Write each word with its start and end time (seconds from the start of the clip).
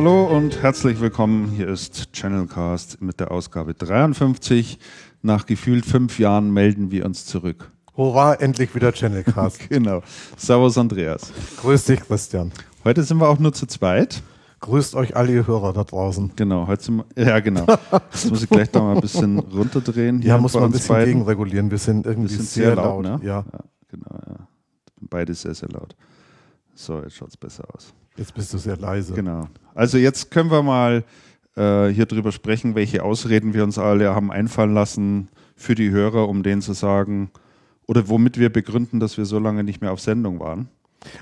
Hallo 0.00 0.24
und 0.24 0.62
herzlich 0.62 0.98
willkommen. 0.98 1.50
Hier 1.50 1.68
ist 1.68 2.14
Channelcast 2.14 3.02
mit 3.02 3.20
der 3.20 3.30
Ausgabe 3.30 3.74
53. 3.74 4.78
Nach 5.20 5.44
gefühlt 5.44 5.84
fünf 5.84 6.18
Jahren 6.18 6.54
melden 6.54 6.90
wir 6.90 7.04
uns 7.04 7.26
zurück. 7.26 7.70
Hurra, 7.98 8.32
endlich 8.32 8.74
wieder 8.74 8.92
Channelcast. 8.92 9.60
genau. 9.68 10.00
Servus, 10.38 10.78
Andreas. 10.78 11.30
Grüß 11.60 11.84
dich, 11.84 12.00
Christian. 12.00 12.50
Heute 12.82 13.02
sind 13.02 13.18
wir 13.18 13.28
auch 13.28 13.38
nur 13.38 13.52
zu 13.52 13.66
zweit. 13.66 14.22
Grüßt 14.60 14.94
euch 14.94 15.16
alle 15.16 15.32
ihr 15.32 15.46
Hörer 15.46 15.74
da 15.74 15.84
draußen. 15.84 16.32
Genau, 16.34 16.66
heute 16.66 16.82
sind 16.82 17.04
wir, 17.14 17.26
ja 17.26 17.40
genau. 17.40 17.66
Jetzt 18.10 18.30
muss 18.30 18.42
ich 18.42 18.48
gleich 18.48 18.70
da 18.70 18.80
mal 18.80 18.94
ein 18.94 19.02
bisschen 19.02 19.38
runterdrehen. 19.52 20.22
Ja, 20.22 20.38
muss 20.38 20.54
man 20.54 20.64
ein 20.64 20.72
bisschen 20.72 20.94
beiden. 20.94 21.12
gegenregulieren. 21.12 21.70
Wir 21.70 21.76
sind 21.76 22.06
irgendwie 22.06 22.32
sind 22.32 22.48
sehr, 22.48 22.68
sehr, 22.68 22.76
laut. 22.76 23.04
laut 23.04 23.20
ne? 23.20 23.28
ja. 23.28 23.44
ja. 23.52 23.60
genau, 23.90 24.18
ja. 24.28 24.48
Beide 24.98 25.34
sehr, 25.34 25.52
sehr 25.52 25.68
laut. 25.68 25.94
So, 26.74 27.02
jetzt 27.02 27.16
schaut 27.16 27.28
es 27.28 27.36
besser 27.36 27.64
aus. 27.74 27.92
Jetzt 28.20 28.34
bist 28.34 28.52
du 28.52 28.58
sehr 28.58 28.76
leise. 28.76 29.14
Genau. 29.14 29.48
Also 29.74 29.96
jetzt 29.96 30.30
können 30.30 30.50
wir 30.50 30.62
mal 30.62 31.04
äh, 31.56 31.88
hier 31.88 32.04
drüber 32.04 32.32
sprechen, 32.32 32.74
welche 32.74 33.02
Ausreden 33.02 33.54
wir 33.54 33.64
uns 33.64 33.78
alle 33.78 34.14
haben 34.14 34.30
einfallen 34.30 34.74
lassen 34.74 35.28
für 35.56 35.74
die 35.74 35.88
Hörer, 35.88 36.28
um 36.28 36.42
denen 36.42 36.60
zu 36.60 36.74
sagen, 36.74 37.30
oder 37.86 38.10
womit 38.10 38.38
wir 38.38 38.52
begründen, 38.52 39.00
dass 39.00 39.16
wir 39.16 39.24
so 39.24 39.38
lange 39.38 39.64
nicht 39.64 39.80
mehr 39.80 39.90
auf 39.90 40.00
Sendung 40.00 40.38
waren. 40.38 40.68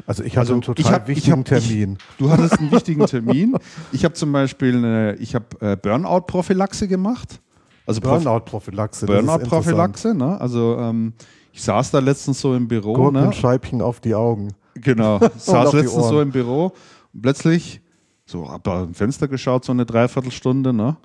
Also 0.08 0.24
ich 0.24 0.32
hatte 0.32 0.40
also 0.40 0.52
einen 0.54 0.62
total 0.62 0.92
hab, 0.92 1.06
wichtigen 1.06 1.38
hab, 1.38 1.44
Termin. 1.44 1.98
Ich, 2.00 2.16
du 2.16 2.30
hattest 2.30 2.58
einen 2.58 2.72
wichtigen 2.72 3.06
Termin. 3.06 3.56
Ich 3.92 4.04
habe 4.04 4.14
zum 4.14 4.32
Beispiel 4.32 4.76
eine, 4.76 5.14
ich 5.20 5.36
habe 5.36 5.46
äh, 5.60 5.76
Burnout-Prophylaxe 5.76 6.88
gemacht. 6.88 7.40
Also 7.86 8.00
Burnout-Prophylaxe. 8.00 9.06
Burnout-Prophylaxe, 9.06 10.14
ne? 10.16 10.40
Also 10.40 10.76
ähm, 10.80 11.12
ich 11.52 11.62
saß 11.62 11.92
da 11.92 12.00
letztens 12.00 12.40
so 12.40 12.56
im 12.56 12.66
Büro. 12.66 12.92
Gurkenscheibchen 12.92 13.78
ne? 13.78 13.84
auf 13.84 14.00
die 14.00 14.16
Augen. 14.16 14.48
Genau. 14.74 15.20
saß 15.36 15.72
letztens 15.72 16.08
so 16.08 16.20
im 16.20 16.30
Büro 16.30 16.72
und 17.12 17.22
plötzlich 17.22 17.80
so 18.26 18.50
hab 18.50 18.64
da 18.64 18.82
ein 18.82 18.94
Fenster 18.94 19.28
geschaut, 19.28 19.64
so 19.64 19.72
eine 19.72 19.86
Dreiviertelstunde, 19.86 20.72
ne? 20.72 20.96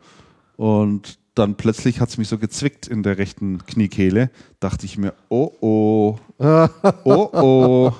Und 0.57 1.19
dann 1.35 1.55
plötzlich 1.55 1.99
hat 1.99 2.09
es 2.09 2.17
mich 2.17 2.27
so 2.27 2.37
gezwickt 2.37 2.87
in 2.87 3.01
der 3.01 3.17
rechten 3.17 3.65
Kniekehle. 3.65 4.29
Dachte 4.59 4.85
ich 4.85 4.97
mir, 4.97 5.13
oh 5.29 5.51
oh, 5.61 6.17
oh 7.05 7.29
oh. 7.33 7.91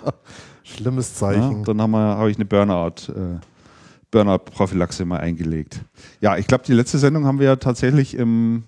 Schlimmes 0.64 1.16
Zeichen. 1.16 1.60
Ja, 1.60 1.64
dann 1.64 1.82
habe 1.82 1.98
hab 1.98 2.28
ich 2.28 2.38
eine 2.38 2.46
Burnout, 2.46 3.12
äh, 3.12 3.40
Burnout-Prophylaxe 4.12 5.06
mal 5.06 5.20
eingelegt. 5.20 5.82
Ja, 6.22 6.38
ich 6.38 6.48
glaube, 6.48 6.64
die 6.66 6.74
letzte 6.74 7.00
Sendung 7.00 7.26
haben 7.26 7.40
wir 7.40 7.48
ja 7.48 7.56
tatsächlich 7.56 8.16
im 8.16 8.64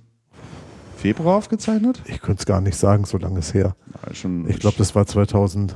Februar 0.98 1.38
aufgezeichnet. 1.38 2.02
Ich 2.06 2.22
könnte 2.22 2.40
es 2.40 2.46
gar 2.46 2.62
nicht 2.62 2.78
sagen, 2.78 3.06
so 3.06 3.18
lange 3.18 3.40
ist 3.40 3.54
her. 3.54 3.76
Schon, 4.14 4.50
ich 4.50 4.60
glaube, 4.60 4.78
das 4.78 4.96
war 4.96 5.06
2011. 5.06 5.76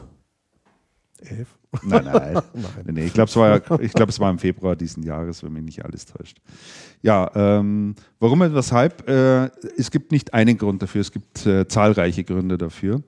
Nein, 1.83 2.05
nein. 2.05 2.33
nein. 2.53 2.93
Nee, 2.93 3.05
ich 3.05 3.13
glaube, 3.13 3.29
es, 3.29 3.35
war, 3.35 3.59
glaub, 3.59 4.09
es 4.09 4.19
war 4.19 4.31
im 4.31 4.39
Februar 4.39 4.75
diesen 4.75 5.03
Jahres, 5.03 5.43
wenn 5.43 5.53
mich 5.53 5.63
nicht 5.63 5.85
alles 5.85 6.05
täuscht. 6.05 6.37
Ja, 7.01 7.29
ähm, 7.35 7.95
warum 8.19 8.41
und 8.41 8.55
weshalb? 8.55 9.07
Äh, 9.07 9.49
es 9.77 9.91
gibt 9.91 10.11
nicht 10.11 10.33
einen 10.33 10.57
Grund 10.57 10.81
dafür, 10.81 11.01
es 11.01 11.11
gibt 11.11 11.45
äh, 11.45 11.67
zahlreiche 11.67 12.23
Gründe 12.23 12.57
dafür. 12.57 13.03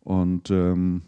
Und 0.00 0.50
ähm, 0.50 1.02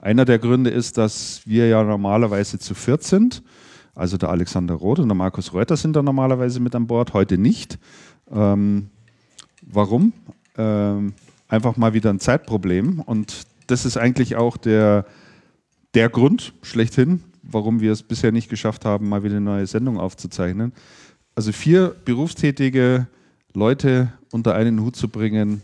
einer 0.00 0.24
der 0.24 0.38
Gründe 0.38 0.70
ist, 0.70 0.98
dass 0.98 1.42
wir 1.46 1.68
ja 1.68 1.82
normalerweise 1.82 2.58
zu 2.58 2.74
viert 2.74 3.02
sind. 3.02 3.42
Also 3.94 4.16
der 4.16 4.30
Alexander 4.30 4.74
Roth 4.74 4.98
und 4.98 5.08
der 5.08 5.14
Markus 5.14 5.52
Reuter 5.52 5.76
sind 5.76 5.94
da 5.94 6.02
normalerweise 6.02 6.60
mit 6.60 6.74
an 6.74 6.86
Bord, 6.86 7.12
heute 7.12 7.38
nicht. 7.38 7.78
Ähm, 8.30 8.88
warum? 9.60 10.12
Ähm, 10.56 11.12
einfach 11.48 11.76
mal 11.76 11.92
wieder 11.92 12.10
ein 12.10 12.18
Zeitproblem. 12.18 13.00
Und 13.00 13.46
das 13.66 13.84
ist 13.84 13.96
eigentlich 13.96 14.36
auch 14.36 14.56
der, 14.56 15.04
der 15.94 16.08
Grund 16.08 16.54
schlechthin, 16.62 17.22
warum 17.42 17.80
wir 17.80 17.92
es 17.92 18.02
bisher 18.02 18.32
nicht 18.32 18.48
geschafft 18.48 18.84
haben, 18.84 19.08
mal 19.08 19.22
wieder 19.22 19.36
eine 19.36 19.44
neue 19.44 19.66
Sendung 19.66 19.98
aufzuzeichnen. 19.98 20.72
Also 21.34 21.52
vier 21.52 21.94
berufstätige 22.04 23.06
Leute 23.54 24.12
unter 24.30 24.54
einen 24.54 24.80
Hut 24.80 24.96
zu 24.96 25.08
bringen, 25.08 25.62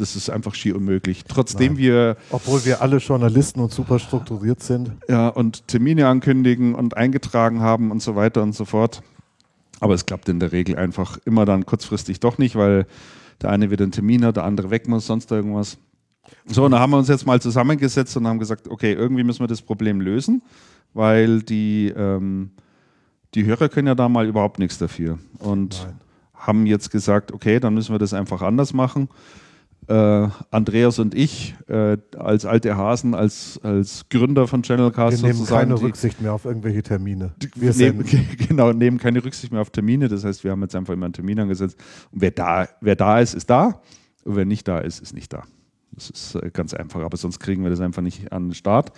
das 0.00 0.16
ist 0.16 0.30
einfach 0.30 0.54
schier 0.54 0.76
unmöglich. 0.76 1.24
Trotzdem 1.28 1.74
Nein. 1.74 1.76
wir. 1.76 2.16
Obwohl 2.30 2.64
wir 2.64 2.80
alle 2.80 2.96
Journalisten 2.96 3.60
und 3.60 3.70
super 3.70 3.98
strukturiert 3.98 4.62
sind. 4.62 4.92
Ja, 5.08 5.28
und 5.28 5.68
Termine 5.68 6.08
ankündigen 6.08 6.74
und 6.74 6.96
eingetragen 6.96 7.60
haben 7.60 7.90
und 7.90 8.02
so 8.02 8.16
weiter 8.16 8.42
und 8.42 8.54
so 8.54 8.64
fort. 8.64 9.02
Aber 9.78 9.94
es 9.94 10.06
klappt 10.06 10.28
in 10.28 10.40
der 10.40 10.52
Regel 10.52 10.76
einfach 10.76 11.18
immer 11.24 11.44
dann 11.44 11.66
kurzfristig 11.66 12.20
doch 12.20 12.38
nicht, 12.38 12.56
weil 12.56 12.86
der 13.42 13.50
eine 13.50 13.70
wieder 13.70 13.84
einen 13.84 13.92
Termin 13.92 14.24
hat, 14.24 14.36
der 14.36 14.44
andere 14.44 14.70
weg 14.70 14.88
muss, 14.88 15.06
sonst 15.06 15.30
irgendwas. 15.30 15.78
So, 16.46 16.64
und 16.64 16.72
da 16.72 16.78
haben 16.78 16.90
wir 16.90 16.98
uns 16.98 17.08
jetzt 17.08 17.26
mal 17.26 17.40
zusammengesetzt 17.40 18.16
und 18.16 18.26
haben 18.26 18.38
gesagt, 18.38 18.68
okay, 18.68 18.92
irgendwie 18.92 19.24
müssen 19.24 19.40
wir 19.40 19.46
das 19.48 19.62
Problem 19.62 20.00
lösen, 20.00 20.42
weil 20.94 21.42
die, 21.42 21.92
ähm, 21.96 22.50
die 23.34 23.44
Hörer 23.44 23.68
können 23.68 23.88
ja 23.88 23.94
da 23.94 24.08
mal 24.08 24.26
überhaupt 24.26 24.58
nichts 24.58 24.78
dafür. 24.78 25.18
Und 25.38 25.82
Nein. 25.84 26.00
haben 26.34 26.66
jetzt 26.66 26.90
gesagt, 26.90 27.32
okay, 27.32 27.60
dann 27.60 27.74
müssen 27.74 27.94
wir 27.94 27.98
das 27.98 28.14
einfach 28.14 28.42
anders 28.42 28.72
machen 28.72 29.08
äh, 29.90 30.28
Andreas 30.50 30.98
und 31.00 31.14
ich 31.14 31.56
äh, 31.68 31.96
als 32.16 32.46
alte 32.46 32.76
Hasen, 32.76 33.14
als, 33.14 33.58
als 33.62 34.08
Gründer 34.08 34.46
von 34.46 34.62
Channelcast 34.62 35.22
Wir 35.22 35.32
nehmen 35.32 35.46
keine 35.46 35.74
die, 35.74 35.84
Rücksicht 35.84 36.20
mehr 36.20 36.32
auf 36.32 36.44
irgendwelche 36.44 36.82
Termine. 36.82 37.32
Wir 37.56 37.74
nehmen, 37.74 38.04
genau, 38.48 38.72
nehmen 38.72 38.98
keine 38.98 39.24
Rücksicht 39.24 39.52
mehr 39.52 39.60
auf 39.60 39.70
Termine. 39.70 40.08
Das 40.08 40.24
heißt, 40.24 40.44
wir 40.44 40.52
haben 40.52 40.62
jetzt 40.62 40.76
einfach 40.76 40.94
immer 40.94 41.06
einen 41.06 41.12
Termin 41.12 41.40
angesetzt. 41.40 41.76
Und 42.12 42.20
wer 42.20 42.30
da, 42.30 42.68
wer 42.80 42.94
da 42.94 43.18
ist, 43.18 43.34
ist 43.34 43.50
da. 43.50 43.80
Und 44.24 44.36
wer 44.36 44.44
nicht 44.44 44.68
da 44.68 44.78
ist, 44.78 45.00
ist 45.00 45.12
nicht 45.12 45.32
da. 45.32 45.42
Das 45.92 46.10
ist 46.10 46.34
äh, 46.36 46.50
ganz 46.52 46.74
einfach. 46.74 47.00
Aber 47.00 47.16
sonst 47.16 47.40
kriegen 47.40 47.62
wir 47.62 47.70
das 47.70 47.80
einfach 47.80 48.02
nicht 48.02 48.32
an 48.32 48.48
den 48.48 48.54
Start. 48.54 48.92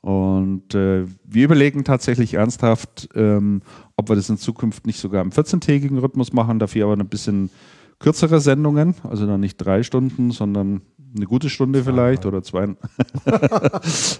Und 0.00 0.74
äh, 0.74 1.04
wir 1.24 1.44
überlegen 1.44 1.84
tatsächlich 1.84 2.34
ernsthaft, 2.34 3.10
ähm, 3.14 3.60
ob 3.96 4.08
wir 4.08 4.16
das 4.16 4.30
in 4.30 4.38
Zukunft 4.38 4.86
nicht 4.86 4.98
sogar 4.98 5.22
im 5.22 5.30
14-tägigen 5.30 5.98
Rhythmus 5.98 6.32
machen, 6.32 6.58
dafür 6.58 6.86
aber 6.86 6.96
ein 6.96 7.08
bisschen 7.08 7.50
kürzere 7.98 8.40
Sendungen, 8.40 8.94
also 9.02 9.26
dann 9.26 9.40
nicht 9.40 9.58
drei 9.58 9.82
Stunden, 9.82 10.30
sondern 10.30 10.80
eine 11.14 11.26
gute 11.26 11.50
Stunde 11.50 11.84
vielleicht 11.84 12.24
oder 12.24 12.42
zwei. 12.42 12.62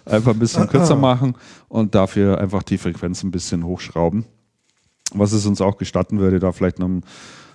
einfach 0.04 0.32
ein 0.32 0.38
bisschen 0.38 0.69
kürzer 0.69 0.97
machen 0.97 1.34
und 1.69 1.94
dafür 1.94 2.38
einfach 2.38 2.62
die 2.62 2.78
Frequenz 2.78 3.22
ein 3.22 3.31
bisschen 3.31 3.64
hochschrauben. 3.64 4.26
Was 5.14 5.32
es 5.32 5.47
uns 5.47 5.60
auch 5.60 5.78
gestatten 5.78 6.19
würde, 6.19 6.41
da 6.41 6.52
vielleicht 6.52 6.78
noch, 6.78 6.91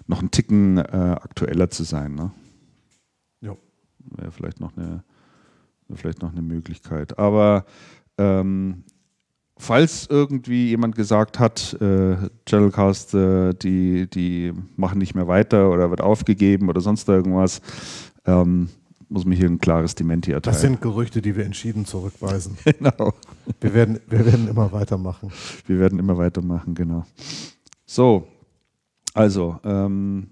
noch 0.08 0.20
einen 0.20 0.32
Ticken 0.32 0.78
äh, 0.78 0.82
aktueller 1.22 1.70
zu 1.70 1.84
sein. 1.84 2.16
Ne? 2.16 2.32
Wäre 4.12 4.32
vielleicht 4.32 4.60
noch 4.60 4.76
eine, 4.78 5.04
vielleicht 5.94 6.22
noch 6.22 6.32
eine 6.32 6.42
Möglichkeit. 6.42 7.18
Aber 7.18 7.66
ähm, 8.18 8.84
falls 9.58 10.08
irgendwie 10.10 10.70
jemand 10.70 10.96
gesagt 10.96 11.40
hat, 11.40 11.74
äh, 11.82 12.18
Channelcast, 12.46 13.14
äh, 13.14 13.54
die, 13.54 14.10
die 14.10 14.54
machen 14.76 15.00
nicht 15.00 15.16
mehr 15.16 15.28
weiter 15.28 15.72
oder 15.72 15.90
wird 15.90 16.02
aufgegeben 16.02 16.70
oder 16.70 16.82
sonst 16.82 17.08
irgendwas, 17.08 17.62
ähm, 18.26 18.70
muss 19.08 19.26
mir 19.26 19.36
hier 19.36 19.48
ein 19.48 19.60
klares 19.60 19.96
Dementi 19.96 20.32
erteilen. 20.32 20.54
Das 20.54 20.62
sind 20.62 20.82
Gerüchte, 20.82 21.22
die 21.22 21.36
wir 21.36 21.46
entschieden 21.46 21.86
zurückweisen. 21.86 22.58
genau. 22.66 23.14
Wir 23.62 23.74
werden, 23.74 24.00
wir 24.08 24.26
werden 24.26 24.48
immer 24.48 24.72
weitermachen. 24.72 25.32
Wir 25.68 25.80
werden 25.80 26.00
immer 26.00 26.18
weitermachen, 26.18 26.74
genau. 26.74 27.06
So, 27.86 28.28
also, 29.14 29.60
ähm, 29.64 30.32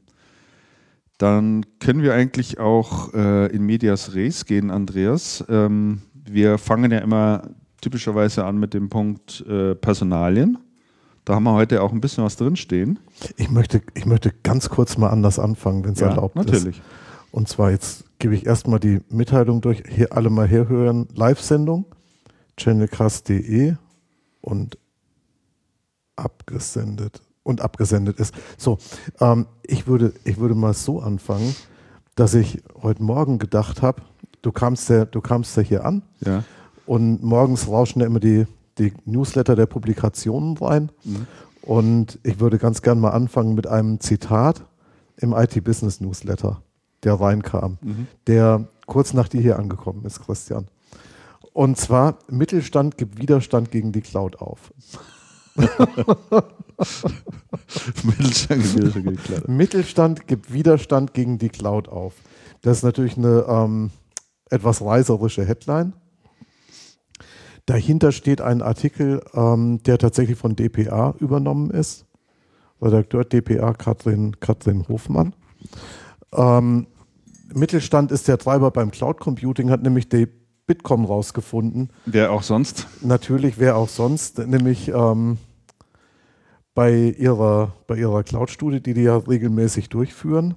dann 1.17 1.65
können 1.79 2.01
wir 2.01 2.13
eigentlich 2.13 2.59
auch 2.59 3.13
äh, 3.13 3.47
in 3.47 3.65
Medias 3.65 4.15
Res 4.15 4.45
gehen, 4.45 4.71
Andreas. 4.71 5.43
Ähm, 5.47 6.01
wir 6.13 6.57
fangen 6.57 6.91
ja 6.91 6.99
immer 6.99 7.49
typischerweise 7.81 8.45
an 8.45 8.57
mit 8.57 8.73
dem 8.73 8.89
Punkt 8.89 9.45
äh, 9.47 9.75
Personalien. 9.75 10.57
Da 11.25 11.35
haben 11.35 11.43
wir 11.43 11.53
heute 11.53 11.81
auch 11.81 11.91
ein 11.93 12.01
bisschen 12.01 12.23
was 12.23 12.35
drinstehen. 12.35 12.99
Ich 13.37 13.49
möchte, 13.49 13.81
ich 13.93 14.05
möchte 14.05 14.31
ganz 14.43 14.69
kurz 14.69 14.97
mal 14.97 15.09
anders 15.09 15.39
anfangen, 15.39 15.85
wenn 15.85 15.93
es 15.93 15.99
ja, 15.99 16.09
erlaubt 16.09 16.35
natürlich. 16.35 16.57
ist. 16.57 16.65
Natürlich. 16.65 16.81
Und 17.31 17.47
zwar 17.47 17.71
jetzt 17.71 18.05
gebe 18.19 18.35
ich 18.35 18.45
erstmal 18.45 18.79
die 18.79 18.99
Mitteilung 19.09 19.61
durch. 19.61 19.83
Hier 19.87 20.13
alle 20.13 20.29
mal 20.29 20.47
herhören. 20.47 21.07
Live-Sendung, 21.15 21.85
channelcast.de 22.57 23.75
und 24.41 24.77
abgesendet. 26.15 27.21
Und 27.43 27.59
abgesendet 27.61 28.19
ist. 28.19 28.33
So, 28.57 28.77
ähm, 29.19 29.47
ich, 29.63 29.85
würde, 29.85 30.13
ich 30.23 30.37
würde 30.37 30.55
mal 30.55 30.73
so 30.73 31.01
anfangen, 31.01 31.55
dass 32.15 32.33
ich 32.35 32.63
heute 32.81 33.03
Morgen 33.03 33.37
gedacht 33.37 33.81
habe, 33.81 34.01
du 34.41 34.51
kamst 34.51 34.89
ja, 34.89 35.05
du 35.05 35.19
kamst 35.19 35.57
ja 35.57 35.63
hier 35.63 35.85
an. 35.85 36.03
Ja. 36.25 36.43
Und 36.85 37.23
morgens 37.23 37.67
rauschen 37.67 38.01
ja 38.01 38.05
immer 38.05 38.19
die, 38.19 38.45
die 38.77 38.93
Newsletter 39.05 39.55
der 39.55 39.65
Publikationen 39.65 40.57
rein. 40.57 40.91
Mhm. 41.03 41.27
Und 41.61 42.19
ich 42.23 42.39
würde 42.39 42.57
ganz 42.57 42.81
gern 42.81 42.99
mal 42.99 43.11
anfangen 43.11 43.55
mit 43.55 43.67
einem 43.67 43.99
Zitat 43.99 44.65
im 45.17 45.33
IT-Business 45.33 46.01
Newsletter, 46.01 46.61
der 47.03 47.13
reinkam, 47.15 47.77
mhm. 47.81 48.07
der 48.27 48.67
kurz 48.85 49.13
nach 49.13 49.29
dir 49.29 49.41
hier 49.41 49.59
angekommen 49.59 50.03
ist, 50.05 50.21
Christian. 50.21 50.67
Und 51.53 51.77
zwar, 51.77 52.17
Mittelstand 52.29 52.97
gibt 52.97 53.19
Widerstand 53.19 53.71
gegen 53.71 53.91
die 53.91 54.01
Cloud 54.01 54.37
auf. 54.37 54.73
Mittelstand, 58.03 58.63
gibt 58.63 58.83
Widerstand 58.83 58.93
gegen 58.93 59.11
die 59.11 59.17
Cloud. 59.17 59.47
Mittelstand 59.47 60.27
gibt 60.27 60.53
Widerstand 60.53 61.13
gegen 61.13 61.37
die 61.37 61.49
Cloud 61.49 61.89
auf. 61.89 62.15
Das 62.61 62.77
ist 62.77 62.83
natürlich 62.83 63.17
eine 63.17 63.45
ähm, 63.47 63.91
etwas 64.49 64.81
reiserische 64.81 65.45
Headline. 65.45 65.93
Dahinter 67.65 68.11
steht 68.11 68.41
ein 68.41 68.61
Artikel, 68.61 69.21
ähm, 69.33 69.81
der 69.83 69.97
tatsächlich 69.97 70.37
von 70.37 70.55
DPA 70.55 71.15
übernommen 71.19 71.71
ist. 71.71 72.05
Redakteur 72.81 73.23
DPA 73.23 73.73
Katrin, 73.73 74.39
Katrin 74.39 74.87
Hofmann. 74.87 75.33
Ähm, 76.33 76.87
Mittelstand 77.53 78.11
ist 78.11 78.27
der 78.27 78.37
Treiber 78.37 78.71
beim 78.71 78.91
Cloud 78.91 79.19
Computing, 79.19 79.69
hat 79.69 79.83
nämlich 79.83 80.09
die 80.09 80.27
Bitkom 80.65 81.05
rausgefunden. 81.05 81.89
Wer 82.05 82.31
auch 82.31 82.43
sonst? 82.43 82.87
Natürlich, 83.01 83.59
wer 83.59 83.75
auch 83.75 83.89
sonst, 83.89 84.39
nämlich 84.39 84.89
ähm, 84.89 85.37
bei 86.73 87.15
ihrer, 87.17 87.73
bei 87.87 87.97
ihrer 87.97 88.23
Cloud-Studie, 88.23 88.81
die 88.81 88.93
die 88.93 89.03
ja 89.03 89.17
regelmäßig 89.17 89.89
durchführen. 89.89 90.55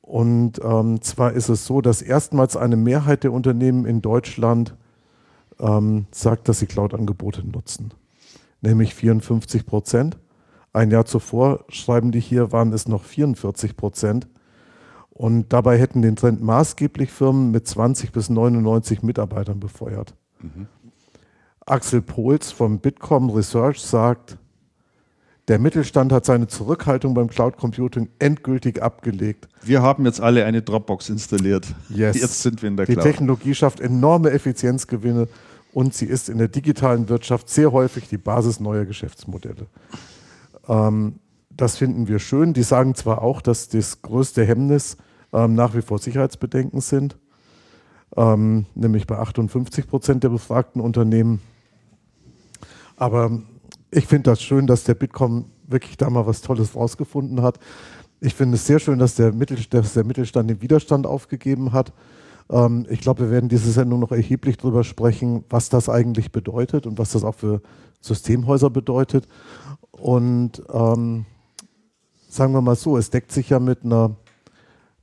Und 0.00 0.60
ähm, 0.64 1.00
zwar 1.02 1.32
ist 1.32 1.48
es 1.48 1.64
so, 1.64 1.80
dass 1.80 2.02
erstmals 2.02 2.56
eine 2.56 2.76
Mehrheit 2.76 3.24
der 3.24 3.32
Unternehmen 3.32 3.86
in 3.86 4.02
Deutschland 4.02 4.76
ähm, 5.60 6.06
sagt, 6.10 6.48
dass 6.48 6.58
sie 6.58 6.66
Cloud-Angebote 6.66 7.46
nutzen, 7.46 7.94
nämlich 8.60 8.94
54 8.94 9.64
Prozent. 9.64 10.18
Ein 10.72 10.90
Jahr 10.90 11.04
zuvor, 11.04 11.64
schreiben 11.68 12.12
die 12.12 12.20
hier, 12.20 12.50
waren 12.50 12.72
es 12.72 12.88
noch 12.88 13.04
44 13.04 13.76
Prozent. 13.76 14.26
Und 15.14 15.52
dabei 15.52 15.78
hätten 15.78 16.02
den 16.02 16.16
Trend 16.16 16.42
maßgeblich 16.42 17.10
Firmen 17.10 17.50
mit 17.50 17.68
20 17.68 18.12
bis 18.12 18.30
99 18.30 19.02
Mitarbeitern 19.02 19.60
befeuert. 19.60 20.14
Mhm. 20.40 20.66
Axel 21.66 22.02
Pohls 22.02 22.50
vom 22.50 22.80
Bitkom 22.80 23.30
Research 23.30 23.80
sagt, 23.80 24.38
der 25.48 25.58
Mittelstand 25.58 26.12
hat 26.12 26.24
seine 26.24 26.46
Zurückhaltung 26.46 27.14
beim 27.14 27.28
Cloud 27.28 27.56
Computing 27.56 28.08
endgültig 28.18 28.80
abgelegt. 28.82 29.48
Wir 29.62 29.82
haben 29.82 30.06
jetzt 30.06 30.20
alle 30.20 30.44
eine 30.44 30.62
Dropbox 30.62 31.08
installiert. 31.10 31.66
Yes. 31.88 32.20
Jetzt 32.20 32.42
sind 32.42 32.62
wir 32.62 32.68
in 32.68 32.76
der 32.76 32.86
Die 32.86 32.94
Cloud. 32.94 33.04
Technologie 33.04 33.54
schafft 33.54 33.80
enorme 33.80 34.30
Effizienzgewinne 34.30 35.28
und 35.72 35.94
sie 35.94 36.06
ist 36.06 36.28
in 36.28 36.38
der 36.38 36.48
digitalen 36.48 37.08
Wirtschaft 37.08 37.48
sehr 37.48 37.72
häufig 37.72 38.08
die 38.08 38.18
Basis 38.18 38.60
neuer 38.60 38.84
Geschäftsmodelle. 38.84 39.66
Ähm, 40.68 41.16
das 41.56 41.76
finden 41.76 42.08
wir 42.08 42.18
schön. 42.18 42.52
Die 42.52 42.62
sagen 42.62 42.94
zwar 42.94 43.22
auch, 43.22 43.40
dass 43.40 43.68
das 43.68 44.02
größte 44.02 44.44
Hemmnis 44.44 44.96
ähm, 45.32 45.54
nach 45.54 45.74
wie 45.74 45.82
vor 45.82 45.98
Sicherheitsbedenken 45.98 46.80
sind, 46.80 47.16
ähm, 48.16 48.66
nämlich 48.74 49.06
bei 49.06 49.18
58 49.18 49.86
Prozent 49.86 50.24
der 50.24 50.28
befragten 50.30 50.80
Unternehmen. 50.80 51.40
Aber 52.96 53.42
ich 53.90 54.06
finde 54.06 54.30
das 54.30 54.42
schön, 54.42 54.66
dass 54.66 54.84
der 54.84 54.94
Bitkom 54.94 55.46
wirklich 55.66 55.96
da 55.96 56.10
mal 56.10 56.26
was 56.26 56.42
Tolles 56.42 56.76
rausgefunden 56.76 57.42
hat. 57.42 57.58
Ich 58.20 58.34
finde 58.34 58.54
es 58.54 58.66
sehr 58.66 58.78
schön, 58.78 58.98
dass 58.98 59.16
der, 59.16 59.32
dass 59.32 59.94
der 59.94 60.04
Mittelstand 60.04 60.48
den 60.48 60.62
Widerstand 60.62 61.06
aufgegeben 61.06 61.72
hat. 61.72 61.92
Ähm, 62.50 62.86
ich 62.88 63.00
glaube, 63.00 63.24
wir 63.24 63.30
werden 63.30 63.48
diese 63.48 63.70
Sendung 63.72 64.00
noch 64.00 64.12
erheblich 64.12 64.58
darüber 64.58 64.84
sprechen, 64.84 65.44
was 65.50 65.68
das 65.68 65.88
eigentlich 65.88 66.32
bedeutet 66.32 66.86
und 66.86 66.98
was 66.98 67.12
das 67.12 67.24
auch 67.24 67.34
für 67.34 67.62
Systemhäuser 68.00 68.70
bedeutet. 68.70 69.26
Und 69.90 70.62
ähm, 70.72 71.26
sagen 72.32 72.54
wir 72.54 72.62
mal 72.62 72.76
so, 72.76 72.96
es 72.96 73.10
deckt 73.10 73.30
sich 73.30 73.50
ja 73.50 73.60
mit 73.60 73.84
einer 73.84 74.16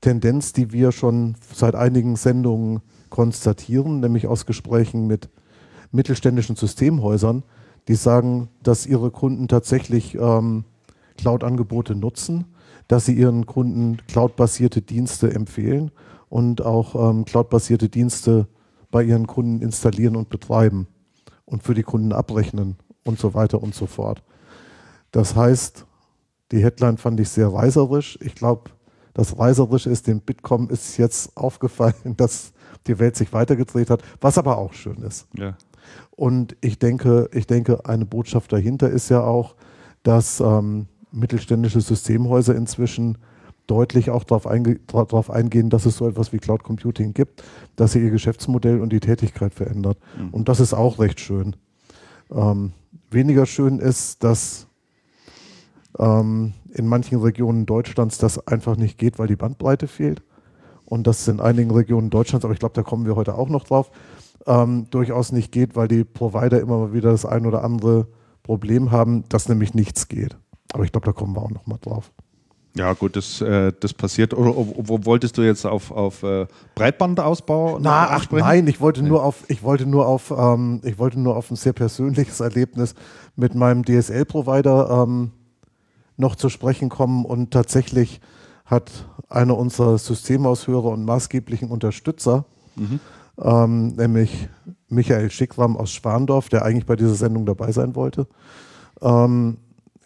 Tendenz, 0.02 0.52
die 0.52 0.72
wir 0.72 0.92
schon 0.92 1.36
seit 1.54 1.76
einigen 1.76 2.16
Sendungen 2.16 2.82
konstatieren, 3.10 4.00
nämlich 4.00 4.26
aus 4.26 4.48
Gesprächen 4.48 5.06
mit 5.06 5.30
mittelständischen 5.92 6.56
Systemhäusern, 6.56 7.44
die 7.88 7.94
sagen, 7.94 8.50
dass 8.64 8.88
ihre 8.88 9.12
Kunden 9.12 9.48
tatsächlich 9.48 10.16
ähm, 10.16 10.64
Cloud-Angebote 11.18 11.94
nutzen, 11.94 12.46
dass 12.88 13.06
sie 13.06 13.14
ihren 13.14 13.46
Kunden 13.46 13.98
cloud-basierte 14.08 14.82
Dienste 14.82 15.32
empfehlen 15.32 15.92
und 16.30 16.66
auch 16.66 17.12
ähm, 17.12 17.26
cloud-basierte 17.26 17.90
Dienste 17.90 18.48
bei 18.90 19.04
ihren 19.04 19.28
Kunden 19.28 19.62
installieren 19.62 20.16
und 20.16 20.30
betreiben 20.30 20.88
und 21.46 21.62
für 21.62 21.76
die 21.76 21.84
Kunden 21.84 22.12
abrechnen 22.12 22.78
und 23.04 23.20
so 23.20 23.36
weiter 23.36 23.62
und 23.62 23.76
so 23.76 23.86
fort. 23.86 24.24
Das 25.12 25.36
heißt, 25.36 25.86
die 26.52 26.64
Headline 26.64 26.98
fand 26.98 27.20
ich 27.20 27.30
sehr 27.30 27.48
reißerisch. 27.48 28.18
Ich 28.22 28.36
glaube, 28.36 28.72
das 29.14 29.38
Reißerische 29.38 29.90
ist, 29.90 30.08
dem 30.08 30.22
Bitkom 30.22 30.70
ist 30.70 30.98
jetzt 30.98 31.32
aufgefallen, 31.38 32.16
dass 32.18 32.54
die 32.88 33.00
Welt 33.00 33.16
sich 33.16 33.34
weitergedreht 33.34 33.90
hat, 33.90 34.02
was 34.22 34.38
aber 34.38 34.58
auch 34.58 34.74
schön 34.74 35.02
ist. 35.02 35.28
Ja. 35.36 35.58
Und 36.12 36.56
ich 36.62 36.80
denke, 36.80 37.30
ich 37.34 37.48
denke, 37.48 37.86
eine 37.86 38.06
Botschaft 38.06 38.52
dahinter 38.52 38.90
ist 38.90 39.10
ja 39.10 39.22
auch, 39.22 39.56
dass 40.04 40.40
ähm, 40.40 40.88
mittelständische 41.12 41.82
Systemhäuser 41.82 42.56
inzwischen 42.56 43.18
deutlich 43.68 44.10
auch 44.10 44.24
darauf, 44.24 44.48
einge 44.48 44.80
eingehen, 45.30 45.70
dass 45.70 45.86
es 45.86 45.98
so 45.98 46.08
etwas 46.08 46.34
wie 46.34 46.40
Cloud 46.40 46.64
Computing 46.64 47.14
gibt, 47.14 47.44
dass 47.76 47.92
sie 47.92 48.00
ihr 48.00 48.10
Geschäftsmodell 48.10 48.82
und 48.82 48.92
die 48.92 49.00
Tätigkeit 49.00 49.54
verändert. 49.54 49.98
Mhm. 50.18 50.30
Und 50.30 50.50
das 50.50 50.60
ist 50.60 50.74
auch 50.74 51.00
recht 51.00 51.20
schön. 51.20 51.56
Ähm, 52.32 52.74
weniger 53.12 53.46
schön 53.46 53.80
ist, 53.80 54.24
dass 54.24 54.69
ähm, 55.98 56.54
in 56.74 56.88
manchen 56.88 57.20
Regionen 57.20 57.66
Deutschlands 57.66 58.18
das 58.18 58.46
einfach 58.48 58.76
nicht 58.76 58.98
geht, 58.98 59.20
weil 59.20 59.28
die 59.28 59.36
Bandbreite 59.36 59.88
fehlt. 59.88 60.22
Und 60.86 61.08
das 61.08 61.28
in 61.28 61.40
einigen 61.40 61.72
Regionen 61.72 62.10
Deutschlands, 62.10 62.46
aber 62.46 62.54
ich 62.54 62.60
glaube, 62.60 62.76
da 62.76 62.84
kommen 62.84 63.06
wir 63.06 63.16
heute 63.16 63.36
auch 63.36 63.50
noch 63.50 63.64
drauf, 63.64 63.92
ähm, 64.48 64.88
durchaus 64.90 65.32
nicht 65.32 65.52
geht, 65.52 65.76
weil 65.76 65.88
die 65.88 66.04
Provider 66.04 66.60
immer 66.60 66.78
mal 66.78 66.94
wieder 66.94 67.12
das 67.12 67.26
ein 67.26 67.46
oder 67.46 67.64
andere 67.64 68.08
Problem 68.44 68.92
haben, 68.92 69.24
dass 69.30 69.50
nämlich 69.50 69.74
nichts 69.74 70.08
geht. 70.08 70.38
Aber 70.74 70.84
ich 70.84 70.92
glaube, 70.92 71.06
da 71.06 71.14
kommen 71.14 71.36
wir 71.36 71.42
auch 71.42 71.52
noch 71.52 71.68
mal 71.68 71.78
drauf. 71.82 72.12
Ja, 72.76 72.94
gut, 72.94 73.16
das, 73.16 73.42
äh, 73.42 73.74
das 73.80 73.94
passiert. 73.94 74.34
Oder, 74.34 74.54
wo 74.56 75.06
wolltest 75.06 75.38
du 75.38 75.42
jetzt 75.42 75.66
auf, 75.66 75.92
auf 75.92 76.24
äh, 76.24 76.46
Breitbandausbau 76.76 77.80
Na, 77.82 78.10
ach, 78.12 78.30
nein, 78.32 78.68
ich 78.68 78.80
wollte 78.80 79.02
nur 79.02 79.24
auf, 79.24 79.44
ich 79.48 79.64
wollte 79.64 79.86
nur 79.86 80.08
auf, 80.08 80.32
ähm, 80.32 80.80
ich 80.84 81.00
wollte 81.00 81.20
nur 81.20 81.36
auf 81.36 81.50
ein 81.50 81.56
sehr 81.56 81.74
persönliches 81.74 82.40
Erlebnis 82.40 82.94
mit 83.36 83.56
meinem 83.56 83.84
DSL-Provider 83.84 85.04
ähm, 85.04 85.32
noch 86.20 86.36
zu 86.36 86.50
sprechen 86.50 86.90
kommen 86.90 87.26
und 87.26 87.52
tatsächlich 87.52 88.20
hat 88.66 88.92
einer 89.30 89.58
unserer 89.58 89.98
Systemaushörer 89.98 90.90
und 90.90 91.06
maßgeblichen 91.06 91.70
Unterstützer, 91.70 92.46
mhm. 92.76 93.00
ähm, 93.42 93.88
nämlich 93.96 94.50
Michael 94.90 95.32
Schickram 95.32 95.78
aus 95.78 95.92
Schwandorf, 95.92 96.50
der 96.50 96.66
eigentlich 96.66 96.86
bei 96.86 96.96
dieser 96.96 97.16
Sendung 97.16 97.46
dabei 97.46 97.72
sein 97.72 97.96
wollte, 97.96 98.28
ähm, 99.02 99.58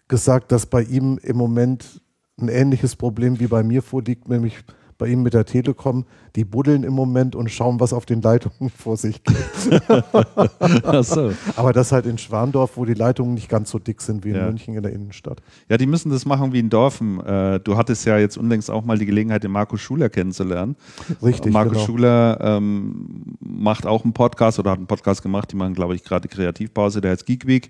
gesagt, 0.07 0.51
dass 0.51 0.65
bei 0.65 0.83
ihm 0.83 1.19
im 1.23 1.35
Moment 1.35 2.01
ein 2.39 2.49
ähnliches 2.49 2.95
Problem 2.95 3.39
wie 3.39 3.47
bei 3.47 3.63
mir 3.63 3.81
vorliegt, 3.81 4.29
nämlich 4.29 4.63
bei 5.03 5.09
ihm 5.09 5.21
mit 5.21 5.33
der 5.33 5.43
Telekom, 5.43 6.05
die 6.37 6.45
buddeln 6.45 6.85
im 6.85 6.93
Moment 6.93 7.35
und 7.35 7.51
schauen, 7.51 7.81
was 7.81 7.91
auf 7.91 8.05
den 8.05 8.21
Leitungen 8.21 8.69
vor 8.77 8.95
sich 8.95 9.21
geht. 9.21 9.35
so. 11.03 11.33
Aber 11.57 11.73
das 11.73 11.91
halt 11.91 12.05
in 12.05 12.17
Schwandorf, 12.17 12.77
wo 12.77 12.85
die 12.85 12.93
Leitungen 12.93 13.33
nicht 13.33 13.49
ganz 13.49 13.69
so 13.69 13.79
dick 13.79 14.01
sind 14.01 14.23
wie 14.23 14.29
in 14.29 14.35
ja. 14.35 14.45
München 14.45 14.75
in 14.75 14.81
der 14.81 14.93
Innenstadt. 14.93 15.41
Ja, 15.67 15.75
die 15.75 15.87
müssen 15.87 16.09
das 16.09 16.25
machen 16.25 16.53
wie 16.53 16.59
in 16.59 16.69
Dorfen. 16.69 17.19
Äh, 17.19 17.59
du 17.59 17.75
hattest 17.75 18.05
ja 18.05 18.17
jetzt 18.17 18.37
unlängst 18.37 18.71
auch 18.71 18.85
mal 18.85 18.97
die 18.97 19.05
Gelegenheit, 19.05 19.43
den 19.43 19.51
Markus 19.51 19.81
Schuler 19.81 20.07
kennenzulernen. 20.07 20.77
Richtig. 21.21 21.51
Markus 21.51 21.73
genau. 21.73 21.85
Schuler 21.85 22.37
ähm, 22.39 23.35
macht 23.41 23.85
auch 23.85 24.05
einen 24.05 24.13
Podcast 24.13 24.57
oder 24.57 24.71
hat 24.71 24.77
einen 24.77 24.87
Podcast 24.87 25.21
gemacht, 25.21 25.51
die 25.51 25.57
machen, 25.57 25.73
glaube 25.73 25.95
ich, 25.95 26.03
gerade 26.05 26.29
Kreativpause, 26.29 27.01
der 27.01 27.11
heißt 27.11 27.25
Geek 27.25 27.45
Week. 27.45 27.67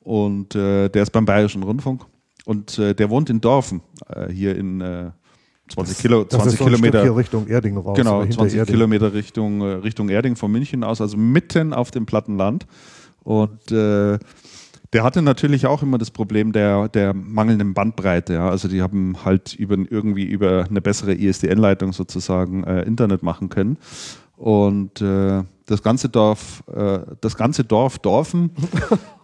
Und 0.00 0.54
äh, 0.54 0.90
der 0.90 1.04
ist 1.04 1.10
beim 1.10 1.24
Bayerischen 1.24 1.62
Rundfunk. 1.62 2.04
Und 2.44 2.78
äh, 2.78 2.94
der 2.94 3.08
wohnt 3.08 3.30
in 3.30 3.40
Dorfen, 3.40 3.80
äh, 4.10 4.30
hier 4.30 4.56
in 4.56 4.82
äh, 4.82 5.10
20, 5.68 5.98
Kilo, 5.98 6.24
20 6.24 6.58
Kilometer 6.58 7.02
hier 7.02 7.16
Richtung 7.16 7.46
Erding 7.48 7.76
raus. 7.76 7.96
Genau, 7.96 8.24
20 8.24 8.58
Erding. 8.58 8.74
Kilometer 8.74 9.12
Richtung, 9.12 9.60
äh, 9.62 9.64
Richtung 9.74 10.08
Erding 10.08 10.36
von 10.36 10.50
München 10.50 10.84
aus, 10.84 11.00
also 11.00 11.16
mitten 11.16 11.72
auf 11.72 11.90
dem 11.90 12.06
Plattenland. 12.06 12.66
Und 13.24 13.72
äh, 13.72 14.18
der 14.92 15.02
hatte 15.02 15.22
natürlich 15.22 15.66
auch 15.66 15.82
immer 15.82 15.98
das 15.98 16.10
Problem 16.10 16.52
der, 16.52 16.88
der 16.88 17.12
mangelnden 17.12 17.74
Bandbreite. 17.74 18.34
Ja. 18.34 18.48
Also 18.48 18.68
die 18.68 18.82
haben 18.82 19.24
halt 19.24 19.54
über, 19.54 19.76
irgendwie 19.76 20.24
über 20.24 20.66
eine 20.68 20.80
bessere 20.80 21.14
ISDN-Leitung 21.14 21.92
sozusagen 21.92 22.64
äh, 22.64 22.82
Internet 22.82 23.22
machen 23.22 23.48
können. 23.48 23.78
Und 24.36 25.00
äh, 25.00 25.42
das 25.66 25.82
ganze 25.82 26.08
Dorf, 26.08 26.62
äh, 26.72 27.00
das 27.20 27.36
ganze 27.36 27.64
Dorf 27.64 27.98
Dorfen 27.98 28.50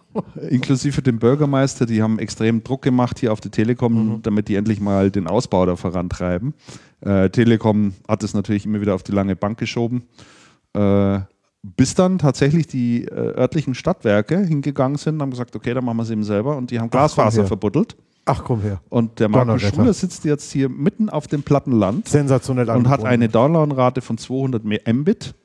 inklusive 0.49 1.01
dem 1.01 1.19
Bürgermeister, 1.19 1.85
die 1.85 2.01
haben 2.01 2.19
extrem 2.19 2.63
Druck 2.63 2.81
gemacht 2.81 3.19
hier 3.19 3.31
auf 3.31 3.41
die 3.41 3.49
Telekom, 3.49 3.93
mhm. 3.93 4.21
damit 4.21 4.47
die 4.47 4.55
endlich 4.55 4.79
mal 4.79 5.11
den 5.11 5.27
Ausbau 5.27 5.65
da 5.65 5.75
vorantreiben. 5.75 6.53
Äh, 7.01 7.29
Telekom 7.29 7.93
hat 8.07 8.23
es 8.23 8.33
natürlich 8.33 8.65
immer 8.65 8.81
wieder 8.81 8.95
auf 8.95 9.03
die 9.03 9.11
lange 9.11 9.35
Bank 9.35 9.57
geschoben. 9.57 10.03
Äh, 10.73 11.19
bis 11.63 11.95
dann 11.95 12.17
tatsächlich 12.17 12.67
die 12.67 13.05
äh, 13.05 13.37
örtlichen 13.37 13.73
Stadtwerke 13.73 14.37
hingegangen 14.39 14.97
sind 14.97 15.15
und 15.15 15.21
haben 15.21 15.31
gesagt, 15.31 15.55
okay, 15.55 15.73
dann 15.73 15.85
machen 15.85 15.97
wir 15.97 16.03
es 16.03 16.09
eben 16.09 16.23
selber 16.23 16.57
und 16.57 16.71
die 16.71 16.79
haben 16.79 16.89
Glasfaser 16.89 17.45
verbuddelt. 17.45 17.95
Ach 18.25 18.43
komm 18.43 18.61
her. 18.61 18.81
Und 18.89 19.19
der 19.19 19.27
Markus 19.27 19.61
Schuler 19.61 19.93
sitzt 19.93 20.23
jetzt 20.23 20.51
hier 20.51 20.69
mitten 20.69 21.09
auf 21.09 21.27
dem 21.27 21.43
Plattenland. 21.43 22.07
Sensationell 22.07 22.69
Und 22.69 22.87
hat 22.87 23.03
eine 23.03 23.27
Downloadrate 23.27 24.01
von 24.01 24.17
200 24.17 24.63
Mbit 24.63 25.35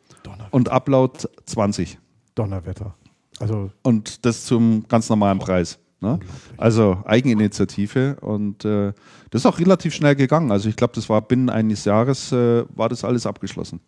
und 0.50 0.68
Upload 0.68 1.28
20. 1.46 1.98
Donnerwetter. 2.34 2.94
Also 3.40 3.70
und 3.82 4.24
das 4.24 4.44
zum 4.44 4.84
ganz 4.88 5.08
normalen 5.08 5.38
Preis. 5.38 5.78
Ne? 6.00 6.20
Also 6.56 6.98
Eigeninitiative 7.04 8.18
und 8.20 8.64
äh, 8.64 8.92
das 9.30 9.42
ist 9.42 9.46
auch 9.46 9.58
relativ 9.58 9.94
schnell 9.94 10.14
gegangen. 10.14 10.52
Also 10.52 10.68
ich 10.68 10.76
glaube, 10.76 10.92
das 10.94 11.08
war 11.08 11.20
binnen 11.22 11.50
eines 11.50 11.84
Jahres 11.84 12.30
äh, 12.32 12.64
war 12.74 12.88
das 12.88 13.04
alles 13.04 13.26
abgeschlossen. 13.26 13.80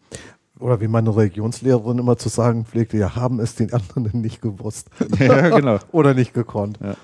Oder 0.58 0.80
wie 0.80 0.88
meine 0.88 1.16
Religionslehrerin 1.16 1.98
immer 1.98 2.18
zu 2.18 2.28
sagen 2.28 2.66
pflegte, 2.66 2.98
ja, 2.98 3.16
haben 3.16 3.40
es 3.40 3.54
den 3.54 3.72
anderen 3.72 4.20
nicht 4.20 4.42
gewusst. 4.42 4.90
ja, 5.18 5.48
genau. 5.56 5.78
Oder 5.92 6.14
nicht 6.14 6.34
gekonnt. 6.34 6.78
Ja. 6.82 6.96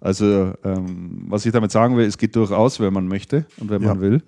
Also, 0.00 0.52
ähm, 0.62 1.24
was 1.28 1.44
ich 1.44 1.52
damit 1.52 1.72
sagen 1.72 1.96
will, 1.96 2.06
es 2.06 2.18
geht 2.18 2.36
durchaus, 2.36 2.78
wenn 2.78 2.92
man 2.92 3.08
möchte 3.08 3.46
und 3.58 3.70
wenn 3.70 3.82
man 3.82 4.00
will. 4.00 4.22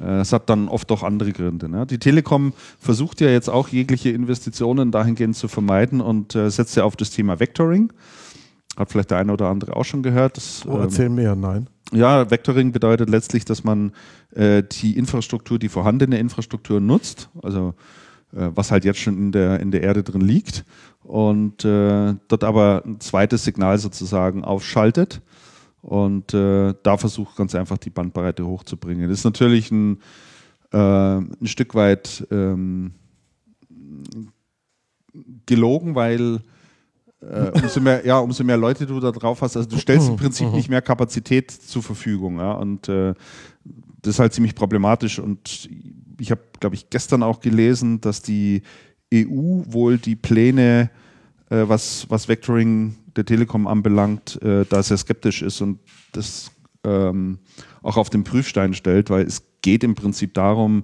Äh, 0.00 0.20
es 0.20 0.32
hat 0.32 0.48
dann 0.48 0.68
oft 0.68 0.90
auch 0.92 1.02
andere 1.02 1.32
Gründe. 1.32 1.68
Ne? 1.68 1.86
Die 1.86 1.98
Telekom 1.98 2.52
versucht 2.78 3.20
ja 3.20 3.28
jetzt 3.28 3.48
auch 3.48 3.68
jegliche 3.68 4.10
Investitionen 4.10 4.90
dahingehend 4.90 5.36
zu 5.36 5.48
vermeiden 5.48 6.00
und 6.00 6.34
äh, 6.34 6.50
setzt 6.50 6.76
ja 6.76 6.84
auf 6.84 6.96
das 6.96 7.10
Thema 7.10 7.40
Vectoring. 7.40 7.92
Hat 8.76 8.92
vielleicht 8.92 9.10
der 9.10 9.18
eine 9.18 9.32
oder 9.32 9.48
andere 9.48 9.76
auch 9.76 9.84
schon 9.84 10.02
gehört. 10.02 10.36
Das, 10.36 10.64
oh, 10.66 10.78
erzähl 10.78 11.06
ähm, 11.06 11.16
mehr, 11.16 11.34
nein. 11.34 11.68
Ja, 11.92 12.30
Vectoring 12.30 12.72
bedeutet 12.72 13.08
letztlich, 13.08 13.44
dass 13.44 13.64
man 13.64 13.92
äh, 14.34 14.62
die 14.62 14.96
Infrastruktur, 14.96 15.58
die 15.58 15.68
vorhandene 15.68 16.18
Infrastruktur 16.18 16.80
nutzt, 16.80 17.30
also 17.42 17.74
äh, 18.32 18.50
was 18.54 18.70
halt 18.70 18.84
jetzt 18.84 19.00
schon 19.00 19.16
in 19.16 19.32
der, 19.32 19.60
in 19.60 19.70
der 19.70 19.82
Erde 19.82 20.02
drin 20.02 20.20
liegt, 20.20 20.64
und 21.02 21.64
äh, 21.64 22.14
dort 22.28 22.44
aber 22.44 22.82
ein 22.84 23.00
zweites 23.00 23.44
Signal 23.44 23.78
sozusagen 23.78 24.44
aufschaltet 24.44 25.22
und 25.82 26.34
äh, 26.34 26.74
da 26.82 26.96
versucht 26.96 27.36
ganz 27.36 27.54
einfach 27.54 27.78
die 27.78 27.90
Bandbreite 27.90 28.46
hochzubringen. 28.46 29.08
Das 29.08 29.18
ist 29.18 29.24
natürlich 29.24 29.70
ein, 29.70 29.98
äh, 30.72 30.78
ein 30.78 31.46
Stück 31.46 31.74
weit 31.74 32.26
ähm, 32.30 32.92
gelogen, 35.46 35.94
weil 35.94 36.40
äh, 37.20 37.50
umso, 37.50 37.80
mehr, 37.80 38.06
ja, 38.06 38.18
umso 38.18 38.44
mehr 38.44 38.56
Leute 38.56 38.86
du 38.86 39.00
da 39.00 39.10
drauf 39.10 39.42
hast, 39.42 39.56
also 39.56 39.68
du 39.68 39.78
stellst 39.78 40.08
im 40.08 40.16
Prinzip 40.18 40.52
nicht 40.52 40.68
mehr 40.68 40.82
Kapazität 40.82 41.50
zur 41.50 41.82
Verfügung. 41.82 42.38
Ja, 42.38 42.52
und 42.52 42.88
äh, 42.88 43.14
das 44.02 44.14
ist 44.14 44.18
halt 44.20 44.32
ziemlich 44.32 44.54
problematisch. 44.54 45.18
Und 45.18 45.68
ich 46.20 46.30
habe, 46.30 46.42
glaube 46.60 46.76
ich, 46.76 46.90
gestern 46.90 47.22
auch 47.22 47.40
gelesen, 47.40 48.00
dass 48.00 48.22
die 48.22 48.62
EU 49.12 49.62
wohl 49.66 49.98
die 49.98 50.16
Pläne, 50.16 50.90
äh, 51.50 51.64
was, 51.66 52.06
was 52.08 52.28
Vectoring 52.28 52.96
der 53.18 53.24
Telekom 53.24 53.66
anbelangt, 53.66 54.40
äh, 54.42 54.64
da 54.64 54.82
sehr 54.82 54.96
skeptisch 54.96 55.42
ist 55.42 55.60
und 55.60 55.80
das 56.12 56.52
ähm, 56.84 57.38
auch 57.82 57.96
auf 57.96 58.10
den 58.10 58.22
Prüfstein 58.22 58.74
stellt, 58.74 59.10
weil 59.10 59.26
es 59.26 59.42
geht 59.60 59.82
im 59.82 59.96
Prinzip 59.96 60.34
darum, 60.34 60.82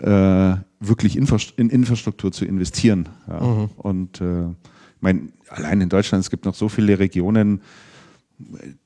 äh, 0.00 0.56
wirklich 0.80 1.16
Infra 1.16 1.36
in 1.56 1.70
Infrastruktur 1.70 2.32
zu 2.32 2.44
investieren. 2.44 3.08
Ja. 3.28 3.40
Mhm. 3.40 3.70
Und 3.76 4.20
äh, 4.20 4.48
ich 4.48 5.02
meine, 5.02 5.28
allein 5.48 5.80
in 5.80 5.88
Deutschland, 5.88 6.24
es 6.24 6.30
gibt 6.30 6.44
noch 6.44 6.56
so 6.56 6.68
viele 6.68 6.98
Regionen, 6.98 7.62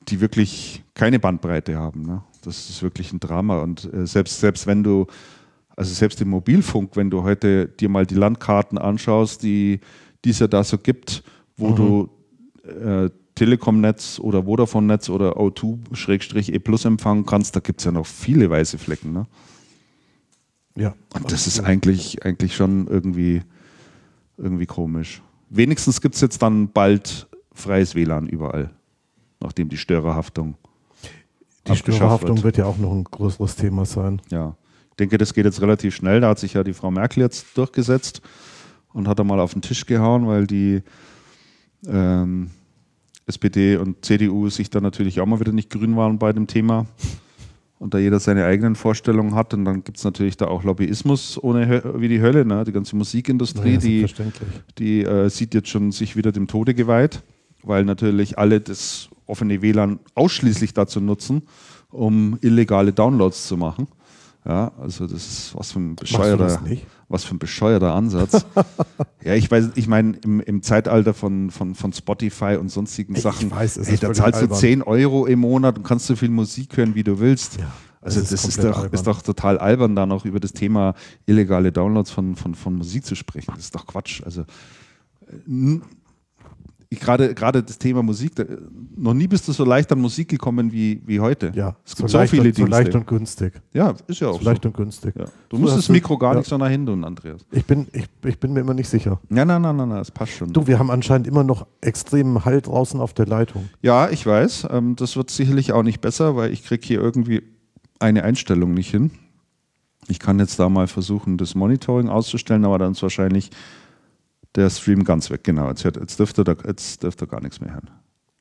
die 0.07 0.21
wirklich 0.21 0.83
keine 0.93 1.19
Bandbreite 1.19 1.77
haben. 1.77 2.03
Ne? 2.03 2.21
Das 2.43 2.69
ist 2.69 2.83
wirklich 2.83 3.11
ein 3.11 3.19
Drama. 3.19 3.61
Und 3.61 3.91
äh, 3.91 4.05
selbst, 4.05 4.39
selbst 4.39 4.67
wenn 4.67 4.83
du, 4.83 5.07
also 5.75 5.91
selbst 5.91 6.21
im 6.21 6.29
Mobilfunk, 6.29 6.95
wenn 6.95 7.09
du 7.09 7.23
heute 7.23 7.67
dir 7.67 7.89
mal 7.89 8.05
die 8.05 8.15
Landkarten 8.15 8.77
anschaust, 8.77 9.41
die, 9.41 9.79
die 10.23 10.29
es 10.29 10.37
ja 10.37 10.47
da 10.47 10.63
so 10.63 10.77
gibt, 10.77 11.23
wo 11.55 11.69
mhm. 11.69 11.75
du 11.75 12.09
äh, 12.67 13.09
Telekom-Netz 13.35 14.19
oder 14.19 14.43
Vodafone-Netz 14.43 15.09
oder 15.09 15.37
O2-E 15.37 16.59
Plus 16.59 16.85
empfangen 16.85 17.25
kannst, 17.25 17.55
da 17.55 17.59
gibt 17.59 17.81
es 17.81 17.85
ja 17.85 17.91
noch 17.91 18.05
viele 18.05 18.49
weiße 18.49 18.77
Flecken. 18.77 19.13
Ne? 19.13 19.27
Ja. 20.75 20.95
Und 21.13 21.31
das 21.31 21.45
ist 21.45 21.59
eigentlich, 21.59 22.25
eigentlich 22.25 22.55
schon 22.55 22.87
irgendwie, 22.87 23.41
irgendwie 24.37 24.65
komisch. 24.65 25.21
Wenigstens 25.49 26.01
gibt 26.01 26.15
es 26.15 26.21
jetzt 26.21 26.41
dann 26.41 26.71
bald 26.71 27.27
freies 27.53 27.95
WLAN 27.95 28.27
überall, 28.27 28.71
nachdem 29.39 29.69
die 29.69 29.77
Störerhaftung. 29.77 30.55
Die 31.67 31.75
Störerhaftung 31.75 32.37
wird. 32.37 32.43
wird 32.43 32.57
ja 32.57 32.65
auch 32.65 32.77
noch 32.77 32.91
ein 32.91 33.03
größeres 33.03 33.55
Thema 33.55 33.85
sein. 33.85 34.21
Ja. 34.29 34.55
Ich 34.91 34.95
denke, 34.95 35.17
das 35.17 35.33
geht 35.33 35.45
jetzt 35.45 35.61
relativ 35.61 35.95
schnell. 35.95 36.21
Da 36.21 36.29
hat 36.29 36.39
sich 36.39 36.53
ja 36.53 36.63
die 36.63 36.73
Frau 36.73 36.89
Merkel 36.89 37.21
jetzt 37.21 37.55
durchgesetzt 37.55 38.21
und 38.93 39.07
hat 39.07 39.19
da 39.19 39.23
mal 39.23 39.39
auf 39.39 39.53
den 39.53 39.61
Tisch 39.61 39.85
gehauen, 39.85 40.27
weil 40.27 40.47
die 40.47 40.81
ähm, 41.85 42.49
SPD 43.27 43.77
und 43.77 44.03
CDU 44.03 44.49
sich 44.49 44.69
da 44.69 44.81
natürlich 44.81 45.19
auch 45.19 45.25
mal 45.25 45.39
wieder 45.39 45.51
nicht 45.51 45.69
grün 45.69 45.95
waren 45.95 46.17
bei 46.17 46.33
dem 46.33 46.47
Thema 46.47 46.87
und 47.79 47.93
da 47.93 47.99
jeder 47.99 48.19
seine 48.19 48.45
eigenen 48.45 48.75
Vorstellungen 48.75 49.35
hat. 49.35 49.53
Und 49.53 49.65
dann 49.65 49.83
gibt 49.83 49.97
es 49.97 50.03
natürlich 50.03 50.37
da 50.37 50.47
auch 50.47 50.63
Lobbyismus 50.63 51.41
ohne 51.41 51.67
Hö 51.67 51.81
wie 51.99 52.07
die 52.07 52.21
Hölle. 52.21 52.45
Ne? 52.45 52.63
Die 52.63 52.71
ganze 52.71 52.95
Musikindustrie, 52.95 53.73
ja, 53.73 53.77
die, 53.77 54.05
die 54.77 55.03
äh, 55.03 55.29
sieht 55.29 55.53
jetzt 55.53 55.69
schon 55.69 55.91
sich 55.91 56.15
wieder 56.15 56.31
dem 56.31 56.47
Tode 56.47 56.73
geweiht, 56.73 57.21
weil 57.63 57.85
natürlich 57.85 58.37
alle 58.37 58.61
das 58.61 59.09
offene 59.25 59.61
WLAN 59.61 59.99
ausschließlich 60.15 60.73
dazu 60.73 61.01
nutzen, 61.01 61.43
um 61.91 62.37
illegale 62.41 62.93
Downloads 62.93 63.47
zu 63.47 63.57
machen. 63.57 63.87
Ja, 64.47 64.71
also 64.79 65.07
das 65.07 65.27
ist 65.27 65.55
was 65.55 65.73
für 65.73 65.79
ein 65.79 65.97
bescheuerter, 65.97 66.61
was 67.09 67.25
für 67.25 67.35
ein 67.35 67.39
bescheuerter 67.39 67.93
Ansatz. 67.93 68.45
ja, 69.23 69.33
ich 69.33 69.51
weiß, 69.51 69.71
ich 69.75 69.89
meine, 69.89 70.17
im, 70.23 70.39
im, 70.39 70.63
Zeitalter 70.63 71.13
von, 71.13 71.51
von, 71.51 71.75
von 71.75 71.91
Spotify 71.91 72.55
und 72.55 72.69
sonstigen 72.69 73.15
ich 73.15 73.23
Sachen, 73.23 73.51
weiß, 73.51 73.77
ey, 73.77 73.97
da 73.97 74.13
zahlst 74.13 74.39
albern. 74.39 74.49
du 74.49 74.55
10 74.55 74.83
Euro 74.83 75.25
im 75.25 75.39
Monat 75.39 75.77
und 75.77 75.83
kannst 75.83 76.05
so 76.07 76.15
viel 76.15 76.29
Musik 76.29 76.77
hören, 76.77 76.95
wie 76.95 77.03
du 77.03 77.19
willst. 77.19 77.57
Ja, 77.59 77.73
also 77.99 78.21
das, 78.21 78.31
ist, 78.31 78.45
ist, 78.45 78.63
doch, 78.63 78.85
ist, 78.85 79.05
doch, 79.05 79.21
total 79.21 79.57
albern, 79.57 79.97
da 79.97 80.05
noch 80.05 80.23
über 80.23 80.39
das 80.39 80.53
Thema 80.53 80.93
illegale 81.25 81.73
Downloads 81.73 82.11
von, 82.11 82.37
von, 82.37 82.55
von 82.55 82.75
Musik 82.75 83.05
zu 83.05 83.15
sprechen. 83.15 83.51
Das 83.53 83.65
ist 83.65 83.75
doch 83.75 83.85
Quatsch. 83.85 84.21
Also 84.23 84.45
gerade 86.95 87.33
gerade 87.33 87.61
das 87.61 87.77
Thema 87.77 88.01
Musik, 88.01 88.35
da, 88.35 88.45
noch 88.95 89.13
nie 89.13 89.27
bist 89.27 89.47
du 89.47 89.51
so 89.51 89.65
leicht 89.65 89.91
an 89.91 89.99
Musik 89.99 90.29
gekommen 90.29 90.71
wie, 90.71 91.01
wie 91.05 91.19
heute. 91.19 91.51
Ja, 91.53 91.75
es 91.85 91.95
gibt 91.95 92.09
so, 92.09 92.19
so 92.19 92.25
viele 92.25 92.51
Dinge. 92.51 92.67
So 92.67 92.71
leicht 92.71 92.95
und 92.95 93.05
günstig. 93.05 93.53
Ja, 93.73 93.93
ist 94.07 94.21
ja 94.21 94.29
auch 94.29 94.39
so. 94.39 94.45
Leicht 94.45 94.65
und 94.65 94.75
günstig. 94.75 95.13
Ja. 95.17 95.25
Du 95.49 95.57
musst 95.57 95.77
das 95.77 95.89
Mikro 95.89 96.17
gar 96.17 96.33
ja. 96.33 96.39
nicht 96.39 96.47
so 96.47 96.57
nach 96.57 96.69
hinten, 96.69 97.03
Andreas. 97.03 97.45
Ich 97.51 97.65
bin, 97.65 97.87
ich, 97.91 98.05
ich 98.25 98.39
bin 98.39 98.53
mir 98.53 98.61
immer 98.61 98.73
nicht 98.73 98.89
sicher. 98.89 99.19
Nein, 99.29 99.47
nein, 99.47 99.61
nein, 99.61 99.75
nein, 99.75 99.89
das 99.89 100.11
passt 100.11 100.33
schon. 100.33 100.53
Du, 100.53 100.67
wir 100.67 100.79
haben 100.79 100.89
anscheinend 100.89 101.27
immer 101.27 101.43
noch 101.43 101.67
extremen 101.81 102.45
Halt 102.45 102.67
draußen 102.67 102.99
auf 103.01 103.13
der 103.13 103.25
Leitung. 103.25 103.69
Ja, 103.81 104.09
ich 104.09 104.25
weiß. 104.25 104.67
Ähm, 104.71 104.95
das 104.95 105.17
wird 105.17 105.29
sicherlich 105.29 105.73
auch 105.73 105.83
nicht 105.83 105.99
besser, 105.99 106.35
weil 106.35 106.53
ich 106.53 106.63
kriege 106.63 106.85
hier 106.85 107.01
irgendwie 107.01 107.43
eine 107.99 108.23
Einstellung 108.23 108.73
nicht 108.73 108.91
hin. 108.91 109.11
Ich 110.07 110.19
kann 110.19 110.39
jetzt 110.39 110.57
da 110.59 110.69
mal 110.69 110.87
versuchen, 110.87 111.37
das 111.37 111.55
Monitoring 111.55 112.07
auszustellen, 112.07 112.63
aber 112.63 112.77
dann 112.77 112.93
ist 112.93 113.03
wahrscheinlich 113.03 113.51
der 114.57 114.69
Stream 114.69 115.03
ganz 115.03 115.29
weg. 115.29 115.43
Genau, 115.43 115.69
jetzt, 115.69 115.83
jetzt, 115.83 116.19
dürfte, 116.19 116.43
er, 116.45 116.57
jetzt 116.67 117.03
dürfte 117.03 117.25
er 117.25 117.27
gar 117.27 117.41
nichts 117.41 117.61
mehr 117.61 117.73
hören. 117.73 117.89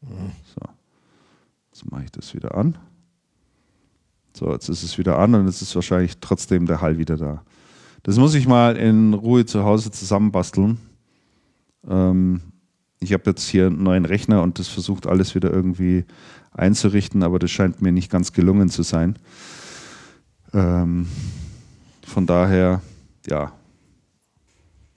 Mhm. 0.00 0.32
So. 0.54 0.68
Jetzt 1.70 1.90
mache 1.90 2.04
ich 2.04 2.10
das 2.10 2.34
wieder 2.34 2.56
an. 2.56 2.76
So, 4.32 4.50
jetzt 4.52 4.68
ist 4.68 4.82
es 4.82 4.98
wieder 4.98 5.18
an 5.18 5.34
und 5.34 5.46
jetzt 5.46 5.62
ist 5.62 5.74
wahrscheinlich 5.74 6.18
trotzdem 6.20 6.66
der 6.66 6.80
Hall 6.80 6.98
wieder 6.98 7.16
da. 7.16 7.42
Das 8.02 8.16
muss 8.18 8.34
ich 8.34 8.46
mal 8.46 8.76
in 8.76 9.14
Ruhe 9.14 9.46
zu 9.46 9.64
Hause 9.64 9.90
zusammenbasteln. 9.90 10.78
Ähm, 11.88 12.40
ich 13.00 13.12
habe 13.12 13.24
jetzt 13.26 13.46
hier 13.46 13.66
einen 13.66 13.82
neuen 13.82 14.04
Rechner 14.04 14.42
und 14.42 14.58
das 14.58 14.68
versucht 14.68 15.06
alles 15.06 15.34
wieder 15.34 15.52
irgendwie 15.52 16.04
einzurichten, 16.52 17.22
aber 17.22 17.38
das 17.38 17.50
scheint 17.50 17.82
mir 17.82 17.92
nicht 17.92 18.10
ganz 18.10 18.32
gelungen 18.32 18.68
zu 18.68 18.82
sein. 18.82 19.18
Ähm, 20.54 21.06
von 22.06 22.26
daher, 22.26 22.80
ja. 23.26 23.52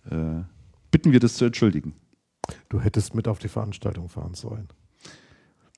Äh, 0.10 0.44
bitten 0.92 1.12
wir 1.12 1.20
das 1.20 1.36
zu 1.36 1.46
entschuldigen. 1.46 1.94
Du 2.70 2.80
hättest 2.80 3.16
mit 3.16 3.28
auf 3.28 3.40
die 3.40 3.48
Veranstaltung 3.48 4.10
fahren 4.10 4.34
sollen. 4.34 4.70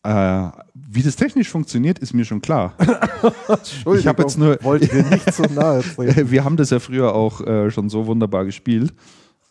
Äh, 0.04 0.50
wie 0.74 1.04
das 1.04 1.16
technisch 1.16 1.50
funktioniert, 1.50 2.00
ist 2.00 2.14
mir 2.14 2.26
schon 2.26 2.42
klar. 2.42 2.76
ich 3.96 4.08
habe 4.08 4.24
jetzt 4.24 4.38
nur. 4.38 4.58
Wollte 4.64 4.88
dir 4.88 5.04
nicht 5.04 5.32
so 5.32 5.44
nahe 5.44 5.82
treten. 5.96 6.32
Wir 6.32 6.44
haben 6.44 6.58
das 6.58 6.72
ja 6.72 6.80
früher 6.80 7.14
auch 7.14 7.42
äh, 7.42 7.70
schon 7.70 7.90
so 7.90 8.08
wunderbar 8.08 8.46
gespielt. 8.46 8.94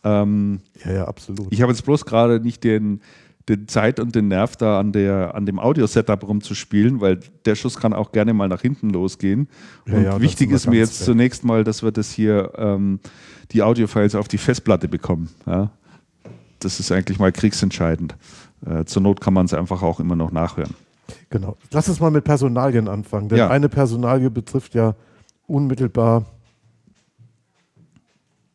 Ähm, 0.03 0.59
ja, 0.83 0.91
ja, 0.91 1.05
absolut. 1.05 1.47
Ich 1.51 1.61
habe 1.61 1.71
jetzt 1.71 1.85
bloß 1.85 2.05
gerade 2.05 2.41
nicht 2.41 2.63
den, 2.63 3.01
den 3.49 3.67
Zeit 3.67 3.99
und 3.99 4.15
den 4.15 4.27
Nerv 4.27 4.55
da 4.55 4.79
an, 4.79 4.91
der, 4.91 5.35
an 5.35 5.45
dem 5.45 5.59
Audio-Setup 5.59 6.27
rumzuspielen, 6.27 7.01
weil 7.01 7.19
der 7.45 7.55
Schuss 7.55 7.77
kann 7.77 7.93
auch 7.93 8.11
gerne 8.11 8.33
mal 8.33 8.47
nach 8.47 8.61
hinten 8.61 8.89
losgehen. 8.91 9.47
Ja, 9.87 9.93
und 9.95 10.03
ja, 10.03 10.21
wichtig 10.21 10.51
ist 10.51 10.67
mir 10.67 10.77
jetzt 10.77 10.99
weg. 10.99 11.05
zunächst 11.05 11.43
mal, 11.43 11.63
dass 11.63 11.83
wir 11.83 11.91
das 11.91 12.11
hier 12.11 12.51
ähm, 12.57 12.99
die 13.51 13.63
Audiofiles 13.63 14.15
auf 14.15 14.27
die 14.27 14.37
Festplatte 14.37 14.87
bekommen. 14.87 15.29
Ja? 15.45 15.71
Das 16.59 16.79
ist 16.79 16.91
eigentlich 16.91 17.19
mal 17.19 17.31
kriegsentscheidend. 17.31 18.15
Äh, 18.65 18.85
zur 18.85 19.01
Not 19.01 19.21
kann 19.21 19.33
man 19.33 19.45
es 19.45 19.53
einfach 19.53 19.81
auch 19.81 19.99
immer 19.99 20.15
noch 20.15 20.31
nachhören. 20.31 20.75
Genau. 21.29 21.57
Lass 21.71 21.89
uns 21.89 21.99
mal 21.99 22.11
mit 22.11 22.23
Personalien 22.23 22.87
anfangen, 22.87 23.27
denn 23.29 23.41
eine 23.41 23.69
Personalie 23.69 24.29
betrifft 24.29 24.75
ja 24.75 24.95
unmittelbar 25.47 26.25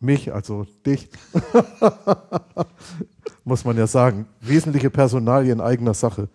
mich, 0.00 0.32
also 0.32 0.66
dich, 0.84 1.08
muss 3.46 3.64
man 3.64 3.78
ja 3.78 3.86
sagen. 3.86 4.26
Wesentliche 4.40 4.90
Personalien 4.90 5.60
eigener 5.60 5.94
Sache. 5.94 6.28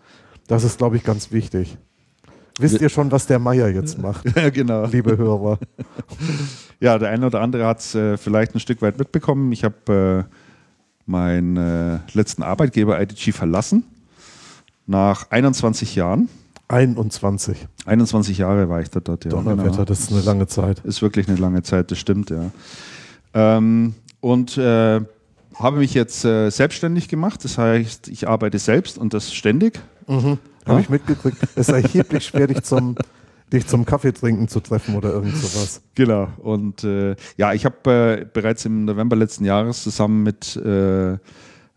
Das 0.47 0.63
ist, 0.63 0.77
glaube 0.77 0.95
ich, 0.95 1.03
ganz 1.03 1.31
wichtig. 1.31 1.77
Wisst 2.57 2.81
ihr 2.81 2.89
schon, 2.89 3.11
was 3.11 3.27
der 3.27 3.37
Meier 3.37 3.69
jetzt 3.69 3.99
macht? 3.99 4.25
Ja, 4.35 4.49
genau. 4.49 4.85
Liebe 4.85 5.17
Hörer. 5.17 5.59
Ja, 6.79 6.97
der 6.97 7.09
eine 7.09 7.27
oder 7.27 7.41
andere 7.41 7.67
hat 7.67 7.79
es 7.79 7.93
äh, 7.93 8.17
vielleicht 8.17 8.55
ein 8.55 8.59
Stück 8.59 8.81
weit 8.81 8.97
mitbekommen. 8.97 9.51
Ich 9.51 9.63
habe 9.63 10.25
äh, 10.27 10.33
meinen 11.05 11.55
äh, 11.55 11.99
letzten 12.13 12.41
Arbeitgeber 12.41 12.99
IDG 12.99 13.33
verlassen. 13.33 13.83
Nach 14.87 15.29
21 15.29 15.93
Jahren. 15.93 16.27
21. 16.69 17.67
21 17.85 18.39
Jahre 18.39 18.67
war 18.67 18.81
ich 18.81 18.89
da 18.89 18.99
dort, 18.99 19.25
ja. 19.25 19.29
Donnerwetter, 19.29 19.69
genau. 19.69 19.85
das 19.85 19.99
ist 19.99 20.11
eine 20.11 20.21
lange 20.21 20.47
Zeit. 20.47 20.79
Ist 20.79 21.03
wirklich 21.03 21.27
eine 21.27 21.37
lange 21.37 21.61
Zeit, 21.61 21.91
das 21.91 21.99
stimmt, 21.99 22.31
ja. 22.31 22.49
Ähm, 23.35 23.93
und 24.21 24.57
äh, 24.57 25.01
habe 25.61 25.77
mich 25.77 25.93
jetzt 25.93 26.25
äh, 26.25 26.49
selbstständig 26.49 27.07
gemacht. 27.07 27.43
Das 27.43 27.57
heißt, 27.57 28.07
ich 28.07 28.27
arbeite 28.27 28.59
selbst 28.59 28.97
und 28.97 29.13
das 29.13 29.33
ständig. 29.33 29.79
Mhm. 30.07 30.37
Habe 30.65 30.73
ja? 30.73 30.79
ich 30.79 30.89
mitgekriegt. 30.89 31.37
Es 31.55 31.69
ist 31.69 31.69
erheblich 31.69 32.25
schwer, 32.25 32.47
dich 32.47 32.63
zum, 32.63 32.95
dich 33.51 33.67
zum 33.67 33.85
Kaffee 33.85 34.13
trinken 34.13 34.47
zu 34.47 34.59
treffen 34.59 34.95
oder 34.95 35.11
irgend 35.11 35.35
sowas. 35.35 35.81
Genau. 35.95 36.27
Und 36.37 36.83
äh, 36.83 37.15
ja, 37.37 37.53
ich 37.53 37.65
habe 37.65 38.21
äh, 38.21 38.25
bereits 38.31 38.65
im 38.65 38.85
November 38.85 39.15
letzten 39.15 39.45
Jahres 39.45 39.83
zusammen 39.83 40.23
mit 40.23 40.55
äh, 40.55 41.17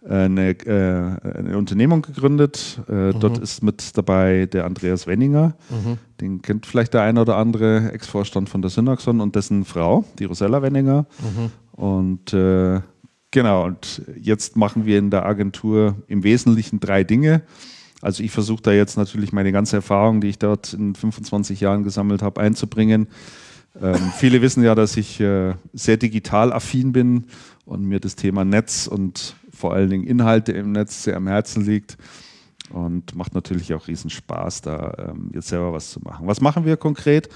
eine, 0.09 0.51
äh, 0.51 1.39
eine, 1.39 1.57
Unternehmung 1.57 2.03
gegründet. 2.03 2.81
Äh, 2.89 2.93
mhm. 2.93 3.21
Dort 3.21 3.39
ist 3.39 3.63
mit 3.63 3.97
dabei 3.97 4.47
der 4.47 4.67
Andreas 4.67 5.07
Wenninger. 5.07 5.55
Mhm. 5.71 5.99
Den 6.21 6.43
kennt 6.43 6.67
vielleicht 6.67 6.95
der 6.95 7.03
eine 7.03 7.21
oder 7.23 7.37
andere, 7.37 7.91
Ex-Vorstand 7.93 8.49
von 8.49 8.61
der 8.61 8.71
Synaxon 8.71 9.21
und 9.21 9.35
dessen 9.35 9.65
Frau, 9.65 10.05
die 10.19 10.25
Rosella 10.25 10.61
Wenninger. 10.63 11.07
Mhm. 11.21 11.51
Und 11.83 12.33
äh, 12.35 12.81
genau, 13.35 13.65
und 13.65 14.01
jetzt 14.19 14.57
machen 14.57 14.87
wir 14.87 14.99
in 14.99 15.11
der 15.11 15.27
Agentur 15.27 15.97
im 16.07 16.23
Wesentlichen 16.23 16.81
drei 16.81 17.05
Dinge. 17.05 17.43
Also 18.01 18.23
ich 18.23 18.31
versuche 18.31 18.63
da 18.63 18.73
jetzt 18.73 18.97
natürlich 18.97 19.33
meine 19.33 19.53
ganze 19.53 19.77
Erfahrung, 19.77 20.21
die 20.21 20.29
ich 20.29 20.39
dort 20.39 20.73
in 20.73 20.95
25 20.95 21.61
Jahren 21.61 21.83
gesammelt 21.85 22.23
habe, 22.23 22.41
einzubringen. 22.41 23.09
Ähm, 23.81 24.13
viele 24.17 24.41
wissen 24.41 24.63
ja, 24.63 24.75
dass 24.75 24.97
ich 24.97 25.21
äh, 25.21 25.55
sehr 25.73 25.97
digital 25.97 26.53
affin 26.53 26.93
bin 26.93 27.25
und 27.65 27.83
mir 27.83 27.99
das 27.99 28.15
Thema 28.15 28.45
Netz 28.45 28.87
und 28.87 29.35
vor 29.53 29.75
allen 29.75 29.91
Dingen 29.91 30.05
Inhalte 30.05 30.53
im 30.53 30.73
Netz 30.73 31.03
sehr 31.03 31.17
am 31.17 31.27
Herzen 31.27 31.65
liegt. 31.65 31.99
Und 32.71 33.15
macht 33.15 33.35
natürlich 33.35 33.75
auch 33.75 33.89
riesen 33.89 34.11
Spaß, 34.11 34.63
da 34.63 35.11
ähm, 35.11 35.31
jetzt 35.35 35.49
selber 35.49 35.73
was 35.73 35.91
zu 35.91 36.01
machen. 36.01 36.27
Was 36.27 36.41
machen 36.41 36.65
wir 36.65 36.77
konkret? 36.77 37.29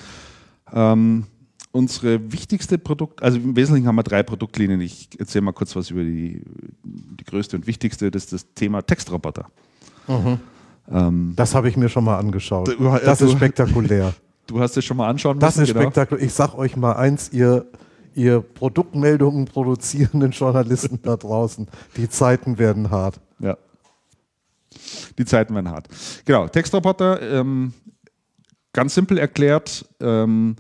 Ähm, 0.73 1.25
unsere 1.79 2.33
wichtigste 2.33 2.77
Produkt, 2.77 3.23
also 3.23 3.39
im 3.39 3.55
Wesentlichen 3.55 3.87
haben 3.87 3.95
wir 3.95 4.03
drei 4.03 4.25
Produktlinien. 4.25 4.81
Ich 4.81 5.09
erzähle 5.19 5.43
mal 5.43 5.53
kurz 5.53 5.77
was 5.77 5.91
über 5.91 6.03
die, 6.03 6.43
die 6.83 7.25
größte 7.25 7.57
und 7.57 7.69
wichtigste, 7.69 8.11
das 8.11 8.25
ist 8.25 8.33
das 8.33 8.55
Thema 8.55 8.83
Textroboter. 8.83 9.47
Mhm. 10.09 10.41
Ähm, 10.91 11.33
das 11.37 11.55
habe 11.55 11.69
ich 11.69 11.77
mir 11.77 11.89
schon 11.89 12.03
mal 12.05 12.19
angeschaut. 12.19 12.69
Du, 12.69 12.99
das 13.05 13.21
ist 13.21 13.33
spektakulär. 13.33 14.15
Du 14.49 14.61
hast 14.61 14.79
es 14.79 14.85
schon 14.87 14.97
mal 14.97 15.11
anschauen 15.11 15.37
müssen. 15.37 15.41
Das 15.41 15.59
ist 15.59 15.69
genau. 15.69 15.83
spektakulär. 15.83 16.25
Ich 16.25 16.33
sage 16.33 16.57
euch 16.57 16.75
mal 16.75 16.95
eins, 16.95 17.31
ihr, 17.35 17.67
ihr 18.15 18.41
Produktmeldungen 18.41 19.45
produzierenden 19.45 20.31
Journalisten 20.33 21.01
da 21.03 21.19
draußen, 21.19 21.69
die 21.99 22.09
Zeiten 22.09 22.59
werden 22.59 22.91
hart. 22.91 23.21
Ja. 23.41 23.59
Die 25.19 25.27
Zeiten 25.27 25.55
werden 25.55 25.71
hart. 25.71 25.89
Genau, 26.25 26.49
Textroboter, 26.49 27.21
ähm, 27.21 27.75
ganz 28.73 28.95
simpel 28.95 29.19
erklärt, 29.19 29.85
ähm, 30.01 30.57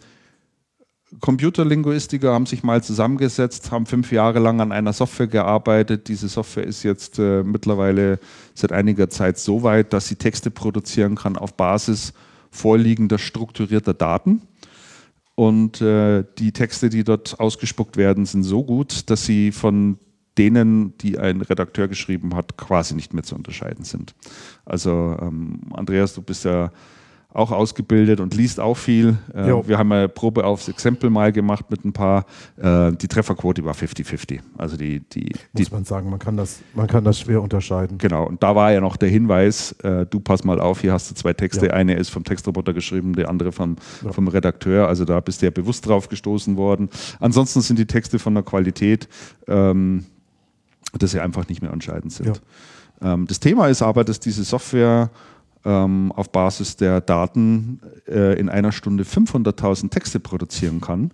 Computerlinguistiker 1.21 2.33
haben 2.33 2.47
sich 2.47 2.62
mal 2.62 2.83
zusammengesetzt, 2.83 3.71
haben 3.71 3.87
fünf 3.87 4.12
Jahre 4.12 4.41
lang 4.41 4.61
an 4.61 4.73
einer 4.73 4.93
Software 4.93 5.27
gearbeitet. 5.27 6.09
Diese 6.09 6.29
Software 6.29 6.65
ist 6.65 6.83
jetzt 6.83 7.19
äh, 7.19 7.43
mittlerweile 7.43 8.19
seit 8.55 8.73
einiger 8.73 9.09
Zeit 9.09 9.38
so 9.38 9.62
weit, 9.62 9.93
dass 9.93 10.07
sie 10.09 10.17
Texte 10.17 10.50
produzieren 10.50 11.17
kann 11.17 11.37
auf 11.37 11.55
Basis 11.55 12.12
vorliegender 12.51 13.18
strukturierter 13.18 13.94
Daten. 13.94 14.42
Und 15.35 15.81
äh, 15.81 16.25
die 16.38 16.53
Texte, 16.53 16.90
die 16.90 17.05
dort 17.05 17.40
ausgespuckt 17.40 17.97
werden, 17.97 18.27
sind 18.27 18.42
so 18.42 18.64
gut, 18.64 19.09
dass 19.09 19.25
sie 19.25 19.53
von 19.53 19.99
denen, 20.37 20.97
die 20.99 21.18
ein 21.18 21.40
Redakteur 21.40 21.88
geschrieben 21.88 22.35
hat, 22.35 22.57
quasi 22.57 22.94
nicht 22.94 23.14
mehr 23.14 23.23
zu 23.23 23.35
unterscheiden 23.35 23.85
sind. 23.85 24.14
Also 24.64 25.16
ähm, 25.21 25.61
Andreas, 25.73 26.14
du 26.14 26.23
bist 26.23 26.44
ja 26.44 26.71
auch 27.33 27.53
ausgebildet 27.53 28.21
und 28.21 28.35
liest 28.35 28.59
auch 28.59 28.77
viel. 28.77 29.19
Äh, 29.35 29.49
wir 29.67 29.77
haben 29.77 29.93
eine 29.93 30.09
Probe 30.09 30.45
aufs 30.45 30.67
Exempel 30.69 31.11
mal 31.11 31.31
gemacht 31.31 31.71
mit 31.71 31.85
ein 31.85 31.93
paar. 31.93 32.25
Äh, 32.57 32.93
die 32.93 33.07
Trefferquote 33.07 33.64
war 33.64 33.75
50-50. 33.75 34.41
Also 34.57 34.79
die, 34.79 35.01
die, 35.01 35.31
Muss 35.53 35.69
die, 35.69 35.73
man 35.73 35.85
sagen, 35.85 36.09
man 36.09 36.19
kann, 36.19 36.38
das, 36.38 36.61
man 36.75 36.87
kann 36.87 37.05
das 37.05 37.21
schwer 37.21 37.43
unterscheiden. 37.43 37.99
Genau, 37.99 38.25
und 38.25 38.43
da 38.43 38.57
war 38.57 38.73
ja 38.73 38.81
noch 38.81 38.97
der 38.97 39.11
Hinweis, 39.11 39.73
äh, 39.83 40.07
du 40.07 40.21
pass 40.21 40.43
mal 40.45 40.59
auf, 40.59 40.81
hier 40.81 40.93
hast 40.93 41.11
du 41.11 41.14
zwei 41.14 41.35
Texte. 41.35 41.67
Ja. 41.67 41.73
Eine 41.75 41.95
ist 41.95 42.09
vom 42.09 42.25
Textroboter 42.25 42.73
geschrieben, 42.73 43.12
der 43.12 43.29
andere 43.29 43.53
vom, 43.53 43.77
ja. 44.03 44.11
vom 44.12 44.27
Redakteur. 44.29 44.88
Also 44.88 45.05
da 45.05 45.21
bist 45.21 45.43
du 45.43 45.47
ja 45.47 45.51
bewusst 45.51 45.87
drauf 45.87 46.09
gestoßen 46.09 46.57
worden. 46.57 46.88
Ansonsten 47.21 47.61
sind 47.61 47.79
die 47.79 47.87
Texte 47.87 48.19
von 48.19 48.33
der 48.35 48.43
Qualität, 48.43 49.07
ähm, 49.47 50.07
dass 50.99 51.11
sie 51.11 51.21
einfach 51.21 51.47
nicht 51.49 51.61
mehr 51.61 51.73
entscheidend 51.73 52.11
sind. 52.11 52.41
Ja. 53.03 53.12
Ähm, 53.12 53.27
das 53.27 53.38
Thema 53.38 53.69
ist 53.69 53.83
aber, 53.83 54.03
dass 54.05 54.19
diese 54.19 54.45
Software 54.45 55.11
ähm, 55.64 56.12
auf 56.12 56.31
Basis 56.31 56.77
der 56.77 57.01
Daten 57.01 57.81
äh, 58.07 58.38
in 58.38 58.49
einer 58.49 58.73
Stunde 58.73 59.05
500.000 59.05 59.90
Texte 59.90 60.21
produzieren 60.21 60.81
kann. 60.81 61.11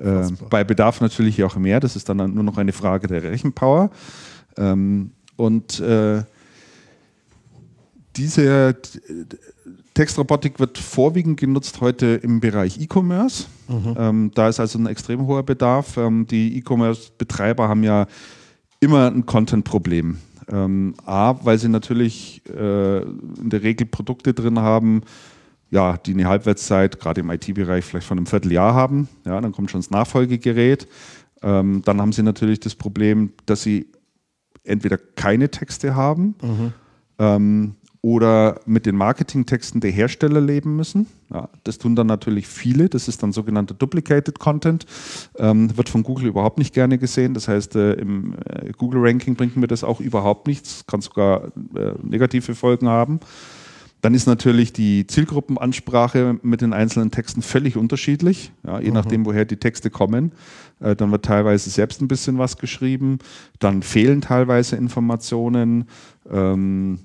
Äh, 0.00 0.28
bei 0.48 0.64
Bedarf 0.64 1.00
natürlich 1.00 1.42
auch 1.44 1.56
mehr. 1.56 1.80
Das 1.80 1.96
ist 1.96 2.08
dann 2.08 2.16
nur 2.16 2.44
noch 2.44 2.58
eine 2.58 2.72
Frage 2.72 3.06
der 3.06 3.22
Rechenpower. 3.22 3.90
Ähm, 4.56 5.12
und 5.36 5.80
äh, 5.80 6.22
diese 8.16 8.76
Textrobotik 9.94 10.60
wird 10.60 10.78
vorwiegend 10.78 11.38
genutzt 11.38 11.80
heute 11.80 12.06
im 12.22 12.40
Bereich 12.40 12.80
E-Commerce. 12.80 13.46
Mhm. 13.68 13.94
Ähm, 13.98 14.30
da 14.34 14.48
ist 14.48 14.60
also 14.60 14.78
ein 14.78 14.86
extrem 14.86 15.26
hoher 15.26 15.42
Bedarf. 15.42 15.96
Ähm, 15.96 16.26
die 16.26 16.56
E-Commerce-Betreiber 16.58 17.68
haben 17.68 17.82
ja 17.82 18.06
immer 18.80 19.10
ein 19.10 19.26
Content-Problem. 19.26 20.18
Ähm, 20.50 20.94
A, 21.04 21.36
weil 21.44 21.58
sie 21.58 21.68
natürlich 21.68 22.42
äh, 22.48 23.02
in 23.02 23.50
der 23.50 23.62
Regel 23.62 23.86
Produkte 23.86 24.34
drin 24.34 24.58
haben, 24.58 25.02
ja, 25.70 25.96
die 25.96 26.12
eine 26.12 26.26
Halbwertszeit, 26.26 26.98
gerade 26.98 27.20
im 27.20 27.30
IT-Bereich, 27.30 27.84
vielleicht 27.84 28.06
von 28.06 28.18
einem 28.18 28.26
Vierteljahr 28.26 28.74
haben. 28.74 29.08
Ja, 29.24 29.40
dann 29.40 29.52
kommt 29.52 29.70
schon 29.70 29.80
das 29.80 29.90
Nachfolgegerät. 29.90 30.88
Ähm, 31.42 31.82
dann 31.84 32.00
haben 32.00 32.12
sie 32.12 32.22
natürlich 32.22 32.60
das 32.60 32.74
Problem, 32.74 33.32
dass 33.46 33.62
sie 33.62 33.86
entweder 34.64 34.98
keine 34.98 35.50
Texte 35.50 35.94
haben 35.94 36.34
mhm. 36.42 36.72
ähm, 37.18 37.74
oder 38.02 38.60
mit 38.64 38.86
den 38.86 38.96
Marketingtexten 38.96 39.80
der 39.80 39.90
Hersteller 39.90 40.40
leben 40.40 40.74
müssen. 40.74 41.06
Ja, 41.32 41.50
das 41.64 41.76
tun 41.76 41.94
dann 41.94 42.06
natürlich 42.06 42.48
viele. 42.48 42.88
Das 42.88 43.08
ist 43.08 43.22
dann 43.22 43.32
sogenannter 43.32 43.74
Duplicated 43.74 44.38
Content. 44.38 44.86
Ähm, 45.36 45.76
wird 45.76 45.90
von 45.90 46.02
Google 46.02 46.26
überhaupt 46.26 46.58
nicht 46.58 46.72
gerne 46.72 46.96
gesehen. 46.96 47.34
Das 47.34 47.46
heißt, 47.46 47.76
äh, 47.76 47.92
im 47.92 48.34
äh, 48.46 48.72
Google-Ranking 48.76 49.34
bringt 49.34 49.56
mir 49.56 49.66
das 49.66 49.84
auch 49.84 50.00
überhaupt 50.00 50.46
nichts. 50.46 50.86
Kann 50.86 51.02
sogar 51.02 51.52
äh, 51.74 51.92
negative 52.02 52.54
Folgen 52.54 52.88
haben. 52.88 53.20
Dann 54.00 54.14
ist 54.14 54.26
natürlich 54.26 54.72
die 54.72 55.06
Zielgruppenansprache 55.06 56.38
mit 56.42 56.62
den 56.62 56.72
einzelnen 56.72 57.10
Texten 57.10 57.42
völlig 57.42 57.76
unterschiedlich, 57.76 58.50
ja, 58.64 58.80
je 58.80 58.88
mhm. 58.88 58.94
nachdem, 58.94 59.26
woher 59.26 59.44
die 59.44 59.58
Texte 59.58 59.90
kommen. 59.90 60.32
Äh, 60.80 60.96
dann 60.96 61.10
wird 61.12 61.26
teilweise 61.26 61.68
selbst 61.68 62.00
ein 62.00 62.08
bisschen 62.08 62.38
was 62.38 62.56
geschrieben. 62.56 63.18
Dann 63.58 63.82
fehlen 63.82 64.22
teilweise 64.22 64.76
Informationen. 64.76 65.84
Ähm, 66.32 67.00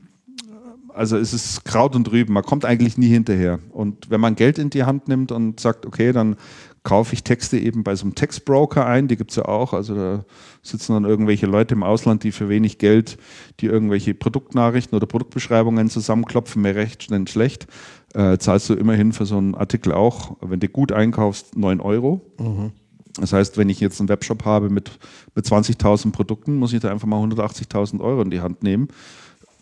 also 0.96 1.18
es 1.18 1.34
ist 1.34 1.66
Kraut 1.66 1.96
und 1.96 2.12
Rüben, 2.12 2.34
man 2.34 2.44
kommt 2.44 2.66
eigentlich 2.66 2.98
nie 2.98 3.08
hinterher. 3.08 3.60
Und 3.72 4.10
wenn 4.10 4.22
man 4.22 4.36
Geld 4.36 4.58
in 4.58 4.70
die 4.70 4.84
Hand 4.84 5.08
nimmt 5.08 5.32
und 5.32 5.60
sagt, 5.60 5.86
okay, 5.86 6.14
dann 6.14 6.38
kaufe 6.84 7.14
ich 7.14 7.24
Texte 7.24 7.58
eben 7.58 7.84
bei 7.84 7.96
so 7.96 8.06
einem 8.06 8.16
Textbroker 8.16 8.86
ein, 8.86 9.08
die 9.08 9.18
gibt 9.18 9.32
es 9.32 9.38
ja 9.38 9.46
auch, 9.46 9.74
also 9.74 9.96
da 9.96 10.26
sitzen 10.62 10.94
dann 10.94 11.04
irgendwelche 11.04 11.48
Leute 11.48 11.74
im 11.74 11.84
Ausland, 11.84 12.24
die 12.24 12.32
für 12.32 12.48
wenig 12.48 12.78
Geld 12.78 13.18
die 13.60 13.66
irgendwelche 13.66 14.14
Produktnachrichten 14.14 14.96
oder 14.96 15.08
Produktbeschreibungen 15.08 15.90
zusammenklopfen, 15.90 16.62
mehr 16.62 16.76
recht, 16.76 17.10
denn 17.10 17.28
schlecht, 17.28 17.68
äh, 18.14 18.38
zahlst 18.38 18.70
du 18.70 18.76
immerhin 18.76 19.14
für 19.14 19.26
so 19.26 19.38
einen 19.38 19.56
Artikel 19.56 19.94
auch, 19.94 20.38
wenn 20.42 20.60
du 20.60 20.70
gut 20.70 20.92
einkaufst, 20.92 21.58
9 21.58 21.82
Euro. 21.82 22.22
Mhm. 22.40 22.72
Das 23.20 23.34
heißt, 23.34 23.58
wenn 23.58 23.70
ich 23.70 23.80
jetzt 23.80 24.00
einen 24.00 24.10
Webshop 24.10 24.46
habe 24.46 24.70
mit, 24.70 24.92
mit 25.34 25.46
20.000 25.46 26.12
Produkten, 26.12 26.56
muss 26.56 26.74
ich 26.74 26.82
da 26.82 26.92
einfach 26.92 27.08
mal 27.08 27.24
180.000 27.24 28.02
Euro 28.02 28.22
in 28.22 28.30
die 28.30 28.42
Hand 28.42 28.62
nehmen 28.62 28.90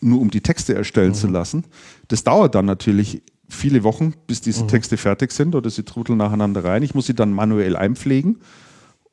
nur 0.04 0.22
um 0.22 0.30
die 0.30 0.42
Texte 0.42 0.76
erstellen 0.76 1.10
mhm. 1.10 1.16
zu 1.16 1.28
lassen. 1.28 1.63
Das 2.08 2.24
dauert 2.24 2.56
dann 2.56 2.66
natürlich 2.66 3.24
viele 3.50 3.84
Wochen, 3.84 4.13
bis 4.28 4.42
diese 4.42 4.63
mhm. 4.63 4.68
Texte 4.68 4.98
fertig 4.98 5.32
sind 5.32 5.56
oder 5.56 5.70
sie 5.70 5.84
trudeln 5.84 6.18
nacheinander 6.18 6.63
rein. 6.63 6.84
Ich 6.84 6.96
muss 6.96 7.08
sie 7.08 7.16
dann 7.16 7.32
manuell 7.32 7.76
einpflegen 7.76 8.38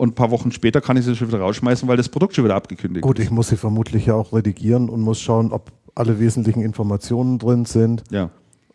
und 0.00 0.12
ein 0.12 0.14
paar 0.14 0.30
Wochen 0.30 0.50
später 0.50 0.80
kann 0.80 0.96
ich 0.96 1.04
sie 1.04 1.14
schon 1.14 1.28
wieder 1.28 1.40
rausschmeißen, 1.40 1.86
weil 1.86 1.98
das 1.98 2.08
Produkt 2.08 2.34
schon 2.34 2.46
wieder 2.46 2.54
abgekündigt 2.54 3.02
Gut, 3.02 3.18
ist. 3.18 3.24
Gut, 3.24 3.26
ich 3.26 3.30
muss 3.30 3.48
sie 3.48 3.58
vermutlich 3.58 4.06
ja 4.06 4.14
auch 4.14 4.32
redigieren 4.32 4.88
und 4.88 5.02
muss 5.02 5.20
schauen, 5.20 5.52
ob 5.52 5.72
alle 5.94 6.18
wesentlichen 6.18 6.62
Informationen 6.62 7.38
drin 7.38 7.66
sind. 7.66 8.04
Ja. 8.10 8.30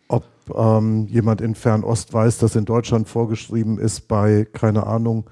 Ob 0.06 0.24
ähm, 0.56 1.08
jemand 1.08 1.40
in 1.40 1.56
Fernost 1.56 2.14
weiß, 2.14 2.38
dass 2.38 2.54
in 2.54 2.64
Deutschland 2.64 3.08
vorgeschrieben 3.08 3.80
ist, 3.80 4.06
bei, 4.06 4.46
keine 4.52 4.86
Ahnung, 4.86 5.28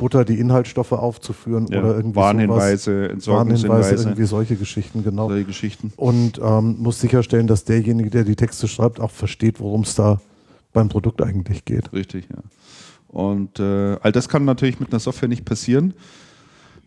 Butter 0.00 0.24
die 0.24 0.40
Inhaltsstoffe 0.40 0.92
aufzuführen 0.92 1.66
ja, 1.70 1.78
oder 1.78 1.94
irgendwie 1.94 2.16
Warnhinweise, 2.16 3.10
Entsorgungshinweise. 3.10 3.96
irgendwie 3.96 4.24
solche 4.24 4.56
Geschichten, 4.56 5.04
genau. 5.04 5.28
Solche 5.28 5.44
Geschichten. 5.44 5.92
Und 5.96 6.40
ähm, 6.42 6.76
muss 6.78 7.00
sicherstellen, 7.00 7.46
dass 7.46 7.64
derjenige, 7.64 8.08
der 8.08 8.24
die 8.24 8.34
Texte 8.34 8.66
schreibt, 8.66 8.98
auch 8.98 9.10
versteht, 9.10 9.60
worum 9.60 9.82
es 9.82 9.94
da 9.94 10.18
beim 10.72 10.88
Produkt 10.88 11.22
eigentlich 11.22 11.66
geht. 11.66 11.92
Richtig, 11.92 12.24
ja. 12.30 12.38
Und 13.08 13.60
äh, 13.60 13.98
all 14.00 14.10
das 14.10 14.30
kann 14.30 14.46
natürlich 14.46 14.80
mit 14.80 14.90
einer 14.90 15.00
Software 15.00 15.28
nicht 15.28 15.44
passieren. 15.44 15.92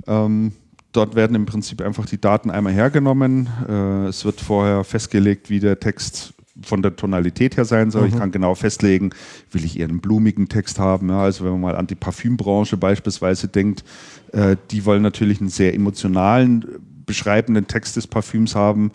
Ähm, 0.07 0.53
dort 0.91 1.13
werden 1.13 1.35
im 1.35 1.45
Prinzip 1.45 1.83
einfach 1.83 2.07
die 2.07 2.19
Daten 2.19 2.49
einmal 2.49 2.73
hergenommen. 2.73 3.47
Äh, 3.69 4.07
es 4.07 4.25
wird 4.25 4.41
vorher 4.41 4.83
festgelegt, 4.83 5.51
wie 5.51 5.59
der 5.59 5.79
Text 5.79 6.33
von 6.61 6.81
der 6.81 6.95
Tonalität 6.95 7.57
her 7.57 7.65
sein 7.65 7.91
soll. 7.91 8.03
Mhm. 8.03 8.07
Ich 8.09 8.17
kann 8.17 8.31
genau 8.31 8.55
festlegen, 8.55 9.11
will 9.51 9.65
ich 9.65 9.79
eher 9.79 9.87
einen 9.87 10.01
blumigen 10.01 10.49
Text 10.49 10.79
haben. 10.79 11.09
Ja, 11.09 11.21
also 11.23 11.43
wenn 11.45 11.53
man 11.53 11.61
mal 11.61 11.75
an 11.75 11.87
die 11.87 11.95
Parfümbranche 11.95 12.77
beispielsweise 12.77 13.47
denkt, 13.47 13.83
äh, 14.31 14.55
die 14.71 14.85
wollen 14.85 15.01
natürlich 15.01 15.39
einen 15.39 15.49
sehr 15.49 15.73
emotionalen, 15.73 16.65
beschreibenden 17.05 17.67
Text 17.67 17.95
des 17.95 18.07
Parfüms 18.07 18.55
haben. 18.55 18.91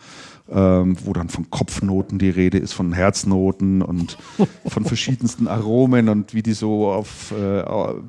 Ähm, 0.50 0.96
wo 1.04 1.12
dann 1.12 1.28
von 1.28 1.50
Kopfnoten 1.50 2.18
die 2.18 2.30
Rede 2.30 2.56
ist, 2.56 2.72
von 2.72 2.94
Herznoten 2.94 3.82
und 3.82 4.16
von 4.66 4.86
verschiedensten 4.86 5.46
Aromen 5.46 6.08
und 6.08 6.32
wie 6.32 6.42
die 6.42 6.54
so 6.54 6.88
auf, 6.88 7.32
äh, 7.32 7.62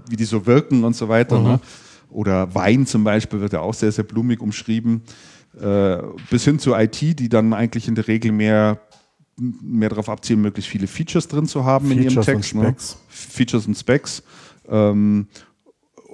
wie 0.09 0.15
die 0.15 0.23
so 0.23 0.45
wirken 0.45 0.85
und 0.85 0.95
so 0.95 1.09
weiter. 1.09 1.35
Ne? 1.35 1.41
Mhm. 1.41 1.49
Ne? 1.49 1.59
Oder 2.09 2.55
Wein 2.55 2.85
zum 2.85 3.03
Beispiel 3.03 3.41
wird 3.41 3.51
ja 3.51 3.59
auch 3.59 3.73
sehr, 3.73 3.91
sehr 3.91 4.05
blumig 4.05 4.39
umschrieben. 4.39 5.01
Äh, 5.59 5.97
bis 6.29 6.45
hin 6.45 6.59
zu 6.59 6.75
IT, 6.75 7.01
die 7.01 7.27
dann 7.27 7.53
eigentlich 7.53 7.89
in 7.89 7.95
der 7.95 8.07
Regel 8.07 8.31
mehr 8.31 8.79
mehr 9.39 9.89
darauf 9.89 10.09
abzielen, 10.09 10.41
möglichst 10.41 10.69
viele 10.69 10.87
Features 10.87 11.27
drin 11.27 11.47
zu 11.47 11.63
haben 11.65 11.87
Features 11.87 12.05
in 12.05 12.11
ihrem 12.11 12.23
Text. 12.23 12.53
Und 12.53 12.61
ne? 12.61 12.75
Features 13.07 13.67
und 13.67 13.75
Specs. 13.75 14.23
Ähm, 14.67 15.27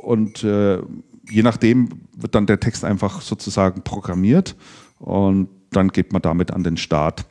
und 0.01 0.43
äh, 0.43 0.81
je 1.29 1.43
nachdem 1.43 1.89
wird 2.15 2.35
dann 2.35 2.45
der 2.45 2.59
Text 2.59 2.83
einfach 2.83 3.21
sozusagen 3.21 3.81
programmiert 3.81 4.55
und 4.99 5.49
dann 5.71 5.89
geht 5.89 6.13
man 6.13 6.21
damit 6.21 6.51
an 6.51 6.63
den 6.63 6.77
Start. 6.77 7.25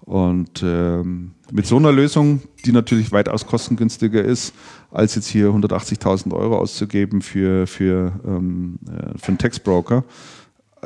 Und 0.00 0.62
ähm, 0.62 1.32
mit 1.50 1.66
so 1.66 1.76
einer 1.76 1.92
Lösung, 1.92 2.40
die 2.64 2.72
natürlich 2.72 3.12
weitaus 3.12 3.46
kostengünstiger 3.46 4.22
ist, 4.22 4.54
als 4.90 5.14
jetzt 5.14 5.28
hier 5.28 5.48
180.000 5.50 6.32
Euro 6.32 6.58
auszugeben 6.58 7.20
für, 7.20 7.66
für, 7.66 8.18
ähm, 8.26 8.78
äh, 8.86 9.18
für 9.18 9.28
einen 9.28 9.38
Textbroker, 9.38 10.04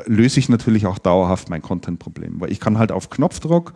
löse 0.05 0.39
ich 0.39 0.49
natürlich 0.49 0.85
auch 0.87 0.97
dauerhaft 0.97 1.49
mein 1.49 1.61
Content-Problem. 1.61 2.41
Weil 2.41 2.51
ich 2.51 2.59
kann 2.59 2.77
halt 2.77 2.91
auf 2.91 3.09
Knopfdruck 3.09 3.73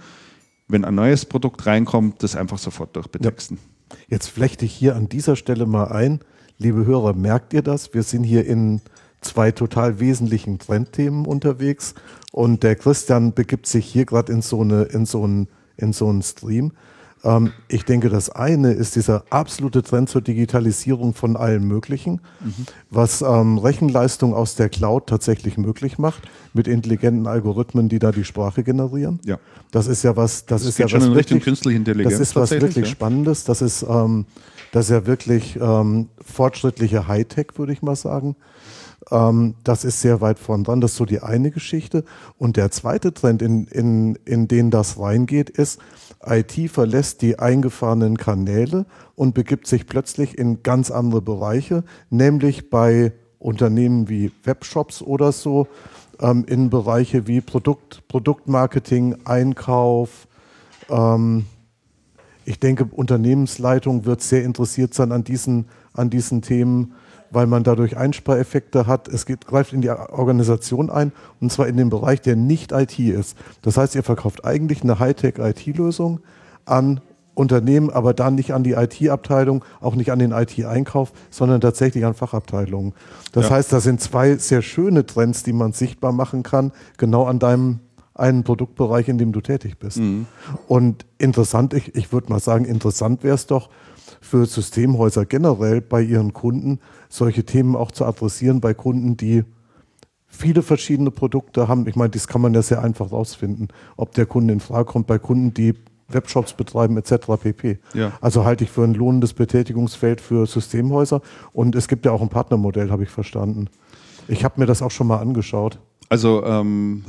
wenn 0.67 0.85
ein 0.85 0.95
neues 0.95 1.25
Produkt 1.25 1.65
reinkommt, 1.65 2.23
das 2.23 2.35
einfach 2.35 2.57
sofort 2.57 2.95
durchbetexten. 2.95 3.57
Jetzt 4.07 4.27
flechte 4.27 4.65
ich 4.65 4.73
hier 4.73 4.95
an 4.95 5.09
dieser 5.09 5.35
Stelle 5.35 5.65
mal 5.65 5.85
ein. 5.85 6.19
Liebe 6.57 6.85
Hörer, 6.85 7.13
merkt 7.13 7.53
ihr 7.53 7.61
das? 7.61 7.93
Wir 7.93 8.03
sind 8.03 8.23
hier 8.23 8.45
in 8.45 8.81
zwei 9.21 9.51
total 9.51 9.99
wesentlichen 9.99 10.59
Trendthemen 10.59 11.25
unterwegs 11.25 11.93
und 12.31 12.63
der 12.63 12.75
Christian 12.75 13.33
begibt 13.33 13.67
sich 13.67 13.85
hier 13.85 14.05
gerade 14.05 14.31
in 14.31 14.41
so 14.41 14.61
in 14.61 15.05
so 15.05 15.25
in 15.25 15.93
so 15.93 16.09
einen 16.09 16.21
Stream. 16.21 16.73
Ähm, 17.23 17.51
ich 17.67 17.83
denke, 17.85 18.09
das 18.09 18.29
eine 18.29 18.71
ist 18.73 18.95
dieser 18.95 19.23
absolute 19.29 19.83
Trend 19.83 20.09
zur 20.09 20.21
Digitalisierung 20.21 21.13
von 21.13 21.35
allem 21.35 21.67
Möglichen, 21.67 22.21
mhm. 22.39 22.65
was 22.89 23.21
ähm, 23.21 23.57
Rechenleistung 23.57 24.33
aus 24.33 24.55
der 24.55 24.69
Cloud 24.69 25.07
tatsächlich 25.07 25.57
möglich 25.57 25.97
macht, 25.97 26.23
mit 26.53 26.67
intelligenten 26.67 27.27
Algorithmen, 27.27 27.89
die 27.89 27.99
da 27.99 28.11
die 28.11 28.23
Sprache 28.23 28.63
generieren. 28.63 29.19
Ja. 29.25 29.39
Das 29.71 29.87
ist 29.87 30.03
ja 30.03 30.15
was, 30.15 30.45
das, 30.45 30.61
das 30.61 30.69
ist 30.69 30.79
ja 30.79 30.85
was 30.91 31.13
wirklich, 31.13 31.43
künstliche 31.43 31.77
Intelligenz. 31.77 32.13
Das 32.13 32.21
ist 32.21 32.35
was 32.35 32.51
wirklich 32.51 32.85
ja. 32.85 32.91
Spannendes. 32.91 33.43
Das 33.43 33.61
ist, 33.61 33.83
ähm, 33.83 34.25
das 34.71 34.85
ist 34.85 34.91
ja 34.91 35.05
wirklich 35.05 35.57
ähm, 35.59 36.09
fortschrittliche 36.23 37.07
Hightech, 37.07 37.47
würde 37.55 37.73
ich 37.73 37.81
mal 37.81 37.95
sagen. 37.95 38.35
Ähm, 39.11 39.55
das 39.63 39.83
ist 39.83 40.01
sehr 40.01 40.21
weit 40.21 40.39
vorn 40.39 40.63
dran. 40.63 40.81
Das 40.81 40.91
ist 40.91 40.97
so 40.97 41.05
die 41.05 41.21
eine 41.21 41.51
Geschichte. 41.51 42.03
Und 42.37 42.57
der 42.57 42.71
zweite 42.71 43.13
Trend, 43.13 43.41
in, 43.41 43.67
in, 43.67 44.15
in 44.25 44.47
den 44.47 44.71
das 44.71 44.99
reingeht, 44.99 45.49
ist, 45.49 45.79
IT 46.25 46.71
verlässt 46.71 47.21
die 47.21 47.39
eingefahrenen 47.39 48.17
Kanäle 48.17 48.85
und 49.15 49.33
begibt 49.33 49.67
sich 49.67 49.87
plötzlich 49.87 50.37
in 50.37 50.63
ganz 50.63 50.91
andere 50.91 51.21
Bereiche, 51.21 51.83
nämlich 52.09 52.69
bei 52.69 53.13
Unternehmen 53.39 54.09
wie 54.09 54.31
Webshops 54.43 55.01
oder 55.01 55.31
so, 55.31 55.67
ähm, 56.19 56.45
in 56.47 56.69
Bereiche 56.69 57.27
wie 57.27 57.41
Produkt, 57.41 58.07
Produktmarketing, 58.07 59.17
Einkauf. 59.25 60.27
Ähm, 60.89 61.45
ich 62.45 62.59
denke, 62.59 62.85
Unternehmensleitung 62.85 64.05
wird 64.05 64.21
sehr 64.21 64.43
interessiert 64.43 64.93
sein 64.93 65.11
an 65.11 65.23
diesen, 65.23 65.67
an 65.93 66.09
diesen 66.09 66.41
Themen 66.41 66.93
weil 67.31 67.47
man 67.47 67.63
dadurch 67.63 67.97
Einspareffekte 67.97 68.87
hat. 68.87 69.07
Es 69.07 69.25
geht, 69.25 69.45
greift 69.45 69.73
in 69.73 69.81
die 69.81 69.89
Organisation 69.89 70.89
ein 70.89 71.11
und 71.39 71.51
zwar 71.51 71.67
in 71.67 71.77
den 71.77 71.89
Bereich, 71.89 72.21
der 72.21 72.35
nicht 72.35 72.71
IT 72.71 72.99
ist. 72.99 73.37
Das 73.61 73.77
heißt, 73.77 73.95
ihr 73.95 74.03
verkauft 74.03 74.45
eigentlich 74.45 74.83
eine 74.83 74.99
Hightech-IT-Lösung 74.99 76.19
an 76.65 77.01
Unternehmen, 77.37 77.91
aber 77.91 78.13
dann 78.13 78.33
nicht 78.33 78.51
an 78.53 78.63
die 78.63 78.71
IT-Abteilung, 78.71 79.63
auch 79.79 79.95
nicht 79.95 80.11
an 80.11 80.17
den 80.17 80.31
IT-Einkauf, 80.31 81.11
sondern 81.29 81.61
tatsächlich 81.61 82.03
an 82.03 82.15
Fachabteilungen. 82.15 82.93
Das 83.31 83.49
ja. 83.49 83.55
heißt, 83.55 83.71
das 83.71 83.83
sind 83.83 84.01
zwei 84.01 84.37
sehr 84.37 84.63
schöne 84.63 85.05
Trends, 85.05 85.43
die 85.43 85.53
man 85.53 85.71
sichtbar 85.71 86.11
machen 86.11 86.41
kann, 86.41 86.71
genau 86.97 87.25
an 87.25 87.37
deinem 87.37 87.79
einen 88.15 88.43
Produktbereich, 88.43 89.07
in 89.07 89.19
dem 89.19 89.31
du 89.31 89.41
tätig 89.41 89.77
bist. 89.77 89.97
Mhm. 89.97 90.25
Und 90.67 91.05
interessant, 91.19 91.73
ich, 91.73 91.95
ich 91.95 92.11
würde 92.11 92.29
mal 92.29 92.39
sagen, 92.39 92.65
interessant 92.65 93.23
wäre 93.23 93.35
es 93.35 93.45
doch 93.45 93.69
für 94.21 94.45
Systemhäuser 94.45 95.25
generell 95.25 95.81
bei 95.81 96.01
ihren 96.01 96.33
Kunden, 96.33 96.79
solche 97.09 97.45
Themen 97.45 97.75
auch 97.75 97.91
zu 97.91 98.05
adressieren 98.05 98.61
bei 98.61 98.73
Kunden, 98.73 99.17
die 99.17 99.43
viele 100.27 100.61
verschiedene 100.61 101.11
Produkte 101.11 101.67
haben. 101.67 101.87
Ich 101.87 101.95
meine, 101.95 102.09
das 102.09 102.27
kann 102.27 102.41
man 102.41 102.53
ja 102.53 102.61
sehr 102.61 102.83
einfach 102.83 103.11
rausfinden, 103.11 103.69
ob 103.95 104.13
der 104.13 104.25
Kunde 104.25 104.53
in 104.53 104.59
Frage 104.59 104.85
kommt 104.85 105.07
bei 105.07 105.19
Kunden, 105.19 105.53
die 105.53 105.73
Webshops 106.09 106.53
betreiben 106.53 106.97
etc. 106.97 107.27
pp. 107.41 107.79
Ja. 107.93 108.13
Also 108.21 108.45
halte 108.45 108.63
ich 108.63 108.71
für 108.71 108.83
ein 108.83 108.93
lohnendes 108.93 109.33
Betätigungsfeld 109.33 110.21
für 110.21 110.45
Systemhäuser 110.45 111.21
und 111.53 111.75
es 111.75 111.87
gibt 111.87 112.05
ja 112.05 112.11
auch 112.11 112.21
ein 112.21 112.29
Partnermodell, 112.29 112.91
habe 112.91 113.03
ich 113.03 113.09
verstanden. 113.09 113.69
Ich 114.27 114.43
habe 114.43 114.59
mir 114.59 114.65
das 114.65 114.81
auch 114.81 114.91
schon 114.91 115.07
mal 115.07 115.17
angeschaut. 115.17 115.79
Also 116.09 116.43
ähm, 116.45 117.03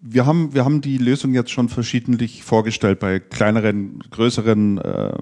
wir, 0.00 0.26
haben, 0.26 0.54
wir 0.54 0.64
haben 0.64 0.80
die 0.80 0.98
Lösung 0.98 1.34
jetzt 1.34 1.50
schon 1.50 1.68
verschiedentlich 1.68 2.44
vorgestellt 2.44 2.98
bei 2.98 3.20
kleineren, 3.20 4.00
größeren 4.10 4.78
äh, 4.78 5.12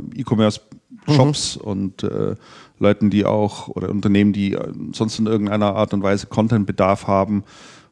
E-Commerce-Shops 1.07 1.57
mhm. 1.57 1.63
und 1.63 2.03
äh, 2.03 2.35
Leuten, 2.79 3.11
die 3.11 3.25
auch 3.25 3.69
oder 3.69 3.91
Unternehmen, 3.91 4.33
die 4.33 4.55
äh, 4.55 4.73
sonst 4.93 5.19
in 5.19 5.27
irgendeiner 5.27 5.75
Art 5.75 5.95
und 5.95 6.03
Weise 6.03 6.27
Content-Bedarf 6.27 7.07
haben. 7.07 7.45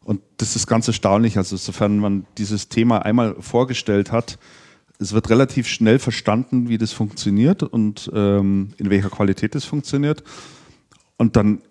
Und 0.05 0.21
das 0.39 0.57
ist 0.57 0.67
ganz 0.67 0.89
erstaunlich. 0.89 1.37
Also, 1.37 1.57
sofern 1.57 1.99
man 1.99 2.27
dieses 2.39 2.69
Thema 2.69 3.05
einmal 3.05 3.37
vorgestellt 3.39 4.13
hat, 4.13 4.39
es 4.99 5.13
wird 5.13 5.31
relativ 5.31 5.67
schnell 5.67 5.99
verstanden, 5.99 6.69
wie 6.69 6.77
das 6.77 6.93
funktioniert 6.93 7.63
und 7.63 8.11
ähm, 8.15 8.75
in 8.77 8.91
welcher 8.91 9.09
Qualität 9.09 9.55
das 9.55 9.65
funktioniert. 9.65 10.23
Und 11.17 11.37
dann 11.37 11.63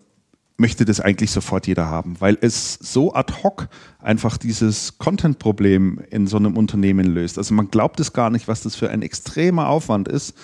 möchte 0.57 0.83
das 0.83 0.99
eigentlich 0.99 1.31
sofort 1.31 1.67
jeder 1.67 1.87
haben, 1.87 2.17
weil 2.19 2.37
es 2.41 2.73
so 2.73 3.13
ad 3.13 3.33
hoc 3.43 3.69
einfach 3.99 4.37
dieses 4.37 4.97
Content-Problem 4.97 6.01
in 6.09 6.27
so 6.27 6.37
einem 6.37 6.57
Unternehmen 6.57 7.05
löst. 7.05 7.37
Also 7.37 7.53
man 7.53 7.71
glaubt 7.71 7.99
es 7.99 8.13
gar 8.13 8.29
nicht, 8.29 8.47
was 8.47 8.61
das 8.61 8.75
für 8.75 8.89
ein 8.89 9.01
extremer 9.01 9.69
Aufwand 9.69 10.07
ist, 10.07 10.35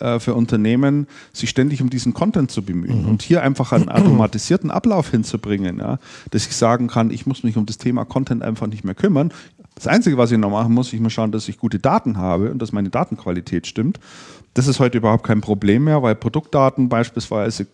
äh, 0.00 0.18
für 0.18 0.34
Unternehmen, 0.34 1.06
sich 1.32 1.50
ständig 1.50 1.82
um 1.82 1.90
diesen 1.90 2.14
Content 2.14 2.50
zu 2.50 2.62
bemühen 2.62 3.02
mhm. 3.02 3.08
und 3.08 3.22
hier 3.22 3.42
einfach 3.42 3.72
einen 3.72 3.88
automatisierten 3.88 4.70
Ablauf 4.70 5.10
hinzubringen, 5.10 5.78
ja, 5.78 5.98
dass 6.30 6.46
ich 6.46 6.56
sagen 6.56 6.88
kann, 6.88 7.10
ich 7.10 7.26
muss 7.26 7.42
mich 7.42 7.56
um 7.56 7.66
das 7.66 7.78
Thema 7.78 8.04
Content 8.04 8.42
einfach 8.42 8.66
nicht 8.66 8.84
mehr 8.84 8.94
kümmern. 8.94 9.32
Das 9.74 9.86
Einzige, 9.86 10.18
was 10.18 10.32
ich 10.32 10.38
noch 10.38 10.50
machen 10.50 10.74
muss, 10.74 10.92
ich 10.92 11.00
muss 11.00 11.12
schauen, 11.12 11.30
dass 11.30 11.48
ich 11.48 11.58
gute 11.58 11.78
Daten 11.78 12.16
habe 12.16 12.50
und 12.50 12.60
dass 12.60 12.72
meine 12.72 12.90
Datenqualität 12.90 13.66
stimmt. 13.66 14.00
Das 14.54 14.66
ist 14.66 14.80
heute 14.80 14.98
überhaupt 14.98 15.24
kein 15.24 15.40
Problem 15.40 15.84
mehr, 15.84 16.02
weil 16.02 16.16
Produktdaten 16.16 16.88
beispielsweise 16.88 17.66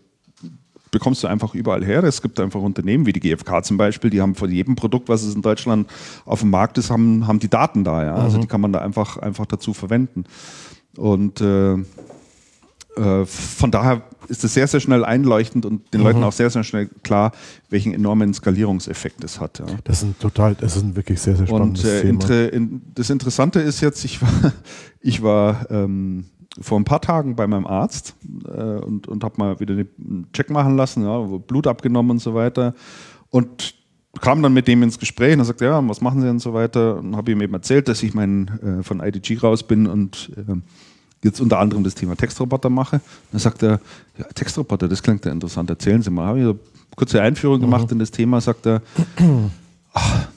bekommst 0.95 1.23
du 1.23 1.27
einfach 1.27 1.55
überall 1.55 1.85
her. 1.85 2.05
Es 2.05 2.23
gibt 2.23 2.39
einfach 2.41 2.61
Unternehmen 2.61 3.05
wie 3.05 3.13
die 3.13 3.21
GfK 3.21 3.65
zum 3.65 3.77
Beispiel, 3.77 4.11
die 4.11 4.21
haben 4.23 4.35
von 4.35 4.51
jedem 4.51 4.77
Produkt, 4.77 5.09
was 5.09 5.23
es 5.23 5.35
in 5.35 5.43
Deutschland 5.43 5.91
auf 6.25 6.41
dem 6.41 6.51
Markt 6.51 6.79
ist, 6.79 6.91
haben, 6.91 7.27
haben 7.27 7.41
die 7.41 7.49
Daten 7.49 7.85
da. 7.85 8.05
Ja? 8.05 8.15
Also 8.15 8.39
mhm. 8.39 8.43
die 8.43 8.47
kann 8.47 8.61
man 8.61 8.73
da 8.73 8.79
einfach, 8.79 9.19
einfach 9.19 9.47
dazu 9.47 9.75
verwenden. 9.75 10.25
Und 10.97 11.41
äh, 11.41 11.77
äh, 12.97 13.25
von 13.27 13.71
daher 13.71 14.03
ist 14.29 14.45
es 14.45 14.55
sehr, 14.55 14.67
sehr 14.67 14.81
schnell 14.81 15.05
einleuchtend 15.05 15.67
und 15.67 15.93
den 15.93 16.01
mhm. 16.01 16.07
Leuten 16.07 16.25
auch 16.25 16.33
sehr, 16.33 16.51
sehr 16.51 16.65
schnell 16.65 16.89
klar, 17.03 17.33
welchen 17.71 17.93
enormen 17.93 18.33
Skalierungseffekt 18.33 19.23
es 19.25 19.41
hat. 19.41 19.59
Ja. 19.59 19.67
Das 19.85 19.99
ist 19.99 20.05
ein 20.05 20.19
total, 20.19 20.55
das 20.55 20.77
ist 20.77 20.83
ein 20.83 20.97
wirklich 20.97 21.21
sehr, 21.21 21.37
sehr 21.37 21.47
spannendes 21.47 21.85
und, 21.85 21.91
äh, 21.91 22.03
Thema. 22.03 22.53
In, 22.53 22.83
das 22.95 23.11
Interessante 23.11 23.61
ist 23.61 23.81
jetzt, 23.81 24.05
ich 24.05 24.23
war, 24.23 24.53
ich 25.01 25.23
war 25.23 25.71
ähm, 25.71 26.27
vor 26.61 26.79
ein 26.79 26.85
paar 26.85 27.01
Tagen 27.01 27.37
bei 27.37 27.47
meinem 27.47 27.67
Arzt 27.67 28.15
äh, 28.47 28.61
und, 28.61 29.09
und 29.09 29.25
habe 29.25 29.35
mal 29.39 29.61
wieder 29.61 29.75
einen 29.75 30.29
Check 30.33 30.51
machen 30.51 30.77
lassen, 30.77 31.05
ja, 31.05 31.19
Blut 31.19 31.67
abgenommen 31.67 32.13
und 32.13 32.21
so 32.21 32.35
weiter. 32.35 32.75
Und 33.31 33.75
kam 34.21 34.43
dann 34.43 34.53
mit 34.53 34.69
dem 34.69 34.83
ins 34.83 34.99
Gespräch 34.99 35.35
und 35.35 35.41
er 35.41 35.45
sagte, 35.45 35.65
ja, 35.65 35.89
was 35.89 36.01
machen 36.01 36.21
Sie 36.21 36.31
und 36.31 36.39
so 36.39 36.55
weiter. 36.55 36.99
Und 36.99 37.17
habe 37.17 37.33
ihm 37.33 37.41
eben 37.41 37.55
erzählt, 37.55 37.89
dass 37.89 38.03
ich 38.03 38.15
mein, 38.15 38.49
äh, 38.63 38.83
von 38.83 39.01
IDG 39.01 39.39
raus 39.39 39.65
bin 39.65 39.87
und 39.87 40.31
äh, 40.37 40.55
jetzt 41.25 41.41
unter 41.41 41.59
anderem 41.59 41.83
das 41.83 41.95
Thema 41.95 42.17
Textroboter 42.17 42.71
mache. 42.71 43.01
Dann 43.33 43.41
sagt 43.41 43.63
er, 43.63 43.81
ja, 44.19 44.25
Textroboter, 44.35 44.89
das 44.89 45.03
klingt 45.03 45.25
ja 45.25 45.33
interessant, 45.33 45.71
erzählen 45.71 46.03
Sie 46.03 46.11
mal. 46.11 46.27
Habe 46.27 46.39
ich 46.39 46.45
eine 46.45 46.59
kurze 46.95 47.21
Einführung 47.21 47.59
mhm. 47.59 47.63
gemacht 47.63 47.91
in 47.91 47.99
das 47.99 48.11
Thema, 48.11 48.41
sagt 48.41 48.67
er, 48.67 48.83
ach, 49.93 50.29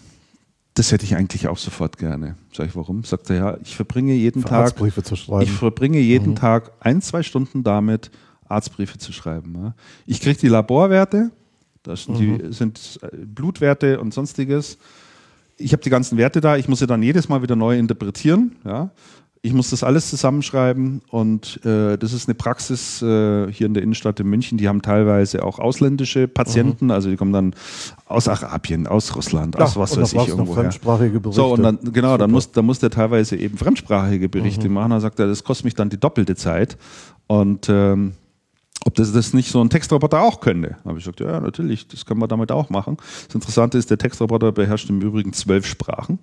das 0.74 0.92
hätte 0.92 1.06
ich 1.06 1.16
eigentlich 1.16 1.48
auch 1.48 1.58
sofort 1.58 1.98
gerne. 1.98 2.36
Sag 2.54 2.68
ich, 2.68 2.76
warum? 2.76 3.04
Sagt 3.04 3.30
er, 3.30 3.36
ja, 3.36 3.58
ich 3.64 3.76
verbringe 3.76 4.14
jeden 4.14 4.44
Für 4.44 4.50
Tag. 4.50 4.64
Arztbriefe 4.66 5.04
zu 5.04 5.16
schreiben. 5.16 5.42
Ich 5.42 5.52
verbringe 5.52 6.00
jeden 6.00 6.32
mhm. 6.32 6.36
Tag 6.36 6.72
ein, 6.80 7.02
zwei 7.02 7.24
Stunden 7.24 7.64
damit, 7.64 8.12
Arztbriefe 8.48 8.98
zu 8.98 9.12
schreiben. 9.12 9.74
Ich 10.06 10.22
kriege 10.22 10.40
die 10.40 10.48
Laborwerte, 10.48 11.32
das 11.84 12.04
sind, 12.04 12.20
mhm. 12.20 12.38
die, 12.38 12.54
sind 12.54 13.00
äh, 13.02 13.08
Blutwerte 13.26 14.00
und 14.00 14.14
sonstiges. 14.14 14.78
Ich 15.58 15.74
habe 15.74 15.82
die 15.82 15.90
ganzen 15.90 16.18
Werte 16.18 16.42
da, 16.42 16.58
ich 16.58 16.68
muss 16.68 16.80
sie 16.80 16.88
dann 16.88 17.02
jedes 17.02 17.28
Mal 17.30 17.42
wieder 17.42 17.56
neu 17.56 17.78
interpretieren. 17.78 18.56
Ja? 18.64 18.92
Ich 19.42 19.54
muss 19.54 19.70
das 19.70 19.84
alles 19.84 20.10
zusammenschreiben 20.10 21.02
und 21.10 21.64
äh, 21.66 21.98
das 21.98 22.14
ist 22.14 22.28
eine 22.28 22.36
Praxis 22.36 23.02
äh, 23.02 23.52
hier 23.52 23.68
in 23.68 23.74
der 23.74 23.84
Innenstadt 23.84 24.20
in 24.20 24.28
München. 24.28 24.58
Die 24.58 24.68
haben 24.68 24.82
teilweise 24.82 25.44
auch 25.44 25.60
ausländische 25.60 26.28
Patienten, 26.28 26.86
mhm. 26.86 26.92
also 26.92 27.10
die 27.10 27.18
kommen 27.18 27.34
dann 27.34 27.56
aus 28.08 28.28
Arabien, 28.28 28.88
aus 28.88 29.16
Russland, 29.16 29.56
ja, 29.56 29.66
aus 29.66 29.78
was 29.78 29.96
weiß 29.96 30.14
ich 30.14 30.28
irgendwo. 30.28 30.54
Fremdsprachige 30.54 31.20
Berichte. 31.20 31.42
So 31.42 31.54
und 31.54 31.64
dann 31.64 31.80
genau, 31.94 32.10
Super. 32.10 32.18
dann 32.18 32.32
muss, 32.32 32.52
dann 32.52 32.66
muss 32.66 32.80
der 32.80 32.90
teilweise 32.90 33.36
eben 33.36 33.58
fremdsprachige 33.58 34.28
Berichte 34.28 34.68
mhm. 34.68 34.76
machen. 34.76 34.92
Dann 34.92 35.02
sagt 35.02 35.20
er, 35.20 35.28
das 35.28 35.44
kostet 35.44 35.66
mich 35.66 35.76
dann 35.76 35.90
die 35.90 36.00
doppelte 36.00 36.36
Zeit 36.36 36.78
und 37.28 37.68
ähm, 37.70 38.14
ob 38.86 38.96
das, 38.96 39.12
das 39.12 39.34
nicht 39.34 39.52
so 39.52 39.62
ein 39.62 39.70
Textroboter 39.70 40.22
auch 40.22 40.40
könnte. 40.40 40.78
Da 40.84 40.90
habe 40.90 41.00
ich 41.00 41.06
gesagt, 41.06 41.20
ja, 41.20 41.40
natürlich, 41.40 41.88
das 41.88 42.06
können 42.06 42.22
wir 42.22 42.28
damit 42.28 42.52
auch 42.52 42.70
machen. 42.70 42.98
Das 43.28 43.36
Interessante 43.36 43.78
ist, 43.78 43.90
der 43.90 43.98
Textroboter 43.98 44.52
beherrscht 44.52 44.90
im 44.90 45.02
Übrigen 45.02 45.34
zwölf 45.34 45.66
Sprachen. 45.66 46.20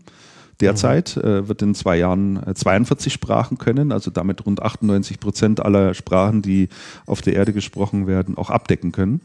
Derzeit 0.60 1.16
mhm. 1.16 1.48
wird 1.48 1.62
in 1.62 1.74
zwei 1.74 1.98
Jahren 1.98 2.40
42 2.54 3.12
äh, 3.12 3.14
Sprachen 3.14 3.58
können, 3.58 3.92
also 3.92 4.10
damit 4.10 4.46
rund 4.46 4.62
98 4.62 5.20
Prozent 5.20 5.64
aller 5.64 5.94
Sprachen, 5.94 6.42
die 6.42 6.68
auf 7.06 7.22
der 7.22 7.34
Erde 7.34 7.52
gesprochen 7.52 8.06
werden, 8.06 8.36
auch 8.36 8.50
abdecken 8.50 8.92
können. 8.92 9.20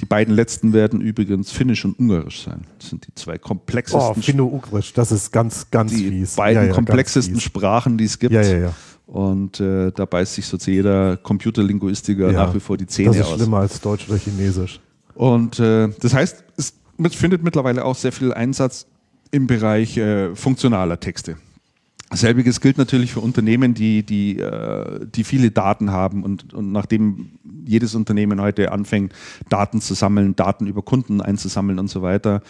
Die 0.00 0.06
beiden 0.06 0.34
letzten 0.34 0.72
werden 0.72 1.02
übrigens 1.02 1.50
Finnisch 1.50 1.84
und 1.84 1.98
Ungarisch 1.98 2.42
sein. 2.44 2.64
Das 2.78 2.88
sind 2.88 3.06
die 3.06 3.14
zwei 3.14 3.36
komplexesten. 3.36 4.14
Oh, 4.16 4.20
Finno-Ugrisch, 4.20 4.94
das 4.94 5.12
ist 5.12 5.30
ganz, 5.30 5.70
ganz 5.70 5.92
die 5.92 6.08
fies. 6.08 6.36
beiden 6.36 6.62
ja, 6.62 6.68
ja, 6.68 6.74
komplexesten 6.74 7.38
Sprachen, 7.38 7.98
die 7.98 8.04
es 8.04 8.18
gibt. 8.18 8.32
Ja, 8.32 8.40
ja, 8.40 8.58
ja. 8.58 8.74
Und 9.06 9.60
äh, 9.60 9.90
da 9.90 10.06
beißt 10.06 10.34
sich 10.36 10.46
so 10.46 10.56
jeder 10.56 11.16
Computerlinguistiker 11.18 12.30
ja, 12.30 12.32
nach 12.32 12.54
wie 12.54 12.60
vor 12.60 12.78
die 12.78 12.86
Zähne 12.86 13.10
aus. 13.10 13.16
Das 13.16 13.26
ist 13.26 13.32
aus. 13.32 13.38
schlimmer 13.40 13.58
als 13.58 13.80
Deutsch 13.80 14.08
oder 14.08 14.18
Chinesisch. 14.18 14.80
Und 15.14 15.58
äh, 15.58 15.88
das 16.00 16.14
heißt, 16.14 16.44
es 16.56 16.72
findet 17.14 17.42
mittlerweile 17.42 17.84
auch 17.84 17.96
sehr 17.96 18.12
viel 18.12 18.32
Einsatz 18.32 18.86
im 19.30 19.46
Bereich 19.46 19.96
äh, 19.96 20.34
funktionaler 20.34 21.00
Texte. 21.00 21.36
Selbiges 22.12 22.60
gilt 22.60 22.76
natürlich 22.76 23.12
für 23.12 23.20
Unternehmen, 23.20 23.74
die, 23.74 24.04
die, 24.04 24.38
äh, 24.38 25.06
die 25.06 25.22
viele 25.22 25.52
Daten 25.52 25.92
haben 25.92 26.24
und, 26.24 26.52
und 26.52 26.72
nachdem 26.72 27.38
jedes 27.64 27.94
Unternehmen 27.94 28.40
heute 28.40 28.72
anfängt, 28.72 29.12
Daten 29.48 29.80
zu 29.80 29.94
sammeln, 29.94 30.34
Daten 30.34 30.66
über 30.66 30.82
Kunden 30.82 31.20
einzusammeln 31.20 31.78
und 31.78 31.88
so 31.88 32.02
weiter, 32.02 32.42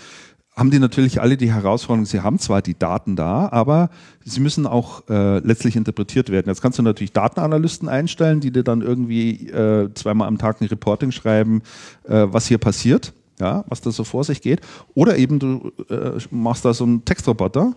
haben 0.56 0.70
die 0.70 0.78
natürlich 0.78 1.20
alle 1.20 1.36
die 1.36 1.52
Herausforderung, 1.52 2.06
sie 2.06 2.20
haben 2.20 2.38
zwar 2.38 2.62
die 2.62 2.78
Daten 2.78 3.16
da, 3.16 3.48
aber 3.52 3.90
sie 4.24 4.40
müssen 4.40 4.66
auch 4.66 5.08
äh, 5.08 5.38
letztlich 5.40 5.76
interpretiert 5.76 6.30
werden. 6.30 6.48
Jetzt 6.48 6.62
kannst 6.62 6.78
du 6.78 6.82
natürlich 6.82 7.12
Datenanalysten 7.12 7.88
einstellen, 7.88 8.40
die 8.40 8.50
dir 8.50 8.64
dann 8.64 8.80
irgendwie 8.80 9.48
äh, 9.50 9.92
zweimal 9.94 10.26
am 10.26 10.38
Tag 10.38 10.60
ein 10.60 10.66
Reporting 10.66 11.12
schreiben, 11.12 11.62
äh, 12.04 12.26
was 12.28 12.46
hier 12.46 12.58
passiert 12.58 13.12
ja, 13.40 13.64
was 13.68 13.80
da 13.80 13.90
so 13.90 14.04
vor 14.04 14.24
sich 14.24 14.42
geht. 14.42 14.60
Oder 14.94 15.16
eben 15.16 15.38
du 15.38 15.72
äh, 15.88 16.18
machst 16.30 16.64
da 16.64 16.72
so 16.72 16.84
einen 16.84 17.04
Textroboter, 17.04 17.74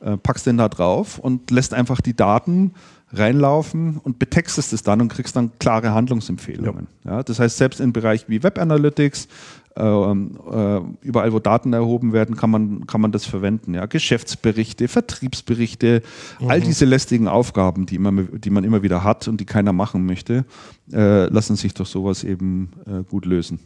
äh, 0.00 0.16
packst 0.16 0.46
den 0.46 0.56
da 0.56 0.68
drauf 0.68 1.18
und 1.18 1.50
lässt 1.50 1.74
einfach 1.74 2.00
die 2.00 2.14
Daten 2.14 2.72
reinlaufen 3.12 3.98
und 3.98 4.18
betextest 4.18 4.72
es 4.72 4.82
dann 4.82 5.00
und 5.00 5.08
kriegst 5.08 5.34
dann 5.34 5.50
klare 5.58 5.92
Handlungsempfehlungen. 5.92 6.86
Ja. 7.04 7.16
ja 7.16 7.22
das 7.22 7.40
heißt, 7.40 7.56
selbst 7.56 7.80
im 7.80 7.92
Bereich 7.92 8.28
wie 8.28 8.42
Web 8.42 8.58
Analytics, 8.58 9.28
überall, 9.76 11.32
wo 11.32 11.38
Daten 11.38 11.72
erhoben 11.72 12.12
werden, 12.12 12.36
kann 12.36 12.50
man, 12.50 12.86
kann 12.86 13.00
man 13.00 13.12
das 13.12 13.24
verwenden. 13.24 13.74
Ja? 13.74 13.86
Geschäftsberichte, 13.86 14.88
Vertriebsberichte, 14.88 16.02
mhm. 16.40 16.50
all 16.50 16.60
diese 16.60 16.84
lästigen 16.84 17.28
Aufgaben, 17.28 17.86
die, 17.86 17.94
immer, 17.94 18.12
die 18.22 18.50
man 18.50 18.64
immer 18.64 18.82
wieder 18.82 19.04
hat 19.04 19.28
und 19.28 19.40
die 19.40 19.46
keiner 19.46 19.72
machen 19.72 20.06
möchte, 20.06 20.44
äh, 20.92 21.26
lassen 21.26 21.56
sich 21.56 21.72
durch 21.74 21.88
sowas 21.88 22.24
eben 22.24 22.70
äh, 22.86 23.04
gut 23.08 23.26
lösen. 23.26 23.60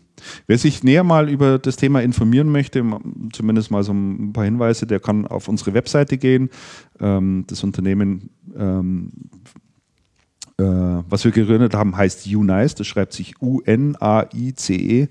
Wer 0.46 0.58
sich 0.58 0.84
näher 0.84 1.04
mal 1.04 1.28
über 1.28 1.58
das 1.58 1.76
Thema 1.76 2.02
informieren 2.02 2.50
möchte, 2.52 2.84
zumindest 3.32 3.70
mal 3.70 3.82
so 3.82 3.92
ein 3.92 4.32
paar 4.32 4.44
Hinweise, 4.44 4.86
der 4.86 5.00
kann 5.00 5.26
auf 5.26 5.48
unsere 5.48 5.74
Webseite 5.74 6.18
gehen. 6.18 6.50
Ähm, 7.00 7.44
das 7.48 7.64
Unternehmen 7.64 8.30
ähm, 8.56 9.10
äh, 10.56 10.62
was 10.62 11.24
wir 11.24 11.32
gegründet 11.32 11.74
haben, 11.74 11.96
heißt 11.96 12.26
Unice. 12.26 12.76
Das 12.76 12.86
schreibt 12.86 13.12
sich 13.12 13.40
U-N-A-I-C-E. 13.40 15.08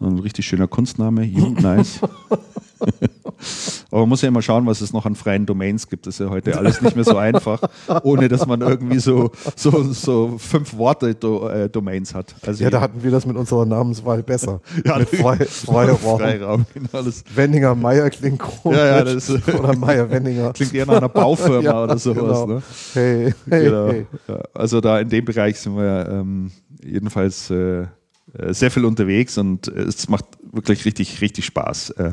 Ein 0.00 0.18
richtig 0.18 0.46
schöner 0.46 0.66
Kunstname, 0.66 1.26
Nice. 1.26 2.00
Aber 3.90 4.00
man 4.00 4.08
muss 4.08 4.22
ja 4.22 4.28
immer 4.28 4.42
schauen, 4.42 4.66
was 4.66 4.80
es 4.80 4.92
noch 4.92 5.06
an 5.06 5.14
freien 5.14 5.46
Domains 5.46 5.88
gibt. 5.88 6.06
Das 6.06 6.14
ist 6.14 6.26
ja 6.26 6.30
heute 6.30 6.56
alles 6.56 6.80
nicht 6.82 6.96
mehr 6.96 7.04
so 7.04 7.16
einfach, 7.16 7.60
ohne 8.02 8.28
dass 8.28 8.46
man 8.46 8.60
irgendwie 8.60 8.98
so, 8.98 9.30
so, 9.56 9.82
so 9.92 10.36
fünf 10.38 10.76
Worte 10.76 11.14
Do, 11.14 11.48
äh, 11.48 11.68
Domains 11.68 12.14
hat. 12.14 12.34
Also 12.46 12.64
ja, 12.64 12.70
da 12.70 12.80
hatten 12.80 13.02
wir 13.02 13.10
das 13.10 13.26
mit 13.26 13.36
unserer 13.36 13.66
Namenswahl 13.66 14.22
besser. 14.22 14.60
ja, 14.84 14.98
mit 14.98 15.08
frei, 15.08 15.36
Freiraum. 15.46 16.18
Freiraum 16.18 16.66
alles. 16.92 17.24
Wenninger 17.34 17.74
Meier 17.74 18.10
klingt 18.10 18.40
komisch. 18.40 18.78
Ja, 18.78 18.98
ja, 18.98 19.04
das, 19.04 19.30
oder 19.30 19.76
Meier 19.76 20.10
Wenninger. 20.10 20.52
Klingt 20.52 20.74
eher 20.74 20.86
nach 20.86 20.96
einer 20.96 21.08
Baufirma 21.08 21.60
ja, 21.62 21.84
oder 21.84 21.98
sowas. 21.98 22.16
Genau. 22.16 22.46
Ne? 22.46 22.62
Hey, 22.94 23.34
hey, 23.48 23.64
genau. 23.64 23.88
hey. 23.88 24.06
Ja, 24.28 24.40
also 24.54 24.80
da 24.80 24.98
in 25.00 25.08
dem 25.08 25.24
Bereich 25.24 25.58
sind 25.58 25.76
wir 25.76 26.08
ähm, 26.10 26.50
jedenfalls 26.82 27.50
äh, 27.50 27.86
sehr 28.50 28.70
viel 28.70 28.84
unterwegs 28.84 29.38
und 29.38 29.68
es 29.68 30.08
macht 30.08 30.24
wirklich 30.52 30.84
richtig, 30.84 31.20
richtig 31.20 31.44
Spaß, 31.46 31.90
äh, 31.90 32.10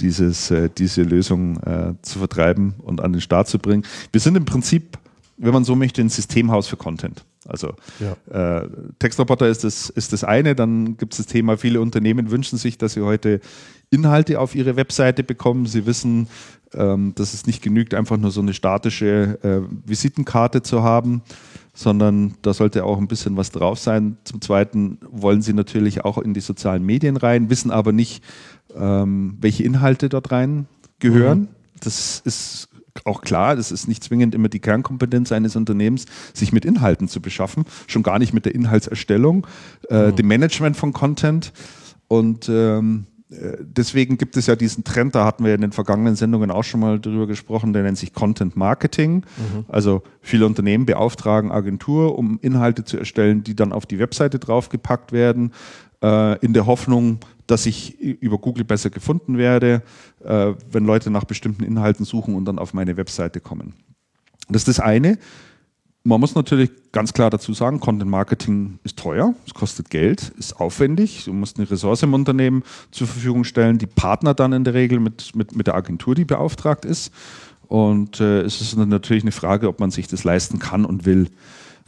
dieses, 0.00 0.50
äh, 0.50 0.68
diese 0.76 1.02
Lösung 1.02 1.60
zu 2.02 2.18
vertreiben 2.18 2.74
und 2.78 3.00
an 3.00 3.12
den 3.12 3.20
Start 3.20 3.48
zu 3.48 3.58
bringen. 3.58 3.84
Wir 4.12 4.20
sind 4.20 4.36
im 4.36 4.44
Prinzip, 4.44 4.98
wenn 5.36 5.52
man 5.52 5.64
so 5.64 5.76
möchte, 5.76 6.00
ein 6.00 6.08
Systemhaus 6.08 6.68
für 6.68 6.76
Content. 6.76 7.24
Also 7.46 7.74
ja. 7.98 8.60
äh, 8.60 8.68
Textroboter 8.98 9.48
ist 9.48 9.64
das, 9.64 9.88
ist 9.90 10.12
das 10.12 10.24
eine, 10.24 10.54
dann 10.54 10.96
gibt 10.98 11.14
es 11.14 11.18
das 11.18 11.26
Thema, 11.26 11.56
viele 11.56 11.80
Unternehmen 11.80 12.30
wünschen 12.30 12.58
sich, 12.58 12.76
dass 12.76 12.92
sie 12.92 13.00
heute 13.00 13.40
Inhalte 13.90 14.38
auf 14.38 14.54
ihre 14.54 14.76
Webseite 14.76 15.24
bekommen. 15.24 15.66
Sie 15.66 15.86
wissen, 15.86 16.28
ähm, 16.74 17.12
dass 17.16 17.34
es 17.34 17.46
nicht 17.46 17.62
genügt, 17.62 17.94
einfach 17.94 18.18
nur 18.18 18.30
so 18.30 18.40
eine 18.40 18.54
statische 18.54 19.38
äh, 19.42 19.60
Visitenkarte 19.88 20.62
zu 20.62 20.82
haben, 20.82 21.22
sondern 21.72 22.34
da 22.42 22.52
sollte 22.52 22.84
auch 22.84 22.98
ein 22.98 23.08
bisschen 23.08 23.36
was 23.36 23.50
drauf 23.50 23.78
sein. 23.78 24.16
Zum 24.24 24.40
Zweiten 24.40 24.98
wollen 25.10 25.42
sie 25.42 25.52
natürlich 25.52 26.04
auch 26.04 26.18
in 26.18 26.34
die 26.34 26.40
sozialen 26.40 26.84
Medien 26.84 27.16
rein, 27.16 27.50
wissen 27.50 27.70
aber 27.70 27.92
nicht, 27.92 28.22
ähm, 28.76 29.36
welche 29.40 29.62
Inhalte 29.62 30.08
dort 30.08 30.32
rein 30.32 30.66
gehören. 30.98 31.40
Mhm. 31.40 31.48
Das 31.80 32.20
ist 32.24 32.68
auch 33.04 33.22
klar, 33.22 33.56
das 33.56 33.70
ist 33.72 33.88
nicht 33.88 34.04
zwingend 34.04 34.34
immer 34.34 34.48
die 34.48 34.58
Kernkompetenz 34.58 35.32
eines 35.32 35.56
Unternehmens, 35.56 36.06
sich 36.34 36.52
mit 36.52 36.64
Inhalten 36.64 37.08
zu 37.08 37.20
beschaffen, 37.20 37.64
schon 37.86 38.02
gar 38.02 38.18
nicht 38.18 38.32
mit 38.34 38.44
der 38.44 38.54
Inhaltserstellung, 38.54 39.46
äh, 39.88 40.08
mhm. 40.08 40.16
dem 40.16 40.26
Management 40.28 40.76
von 40.76 40.92
Content. 40.92 41.52
Und 42.08 42.48
ähm, 42.48 43.06
äh, 43.06 43.09
deswegen 43.60 44.18
gibt 44.18 44.36
es 44.36 44.46
ja 44.46 44.56
diesen 44.56 44.82
Trend, 44.82 45.14
da 45.14 45.24
hatten 45.24 45.44
wir 45.44 45.54
in 45.54 45.60
den 45.60 45.72
vergangenen 45.72 46.16
Sendungen 46.16 46.50
auch 46.50 46.64
schon 46.64 46.80
mal 46.80 46.98
drüber 46.98 47.26
gesprochen, 47.26 47.72
der 47.72 47.82
nennt 47.82 47.98
sich 47.98 48.12
Content 48.12 48.56
Marketing. 48.56 49.16
Mhm. 49.36 49.64
Also 49.68 50.02
viele 50.20 50.46
Unternehmen 50.46 50.84
beauftragen 50.84 51.52
Agentur, 51.52 52.18
um 52.18 52.38
Inhalte 52.42 52.84
zu 52.84 52.98
erstellen, 52.98 53.44
die 53.44 53.54
dann 53.54 53.72
auf 53.72 53.86
die 53.86 53.98
Webseite 53.98 54.38
draufgepackt 54.38 55.12
werden, 55.12 55.52
äh, 56.02 56.38
in 56.44 56.52
der 56.52 56.66
Hoffnung, 56.66 57.20
dass 57.46 57.66
ich 57.66 57.98
über 58.00 58.38
Google 58.38 58.64
besser 58.64 58.90
gefunden 58.90 59.38
werde, 59.38 59.82
äh, 60.24 60.52
wenn 60.70 60.84
Leute 60.84 61.10
nach 61.10 61.24
bestimmten 61.24 61.64
Inhalten 61.64 62.04
suchen 62.04 62.34
und 62.34 62.44
dann 62.46 62.58
auf 62.58 62.74
meine 62.74 62.96
Webseite 62.96 63.40
kommen. 63.40 63.74
Das 64.48 64.62
ist 64.62 64.68
das 64.68 64.80
eine. 64.80 65.18
Man 66.02 66.18
muss 66.18 66.34
natürlich 66.34 66.70
ganz 66.92 67.12
klar 67.12 67.28
dazu 67.28 67.52
sagen, 67.52 67.78
Content 67.78 68.10
Marketing 68.10 68.78
ist 68.84 68.98
teuer, 68.98 69.34
es 69.46 69.52
kostet 69.52 69.90
Geld, 69.90 70.32
ist 70.38 70.58
aufwendig. 70.58 71.24
Du 71.26 71.34
musst 71.34 71.58
eine 71.58 71.70
Ressource 71.70 72.02
im 72.02 72.14
Unternehmen 72.14 72.62
zur 72.90 73.06
Verfügung 73.06 73.44
stellen, 73.44 73.76
die 73.76 73.86
Partner 73.86 74.32
dann 74.32 74.54
in 74.54 74.64
der 74.64 74.72
Regel 74.72 74.98
mit, 74.98 75.34
mit, 75.36 75.54
mit 75.54 75.66
der 75.66 75.74
Agentur, 75.74 76.14
die 76.14 76.24
beauftragt 76.24 76.86
ist. 76.86 77.12
Und 77.68 78.18
äh, 78.18 78.40
es 78.40 78.62
ist 78.62 78.76
natürlich 78.76 79.24
eine 79.24 79.32
Frage, 79.32 79.68
ob 79.68 79.78
man 79.78 79.90
sich 79.90 80.08
das 80.08 80.24
leisten 80.24 80.58
kann 80.58 80.86
und 80.86 81.04
will. 81.04 81.28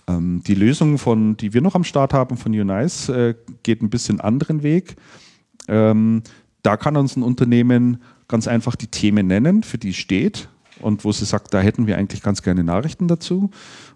Ähm, 0.06 0.42
die 0.46 0.54
Lösung, 0.54 0.98
von, 0.98 1.38
die 1.38 1.54
wir 1.54 1.62
noch 1.62 1.74
am 1.74 1.84
Start 1.84 2.12
haben 2.12 2.36
von 2.36 2.52
Unice, 2.52 3.08
äh, 3.08 3.34
geht 3.62 3.82
ein 3.82 3.90
bisschen 3.90 4.20
anderen 4.20 4.62
Weg. 4.62 4.96
Ähm, 5.68 6.22
da 6.62 6.76
kann 6.76 6.98
uns 6.98 7.16
ein 7.16 7.22
Unternehmen 7.22 8.02
ganz 8.28 8.46
einfach 8.46 8.76
die 8.76 8.88
Themen 8.88 9.26
nennen, 9.26 9.62
für 9.62 9.78
die 9.78 9.90
es 9.90 9.96
steht 9.96 10.48
und 10.80 11.04
wo 11.04 11.12
sie 11.12 11.24
sagt, 11.24 11.54
da 11.54 11.60
hätten 11.60 11.86
wir 11.86 11.96
eigentlich 11.96 12.22
ganz 12.22 12.42
gerne 12.42 12.64
Nachrichten 12.64 13.08
dazu. 13.08 13.50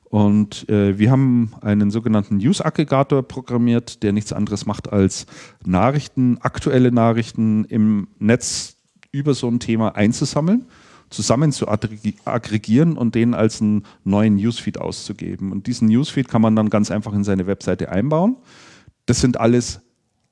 Und 0.08 0.68
äh, 0.68 0.98
wir 0.98 1.10
haben 1.10 1.52
einen 1.60 1.90
sogenannten 1.90 2.36
News-Aggregator 2.36 3.22
programmiert, 3.22 4.02
der 4.02 4.12
nichts 4.12 4.32
anderes 4.32 4.64
macht 4.64 4.92
als 4.92 5.26
Nachrichten, 5.64 6.38
aktuelle 6.40 6.92
Nachrichten 6.92 7.64
im 7.64 8.08
Netz 8.18 8.76
über 9.10 9.34
so 9.34 9.48
ein 9.48 9.58
Thema 9.58 9.96
einzusammeln, 9.96 10.66
zusammen 11.10 11.52
zu 11.52 11.68
aggregieren 11.68 12.96
und 12.96 13.14
den 13.14 13.34
als 13.34 13.60
einen 13.60 13.84
neuen 14.04 14.36
Newsfeed 14.36 14.78
auszugeben. 14.78 15.50
Und 15.50 15.66
diesen 15.66 15.88
Newsfeed 15.88 16.28
kann 16.28 16.42
man 16.42 16.54
dann 16.54 16.70
ganz 16.70 16.90
einfach 16.90 17.12
in 17.12 17.24
seine 17.24 17.46
Webseite 17.46 17.90
einbauen. 17.90 18.36
Das 19.06 19.20
sind 19.20 19.38
alles 19.38 19.80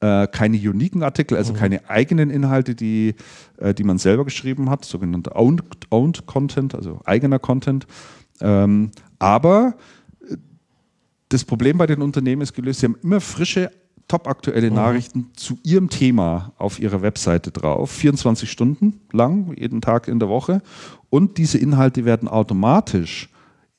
äh, 0.01 0.27
keine 0.29 0.57
uniken 0.57 1.03
Artikel, 1.03 1.37
also 1.37 1.53
mhm. 1.53 1.57
keine 1.57 1.91
eigenen 1.91 2.31
Inhalte, 2.31 2.75
die, 2.75 3.15
äh, 3.59 3.73
die 3.73 3.85
man 3.85 3.99
selber 3.99 4.25
geschrieben 4.25 4.71
hat, 4.71 4.85
sogenannte 4.85 5.35
Owned, 5.35 5.63
owned 5.91 6.27
Content, 6.27 6.75
also 6.75 7.01
eigener 7.05 7.39
Content, 7.39 7.87
ähm, 8.41 8.91
aber 9.25 9.75
äh, 10.29 10.37
das 11.31 11.45
Problem 11.45 11.79
bei 11.79 11.87
den 11.87 12.03
Unternehmen 12.03 12.43
ist 12.43 12.53
gelöst, 12.53 12.81
sie 12.81 12.87
haben 12.87 12.99
immer 13.03 13.21
frische, 13.21 13.71
topaktuelle 14.07 14.69
mhm. 14.69 14.77
Nachrichten 14.77 15.31
zu 15.35 15.59
ihrem 15.63 15.89
Thema 15.89 16.53
auf 16.59 16.79
ihrer 16.79 17.01
Webseite 17.01 17.51
drauf, 17.51 17.91
24 17.91 18.51
Stunden 18.51 19.01
lang, 19.13 19.55
jeden 19.57 19.81
Tag 19.81 20.09
in 20.09 20.19
der 20.19 20.29
Woche. 20.29 20.61
Und 21.09 21.39
diese 21.39 21.57
Inhalte 21.57 22.05
werden 22.05 22.29
automatisch 22.29 23.31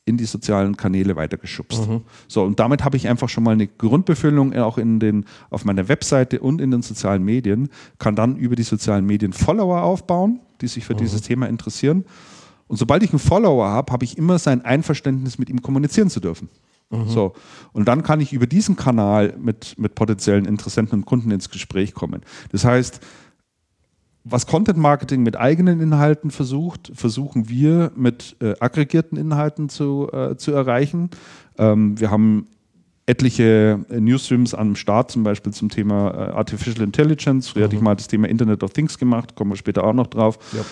in 0.05 0.17
die 0.17 0.25
sozialen 0.25 0.77
Kanäle 0.77 1.15
weitergeschubst. 1.15 1.87
Mhm. 1.87 2.01
So, 2.27 2.43
und 2.43 2.59
damit 2.59 2.83
habe 2.83 2.97
ich 2.97 3.07
einfach 3.07 3.29
schon 3.29 3.43
mal 3.43 3.51
eine 3.51 3.67
Grundbefüllung 3.67 4.53
äh, 4.53 4.59
auch 4.59 4.77
in 4.77 4.99
den, 4.99 5.25
auf 5.49 5.65
meiner 5.65 5.87
Webseite 5.87 6.39
und 6.39 6.61
in 6.61 6.71
den 6.71 6.81
sozialen 6.81 7.23
Medien, 7.23 7.69
kann 7.99 8.15
dann 8.15 8.35
über 8.35 8.55
die 8.55 8.63
sozialen 8.63 9.05
Medien 9.05 9.33
Follower 9.33 9.81
aufbauen, 9.81 10.39
die 10.61 10.67
sich 10.67 10.85
für 10.85 10.93
mhm. 10.93 10.99
dieses 10.99 11.21
Thema 11.21 11.47
interessieren. 11.47 12.05
Und 12.67 12.77
sobald 12.77 13.03
ich 13.03 13.11
einen 13.11 13.19
Follower 13.19 13.67
habe, 13.67 13.93
habe 13.93 14.05
ich 14.05 14.17
immer 14.17 14.39
sein 14.39 14.63
Einverständnis, 14.63 15.37
mit 15.37 15.49
ihm 15.49 15.61
kommunizieren 15.61 16.09
zu 16.09 16.19
dürfen. 16.19 16.49
Mhm. 16.89 17.07
So. 17.07 17.33
Und 17.73 17.87
dann 17.87 18.03
kann 18.03 18.21
ich 18.21 18.33
über 18.33 18.47
diesen 18.47 18.75
Kanal 18.75 19.35
mit, 19.39 19.77
mit 19.77 19.95
potenziellen 19.95 20.45
Interessenten 20.45 20.99
und 20.99 21.05
Kunden 21.05 21.31
ins 21.31 21.49
Gespräch 21.49 21.93
kommen. 21.93 22.21
Das 22.51 22.65
heißt, 22.65 22.99
was 24.23 24.47
Content 24.47 24.79
Marketing 24.79 25.21
mit 25.21 25.37
eigenen 25.37 25.79
Inhalten 25.81 26.31
versucht, 26.31 26.91
versuchen 26.95 27.47
wir 27.47 27.91
mit 27.95 28.35
äh, 28.41 28.55
aggregierten 28.59 29.17
Inhalten 29.19 29.69
zu, 29.69 30.09
äh, 30.11 30.35
zu 30.35 30.51
erreichen. 30.51 31.11
Ähm, 31.59 31.99
wir 31.99 32.09
haben 32.09 32.47
etliche 33.05 33.85
äh, 33.87 33.99
Newsstreams 33.99 34.55
am 34.55 34.75
Start, 34.75 35.11
zum 35.11 35.21
Beispiel 35.21 35.53
zum 35.53 35.69
Thema 35.69 36.09
äh, 36.09 36.31
Artificial 36.31 36.83
Intelligence. 36.83 37.49
Früher 37.49 37.61
mhm. 37.61 37.65
hatte 37.65 37.75
ich 37.75 37.81
mal 37.81 37.95
das 37.95 38.07
Thema 38.07 38.27
Internet 38.27 38.63
of 38.63 38.73
Things 38.73 38.97
gemacht, 38.97 39.35
kommen 39.35 39.51
wir 39.51 39.57
später 39.57 39.83
auch 39.83 39.93
noch 39.93 40.07
drauf. 40.07 40.39
Ja. 40.53 40.65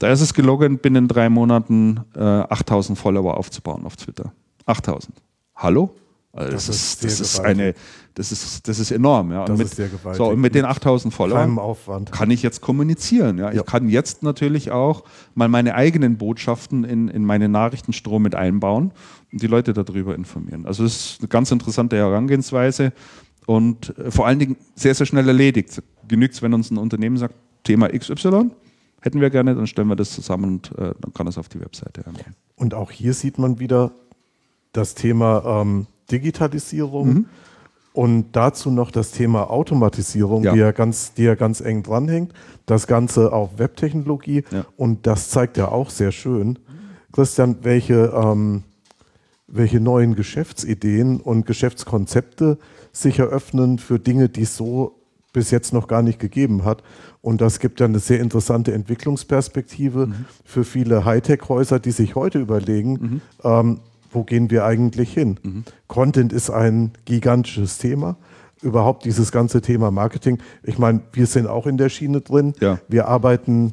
Da 0.00 0.10
ist 0.10 0.22
es 0.22 0.32
gelungen, 0.32 0.78
binnen 0.78 1.08
drei 1.08 1.28
Monaten 1.28 2.00
äh, 2.16 2.20
8000 2.20 2.98
Follower 2.98 3.36
aufzubauen 3.36 3.84
auf 3.84 3.96
Twitter. 3.96 4.32
8000. 4.64 5.14
Hallo? 5.54 5.94
Also 6.32 6.52
das, 6.52 6.66
das, 6.66 6.76
ist, 6.76 7.04
das 7.04 7.20
ist 7.20 7.40
eine, 7.40 7.74
das 8.14 8.32
ist, 8.32 8.66
das 8.66 8.78
ist 8.78 8.92
enorm. 8.92 9.30
Ja. 9.30 9.44
Und, 9.44 9.58
mit, 9.58 9.68
so, 10.14 10.28
und 10.28 10.40
mit 10.40 10.54
den 10.54 10.64
8000 10.64 11.12
Followern 11.12 11.58
kann 12.10 12.30
ich 12.30 12.42
jetzt 12.42 12.62
kommunizieren. 12.62 13.36
Ja. 13.36 13.52
Ich 13.52 13.62
kann 13.66 13.90
jetzt 13.90 14.22
natürlich 14.22 14.70
auch 14.70 15.04
mal 15.34 15.48
meine 15.48 15.74
eigenen 15.74 16.16
Botschaften 16.16 16.84
in, 16.84 17.08
in 17.08 17.26
meine 17.26 17.50
Nachrichtenstrom 17.50 18.22
mit 18.22 18.34
einbauen 18.34 18.92
und 19.32 19.42
die 19.42 19.48
Leute 19.48 19.74
darüber 19.74 20.14
informieren. 20.14 20.64
Also 20.64 20.82
das 20.82 20.94
ist 20.94 21.20
eine 21.20 21.28
ganz 21.28 21.50
interessante 21.50 21.96
Herangehensweise 21.96 22.94
und 23.44 23.98
äh, 23.98 24.10
vor 24.10 24.26
allen 24.26 24.38
Dingen 24.38 24.56
sehr, 24.76 24.94
sehr 24.94 25.04
schnell 25.04 25.28
erledigt. 25.28 25.82
Genügt 26.08 26.34
es, 26.34 26.42
wenn 26.42 26.54
uns 26.54 26.70
ein 26.70 26.78
Unternehmen 26.78 27.18
sagt, 27.18 27.34
Thema 27.64 27.88
XY, 27.88 28.50
hätten 29.00 29.20
wir 29.20 29.30
gerne, 29.30 29.54
dann 29.54 29.66
stellen 29.66 29.88
wir 29.88 29.96
das 29.96 30.10
zusammen 30.10 30.44
und 30.44 30.78
äh, 30.78 30.94
dann 31.00 31.14
kann 31.14 31.26
es 31.26 31.38
auf 31.38 31.48
die 31.48 31.60
Webseite 31.60 32.06
einbauen. 32.06 32.34
Und 32.56 32.74
auch 32.74 32.90
hier 32.90 33.14
sieht 33.14 33.38
man 33.38 33.58
wieder 33.58 33.92
das 34.72 34.94
Thema 34.94 35.62
ähm, 35.62 35.86
Digitalisierung. 36.10 37.08
Mhm. 37.08 37.26
Und 37.92 38.32
dazu 38.32 38.70
noch 38.70 38.92
das 38.92 39.10
Thema 39.10 39.50
Automatisierung, 39.50 40.44
ja. 40.44 40.52
die, 40.52 40.58
ja 40.60 40.70
ganz, 40.70 41.12
die 41.14 41.24
ja 41.24 41.34
ganz 41.34 41.60
eng 41.60 41.82
dranhängt. 41.82 42.32
Das 42.66 42.86
Ganze 42.86 43.32
auf 43.32 43.58
Webtechnologie. 43.58 44.44
Ja. 44.50 44.64
Und 44.76 45.06
das 45.06 45.30
zeigt 45.30 45.56
ja 45.56 45.68
auch 45.68 45.90
sehr 45.90 46.12
schön, 46.12 46.58
Christian, 47.12 47.56
welche, 47.62 48.12
ähm, 48.14 48.62
welche 49.48 49.80
neuen 49.80 50.14
Geschäftsideen 50.14 51.20
und 51.20 51.46
Geschäftskonzepte 51.46 52.58
sich 52.92 53.18
eröffnen 53.18 53.78
für 53.78 53.98
Dinge, 53.98 54.28
die 54.28 54.44
so 54.44 54.99
bis 55.32 55.50
jetzt 55.50 55.72
noch 55.72 55.88
gar 55.88 56.02
nicht 56.02 56.18
gegeben 56.18 56.64
hat. 56.64 56.82
Und 57.20 57.40
das 57.40 57.58
gibt 57.58 57.80
ja 57.80 57.86
eine 57.86 57.98
sehr 57.98 58.20
interessante 58.20 58.72
Entwicklungsperspektive 58.72 60.06
mhm. 60.08 60.24
für 60.44 60.64
viele 60.64 61.04
Hightech-Häuser, 61.04 61.78
die 61.78 61.92
sich 61.92 62.14
heute 62.14 62.38
überlegen, 62.38 62.92
mhm. 62.92 63.20
ähm, 63.44 63.80
wo 64.10 64.24
gehen 64.24 64.50
wir 64.50 64.64
eigentlich 64.64 65.12
hin? 65.12 65.38
Mhm. 65.42 65.64
Content 65.86 66.32
ist 66.32 66.50
ein 66.50 66.92
gigantisches 67.04 67.78
Thema. 67.78 68.16
Überhaupt 68.62 69.04
dieses 69.04 69.32
ganze 69.32 69.62
Thema 69.62 69.90
Marketing. 69.90 70.38
Ich 70.62 70.78
meine, 70.78 71.00
wir 71.12 71.26
sind 71.26 71.46
auch 71.46 71.66
in 71.66 71.78
der 71.78 71.88
Schiene 71.88 72.20
drin. 72.20 72.52
Ja. 72.60 72.78
Wir 72.88 73.08
arbeiten 73.08 73.72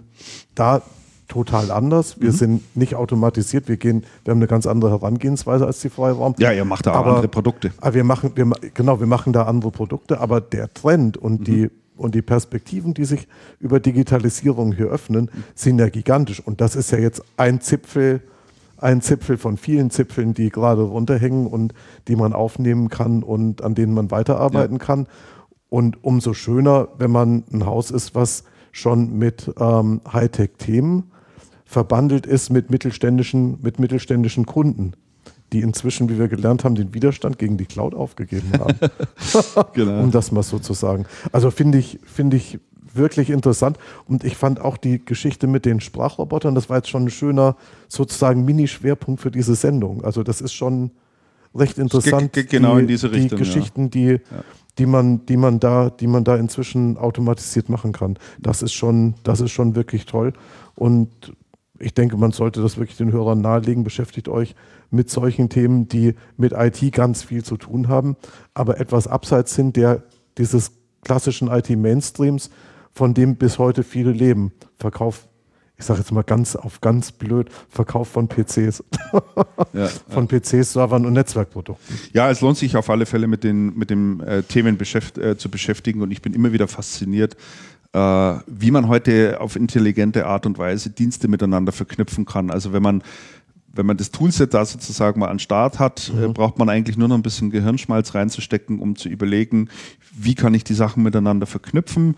da 0.55 0.81
total 1.27 1.71
anders. 1.71 2.19
Wir 2.21 2.31
mhm. 2.31 2.35
sind 2.35 2.77
nicht 2.77 2.95
automatisiert. 2.95 3.67
Wir 3.67 3.77
gehen, 3.77 4.03
wir 4.23 4.31
haben 4.31 4.39
eine 4.39 4.47
ganz 4.47 4.65
andere 4.65 4.91
Herangehensweise 4.91 5.65
als 5.65 5.81
die 5.81 5.89
Freiraum. 5.89 6.35
Ja, 6.37 6.51
ihr 6.51 6.65
macht 6.65 6.85
da 6.85 6.93
aber, 6.93 7.09
andere 7.09 7.27
Produkte. 7.27 7.71
Aber 7.79 7.93
wir 7.93 8.03
machen, 8.03 8.31
wir, 8.35 8.49
genau, 8.73 8.99
wir 8.99 9.07
machen 9.07 9.33
da 9.33 9.43
andere 9.43 9.71
Produkte. 9.71 10.19
Aber 10.19 10.41
der 10.41 10.73
Trend 10.73 11.17
und 11.17 11.41
mhm. 11.41 11.43
die 11.43 11.71
und 11.95 12.13
die 12.13 12.21
Perspektiven, 12.21 12.93
die 12.93 13.05
sich 13.05 13.27
über 13.59 13.79
Digitalisierung 13.79 14.71
hier 14.71 14.85
öffnen, 14.85 15.31
sind 15.55 15.79
ja 15.79 15.89
gigantisch. 15.89 16.39
Und 16.39 16.61
das 16.61 16.75
ist 16.75 16.91
ja 16.91 16.99
jetzt 16.99 17.23
ein 17.37 17.59
Zipfel 17.59 18.21
ein 18.79 19.01
Zipfel 19.01 19.37
von 19.37 19.57
vielen 19.57 19.89
Zipfeln, 19.89 20.33
die 20.33 20.49
gerade 20.49 20.83
runterhängen 20.83 21.47
und 21.47 21.73
die 22.07 22.15
man 22.15 22.33
aufnehmen 22.33 22.89
kann 22.89 23.23
und 23.23 23.63
an 23.63 23.75
denen 23.75 23.93
man 23.93 24.11
weiterarbeiten 24.11 24.77
ja. 24.77 24.85
kann. 24.85 25.07
Und 25.69 26.03
umso 26.03 26.33
schöner, 26.33 26.87
wenn 26.97 27.11
man 27.11 27.43
ein 27.51 27.65
Haus 27.65 27.91
ist, 27.91 28.15
was 28.15 28.43
schon 28.71 29.17
mit 29.17 29.51
ähm, 29.59 30.01
Hightech-Themen 30.11 31.11
verbandelt 31.67 32.25
ist 32.25 32.49
mit 32.49 32.71
mittelständischen, 32.71 33.60
mit 33.62 33.77
mittelständischen 33.77 34.45
Kunden, 34.45 34.93
die 35.51 35.60
inzwischen, 35.60 36.10
wie 36.10 36.17
wir 36.17 36.30
gelernt 36.30 36.63
haben, 36.63 36.75
den 36.75 36.93
Widerstand 36.93 37.38
gegen 37.38 37.58
die 37.58 37.65
Cloud 37.65 37.93
aufgegeben 37.93 38.51
haben. 38.58 38.77
genau. 39.73 40.01
um 40.01 40.12
das 40.12 40.32
mal 40.32 40.43
so 40.43 40.60
zu 40.60 40.73
sagen. 40.73 41.06
Also 41.32 41.51
finde 41.51 41.77
ich, 41.77 41.99
finde 42.06 42.38
ich 42.38 42.60
wirklich 42.93 43.30
interessant. 43.30 43.77
Und 44.08 44.23
ich 44.23 44.38
fand 44.38 44.62
auch 44.62 44.77
die 44.77 45.03
Geschichte 45.03 45.45
mit 45.45 45.65
den 45.65 45.82
Sprachrobotern, 45.82 46.56
das 46.56 46.69
war 46.69 46.77
jetzt 46.77 46.89
schon 46.89 47.03
ein 47.03 47.10
schöner, 47.10 47.58
sozusagen 47.89 48.45
Mini-Schwerpunkt 48.45 49.21
für 49.21 49.30
diese 49.30 49.56
Sendung. 49.56 50.03
Also 50.06 50.23
das 50.23 50.39
ist 50.39 50.53
schon 50.53 50.91
recht 51.53 51.77
interessant. 51.77 52.32
Ge 52.32 52.45
genau 52.45 52.75
die, 52.75 52.82
in 52.82 52.88
diese 52.88 53.12
Richtung. 53.12 53.38
Die 53.38 53.43
Geschichten, 53.43 53.84
ja. 53.84 53.89
die, 53.89 54.21
die, 54.77 54.86
man, 54.86 55.25
die, 55.25 55.38
man 55.38 55.60
da, 55.60 55.89
die 55.89 56.08
man 56.08 56.23
da 56.23 56.38
inzwischen 56.38 56.97
automatisiert 56.97 57.67
machen 57.67 57.91
kann. 57.91 58.17
Das 58.39 58.62
ist 58.62 58.73
schon, 58.73 59.15
das 59.23 59.41
ist 59.41 59.51
schon 59.51 59.75
wirklich 59.75 60.06
toll. 60.06 60.32
Und 60.75 61.34
ich 61.79 61.93
denke, 61.93 62.17
man 62.17 62.31
sollte 62.31 62.61
das 62.61 62.77
wirklich 62.77 62.97
den 62.97 63.11
Hörern 63.11 63.41
nahelegen. 63.41 63.83
Beschäftigt 63.83 64.29
euch 64.29 64.55
mit 64.89 65.09
solchen 65.09 65.49
Themen, 65.49 65.87
die 65.87 66.15
mit 66.37 66.53
IT 66.53 66.91
ganz 66.93 67.23
viel 67.23 67.43
zu 67.43 67.57
tun 67.57 67.87
haben, 67.87 68.15
aber 68.53 68.79
etwas 68.79 69.07
abseits 69.07 69.55
sind 69.55 69.75
der 69.75 70.03
dieses 70.37 70.71
klassischen 71.03 71.47
IT-Mainstreams, 71.47 72.49
von 72.91 73.13
dem 73.13 73.35
bis 73.35 73.59
heute 73.59 73.83
viele 73.83 74.11
leben. 74.11 74.51
Verkauf, 74.77 75.27
ich 75.77 75.85
sage 75.85 75.99
jetzt 75.99 76.11
mal 76.11 76.23
ganz 76.23 76.55
auf 76.55 76.81
ganz 76.81 77.11
blöd, 77.11 77.49
Verkauf 77.69 78.07
von 78.07 78.27
PCs. 78.27 78.83
ja, 79.73 79.87
von 80.09 80.27
ja. 80.27 80.39
PCs, 80.39 80.73
Servern 80.73 81.05
und 81.05 81.13
Netzwerkprodukten. 81.13 81.97
Ja, 82.13 82.29
es 82.29 82.41
lohnt 82.41 82.57
sich 82.57 82.75
auf 82.75 82.89
alle 82.89 83.05
Fälle 83.05 83.27
mit 83.27 83.43
den, 83.43 83.77
mit 83.77 83.89
den 83.89 84.19
äh, 84.21 84.43
Themen 84.43 84.77
beschäft, 84.77 85.17
äh, 85.17 85.37
zu 85.37 85.49
beschäftigen 85.49 86.01
und 86.01 86.11
ich 86.11 86.21
bin 86.21 86.33
immer 86.33 86.51
wieder 86.51 86.67
fasziniert, 86.67 87.37
wie 87.97 88.71
man 88.71 88.88
heute 88.88 89.39
auf 89.39 89.55
intelligente 89.55 90.25
Art 90.25 90.45
und 90.45 90.57
Weise 90.57 90.89
Dienste 90.89 91.27
miteinander 91.27 91.71
verknüpfen 91.71 92.25
kann. 92.25 92.51
Also 92.51 92.73
wenn 92.73 92.83
man 92.83 93.03
wenn 93.77 93.86
man 93.86 93.97
das 93.97 94.12
Toolset 94.12 94.53
da 94.53 94.65
sozusagen 94.65 95.19
mal 95.19 95.29
an 95.29 95.39
Start 95.39 95.79
hat, 95.79 96.10
äh, 96.10 96.27
mhm. 96.27 96.33
braucht 96.33 96.57
man 96.57 96.67
eigentlich 96.67 96.97
nur 96.97 97.07
noch 97.07 97.15
ein 97.15 97.21
bisschen 97.21 97.51
Gehirnschmalz 97.51 98.15
reinzustecken, 98.15 98.79
um 98.79 98.95
zu 98.95 99.07
überlegen, 99.07 99.69
wie 100.12 100.36
kann 100.36 100.53
ich 100.53 100.63
die 100.63 100.73
Sachen 100.73 101.03
miteinander 101.03 101.45
verknüpfen 101.45 102.15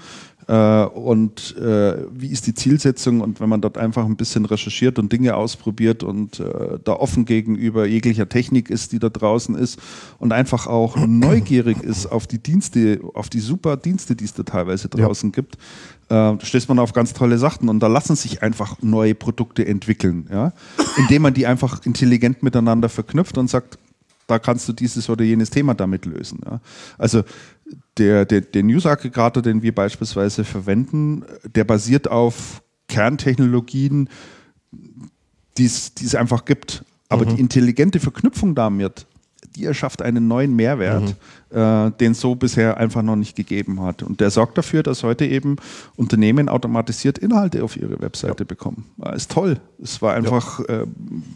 äh, 0.50 0.84
und 0.86 1.56
äh, 1.58 2.08
wie 2.12 2.30
ist 2.30 2.48
die 2.48 2.56
Zielsetzung 2.56 3.22
und 3.22 3.40
wenn 3.40 3.50
man 3.50 3.62
dort 3.62 3.78
einfach 3.78 4.04
ein 4.06 4.16
bisschen 4.16 4.46
recherchiert 4.46 4.98
und 4.98 5.14
Dinge 5.14 5.36
ausprobiert 5.36 6.02
und 6.02 6.40
äh, 6.40 6.80
da 6.84 6.94
offen 6.94 7.26
gegenüber 7.26 7.86
jeglicher 7.86 8.28
Technik 8.28 8.72
ist, 8.72 8.92
die 8.92 8.98
da 8.98 9.10
draußen 9.10 9.54
ist 9.54 9.80
und 10.18 10.34
einfach 10.34 10.66
auch 10.66 10.98
neugierig 11.08 11.84
ist 11.84 12.08
auf 12.08 12.26
die 12.26 12.40
Dienste, 12.40 13.00
auf 13.14 13.30
die 13.30 13.42
super 13.42 13.78
Dienste, 13.78 14.16
die 14.16 14.26
es 14.26 14.34
da 14.34 14.42
teilweise 14.42 14.90
draußen 14.90 15.30
ja. 15.30 15.36
gibt, 15.36 15.58
äh, 16.10 16.44
stößt 16.44 16.68
man 16.68 16.80
auf 16.80 16.94
ganz 16.94 17.14
tolle 17.14 17.38
Sachen 17.38 17.70
und 17.70 17.80
da 17.80 17.86
lassen 17.86 18.16
sich 18.16 18.42
einfach 18.42 18.78
neue 18.82 19.14
Produkte 19.14 19.68
entwickeln, 19.68 20.28
ja? 20.32 20.54
indem 20.98 21.22
man 21.22 21.36
die 21.36 21.46
einfach 21.46 21.86
intelligent 21.86 22.42
miteinander 22.42 22.90
verknüpft 22.90 23.38
und 23.38 23.52
sagt, 23.52 23.78
da 24.30 24.40
kannst 24.40 24.68
du 24.70 24.74
dieses 24.74 25.10
oder 25.10 25.24
jenes 25.24 25.50
Thema 25.50 25.74
damit 25.74 26.06
lösen. 26.06 26.40
Ja? 26.46 26.62
Also 26.98 27.24
der, 27.98 28.26
der, 28.26 28.42
der 28.42 28.64
News-Aggregator, 28.64 29.44
den 29.44 29.62
wir 29.62 29.74
beispielsweise 29.74 30.44
verwenden, 30.44 31.24
der 31.44 31.64
basiert 31.64 32.10
auf 32.10 32.62
Kerntechnologien, 32.88 34.10
die 35.58 35.66
es 35.66 36.16
einfach 36.16 36.46
gibt. 36.46 36.84
Aber 37.10 37.26
mhm. 37.26 37.36
die 37.36 37.42
intelligente 37.42 38.00
Verknüpfung 38.00 38.56
damit, 38.56 39.06
die 39.56 39.66
erschafft 39.66 40.02
einen 40.02 40.28
neuen 40.28 40.56
Mehrwert, 40.56 41.16
mhm. 41.52 41.58
äh, 41.58 41.92
den 41.92 42.12
es 42.12 42.22
so 42.22 42.36
bisher 42.36 42.78
einfach 42.78 43.02
noch 43.02 43.16
nicht 43.16 43.36
gegeben 43.36 43.82
hat. 43.82 44.04
Und 44.04 44.22
der 44.22 44.30
sorgt 44.30 44.58
dafür, 44.58 44.84
dass 44.84 45.04
heute 45.04 45.26
eben 45.26 45.58
Unternehmen 45.96 46.50
automatisiert 46.50 47.18
Inhalte 47.18 47.64
auf 47.64 47.76
ihre 47.76 48.00
Webseite 48.00 48.44
ja. 48.44 48.48
bekommen. 48.48 48.86
Das 48.98 49.24
ist 49.24 49.32
toll. 49.32 49.60
Es 49.82 50.02
war 50.02 50.14
einfach 50.14 50.60
ja. 50.68 50.82
äh, 50.82 50.88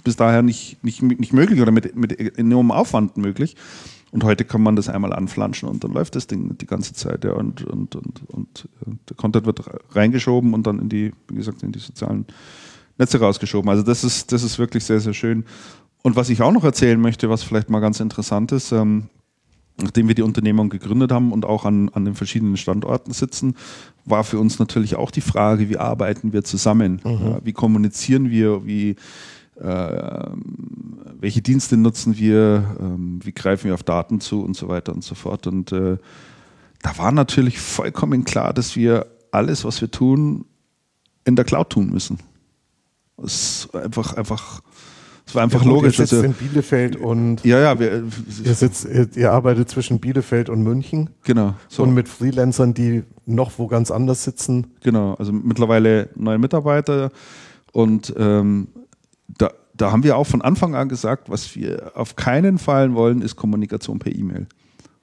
bis 0.04 0.16
daher 0.16 0.42
nicht, 0.42 0.84
nicht, 0.84 1.02
nicht 1.02 1.34
möglich 1.34 1.60
oder 1.62 1.72
mit, 1.72 1.96
mit 1.96 2.38
enormem 2.38 2.72
Aufwand 2.72 3.18
möglich. 3.18 3.56
Und 4.14 4.24
heute 4.24 4.46
kann 4.46 4.62
man 4.62 4.76
das 4.76 4.90
einmal 4.90 5.12
anflanschen 5.12 5.68
und 5.68 5.84
dann 5.84 5.92
läuft 5.92 6.16
das 6.16 6.28
Ding 6.28 6.56
die 6.60 6.68
ganze 6.68 6.94
Zeit. 6.94 7.24
Ja, 7.24 7.34
und, 7.34 7.64
und, 7.64 7.96
und, 7.96 8.22
und 8.28 8.68
der 9.10 9.18
Content 9.18 9.48
wird 9.48 9.64
reingeschoben 9.96 10.54
und 10.54 10.68
dann 10.68 10.78
in 10.78 10.88
die, 10.88 11.12
wie 11.30 11.36
gesagt, 11.36 11.64
in 11.64 11.72
die 11.72 11.80
sozialen 11.80 12.28
Netze 13.00 13.20
rausgeschoben. 13.20 13.68
Also 13.72 13.82
das 13.82 14.04
ist, 14.04 14.32
das 14.32 14.44
ist 14.44 14.60
wirklich 14.60 14.84
sehr, 14.84 15.00
sehr 15.00 15.16
schön. 15.16 15.46
Und 16.04 16.16
was 16.16 16.30
ich 16.30 16.44
auch 16.44 16.52
noch 16.52 16.64
erzählen 16.64 17.02
möchte, 17.02 17.28
was 17.28 17.42
vielleicht 17.42 17.72
mal 17.72 17.80
ganz 17.80 18.00
interessant 18.00 18.52
ist, 18.52 18.72
ähm, 18.72 19.10
nachdem 19.82 20.08
wir 20.08 20.14
die 20.14 20.22
Unternehmung 20.22 20.70
gegründet 20.70 21.12
haben 21.12 21.32
und 21.32 21.44
auch 21.44 21.66
an, 21.66 21.90
an 21.90 22.06
den 22.06 22.14
verschiedenen 22.14 22.58
Standorten 22.58 23.14
sitzen, 23.14 23.56
war 24.06 24.24
für 24.24 24.38
uns 24.38 24.60
natürlich 24.60 24.96
auch 24.96 25.10
die 25.10 25.22
Frage, 25.22 25.70
wie 25.70 25.78
arbeiten 25.78 26.34
wir 26.34 26.44
zusammen? 26.44 27.02
Mhm. 27.04 27.10
Ja, 27.12 27.40
wie 27.44 27.54
kommunizieren 27.54 28.30
wir? 28.30 28.64
Wie, 28.64 28.96
welche 29.64 31.42
Dienste 31.42 31.78
nutzen 31.78 32.18
wir, 32.18 32.76
ähm, 32.80 33.20
wie 33.24 33.32
greifen 33.32 33.66
wir 33.66 33.74
auf 33.74 33.84
Daten 33.84 34.20
zu 34.20 34.44
und 34.44 34.58
so 34.58 34.68
weiter 34.68 34.94
und 34.94 35.04
so 35.04 35.16
fort. 35.16 35.48
Und 35.48 35.72
äh, 35.72 35.98
da 36.82 36.98
war 36.98 37.12
natürlich 37.12 37.60
vollkommen 37.60 38.26
klar, 38.26 38.54
dass 38.54 38.76
wir 38.76 39.08
alles, 39.32 39.64
was 39.64 39.82
wir 39.82 39.90
tun, 39.90 40.46
in 41.26 41.36
der 41.36 41.46
Cloud 41.46 41.70
tun 41.70 41.90
müssen. 41.90 42.20
Es 43.24 43.68
ist 43.70 43.76
einfach, 43.76 44.16
einfach, 44.16 44.62
es 45.26 45.34
war 45.34 45.44
einfach 45.44 45.64
ja, 45.64 45.70
logisch. 45.70 45.98
Ihr 45.98 46.08
sitzt 46.08 46.14
also, 46.14 46.26
in 46.26 46.34
Bielefeld 46.34 46.98
und 46.98 47.46
ja, 47.46 47.60
ja, 47.60 47.80
wir, 47.80 48.04
ihr, 48.44 48.54
sitzt, 48.54 48.86
ihr 49.16 49.32
arbeitet 49.32 49.70
zwischen 49.70 50.00
Bielefeld 50.00 50.50
und 50.50 50.62
München. 50.62 51.10
Genau. 51.24 51.56
So. 51.70 51.84
Und 51.84 51.94
mit 51.94 52.10
Freelancern, 52.10 52.74
die 52.74 53.04
noch 53.26 53.52
wo 53.58 53.68
ganz 53.68 53.92
anders 53.92 54.26
sitzen. 54.26 54.68
Genau, 54.82 55.14
also 55.14 55.32
mittlerweile 55.32 56.10
neue 56.16 56.38
Mitarbeiter 56.38 57.12
und 57.72 58.14
ähm, 58.18 58.68
da, 59.38 59.52
da 59.74 59.92
haben 59.92 60.04
wir 60.04 60.18
auch 60.18 60.28
von 60.28 60.42
Anfang 60.42 60.76
an 60.76 60.90
gesagt, 60.90 61.30
was 61.30 61.56
wir 61.56 61.92
auf 61.96 62.16
keinen 62.16 62.58
Fall 62.58 62.94
wollen, 62.94 63.22
ist 63.22 63.36
Kommunikation 63.36 64.00
per 64.00 64.14
E-Mail. 64.14 64.48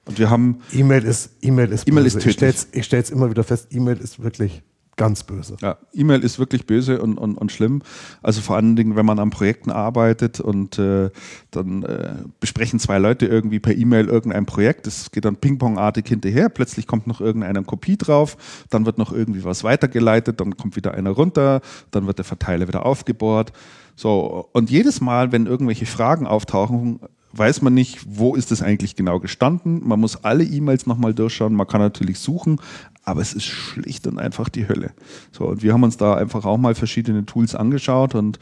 Und 0.05 0.17
wir 0.17 0.29
haben. 0.29 0.59
E-Mail 0.73 1.03
ist, 1.03 1.31
E-Mail 1.41 1.71
ist, 1.71 1.87
E-Mail 1.87 2.05
ist 2.05 2.19
tödlich. 2.21 2.55
Ich 2.71 2.85
stelle 2.85 3.03
es 3.03 3.09
immer 3.09 3.29
wieder 3.29 3.43
fest, 3.43 3.67
E-Mail 3.71 3.97
ist 3.97 4.21
wirklich 4.23 4.63
ganz 4.97 5.23
böse. 5.23 5.57
Ja, 5.61 5.77
E-Mail 5.93 6.23
ist 6.23 6.37
wirklich 6.37 6.67
böse 6.67 7.01
und, 7.01 7.17
und, 7.17 7.35
und 7.35 7.51
schlimm. 7.51 7.81
Also 8.21 8.41
vor 8.41 8.55
allen 8.55 8.75
Dingen, 8.75 8.95
wenn 8.95 9.05
man 9.05 9.19
an 9.19 9.29
Projekten 9.29 9.71
arbeitet 9.71 10.39
und 10.39 10.77
äh, 10.77 11.09
dann 11.49 11.83
äh, 11.83 12.15
besprechen 12.39 12.79
zwei 12.79 12.99
Leute 12.99 13.25
irgendwie 13.25 13.59
per 13.59 13.75
E-Mail 13.75 14.07
irgendein 14.07 14.45
Projekt. 14.45 14.85
Das 14.87 15.11
geht 15.11 15.25
dann 15.25 15.37
ping-pong-artig 15.37 16.07
hinterher. 16.07 16.49
Plötzlich 16.49 16.87
kommt 16.87 17.07
noch 17.07 17.21
irgendeine 17.21 17.63
Kopie 17.63 17.97
drauf. 17.97 18.37
Dann 18.69 18.85
wird 18.85 18.97
noch 18.97 19.11
irgendwie 19.11 19.43
was 19.43 19.63
weitergeleitet. 19.63 20.39
Dann 20.39 20.57
kommt 20.57 20.75
wieder 20.75 20.93
einer 20.93 21.11
runter. 21.11 21.61
Dann 21.89 22.05
wird 22.05 22.17
der 22.17 22.25
Verteiler 22.25 22.67
wieder 22.67 22.85
aufgebohrt. 22.85 23.53
So, 24.01 24.49
und 24.53 24.71
jedes 24.71 24.99
Mal, 24.99 25.31
wenn 25.31 25.45
irgendwelche 25.45 25.85
Fragen 25.85 26.25
auftauchen, 26.25 27.01
weiß 27.33 27.61
man 27.61 27.75
nicht, 27.75 27.99
wo 28.07 28.33
ist 28.33 28.51
es 28.51 28.63
eigentlich 28.63 28.95
genau 28.95 29.19
gestanden. 29.19 29.87
Man 29.87 29.99
muss 29.99 30.23
alle 30.23 30.43
E-Mails 30.43 30.87
nochmal 30.87 31.13
durchschauen. 31.13 31.53
Man 31.53 31.67
kann 31.67 31.81
natürlich 31.81 32.17
suchen, 32.17 32.59
aber 33.03 33.21
es 33.21 33.33
ist 33.33 33.43
schlicht 33.43 34.07
und 34.07 34.17
einfach 34.17 34.49
die 34.49 34.67
Hölle. 34.67 34.93
So, 35.31 35.45
und 35.45 35.61
wir 35.61 35.73
haben 35.73 35.83
uns 35.83 35.97
da 35.97 36.15
einfach 36.15 36.45
auch 36.45 36.57
mal 36.57 36.73
verschiedene 36.73 37.27
Tools 37.27 37.53
angeschaut 37.53 38.15
und 38.15 38.39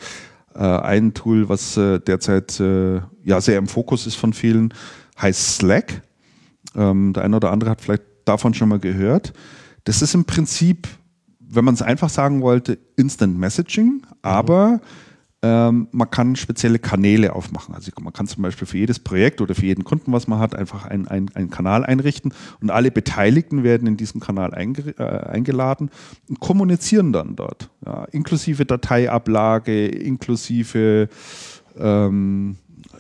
äh, 0.56 0.60
ein 0.60 1.14
Tool, 1.14 1.50
was 1.50 1.76
äh, 1.76 2.00
derzeit 2.00 2.58
äh, 2.62 3.02
ja 3.26 3.42
sehr 3.42 3.58
im 3.58 3.68
Fokus 3.68 4.08
ist 4.08 4.16
von 4.16 4.32
vielen, 4.32 4.74
heißt 5.20 5.58
Slack. 5.58 6.04
Ähm, 6.74 7.12
der 7.12 7.26
eine 7.26 7.36
oder 7.36 7.52
andere 7.52 7.72
hat 7.72 7.82
vielleicht 7.82 8.04
davon 8.24 8.54
schon 8.54 8.70
mal 8.70 8.80
gehört. 8.80 9.34
Das 9.84 10.02
ist 10.02 10.16
im 10.16 10.24
Prinzip, 10.24 10.88
wenn 11.38 11.66
man 11.66 11.74
es 11.74 11.82
einfach 11.82 12.10
sagen 12.10 12.42
wollte, 12.42 12.78
Instant 12.96 13.38
Messaging, 13.38 14.04
aber 14.22 14.70
mhm 14.70 15.09
ähm, 15.42 15.88
man 15.92 16.10
kann 16.12 16.36
spezielle 16.36 16.80
Kanäle 16.80 17.34
aufmachen. 17.34 17.74
Also 17.74 17.92
man 18.02 18.12
kann 18.12 18.28
zum 18.28 18.44
Beispiel 18.44 18.68
für 18.68 18.78
jedes 18.78 19.00
Projekt 19.00 19.40
oder 19.40 19.56
für 19.56 19.66
jeden 19.66 19.86
Kunden, 19.86 20.12
was 20.12 20.28
man 20.28 20.40
hat, 20.40 20.54
einfach 20.54 20.86
einen, 20.86 21.08
einen, 21.08 21.50
Kanal 21.50 21.86
einrichten 21.86 22.34
und 22.62 22.72
alle 22.72 22.92
Beteiligten 22.92 23.64
werden 23.64 23.88
in 23.88 23.96
diesen 23.96 24.20
Kanal 24.20 24.54
einge, 24.54 24.94
äh, 24.98 25.04
eingeladen 25.04 25.92
und 26.28 26.42
kommunizieren 26.42 27.14
dann 27.14 27.38
dort. 27.38 27.70
Ja, 27.86 28.04
inklusive 28.06 28.66
Dateiablage, 28.66 29.88
inklusive 29.88 31.08
ähm, 31.78 32.58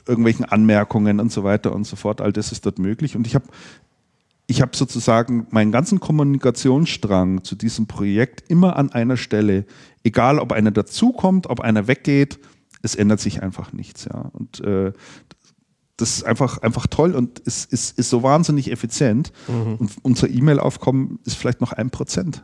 irgendwelchen 0.07 0.45
Anmerkungen 0.45 1.19
und 1.19 1.31
so 1.31 1.43
weiter 1.43 1.73
und 1.73 1.85
so 1.85 1.95
fort. 1.95 2.21
All 2.21 2.31
das 2.31 2.51
ist 2.51 2.65
dort 2.65 2.79
möglich. 2.79 3.15
Und 3.15 3.27
ich 3.27 3.35
habe 3.35 3.45
ich 4.49 4.61
habe 4.61 4.75
sozusagen 4.75 5.45
meinen 5.51 5.71
ganzen 5.71 5.99
Kommunikationsstrang 5.99 7.43
zu 7.43 7.55
diesem 7.55 7.85
Projekt 7.85 8.49
immer 8.49 8.77
an 8.77 8.91
einer 8.91 9.15
Stelle, 9.15 9.63
egal 10.03 10.39
ob 10.39 10.53
einer 10.53 10.71
dazukommt, 10.71 11.47
ob 11.47 11.59
einer 11.59 11.87
weggeht, 11.87 12.39
es 12.81 12.95
ändert 12.95 13.19
sich 13.19 13.43
einfach 13.43 13.73
nichts. 13.73 14.05
Ja. 14.05 14.31
Und 14.33 14.59
äh, 14.61 14.91
das 15.97 16.17
ist 16.17 16.23
einfach, 16.23 16.63
einfach 16.63 16.87
toll 16.87 17.13
und 17.13 17.43
es 17.45 17.63
ist, 17.65 17.99
ist 17.99 18.09
so 18.09 18.23
wahnsinnig 18.23 18.71
effizient. 18.71 19.31
Mhm. 19.47 19.75
Und 19.75 19.91
unser 20.01 20.27
E-Mail-Aufkommen 20.27 21.19
ist 21.25 21.35
vielleicht 21.35 21.61
noch 21.61 21.73
ein 21.73 21.91
Prozent. 21.91 22.43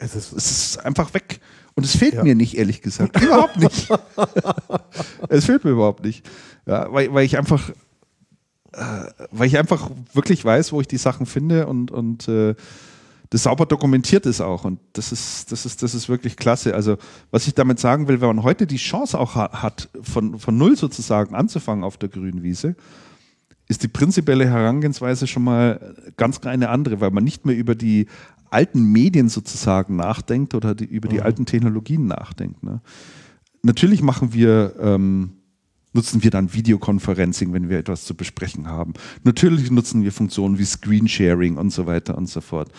Es 0.00 0.16
ist, 0.16 0.32
es 0.32 0.50
ist 0.50 0.84
einfach 0.84 1.14
weg. 1.14 1.38
Und 1.74 1.84
es 1.84 1.96
fehlt 1.96 2.14
ja. 2.14 2.24
mir 2.24 2.34
nicht, 2.34 2.56
ehrlich 2.56 2.82
gesagt. 2.82 3.22
Überhaupt 3.22 3.58
nicht. 3.58 3.88
es 5.28 5.44
fehlt 5.44 5.62
mir 5.62 5.70
überhaupt 5.70 6.02
nicht. 6.02 6.28
Ja, 6.66 6.92
weil, 6.92 7.14
weil 7.14 7.24
ich 7.24 7.38
einfach 7.38 7.70
weil 9.30 9.46
ich 9.46 9.58
einfach 9.58 9.90
wirklich 10.12 10.44
weiß, 10.44 10.72
wo 10.72 10.80
ich 10.80 10.88
die 10.88 10.96
Sachen 10.96 11.26
finde 11.26 11.66
und, 11.66 11.90
und 11.90 12.28
äh, 12.28 12.54
das 13.30 13.44
sauber 13.44 13.64
dokumentiert 13.64 14.26
ist 14.26 14.42
auch. 14.42 14.64
Und 14.64 14.78
das 14.92 15.10
ist, 15.10 15.50
das, 15.52 15.64
ist, 15.64 15.82
das 15.82 15.94
ist 15.94 16.10
wirklich 16.10 16.36
klasse. 16.36 16.74
Also, 16.74 16.98
was 17.30 17.46
ich 17.46 17.54
damit 17.54 17.80
sagen 17.80 18.06
will, 18.06 18.20
wenn 18.20 18.28
man 18.28 18.42
heute 18.42 18.66
die 18.66 18.76
Chance 18.76 19.18
auch 19.18 19.34
hat, 19.36 19.88
von, 20.02 20.38
von 20.38 20.58
null 20.58 20.76
sozusagen 20.76 21.34
anzufangen 21.34 21.82
auf 21.82 21.96
der 21.96 22.10
grünen 22.10 22.42
Wiese, 22.42 22.76
ist 23.68 23.82
die 23.82 23.88
prinzipielle 23.88 24.46
Herangehensweise 24.46 25.26
schon 25.26 25.44
mal 25.44 25.94
ganz 26.18 26.40
eine 26.40 26.68
andere, 26.68 27.00
weil 27.00 27.10
man 27.10 27.24
nicht 27.24 27.46
mehr 27.46 27.56
über 27.56 27.74
die 27.74 28.06
alten 28.50 28.92
Medien 28.92 29.30
sozusagen 29.30 29.96
nachdenkt 29.96 30.54
oder 30.54 30.74
die, 30.74 30.84
über 30.84 31.08
die 31.08 31.16
mhm. 31.16 31.22
alten 31.22 31.46
Technologien 31.46 32.06
nachdenkt. 32.06 32.62
Ne? 32.62 32.82
Natürlich 33.62 34.02
machen 34.02 34.34
wir 34.34 34.74
ähm, 34.78 35.38
nutzen 35.92 36.22
wir 36.22 36.30
dann 36.30 36.52
Videoconferencing, 36.52 37.52
wenn 37.52 37.68
wir 37.68 37.78
etwas 37.78 38.04
zu 38.04 38.14
besprechen 38.14 38.68
haben. 38.68 38.94
Natürlich 39.24 39.70
nutzen 39.70 40.02
wir 40.04 40.12
Funktionen 40.12 40.58
wie 40.58 40.64
Screensharing 40.64 41.56
und 41.56 41.70
so 41.70 41.86
weiter 41.86 42.16
und 42.16 42.28
so 42.28 42.40
fort. 42.40 42.70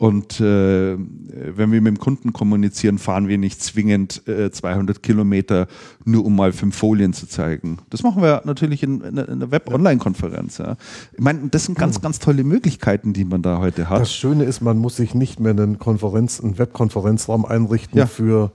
Und 0.00 0.40
äh, 0.40 0.96
wenn 0.96 1.72
wir 1.72 1.82
mit 1.82 1.88
dem 1.88 1.98
Kunden 1.98 2.32
kommunizieren, 2.32 2.96
fahren 2.96 3.28
wir 3.28 3.36
nicht 3.36 3.62
zwingend 3.62 4.26
äh, 4.26 4.50
200 4.50 5.02
Kilometer, 5.02 5.66
nur 6.06 6.24
um 6.24 6.36
mal 6.36 6.52
fünf 6.52 6.74
Folien 6.74 7.12
zu 7.12 7.28
zeigen. 7.28 7.80
Das 7.90 8.02
machen 8.02 8.22
wir 8.22 8.40
natürlich 8.46 8.82
in, 8.82 9.02
in 9.02 9.18
einer 9.18 9.50
Web-Online-Konferenz. 9.50 10.56
Ja. 10.56 10.78
Ich 11.12 11.20
meine, 11.20 11.50
das 11.50 11.66
sind 11.66 11.76
ganz, 11.76 11.96
hm. 11.96 12.02
ganz 12.02 12.18
tolle 12.18 12.44
Möglichkeiten, 12.44 13.12
die 13.12 13.26
man 13.26 13.42
da 13.42 13.58
heute 13.58 13.90
hat. 13.90 14.00
Das 14.00 14.14
Schöne 14.14 14.44
ist, 14.44 14.62
man 14.62 14.78
muss 14.78 14.96
sich 14.96 15.14
nicht 15.14 15.38
mehr 15.38 15.52
einen 15.52 15.78
Konferenz, 15.78 16.40
einen 16.40 16.56
Webkonferenzraum 16.56 17.44
einrichten 17.44 17.98
ja. 17.98 18.06
für 18.06 18.52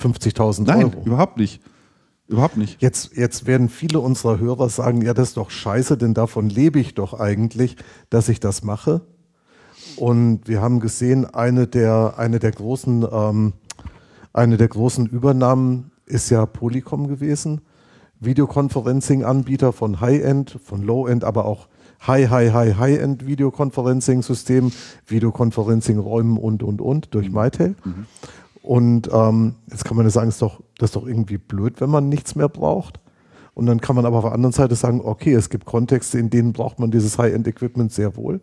50.000 0.00 0.68
Euro. 0.68 0.78
Nein, 0.78 0.96
überhaupt 1.04 1.36
nicht. 1.36 1.60
Überhaupt 2.28 2.56
nicht. 2.56 2.82
Jetzt, 2.82 3.16
jetzt 3.16 3.46
werden 3.46 3.68
viele 3.68 4.00
unserer 4.00 4.38
Hörer 4.38 4.68
sagen, 4.68 5.00
ja, 5.02 5.14
das 5.14 5.28
ist 5.28 5.36
doch 5.36 5.50
scheiße, 5.50 5.96
denn 5.96 6.12
davon 6.12 6.48
lebe 6.48 6.80
ich 6.80 6.94
doch 6.94 7.14
eigentlich, 7.14 7.76
dass 8.10 8.28
ich 8.28 8.40
das 8.40 8.64
mache. 8.64 9.02
Und 9.96 10.48
wir 10.48 10.60
haben 10.60 10.80
gesehen, 10.80 11.24
eine 11.24 11.66
der, 11.66 12.14
eine 12.16 12.38
der 12.38 12.50
großen, 12.50 13.06
ähm, 13.10 13.52
eine 14.32 14.56
der 14.56 14.68
großen 14.68 15.06
Übernahmen 15.06 15.92
ist 16.04 16.30
ja 16.30 16.44
Polycom 16.46 17.06
gewesen. 17.08 17.60
Videoconferencing-Anbieter 18.20 19.72
von 19.72 20.00
High-End, 20.00 20.58
von 20.64 20.82
Low-End, 20.82 21.22
aber 21.22 21.44
auch 21.44 21.68
High, 22.06 22.30
High, 22.30 22.52
High, 22.52 22.76
High-End 22.76 23.26
Videoconferencing-System, 23.26 24.72
Videoconferencing-Räumen 25.06 26.38
und, 26.38 26.62
und, 26.62 26.80
und 26.80 27.14
durch 27.14 27.30
mhm. 27.30 27.40
Mitel. 27.40 27.74
Mhm. 27.84 28.06
Und 28.62 29.10
ähm, 29.12 29.54
jetzt 29.70 29.84
kann 29.84 29.96
man 29.96 30.06
ja 30.06 30.10
sagen, 30.10 30.28
ist 30.28 30.42
doch, 30.42 30.60
das 30.78 30.90
ist 30.90 30.96
doch 30.96 31.06
irgendwie 31.06 31.38
blöd, 31.38 31.80
wenn 31.80 31.90
man 31.90 32.08
nichts 32.08 32.34
mehr 32.34 32.48
braucht. 32.48 33.00
Und 33.54 33.66
dann 33.66 33.80
kann 33.80 33.96
man 33.96 34.04
aber 34.04 34.18
auf 34.18 34.24
der 34.24 34.32
anderen 34.32 34.52
Seite 34.52 34.74
sagen, 34.74 35.00
okay, 35.02 35.32
es 35.32 35.48
gibt 35.48 35.64
Kontexte, 35.64 36.18
in 36.18 36.28
denen 36.28 36.52
braucht 36.52 36.78
man 36.78 36.90
dieses 36.90 37.16
High-End-Equipment 37.18 37.90
sehr 37.90 38.14
wohl, 38.16 38.42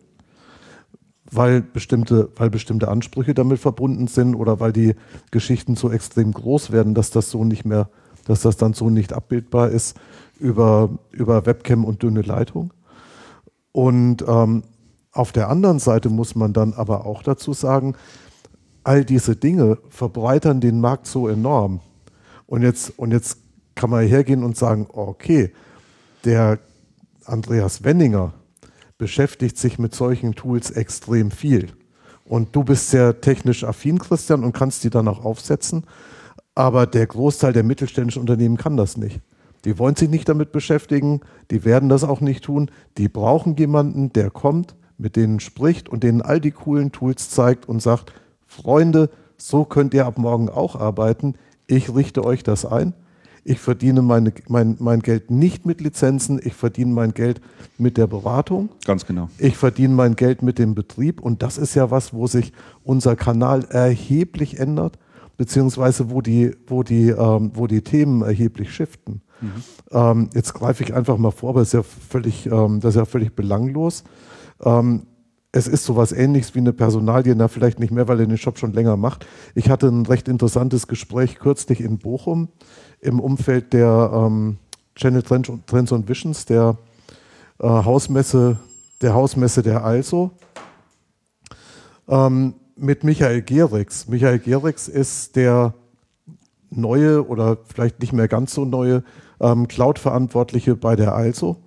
weil 1.30 1.62
bestimmte, 1.62 2.30
weil 2.34 2.50
bestimmte 2.50 2.88
Ansprüche 2.88 3.32
damit 3.32 3.60
verbunden 3.60 4.08
sind 4.08 4.34
oder 4.34 4.58
weil 4.58 4.72
die 4.72 4.96
Geschichten 5.30 5.76
so 5.76 5.90
extrem 5.90 6.32
groß 6.32 6.72
werden, 6.72 6.94
dass 6.94 7.10
das 7.10 7.30
so 7.30 7.44
nicht 7.44 7.64
mehr, 7.64 7.88
dass 8.24 8.42
das 8.42 8.56
dann 8.56 8.72
so 8.72 8.90
nicht 8.90 9.12
abbildbar 9.12 9.68
ist 9.68 9.96
über, 10.40 10.98
über 11.12 11.46
Webcam 11.46 11.84
und 11.84 12.02
dünne 12.02 12.22
Leitung. 12.22 12.72
Und 13.70 14.24
ähm, 14.26 14.64
auf 15.12 15.30
der 15.30 15.48
anderen 15.48 15.78
Seite 15.78 16.10
muss 16.10 16.34
man 16.34 16.52
dann 16.52 16.72
aber 16.74 17.06
auch 17.06 17.22
dazu 17.22 17.52
sagen, 17.52 17.94
all 18.82 19.04
diese 19.04 19.36
Dinge 19.36 19.78
verbreitern 19.88 20.60
den 20.60 20.80
Markt 20.80 21.06
so 21.06 21.28
enorm. 21.28 21.80
Und 22.46 22.62
jetzt, 22.62 22.98
und 22.98 23.12
jetzt 23.12 23.38
kann 23.74 23.90
man 23.90 24.06
hergehen 24.06 24.44
und 24.44 24.56
sagen, 24.56 24.86
okay, 24.92 25.52
der 26.24 26.58
Andreas 27.24 27.84
Wenninger 27.84 28.34
beschäftigt 28.98 29.58
sich 29.58 29.78
mit 29.78 29.94
solchen 29.94 30.34
Tools 30.34 30.70
extrem 30.70 31.30
viel. 31.30 31.68
Und 32.24 32.54
du 32.56 32.64
bist 32.64 32.90
sehr 32.90 33.20
technisch 33.20 33.64
affin, 33.64 33.98
Christian, 33.98 34.44
und 34.44 34.52
kannst 34.52 34.84
die 34.84 34.90
dann 34.90 35.08
auch 35.08 35.24
aufsetzen. 35.24 35.84
Aber 36.54 36.86
der 36.86 37.06
Großteil 37.06 37.52
der 37.52 37.64
mittelständischen 37.64 38.20
Unternehmen 38.20 38.56
kann 38.56 38.76
das 38.76 38.96
nicht. 38.96 39.20
Die 39.64 39.78
wollen 39.78 39.96
sich 39.96 40.08
nicht 40.08 40.28
damit 40.28 40.52
beschäftigen, 40.52 41.20
die 41.50 41.64
werden 41.64 41.88
das 41.88 42.04
auch 42.04 42.20
nicht 42.20 42.44
tun. 42.44 42.70
Die 42.98 43.08
brauchen 43.08 43.56
jemanden, 43.56 44.12
der 44.12 44.30
kommt, 44.30 44.76
mit 44.98 45.16
denen 45.16 45.40
spricht 45.40 45.88
und 45.88 46.02
denen 46.02 46.22
all 46.22 46.40
die 46.40 46.50
coolen 46.50 46.92
Tools 46.92 47.30
zeigt 47.30 47.66
und 47.68 47.80
sagt, 47.80 48.12
Freunde, 48.46 49.10
so 49.36 49.64
könnt 49.64 49.94
ihr 49.94 50.06
ab 50.06 50.18
morgen 50.18 50.48
auch 50.48 50.76
arbeiten. 50.76 51.34
Ich 51.66 51.94
richte 51.94 52.24
euch 52.24 52.42
das 52.42 52.64
ein. 52.64 52.94
Ich 53.46 53.60
verdiene 53.60 54.00
meine, 54.00 54.32
mein, 54.48 54.76
mein 54.80 55.00
Geld 55.00 55.30
nicht 55.30 55.66
mit 55.66 55.82
Lizenzen, 55.82 56.40
ich 56.42 56.54
verdiene 56.54 56.92
mein 56.92 57.12
Geld 57.12 57.42
mit 57.76 57.98
der 57.98 58.06
Beratung. 58.06 58.70
Ganz 58.86 59.04
genau. 59.04 59.28
Ich 59.36 59.56
verdiene 59.58 59.94
mein 59.94 60.16
Geld 60.16 60.42
mit 60.42 60.58
dem 60.58 60.74
Betrieb 60.74 61.20
und 61.20 61.42
das 61.42 61.58
ist 61.58 61.74
ja 61.74 61.90
was, 61.90 62.14
wo 62.14 62.26
sich 62.26 62.52
unser 62.84 63.16
Kanal 63.16 63.64
erheblich 63.66 64.58
ändert, 64.58 64.98
beziehungsweise 65.36 66.10
wo 66.10 66.22
die, 66.22 66.56
wo 66.66 66.82
die, 66.82 67.10
ähm, 67.10 67.50
wo 67.52 67.66
die 67.66 67.82
Themen 67.82 68.22
erheblich 68.22 68.72
shiften. 68.72 69.20
Mhm. 69.42 69.50
Ähm, 69.90 70.30
jetzt 70.32 70.54
greife 70.54 70.82
ich 70.82 70.94
einfach 70.94 71.18
mal 71.18 71.30
vor, 71.30 71.50
aber 71.50 71.60
das 71.60 71.68
ist 71.68 71.74
ja 71.74 71.82
völlig, 71.82 72.46
ähm, 72.46 72.80
das 72.80 72.94
ist 72.94 72.98
ja 72.98 73.04
völlig 73.04 73.36
belanglos. 73.36 74.04
Ähm, 74.64 75.02
es 75.56 75.68
ist 75.68 75.84
sowas 75.84 76.10
ähnliches 76.10 76.56
wie 76.56 76.58
eine 76.58 76.72
Personalie, 76.72 77.36
na 77.36 77.46
vielleicht 77.46 77.78
nicht 77.78 77.92
mehr, 77.92 78.08
weil 78.08 78.18
er 78.18 78.26
den 78.26 78.38
Shop 78.38 78.58
schon 78.58 78.72
länger 78.72 78.96
macht. 78.96 79.24
Ich 79.54 79.70
hatte 79.70 79.86
ein 79.86 80.04
recht 80.04 80.26
interessantes 80.26 80.88
Gespräch 80.88 81.38
kürzlich 81.38 81.80
in 81.80 81.98
Bochum 81.98 82.48
im 83.00 83.20
Umfeld 83.20 83.72
der 83.72 84.10
ähm, 84.12 84.56
Channel 84.96 85.22
Trends 85.22 85.92
und 85.92 86.08
Visions, 86.08 86.44
der 86.46 86.76
äh, 87.60 87.68
Hausmesse, 87.68 88.56
der 89.00 89.14
Hausmesse 89.14 89.62
der 89.62 89.84
Also, 89.84 90.32
ähm, 92.08 92.54
mit 92.74 93.04
Michael 93.04 93.42
Gerix. 93.42 94.08
Michael 94.08 94.40
Gerix 94.40 94.88
ist 94.88 95.36
der 95.36 95.72
neue 96.68 97.24
oder 97.24 97.58
vielleicht 97.64 98.00
nicht 98.00 98.12
mehr 98.12 98.26
ganz 98.26 98.54
so 98.54 98.64
neue 98.64 99.04
ähm, 99.38 99.68
Cloud-Verantwortliche 99.68 100.74
bei 100.74 100.96
der 100.96 101.14
Also. 101.14 101.63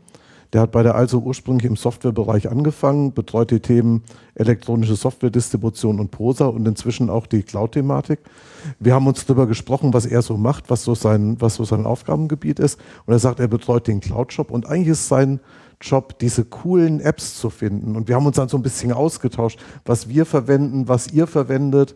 Der 0.53 0.61
hat 0.61 0.71
bei 0.71 0.83
der 0.83 0.95
Also 0.95 1.19
ursprünglich 1.19 1.65
im 1.65 1.75
Softwarebereich 1.75 2.49
angefangen, 2.49 3.13
betreut 3.13 3.51
die 3.51 3.59
Themen 3.59 4.03
elektronische 4.35 4.95
Softwaredistribution 4.95 5.99
und 5.99 6.11
Prosa 6.11 6.45
und 6.45 6.67
inzwischen 6.67 7.09
auch 7.09 7.27
die 7.27 7.43
Cloud-Thematik. 7.43 8.19
Wir 8.79 8.93
haben 8.93 9.07
uns 9.07 9.25
darüber 9.25 9.47
gesprochen, 9.47 9.93
was 9.93 10.05
er 10.05 10.21
so 10.21 10.37
macht, 10.37 10.69
was 10.69 10.83
so 10.83 10.95
sein, 10.95 11.37
was 11.39 11.55
so 11.55 11.65
sein 11.65 11.85
Aufgabengebiet 11.85 12.59
ist. 12.59 12.79
Und 13.05 13.13
er 13.13 13.19
sagt, 13.19 13.39
er 13.39 13.47
betreut 13.47 13.87
den 13.87 13.99
Cloud-Shop 13.99 14.51
und 14.51 14.67
eigentlich 14.67 14.89
ist 14.89 15.07
sein 15.07 15.39
Job, 15.81 16.17
diese 16.19 16.43
coolen 16.45 16.99
Apps 17.01 17.39
zu 17.39 17.49
finden. 17.49 17.95
Und 17.95 18.07
wir 18.07 18.15
haben 18.15 18.25
uns 18.25 18.37
dann 18.37 18.49
so 18.49 18.57
ein 18.57 18.63
bisschen 18.63 18.91
ausgetauscht, 18.91 19.59
was 19.85 20.09
wir 20.09 20.25
verwenden, 20.25 20.87
was 20.87 21.11
ihr 21.11 21.27
verwendet, 21.27 21.95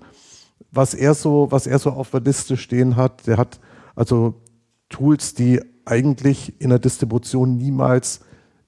was 0.71 0.93
er 0.93 1.13
so, 1.13 1.47
was 1.49 1.67
er 1.67 1.79
so 1.79 1.91
auf 1.91 2.11
der 2.11 2.21
Liste 2.21 2.57
stehen 2.57 2.95
hat. 2.95 3.25
Der 3.27 3.37
hat 3.37 3.59
also 3.95 4.35
Tools, 4.89 5.33
die 5.33 5.61
eigentlich 5.85 6.61
in 6.61 6.69
der 6.69 6.79
Distribution 6.79 7.57
niemals 7.57 8.21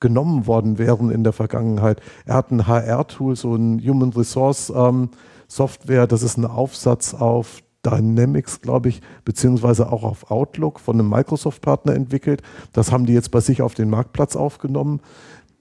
genommen 0.03 0.47
worden 0.47 0.77
wären 0.77 1.09
in 1.09 1.23
der 1.23 1.31
Vergangenheit. 1.31 2.01
Er 2.25 2.35
hat 2.35 2.51
ein 2.51 2.67
HR-Tool, 2.67 3.37
so 3.37 3.55
ein 3.55 3.81
Human 3.81 4.09
Resource 4.09 4.71
ähm, 4.75 5.09
Software, 5.47 6.07
das 6.07 6.23
ist 6.23 6.37
ein 6.37 6.45
Aufsatz 6.45 7.13
auf 7.13 7.61
Dynamics, 7.85 8.59
glaube 8.59 8.89
ich, 8.89 9.01
beziehungsweise 9.23 9.91
auch 9.91 10.03
auf 10.03 10.29
Outlook 10.29 10.81
von 10.81 10.99
einem 10.99 11.09
Microsoft-Partner 11.09 11.95
entwickelt. 11.95 12.41
Das 12.73 12.91
haben 12.91 13.05
die 13.05 13.13
jetzt 13.13 13.31
bei 13.31 13.39
sich 13.39 13.61
auf 13.61 13.75
den 13.75 13.89
Marktplatz 13.89 14.35
aufgenommen. 14.35 14.99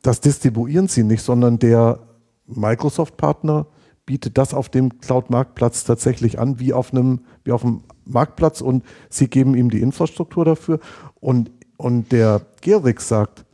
Das 0.03 0.21
distribuieren 0.21 0.89
sie 0.89 1.05
nicht, 1.05 1.23
sondern 1.23 1.61
der 1.61 2.01
Microsoft-Partner 2.47 3.67
bietet 4.07 4.39
das 4.39 4.55
auf 4.55 4.69
dem 4.69 4.99
Cloud-Marktplatz 4.99 5.85
tatsächlich 5.85 6.41
an, 6.41 6.59
wie 6.59 6.73
auf 6.73 6.93
einem, 6.93 7.21
wie 7.45 7.53
auf 7.53 7.65
einem 7.65 7.83
Marktplatz 8.05 8.61
und 8.61 8.85
sie 9.09 9.29
geben 9.29 9.55
ihm 9.55 9.71
die 9.71 9.81
Infrastruktur 9.81 10.45
dafür. 10.45 10.81
Und, 11.21 11.53
und 11.77 12.11
der 12.11 12.43
Gerix 12.61 13.07
sagt, 13.07 13.45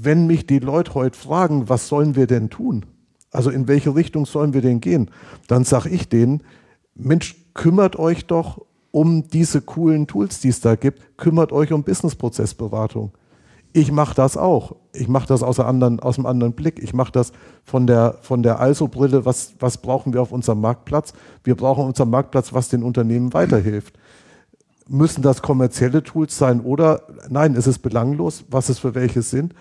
wenn 0.00 0.26
mich 0.26 0.46
die 0.46 0.60
Leute 0.60 0.94
heute 0.94 1.18
fragen, 1.18 1.68
was 1.68 1.88
sollen 1.88 2.14
wir 2.14 2.26
denn 2.26 2.50
tun? 2.50 2.86
Also 3.30 3.50
in 3.50 3.68
welche 3.68 3.94
Richtung 3.94 4.26
sollen 4.26 4.54
wir 4.54 4.62
denn 4.62 4.80
gehen? 4.80 5.10
Dann 5.48 5.64
sage 5.64 5.88
ich 5.90 6.08
denen, 6.08 6.42
Mensch, 6.94 7.36
kümmert 7.54 7.96
euch 7.96 8.26
doch 8.26 8.64
um 8.90 9.28
diese 9.28 9.60
coolen 9.60 10.06
Tools, 10.06 10.40
die 10.40 10.48
es 10.48 10.60
da 10.60 10.76
gibt, 10.76 11.18
kümmert 11.18 11.52
euch 11.52 11.72
um 11.72 11.82
Businessprozessberatung. 11.82 13.12
Ich 13.72 13.92
mache 13.92 14.14
das 14.14 14.36
auch. 14.36 14.76
Ich 14.92 15.08
mache 15.08 15.26
das 15.26 15.42
aus, 15.42 15.60
anderen, 15.60 16.00
aus 16.00 16.16
einem 16.16 16.26
anderen 16.26 16.54
Blick. 16.54 16.82
Ich 16.82 16.94
mache 16.94 17.12
das 17.12 17.32
von 17.64 17.86
der, 17.86 18.16
von 18.22 18.42
der 18.42 18.60
Also-Brille, 18.60 19.24
was, 19.24 19.54
was 19.60 19.78
brauchen 19.78 20.14
wir 20.14 20.22
auf 20.22 20.32
unserem 20.32 20.60
Marktplatz? 20.60 21.12
Wir 21.44 21.54
brauchen 21.54 21.84
unseren 21.84 22.10
Marktplatz, 22.10 22.54
was 22.54 22.70
den 22.70 22.82
Unternehmen 22.82 23.34
weiterhilft. 23.34 23.98
Müssen 24.88 25.20
das 25.20 25.42
kommerzielle 25.42 26.02
Tools 26.02 26.38
sein 26.38 26.60
oder 26.62 27.02
nein, 27.28 27.54
es 27.54 27.66
ist 27.66 27.80
belanglos, 27.80 28.44
was 28.48 28.70
es 28.70 28.78
für 28.78 28.94
welche 28.94 29.20
sind. 29.20 29.54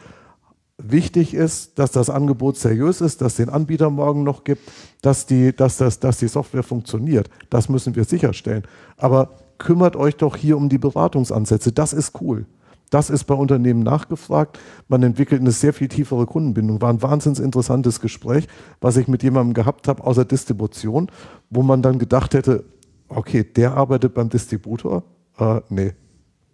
Wichtig 0.80 1.34
ist, 1.34 1.80
dass 1.80 1.92
das 1.92 2.10
Angebot 2.10 2.58
seriös 2.58 3.02
ist, 3.02 3.22
dass 3.22 3.34
es 3.34 3.38
den 3.38 3.50
Anbieter 3.50 3.90
morgen 3.90 4.24
noch 4.24 4.44
gibt, 4.44 4.62
dass 5.02 5.26
die, 5.26 5.56
dass, 5.56 5.78
das, 5.78 6.00
dass 6.00 6.20
die 6.20 6.28
Software 6.28 6.62
funktioniert. 6.62 7.30
Das 7.50 7.68
müssen 7.68 7.96
wir 7.96 8.04
sicherstellen. 8.04 8.64
Aber 8.96 9.32
kümmert 9.58 9.96
euch 9.96 10.16
doch 10.18 10.36
hier 10.36 10.56
um 10.56 10.70
die 10.70 10.78
Beratungsansätze. 10.78 11.72
Das 11.72 11.94
ist 11.94 12.22
cool. 12.22 12.46
Das 12.92 13.10
ist 13.10 13.26
bei 13.26 13.34
Unternehmen 13.34 13.82
nachgefragt. 13.82 14.60
Man 14.88 15.04
entwickelt 15.04 15.42
eine 15.42 15.52
sehr 15.52 15.74
viel 15.74 15.88
tiefere 15.88 16.26
Kundenbindung. 16.26 16.80
War 16.82 16.90
ein 16.90 17.02
wahnsinnig 17.02 17.40
interessantes 17.40 18.00
Gespräch, 18.00 18.48
was 18.80 18.98
ich 18.98 19.08
mit 19.08 19.24
jemandem 19.24 19.54
gehabt 19.54 19.88
habe 19.88 20.04
außer 20.04 20.26
Distribution, 20.26 21.12
wo 21.50 21.64
man 21.64 21.82
dann 21.82 22.00
gedacht 22.00 22.34
hätte, 22.34 22.64
okay, 23.10 23.44
der 23.44 23.74
arbeitet 23.74 24.14
beim 24.14 24.30
Distributor? 24.30 25.04
Äh, 25.38 25.62
nee. 25.70 25.94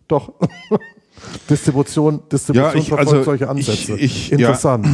Doch. 0.08 0.34
Distribution, 1.50 2.22
Distribution 2.32 2.74
ja, 2.74 2.80
ich, 2.80 2.88
verfolgt 2.88 3.12
also 3.12 3.24
solche 3.24 3.50
Ansätze. 3.50 3.96
Ich, 3.96 4.04
ich, 4.04 4.32
Interessant. 4.32 4.88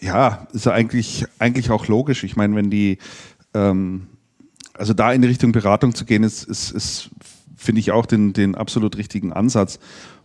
Ja, 0.00 0.08
ja, 0.14 0.48
ist 0.52 0.66
ja 0.66 0.72
eigentlich, 0.72 1.26
eigentlich 1.38 1.70
auch 1.70 1.86
logisch. 1.86 2.24
Ich 2.24 2.36
meine, 2.36 2.56
wenn 2.56 2.70
die, 2.70 2.98
ähm, 3.54 4.06
also 4.74 4.94
da 4.94 5.12
in 5.12 5.22
die 5.22 5.28
Richtung 5.28 5.52
Beratung 5.52 5.94
zu 5.94 6.04
gehen, 6.04 6.22
ist, 6.22 6.44
ist, 6.44 6.70
ist 6.70 7.10
finde 7.56 7.80
ich 7.80 7.92
auch 7.92 8.06
den, 8.06 8.32
den 8.32 8.54
absolut 8.54 8.96
richtigen 8.96 9.32
Ansatz. 9.32 9.78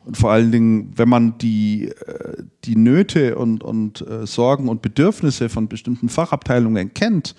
Und 0.05 0.17
vor 0.17 0.32
allen 0.32 0.51
Dingen, 0.51 0.93
wenn 0.95 1.09
man 1.09 1.38
die, 1.38 1.89
äh, 1.89 2.43
die 2.63 2.78
Nöte 2.78 3.36
und, 3.36 3.63
und 3.63 4.07
äh, 4.07 4.26
Sorgen 4.26 4.69
und 4.69 4.82
Bedürfnisse 4.82 5.49
von 5.49 5.67
bestimmten 5.67 6.09
Fachabteilungen 6.09 6.93
kennt 6.93 7.36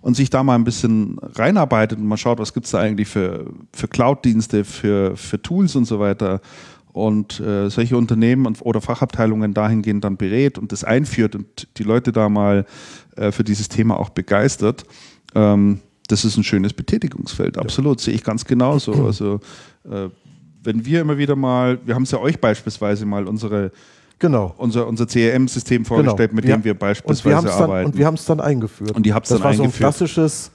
und 0.00 0.14
sich 0.14 0.30
da 0.30 0.42
mal 0.42 0.54
ein 0.54 0.64
bisschen 0.64 1.18
reinarbeitet 1.20 1.98
und 1.98 2.06
mal 2.06 2.18
schaut, 2.18 2.38
was 2.38 2.52
gibt 2.52 2.66
es 2.66 2.72
da 2.72 2.80
eigentlich 2.80 3.08
für, 3.08 3.46
für 3.72 3.88
Cloud-Dienste, 3.88 4.64
für, 4.64 5.16
für 5.16 5.40
Tools 5.40 5.74
und 5.74 5.86
so 5.86 5.98
weiter 5.98 6.40
und 6.92 7.40
äh, 7.40 7.70
solche 7.70 7.96
Unternehmen 7.96 8.46
und, 8.46 8.60
oder 8.62 8.80
Fachabteilungen 8.80 9.54
dahingehend 9.54 10.04
dann 10.04 10.16
berät 10.16 10.58
und 10.58 10.72
das 10.72 10.84
einführt 10.84 11.34
und 11.34 11.68
die 11.78 11.84
Leute 11.84 12.12
da 12.12 12.28
mal 12.28 12.66
äh, 13.16 13.32
für 13.32 13.44
dieses 13.44 13.68
Thema 13.68 13.98
auch 13.98 14.10
begeistert, 14.10 14.84
ähm, 15.34 15.80
das 16.08 16.24
ist 16.24 16.36
ein 16.36 16.44
schönes 16.44 16.74
Betätigungsfeld. 16.74 17.56
Absolut, 17.58 18.00
ja. 18.00 18.04
sehe 18.06 18.14
ich 18.14 18.24
ganz 18.24 18.44
genauso. 18.44 18.92
Also 19.12 19.40
äh, 19.84 20.08
wenn 20.62 20.84
wir 20.84 21.00
immer 21.00 21.18
wieder 21.18 21.34
mal, 21.34 21.78
wir 21.84 21.94
haben 21.94 22.04
es 22.04 22.10
ja 22.12 22.18
euch 22.18 22.40
beispielsweise 22.40 23.04
mal 23.04 23.26
unsere 23.26 23.72
Genau. 24.18 24.54
Unser, 24.56 24.86
unser 24.86 25.04
CRM-System 25.04 25.84
vorgestellt, 25.84 26.30
genau. 26.30 26.34
mit 26.36 26.44
dem 26.44 26.62
wir 26.62 26.78
beispielsweise 26.78 27.38
und 27.38 27.44
wir 27.44 27.52
arbeiten. 27.54 27.70
Dann, 27.72 27.86
und 27.86 27.98
wir 27.98 28.06
haben 28.06 28.14
es 28.14 28.24
dann 28.24 28.40
eingeführt. 28.40 28.92
Und 28.92 29.04
die 29.04 29.12
habt 29.12 29.26
es 29.26 29.30
dann 29.30 29.40
war 29.40 29.50
eingeführt. 29.50 29.72
so 29.72 29.76
ein 29.76 29.78
klassisches, 29.78 30.52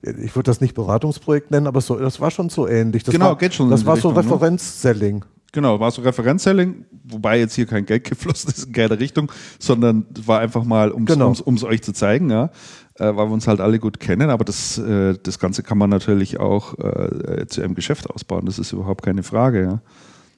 ich 0.00 0.34
würde 0.34 0.44
das 0.44 0.62
nicht 0.62 0.74
Beratungsprojekt 0.74 1.50
nennen, 1.50 1.66
aber 1.66 1.82
so, 1.82 1.96
das 1.96 2.18
war 2.18 2.30
schon 2.30 2.48
so 2.48 2.66
ähnlich. 2.66 3.04
Das 3.04 3.12
genau, 3.12 3.26
war, 3.26 3.36
geht 3.36 3.52
schon. 3.52 3.68
Das 3.68 3.84
war 3.84 3.96
Richtung, 3.96 4.14
so 4.14 4.20
Referenzselling. 4.20 5.22
Genau, 5.52 5.80
war 5.80 5.90
so 5.90 6.02
Referenzselling, 6.02 6.84
wobei 7.04 7.38
jetzt 7.40 7.54
hier 7.54 7.66
kein 7.66 7.84
Geld 7.86 8.04
geflossen 8.10 8.50
ist 8.50 8.66
in 8.66 8.72
keine 8.72 9.00
Richtung, 9.00 9.30
sondern 9.58 10.06
war 10.24 10.40
einfach 10.40 10.64
mal, 10.64 10.90
um 10.92 11.04
es 11.04 11.12
Genau. 11.14 11.34
euch 11.64 11.82
zu 11.82 11.92
zeigen, 11.92 12.30
ja, 12.30 12.50
äh, 12.94 13.04
weil 13.16 13.26
wir 13.28 13.32
uns 13.32 13.48
halt 13.48 13.60
alle 13.60 13.78
gut 13.78 13.98
kennen. 13.98 14.30
Aber 14.30 14.44
das, 14.44 14.78
äh, 14.78 15.16
das 15.22 15.38
Ganze 15.38 15.62
kann 15.62 15.78
man 15.78 15.90
natürlich 15.90 16.38
auch 16.38 16.78
äh, 16.78 17.46
zu 17.48 17.62
einem 17.62 17.74
Geschäft 17.74 18.08
ausbauen. 18.10 18.46
Das 18.46 18.58
ist 18.58 18.72
überhaupt 18.72 19.02
keine 19.04 19.22
Frage. 19.22 19.62
Ja. 19.62 19.82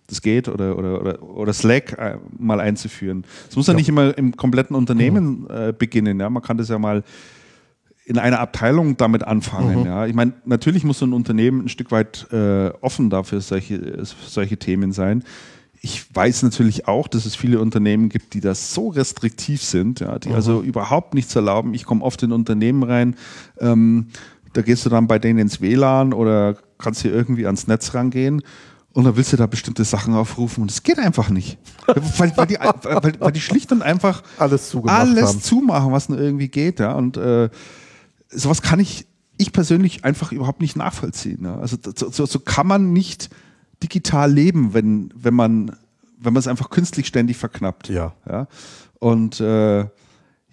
Das 0.09 0.21
geht 0.21 0.49
oder, 0.49 0.77
oder, 0.77 1.01
oder, 1.01 1.23
oder 1.23 1.53
Slack 1.53 1.97
äh, 1.99 2.17
mal 2.39 2.61
einzuführen. 2.61 3.25
Es 3.49 3.57
muss 3.57 3.67
ja, 3.67 3.73
Ja. 3.73 3.79
nicht 3.79 3.89
immer 3.89 4.17
im 4.19 4.37
kompletten 4.37 4.75
Unternehmen 4.77 5.47
äh, 5.49 5.73
beginnen. 5.77 6.21
Ja. 6.21 6.29
Man 6.29 6.43
kann 6.43 6.57
das 6.59 6.69
ja 6.69 6.79
mal 6.79 7.03
in 8.13 8.19
einer 8.19 8.41
Abteilung 8.41 8.99
damit 8.99 9.25
anfangen. 9.25 9.81
Mhm. 9.81 9.87
Ja. 9.87 10.07
Ich 10.07 10.13
meine, 10.13 10.35
natürlich 10.45 10.85
muss 10.85 10.99
so 10.99 11.07
ein 11.07 11.15
Unternehmen 11.15 11.65
ein 11.65 11.69
Stück 11.71 11.91
weit 11.91 12.27
äh, 12.31 12.69
offen 12.83 13.09
dafür 13.09 13.41
solche, 13.41 14.05
solche 14.05 14.59
Themen 14.59 14.93
sein. 14.93 15.25
Ich 15.81 16.15
weiß 16.15 16.43
natürlich 16.43 16.87
auch, 16.87 17.09
dass 17.09 17.25
es 17.25 17.35
viele 17.35 17.59
Unternehmen 17.59 18.11
gibt, 18.11 18.35
die 18.35 18.41
das 18.41 18.75
so 18.75 18.89
restriktiv 18.89 19.63
sind, 19.63 20.01
ja, 20.01 20.19
die 20.19 20.29
Mhm. 20.29 20.35
also 20.35 20.61
überhaupt 20.61 21.15
nichts 21.15 21.35
erlauben. 21.35 21.73
Ich 21.73 21.85
komme 21.87 22.05
oft 22.05 22.23
in 22.23 22.33
Unternehmen 22.33 22.83
rein, 22.83 23.17
ähm, 23.59 24.09
da 24.53 24.61
gehst 24.61 24.85
du 24.85 24.91
dann 24.91 25.07
bei 25.07 25.19
denen 25.19 25.39
ins 25.39 25.63
WLAN 25.63 26.13
oder 26.13 26.57
kannst 26.77 27.01
hier 27.01 27.15
irgendwie 27.15 27.47
ans 27.47 27.67
Netz 27.67 27.95
rangehen 27.95 28.43
und 28.93 29.05
dann 29.05 29.17
willst 29.17 29.33
du 29.33 29.39
da 29.39 29.47
bestimmte 29.47 29.85
Sachen 29.85 30.13
aufrufen 30.13 30.61
und 30.61 30.71
es 30.71 30.83
geht 30.83 30.99
einfach 30.99 31.31
nicht. 31.31 31.57
weil, 32.19 32.37
weil, 32.37 32.47
die, 32.47 32.57
weil, 32.57 33.13
weil 33.19 33.33
die 33.33 33.41
schlicht 33.41 33.73
und 33.73 33.81
einfach 33.81 34.23
Alles 34.37 34.75
alles 34.77 35.41
zumachen, 35.41 35.93
was 35.93 36.11
nur 36.11 36.21
irgendwie 36.21 36.49
geht. 36.49 36.79
Ja? 36.79 36.93
Und 36.93 37.17
äh, 37.17 37.49
sowas 38.33 38.63
kann 38.63 38.81
ich, 38.81 39.07
ich 39.39 39.53
persönlich 39.53 40.05
einfach 40.05 40.33
überhaupt 40.33 40.61
nicht 40.61 40.77
nachvollziehen. 40.77 41.45
Ja? 41.45 41.59
Also 41.59 41.77
so, 41.97 42.11
so, 42.11 42.27
so 42.27 42.39
kann 42.41 42.67
man 42.67 42.93
nicht 42.93 43.31
digital 43.83 44.33
leben, 44.33 44.75
wenn, 44.75 45.13
wenn 45.17 45.35
man 45.35 45.73
wenn 46.23 46.33
man 46.33 46.41
es 46.41 46.47
einfach 46.47 46.71
künstlich 46.71 47.07
ständig 47.07 47.37
verknappt. 47.37 47.89
Ja. 47.89 48.15
ja? 48.29 48.47
Und 48.99 49.41
äh, 49.41 49.87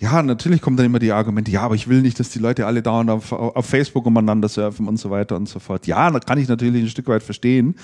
ja, 0.01 0.23
natürlich 0.23 0.61
kommen 0.61 0.77
dann 0.77 0.85
immer 0.85 0.99
die 0.99 1.11
Argumente, 1.11 1.51
ja, 1.51 1.61
aber 1.61 1.75
ich 1.75 1.89
will 1.89 2.01
nicht, 2.01 2.19
dass 2.19 2.29
die 2.29 2.39
Leute 2.39 2.65
alle 2.65 2.81
dauernd 2.81 3.09
auf, 3.09 3.33
auf 3.33 3.65
Facebook 3.65 4.05
umeinander 4.05 4.47
surfen 4.47 4.87
und 4.87 4.97
so 4.97 5.09
weiter 5.09 5.35
und 5.35 5.49
so 5.49 5.59
fort. 5.59 5.87
Ja, 5.87 6.09
da 6.09 6.19
kann 6.19 6.37
ich 6.37 6.47
natürlich 6.47 6.83
ein 6.83 6.89
Stück 6.89 7.07
weit 7.07 7.21
verstehen, 7.21 7.75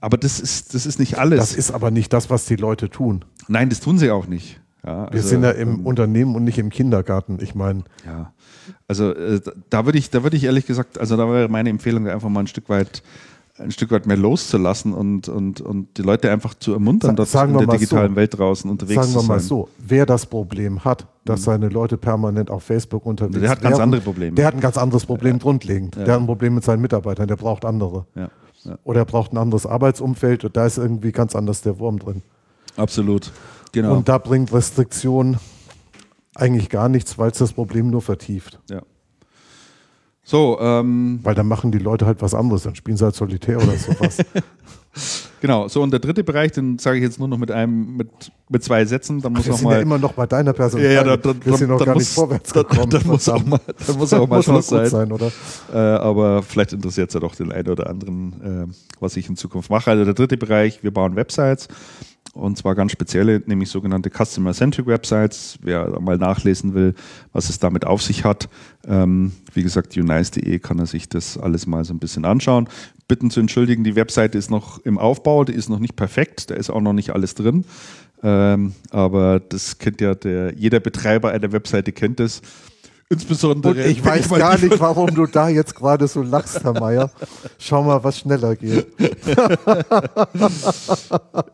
aber 0.00 0.16
das 0.16 0.40
ist, 0.40 0.74
das 0.74 0.84
ist 0.84 0.98
nicht 0.98 1.18
alles. 1.18 1.38
Das 1.38 1.54
ist 1.54 1.70
aber 1.70 1.92
nicht 1.92 2.12
das, 2.12 2.28
was 2.28 2.44
die 2.46 2.56
Leute 2.56 2.90
tun. 2.90 3.24
Nein, 3.46 3.68
das 3.68 3.80
tun 3.80 3.98
sie 3.98 4.10
auch 4.10 4.26
nicht. 4.26 4.59
Ja, 4.84 5.06
Wir 5.06 5.12
also, 5.12 5.28
sind 5.28 5.42
ja 5.42 5.50
im 5.50 5.68
ähm, 5.68 5.86
Unternehmen 5.86 6.34
und 6.34 6.44
nicht 6.44 6.58
im 6.58 6.70
Kindergarten. 6.70 7.38
Ich 7.40 7.54
meine, 7.54 7.84
Ja, 8.06 8.32
also 8.88 9.12
äh, 9.12 9.40
da 9.68 9.84
würde 9.84 9.98
ich, 9.98 10.10
da 10.10 10.22
würde 10.22 10.36
ich 10.36 10.44
ehrlich 10.44 10.66
gesagt, 10.66 10.98
also 10.98 11.16
da 11.16 11.28
wäre 11.28 11.48
meine 11.48 11.70
Empfehlung 11.70 12.08
einfach 12.08 12.28
mal 12.28 12.40
ein 12.40 12.46
Stück 12.46 12.68
weit 12.68 13.02
ein 13.60 13.70
Stück 13.70 13.90
weit 13.90 14.06
mehr 14.06 14.16
loszulassen 14.16 14.94
und, 14.94 15.28
und, 15.28 15.60
und 15.60 15.98
die 15.98 16.02
Leute 16.02 16.30
einfach 16.30 16.54
zu 16.54 16.72
ermuntern, 16.72 17.14
dort 17.14 17.28
sagen 17.28 17.52
in 17.52 17.60
wir 17.60 17.66
der 17.66 17.76
digitalen 17.76 18.12
so. 18.12 18.16
Welt 18.16 18.38
draußen 18.38 18.70
unterwegs 18.70 19.02
Sagen 19.02 19.14
wir 19.14 19.22
mal. 19.22 19.36
Mhm. 19.36 19.42
so, 19.42 19.68
wer 19.78 20.06
das 20.06 20.26
Problem 20.26 20.84
hat, 20.84 21.06
dass 21.24 21.44
seine 21.44 21.68
Leute 21.68 21.96
permanent 21.96 22.50
auf 22.50 22.62
Facebook 22.62 23.04
unterwegs 23.06 23.34
sind. 23.34 23.42
Der 23.42 23.50
hat 23.50 23.60
ganz 23.60 23.78
andere 23.78 24.00
Probleme. 24.00 24.34
Der 24.34 24.46
hat 24.46 24.54
ein 24.54 24.60
ganz 24.60 24.78
anderes 24.78 25.04
Problem 25.04 25.38
grundlegend. 25.38 25.96
Der 25.96 26.14
hat 26.14 26.20
ein 26.20 26.26
Problem 26.26 26.54
mit 26.54 26.64
seinen 26.64 26.80
Mitarbeitern, 26.80 27.28
der 27.28 27.36
braucht 27.36 27.64
andere. 27.64 28.06
Ja, 28.14 28.30
ja, 28.64 28.78
Oder 28.84 29.00
er 29.00 29.04
braucht 29.04 29.32
ein 29.32 29.38
anderes 29.38 29.66
Arbeitsumfeld 29.66 30.44
und 30.44 30.56
da 30.56 30.66
ist 30.66 30.78
irgendwie 30.78 31.12
ganz 31.12 31.36
anders 31.36 31.62
der 31.62 31.78
Wurm 31.78 31.98
drin. 31.98 32.22
absolut. 32.76 33.30
Genau. 33.72 33.96
Und 33.96 34.08
da 34.08 34.18
bringt 34.18 34.52
Restriktion 34.52 35.38
eigentlich 36.34 36.68
gar 36.68 36.88
nichts, 36.88 37.18
weil 37.18 37.30
es 37.30 37.38
das 37.38 37.52
Problem 37.52 37.90
nur 37.90 38.02
vertieft. 38.02 38.58
ja. 38.70 38.82
So, 40.22 40.58
ähm, 40.60 41.18
Weil 41.24 41.34
dann 41.34 41.48
machen 41.48 41.72
die 41.72 41.78
Leute 41.78 42.06
halt 42.06 42.22
was 42.22 42.34
anderes, 42.34 42.62
dann 42.62 42.76
spielen 42.76 42.96
sie 42.96 43.04
halt 43.04 43.16
Solitär 43.16 43.56
oder 43.56 43.76
sowas. 43.76 44.18
genau. 45.40 45.66
So, 45.66 45.82
und 45.82 45.90
der 45.90 45.98
dritte 45.98 46.22
Bereich, 46.22 46.52
den 46.52 46.78
sage 46.78 46.98
ich 46.98 47.02
jetzt 47.02 47.18
nur 47.18 47.26
noch 47.26 47.38
mit 47.38 47.50
einem, 47.50 47.96
mit, 47.96 48.08
mit 48.48 48.62
zwei 48.62 48.84
Sätzen. 48.84 49.20
Dann 49.20 49.32
muss 49.32 49.46
Wir 49.46 49.50
noch 49.52 49.58
sind 49.58 49.68
ja 49.70 49.74
mal. 49.76 49.82
immer 49.82 49.98
noch 49.98 50.12
bei 50.12 50.26
deiner 50.26 50.52
Person. 50.52 50.82
Ja, 50.82 50.90
ja, 50.90 51.02
dann, 51.02 51.20
dann, 51.20 51.44
wir 51.44 51.56
sind 51.56 51.68
noch 51.68 51.78
dann 51.78 51.86
gar 51.86 51.94
muss, 51.94 52.02
nicht 52.04 52.12
vorwärts 52.12 52.52
dann, 52.52 52.62
gekommen. 52.62 52.90
Dann, 52.90 53.06
muss 53.08 53.28
auch 53.28 53.44
mal, 53.44 53.60
dann 53.86 53.96
muss 53.98 54.12
auch 54.12 54.28
mal 54.28 54.36
Muss 54.36 54.44
Schluss 54.44 54.68
gut 54.68 54.86
sein. 54.86 55.10
oder? 55.10 55.32
Äh, 55.72 55.76
aber 55.78 56.44
vielleicht 56.44 56.74
interessiert 56.74 57.08
es 57.08 57.14
ja 57.14 57.18
doch 57.20 57.34
den 57.34 57.50
einen 57.50 57.68
oder 57.68 57.90
anderen, 57.90 58.68
äh, 58.70 58.74
was 59.00 59.16
ich 59.16 59.28
in 59.28 59.36
Zukunft 59.36 59.68
mache. 59.68 59.90
Also 59.90 60.04
der 60.04 60.14
dritte 60.14 60.36
Bereich, 60.36 60.84
wir 60.84 60.92
bauen 60.92 61.16
Websites. 61.16 61.66
Und 62.32 62.56
zwar 62.56 62.76
ganz 62.76 62.92
spezielle, 62.92 63.42
nämlich 63.46 63.70
sogenannte 63.70 64.08
Customer-Centric 64.10 64.86
Websites. 64.86 65.58
Wer 65.62 66.00
mal 66.00 66.16
nachlesen 66.16 66.74
will, 66.74 66.94
was 67.32 67.50
es 67.50 67.58
damit 67.58 67.84
auf 67.84 68.02
sich 68.02 68.24
hat, 68.24 68.48
ähm, 68.86 69.32
wie 69.52 69.64
gesagt, 69.64 69.96
unice.de 69.96 70.58
kann 70.60 70.78
er 70.78 70.86
sich 70.86 71.08
das 71.08 71.36
alles 71.36 71.66
mal 71.66 71.84
so 71.84 71.92
ein 71.92 71.98
bisschen 71.98 72.24
anschauen. 72.24 72.68
Bitten 73.08 73.30
zu 73.30 73.40
entschuldigen, 73.40 73.82
die 73.82 73.96
Webseite 73.96 74.38
ist 74.38 74.50
noch 74.50 74.78
im 74.84 74.96
Aufbau, 74.96 75.44
die 75.44 75.54
ist 75.54 75.68
noch 75.68 75.80
nicht 75.80 75.96
perfekt, 75.96 76.50
da 76.50 76.54
ist 76.54 76.70
auch 76.70 76.80
noch 76.80 76.92
nicht 76.92 77.10
alles 77.10 77.34
drin. 77.34 77.64
Ähm, 78.22 78.74
aber 78.90 79.40
das 79.40 79.78
kennt 79.78 80.00
ja 80.00 80.14
der, 80.14 80.54
jeder 80.54 80.78
Betreiber 80.78 81.30
einer 81.30 81.50
Webseite 81.50 81.90
kennt 81.90 82.20
das. 82.20 82.42
Insbesondere. 83.12 83.72
Und 83.72 83.90
ich 83.90 84.04
weiß 84.04 84.28
gar 84.28 84.56
nicht, 84.56 84.78
warum 84.78 85.12
du 85.12 85.26
da 85.26 85.48
jetzt 85.48 85.74
gerade 85.74 86.06
so 86.06 86.22
lachst, 86.22 86.62
Herr 86.62 86.78
Meier. 86.78 87.10
Schau 87.58 87.82
mal, 87.82 88.02
was 88.04 88.20
schneller 88.20 88.54
geht. 88.54 88.86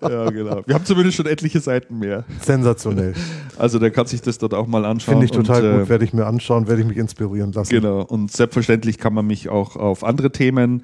Ja, 0.03 0.31
genau. 0.31 0.63
Wir 0.67 0.75
haben 0.75 0.85
zumindest 0.85 1.17
schon 1.17 1.27
etliche 1.27 1.61
Seiten 1.61 1.99
mehr. 1.99 2.25
Sensationell. 2.43 3.15
Also 3.59 3.79
der 3.79 3.91
kann 3.91 4.07
sich 4.07 4.21
das 4.21 4.39
dort 4.39 4.55
auch 4.55 4.67
mal 4.67 4.85
anschauen. 4.85 5.15
Finde 5.15 5.25
ich 5.25 5.31
total 5.31 5.65
und, 5.65 5.75
äh, 5.75 5.79
gut, 5.81 5.89
werde 5.89 6.05
ich 6.05 6.13
mir 6.13 6.27
anschauen, 6.27 6.69
werde 6.69 6.83
ich 6.83 6.89
mich 6.89 6.97
inspirieren 6.97 7.53
lassen. 7.53 7.71
Genau. 7.71 8.03
Und 8.03 8.31
selbstverständlich 8.31 8.99
kann 8.99 9.15
man 9.15 9.27
mich 9.27 9.49
auch 9.49 9.77
auf 9.77 10.05
andere 10.05 10.31
Themen 10.31 10.83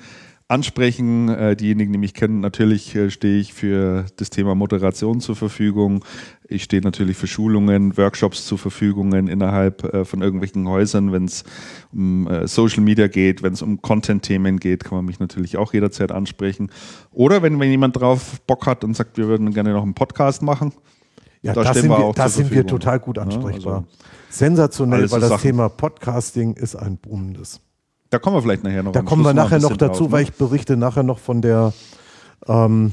ansprechen. 0.49 1.29
Äh, 1.29 1.57
diejenigen, 1.57 1.93
die 1.93 1.99
mich 1.99 2.15
kennen, 2.15 2.41
natürlich 2.41 2.95
äh, 2.95 3.11
stehe 3.11 3.41
ich 3.41 3.55
für 3.55 4.07
das 4.17 4.31
Thema 4.31 4.55
Moderation 4.55 5.21
zur 5.21 5.37
Verfügung. 5.37 6.05
Ich 6.53 6.65
stehe 6.65 6.83
natürlich 6.83 7.17
für 7.17 7.27
Schulungen, 7.27 7.97
Workshops 7.97 8.47
zur 8.47 8.59
Verfügung 8.59 9.13
innerhalb 9.13 9.85
äh, 9.93 10.05
von 10.05 10.23
irgendwelchen 10.23 10.69
Häusern. 10.69 11.13
Wenn 11.13 11.25
es 11.25 11.45
um 11.93 12.29
äh, 12.29 12.47
Social 12.47 12.83
Media 12.83 13.09
geht, 13.09 13.43
wenn 13.43 13.55
es 13.55 13.63
um 13.63 13.81
Content-Themen 13.83 14.61
geht, 14.61 14.85
kann 14.85 14.97
man 14.97 15.05
mich 15.05 15.19
natürlich 15.19 15.57
auch 15.57 15.73
jederzeit 15.73 16.13
ansprechen. 16.13 16.71
Oder 17.11 17.43
wenn, 17.43 17.59
wenn 17.59 17.71
jemand 17.71 17.97
drauf 17.97 18.41
Bock 18.47 18.67
hat 18.67 18.85
und 18.85 18.95
sagt, 18.95 19.17
wir 19.17 19.27
würden 19.29 19.53
gerne 19.53 19.73
noch 19.73 19.83
einen 19.83 19.95
Podcast 19.95 20.43
machen. 20.43 20.73
Ja, 21.43 21.55
Da 21.55 21.63
da, 21.65 21.71
stehen 21.71 21.83
sind 21.83 21.91
wir 21.91 21.99
wir, 21.99 22.05
auch 22.05 22.15
da 22.15 22.29
zur 22.29 22.45
sind 22.45 22.51
wir 22.53 22.67
total 22.67 23.01
gut 23.01 23.17
Ja, 23.17 23.25
ansprechbar. 23.25 23.75
also 23.75 23.87
Sensationell, 24.31 25.11
weil 25.11 25.21
das 25.21 25.29
Sachen. 25.31 25.43
Thema 25.43 25.69
Podcasting 25.69 26.55
ist 26.55 26.77
ein 26.77 26.97
boomendes. 26.97 27.61
Da 28.11 28.19
kommen 28.19 28.37
wir 28.37 28.43
vielleicht 28.43 28.63
nachher 28.63 28.83
noch 28.83 28.93
Da 28.93 29.03
kommen 29.03 29.23
wir 29.23 29.31
Schluss 29.31 29.31
ein 29.31 29.37
nachher 29.45 29.59
noch 29.59 29.77
dazu, 29.77 30.05
drauf, 30.05 30.13
weil 30.13 30.23
ne? 30.23 30.29
ich 30.29 30.35
berichte 30.35 30.77
nachher 30.77 31.03
noch 31.03 31.19
von 31.19 31.43
der 31.43 31.73
ähm, 32.47 32.93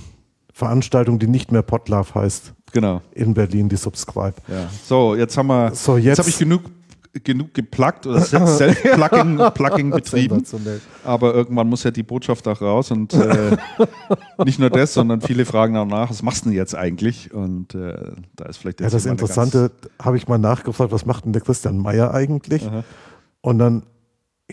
Veranstaltung, 0.54 1.20
die 1.20 1.28
nicht 1.28 1.52
mehr 1.52 1.62
Podlove 1.62 2.16
heißt, 2.16 2.54
Genau. 2.72 3.02
in 3.14 3.34
Berlin, 3.34 3.70
die 3.70 3.76
Subscribe. 3.78 4.34
Ja. 4.48 4.68
So, 4.86 5.16
jetzt 5.16 5.38
haben 5.38 5.48
wir, 5.48 5.74
So, 5.76 5.98
jetzt, 5.98 6.06
jetzt- 6.06 6.20
habe 6.20 6.30
ich 6.30 6.38
genug, 6.38 6.62
genug 7.24 7.54
gepluggt 7.54 8.06
oder 8.06 8.22
Self-Plugging 8.22 9.38
Plugging 9.54 9.90
betrieben. 9.90 10.44
Aber 11.04 11.34
irgendwann 11.34 11.68
muss 11.68 11.84
ja 11.84 11.92
die 11.92 12.04
Botschaft 12.04 12.48
auch 12.48 12.62
raus 12.62 12.92
und 12.92 13.14
äh, 13.14 13.58
nicht 14.46 14.60
nur 14.60 14.70
das, 14.70 14.94
sondern 14.94 15.20
viele 15.22 15.46
fragen 15.46 15.76
auch 15.78 15.86
nach, 15.88 16.10
was 16.12 16.22
machst 16.22 16.46
du 16.46 16.50
denn 16.50 16.58
jetzt 16.58 16.76
eigentlich? 16.76 17.34
Und 17.34 17.74
äh, 17.76 18.12
da 18.36 18.46
ist 18.46 18.58
vielleicht 18.58 18.80
Ja, 18.80 18.86
jetzt 18.86 18.94
das 18.94 19.06
mal 19.06 19.12
eine 19.12 19.20
Interessante, 19.20 19.72
habe 20.02 20.18
ich 20.18 20.28
mal 20.28 20.38
nachgefragt, 20.38 20.92
was 20.92 21.06
macht 21.06 21.26
denn 21.26 21.34
der 21.34 21.42
Christian 21.42 21.80
Meyer 21.80 22.14
eigentlich? 22.14 22.66
Aha. 22.68 22.84
Und 23.42 23.58
dann 23.60 23.84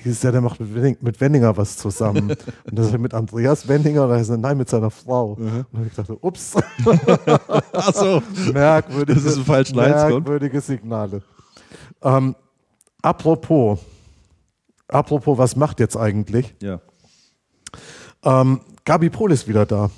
hieß 0.02 0.20
der, 0.20 0.32
der 0.32 0.40
macht 0.40 0.60
mit, 0.60 0.74
Wenning, 0.74 0.96
mit 1.00 1.20
Wenninger 1.20 1.56
was 1.56 1.76
zusammen. 1.76 2.30
und 2.64 2.78
das 2.78 2.88
ist 2.88 2.98
mit 2.98 3.14
Andreas 3.14 3.66
Wenninger, 3.68 4.04
und 4.04 4.10
er 4.10 4.36
nein, 4.36 4.58
mit 4.58 4.68
seiner 4.68 4.90
Frau. 4.90 5.32
Und 5.32 5.46
dann 5.46 5.66
habe 5.74 5.86
ich 5.86 5.94
gedacht, 5.94 6.18
ups, 6.20 6.54
Ganz, 6.84 7.00
ach 7.72 7.94
so, 7.94 8.22
merkwürdige, 8.52 9.20
Das 9.20 9.24
ist 9.24 9.38
ein 9.38 9.44
Leitsgrund. 9.76 10.24
merkwürdige 10.26 10.60
Signale. 10.60 11.22
Ähm, 12.02 12.34
apropos, 13.02 13.80
apropos, 14.88 15.38
was 15.38 15.56
macht 15.56 15.80
jetzt 15.80 15.96
eigentlich? 15.96 16.54
ja. 16.60 16.80
Ähm, 18.22 18.60
Gabi 18.84 19.10
Pohl 19.10 19.32
ist 19.32 19.46
wieder 19.48 19.66
da. 19.66 19.90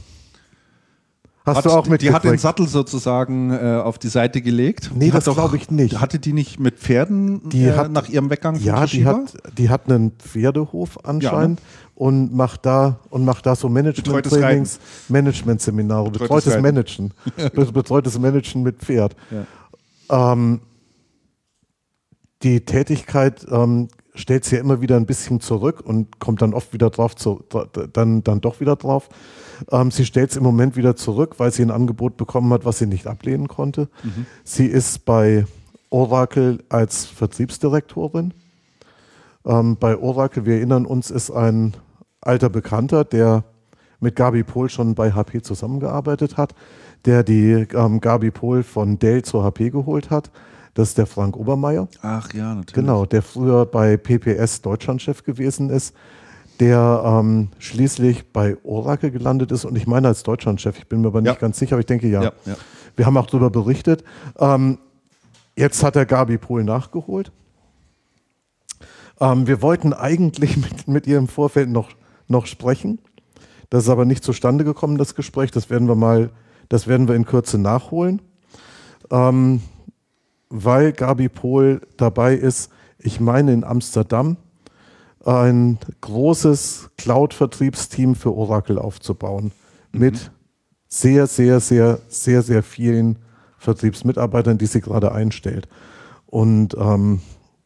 Hast 1.49 1.57
Hat, 1.59 1.64
du 1.66 1.70
auch 1.70 1.96
die 1.96 2.12
hat 2.12 2.24
den? 2.24 2.38
Sattel 2.38 2.68
sozusagen 2.68 3.51
äh, 3.51 3.80
auf 3.82 3.99
die 3.99 4.09
Seite 4.09 4.40
gelegt. 4.42 4.90
Nee, 4.94 5.11
das 5.11 5.24
glaube 5.24 5.57
ich 5.57 5.70
nicht. 5.70 6.01
Hatte 6.01 6.18
die 6.18 6.32
nicht 6.32 6.61
mit 6.61 6.78
Pferden 6.78 7.49
Die 7.49 7.64
äh, 7.64 7.72
hat- 7.76 7.90
nach 7.92 8.09
ihrem 8.09 8.30
Weggang 8.30 8.57
Ja, 8.57 8.86
die 8.86 9.05
hat, 9.07 9.34
die 9.57 9.68
hat 9.70 9.90
einen 9.90 10.12
Pferdehof 10.12 11.05
anscheinend 11.05 11.61
und 11.94 12.32
macht 12.34 12.64
da 12.66 13.01
und 13.11 13.24
macht 13.24 13.46
da 13.46 13.57
so 13.57 13.68
Management-Trainings, 13.68 14.78
Management-Seminare, 15.09 16.11
Betreutes 16.11 16.44
betreutes. 16.44 16.62
Managen, 16.62 17.12
Be- 17.55 17.72
betreutes 17.72 18.18
Managen 18.18 18.62
mit 18.62 18.76
Pferd. 18.78 19.16
Ähm, 20.11 20.61
die 22.42 22.61
Tätigkeit 22.64 23.44
ähm, 23.51 23.88
stellt 24.18 24.44
sie 24.44 24.56
ja 24.56 24.60
immer 24.60 24.80
wieder 24.80 24.96
ein 24.96 25.06
bisschen 25.06 25.40
zurück 25.40 25.80
und 25.84 26.18
kommt 26.18 26.42
dann 26.42 26.54
oft 26.54 26.72
wieder 26.72 26.90
drauf, 26.90 27.16
zu, 27.16 27.42
dann, 27.92 28.22
dann 28.24 28.40
doch 28.40 28.60
wieder 28.60 28.76
drauf. 28.76 29.08
Ähm, 29.70 29.90
sie 29.90 30.04
stellt 30.04 30.30
es 30.30 30.36
im 30.36 30.42
Moment 30.42 30.76
wieder 30.76 30.96
zurück, 30.96 31.36
weil 31.38 31.52
sie 31.52 31.62
ein 31.62 31.70
Angebot 31.70 32.16
bekommen 32.16 32.52
hat, 32.52 32.64
was 32.64 32.78
sie 32.78 32.86
nicht 32.86 33.06
ablehnen 33.06 33.48
konnte. 33.48 33.88
Sie 34.44 34.66
ist 34.66 35.04
bei 35.04 35.46
Oracle 35.90 36.58
als 36.68 37.06
Vertriebsdirektorin. 37.06 38.34
Ähm, 39.46 39.76
bei 39.78 39.96
Oracle, 39.96 40.44
wir 40.44 40.56
erinnern 40.56 40.84
uns, 40.84 41.10
ist 41.10 41.30
ein 41.30 41.74
alter 42.20 42.50
Bekannter, 42.50 43.04
der 43.04 43.44
mit 44.00 44.16
Gabi 44.16 44.42
Pohl 44.44 44.68
schon 44.68 44.94
bei 44.94 45.12
HP 45.12 45.42
zusammengearbeitet 45.42 46.36
hat, 46.36 46.54
der 47.04 47.22
die 47.22 47.66
ähm, 47.74 48.00
Gabi 48.00 48.30
Pohl 48.30 48.62
von 48.62 48.98
Dell 48.98 49.22
zur 49.22 49.44
HP 49.44 49.70
geholt 49.70 50.10
hat. 50.10 50.30
Das 50.78 50.90
ist 50.90 50.98
der 50.98 51.06
Frank 51.06 51.36
Obermeier. 51.36 51.88
Ach 52.02 52.32
ja, 52.34 52.54
natürlich. 52.54 52.72
Genau, 52.72 53.04
der 53.04 53.22
früher 53.22 53.66
bei 53.66 53.96
PPS 53.96 54.62
Deutschlandchef 54.62 55.24
gewesen 55.24 55.70
ist, 55.70 55.92
der 56.60 57.02
ähm, 57.04 57.48
schließlich 57.58 58.32
bei 58.32 58.56
Oracle 58.62 59.10
gelandet 59.10 59.50
ist 59.50 59.64
und 59.64 59.74
ich 59.74 59.88
meine 59.88 60.06
als 60.06 60.22
Deutschlandchef, 60.22 60.78
ich 60.78 60.86
bin 60.86 61.00
mir 61.00 61.08
aber 61.08 61.20
nicht 61.20 61.32
Ja. 61.32 61.36
ganz 61.40 61.58
sicher, 61.58 61.72
aber 61.72 61.80
ich 61.80 61.86
denke 61.86 62.06
ja. 62.06 62.22
Ja, 62.22 62.32
ja. 62.44 62.54
Wir 62.94 63.06
haben 63.06 63.16
auch 63.16 63.26
darüber 63.26 63.50
berichtet. 63.50 64.04
Ähm, 64.38 64.78
jetzt 65.56 65.82
hat 65.82 65.96
er 65.96 66.06
Gabi 66.06 66.38
Pohl 66.38 66.62
nachgeholt. 66.62 67.32
Ähm, 69.20 69.48
wir 69.48 69.60
wollten 69.62 69.92
eigentlich 69.92 70.56
mit, 70.62 70.86
mit 70.86 71.08
ihr 71.08 71.18
im 71.18 71.26
Vorfeld 71.26 71.70
noch, 71.70 71.88
noch 72.28 72.46
sprechen. 72.46 73.00
Das 73.68 73.82
ist 73.82 73.88
aber 73.90 74.04
nicht 74.04 74.22
zustande 74.22 74.62
gekommen, 74.62 74.96
das 74.96 75.16
Gespräch. 75.16 75.50
Das 75.50 75.70
werden 75.70 75.88
wir 75.88 75.96
mal, 75.96 76.30
das 76.68 76.86
werden 76.86 77.08
wir 77.08 77.16
in 77.16 77.26
Kürze 77.26 77.58
nachholen. 77.58 78.22
Ähm, 79.10 79.60
weil 80.51 80.92
Gabi 80.92 81.28
Pohl 81.28 81.82
dabei 81.96 82.34
ist, 82.34 82.70
ich 82.99 83.20
meine 83.20 83.53
in 83.53 83.64
Amsterdam, 83.64 84.36
ein 85.24 85.78
großes 86.01 86.90
Cloud-Vertriebsteam 86.96 88.14
für 88.14 88.34
Oracle 88.34 88.78
aufzubauen. 88.78 89.53
Mit 89.92 90.30
sehr, 90.88 91.26
sehr, 91.26 91.61
sehr, 91.61 92.01
sehr, 92.09 92.42
sehr 92.42 92.62
vielen 92.62 93.18
Vertriebsmitarbeitern, 93.59 94.59
die 94.59 94.66
sie 94.66 94.80
gerade 94.80 95.12
einstellt. 95.12 95.68
Und 96.26 96.76
ähm, 96.78 97.20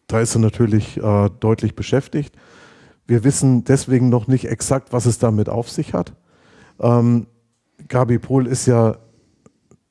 da 0.07 0.21
ist 0.21 0.33
sie 0.33 0.39
natürlich 0.39 0.97
äh, 0.99 1.31
deutlich 1.41 1.75
beschäftigt. 1.75 2.35
Wir 3.07 3.25
wissen 3.25 3.65
deswegen 3.65 4.09
noch 4.09 4.27
nicht 4.27 4.47
exakt, 4.47 4.93
was 4.93 5.07
es 5.07 5.19
damit 5.19 5.49
auf 5.49 5.71
sich 5.71 5.95
hat. 5.95 6.13
Ähm, 6.81 7.27
Gabi 7.89 8.19
Pohl 8.19 8.47
ist 8.47 8.67
ja 8.67 8.97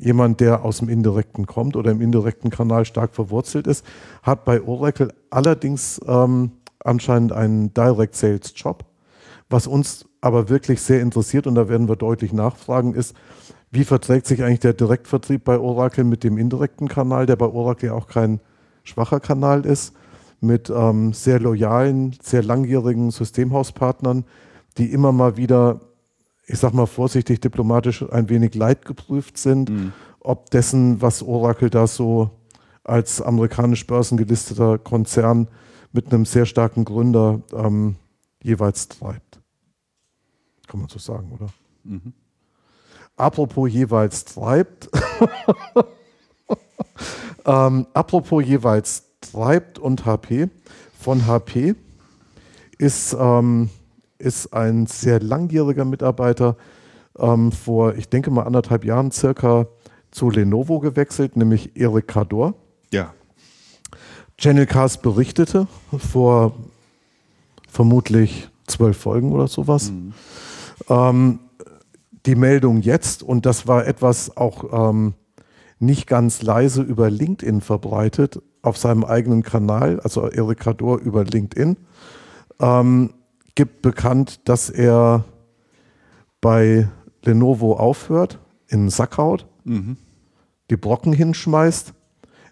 jemand, 0.01 0.39
der 0.39 0.65
aus 0.65 0.79
dem 0.79 0.89
Indirekten 0.89 1.45
kommt 1.45 1.75
oder 1.75 1.91
im 1.91 2.01
indirekten 2.01 2.49
Kanal 2.49 2.85
stark 2.85 3.13
verwurzelt 3.13 3.67
ist, 3.67 3.85
hat 4.23 4.45
bei 4.45 4.61
Oracle 4.61 5.13
allerdings 5.29 6.01
ähm, 6.07 6.51
anscheinend 6.83 7.31
einen 7.31 7.73
Direct 7.73 8.15
Sales 8.15 8.53
Job. 8.55 8.83
Was 9.49 9.67
uns 9.67 10.05
aber 10.19 10.49
wirklich 10.49 10.81
sehr 10.81 11.01
interessiert, 11.01 11.45
und 11.45 11.55
da 11.55 11.69
werden 11.69 11.87
wir 11.87 11.95
deutlich 11.95 12.33
nachfragen, 12.33 12.93
ist, 12.93 13.15
wie 13.69 13.83
verträgt 13.83 14.25
sich 14.25 14.43
eigentlich 14.43 14.59
der 14.59 14.73
Direktvertrieb 14.73 15.43
bei 15.43 15.57
Oracle 15.57 16.03
mit 16.03 16.23
dem 16.23 16.37
indirekten 16.37 16.87
Kanal, 16.87 17.25
der 17.25 17.35
bei 17.35 17.45
Oracle 17.45 17.91
auch 17.91 18.07
kein 18.07 18.39
schwacher 18.83 19.19
Kanal 19.19 19.65
ist, 19.65 19.93
mit 20.41 20.71
ähm, 20.75 21.13
sehr 21.13 21.39
loyalen, 21.39 22.15
sehr 22.21 22.43
langjährigen 22.43 23.11
Systemhauspartnern, 23.11 24.25
die 24.77 24.91
immer 24.91 25.11
mal 25.11 25.37
wieder 25.37 25.81
ich 26.51 26.59
sag 26.59 26.73
mal 26.73 26.85
vorsichtig 26.85 27.39
diplomatisch, 27.39 28.03
ein 28.11 28.29
wenig 28.29 28.55
leidgeprüft 28.55 29.37
sind, 29.37 29.69
mhm. 29.69 29.93
ob 30.19 30.49
dessen, 30.49 31.01
was 31.01 31.23
Oracle 31.23 31.69
da 31.69 31.87
so 31.87 32.31
als 32.83 33.21
amerikanisch 33.21 33.87
börsengelisteter 33.87 34.77
Konzern 34.77 35.47
mit 35.93 36.13
einem 36.13 36.25
sehr 36.25 36.45
starken 36.45 36.83
Gründer 36.83 37.41
ähm, 37.53 37.95
jeweils 38.43 38.89
treibt. 38.89 39.39
Kann 40.67 40.81
man 40.81 40.89
so 40.89 40.99
sagen, 40.99 41.31
oder? 41.31 41.47
Mhm. 41.83 42.13
Apropos 43.15 43.71
jeweils 43.71 44.25
treibt. 44.25 44.89
ähm, 47.45 47.87
apropos 47.93 48.43
jeweils 48.43 49.03
treibt 49.21 49.79
und 49.79 50.05
HP. 50.05 50.49
Von 50.99 51.27
HP 51.27 51.75
ist, 52.77 53.15
ähm, 53.17 53.69
ist 54.21 54.53
ein 54.53 54.85
sehr 54.87 55.19
langjähriger 55.19 55.85
Mitarbeiter 55.85 56.57
ähm, 57.19 57.51
vor, 57.51 57.95
ich 57.95 58.09
denke 58.09 58.31
mal, 58.31 58.43
anderthalb 58.43 58.85
Jahren 58.85 59.11
circa 59.11 59.67
zu 60.11 60.29
Lenovo 60.29 60.79
gewechselt, 60.79 61.35
nämlich 61.35 61.75
Eric 61.75 62.07
Cador. 62.07 62.55
Ja. 62.91 63.13
Channel 64.37 64.65
Cast 64.65 65.01
berichtete 65.01 65.67
vor 65.97 66.53
vermutlich 67.69 68.49
zwölf 68.67 68.97
Folgen 68.97 69.31
oder 69.31 69.47
sowas. 69.47 69.91
Mhm. 69.91 70.13
Ähm, 70.89 71.39
die 72.25 72.35
Meldung 72.35 72.81
jetzt, 72.81 73.23
und 73.23 73.45
das 73.45 73.67
war 73.67 73.87
etwas 73.87 74.35
auch 74.37 74.89
ähm, 74.89 75.13
nicht 75.79 76.07
ganz 76.07 76.41
leise 76.41 76.81
über 76.81 77.09
LinkedIn 77.09 77.61
verbreitet, 77.61 78.41
auf 78.61 78.77
seinem 78.77 79.03
eigenen 79.03 79.41
Kanal, 79.41 79.99
also 80.01 80.29
Eric 80.29 80.59
Cador 80.59 80.99
über 80.99 81.23
LinkedIn, 81.23 81.77
ähm, 82.59 83.13
gibt 83.61 83.83
bekannt, 83.83 84.39
dass 84.45 84.71
er 84.71 85.23
bei 86.41 86.89
Lenovo 87.21 87.73
aufhört, 87.73 88.39
in 88.67 88.85
den 88.85 88.89
Sack 88.89 89.19
haut, 89.19 89.45
mhm. 89.65 89.97
die 90.71 90.77
Brocken 90.77 91.13
hinschmeißt, 91.13 91.93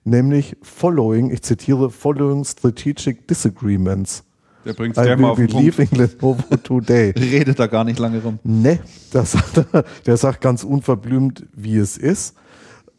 nämlich 0.03 0.55
following, 0.61 1.31
ich 1.31 1.41
zitiere, 1.41 1.89
following 1.89 2.45
strategic 2.45 3.27
disagreements. 3.27 4.23
Der 4.65 4.73
bringt 4.73 4.95
es 4.95 5.03
mal 5.03 5.31
auf 5.31 5.37
den 5.37 5.47
Punkt. 5.47 5.97
Lenovo 5.97 6.57
today. 6.57 7.09
Redet 7.17 7.57
da 7.57 7.65
gar 7.65 7.85
nicht 7.85 7.97
lange 7.97 8.21
rum. 8.21 8.37
Ne, 8.43 8.77
das 9.11 9.35
der 10.05 10.17
sagt 10.17 10.41
ganz 10.41 10.63
unverblümt, 10.63 11.47
wie 11.55 11.77
es 11.77 11.97
ist. 11.97 12.35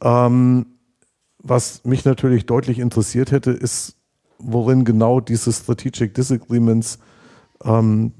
Ähm, 0.03 0.67
was 1.39 1.85
mich 1.85 2.05
natürlich 2.05 2.45
deutlich 2.45 2.81
interessiert 2.81 3.31
hätte, 3.31 3.53
ist, 3.53 3.95
worin 4.41 4.85
genau 4.85 5.21
diese 5.21 5.53
Strategic 5.53 6.13
Disagreements 6.13 6.99
ähm, 7.65 8.13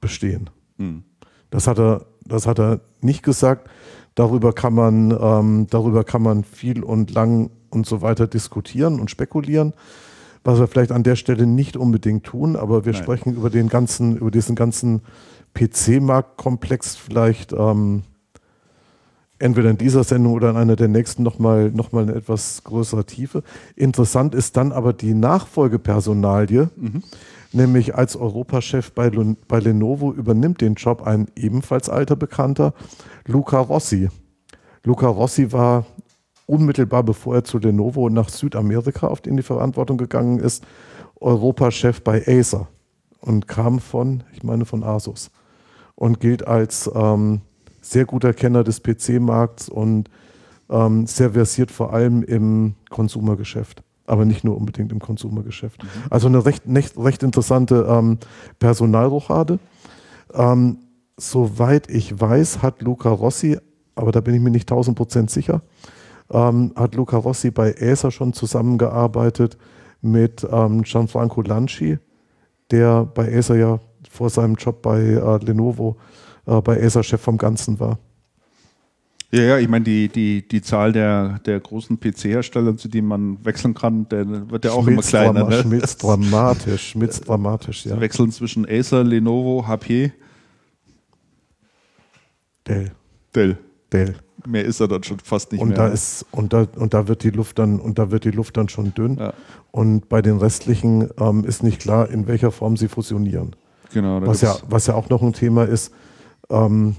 bestehen. 0.00 0.50
Hm. 0.78 1.04
Das, 1.50 1.66
hat 1.66 1.78
er, 1.78 2.06
das 2.24 2.46
hat 2.46 2.58
er 2.58 2.80
nicht 3.00 3.22
gesagt. 3.22 3.68
Darüber 4.14 4.52
kann 4.52 4.74
man, 4.74 5.10
ähm, 5.10 5.66
darüber 5.68 6.04
kann 6.04 6.22
man 6.22 6.44
viel 6.44 6.82
und 6.82 7.12
lang 7.12 7.50
und 7.70 7.86
so 7.86 8.02
weiter 8.02 8.26
diskutieren 8.26 9.00
und 9.00 9.10
spekulieren, 9.10 9.72
was 10.44 10.60
wir 10.60 10.68
vielleicht 10.68 10.92
an 10.92 11.02
der 11.02 11.16
Stelle 11.16 11.46
nicht 11.46 11.76
unbedingt 11.76 12.24
tun, 12.24 12.54
aber 12.54 12.84
wir 12.84 12.92
Nein. 12.92 13.02
sprechen 13.02 13.34
über 13.34 13.50
den 13.50 13.68
ganzen, 13.68 14.16
über 14.16 14.30
diesen 14.30 14.54
ganzen 14.54 15.02
PC-Marktkomplex 15.54 16.96
vielleicht 16.96 17.52
ähm, 17.52 18.02
entweder 19.38 19.70
in 19.70 19.78
dieser 19.78 20.04
Sendung 20.04 20.32
oder 20.32 20.50
in 20.50 20.56
einer 20.56 20.76
der 20.76 20.88
nächsten 20.88 21.22
nochmal 21.22 21.70
noch 21.70 21.92
mal 21.92 22.04
eine 22.04 22.14
etwas 22.14 22.62
größere 22.64 23.04
Tiefe. 23.04 23.42
Interessant 23.76 24.34
ist 24.34 24.56
dann 24.56 24.72
aber 24.72 24.92
die 24.92 25.14
Nachfolgepersonalie, 25.14 26.70
mhm. 26.76 27.02
Nämlich 27.54 27.94
als 27.94 28.16
Europachef 28.16 28.92
bei, 28.92 29.10
bei 29.48 29.58
Lenovo 29.60 30.12
übernimmt 30.12 30.60
den 30.60 30.74
Job 30.74 31.02
ein 31.02 31.28
ebenfalls 31.36 31.88
alter 31.88 32.16
Bekannter, 32.16 32.74
Luca 33.26 33.58
Rossi. 33.58 34.08
Luca 34.82 35.06
Rossi 35.06 35.52
war 35.52 35.86
unmittelbar 36.46 37.02
bevor 37.02 37.36
er 37.36 37.44
zu 37.44 37.58
Lenovo 37.58 38.10
nach 38.10 38.28
Südamerika 38.28 39.06
auf 39.06 39.24
in 39.26 39.36
die 39.36 39.42
Verantwortung 39.42 39.96
gegangen 39.96 40.38
ist, 40.38 40.64
Europachef 41.20 42.02
bei 42.02 42.22
Acer 42.26 42.68
und 43.20 43.48
kam 43.48 43.78
von, 43.78 44.24
ich 44.32 44.42
meine 44.42 44.66
von 44.66 44.84
Asus 44.84 45.30
und 45.94 46.20
gilt 46.20 46.46
als 46.46 46.90
ähm, 46.94 47.40
sehr 47.80 48.04
guter 48.04 48.32
Kenner 48.32 48.64
des 48.64 48.82
PC-Markts 48.82 49.68
und 49.68 50.10
ähm, 50.70 51.06
sehr 51.06 51.32
versiert 51.32 51.70
vor 51.70 51.92
allem 51.92 52.22
im 52.22 52.74
Konsumergeschäft, 52.90 53.82
aber 54.06 54.24
nicht 54.24 54.44
nur 54.44 54.56
unbedingt 54.56 54.92
im 54.92 54.98
Konsumergeschäft. 54.98 55.82
Mhm. 55.82 55.88
Also 56.10 56.28
eine 56.28 56.44
recht, 56.44 56.62
recht, 56.68 56.98
recht 56.98 57.22
interessante 57.22 57.86
ähm, 57.88 58.18
Personalrochade. 58.58 59.58
Ähm, 60.32 60.78
soweit 61.16 61.90
ich 61.90 62.20
weiß, 62.20 62.62
hat 62.62 62.82
Luca 62.82 63.10
Rossi, 63.10 63.58
aber 63.94 64.12
da 64.12 64.20
bin 64.20 64.34
ich 64.34 64.40
mir 64.40 64.50
nicht 64.50 64.70
1000 64.70 64.96
Prozent 64.96 65.30
sicher, 65.30 65.62
ähm, 66.30 66.72
hat 66.76 66.94
Luca 66.94 67.16
Rossi 67.16 67.50
bei 67.50 67.74
Acer 67.80 68.10
schon 68.10 68.32
zusammengearbeitet 68.32 69.56
mit 70.00 70.46
ähm, 70.50 70.82
Gianfranco 70.82 71.42
Lanci, 71.42 71.98
der 72.70 73.04
bei 73.04 73.36
Acer 73.36 73.56
ja 73.56 73.80
vor 74.10 74.30
seinem 74.30 74.54
Job 74.54 74.82
bei 74.82 75.00
äh, 75.00 75.44
Lenovo 75.44 75.96
äh, 76.46 76.60
bei 76.60 76.82
Acer 76.82 77.02
Chef 77.02 77.20
vom 77.20 77.38
Ganzen 77.38 77.80
war. 77.80 77.98
Ja, 79.34 79.42
ja, 79.42 79.58
ich 79.58 79.68
meine, 79.68 79.84
die, 79.84 80.08
die, 80.08 80.46
die 80.46 80.62
Zahl 80.62 80.92
der, 80.92 81.40
der 81.44 81.58
großen 81.58 81.98
PC-Hersteller, 81.98 82.76
zu 82.76 82.86
denen 82.86 83.08
man 83.08 83.44
wechseln 83.44 83.74
kann, 83.74 84.08
der 84.08 84.48
wird 84.48 84.64
ja 84.64 84.70
auch 84.70 84.86
immer 84.86 85.02
kleiner. 85.02 85.48
Ne? 85.48 85.60
Schmilzt 85.60 86.04
dramatisch, 86.04 86.90
schmilzt 86.90 87.26
dramatisch, 87.28 87.84
ja. 87.86 87.98
Wechseln 87.98 88.30
zwischen 88.30 88.64
Acer, 88.64 89.02
Lenovo, 89.02 89.66
HP. 89.66 90.12
Dell. 92.68 92.92
Dell. 93.34 93.58
Dell. 93.92 94.14
Mehr 94.46 94.64
ist 94.64 94.78
er 94.78 94.86
dann 94.86 95.02
schon 95.02 95.18
fast 95.18 95.50
nicht 95.50 95.60
und 95.60 95.70
mehr. 95.70 95.78
Da 95.78 95.88
ist, 95.88 96.26
und, 96.30 96.52
da, 96.52 96.68
und 96.76 96.94
da 96.94 97.08
wird 97.08 97.24
die 97.24 97.30
Luft 97.30 97.58
dann, 97.58 97.80
und 97.80 97.98
da 97.98 98.12
wird 98.12 98.24
die 98.24 98.30
Luft 98.30 98.56
dann 98.56 98.68
schon 98.68 98.94
dünn. 98.94 99.16
Ja. 99.16 99.32
Und 99.72 100.08
bei 100.08 100.22
den 100.22 100.36
restlichen 100.36 101.10
ähm, 101.18 101.44
ist 101.44 101.64
nicht 101.64 101.80
klar, 101.80 102.08
in 102.08 102.28
welcher 102.28 102.52
Form 102.52 102.76
sie 102.76 102.86
fusionieren. 102.86 103.56
Genau. 103.92 104.24
Was 104.24 104.42
ja, 104.42 104.54
was 104.68 104.86
ja 104.86 104.94
auch 104.94 105.08
noch 105.08 105.22
ein 105.22 105.32
Thema 105.32 105.64
ist, 105.64 105.92
ähm, 106.50 106.96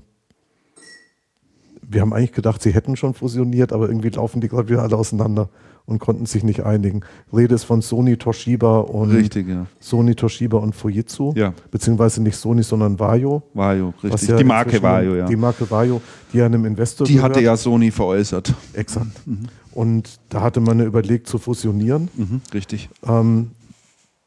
wir 1.88 2.02
haben 2.02 2.14
eigentlich 2.14 2.34
gedacht, 2.34 2.62
sie 2.62 2.74
hätten 2.74 2.96
schon 2.96 3.14
fusioniert, 3.14 3.74
aber 3.74 3.88
irgendwie 3.88 4.10
laufen 4.10 4.42
die 4.42 4.48
gerade 4.48 4.70
wieder 4.70 4.84
alle 4.84 4.96
auseinander 4.96 5.50
und 5.86 6.00
konnten 6.00 6.26
sich 6.26 6.44
nicht 6.44 6.64
einigen. 6.64 7.02
Rede 7.32 7.56
ist 7.56 7.64
von 7.64 7.82
Sony, 7.82 8.18
Toshiba 8.18 8.80
und 8.80 9.12
richtig, 9.12 9.48
ja. 9.48 9.68
Sony, 9.80 10.16
Toshiba 10.16 10.58
und 10.58 10.76
Fujitsu. 10.76 11.34
Ja. 11.36 11.54
Beziehungsweise 11.72 12.24
nicht 12.24 12.38
Sony, 12.38 12.64
sondern 12.64 13.00
Vario. 13.00 13.44
Vario, 13.54 13.94
richtig. 14.04 14.30
Ja 14.30 14.38
die 14.38 14.44
Marke 14.44 14.82
Vario, 14.82 15.16
ja. 15.16 15.26
Die 15.26 15.36
Marke 15.36 15.70
Vario, 15.70 16.02
die 16.34 16.42
einem 16.42 16.66
Investor. 16.66 17.06
Die 17.06 17.16
gehört. 17.16 17.32
hatte 17.32 17.42
ja 17.42 17.56
Sony 17.56 17.92
veräußert. 17.92 18.54
Exakt. 18.74 19.28
Mhm. 19.28 19.48
Und 19.74 20.20
da 20.30 20.42
hatte 20.42 20.60
man 20.60 20.80
ja 20.80 20.86
überlegt 20.86 21.28
zu 21.28 21.38
fusionieren. 21.38 22.10
Mhm, 22.16 22.42
richtig. 22.54 22.90
Ähm, 23.06 23.52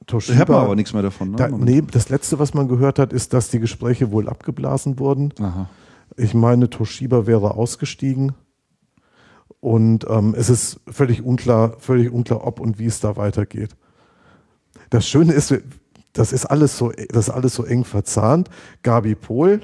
Toshiba. 0.07 0.39
Hört 0.39 0.49
man 0.49 0.59
aber 0.59 0.77
nichts 0.77 0.93
mehr 0.93 1.03
davon. 1.03 1.33
Ne? 1.33 1.37
Da, 1.37 1.49
nee, 1.49 1.83
das 1.91 2.09
letzte, 2.09 2.39
was 2.39 2.55
man 2.55 2.69
gehört 2.69 2.99
hat, 2.99 3.13
ist, 3.13 3.33
dass 3.33 3.51
die 3.51 3.59
Gespräche 3.59 4.11
wohl 4.13 4.29
abgeblasen 4.29 4.99
wurden. 4.99 5.33
Aha. 5.41 5.69
Ich 6.19 6.35
meine, 6.35 6.69
Toshiba 6.69 7.27
wäre 7.27 7.55
ausgestiegen. 7.55 8.33
Und 9.61 10.07
ähm, 10.09 10.35
es 10.37 10.51
ist 10.51 10.81
völlig 10.89 11.23
unklar, 11.23 11.77
völlig 11.79 12.13
unklar, 12.13 12.47
ob 12.47 12.61
und 12.61 12.79
wie 12.79 12.87
es 12.87 13.01
da 13.01 13.17
weitergeht. 13.17 13.71
Das 14.91 15.07
Schöne 15.07 15.33
ist, 15.33 15.55
das 16.13 16.33
ist 16.33 16.47
alles 16.47 16.77
so, 16.77 16.93
das 17.09 17.29
ist 17.29 17.35
alles 17.35 17.55
so 17.55 17.65
eng 17.65 17.85
verzahnt. 17.85 18.51
Gabi 18.83 19.15
Pohl 19.15 19.61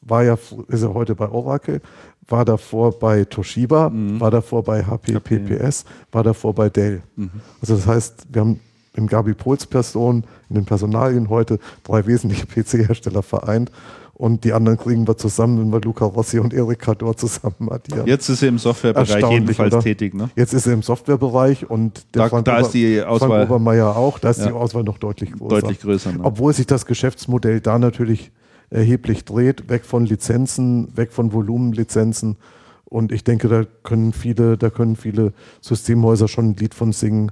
war 0.00 0.24
ja, 0.24 0.38
ist 0.68 0.82
ja 0.82 0.92
heute 0.92 1.14
bei 1.14 1.28
Oracle, 1.28 1.80
war 2.26 2.44
davor 2.44 2.98
bei 2.98 3.24
Toshiba, 3.24 3.90
mhm. 3.90 4.20
war 4.20 4.30
davor 4.30 4.62
bei 4.62 4.84
HP, 4.84 5.18
PPS, 5.20 5.84
war 6.12 6.22
davor 6.22 6.54
bei 6.54 6.68
Dell. 6.68 7.02
Mhm. 7.16 7.30
Also 7.60 7.76
das 7.76 7.86
heißt, 7.86 8.26
wir 8.30 8.40
haben 8.40 8.60
in 8.94 9.06
Gabi 9.06 9.34
Pohls 9.34 9.66
Person, 9.66 10.24
in 10.48 10.56
den 10.56 10.64
Personalien 10.64 11.28
heute 11.28 11.58
drei 11.84 12.06
wesentliche 12.06 12.46
PC-Hersteller 12.46 13.22
vereint. 13.22 13.70
Und 14.18 14.42
die 14.42 14.52
anderen 14.52 14.76
kriegen 14.76 15.06
wir 15.06 15.16
zusammen, 15.16 15.60
wenn 15.60 15.72
wir 15.72 15.80
Luca 15.80 16.04
Rossi 16.04 16.40
und 16.40 16.52
Erik 16.52 16.80
Cador 16.80 17.16
zusammen 17.16 17.54
addieren. 17.70 18.04
Jetzt 18.04 18.28
ist 18.28 18.42
er 18.42 18.48
im 18.48 18.58
Softwarebereich 18.58 19.30
jedenfalls 19.30 19.72
oder? 19.72 19.82
tätig, 19.82 20.12
ne? 20.12 20.28
Jetzt 20.34 20.52
ist 20.52 20.66
er 20.66 20.72
im 20.72 20.82
Softwarebereich 20.82 21.70
und 21.70 22.04
der 22.14 22.24
da, 22.24 22.28
Frank, 22.28 22.44
da 22.44 22.58
ist 22.58 22.72
die 22.72 23.00
Auswahl, 23.00 23.28
Frank 23.28 23.50
Obermeier 23.50 23.96
auch, 23.96 24.18
da 24.18 24.30
ist 24.30 24.40
ja. 24.40 24.48
die 24.48 24.52
Auswahl 24.54 24.82
noch 24.82 24.98
deutlich 24.98 25.30
größer. 25.30 25.60
Deutlich 25.60 25.80
größer 25.80 26.12
ne? 26.12 26.18
Obwohl 26.24 26.52
sich 26.52 26.66
das 26.66 26.84
Geschäftsmodell 26.84 27.60
da 27.60 27.78
natürlich 27.78 28.32
erheblich 28.70 29.24
dreht, 29.24 29.68
weg 29.68 29.84
von 29.84 30.04
Lizenzen, 30.04 30.96
weg 30.96 31.12
von 31.12 31.32
Volumenlizenzen. 31.32 32.38
Und 32.86 33.12
ich 33.12 33.22
denke, 33.22 33.46
da 33.46 33.64
können 33.84 34.12
viele, 34.12 34.58
da 34.58 34.68
können 34.68 34.96
viele 34.96 35.32
Systemhäuser 35.60 36.26
schon 36.26 36.50
ein 36.50 36.56
Lied 36.56 36.74
von 36.74 36.92
singen, 36.92 37.30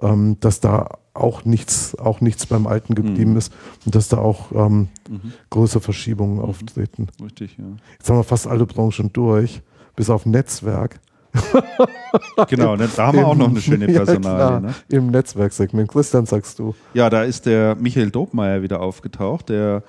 ähm, 0.00 0.38
dass 0.40 0.60
da 0.60 0.88
auch 1.14 1.44
nichts, 1.44 1.98
auch 1.98 2.20
nichts 2.20 2.46
beim 2.46 2.66
Alten 2.66 2.94
geblieben 2.94 3.32
mhm. 3.32 3.38
ist 3.38 3.52
und 3.84 3.94
dass 3.94 4.08
da 4.08 4.18
auch 4.18 4.52
ähm, 4.52 4.88
mhm. 5.08 5.32
große 5.50 5.80
Verschiebungen 5.80 6.36
mhm. 6.36 6.44
auftreten. 6.44 7.08
Richtig, 7.22 7.56
ja. 7.58 7.64
Jetzt 7.98 8.08
haben 8.08 8.16
wir 8.16 8.24
fast 8.24 8.46
alle 8.46 8.66
Branchen 8.66 9.12
durch, 9.12 9.60
bis 9.94 10.08
auf 10.08 10.26
Netzwerk. 10.26 11.00
genau, 12.48 12.76
ne, 12.76 12.88
da 12.94 13.06
haben 13.06 13.16
wir 13.16 13.22
Im, 13.22 13.28
auch 13.28 13.34
noch 13.34 13.48
eine 13.48 13.60
schöne 13.60 13.86
Personalie. 13.92 14.38
Ja, 14.38 14.60
ne? 14.60 14.74
Im 14.88 15.10
Netzwerksegment. 15.10 15.90
Christian, 15.90 16.26
sagst 16.26 16.58
du? 16.58 16.74
Ja, 16.94 17.08
da 17.08 17.22
ist 17.22 17.46
der 17.46 17.74
Michael 17.74 18.10
Dobmeier 18.10 18.62
wieder 18.62 18.80
aufgetaucht, 18.80 19.48
der 19.48 19.82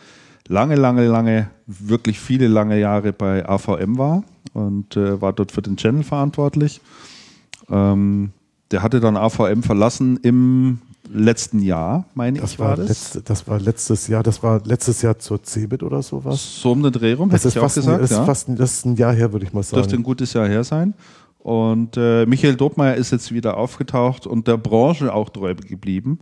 lange, 0.48 0.76
lange, 0.76 1.06
lange, 1.06 1.50
wirklich 1.68 2.20
viele 2.20 2.48
lange 2.48 2.80
Jahre 2.80 3.14
bei 3.14 3.48
AVM 3.48 3.98
war 3.98 4.24
und 4.54 4.96
äh, 4.96 5.22
war 5.22 5.34
dort 5.34 5.52
für 5.52 5.62
den 5.62 5.78
Channel 5.78 6.04
verantwortlich. 6.04 6.82
Ähm, 7.70 8.32
der 8.72 8.84
hatte 8.84 9.00
dann 9.00 9.18
AVM 9.18 9.64
verlassen 9.64 10.18
im 10.24 10.80
letzten 11.12 11.60
Jahr, 11.62 12.06
meine 12.14 12.40
Das 12.40 12.54
ich, 12.54 12.60
war, 12.60 12.70
war 12.70 12.76
das. 12.78 12.88
letzte, 12.90 13.22
das 13.22 13.48
war 13.48 13.60
letztes 13.60 14.08
Jahr, 14.08 14.24
das 14.24 14.42
war 14.44 14.62
letztes 14.66 15.02
Jahr 15.02 15.20
zur 15.20 15.44
CeBIT 15.44 15.84
oder 15.84 16.02
sowas. 16.02 16.62
So 16.62 16.72
um 16.72 16.82
den 16.84 16.92
Dreh 16.92 17.14
rum, 17.14 17.30
Das 17.30 17.42
hätte 17.42 17.48
ist, 17.50 17.56
ich 17.56 17.60
auch 17.60 17.64
fast, 17.64 17.78
ein, 17.78 17.82
gesagt. 17.82 18.04
das, 18.04 18.12
ist 18.12 18.18
ja. 18.18 18.26
fast 18.26 18.50
ein, 18.50 18.56
das 18.56 18.74
ist 18.74 18.86
ein 18.86 18.96
Jahr 18.96 19.14
her, 19.14 19.32
würde 19.34 19.46
ich 19.46 19.54
mal 19.54 19.62
Dürfte 19.62 19.80
ein 19.82 19.90
sagen. 19.90 20.04
gutes 20.04 20.34
Jahr 20.34 20.48
her 20.48 20.64
sein. 20.64 20.94
Und 21.40 21.98
äh, 21.98 22.26
Michael 22.26 22.56
Dobmeier 22.56 22.96
ist 22.96 23.12
jetzt 23.12 23.34
wieder 23.34 23.58
aufgetaucht 23.58 24.26
und 24.28 24.48
der 24.48 24.58
Branche 24.58 25.14
auch 25.14 25.30
treu 25.30 25.54
geblieben. 25.56 26.20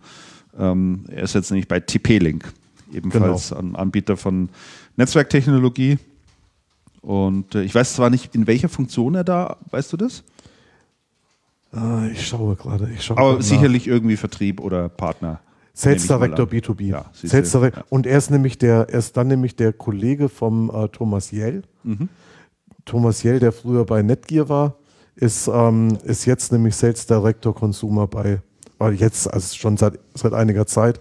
Ähm, 0.57 1.05
er 1.09 1.23
ist 1.23 1.35
jetzt 1.35 1.51
nämlich 1.51 1.67
bei 1.67 1.79
TP-Link, 1.79 2.51
ebenfalls 2.91 3.49
Genau. 3.49 3.61
ein 3.61 3.75
Anbieter 3.75 4.17
von 4.17 4.49
Netzwerktechnologie. 4.97 5.99
Und 7.01 7.55
äh, 7.55 7.61
ich 7.63 7.73
weiß 7.73 7.93
zwar 7.95 8.09
nicht, 8.09 8.33
in 8.35 8.47
welcher 8.47 8.69
Funktion 8.69 9.15
er 9.15 9.23
da, 9.23 9.57
weißt 9.69 9.93
du 9.93 9.97
das? 9.97 10.23
Ah, 11.71 12.07
ich 12.11 12.27
schaue 12.27 12.55
gerade. 12.55 12.89
Ich 12.93 13.03
schaue 13.03 13.17
Aber 13.17 13.27
gerade 13.29 13.39
nach. 13.41 13.47
sicherlich 13.47 13.87
irgendwie 13.87 14.17
Vertrieb 14.17 14.59
oder 14.59 14.89
Partner. 14.89 15.39
Sales 15.73 16.05
Director 16.05 16.45
an. 16.45 16.51
B2B. 16.51 16.83
Ja, 16.83 17.05
Sales 17.13 17.51
Direct 17.51 17.77
ja. 17.77 17.83
Und 17.89 18.05
er 18.05 18.17
ist 18.17 18.29
nämlich 18.29 18.57
der, 18.57 18.89
er 18.89 18.99
ist 18.99 19.15
dann 19.15 19.27
nämlich 19.27 19.55
der 19.55 19.71
Kollege 19.73 20.27
vom 20.27 20.69
äh, 20.69 20.89
Thomas 20.89 21.31
Jell. 21.31 21.63
Mhm. 21.83 22.09
Thomas 22.85 23.23
Jell, 23.23 23.39
der 23.39 23.51
früher 23.51 23.85
bei 23.85 24.01
Netgear 24.01 24.49
war, 24.49 24.75
ist, 25.15 25.47
ähm, 25.47 25.97
ist 26.03 26.25
jetzt 26.25 26.51
nämlich 26.51 26.75
Sales 26.75 27.05
Director 27.05 27.55
Consumer 27.55 28.07
bei, 28.07 28.41
weil 28.77 28.93
jetzt, 28.95 29.31
also 29.31 29.55
schon 29.55 29.77
seit, 29.77 29.99
seit 30.13 30.33
einiger 30.33 30.65
Zeit, 30.65 30.99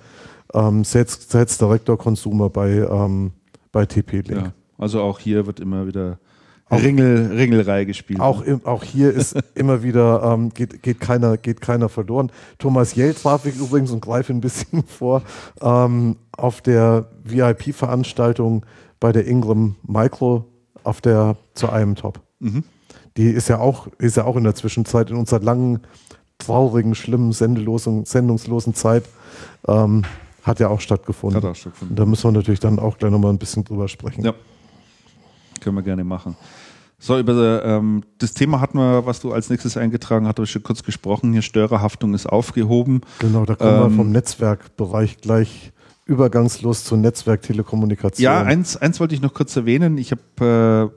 ähm, 0.55 0.85
Sales, 0.85 1.27
Sales 1.29 1.59
Director 1.59 1.99
Consumer 1.99 2.49
bei, 2.49 2.71
ähm, 2.71 3.33
bei 3.73 3.87
TP-Link. 3.87 4.31
Ja. 4.31 4.53
Also 4.79 5.01
auch 5.01 5.19
hier 5.19 5.47
wird 5.47 5.59
immer 5.61 5.87
wieder 5.87 6.19
Ringel, 6.71 7.33
Ringelreihe 7.33 7.87
gespielt. 7.87 8.21
Auch, 8.21 8.43
im, 8.43 8.65
auch 8.65 8.85
hier 8.85 9.13
ist 9.13 9.37
immer 9.55 9.83
wieder, 9.83 10.23
ähm, 10.23 10.51
geht, 10.51 10.83
geht, 10.83 11.01
keiner, 11.01 11.37
geht 11.37 11.61
keiner 11.61 11.89
verloren. 11.89 12.31
Thomas 12.59 12.95
Jell 12.95 13.15
traf 13.15 13.47
ich 13.47 13.57
übrigens 13.57 13.91
und 13.91 14.01
greife 14.01 14.33
ein 14.33 14.41
bisschen 14.41 14.85
vor, 14.87 15.23
ähm, 15.61 16.17
auf 16.37 16.61
der 16.61 17.09
VIP-Veranstaltung 17.25 18.65
bei 18.99 19.13
der 19.13 19.27
Ingram 19.27 19.77
Micro 19.87 20.45
auf 20.85 21.01
der 21.01 21.37
zu 21.55 21.71
einem 21.71 21.95
Top. 21.95 22.21
Die 23.17 23.27
ist 23.27 23.49
ja, 23.49 23.59
auch, 23.59 23.89
ist 23.99 24.17
ja 24.17 24.25
auch 24.25 24.37
in 24.37 24.45
der 24.45 24.55
Zwischenzeit 24.55 25.11
in 25.11 25.17
unserer 25.17 25.41
langen, 25.41 25.81
traurigen, 26.39 26.95
schlimmen, 26.95 27.33
sendelosen, 27.33 28.07
sendungslosen 28.07 28.75
Zeit 28.75 29.05
ähm, 29.69 30.05
hat 30.43 30.61
ja 30.61 30.69
auch 30.69 30.81
stattgefunden. 30.81 31.43
Hat 31.43 31.51
auch 31.51 31.55
stattgefunden. 31.55 31.93
Und 31.93 31.99
da 31.99 32.07
müssen 32.07 32.25
wir 32.25 32.33
natürlich 32.33 32.61
dann 32.61 32.79
auch 32.79 32.97
gleich 32.99 33.11
nochmal 33.11 33.33
ein 33.33 33.39
bisschen 33.39 33.65
drüber 33.65 33.89
sprechen. 33.89 34.25
Ja. 34.25 34.35
Können 35.61 35.77
wir 35.77 35.83
gerne 35.83 36.05
machen. 36.05 36.37
So, 37.03 37.19
über 37.19 37.65
ähm, 37.65 38.03
das 38.19 38.35
Thema 38.35 38.61
hatten 38.61 38.77
wir, 38.77 39.07
was 39.07 39.21
du 39.21 39.33
als 39.33 39.49
nächstes 39.49 39.79
eingetragen 39.79 40.27
hast, 40.27 40.37
habe 40.37 40.45
ich 40.45 40.51
schon 40.51 40.63
kurz 40.63 40.83
gesprochen. 40.83 41.33
Hier 41.33 41.41
Störerhaftung 41.41 42.13
ist 42.13 42.27
aufgehoben. 42.27 43.01
Genau, 43.21 43.47
da 43.47 43.55
kommen 43.55 43.79
wir 43.79 43.87
Ähm, 43.87 43.97
vom 43.97 44.13
Netzwerkbereich 44.13 45.17
gleich 45.17 45.73
übergangslos 46.05 46.85
zu 46.85 46.97
Netzwerktelekommunikation. 46.97 48.23
Ja, 48.23 48.43
eins, 48.43 48.77
eins 48.77 49.01
wollte 49.01 49.15
ich 49.15 49.23
noch 49.23 49.33
kurz 49.33 49.57
erwähnen. 49.57 49.97
Ich 49.97 50.13
habe 50.13 50.93
äh, 50.93 50.97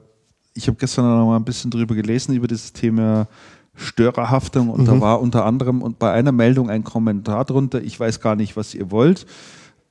ich 0.55 0.67
hab 0.67 0.77
gestern 0.77 1.05
noch 1.05 1.25
mal 1.25 1.37
ein 1.37 1.45
bisschen 1.45 1.71
drüber 1.71 1.95
gelesen, 1.95 2.35
über 2.35 2.47
dieses 2.47 2.73
Thema 2.73 3.27
Störerhaftung. 3.73 4.69
Und 4.69 4.85
da 4.85 4.99
war 4.99 5.21
unter 5.21 5.45
anderem 5.45 5.81
und 5.81 5.99
bei 5.99 6.11
einer 6.11 6.33
Meldung 6.33 6.69
ein 6.69 6.83
Kommentar 6.83 7.45
drunter. 7.45 7.81
Ich 7.81 7.97
weiß 7.97 8.19
gar 8.19 8.35
nicht, 8.35 8.57
was 8.57 8.75
ihr 8.75 8.91
wollt. 8.91 9.25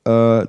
Äh, 0.05 0.47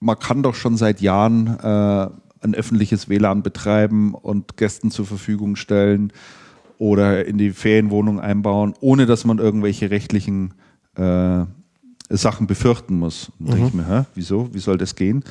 man 0.00 0.18
kann 0.18 0.42
doch 0.42 0.54
schon 0.54 0.76
seit 0.76 1.00
Jahren 1.00 1.58
äh, 1.58 2.08
ein 2.40 2.54
öffentliches 2.54 3.08
WLAN 3.08 3.42
betreiben 3.42 4.14
und 4.14 4.56
Gästen 4.56 4.90
zur 4.90 5.06
Verfügung 5.06 5.56
stellen 5.56 6.12
oder 6.78 7.26
in 7.26 7.38
die 7.38 7.50
Ferienwohnung 7.50 8.20
einbauen, 8.20 8.74
ohne 8.80 9.06
dass 9.06 9.24
man 9.24 9.38
irgendwelche 9.38 9.90
rechtlichen 9.90 10.54
äh, 10.96 11.44
Sachen 12.08 12.46
befürchten 12.46 12.98
muss. 12.98 13.30
Und 13.38 13.52
denke 13.52 13.68
ich 13.68 13.74
mir, 13.74 13.86
hä, 13.86 14.04
wieso? 14.14 14.52
Wie 14.52 14.58
soll 14.58 14.78
das 14.78 14.96
gehen? 14.96 15.22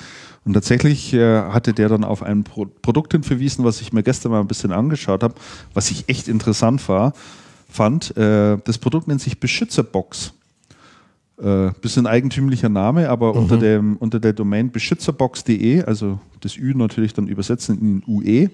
Und 0.45 0.53
tatsächlich 0.53 1.14
äh, 1.14 1.41
hatte 1.41 1.74
der 1.74 1.89
dann 1.89 2.03
auf 2.03 2.24
ein 2.24 2.43
Pro 2.43 2.66
Produkt 2.66 3.12
hin 3.12 3.24
verwiesen, 3.24 3.66
was 3.66 3.82
ich 3.82 3.91
mir 3.91 4.03
gestern 4.03 4.32
mal 4.32 4.39
ein 4.39 4.47
bisschen 4.47 4.72
angeschaut 4.72 5.24
habe, 5.24 5.36
was 5.74 5.91
ich 5.91 6.07
echt 6.07 6.28
interessant 6.28 6.88
war, 6.88 7.14
fand. 7.68 8.16
Äh, 8.16 8.57
das 8.64 8.78
Produkt 8.78 9.07
nennt 9.07 9.22
sich 9.22 9.39
Beschützerbox. 9.39 10.34
Äh, 11.41 11.71
bisschen 11.79 12.05
eigentümlicher 12.05 12.67
Name, 12.67 13.07
aber 13.07 13.33
unter, 13.33 13.55
dem, 13.55 13.95
unter 13.95 14.19
der 14.19 14.33
Domain 14.33 14.71
beschützerbox.de, 14.71 15.83
also 15.83 16.19
das 16.41 16.57
Ü 16.57 16.73
natürlich 16.75 17.13
dann 17.13 17.29
übersetzen 17.29 17.79
in 17.79 18.03
UE, 18.05 18.49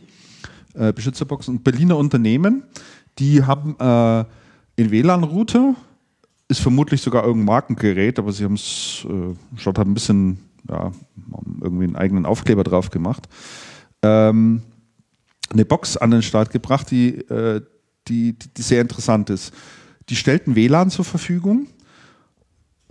äh, 0.75 0.93
Beschützerbox, 0.93 1.47
ein 1.47 1.63
Berliner 1.63 1.97
Unternehmen, 1.97 2.61
die 3.17 3.43
haben 3.43 3.75
äh, 3.79 4.25
in 4.75 4.91
WLAN-Router, 4.91 5.73
ist 6.47 6.61
vermutlich 6.61 7.01
sogar 7.01 7.23
irgendein 7.23 7.45
Markengerät, 7.45 8.19
aber 8.19 8.31
sie 8.31 8.43
haben 8.43 8.53
es, 8.53 9.03
äh, 9.09 9.33
schaut 9.57 9.79
halt 9.79 9.88
ein 9.88 9.95
bisschen, 9.95 10.38
ja, 10.69 10.91
irgendwie 11.61 11.86
einen 11.86 11.95
eigenen 11.95 12.27
Aufkleber 12.27 12.63
drauf 12.63 12.91
gemacht, 12.91 13.27
ähm, 14.03 14.61
eine 15.49 15.65
Box 15.65 15.97
an 15.97 16.11
den 16.11 16.21
Start 16.21 16.51
gebracht, 16.51 16.91
die, 16.91 17.15
äh, 17.15 17.61
die, 18.07 18.33
die, 18.33 18.53
die 18.55 18.61
sehr 18.61 18.81
interessant 18.81 19.31
ist. 19.31 19.55
Die 20.09 20.15
stellt 20.15 20.45
ein 20.45 20.55
WLAN 20.55 20.91
zur 20.91 21.05
Verfügung, 21.05 21.65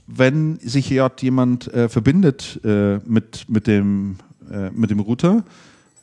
wenn 0.06 0.58
sich 0.58 0.90
jemand 0.90 1.72
äh, 1.72 1.88
verbindet 1.88 2.60
äh, 2.64 2.98
mit, 3.06 3.46
mit, 3.48 3.66
dem, 3.66 4.16
äh, 4.50 4.70
mit 4.70 4.90
dem 4.90 5.00
Router, 5.00 5.44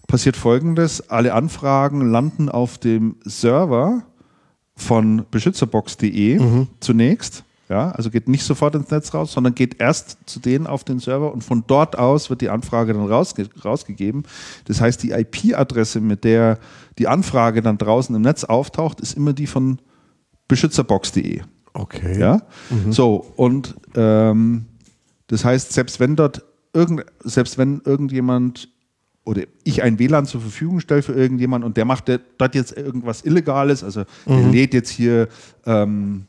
passiert 0.07 0.35
folgendes: 0.35 1.09
Alle 1.09 1.33
Anfragen 1.33 2.11
landen 2.11 2.49
auf 2.49 2.77
dem 2.77 3.17
Server 3.23 4.03
von 4.75 5.25
beschützerbox.de 5.29 6.65
zunächst. 6.79 7.43
Ja, 7.71 7.91
also 7.91 8.09
geht 8.09 8.27
nicht 8.27 8.43
sofort 8.43 8.75
ins 8.75 8.91
Netz 8.91 9.13
raus, 9.13 9.31
sondern 9.31 9.55
geht 9.55 9.79
erst 9.79 10.17
zu 10.25 10.41
denen 10.41 10.67
auf 10.67 10.83
den 10.83 10.99
Server 10.99 11.31
und 11.31 11.41
von 11.41 11.63
dort 11.67 11.97
aus 11.97 12.29
wird 12.29 12.41
die 12.41 12.49
Anfrage 12.49 12.91
dann 12.91 13.05
rausge 13.07 13.47
rausgegeben. 13.63 14.23
Das 14.65 14.81
heißt, 14.81 15.01
die 15.03 15.11
IP-Adresse, 15.11 16.01
mit 16.01 16.25
der 16.25 16.59
die 16.97 17.07
Anfrage 17.07 17.61
dann 17.61 17.77
draußen 17.77 18.13
im 18.13 18.23
Netz 18.23 18.43
auftaucht, 18.43 18.99
ist 18.99 19.15
immer 19.15 19.31
die 19.31 19.47
von 19.47 19.79
beschützerbox.de. 20.49 21.43
Okay. 21.73 22.19
Ja, 22.19 22.41
so 22.89 23.25
und 23.35 23.75
ähm, 23.95 24.65
das 25.27 25.45
heißt, 25.45 25.71
selbst 25.71 25.99
wenn 25.99 26.15
dort 26.15 26.43
irgend, 26.73 27.05
selbst 27.23 27.57
wenn 27.57 27.81
irgendjemand 27.85 28.69
oder 29.23 29.43
ich 29.63 29.83
ein 29.83 29.99
WLAN 29.99 30.25
zur 30.25 30.41
Verfügung 30.41 30.79
stelle 30.79 31.01
für 31.03 31.13
irgendjemand 31.13 31.63
und 31.63 31.77
der 31.77 31.85
macht 31.85 32.07
der- 32.07 32.19
dort 32.37 32.55
jetzt 32.55 32.75
irgendwas 32.75 33.21
Illegales, 33.23 33.83
also 33.83 34.03
der 34.25 34.49
lädt 34.51 34.73
jetzt 34.73 34.89
hier 34.89 35.27
ähm, 35.65 36.25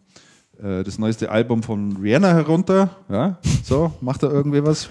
äh, 0.63 0.85
das 0.85 0.99
neueste 0.99 1.31
Album 1.31 1.63
von 1.63 1.97
Rihanna 1.97 2.29
herunter, 2.35 2.91
ja, 3.09 3.39
so 3.65 3.93
macht 4.01 4.23
er 4.23 4.31
irgendwie 4.31 4.63
was, 4.63 4.91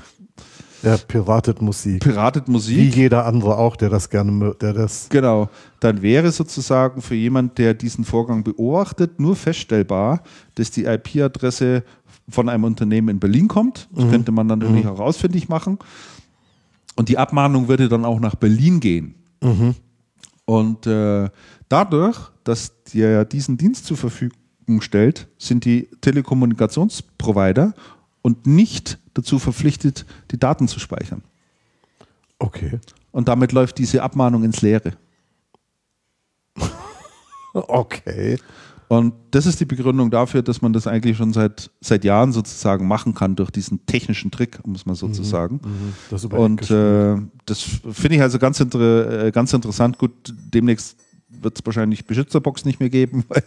Er 0.84 0.98
piratet 0.98 1.62
Musik. 1.62 2.02
piratet 2.02 2.48
Wie 2.48 2.52
Musik. 2.52 2.96
jeder 2.96 3.26
andere 3.26 3.58
auch, 3.58 3.76
der 3.76 3.90
das 3.90 4.10
gerne, 4.10 4.56
der 4.60 4.74
das. 4.74 5.10
Genau, 5.10 5.50
dann 5.80 6.02
wäre 6.02 6.32
sozusagen 6.32 7.02
für 7.02 7.16
jemand, 7.16 7.58
der 7.58 7.74
diesen 7.74 8.04
Vorgang 8.04 8.44
beobachtet, 8.44 9.20
nur 9.20 9.36
feststellbar, 9.36 10.24
dass 10.56 10.72
die 10.72 10.86
IP-Adresse 10.86 11.84
von 12.30 12.50
einem 12.50 12.64
Unternehmen 12.64 13.10
in 13.10 13.20
Berlin 13.20 13.48
kommt. 13.48 13.88
Das 13.92 14.10
könnte 14.10 14.32
man 14.32 14.48
dann 14.48 14.60
natürlich 14.60 14.88
auch 14.88 15.00
ausfindig 15.00 15.50
machen. 15.50 15.78
Und 16.96 17.10
die 17.10 17.18
Abmahnung 17.18 17.68
würde 17.68 17.90
dann 17.90 18.06
auch 18.06 18.20
nach 18.20 18.36
Berlin 18.36 18.80
gehen. 18.80 19.16
Und 20.46 20.88
äh, 20.88 21.30
dadurch, 21.70 22.18
dass 22.44 22.84
dir 22.84 23.26
diesen 23.26 23.58
Dienst 23.58 23.86
zur 23.86 23.98
Verfügung 23.98 24.82
stellt, 24.82 25.28
sind 25.38 25.66
die 25.66 25.88
Telekommunikationsprovider 26.02 27.74
und 28.22 28.45
nicht 28.45 28.99
dazu 29.13 29.39
verpflichtet, 29.39 30.05
die 30.32 30.39
Daten 30.39 30.67
zu 30.67 30.80
speichern. 30.80 31.24
Okay. 32.39 32.80
Und 33.11 33.28
damit 33.28 33.51
läuft 33.51 33.78
diese 33.78 34.03
Abmahnung 34.03 34.43
ins 34.43 34.61
Leere. 34.61 34.93
Okay. 37.53 38.38
Und 38.88 39.13
das 39.32 39.45
ist 39.45 39.59
die 39.59 39.65
Begründung 39.65 40.09
dafür, 40.09 40.41
dass 40.41 40.61
man 40.61 40.74
das 40.74 40.88
eigentlich 40.88 41.15
schon 41.15 41.32
seit, 41.32 41.69
seit 41.80 42.03
Jahren 42.03 42.34
sozusagen 42.34 42.88
machen 42.88 43.13
kann 43.13 43.36
durch 43.36 43.49
diesen 43.49 43.86
technischen 43.86 44.32
Trick, 44.32 44.59
um 44.63 44.74
es 44.74 44.86
mal 44.86 44.95
so 44.95 45.07
zu 45.09 45.24
sagen. 45.24 45.59
Das 46.09 46.24
über 46.24 46.39
Und 46.39 46.69
äh, 46.72 47.15
das 47.45 47.61
finde 47.61 48.15
ich 48.15 48.22
also 48.22 48.39
ganz, 48.39 48.59
inter 48.59 49.26
äh, 49.26 49.32
ganz 49.32 49.53
interessant. 49.53 49.97
Gut, 49.97 50.34
demnächst 50.53 50.97
wird 51.44 51.60
es 51.60 51.66
wahrscheinlich 51.66 52.06
Beschützerbox 52.06 52.66
nicht 52.66 52.80
mehr 52.80 52.89
geben, 52.89 53.24
weil 53.30 53.44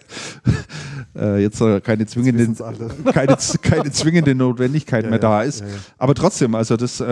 äh, 1.17 1.43
jetzt 1.43 1.61
äh, 1.61 1.81
keine, 1.81 2.07
zwingende, 2.07 2.47
keine, 3.13 3.37
keine 3.63 3.91
zwingende 3.91 4.35
Notwendigkeit 4.35 5.05
Ja, 5.05 5.11
mehr 5.11 5.21
ja, 5.21 5.29
da 5.29 5.43
ist. 5.43 5.61
ja. 5.61 5.67
Aber 5.99 6.15
trotzdem, 6.15 6.55
also 6.55 6.77
das 6.77 7.01
äh, 7.01 7.07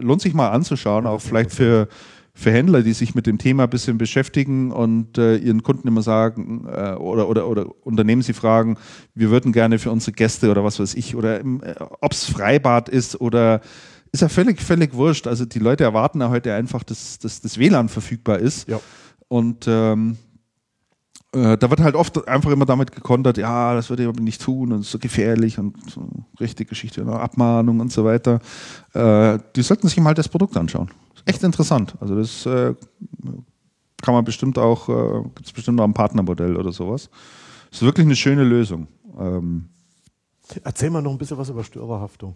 lohnt 0.00 0.22
sich 0.22 0.34
mal 0.34 0.50
anzuschauen, 0.50 1.06
auch 1.06 1.20
vielleicht 1.20 1.52
für, 1.52 1.88
für 2.34 2.52
Händler, 2.52 2.82
die 2.82 2.92
sich 2.92 3.14
mit 3.14 3.26
dem 3.26 3.38
Thema 3.38 3.64
ein 3.64 3.70
bisschen 3.70 3.98
beschäftigen 3.98 4.72
und 4.72 5.18
äh, 5.18 5.36
ihren 5.36 5.62
Kunden 5.62 5.88
immer 5.88 6.02
sagen 6.02 6.66
äh, 6.66 6.92
oder, 6.94 7.28
oder, 7.28 7.48
oder 7.48 7.66
Unternehmen 7.84 8.22
sie 8.22 8.32
fragen, 8.32 8.76
wir 9.14 9.30
würden 9.30 9.52
gerne 9.52 9.78
für 9.78 9.90
unsere 9.90 10.12
Gäste 10.12 10.50
oder 10.50 10.64
was 10.64 10.78
weiß 10.78 10.94
ich, 10.94 11.16
oder 11.16 11.40
äh, 11.40 11.74
ob 12.00 12.12
es 12.12 12.24
Freibad 12.24 12.88
ist 12.88 13.20
oder 13.20 13.60
ist 14.12 14.22
ja 14.22 14.28
völlig, 14.28 14.60
völlig 14.60 14.94
wurscht. 14.94 15.26
Also 15.26 15.44
die 15.44 15.58
Leute 15.60 15.84
erwarten 15.84 16.20
ja 16.20 16.30
heute 16.30 16.54
einfach, 16.54 16.82
dass, 16.82 17.18
dass 17.18 17.40
das 17.40 17.58
WLAN 17.58 17.88
verfügbar 17.88 18.38
ist. 18.38 18.68
Ja. 18.68 18.80
Und 19.30 19.66
ähm, 19.68 20.16
äh, 21.32 21.56
da 21.56 21.70
wird 21.70 21.78
halt 21.78 21.94
oft 21.94 22.26
einfach 22.26 22.50
immer 22.50 22.66
damit 22.66 22.90
gekontert, 22.90 23.38
ja, 23.38 23.74
das 23.74 23.88
würde 23.88 24.02
ich 24.02 24.08
aber 24.08 24.20
nicht 24.20 24.42
tun 24.42 24.72
und 24.72 24.80
ist 24.80 24.90
so 24.90 24.98
gefährlich 24.98 25.56
und 25.56 25.76
so 25.88 26.08
richtig 26.40 26.68
Geschichte, 26.68 27.00
eine 27.00 27.12
Abmahnung 27.12 27.78
und 27.78 27.92
so 27.92 28.04
weiter. 28.04 28.40
Äh, 28.92 29.38
die 29.54 29.62
sollten 29.62 29.86
sich 29.86 30.00
mal 30.00 30.14
das 30.14 30.28
Produkt 30.28 30.56
anschauen. 30.56 30.90
Ist 31.14 31.28
echt 31.28 31.44
interessant. 31.44 31.94
Also 32.00 32.16
das 32.16 32.44
äh, 32.44 32.74
kann 34.02 34.14
man 34.14 34.24
bestimmt 34.24 34.58
auch, 34.58 34.88
äh, 34.88 35.22
gibt 35.36 35.46
es 35.46 35.52
bestimmt 35.52 35.80
auch 35.80 35.84
ein 35.84 35.94
Partnermodell 35.94 36.56
oder 36.56 36.72
sowas. 36.72 37.08
Ist 37.70 37.82
wirklich 37.82 38.06
eine 38.06 38.16
schöne 38.16 38.42
Lösung. 38.42 38.88
Ähm, 39.16 39.68
Erzähl 40.64 40.90
mal 40.90 41.02
noch 41.02 41.12
ein 41.12 41.18
bisschen 41.18 41.38
was 41.38 41.50
über 41.50 41.62
Störerhaftung 41.62 42.34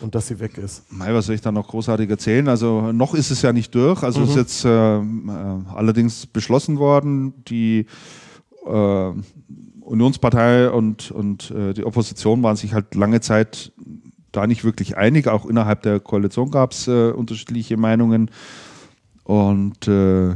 und 0.00 0.14
dass 0.14 0.26
sie 0.28 0.38
weg 0.40 0.58
ist. 0.58 0.84
Mei, 0.92 1.12
was 1.14 1.26
soll 1.26 1.34
ich 1.34 1.40
da 1.40 1.50
noch 1.52 1.68
großartig 1.68 2.08
erzählen? 2.10 2.48
Also 2.48 2.92
noch 2.92 3.14
ist 3.14 3.30
es 3.30 3.42
ja 3.42 3.52
nicht 3.52 3.74
durch. 3.74 4.02
Also 4.02 4.20
Mhm. 4.20 4.26
ist 4.28 4.36
jetzt 4.36 4.64
äh, 4.64 4.98
äh, 4.98 5.02
allerdings 5.74 6.26
beschlossen 6.26 6.78
worden, 6.78 7.32
die 7.48 7.86
äh, 8.66 9.10
Unionspartei 9.80 10.68
und, 10.70 11.10
und 11.12 11.50
äh, 11.52 11.72
die 11.72 11.84
Opposition 11.84 12.42
waren 12.42 12.56
sich 12.56 12.74
halt 12.74 12.94
lange 12.94 13.20
Zeit 13.20 13.72
da 14.32 14.46
nicht 14.46 14.64
wirklich 14.64 14.96
einig. 14.96 15.28
Auch 15.28 15.46
innerhalb 15.46 15.82
der 15.82 16.00
Koalition 16.00 16.50
gab 16.50 16.72
es 16.72 16.88
äh, 16.88 17.10
unterschiedliche 17.10 17.76
Meinungen. 17.76 18.30
Und 19.24 19.88
äh, 19.88 20.34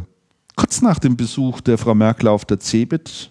kurz 0.56 0.82
nach 0.82 0.98
dem 0.98 1.16
Besuch 1.16 1.60
der 1.60 1.78
Frau 1.78 1.94
Merkel 1.94 2.28
auf 2.28 2.44
der 2.44 2.60
CeBIT 2.60 3.30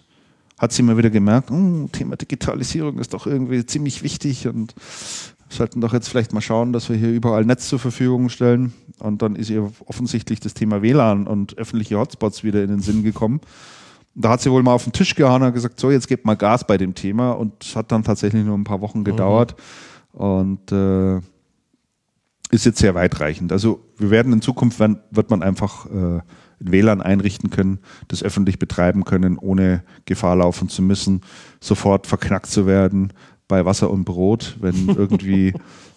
hat 0.58 0.72
sie 0.72 0.82
mal 0.82 0.98
wieder 0.98 1.08
gemerkt, 1.10 1.50
"Oh, 1.50 1.88
Thema 1.90 2.16
Digitalisierung 2.16 2.98
ist 2.98 3.14
doch 3.14 3.26
irgendwie 3.26 3.64
ziemlich 3.64 4.02
wichtig 4.02 4.46
und 4.46 4.74
sollten 5.56 5.80
doch 5.80 5.92
jetzt 5.92 6.08
vielleicht 6.08 6.32
mal 6.32 6.40
schauen, 6.40 6.72
dass 6.72 6.88
wir 6.88 6.96
hier 6.96 7.10
überall 7.10 7.44
Netz 7.44 7.68
zur 7.68 7.78
Verfügung 7.78 8.28
stellen. 8.28 8.72
Und 8.98 9.22
dann 9.22 9.36
ist 9.36 9.50
ihr 9.50 9.70
offensichtlich 9.86 10.40
das 10.40 10.54
Thema 10.54 10.82
WLAN 10.82 11.26
und 11.26 11.58
öffentliche 11.58 11.98
Hotspots 11.98 12.44
wieder 12.44 12.62
in 12.62 12.68
den 12.68 12.80
Sinn 12.80 13.02
gekommen. 13.02 13.40
Und 14.14 14.24
da 14.24 14.30
hat 14.30 14.40
sie 14.40 14.50
wohl 14.50 14.62
mal 14.62 14.72
auf 14.72 14.84
den 14.84 14.92
Tisch 14.92 15.14
gehauen 15.14 15.42
und 15.42 15.52
gesagt, 15.52 15.80
so, 15.80 15.90
jetzt 15.90 16.08
gebt 16.08 16.24
mal 16.24 16.36
Gas 16.36 16.66
bei 16.66 16.76
dem 16.76 16.94
Thema. 16.94 17.32
Und 17.32 17.64
es 17.64 17.74
hat 17.74 17.90
dann 17.92 18.04
tatsächlich 18.04 18.44
nur 18.44 18.56
ein 18.56 18.64
paar 18.64 18.80
Wochen 18.80 19.04
gedauert. 19.04 19.56
Und 20.12 20.72
äh, 20.72 21.18
ist 22.50 22.66
jetzt 22.66 22.78
sehr 22.78 22.94
weitreichend. 22.94 23.52
Also 23.52 23.80
wir 23.96 24.10
werden 24.10 24.32
in 24.32 24.42
Zukunft, 24.42 24.80
werden, 24.80 25.00
wird 25.10 25.30
man 25.30 25.42
einfach 25.42 25.86
äh, 25.86 26.20
ein 26.62 26.72
WLAN 26.72 27.00
einrichten 27.00 27.50
können, 27.50 27.78
das 28.08 28.22
öffentlich 28.22 28.58
betreiben 28.58 29.04
können, 29.04 29.38
ohne 29.38 29.82
Gefahr 30.04 30.36
laufen 30.36 30.68
zu 30.68 30.82
müssen, 30.82 31.22
sofort 31.60 32.06
verknackt 32.06 32.46
zu 32.46 32.66
werden 32.66 33.12
bei 33.50 33.66
Wasser 33.66 33.90
und 33.90 34.04
Brot, 34.04 34.56
wenn 34.60 34.88
irgendwie 34.96 35.52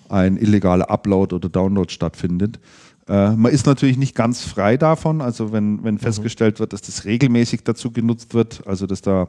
ein 0.09 0.35
illegaler 0.37 0.89
Upload 0.89 1.33
oder 1.33 1.47
Download 1.47 1.91
stattfindet. 1.91 2.59
Äh, 3.07 3.31
man 3.35 3.51
ist 3.51 3.65
natürlich 3.65 3.97
nicht 3.97 4.15
ganz 4.15 4.41
frei 4.41 4.75
davon, 4.75 5.21
also 5.21 5.53
wenn, 5.53 5.83
wenn 5.83 5.97
festgestellt 5.97 6.59
wird, 6.59 6.73
dass 6.73 6.81
das 6.81 7.05
regelmäßig 7.05 7.63
dazu 7.63 7.91
genutzt 7.91 8.33
wird, 8.33 8.65
also 8.67 8.85
dass 8.87 9.01
da 9.01 9.27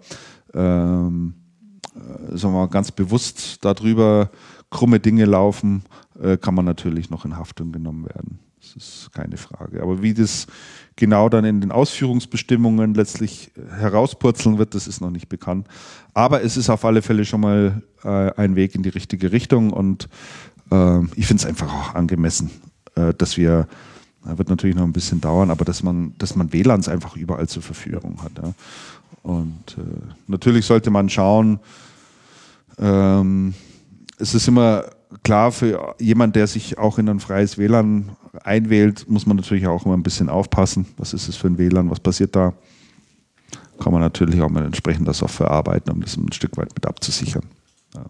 ähm, 0.52 1.34
äh, 1.94 2.36
sagen 2.36 2.54
wir 2.54 2.60
mal, 2.60 2.68
ganz 2.68 2.90
bewusst 2.90 3.64
darüber 3.64 4.30
krumme 4.70 5.00
Dinge 5.00 5.24
laufen, 5.24 5.84
äh, 6.20 6.36
kann 6.36 6.54
man 6.54 6.64
natürlich 6.64 7.10
noch 7.10 7.24
in 7.24 7.36
Haftung 7.36 7.72
genommen 7.72 8.06
werden. 8.06 8.40
Das 8.74 8.82
ist 8.82 9.12
keine 9.12 9.36
Frage. 9.36 9.82
Aber 9.82 10.02
wie 10.02 10.14
das 10.14 10.46
genau 10.96 11.28
dann 11.28 11.44
in 11.44 11.60
den 11.60 11.72
Ausführungsbestimmungen 11.72 12.94
letztlich 12.94 13.50
herauspurzeln 13.78 14.58
wird, 14.58 14.74
das 14.74 14.86
ist 14.86 15.00
noch 15.00 15.10
nicht 15.10 15.28
bekannt. 15.28 15.68
Aber 16.14 16.42
es 16.42 16.56
ist 16.56 16.70
auf 16.70 16.84
alle 16.84 17.02
Fälle 17.02 17.24
schon 17.24 17.40
mal 17.40 17.82
äh, 18.04 18.30
ein 18.36 18.56
Weg 18.56 18.74
in 18.74 18.82
die 18.82 18.88
richtige 18.88 19.32
Richtung 19.32 19.72
und 19.72 20.08
äh, 20.70 21.00
ich 21.16 21.26
finde 21.26 21.42
es 21.42 21.46
einfach 21.46 21.72
auch 21.72 21.94
angemessen, 21.94 22.50
äh, 22.94 23.12
dass 23.14 23.36
wir, 23.36 23.66
äh, 24.26 24.38
wird 24.38 24.48
natürlich 24.48 24.76
noch 24.76 24.84
ein 24.84 24.92
bisschen 24.92 25.20
dauern, 25.20 25.50
aber 25.50 25.64
dass 25.64 25.82
man, 25.82 26.14
dass 26.18 26.36
man 26.36 26.52
WLANs 26.52 26.88
einfach 26.88 27.16
überall 27.16 27.48
zur 27.48 27.62
Verfügung 27.62 28.22
hat. 28.22 28.32
Ja. 28.42 28.52
Und 29.22 29.76
äh, 29.78 29.82
natürlich 30.26 30.66
sollte 30.66 30.90
man 30.90 31.08
schauen, 31.08 31.58
ähm, 32.78 33.54
es 34.18 34.34
ist 34.34 34.48
immer 34.48 34.84
klar, 35.22 35.52
für 35.52 35.94
jemand, 35.98 36.36
der 36.36 36.46
sich 36.46 36.78
auch 36.78 36.98
in 36.98 37.08
ein 37.08 37.20
freies 37.20 37.58
WLAN 37.58 38.16
einwählt, 38.42 39.08
muss 39.08 39.26
man 39.26 39.36
natürlich 39.36 39.66
auch 39.66 39.84
immer 39.84 39.96
ein 39.96 40.02
bisschen 40.02 40.28
aufpassen. 40.28 40.86
Was 40.96 41.14
ist 41.14 41.28
es 41.28 41.36
für 41.36 41.48
ein 41.48 41.58
WLAN? 41.58 41.90
Was 41.90 42.00
passiert 42.00 42.34
da? 42.34 42.54
Kann 43.80 43.92
man 43.92 44.02
natürlich 44.02 44.40
auch 44.40 44.50
mit 44.50 44.64
entsprechender 44.64 45.12
Software 45.12 45.50
arbeiten, 45.50 45.90
um 45.90 46.00
das 46.00 46.16
ein 46.16 46.32
Stück 46.32 46.56
weit 46.56 46.74
mit 46.74 46.86
abzusichern. 46.86 47.44
Ja. 47.94 48.06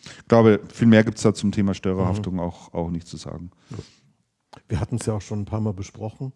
Ich 0.00 0.28
glaube, 0.28 0.60
viel 0.72 0.86
mehr 0.86 1.04
gibt 1.04 1.16
es 1.16 1.22
da 1.22 1.32
zum 1.34 1.50
Thema 1.52 1.74
Störerhaftung 1.74 2.40
auch, 2.40 2.72
auch 2.74 2.90
nicht 2.90 3.06
zu 3.06 3.16
sagen. 3.16 3.50
Wir 4.68 4.80
hatten 4.80 4.96
es 4.96 5.06
ja 5.06 5.14
auch 5.14 5.20
schon 5.20 5.40
ein 5.40 5.44
paar 5.46 5.60
Mal 5.60 5.72
besprochen 5.72 6.32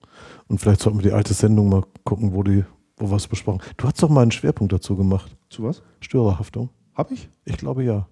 und 0.49 0.59
vielleicht 0.59 0.81
sollten 0.81 0.99
wir 0.99 1.03
die 1.03 1.13
alte 1.13 1.35
Sendung 1.35 1.69
mal 1.69 1.85
gucken, 2.05 2.33
wo, 2.33 2.43
die, 2.43 2.65
wo 2.97 3.11
wir 3.11 3.17
es 3.17 3.29
besprochen 3.29 3.61
Du 3.77 3.87
hast 3.87 4.03
doch 4.03 4.09
mal 4.09 4.23
einen 4.23 4.33
Schwerpunkt 4.33 4.73
dazu 4.73 4.97
gemacht. 4.97 5.37
Zu 5.51 5.63
was? 5.63 5.83
Störerhaftung. 6.01 6.71
Habe 6.95 7.15
ich? 7.15 7.29
Ich 7.45 7.59
glaube 7.59 7.85
ja. 7.85 8.09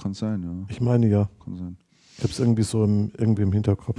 Kann 0.00 0.14
sein, 0.14 0.42
ja. 0.42 0.50
Ich 0.68 0.80
meine 0.80 1.06
ja. 1.08 1.28
Kann 1.44 1.56
sein. 1.56 1.76
Ich 2.16 2.22
habe 2.24 2.32
es 2.32 2.38
irgendwie 2.38 2.62
so 2.62 2.84
im, 2.84 3.10
irgendwie 3.16 3.42
im 3.42 3.52
Hinterkopf. 3.52 3.98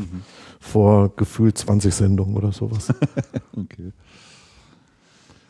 Vor 0.60 1.10
gefühlt 1.16 1.58
20 1.58 1.94
Sendungen 1.94 2.36
oder 2.36 2.52
sowas. 2.52 2.88
Okay. 3.56 3.92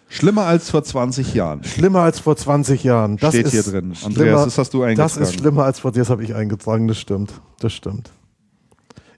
Schlimmer 0.09 0.43
als 0.45 0.69
vor 0.69 0.83
20 0.83 1.33
Jahren. 1.33 1.63
schlimmer 1.63 2.01
als 2.01 2.19
vor 2.19 2.35
20 2.35 2.83
Jahren. 2.83 3.17
Das 3.17 3.33
Steht 3.33 3.47
ist 3.47 3.51
hier 3.53 3.63
drin. 3.63 3.93
Andreas, 4.03 4.43
das 4.45 4.57
hast 4.59 4.73
du 4.73 4.79
Das 4.81 4.87
eingetragen. 4.89 5.21
ist 5.23 5.33
schlimmer 5.33 5.63
als 5.63 5.79
vor 5.79 5.91
dir, 5.91 5.99
das 5.99 6.09
habe 6.11 6.23
ich 6.23 6.35
eingetragen, 6.35 6.87
das 6.87 6.99
stimmt. 6.99 7.33
Das 7.59 7.73
stimmt. 7.73 8.11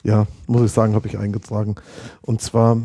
Ja, 0.03 0.27
muss 0.47 0.61
ich 0.61 0.71
sagen, 0.71 0.93
habe 0.95 1.07
ich 1.07 1.17
eingetragen. 1.17 1.75
Und 2.21 2.39
zwar, 2.41 2.77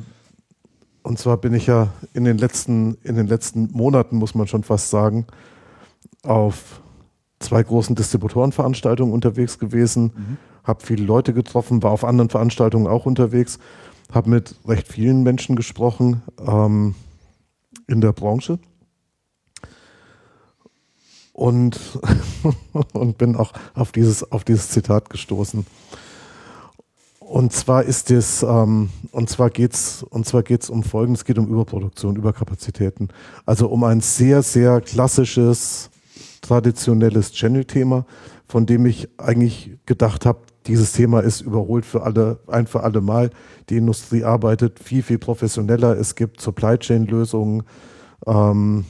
und 1.03 1.18
zwar 1.20 1.36
bin 1.36 1.55
ich 1.55 1.66
ja 1.66 1.88
in 2.14 2.24
den 2.24 2.38
letzten, 2.38 2.97
in 3.05 3.14
den 3.14 3.28
letzten 3.28 3.70
Monaten, 3.72 4.16
muss 4.16 4.34
man 4.34 4.49
schon 4.49 4.64
fast 4.64 4.91
sagen, 4.91 5.26
auf 6.24 6.80
zwei 7.41 7.62
großen 7.62 7.97
Distributorenveranstaltungen 7.97 9.12
unterwegs 9.12 9.59
gewesen, 9.59 10.38
habe 10.64 10.84
viele 10.84 11.05
Leute 11.05 11.32
getroffen, 11.34 11.82
war 11.82 11.91
auf 11.91 12.05
anderen 12.05 12.30
Veranstaltungen 12.30 12.86
auch 12.86 13.07
unterwegs, 13.07 13.59
habe 14.12 14.30
mit 14.30 14.55
recht 14.66 14.88
vielen 14.88 15.22
Menschen 15.22 15.57
gesprochen 15.57 16.22
ähm, 16.47 16.95
in 17.86 18.01
der 18.01 18.12
Branche 18.12 18.59
und, 21.32 21.80
und 22.93 23.18
bin 23.18 23.36
auch 23.36 23.53
auf 23.74 23.93
dieses, 23.93 24.30
auf 24.30 24.45
dieses 24.45 24.68
Zitat 24.68 25.11
gestoßen. 25.11 25.66
Und 27.18 27.53
zwar 27.53 27.84
ist 27.84 28.11
es, 28.11 28.43
ähm, 28.43 28.91
und 29.12 29.30
zwar 29.30 29.51
geht's, 29.51 30.03
und 30.03 30.26
zwar 30.26 30.43
geht's 30.43 30.68
um 30.68 30.82
Folgendes, 30.82 31.20
es 31.20 31.24
geht 31.24 31.38
um 31.38 31.47
Überproduktion, 31.47 32.16
Überkapazitäten. 32.16 33.09
Also 33.47 33.68
um 33.68 33.84
ein 33.84 34.01
sehr, 34.01 34.43
sehr 34.43 34.80
klassisches, 34.80 35.91
traditionelles 36.41 37.32
Channel-Thema, 37.32 38.07
von 38.47 38.66
dem 38.66 38.86
ich 38.86 39.09
eigentlich 39.18 39.72
gedacht 39.86 40.26
habe, 40.26 40.41
dieses 40.66 40.93
Thema 40.93 41.20
ist 41.20 41.41
überholt 41.41 41.86
für 41.86 42.03
alle, 42.03 42.38
ein 42.47 42.66
für 42.66 42.82
alle 42.82 43.01
Mal. 43.01 43.30
Die 43.70 43.76
Industrie 43.76 44.24
arbeitet 44.24 44.78
viel, 44.78 45.03
viel 45.03 45.18
professioneller. 45.18 45.97
Es 45.99 46.14
gibt 46.14 46.41
Supply 46.41 46.76
Chain-Lösungen, 46.76 47.62
ähm, 48.26 48.84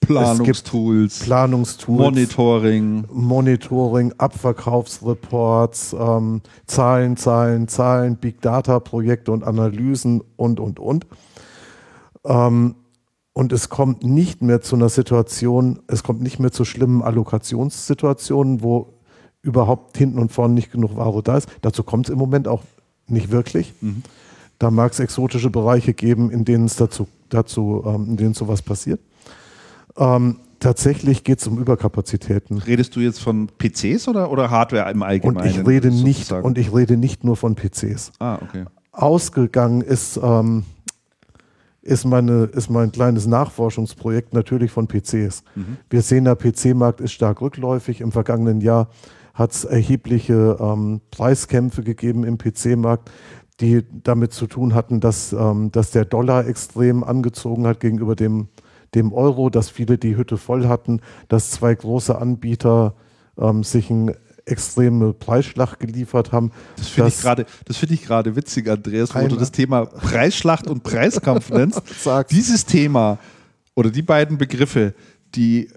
Planungstools, 0.00 1.18
Planungstools. 1.18 1.98
Monitoring. 1.98 3.04
Monitoring, 3.12 4.14
Abverkaufsreports, 4.16 5.94
ähm, 5.98 6.40
Zahlen, 6.66 7.16
Zahlen, 7.16 7.68
Zahlen, 7.68 8.16
Big 8.16 8.40
Data 8.40 8.80
Projekte 8.80 9.32
und 9.32 9.44
Analysen 9.44 10.22
und, 10.36 10.60
und, 10.60 10.78
und. 10.78 11.06
Ähm, 12.24 12.76
und 13.38 13.52
es 13.52 13.68
kommt 13.68 14.02
nicht 14.02 14.42
mehr 14.42 14.62
zu 14.62 14.74
einer 14.74 14.88
Situation, 14.88 15.78
es 15.86 16.02
kommt 16.02 16.20
nicht 16.20 16.40
mehr 16.40 16.50
zu 16.50 16.64
schlimmen 16.64 17.02
Allokationssituationen, 17.02 18.64
wo 18.64 18.94
überhaupt 19.42 19.96
hinten 19.96 20.18
und 20.18 20.32
vorne 20.32 20.54
nicht 20.54 20.72
genug 20.72 20.96
Ware 20.96 21.22
da 21.22 21.36
ist. 21.36 21.48
Dazu 21.60 21.84
kommt 21.84 22.08
es 22.08 22.12
im 22.12 22.18
Moment 22.18 22.48
auch 22.48 22.64
nicht 23.06 23.30
wirklich. 23.30 23.74
Da 24.58 24.72
mag 24.72 24.90
es 24.90 24.98
exotische 24.98 25.50
Bereiche 25.50 25.94
geben, 25.94 26.32
in 26.32 26.44
denen 26.44 26.64
es 26.64 26.74
dazu, 26.74 27.06
dazu 27.28 27.84
ähm, 27.86 28.06
in 28.08 28.16
denen 28.16 28.34
sowas 28.34 28.60
passiert. 28.60 28.98
Ähm, 29.96 30.40
tatsächlich 30.58 31.22
geht 31.22 31.38
es 31.38 31.46
um 31.46 31.60
Überkapazitäten. 31.60 32.58
Redest 32.58 32.96
du 32.96 33.00
jetzt 33.00 33.20
von 33.20 33.48
PCs 33.56 34.08
oder, 34.08 34.32
oder 34.32 34.50
Hardware 34.50 34.90
im 34.90 35.02
Und 35.02 35.06
Allgemeinen? 35.06 35.48
ich 35.48 35.64
rede 35.64 35.92
nicht 35.92 36.22
sozusagen? 36.22 36.44
und 36.44 36.58
ich 36.58 36.74
rede 36.74 36.96
nicht 36.96 37.22
nur 37.22 37.36
von 37.36 37.54
PCs. 37.54 38.10
ah, 38.18 38.40
okay. 38.42 38.64
Ausgegangen 38.90 39.82
ist, 39.82 40.18
ähm, 40.20 40.64
ist, 41.88 42.04
meine, 42.04 42.44
ist 42.44 42.70
mein 42.70 42.92
kleines 42.92 43.26
Nachforschungsprojekt 43.26 44.34
natürlich 44.34 44.70
von 44.70 44.86
PCs. 44.86 45.42
Wir 45.90 46.02
sehen, 46.02 46.24
der 46.24 46.36
PC-Markt 46.36 47.00
ist 47.00 47.12
stark 47.12 47.40
rückläufig. 47.40 48.00
Im 48.00 48.12
vergangenen 48.12 48.60
Jahr 48.60 48.88
hat 49.34 49.52
es 49.52 49.64
erhebliche 49.64 50.56
ähm, 50.60 51.00
Preiskämpfe 51.10 51.82
gegeben 51.82 52.24
im 52.24 52.38
PC-Markt, 52.38 53.10
die 53.60 53.84
damit 54.02 54.32
zu 54.32 54.46
tun 54.46 54.74
hatten, 54.74 55.00
dass, 55.00 55.32
ähm, 55.32 55.70
dass 55.72 55.90
der 55.90 56.04
Dollar 56.04 56.46
extrem 56.46 57.02
angezogen 57.04 57.66
hat 57.66 57.80
gegenüber 57.80 58.14
dem, 58.14 58.48
dem 58.94 59.12
Euro, 59.12 59.48
dass 59.48 59.70
viele 59.70 59.96
die 59.96 60.16
Hütte 60.16 60.36
voll 60.36 60.66
hatten, 60.66 61.00
dass 61.28 61.50
zwei 61.52 61.74
große 61.74 62.18
Anbieter 62.18 62.94
ähm, 63.38 63.64
sich 63.64 63.90
einen 63.90 64.14
extreme 64.48 65.12
Preisschlacht 65.12 65.80
geliefert 65.80 66.32
haben. 66.32 66.52
Das 66.76 66.88
finde 66.88 67.08
ich 67.08 67.20
gerade, 67.20 67.46
find 68.30 68.36
witzig, 68.36 68.68
Andreas, 68.68 69.14
wo 69.14 69.26
du 69.26 69.36
das 69.36 69.52
Thema 69.52 69.86
Preisschlacht 69.86 70.66
und 70.66 70.82
Preiskampf 70.82 71.50
nennst. 71.50 71.82
Dieses 72.30 72.64
Thema 72.64 73.18
oder 73.74 73.90
die 73.90 74.02
beiden 74.02 74.38
Begriffe, 74.38 74.94
die 75.34 75.68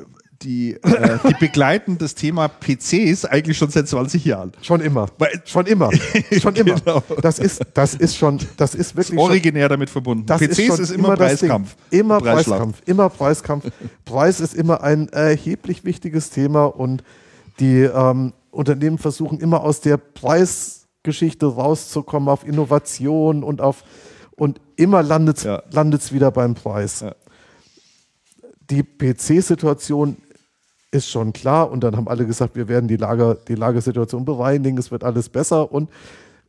die, 0.43 0.73
äh, 0.73 1.19
die 1.27 1.33
begleiten 1.39 1.97
das 1.97 2.15
Thema 2.15 2.47
PCs 2.47 3.25
eigentlich 3.25 3.57
schon 3.57 3.69
seit 3.69 3.87
20 3.87 4.25
Jahren. 4.25 4.51
Schon 4.61 4.81
immer. 4.81 5.07
Schon 5.45 5.65
immer. 5.65 5.89
Schon 6.41 6.55
immer. 6.55 6.75
genau. 6.79 7.03
Das 7.21 7.39
ist, 7.39 7.61
das 7.73 7.93
ist 7.95 8.17
schon, 8.17 8.39
das 8.57 8.75
ist 8.75 8.95
wirklich. 8.95 9.17
Das 9.17 9.25
originär 9.25 9.63
schon, 9.63 9.69
damit 9.69 9.89
verbunden. 9.89 10.25
PCs 10.25 10.59
ist, 10.59 10.79
ist 10.79 10.91
immer, 10.91 11.09
immer 11.09 11.17
Preiskampf. 11.17 11.75
Immer 11.89 12.19
Preiskampf. 12.19 12.81
Immer 12.85 13.09
Preiskampf. 13.09 13.65
Preis 14.05 14.39
ist 14.39 14.53
immer 14.53 14.81
ein 14.81 15.09
erheblich 15.09 15.83
wichtiges 15.83 16.29
Thema 16.29 16.65
und 16.65 17.03
die 17.59 17.81
ähm, 17.81 18.33
Unternehmen 18.51 18.97
versuchen 18.97 19.39
immer 19.39 19.63
aus 19.63 19.81
der 19.81 19.97
Preisgeschichte 19.97 21.45
rauszukommen 21.45 22.29
auf 22.29 22.45
Innovation 22.45 23.43
und 23.43 23.61
auf 23.61 23.83
und 24.35 24.59
immer 24.75 25.03
landet 25.03 25.37
es 25.37 25.43
ja. 25.43 25.61
wieder 26.11 26.31
beim 26.31 26.55
Preis. 26.55 27.01
Ja. 27.01 27.15
Die 28.69 28.83
PC-Situation 28.83 30.17
ist 30.91 31.09
schon 31.09 31.33
klar. 31.33 31.71
Und 31.71 31.83
dann 31.83 31.95
haben 31.95 32.07
alle 32.07 32.25
gesagt, 32.25 32.55
wir 32.55 32.67
werden 32.67 32.87
die, 32.87 32.97
Lager, 32.97 33.35
die 33.35 33.55
Lagersituation 33.55 34.25
bereinigen, 34.25 34.77
es 34.77 34.91
wird 34.91 35.03
alles 35.03 35.29
besser. 35.29 35.71
Und 35.71 35.89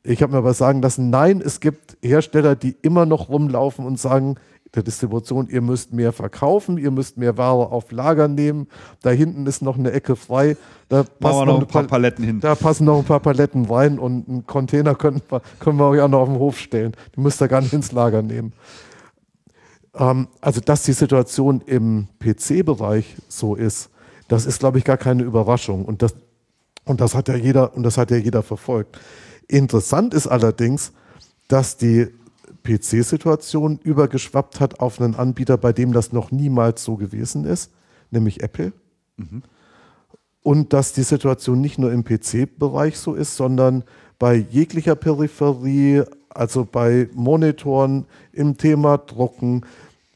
ich 0.02 0.22
habe 0.22 0.32
mir 0.32 0.38
aber 0.38 0.54
sagen 0.54 0.82
lassen, 0.82 1.10
nein, 1.10 1.40
es 1.40 1.60
gibt 1.60 1.96
Hersteller, 2.02 2.56
die 2.56 2.76
immer 2.82 3.06
noch 3.06 3.28
rumlaufen 3.28 3.86
und 3.86 4.00
sagen, 4.00 4.36
der 4.74 4.82
Distribution, 4.82 5.48
ihr 5.48 5.60
müsst 5.60 5.92
mehr 5.92 6.12
verkaufen, 6.12 6.78
ihr 6.78 6.90
müsst 6.90 7.18
mehr 7.18 7.36
Ware 7.36 7.70
auf 7.70 7.92
Lager 7.92 8.26
nehmen. 8.26 8.68
Da 9.02 9.10
hinten 9.10 9.46
ist 9.46 9.60
noch 9.60 9.78
eine 9.78 9.92
Ecke 9.92 10.16
frei. 10.16 10.56
Da 10.88 11.02
passen 11.02 11.46
noch, 11.46 11.60
ein 11.60 11.66
paar 11.66 11.84
Paletten 11.84 12.24
hin. 12.24 12.40
Da 12.40 12.54
passen 12.54 12.84
noch 12.86 12.98
ein 12.98 13.04
paar 13.04 13.20
Paletten 13.20 13.66
rein 13.66 13.98
und 13.98 14.28
einen 14.28 14.46
Container 14.46 14.94
können 14.94 15.20
wir, 15.28 15.42
können 15.58 15.78
wir 15.78 15.88
euch 15.88 16.00
auch 16.00 16.08
noch 16.08 16.20
auf 16.20 16.28
den 16.28 16.38
Hof 16.38 16.58
stellen. 16.58 16.92
Die 17.14 17.20
müsst 17.20 17.42
ihr 17.42 17.48
gar 17.48 17.60
nicht 17.60 17.74
ins 17.74 17.92
Lager 17.92 18.22
nehmen. 18.22 18.54
Ähm, 19.94 20.28
also, 20.40 20.60
dass 20.60 20.84
die 20.84 20.92
Situation 20.92 21.60
im 21.66 22.08
PC-Bereich 22.18 23.16
so 23.28 23.54
ist, 23.54 23.90
das 24.28 24.46
ist, 24.46 24.60
glaube 24.60 24.78
ich, 24.78 24.84
gar 24.84 24.96
keine 24.96 25.22
Überraschung. 25.22 25.84
Und 25.84 26.00
das, 26.00 26.14
und 26.84 27.02
das 27.02 27.14
hat 27.14 27.28
ja 27.28 27.36
jeder, 27.36 27.76
und 27.76 27.82
das 27.82 27.98
hat 27.98 28.10
ja 28.10 28.16
jeder 28.16 28.42
verfolgt. 28.42 28.98
Interessant 29.48 30.14
ist 30.14 30.26
allerdings, 30.26 30.92
dass 31.48 31.76
die 31.76 32.08
PC-Situation 32.62 33.78
übergeschwappt 33.82 34.60
hat 34.60 34.80
auf 34.80 35.00
einen 35.00 35.14
Anbieter, 35.14 35.56
bei 35.56 35.72
dem 35.72 35.92
das 35.92 36.12
noch 36.12 36.30
niemals 36.30 36.84
so 36.84 36.96
gewesen 36.96 37.44
ist, 37.44 37.72
nämlich 38.10 38.42
Apple. 38.42 38.72
Mhm. 39.16 39.42
Und 40.42 40.72
dass 40.72 40.92
die 40.92 41.02
Situation 41.02 41.60
nicht 41.60 41.78
nur 41.78 41.92
im 41.92 42.04
PC-Bereich 42.04 42.98
so 42.98 43.14
ist, 43.14 43.36
sondern 43.36 43.84
bei 44.18 44.34
jeglicher 44.34 44.96
Peripherie, 44.96 46.04
also 46.28 46.64
bei 46.64 47.08
Monitoren 47.12 48.06
im 48.32 48.56
Thema 48.56 48.98
Drucken, 48.98 49.64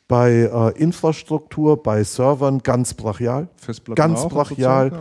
bei 0.08 0.50
äh, 0.52 0.78
Infrastruktur, 0.80 1.82
bei 1.82 2.04
Servern 2.04 2.60
ganz 2.62 2.94
brachial. 2.94 3.48
Ganz 3.94 4.28
brachial. 4.28 4.92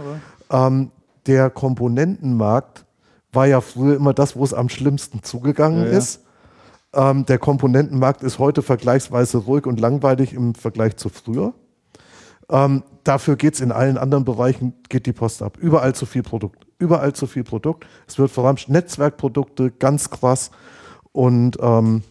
Ähm, 0.49 0.91
der 1.27 1.49
Komponentenmarkt 1.49 2.85
war 3.31 3.45
ja 3.47 3.61
früher 3.61 3.95
immer 3.95 4.13
das, 4.13 4.35
wo 4.35 4.43
es 4.43 4.53
am 4.53 4.69
schlimmsten 4.69 5.23
zugegangen 5.23 5.85
ja. 5.85 5.97
ist. 5.97 6.24
Ähm, 6.95 7.25
der 7.25 7.37
Komponentenmarkt 7.37 8.23
ist 8.23 8.39
heute 8.39 8.61
vergleichsweise 8.61 9.37
ruhig 9.39 9.65
und 9.65 9.79
langweilig 9.79 10.33
im 10.33 10.55
Vergleich 10.55 10.95
zu 10.97 11.09
früher. 11.09 11.53
Ähm, 12.49 12.83
dafür 13.03 13.35
geht 13.35 13.55
es 13.55 13.61
in 13.61 13.71
allen 13.71 13.97
anderen 13.97 14.25
Bereichen, 14.25 14.73
geht 14.89 15.05
die 15.05 15.13
Post 15.13 15.43
ab. 15.43 15.57
Überall 15.59 15.93
zu 15.93 16.05
viel 16.05 16.23
Produkt. 16.23 16.65
Überall 16.79 17.13
zu 17.13 17.27
viel 17.27 17.43
Produkt. 17.43 17.85
Es 18.07 18.17
wird 18.17 18.31
verramscht. 18.31 18.69
Netzwerkprodukte, 18.69 19.71
ganz 19.71 20.09
krass. 20.09 20.51
Und 21.11 21.57
ähm, 21.61 22.03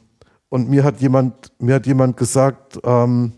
und 0.54 0.68
mir 0.68 0.84
hat 0.84 1.00
jemand, 1.00 1.50
mir 1.58 1.74
hat 1.74 1.86
jemand 1.88 2.16
gesagt, 2.16 2.78
ähm, 2.84 3.32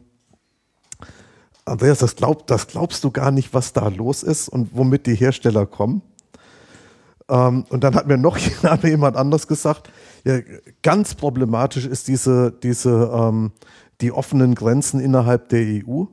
Andreas, 1.64 2.00
das, 2.00 2.14
glaub, 2.14 2.46
das 2.46 2.66
glaubst 2.66 3.02
du 3.04 3.10
gar 3.10 3.30
nicht, 3.30 3.54
was 3.54 3.72
da 3.72 3.88
los 3.88 4.22
ist 4.22 4.50
und 4.50 4.76
womit 4.76 5.06
die 5.06 5.14
Hersteller 5.14 5.64
kommen. 5.64 6.02
Ähm, 7.30 7.64
und 7.70 7.84
dann 7.84 7.94
hat 7.94 8.06
mir 8.06 8.18
noch 8.18 8.36
jemand 8.82 9.16
anders 9.16 9.46
gesagt, 9.48 9.90
ja, 10.26 10.40
ganz 10.82 11.14
problematisch 11.14 11.86
ist 11.86 12.08
diese, 12.08 12.50
diese, 12.50 13.10
ähm, 13.14 13.52
die 14.00 14.10
offenen 14.10 14.56
Grenzen 14.56 14.98
innerhalb 14.98 15.48
der 15.50 15.60
EU. 15.60 16.04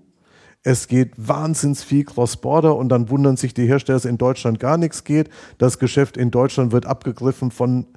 Es 0.61 0.88
geht 0.88 1.14
wahnsinns 1.18 1.84
viel 1.84 2.05
Cross-Border 2.05 2.76
und 2.76 2.89
dann 2.89 3.09
wundern 3.09 3.38
sich 3.38 3.55
die 3.55 3.66
Hersteller, 3.66 3.97
dass 3.97 4.05
in 4.05 4.20
Deutschland 4.20 4.59
gar 4.59 4.78
nichts 4.78 5.03
geht. 5.03 5.30
Das 5.57 5.80
Geschäft 5.80 6.16
in 6.16 6.30
Deutschland 6.30 6.72
wird 6.72 6.86
abgegriffen 6.86 7.49
von 7.49 7.88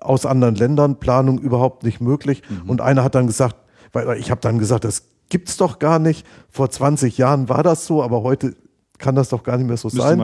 aus 0.00 0.24
anderen 0.24 0.54
Ländern, 0.54 1.00
Planung 1.00 1.40
überhaupt 1.40 1.82
nicht 1.82 2.00
möglich. 2.00 2.42
Mhm. 2.48 2.70
Und 2.70 2.80
einer 2.80 3.02
hat 3.02 3.16
dann 3.16 3.26
gesagt, 3.26 3.56
weil 3.92 4.18
ich 4.18 4.30
habe 4.30 4.40
dann 4.40 4.60
gesagt, 4.60 4.84
das 4.84 5.08
gibt 5.30 5.48
es 5.48 5.56
doch 5.56 5.80
gar 5.80 5.98
nicht. 5.98 6.24
Vor 6.48 6.70
20 6.70 7.18
Jahren 7.18 7.48
war 7.48 7.64
das 7.64 7.86
so, 7.86 8.04
aber 8.04 8.22
heute 8.22 8.54
kann 8.98 9.16
das 9.16 9.30
doch 9.30 9.42
gar 9.42 9.56
nicht 9.56 9.66
mehr 9.66 9.76
so 9.76 9.88
Müsste 9.88 10.00
sein. 10.00 10.18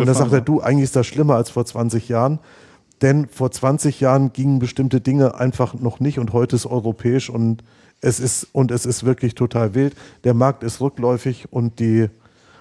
Und 0.00 0.06
dann 0.06 0.14
sagt 0.14 0.32
er, 0.32 0.40
du, 0.40 0.60
eigentlich 0.60 0.84
ist 0.84 0.96
das 0.96 1.06
schlimmer 1.06 1.34
als 1.34 1.50
vor 1.50 1.66
20 1.66 2.08
Jahren. 2.08 2.40
Denn 3.02 3.28
vor 3.28 3.50
20 3.50 4.00
Jahren 4.00 4.32
gingen 4.32 4.58
bestimmte 4.58 5.00
Dinge 5.00 5.38
einfach 5.38 5.74
noch 5.74 6.00
nicht 6.00 6.18
und 6.18 6.32
heute 6.32 6.56
ist 6.56 6.66
europäisch 6.66 7.28
und 7.28 7.62
es 8.00 8.20
ist, 8.20 8.48
und 8.52 8.70
es 8.70 8.86
ist 8.86 9.04
wirklich 9.04 9.34
total 9.34 9.74
wild. 9.74 9.94
Der 10.24 10.34
Markt 10.34 10.62
ist 10.62 10.80
rückläufig 10.80 11.46
und 11.50 11.78
die, 11.78 12.08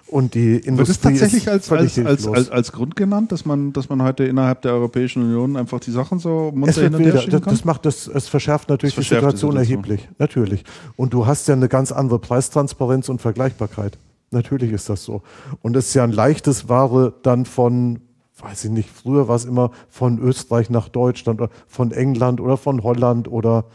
und 0.07 0.33
die 0.33 0.57
Industrie 0.57 0.77
Wird 0.77 0.89
es 0.89 0.99
tatsächlich 1.01 1.49
als, 1.49 1.71
als, 1.71 1.97
als, 1.99 2.27
als, 2.27 2.49
als 2.49 2.71
Grund 2.71 2.95
genannt, 2.95 3.31
dass 3.31 3.45
man, 3.45 3.73
dass 3.73 3.89
man 3.89 4.01
heute 4.03 4.23
innerhalb 4.25 4.61
der 4.61 4.73
Europäischen 4.73 5.23
Union 5.23 5.57
einfach 5.57 5.79
die 5.79 5.91
Sachen 5.91 6.19
so 6.19 6.51
munter 6.53 6.83
hin 6.83 6.95
und 6.95 7.01
her 7.01 7.13
das, 7.13 7.41
das 7.41 7.65
macht 7.65 7.86
das, 7.86 8.07
es 8.07 8.27
verschärft 8.27 8.69
natürlich 8.69 8.95
das 8.95 9.05
verschärft 9.05 9.33
die, 9.33 9.38
Situation 9.38 9.55
die, 9.55 9.65
Situation 9.65 9.88
erheblich. 9.88 10.09
Natürlich. 10.20 10.63
Und 10.95 11.13
du 11.13 11.25
hast 11.25 11.47
ja 11.47 11.55
eine 11.55 11.70
ganz 11.70 11.91
andere 11.91 12.20
Preistransparenz 12.20 13.09
und 13.09 13.21
Vergleichbarkeit. 13.21 13.97
Natürlich 14.32 14.71
ist 14.71 14.89
das 14.89 15.03
so. 15.03 15.21
Und 15.62 15.75
es 15.75 15.87
ist 15.87 15.93
ja 15.93 16.03
ein 16.03 16.12
leichtes 16.12 16.67
Ware 16.70 17.13
dann 17.24 17.45
von, 17.45 17.99
weiß 18.39 18.66
ich 18.66 18.71
nicht, 18.71 18.89
früher 18.89 19.28
war 19.28 19.36
es 19.36 19.45
immer 19.45 19.71
von 19.89 20.20
Österreich 20.20 20.70
nach 20.70 20.89
Deutschland 20.89 21.41
oder 21.41 21.51
von 21.67 21.91
England 21.91 22.41
oder 22.41 22.57
von 22.57 22.83
Holland 22.83 23.28
oder 23.28 23.66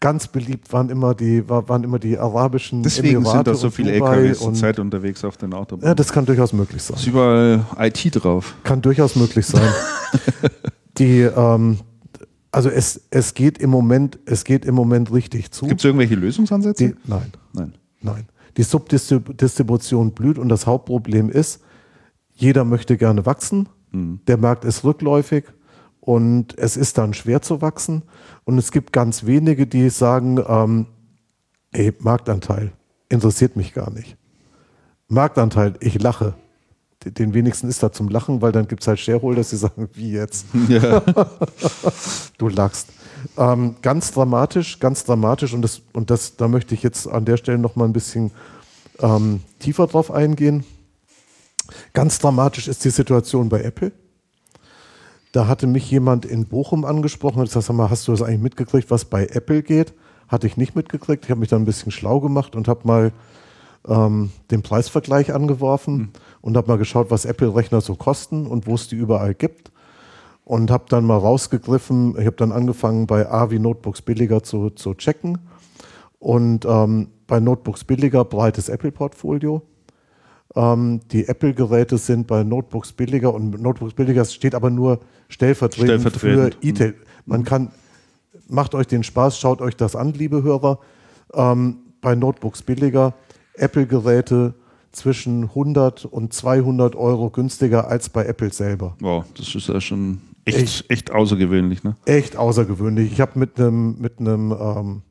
ganz 0.00 0.28
beliebt 0.28 0.72
waren 0.72 0.90
immer 0.90 1.14
die, 1.14 1.48
waren 1.48 1.82
immer 1.82 1.98
die 1.98 2.18
arabischen 2.18 2.82
Deswegen 2.82 3.16
Emirate 3.16 3.36
sind 3.36 3.46
da 3.48 3.54
so 3.54 3.70
viele 3.70 3.92
LKWs 3.92 4.38
zur 4.38 4.54
Zeit 4.54 4.78
unterwegs 4.78 5.24
auf 5.24 5.36
den 5.36 5.52
Autobahnen. 5.52 5.88
Ja, 5.88 5.94
das 5.94 6.12
kann 6.12 6.24
durchaus 6.24 6.52
möglich 6.52 6.82
sein. 6.82 6.96
Ist 6.96 7.06
überall 7.06 7.64
IT 7.78 8.22
drauf. 8.22 8.54
Kann 8.62 8.80
durchaus 8.80 9.16
möglich 9.16 9.46
sein. 9.46 9.68
die, 10.98 11.22
ähm, 11.22 11.78
also 12.52 12.70
es, 12.70 13.02
es 13.10 13.34
geht 13.34 13.58
im 13.58 13.70
Moment, 13.70 14.18
es 14.26 14.44
geht 14.44 14.64
im 14.64 14.74
Moment 14.74 15.12
richtig 15.12 15.50
zu. 15.50 15.66
Gibt 15.66 15.80
es 15.80 15.84
irgendwelche 15.84 16.14
Lösungsansätze? 16.14 16.88
Die, 16.88 16.94
nein. 17.04 17.32
Nein. 17.52 17.74
Nein. 18.00 18.26
Die 18.56 18.62
Subdistribution 18.62 20.12
blüht 20.12 20.38
und 20.38 20.48
das 20.48 20.66
Hauptproblem 20.66 21.28
ist, 21.30 21.60
jeder 22.38 22.64
möchte 22.64 22.96
gerne 22.96 23.26
wachsen. 23.26 23.68
Mhm. 23.90 24.20
Der 24.26 24.36
Markt 24.36 24.64
ist 24.64 24.84
rückläufig 24.84 25.44
und 26.00 26.56
es 26.56 26.76
ist 26.76 26.96
dann 26.96 27.12
schwer 27.12 27.42
zu 27.42 27.60
wachsen. 27.60 28.02
Und 28.44 28.58
es 28.58 28.70
gibt 28.70 28.92
ganz 28.92 29.26
wenige, 29.26 29.66
die 29.66 29.90
sagen, 29.90 30.42
ähm, 30.48 30.86
ey, 31.72 31.92
Marktanteil 31.98 32.72
interessiert 33.08 33.56
mich 33.56 33.74
gar 33.74 33.90
nicht. 33.90 34.16
Marktanteil, 35.08 35.74
ich 35.80 36.00
lache. 36.00 36.34
Den 37.04 37.34
wenigsten 37.34 37.68
ist 37.68 37.82
da 37.82 37.92
zum 37.92 38.08
Lachen, 38.08 38.40
weil 38.40 38.52
dann 38.52 38.68
gibt 38.68 38.82
es 38.82 38.88
halt 38.88 38.98
Shareholder, 39.00 39.42
die 39.42 39.56
sagen, 39.56 39.88
wie 39.94 40.12
jetzt? 40.12 40.46
Ja. 40.68 41.02
du 42.38 42.48
lachst. 42.48 42.88
Ähm, 43.36 43.76
ganz 43.82 44.12
dramatisch, 44.12 44.78
ganz 44.78 45.04
dramatisch 45.04 45.54
und, 45.54 45.62
das, 45.62 45.82
und 45.92 46.10
das, 46.10 46.36
da 46.36 46.46
möchte 46.46 46.74
ich 46.74 46.82
jetzt 46.82 47.08
an 47.08 47.24
der 47.24 47.36
Stelle 47.36 47.58
noch 47.58 47.74
mal 47.74 47.84
ein 47.84 47.92
bisschen 47.92 48.30
ähm, 49.00 49.40
tiefer 49.58 49.88
drauf 49.88 50.12
eingehen. 50.12 50.64
Ganz 51.92 52.18
dramatisch 52.18 52.68
ist 52.68 52.84
die 52.84 52.90
Situation 52.90 53.48
bei 53.48 53.62
Apple. 53.62 53.92
Da 55.32 55.46
hatte 55.46 55.66
mich 55.66 55.90
jemand 55.90 56.24
in 56.24 56.46
Bochum 56.46 56.84
angesprochen 56.84 57.40
und 57.40 57.52
gesagt, 57.52 57.70
mal, 57.72 57.90
hast 57.90 58.08
du 58.08 58.12
das 58.12 58.22
eigentlich 58.22 58.40
mitgekriegt, 58.40 58.90
was 58.90 59.04
bei 59.04 59.26
Apple 59.26 59.62
geht? 59.62 59.92
Hatte 60.26 60.46
ich 60.46 60.56
nicht 60.56 60.74
mitgekriegt. 60.74 61.24
Ich 61.24 61.30
habe 61.30 61.40
mich 61.40 61.50
dann 61.50 61.62
ein 61.62 61.66
bisschen 61.66 61.92
schlau 61.92 62.20
gemacht 62.20 62.56
und 62.56 62.68
habe 62.68 62.80
mal 62.84 63.12
ähm, 63.86 64.30
den 64.50 64.62
Preisvergleich 64.62 65.34
angeworfen 65.34 65.96
mhm. 65.96 66.08
und 66.40 66.56
habe 66.56 66.68
mal 66.68 66.78
geschaut, 66.78 67.10
was 67.10 67.24
Apple-Rechner 67.24 67.80
so 67.80 67.94
kosten 67.94 68.46
und 68.46 68.66
wo 68.66 68.74
es 68.74 68.88
die 68.88 68.96
überall 68.96 69.34
gibt. 69.34 69.70
Und 70.44 70.70
habe 70.70 70.84
dann 70.88 71.04
mal 71.04 71.18
rausgegriffen, 71.18 72.16
ich 72.18 72.24
habe 72.24 72.36
dann 72.36 72.52
angefangen 72.52 73.06
bei 73.06 73.30
A 73.30 73.50
wie 73.50 73.58
Notebooks 73.58 74.00
billiger 74.00 74.42
zu, 74.42 74.70
zu 74.70 74.94
checken. 74.94 75.38
Und 76.18 76.64
ähm, 76.64 77.08
bei 77.26 77.38
Notebooks 77.38 77.84
billiger 77.84 78.24
breites 78.24 78.70
Apple-Portfolio. 78.70 79.62
Ähm, 80.58 81.00
die 81.12 81.28
Apple-Geräte 81.28 81.98
sind 81.98 82.26
bei 82.26 82.42
Notebooks 82.42 82.90
billiger 82.90 83.32
und 83.32 83.62
Notebooks 83.62 83.94
billiger 83.94 84.24
steht 84.24 84.56
aber 84.56 84.70
nur 84.70 84.98
stellvertretend, 85.28 86.00
stellvertretend. 86.00 86.56
für 86.56 86.66
E-Tail. 86.66 86.94
Man 87.26 87.44
kann, 87.44 87.70
macht 88.48 88.74
euch 88.74 88.88
den 88.88 89.04
Spaß, 89.04 89.38
schaut 89.38 89.60
euch 89.60 89.76
das 89.76 89.94
an, 89.94 90.14
liebe 90.14 90.42
Hörer. 90.42 90.80
Ähm, 91.32 91.76
bei 92.00 92.16
Notebooks 92.16 92.62
billiger, 92.62 93.14
Apple-Geräte 93.54 94.54
zwischen 94.90 95.44
100 95.44 96.06
und 96.06 96.32
200 96.32 96.96
Euro 96.96 97.30
günstiger 97.30 97.86
als 97.86 98.08
bei 98.08 98.24
Apple 98.24 98.52
selber. 98.52 98.96
Wow, 98.98 99.24
das 99.36 99.54
ist 99.54 99.68
ja 99.68 99.80
schon 99.80 100.18
echt, 100.44 100.58
echt, 100.58 100.90
echt 100.90 101.10
außergewöhnlich. 101.12 101.84
Ne? 101.84 101.94
Echt 102.04 102.36
außergewöhnlich. 102.36 103.12
Ich 103.12 103.20
habe 103.20 103.38
mit 103.38 103.60
einem 103.60 103.96
mit 104.00 104.18
einem 104.18 104.52
ähm, 104.52 105.02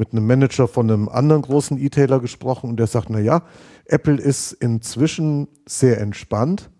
mit 0.00 0.12
einem 0.12 0.26
Manager 0.26 0.66
von 0.66 0.90
einem 0.90 1.08
anderen 1.08 1.42
großen 1.42 1.78
E-Tailer 1.78 2.18
gesprochen 2.18 2.70
und 2.70 2.78
der 2.78 2.88
sagt, 2.88 3.10
na 3.10 3.20
ja, 3.20 3.42
Apple 3.84 4.16
ist 4.16 4.52
inzwischen 4.52 5.46
sehr 5.66 6.00
entspannt. 6.00 6.70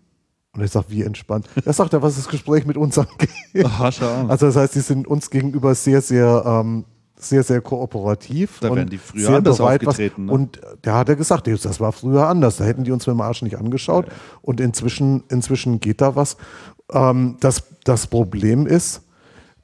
Und 0.53 0.63
ich 0.63 0.71
sage, 0.71 0.87
wie 0.89 1.03
entspannt? 1.03 1.47
Er 1.65 1.71
sagt 1.71 1.93
ja, 1.93 2.01
was 2.01 2.17
das 2.17 2.27
Gespräch 2.27 2.65
mit 2.65 2.75
uns 2.75 2.97
angeht. 2.97 3.29
Aha, 3.63 3.89
schau. 3.89 4.27
Also 4.27 4.47
das 4.47 4.57
heißt, 4.57 4.75
die 4.75 4.81
sind 4.81 5.07
uns 5.07 5.29
gegenüber 5.29 5.73
sehr, 5.75 6.01
sehr, 6.01 6.43
ähm, 6.45 6.83
sehr, 7.15 7.43
sehr 7.43 7.61
kooperativ. 7.61 8.59
Da 8.59 8.75
wären 8.75 8.89
die 8.89 8.97
früher 8.97 9.27
sehr 9.27 9.37
anders 9.37 9.57
bereit, 9.59 9.87
aufgetreten, 9.87 10.25
ne? 10.25 10.31
Und 10.33 10.59
da 10.81 10.97
hat 10.97 11.07
er 11.07 11.15
gesagt, 11.15 11.47
das 11.47 11.79
war 11.79 11.93
früher 11.93 12.27
anders. 12.27 12.57
Da 12.57 12.65
hätten 12.65 12.83
die 12.83 12.91
uns 12.91 13.07
mit 13.07 13.13
dem 13.13 13.21
Arsch 13.21 13.43
nicht 13.43 13.57
angeschaut. 13.57 14.07
Und 14.41 14.59
inzwischen, 14.59 15.23
inzwischen 15.29 15.79
geht 15.79 16.01
da 16.01 16.17
was. 16.17 16.35
Ähm, 16.91 17.37
das, 17.39 17.63
das 17.85 18.07
Problem 18.07 18.67
ist, 18.67 19.03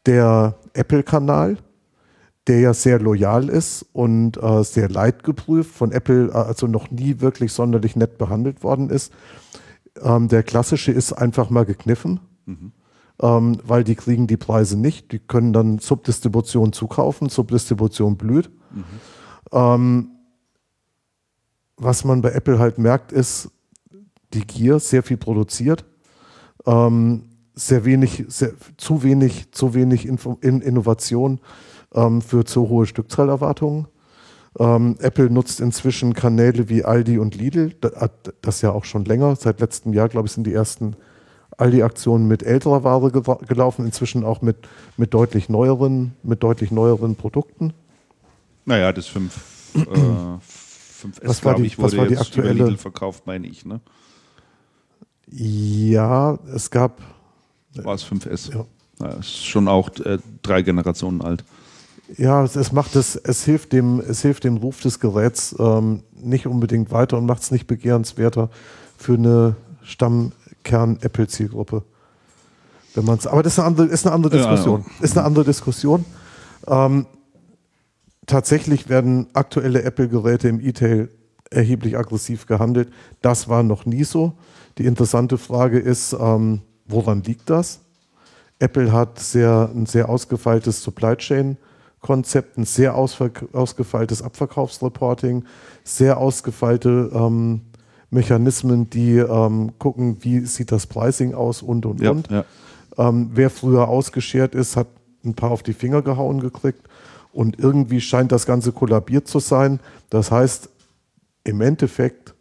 der 0.05 0.55
Apple-Kanal, 0.73 1.57
der 2.47 2.59
ja 2.59 2.73
sehr 2.73 2.99
loyal 2.99 3.49
ist 3.49 3.85
und 3.93 4.41
äh, 4.41 4.63
sehr 4.63 4.89
leidgeprüft, 4.89 5.71
von 5.71 5.91
Apple 5.91 6.29
äh, 6.29 6.33
also 6.33 6.67
noch 6.67 6.89
nie 6.91 7.19
wirklich 7.19 7.51
sonderlich 7.53 7.95
nett 7.95 8.17
behandelt 8.17 8.63
worden 8.63 8.89
ist. 8.89 9.11
Ähm, 10.01 10.27
der 10.27 10.43
klassische 10.43 10.91
ist 10.91 11.13
einfach 11.13 11.49
mal 11.49 11.65
gekniffen, 11.65 12.19
ähm, 13.21 13.57
weil 13.63 13.83
die 13.83 13.95
kriegen 13.95 14.27
die 14.27 14.37
Preise 14.37 14.77
nicht. 14.77 15.11
Die 15.11 15.19
können 15.19 15.53
dann 15.53 15.79
Subdistribution 15.79 16.71
zukaufen, 16.71 17.29
Subdistribution 17.29 18.15
blüht. 18.15 18.49
Ähm, 19.51 20.11
was 21.77 22.03
man 22.03 22.21
bei 22.21 22.31
Apple 22.31 22.59
halt 22.59 22.77
merkt, 22.77 23.11
ist 23.11 23.51
die 24.33 24.45
Gier, 24.45 24.79
sehr 24.79 25.03
viel 25.03 25.17
produziert, 25.17 25.85
ähm, 26.65 27.23
sehr 27.53 27.85
wenig, 27.85 28.25
sehr, 28.27 28.51
zu 28.77 29.03
wenig, 29.03 29.51
zu 29.51 29.73
wenig 29.73 30.05
Info, 30.05 30.37
in 30.41 30.61
Innovation 30.61 31.39
ähm, 31.93 32.21
für 32.21 32.45
zu 32.45 32.69
hohe 32.69 32.85
Stückzahlerwartungen. 32.85 33.87
Ähm, 34.59 34.95
Apple 34.99 35.29
nutzt 35.29 35.59
inzwischen 35.59 36.13
Kanäle 36.13 36.67
wie 36.69 36.83
Aldi 36.83 37.19
und 37.19 37.35
Lidl, 37.35 37.73
da- 37.81 38.09
das 38.41 38.61
ja 38.61 38.71
auch 38.71 38.85
schon 38.85 39.05
länger. 39.05 39.35
Seit 39.35 39.59
letztem 39.59 39.93
Jahr, 39.93 40.09
glaube 40.09 40.27
ich, 40.27 40.31
sind 40.33 40.45
die 40.45 40.53
ersten 40.53 40.95
Aldi-Aktionen 41.57 42.27
mit 42.27 42.43
älterer 42.43 42.83
Ware 42.83 43.11
gelaufen, 43.47 43.85
inzwischen 43.85 44.23
auch 44.23 44.41
mit, 44.41 44.57
mit 44.95 45.13
deutlich 45.13 45.49
neueren, 45.49 46.13
mit 46.23 46.43
deutlich 46.43 46.71
neueren 46.71 47.15
Produkten. 47.15 47.73
Naja, 48.65 48.91
das 48.93 49.07
5, 49.07 49.35
äh, 49.75 49.79
5S, 49.79 50.39
Was 51.23 51.45
war 51.45 51.53
glaube 51.53 51.61
die- 51.61 51.67
ich, 51.67 51.77
was 51.77 51.83
wurde 51.93 51.97
war 51.97 52.05
die 52.07 52.13
jetzt 52.15 52.35
über 52.35 52.47
aktuelle- 52.47 52.63
Lidl 52.65 52.77
verkauft, 52.77 53.27
meine 53.27 53.47
ich. 53.47 53.65
Ne? 53.65 53.79
Ja, 55.29 56.37
es 56.53 56.69
gab, 56.71 57.01
War 57.75 57.93
es 57.95 58.03
5S? 58.03 58.53
Ja. 58.53 58.65
Ja, 58.99 59.09
ist 59.19 59.45
schon 59.45 59.67
auch 59.67 59.89
äh, 59.99 60.17
drei 60.41 60.63
Generationen 60.63 61.21
alt. 61.21 61.43
Ja, 62.15 62.43
es, 62.43 62.55
es 62.55 62.71
macht 62.71 62.95
es, 62.95 63.15
es 63.15 63.43
hilft 63.43 63.73
dem, 63.73 63.99
es 63.99 64.21
hilft 64.21 64.43
dem 64.43 64.57
Ruf 64.57 64.81
des 64.81 64.99
Geräts 64.99 65.55
ähm, 65.59 66.03
nicht 66.13 66.47
unbedingt 66.47 66.91
weiter 66.91 67.17
und 67.17 67.25
macht 67.25 67.41
es 67.41 67.51
nicht 67.51 67.67
begehrenswerter 67.67 68.49
für 68.97 69.15
eine 69.15 69.55
Stammkern-Apple-Zielgruppe. 69.83 71.83
Wenn 72.95 73.05
man's, 73.05 73.27
aber 73.27 73.43
das 73.43 73.53
ist 73.53 73.59
eine 73.59 73.67
andere, 73.67 73.87
ist 73.87 74.05
eine 74.05 74.15
andere 74.15 74.37
Ja, 74.37 74.49
Diskussion. 74.49 74.85
Ist 75.01 75.17
eine 75.17 75.25
andere 75.25 75.45
Diskussion. 75.45 76.05
Ähm, 76.67 77.05
tatsächlich 78.25 78.89
werden 78.89 79.27
aktuelle 79.33 79.83
Apple-Geräte 79.83 80.47
im 80.47 80.61
E-Tail 80.61 81.09
erheblich 81.51 81.97
aggressiv 81.97 82.45
gehandelt. 82.45 82.91
Das 83.21 83.47
war 83.47 83.63
noch 83.63 83.85
nie 83.85 84.03
so. 84.03 84.33
Die 84.77 84.85
interessante 84.85 85.37
Frage 85.37 85.79
ist, 85.79 86.15
ähm, 86.19 86.61
woran 86.87 87.23
liegt 87.23 87.49
das? 87.49 87.81
Apple 88.59 88.91
hat 88.91 89.19
sehr, 89.19 89.69
ein 89.73 89.85
sehr 89.85 90.09
ausgefeiltes 90.09 90.81
Supply 90.81 91.15
Chain 91.15 91.57
Konzept, 92.07 92.57
ein 92.57 92.63
sehr 92.63 92.95
ausgefeiltes 92.95 94.21
Abverkaufsreporting, 94.21 95.43
sehr 95.83 96.19
ausgefeilte 96.19 97.11
ähm, 97.13 97.63
Mechanismen, 98.09 98.89
die 98.89 99.17
ähm, 99.17 99.73
gucken, 99.77 100.15
wie 100.21 100.39
sieht 100.45 100.71
das 100.71 100.87
Pricing 100.87 101.33
aus 101.33 101.61
und 101.61 101.85
und 101.85 101.99
Ja, 101.99 102.11
und. 102.11 102.31
ja. 102.31 102.45
Ähm, 102.97 103.31
wer 103.33 103.49
früher 103.49 103.89
ausgeschert 103.89 104.55
ist, 104.55 104.77
hat 104.77 104.87
ein 105.25 105.33
paar 105.33 105.51
auf 105.51 105.63
die 105.63 105.73
Finger 105.73 106.01
gehauen 106.01 106.39
gekriegt. 106.39 106.87
Und 107.33 107.59
irgendwie 107.59 107.99
scheint 107.99 108.31
das 108.31 108.45
Ganze 108.45 108.71
kollabiert 108.71 109.27
zu 109.27 109.39
sein. 109.39 109.81
Das 110.09 110.31
heißt, 110.31 110.69
im 111.43 111.59
Endeffekt 111.59 112.35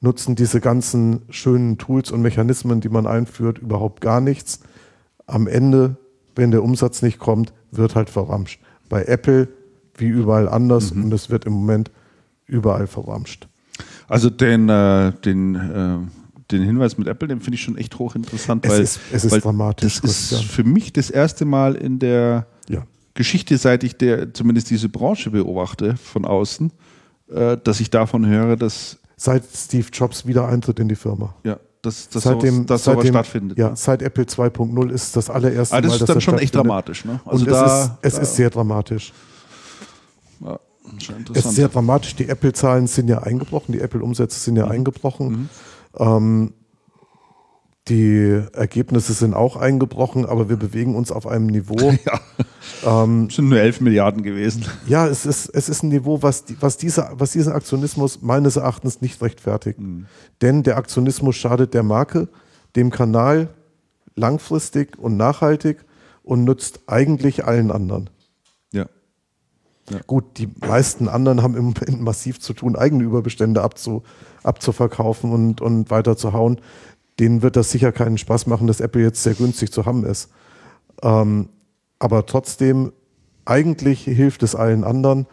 nutzen 0.00 0.34
diese 0.34 0.60
ganzen 0.60 1.22
schönen 1.30 1.78
Tools 1.78 2.10
und 2.10 2.20
Mechanismen, 2.20 2.80
die 2.80 2.88
man 2.88 3.06
einführt, 3.06 3.58
überhaupt 3.58 4.00
gar 4.00 4.20
nichts. 4.20 4.58
Am 5.28 5.46
Ende, 5.46 5.96
wenn 6.34 6.50
der 6.50 6.64
Umsatz 6.64 7.00
nicht 7.00 7.20
kommt, 7.20 7.52
wird 7.70 7.94
halt 7.94 8.10
verramscht. 8.10 8.60
Bei 8.88 9.04
Apple 9.04 9.48
wie 9.96 10.06
überall 10.06 10.48
anders 10.48 10.92
und 10.92 11.12
es 11.12 11.28
wird 11.30 11.44
im 11.44 11.52
Moment 11.54 11.90
überall 12.46 12.86
verramscht. 12.86 13.48
Also 14.08 14.30
den, 14.30 14.68
äh, 14.68 15.12
den, 15.24 15.54
äh, 15.54 15.98
den 16.50 16.62
Hinweis 16.62 16.96
mit 16.96 17.08
Apple, 17.08 17.28
den 17.28 17.40
finde 17.40 17.56
ich 17.56 17.62
schon 17.62 17.76
echt 17.76 17.98
hochinteressant, 17.98 18.64
Es 18.64 18.70
weil, 18.72 18.80
ist- 18.82 19.00
es 19.12 19.24
ist 19.24 19.32
weil 19.32 19.40
dramatisch, 19.40 20.00
Das 20.00 20.32
ist 20.32 20.44
für 20.44 20.64
mich 20.64 20.92
das 20.92 21.10
erste 21.10 21.44
Mal 21.44 21.74
in 21.74 21.98
der 21.98 22.46
Ja. 22.68 22.84
Geschichte, 23.14 23.58
seit 23.58 23.84
ich 23.84 23.96
der, 23.96 24.32
zumindest 24.32 24.70
diese 24.70 24.88
Branche 24.88 25.30
beobachte 25.30 25.96
von 25.96 26.24
außen, 26.24 26.72
äh, 27.30 27.56
dass 27.62 27.80
ich 27.80 27.90
davon 27.90 28.26
höre, 28.26 28.56
dass, 28.56 28.98
Seit 29.20 29.42
Steve 29.52 29.88
Jobs 29.92 30.26
wieder 30.26 30.46
eintritt 30.46 30.78
in 30.78 30.88
die 30.88 30.94
Firma. 30.94 31.34
ja, 31.42 31.58
dass, 31.88 32.08
dass, 32.08 32.22
seitdem, 32.22 32.54
sowas, 32.54 32.66
dass 32.66 32.84
sowas 32.84 32.96
seitdem, 32.98 33.14
stattfindet. 33.14 33.58
Ja, 33.58 33.68
ne? 33.70 33.76
seit 33.76 34.02
Apple 34.02 34.24
2.0 34.24 34.90
ist 34.90 35.16
das 35.16 35.30
allererste 35.30 35.74
Aber 35.74 35.82
das 35.82 35.90
Mal, 35.90 35.94
ist 35.94 36.00
dass 36.02 36.06
dann 36.06 36.16
das 36.16 36.24
schon 36.24 36.38
echt 36.38 36.54
dramatisch. 36.54 37.04
Ne? 37.04 37.20
Also 37.24 37.44
Und 37.44 37.50
da, 37.50 37.66
es, 37.66 37.82
ist, 37.84 37.90
es 38.02 38.14
da, 38.14 38.20
ist 38.22 38.36
sehr 38.36 38.50
dramatisch. 38.50 39.12
ja, 40.40 40.58
Es 41.34 41.44
ist 41.46 41.54
sehr 41.54 41.68
dramatisch. 41.68 42.14
Die 42.16 42.28
Apple-Zahlen 42.28 42.86
sind 42.86 43.08
ja 43.08 43.18
eingebrochen, 43.22 43.72
die 43.72 43.80
Apple-Umsätze 43.80 44.38
sind 44.38 44.56
ja 44.56 44.66
Mhm. 44.66 44.72
eingebrochen. 44.72 45.50
Ähm, 45.98 46.52
die 47.88 48.42
Ergebnisse 48.52 49.12
sind 49.12 49.34
auch 49.34 49.56
eingebrochen, 49.56 50.26
aber 50.26 50.48
wir 50.48 50.56
bewegen 50.56 50.94
uns 50.94 51.10
auf 51.10 51.26
einem 51.26 51.46
Niveau. 51.46 51.76
ja, 52.04 53.02
ähm, 53.02 53.26
es 53.28 53.36
sind 53.36 53.48
nur 53.48 53.58
11 53.58 53.80
Milliarden 53.80 54.22
gewesen. 54.22 54.64
ja, 54.86 55.06
es 55.06 55.26
ist, 55.26 55.48
es 55.48 55.68
ist 55.68 55.82
ein 55.82 55.88
Niveau, 55.88 56.22
was, 56.22 56.44
die, 56.44 56.56
was, 56.60 56.76
dieser, 56.76 57.12
was 57.14 57.32
diesen 57.32 57.52
Aktionismus 57.52 58.22
meines 58.22 58.56
Erachtens 58.56 59.00
nicht 59.00 59.20
rechtfertigt. 59.22 59.80
Mhm. 59.80 60.06
Denn 60.42 60.62
der 60.62 60.76
Aktionismus 60.76 61.36
schadet 61.36 61.74
der 61.74 61.82
Marke, 61.82 62.28
dem 62.76 62.90
Kanal 62.90 63.48
langfristig 64.14 64.98
und 64.98 65.16
nachhaltig 65.16 65.84
und 66.22 66.44
nützt 66.44 66.80
eigentlich 66.86 67.44
allen 67.44 67.70
anderen. 67.70 68.10
Ja. 69.90 70.00
Gut, 70.06 70.38
die 70.38 70.48
meisten 70.60 71.08
anderen 71.08 71.42
haben 71.42 71.56
im 71.56 71.64
Moment 71.66 72.00
massiv 72.00 72.40
zu 72.40 72.52
tun, 72.52 72.76
eigene 72.76 73.04
Überbestände 73.04 73.62
abzu, 73.62 74.02
abzuverkaufen 74.42 75.32
und, 75.32 75.60
und 75.60 75.90
weiterzuhauen. 75.90 76.60
Denen 77.18 77.42
wird 77.42 77.56
das 77.56 77.70
sicher 77.70 77.92
keinen 77.92 78.18
Spaß 78.18 78.46
machen, 78.46 78.66
dass 78.66 78.80
Apple 78.80 79.02
jetzt 79.02 79.22
sehr 79.22 79.34
günstig 79.34 79.72
zu 79.72 79.86
haben 79.86 80.04
ist. 80.04 80.30
Ähm, 81.02 81.48
aber 81.98 82.26
trotzdem, 82.26 82.92
eigentlich 83.44 84.04
hilft 84.04 84.42
es 84.42 84.54
allen 84.54 84.84
anderen, 84.84 85.26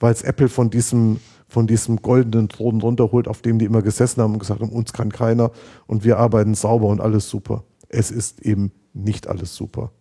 weil 0.00 0.12
es 0.12 0.22
Apple 0.22 0.48
von 0.48 0.70
diesem, 0.70 1.20
von 1.48 1.66
diesem 1.66 2.02
goldenen 2.02 2.48
Thron 2.48 2.80
runterholt, 2.80 3.28
auf 3.28 3.42
dem 3.42 3.58
die 3.58 3.66
immer 3.66 3.82
gesessen 3.82 4.22
haben 4.22 4.32
und 4.32 4.38
gesagt 4.38 4.60
haben, 4.60 4.72
uns 4.72 4.92
kann 4.92 5.12
keiner 5.12 5.50
und 5.86 6.04
wir 6.04 6.18
arbeiten 6.18 6.54
sauber 6.54 6.88
und 6.88 7.00
alles 7.00 7.28
super. 7.28 7.64
Es 7.88 8.10
ist 8.10 8.40
eben 8.40 8.72
nicht 8.92 9.28
alles 9.28 9.54
super. 9.54 9.92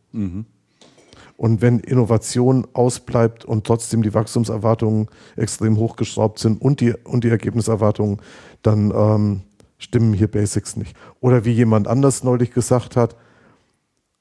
Und 1.37 1.61
wenn 1.61 1.79
Innovation 1.79 2.67
ausbleibt 2.73 3.45
und 3.45 3.65
trotzdem 3.65 4.03
die 4.03 4.13
Wachstumserwartungen 4.13 5.07
extrem 5.37 5.77
hochgeschraubt 5.77 6.39
sind 6.39 6.61
und 6.61 6.81
die, 6.81 6.93
und 7.05 7.23
die 7.23 7.29
Ergebniserwartungen, 7.29 8.17
dann 8.61 8.91
ähm, 8.93 9.41
stimmen 9.79 10.13
hier 10.13 10.27
Basics 10.27 10.75
nicht. 10.75 10.95
Oder 11.19 11.43
wie 11.45 11.51
jemand 11.53 11.87
anders 11.87 12.23
neulich 12.23 12.51
gesagt 12.51 12.95
hat, 12.95 13.15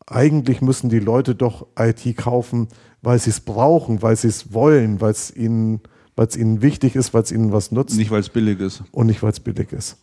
eigentlich 0.07 0.63
müssen 0.63 0.89
die 0.89 1.01
Leute 1.01 1.35
doch 1.35 1.67
IT 1.79 2.17
kaufen, 2.17 2.69
weil 3.03 3.19
sie 3.19 3.31
es 3.31 3.41
brauchen, 3.41 4.01
weil 4.03 4.17
sie 4.17 4.29
es 4.29 4.55
wollen, 4.55 5.01
weil 5.01 5.11
es 5.11 5.35
ihnen, 5.35 5.81
ihnen 6.37 6.63
wichtig 6.63 6.97
ist, 6.97 7.13
weil 7.13 7.23
es 7.23 7.33
ihnen 7.33 7.53
was 7.53 7.71
nutzt 7.73 7.97
Nicht, 7.97 8.11
weil 8.11 8.21
es 8.21 8.31
billig 8.31 8.59
ist. 8.61 8.83
und 8.91 9.07
nicht, 9.07 9.23
weil 9.23 9.31
es 9.33 9.41
billig 9.41 9.73
ist. 9.73 9.99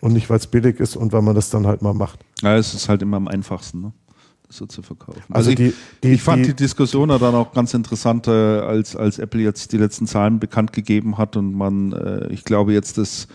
Und 0.00 0.12
nicht, 0.12 0.28
weil 0.28 0.38
es 0.38 0.46
billig 0.48 0.80
ist 0.80 0.96
und 0.96 1.12
weil 1.12 1.22
man 1.22 1.34
das 1.34 1.48
dann 1.50 1.66
halt 1.66 1.80
mal 1.80 1.94
macht. 1.94 2.20
Ja, 2.42 2.56
es 2.56 2.74
ist 2.74 2.88
halt 2.88 3.02
immer 3.02 3.16
am 3.18 3.28
einfachsten, 3.28 3.80
ne? 3.80 3.92
das 4.46 4.58
so 4.58 4.66
zu 4.66 4.82
verkaufen. 4.82 5.22
Also 5.30 5.50
ich, 5.50 5.56
die- 5.56 5.72
die- 6.04 6.12
ich 6.12 6.22
fand 6.22 6.44
die- 6.44 6.48
die, 6.50 6.54
Diskussion 6.56 7.08
dann 7.08 7.34
auch 7.34 7.52
ganz 7.52 7.72
interessant, 7.74 8.28
äh, 8.28 8.30
als, 8.30 8.94
als 8.94 9.18
Apple 9.18 9.40
jetzt 9.42 9.72
die 9.72 9.78
letzten 9.78 10.06
Zahlen 10.06 10.38
bekannt 10.38 10.72
gegeben 10.72 11.18
hat 11.18 11.36
und 11.36 11.52
man, 11.54 11.92
äh, 11.92 12.28
ich 12.28 12.44
glaube, 12.44 12.72
jetzt 12.72 12.98
das 12.98 13.26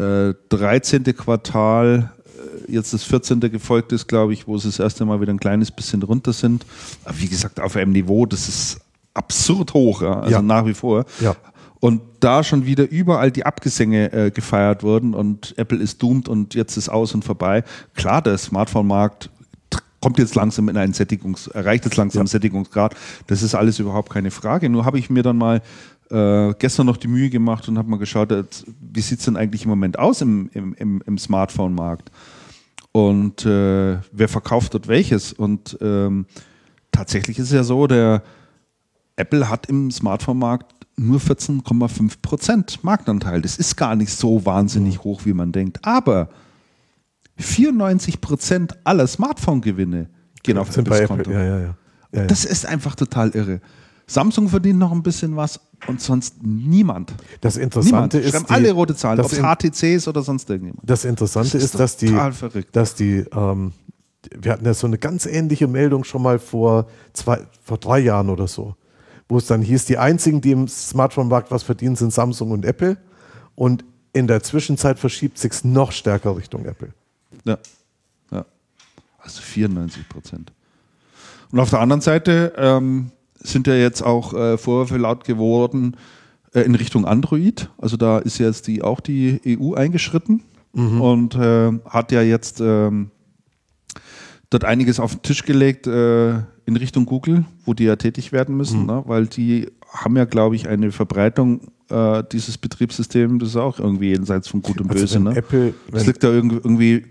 äh, 0.00 0.34
13. 0.48 1.04
Quartal, 1.16 2.12
äh, 2.66 2.72
jetzt 2.72 2.92
das 2.92 3.04
14. 3.04 3.40
gefolgt 3.40 3.92
ist, 3.92 4.08
glaube 4.08 4.32
ich, 4.32 4.46
wo 4.46 4.58
sie 4.58 4.68
das 4.68 4.78
erste 4.78 5.04
Mal 5.04 5.20
wieder 5.20 5.32
ein 5.32 5.40
kleines 5.40 5.70
bisschen 5.70 6.02
runter 6.02 6.32
sind. 6.32 6.64
Aber 7.04 7.18
wie 7.18 7.28
gesagt, 7.28 7.60
auf 7.60 7.76
einem 7.76 7.92
Niveau, 7.92 8.26
das 8.26 8.48
ist 8.48 8.80
absurd 9.14 9.74
hoch, 9.74 10.02
ja? 10.02 10.20
also 10.20 10.30
Ja. 10.36 10.42
nach 10.42 10.66
wie 10.66 10.74
vor. 10.74 11.04
Ja. 11.20 11.36
Und 11.80 12.02
da 12.20 12.44
schon 12.44 12.66
wieder 12.66 12.88
überall 12.90 13.30
die 13.30 13.46
Abgesänge 13.46 14.12
äh, 14.12 14.30
gefeiert 14.30 14.82
wurden 14.82 15.14
und 15.14 15.54
Apple 15.56 15.78
ist 15.78 16.02
doomed 16.02 16.28
und 16.28 16.54
jetzt 16.54 16.76
ist 16.76 16.90
aus 16.90 17.14
und 17.14 17.24
vorbei. 17.24 17.64
Klar, 17.94 18.20
der 18.20 18.36
Smartphone-Markt 18.36 19.30
kommt 20.00 20.18
jetzt 20.18 20.34
langsam 20.34 20.68
in 20.68 20.76
einen 20.76 20.92
Sättigungs, 20.92 21.46
erreicht 21.48 21.84
jetzt 21.84 21.96
langsam 21.96 22.18
ja. 22.18 22.22
einen 22.22 22.28
Sättigungsgrad. 22.28 22.94
Das 23.26 23.42
ist 23.42 23.54
alles 23.54 23.78
überhaupt 23.78 24.10
keine 24.10 24.30
Frage. 24.30 24.68
Nur 24.68 24.84
habe 24.84 24.98
ich 24.98 25.10
mir 25.10 25.22
dann 25.22 25.38
mal 25.38 25.62
äh, 26.10 26.54
gestern 26.58 26.86
noch 26.86 26.96
die 26.96 27.08
Mühe 27.08 27.30
gemacht 27.30 27.68
und 27.68 27.78
habe 27.78 27.88
mal 27.88 27.98
geschaut, 27.98 28.30
wie 28.80 29.00
sieht 29.00 29.20
es 29.20 29.24
denn 29.24 29.36
eigentlich 29.36 29.64
im 29.64 29.70
Moment 29.70 29.98
aus 29.98 30.20
im, 30.20 30.50
im, 30.52 30.74
im, 30.74 31.02
im 31.06 31.18
Smartphone-Markt? 31.18 32.10
Und 32.92 33.46
äh, 33.46 33.98
wer 34.12 34.28
verkauft 34.28 34.74
dort 34.74 34.88
welches? 34.88 35.32
Und 35.32 35.78
ähm, 35.80 36.26
tatsächlich 36.90 37.38
ist 37.38 37.46
es 37.46 37.52
ja 37.52 37.62
so, 37.62 37.86
der 37.86 38.22
Apple 39.16 39.48
hat 39.48 39.66
im 39.66 39.90
Smartphone-Markt 39.90 40.74
nur 40.96 41.20
14,5 41.20 42.14
Prozent 42.20 42.84
Marktanteil. 42.84 43.40
Das 43.40 43.56
ist 43.56 43.76
gar 43.76 43.94
nicht 43.96 44.12
so 44.12 44.44
wahnsinnig 44.44 44.98
mhm. 44.98 45.04
hoch, 45.04 45.22
wie 45.24 45.32
man 45.32 45.52
denkt. 45.52 45.78
Aber 45.84 46.28
94 47.36 48.20
Prozent 48.20 48.74
aller 48.84 49.06
Smartphone-Gewinne 49.06 50.08
gehen 50.42 50.58
auf 50.58 50.70
das 50.70 51.06
Konto. 51.06 51.30
Ja, 51.30 51.44
ja, 51.44 51.60
ja. 52.12 52.26
Das 52.26 52.44
ist 52.44 52.66
einfach 52.66 52.96
total 52.96 53.30
irre. 53.30 53.60
Samsung 54.06 54.48
verdient 54.48 54.78
noch 54.78 54.90
ein 54.90 55.02
bisschen 55.02 55.36
was 55.36 55.60
und 55.86 56.00
sonst 56.00 56.42
niemand. 56.42 57.14
Das 57.40 57.56
Interessante 57.56 58.18
niemand. 58.18 58.34
ist. 58.34 58.48
Die, 58.48 58.52
alle 58.52 58.72
rote 58.72 58.94
Zahlen, 58.94 59.20
ob 59.20 59.32
es 59.32 59.38
HTCs 59.40 60.08
oder 60.08 60.22
sonst 60.22 60.48
irgendjemand. 60.50 60.88
Das 60.88 61.04
Interessante 61.04 61.52
das 61.52 61.62
ist, 61.62 61.74
ist 61.74 61.80
dass 61.80 61.96
die, 61.96 62.08
verrückt. 62.08 62.74
dass 62.76 62.94
die, 62.94 63.24
ähm, 63.34 63.72
wir 64.38 64.52
hatten 64.52 64.64
ja 64.64 64.74
so 64.74 64.86
eine 64.86 64.98
ganz 64.98 65.26
ähnliche 65.26 65.66
Meldung 65.66 66.04
schon 66.04 66.22
mal 66.22 66.38
vor 66.38 66.86
zwei, 67.12 67.40
vor 67.62 67.78
drei 67.78 68.00
Jahren 68.00 68.28
oder 68.28 68.46
so 68.46 68.74
wo 69.30 69.38
es 69.38 69.46
dann 69.46 69.62
hieß, 69.62 69.86
die 69.86 69.96
einzigen, 69.96 70.40
die 70.40 70.50
im 70.50 70.66
Smartphone-Markt 70.66 71.50
was 71.52 71.62
verdienen, 71.62 71.94
sind 71.94 72.12
Samsung 72.12 72.50
und 72.50 72.64
Apple. 72.64 72.96
Und 73.54 73.84
in 74.12 74.26
der 74.26 74.42
Zwischenzeit 74.42 74.98
verschiebt 74.98 75.38
sich 75.38 75.62
noch 75.62 75.92
stärker 75.92 76.36
Richtung 76.36 76.64
Apple. 76.64 76.92
Ja. 77.44 77.56
ja. 78.32 78.44
Also 79.18 79.40
94 79.40 80.08
Prozent. 80.08 80.52
Und 81.52 81.60
auf 81.60 81.70
der 81.70 81.78
anderen 81.78 82.00
Seite 82.00 82.52
ähm, 82.56 83.12
sind 83.42 83.66
ja 83.66 83.74
jetzt 83.74 84.02
auch 84.02 84.34
äh, 84.34 84.58
Vorwürfe 84.58 84.96
laut 84.96 85.24
geworden 85.24 85.96
äh, 86.52 86.60
in 86.60 86.74
Richtung 86.74 87.04
Android. 87.04 87.70
Also 87.78 87.96
da 87.96 88.18
ist 88.18 88.38
jetzt 88.38 88.66
die, 88.66 88.82
auch 88.82 89.00
die 89.00 89.40
EU 89.46 89.74
eingeschritten 89.74 90.42
mhm. 90.72 91.00
und 91.00 91.34
äh, 91.34 91.72
hat 91.86 92.12
ja 92.12 92.22
jetzt 92.22 92.60
ähm, 92.60 93.10
dort 94.50 94.64
einiges 94.64 95.00
auf 95.00 95.12
den 95.12 95.22
Tisch 95.22 95.44
gelegt 95.44 95.86
äh, 95.86 96.38
in 96.66 96.76
Richtung 96.76 97.06
Google, 97.06 97.44
wo 97.64 97.74
die 97.74 97.84
ja 97.84 97.96
tätig 97.96 98.32
werden 98.32 98.56
müssen, 98.56 98.82
mhm. 98.82 98.86
ne? 98.86 99.02
weil 99.06 99.26
die 99.26 99.68
haben 99.92 100.16
ja, 100.16 100.24
glaube 100.24 100.54
ich, 100.54 100.68
eine 100.68 100.92
Verbreitung 100.92 101.72
äh, 101.88 102.22
dieses 102.30 102.58
Betriebssystems, 102.58 103.40
das 103.40 103.48
ist 103.50 103.56
auch 103.56 103.78
irgendwie 103.78 104.10
jenseits 104.10 104.48
von 104.48 104.62
Gut 104.62 104.80
und 104.80 104.90
also 104.90 105.00
Böse. 105.00 105.20
Ne? 105.20 105.36
Apple, 105.36 105.74
das 105.90 106.06
liegt 106.06 106.22
da 106.22 106.28
irgendwie 106.28 107.04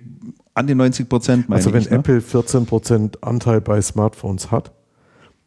an 0.53 0.67
die 0.67 0.75
90 0.75 1.07
Prozent, 1.09 1.45
Also 1.49 1.73
wenn 1.73 1.81
ich, 1.81 1.89
ne? 1.89 1.97
Apple 1.97 2.21
14 2.21 2.65
Prozent 2.65 3.23
Anteil 3.23 3.61
bei 3.61 3.81
Smartphones 3.81 4.51
hat, 4.51 4.71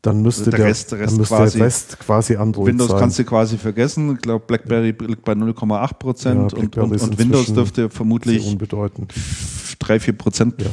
dann 0.03 0.21
müsste, 0.21 0.47
also 0.47 0.57
der, 0.57 0.67
Rest, 0.67 0.91
der, 0.91 0.99
Rest 0.99 1.17
müsste 1.17 1.35
quasi, 1.37 1.59
der, 1.59 1.67
Rest, 1.67 1.99
quasi, 2.01 2.37
Android 2.37 2.67
Windows 2.67 2.91
sein. 2.91 2.99
kannst 2.99 3.19
du 3.21 3.25
quasi 3.25 3.57
vergessen. 3.57 4.15
Ich 4.15 4.19
glaube, 4.19 4.45
BlackBerry 4.49 4.95
liegt 4.99 5.25
bei 5.25 5.33
0,8 5.33 5.95
Prozent 5.95 6.53
ja, 6.53 6.59
und, 6.59 6.77
und, 6.77 7.01
und 7.01 7.19
Windows 7.19 7.55
dürfte 7.55 7.89
vermutlich 7.89 8.45
unbedeutend. 8.45 9.15
3, 9.79 10.01
4 10.01 10.19
Prozent, 10.19 10.61
ja. 10.61 10.67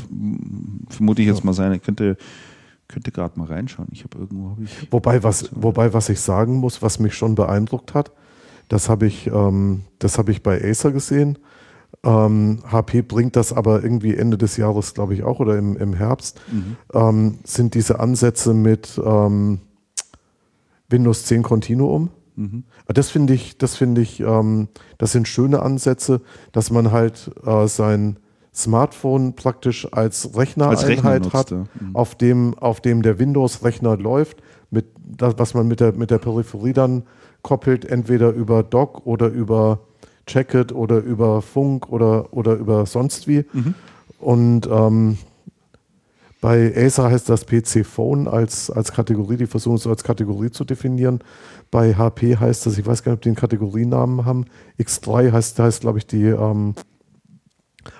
vermute 0.90 1.22
ich 1.22 1.28
jetzt 1.28 1.40
ja. 1.40 1.46
mal 1.46 1.54
sein. 1.54 1.74
Ich 1.74 1.84
könnte, 1.84 2.18
könnte 2.88 3.12
gerade 3.12 3.38
mal 3.38 3.46
reinschauen. 3.46 3.88
Ich 3.92 4.04
habe 4.04 4.18
irgendwo. 4.18 4.50
Hab 4.50 4.60
ich 4.62 4.92
wobei, 4.92 5.22
was, 5.22 5.50
wobei, 5.54 5.94
was 5.94 6.10
ich 6.10 6.20
sagen 6.20 6.56
muss, 6.56 6.82
was 6.82 6.98
mich 6.98 7.14
schon 7.14 7.36
beeindruckt 7.36 7.94
hat, 7.94 8.12
das 8.68 8.90
habe 8.90 9.06
ich, 9.06 9.28
ähm, 9.28 9.84
hab 10.02 10.30
ich 10.30 10.42
bei 10.42 10.60
Acer 10.64 10.92
gesehen. 10.92 11.38
Ähm, 12.04 12.60
HP 12.72 13.02
bringt 13.02 13.36
das 13.36 13.52
aber 13.52 13.84
irgendwie 13.84 14.16
Ende 14.16 14.38
des 14.38 14.56
Jahres, 14.56 14.94
glaube 14.94 15.14
ich, 15.14 15.24
auch 15.24 15.40
oder 15.40 15.58
im, 15.58 15.76
im 15.76 15.94
Herbst. 15.94 16.40
Mhm. 16.52 16.78
Ähm, 16.94 17.40
sind 17.44 17.74
diese 17.74 18.00
Ansätze 18.00 18.54
mit 18.54 19.00
ähm, 19.04 19.60
Windows 20.90 21.26
10 21.26 21.44
Continuum. 21.44 22.10
Mhm. 22.36 22.64
Das 22.88 23.10
finde 23.10 23.34
ich, 23.34 23.58
das 23.58 23.76
finde 23.76 24.02
ich, 24.02 24.22
ähm, 24.22 24.70
das 24.98 25.12
sind 25.12 25.28
schöne 25.28 25.62
Ansätze, 25.62 26.22
dass 26.54 26.72
man 26.72 26.92
halt 26.92 27.32
äh, 27.46 27.68
sein 27.68 28.18
Smartphone 28.54 29.36
praktisch 29.36 29.92
als 29.92 30.36
Rechnereinheit 30.36 31.34
hat, 31.34 31.52
mhm. 31.52 31.68
auf, 31.94 32.16
dem, 32.16 32.58
auf 32.58 32.82
dem 32.82 33.02
der 33.02 33.20
Windows-Rechner 33.20 33.98
läuft, 33.98 34.42
mit 34.72 34.86
das, 35.06 35.36
was 35.38 35.54
man 35.54 35.68
mit 35.68 35.82
der, 35.82 35.94
mit 35.94 36.12
der 36.12 36.18
Peripherie 36.18 36.74
dann 36.74 37.04
koppelt, 37.42 37.86
entweder 37.86 38.32
über 38.32 38.64
Dock 38.64 39.06
oder 39.06 39.28
über 39.28 39.80
Jacket 40.30 40.72
oder 40.72 41.00
über 41.00 41.42
Funk 41.42 41.90
oder, 41.90 42.34
oder 42.34 42.56
über 42.56 42.86
sonst 42.86 43.28
wie. 43.28 43.46
Mhm. 43.54 43.74
Und 44.20 44.68
ähm, 44.72 45.18
bei 46.42 46.74
Acer 46.76 47.12
heißt 47.12 47.28
das 47.28 47.46
PC 47.46 47.86
Phone 47.86 48.28
als, 48.28 48.70
als 48.70 48.94
Kategorie, 48.94 49.36
die 49.36 49.48
versuchen 49.48 49.76
es 49.76 49.84
so 49.84 49.90
als 49.90 50.04
Kategorie 50.04 50.52
zu 50.52 50.64
definieren. 50.64 51.20
Bei 51.70 51.94
HP 51.96 52.38
heißt 52.38 52.66
das, 52.66 52.78
ich 52.78 52.86
weiß 52.86 53.04
gar 53.04 53.12
nicht, 53.12 53.18
ob 53.18 53.22
die 53.24 53.30
einen 53.30 53.36
Kategorienamen 53.36 54.26
haben. 54.26 54.46
X3 54.80 55.32
heißt, 55.32 55.60
heißt 55.60 55.82
glaube 55.82 55.98
ich, 55.98 56.08
die 56.08 56.24
ähm, 56.24 56.76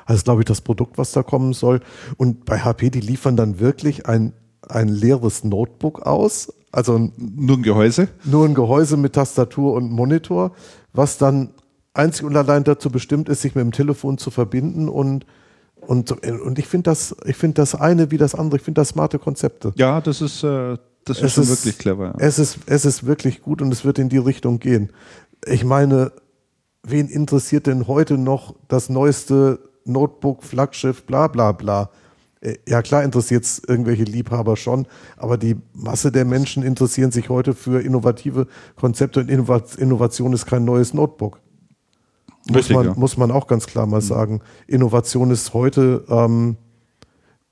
heißt, 0.08 0.26
glaube 0.26 0.42
ich, 0.42 0.46
das 0.46 0.62
Produkt, 0.62 0.98
was 0.98 1.12
da 1.12 1.24
kommen 1.24 1.54
soll. 1.54 1.82
Und 2.18 2.46
bei 2.46 2.60
HP, 2.60 2.90
die 2.90 3.02
liefern 3.02 3.36
dann 3.36 3.60
wirklich 3.60 4.08
ein, 4.08 4.34
ein 4.68 4.88
leeres 4.88 5.44
Notebook 5.44 6.02
aus. 6.06 6.54
Also 6.72 7.12
nur 7.18 7.58
ein 7.58 7.64
Gehäuse? 7.64 8.08
Nur 8.24 8.46
ein 8.46 8.54
Gehäuse 8.54 8.98
mit 8.98 9.14
Tastatur 9.14 9.74
und 9.74 9.92
Monitor, 9.92 10.52
was 10.94 11.18
dann 11.18 11.50
einzig 11.94 12.26
und 12.26 12.36
allein 12.36 12.64
dazu 12.64 12.90
bestimmt 12.90 13.30
ist, 13.30 13.42
sich 13.42 13.56
mit 13.56 13.64
dem 13.64 13.72
Telefon 13.72 14.18
zu 14.18 14.32
verbinden 14.32 14.90
und 14.90 15.26
und, 15.82 16.12
und 16.12 16.60
ich 16.60 16.68
finde 16.68 16.90
das, 16.90 17.16
ich 17.26 17.38
finde 17.38 17.56
das 17.56 17.74
eine 17.74 18.12
wie 18.12 18.18
das 18.18 18.36
andere, 18.36 18.58
ich 18.58 18.64
finde 18.64 18.82
das 18.82 18.90
smarte 18.90 19.18
Konzepte. 19.18 19.72
Ja, 19.76 20.02
das 20.02 20.22
ist, 20.22 20.44
äh, 20.44 20.78
das 21.06 21.22
ist 21.22 21.38
ist, 21.38 21.50
wirklich 21.50 21.78
clever. 21.78 22.08
Ja. 22.08 22.16
Es, 22.20 22.38
ist, 22.38 22.60
es 22.66 22.86
ist 22.86 23.06
wirklich 23.06 23.42
gut 23.42 23.62
und 23.62 23.72
es 23.72 23.86
wird 23.86 23.98
in 23.98 24.10
die 24.10 24.18
Richtung 24.18 24.60
gehen. 24.60 24.92
Ich 25.46 25.64
meine, 25.64 26.12
wen 26.84 27.08
interessiert 27.08 27.66
denn 27.66 27.88
heute 27.88 28.18
noch 28.18 28.56
das 28.68 28.90
neueste 28.90 29.60
Notebook, 29.86 30.44
Flaggschiff, 30.44 31.06
bla 31.06 31.28
bla 31.28 31.54
bla? 31.54 31.90
Äh, 32.42 32.56
ja, 32.68 32.82
klar 32.82 33.04
interessiert 33.04 33.46
es 33.46 33.62
irgendwelche 33.66 34.04
Liebhaber 34.04 34.58
schon, 34.58 34.86
aber 35.18 35.38
die 35.38 35.56
Masse 35.74 36.12
der 36.12 36.26
Menschen 36.26 36.62
interessieren 36.64 37.12
sich 37.12 37.30
heute 37.30 37.54
für 37.54 37.82
innovative 37.82 38.48
Konzepte 38.76 39.22
und 39.22 39.30
Innovation 39.30 40.34
ist 40.34 40.46
kein 40.46 40.66
neues 40.66 40.94
Notebook. 40.94 41.40
Richtig, 42.56 42.76
muss, 42.76 42.86
man, 42.86 42.94
ja. 42.94 43.00
muss 43.00 43.18
man 43.18 43.32
auch 43.32 43.48
ganz 43.48 43.68
klar 43.68 43.86
mal 43.86 44.02
mhm. 44.02 44.06
sagen. 44.06 44.42
Innovation 44.68 45.32
ist 45.32 45.54
heute 45.54 46.06
ähm, 46.10 46.58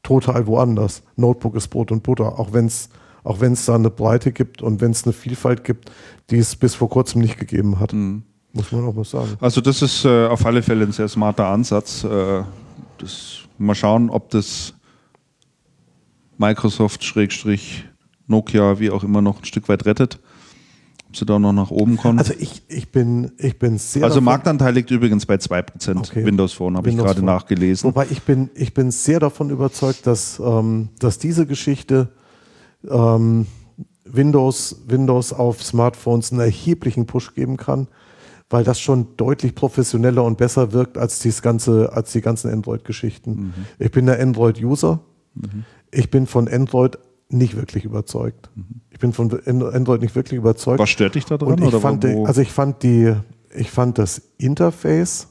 total 0.04 0.48
woanders. 0.48 1.04
Notebook 1.16 1.56
ist 1.56 1.68
Brot 1.70 1.92
und 1.92 2.04
Butter, 2.04 2.40
auch 2.40 2.54
wenn 2.54 2.66
es 2.66 2.90
auch 3.24 3.42
wenn 3.42 3.54
es 3.54 3.66
da 3.66 3.76
eine 3.76 3.90
Breite 3.90 4.32
gibt 4.32 4.62
und 4.62 4.80
wenn 4.80 4.92
es 4.92 5.04
eine 5.04 5.12
Vielfalt 5.12 5.66
gibt, 5.66 5.92
die 6.30 6.38
es 6.38 6.56
bis 6.56 6.76
vor 6.76 6.90
kurzem 6.90 7.22
nicht 7.22 7.38
gegeben 7.38 7.78
hat. 7.78 7.92
Mhm. 7.92 8.24
Muss 8.54 8.72
man 8.72 8.86
auch 8.86 8.94
mal 8.94 9.04
sagen. 9.04 9.36
Also 9.42 9.60
das 9.60 9.82
ist 9.82 10.06
äh, 10.06 10.28
auf 10.28 10.46
alle 10.46 10.64
Fälle 10.64 10.86
ein 10.86 10.94
sehr 10.94 11.10
smarter 11.10 11.48
Ansatz. 11.48 12.06
Äh, 12.06 12.44
das, 13.00 13.40
mal 13.58 13.76
schauen, 13.76 14.10
ob 14.10 14.30
das 14.30 14.74
Microsoft, 16.38 17.04
Schrägstrich, 17.04 17.84
Nokia, 18.28 18.80
wie 18.80 18.92
auch 18.92 19.04
immer 19.04 19.22
noch 19.22 19.40
ein 19.40 19.46
Stück 19.46 19.68
weit 19.68 19.86
rettet 19.86 20.20
ob 21.08 21.16
sie 21.16 21.26
da 21.26 21.40
noch 21.40 21.54
nach 21.54 21.72
oben 21.72 21.98
kommen. 21.98 22.20
Also 22.20 22.34
ich, 22.38 22.64
ich, 22.68 22.92
bin, 22.92 23.32
ich 23.38 23.58
bin 23.60 23.78
sehr. 23.78 24.04
Also 24.04 24.22
Marktanteil 24.22 24.74
liegt 24.74 24.92
übrigens 24.92 25.26
bei 25.26 25.36
2% 25.36 25.98
okay. 25.98 26.26
Windows 26.26 26.54
Phone, 26.54 26.76
habe 26.76 26.90
ich 26.90 26.98
gerade 26.98 27.24
nachgelesen. 27.24 27.88
Wobei 27.88 28.08
ich 28.10 28.24
bin, 28.24 28.50
ich 28.56 28.74
bin 28.74 28.92
sehr 28.92 29.20
davon 29.20 29.50
überzeugt, 29.50 30.06
dass, 30.06 30.40
ähm, 30.40 30.90
dass 31.00 31.18
diese 31.18 31.46
Geschichte 31.46 32.10
ähm, 32.90 33.48
Windows, 34.06 34.84
Windows 34.88 35.34
auf 35.34 35.64
Smartphones 35.64 36.32
einen 36.32 36.42
erheblichen 36.42 37.06
Push 37.06 37.34
geben 37.34 37.58
kann, 37.58 37.88
weil 38.50 38.64
das 38.64 38.80
schon 38.80 39.16
deutlich 39.18 39.56
professioneller 39.56 40.24
und 40.24 40.38
besser 40.38 40.74
wirkt 40.74 40.98
als, 40.98 41.20
dies 41.20 41.42
ganze, 41.42 41.94
als 41.94 42.12
die 42.12 42.22
ganzen 42.22 42.52
Android-Geschichten. 42.52 43.32
Mhm. 43.32 43.54
Ich 43.80 43.92
bin 43.92 44.06
der 44.06 44.22
Android-User. 44.22 45.00
Mhm. 45.36 45.66
Ich 45.92 46.12
bin 46.12 46.28
von 46.28 46.48
Android 46.48 46.98
nicht 47.30 47.56
wirklich 47.56 47.86
überzeugt. 47.86 48.50
Ich 48.90 49.00
bin 49.00 49.14
von 49.14 49.32
Android 49.46 50.02
nicht 50.02 50.16
wirklich 50.16 50.38
überzeugt. 50.38 50.80
Was 50.80 50.90
stört 50.90 51.16
dich 51.16 51.26
da 51.26 51.38
drin? 51.38 51.62
Und 51.62 51.64
ich 51.64 51.76
fand, 51.76 52.06
also 52.06 52.42
ich 52.42 52.52
fand 52.52 52.84
die, 52.84 53.14
ich 53.54 53.70
fand 53.70 53.98
das 53.98 54.22
Interface, 54.38 55.28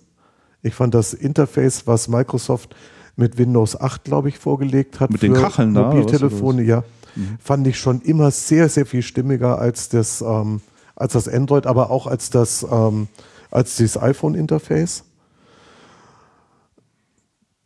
ich 0.63 0.75
fand 0.75 0.95
das 0.95 1.15
Interface, 1.15 1.87
was 1.87 2.09
Microsoft 2.09 2.75
mit 3.17 3.39
Windows 3.39 3.81
8, 3.81 4.05
glaube 4.05 4.29
ich, 4.29 4.39
vorgelegt 4.39 5.01
hat. 5.01 5.11
Mit 5.11 5.23
den 5.23 5.33
Kacheln 5.33 5.75
da? 5.75 5.85
Mobiltelefone, 5.85 6.63
ja. 6.63 6.85
Mhm. 7.15 7.39
Fand 7.41 7.67
ich 7.67 7.79
schon 7.79 8.03
immer 8.03 8.31
sehr, 8.31 8.69
sehr 8.69 8.85
viel 8.85 9.03
stimmiger 9.03 9.59
als 9.59 9.89
das, 9.89 10.21
ähm, 10.21 10.61
als 10.95 11.15
das 11.15 11.29
Android, 11.29 11.67
aber 11.67 11.91
auch 11.91 12.07
als 12.07 12.31
das, 12.31 12.67
ähm, 12.71 13.09
als 13.51 13.77
dieses 13.77 14.01
iPhone-Interface. 14.01 15.05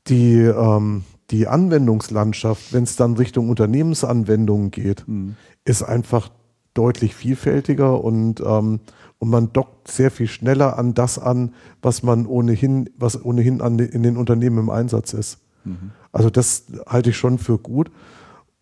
Die, 0.06 0.42
ähm, 0.42 1.04
die 1.30 1.46
Anwendungslandschaft, 1.46 2.72
wenn 2.72 2.84
es 2.84 2.96
dann 2.96 3.14
Richtung 3.14 3.48
Unternehmensanwendungen 3.48 4.70
geht, 4.70 5.06
mhm. 5.06 5.36
ist 5.64 5.82
einfach 5.82 6.30
deutlich 6.74 7.14
vielfältiger 7.14 8.02
und, 8.02 8.40
ähm, 8.40 8.80
und 9.18 9.30
man 9.30 9.52
dockt 9.52 9.88
sehr 9.88 10.10
viel 10.10 10.28
schneller 10.28 10.78
an 10.78 10.94
das 10.94 11.18
an, 11.18 11.54
was 11.82 12.02
man 12.02 12.26
ohnehin, 12.26 12.90
was 12.96 13.22
ohnehin 13.22 13.60
an, 13.60 13.78
in 13.78 14.02
den 14.02 14.16
Unternehmen 14.16 14.58
im 14.58 14.70
Einsatz 14.70 15.12
ist. 15.12 15.38
Mhm. 15.64 15.90
Also 16.12 16.30
das 16.30 16.64
halte 16.86 17.10
ich 17.10 17.16
schon 17.16 17.38
für 17.38 17.58
gut. 17.58 17.90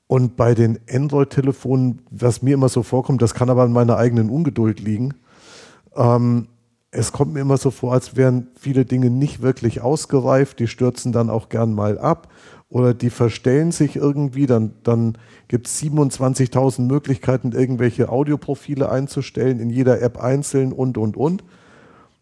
Und 0.07 0.37
bei 0.37 0.55
den 0.55 0.79
Android-Telefonen, 0.91 2.01
was 2.11 2.43
mir 2.43 2.55
immer 2.55 2.71
so 2.71 2.83
vorkommt, 2.83 3.21
das 3.21 3.35
kann 3.35 3.51
aber 3.51 3.63
an 3.63 3.73
meiner 3.73 3.99
eigenen 3.99 4.31
Ungeduld 4.31 4.81
liegen. 4.81 5.15
Ähm, 5.95 6.49
es 6.91 7.13
kommt 7.13 7.35
mir 7.35 7.41
immer 7.41 7.59
so 7.59 7.71
vor, 7.71 7.93
als 7.93 8.17
wären 8.17 8.49
viele 8.59 8.87
Dinge 8.87 9.11
nicht 9.11 9.43
wirklich 9.43 9.83
ausgereift, 9.83 10.59
die 10.59 10.67
stürzen 10.67 11.13
dann 11.13 11.29
auch 11.29 11.51
gern 11.51 11.75
mal 11.75 11.99
ab 11.99 12.29
oder 12.71 12.93
die 12.93 13.11
verstellen 13.11 13.73
sich 13.73 13.97
irgendwie, 13.97 14.47
dann, 14.47 14.73
dann 14.83 15.17
gibt 15.49 15.67
es 15.67 15.83
27.000 15.83 16.83
Möglichkeiten, 16.83 17.53
irgendwelche 17.53 18.11
Audioprofile 18.11 18.91
einzustellen, 18.91 19.59
in 19.59 19.71
jeder 19.71 20.03
App 20.03 20.19
einzeln 20.19 20.73
und, 20.73 20.99
und, 20.99 21.17
und. 21.17 21.45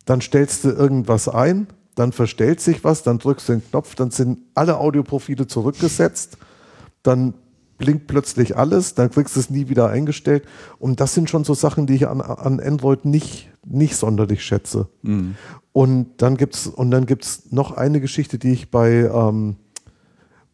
Dann 0.04 0.20
stellst 0.20 0.64
du 0.64 0.68
irgendwas 0.70 1.28
ein, 1.28 1.66
dann 1.96 2.12
verstellt 2.12 2.60
sich 2.60 2.84
was, 2.84 3.02
dann 3.02 3.18
drückst 3.18 3.48
du 3.48 3.52
den 3.54 3.70
Knopf, 3.70 3.96
dann 3.96 4.10
sind 4.12 4.38
alle 4.54 4.78
Audioprofile 4.78 5.48
zurückgesetzt, 5.48 6.38
dann 7.02 7.34
blinkt 7.78 8.06
plötzlich 8.06 8.56
alles, 8.56 8.94
dann 8.94 9.10
kriegst 9.10 9.34
du 9.34 9.40
es 9.40 9.50
nie 9.50 9.68
wieder 9.68 9.90
eingestellt. 9.90 10.44
Und 10.78 11.00
das 11.00 11.14
sind 11.14 11.28
schon 11.28 11.44
so 11.44 11.54
Sachen, 11.54 11.86
die 11.86 11.94
ich 11.94 12.08
an, 12.08 12.20
an 12.20 12.60
Android 12.60 13.04
nicht, 13.04 13.50
nicht 13.66 13.96
sonderlich 13.96 14.44
schätze. 14.44 14.88
Mhm. 15.02 15.34
Und 15.72 16.22
dann 16.22 16.36
gibt 16.36 16.54
es 16.54 17.50
noch 17.50 17.72
eine 17.72 18.00
Geschichte, 18.00 18.38
die 18.38 18.52
ich 18.52 18.70
bei, 18.70 19.10
ähm, 19.12 19.56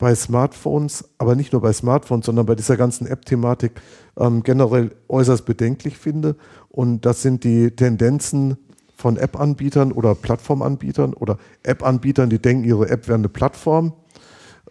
bei 0.02 0.16
Smartphones, 0.16 1.04
aber 1.18 1.36
nicht 1.36 1.52
nur 1.52 1.62
bei 1.62 1.72
Smartphones, 1.72 2.26
sondern 2.26 2.44
bei 2.44 2.56
dieser 2.56 2.76
ganzen 2.76 3.06
App-Thematik 3.06 3.80
ähm, 4.18 4.42
generell 4.42 4.90
äußerst 5.06 5.46
bedenklich 5.46 5.96
finde. 5.96 6.34
Und 6.70 7.06
das 7.06 7.22
sind 7.22 7.44
die 7.44 7.70
Tendenzen 7.70 8.56
von 8.96 9.16
App-Anbietern 9.16 9.92
oder 9.92 10.16
Plattformanbietern 10.16 11.14
oder 11.14 11.38
App-Anbietern, 11.62 12.30
die 12.30 12.40
denken, 12.40 12.64
ihre 12.64 12.88
App 12.88 13.06
wäre 13.06 13.16
eine 13.16 13.28
Plattform, 13.28 13.92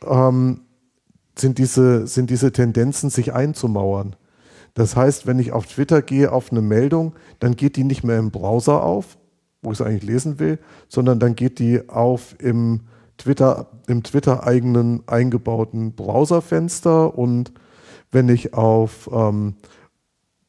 ähm, 0.05 0.63
sind, 1.39 1.59
diese, 1.59 2.07
sind 2.07 2.29
diese 2.29 2.51
Tendenzen, 2.51 3.09
sich 3.09 3.31
einzumauern. 3.31 4.17
Das 4.73 4.97
heißt, 4.97 5.27
wenn 5.27 5.39
ich 5.39 5.53
auf 5.53 5.65
Twitter 5.65 6.01
gehe 6.01 6.29
auf 6.33 6.51
eine 6.51 6.61
Meldung, 6.61 7.13
dann 7.39 7.55
geht 7.55 7.77
die 7.77 7.85
nicht 7.85 8.03
mehr 8.03 8.19
im 8.19 8.31
Browser 8.31 8.83
auf, 8.83 9.17
wo 9.61 9.71
ich 9.71 9.79
es 9.79 9.85
eigentlich 9.85 10.03
lesen 10.03 10.39
will, 10.39 10.59
sondern 10.89 11.21
dann 11.21 11.35
geht 11.35 11.57
die 11.59 11.87
auf 11.87 12.35
im 12.39 12.81
Twitter, 13.21 13.67
im 13.87 14.01
Twitter-eigenen 14.01 15.03
eingebauten 15.07 15.93
Browserfenster 15.93 17.15
und 17.15 17.51
wenn 18.11 18.29
ich 18.29 18.55
auf, 18.55 19.09
ähm, 19.13 19.55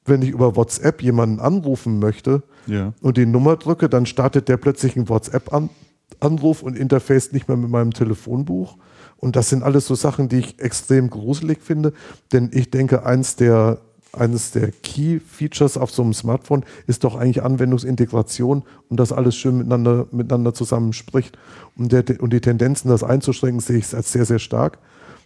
wenn 0.06 0.22
ich 0.22 0.30
über 0.30 0.56
WhatsApp 0.56 1.02
jemanden 1.02 1.38
anrufen 1.38 1.98
möchte 1.98 2.42
ja. 2.66 2.94
und 3.02 3.18
die 3.18 3.26
Nummer 3.26 3.56
drücke, 3.56 3.88
dann 3.90 4.06
startet 4.06 4.48
der 4.48 4.56
plötzlich 4.56 4.96
einen 4.96 5.10
WhatsApp-Anruf 5.10 6.62
und 6.62 6.78
interface 6.78 7.32
nicht 7.32 7.46
mehr 7.46 7.58
mit 7.58 7.70
meinem 7.70 7.92
Telefonbuch. 7.92 8.78
Und 9.18 9.36
das 9.36 9.50
sind 9.50 9.62
alles 9.62 9.86
so 9.86 9.94
Sachen, 9.94 10.28
die 10.28 10.38
ich 10.38 10.58
extrem 10.58 11.10
gruselig 11.10 11.60
finde, 11.60 11.92
denn 12.32 12.50
ich 12.52 12.70
denke, 12.70 13.04
eins 13.04 13.36
der 13.36 13.80
eines 14.12 14.50
der 14.50 14.70
Key-Features 14.70 15.76
auf 15.76 15.90
so 15.90 16.02
einem 16.02 16.12
Smartphone 16.12 16.64
ist 16.86 17.04
doch 17.04 17.16
eigentlich 17.16 17.42
Anwendungsintegration 17.42 18.62
und 18.88 19.00
dass 19.00 19.12
alles 19.12 19.36
schön 19.36 19.58
miteinander, 19.58 20.06
miteinander 20.10 20.54
zusammenspricht. 20.54 21.38
Und, 21.76 21.92
der, 21.92 22.04
und 22.20 22.32
die 22.32 22.40
Tendenzen, 22.40 22.90
das 22.90 23.02
einzuschränken, 23.02 23.60
sehe 23.60 23.78
ich 23.78 23.94
als 23.94 24.12
sehr, 24.12 24.24
sehr 24.24 24.38
stark. 24.38 24.78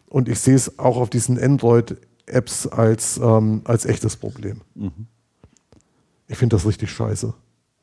Und 0.09 0.29
ich 0.29 0.39
sehe 0.39 0.55
es 0.55 0.79
auch 0.79 0.97
auf 0.99 1.11
diesen 1.11 1.39
Android-Apps 1.39 2.69
als, 2.69 3.19
ähm, 3.19 3.63
als 3.65 3.87
echtes 3.87 4.17
Problem. 4.17 4.61
Mhm. 4.75 5.07
Ich 6.29 6.39
finde 6.39 6.57
das 6.57 6.67
richtig 6.67 6.91
scheiße. 6.91 7.35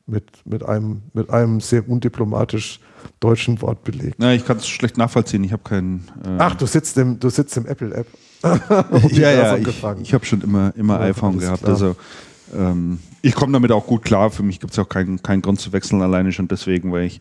Mit, 0.06 0.30
mit, 0.44 0.62
einem, 0.62 1.00
mit 1.14 1.30
einem 1.30 1.60
sehr 1.60 1.88
undiplomatisch 1.88 2.78
deutschen 3.20 3.62
Wort 3.62 3.84
belegt. 3.84 4.22
Ja, 4.22 4.32
ich 4.32 4.44
kann 4.44 4.58
es 4.58 4.68
schlecht 4.68 4.98
nachvollziehen. 4.98 5.42
Ich 5.44 5.52
habe 5.52 5.62
keinen. 5.62 6.06
Äh 6.22 6.36
Ach, 6.38 6.54
du 6.54 6.66
sitzt 6.66 6.98
im, 6.98 7.18
du 7.18 7.30
sitzt 7.30 7.56
im 7.56 7.66
Apple-App. 7.66 8.06
ja, 9.10 9.30
ja, 9.30 9.56
ich, 9.56 9.68
ich 10.02 10.14
habe 10.14 10.24
schon 10.24 10.42
immer, 10.42 10.72
immer 10.76 11.00
ja, 11.00 11.06
iPhone 11.06 11.38
gehabt. 11.38 11.62
Klar. 11.62 11.72
Also 11.72 11.96
ähm, 12.54 12.98
ich 13.22 13.34
komme 13.34 13.52
damit 13.52 13.72
auch 13.72 13.86
gut 13.86 14.02
klar. 14.04 14.30
Für 14.30 14.42
mich 14.42 14.60
gibt 14.60 14.72
es 14.72 14.78
auch 14.78 14.88
keinen 14.88 15.22
kein 15.22 15.40
Grund 15.40 15.60
zu 15.60 15.72
wechseln, 15.72 16.02
alleine 16.02 16.32
schon 16.32 16.48
deswegen, 16.48 16.92
weil 16.92 17.04
ich 17.04 17.20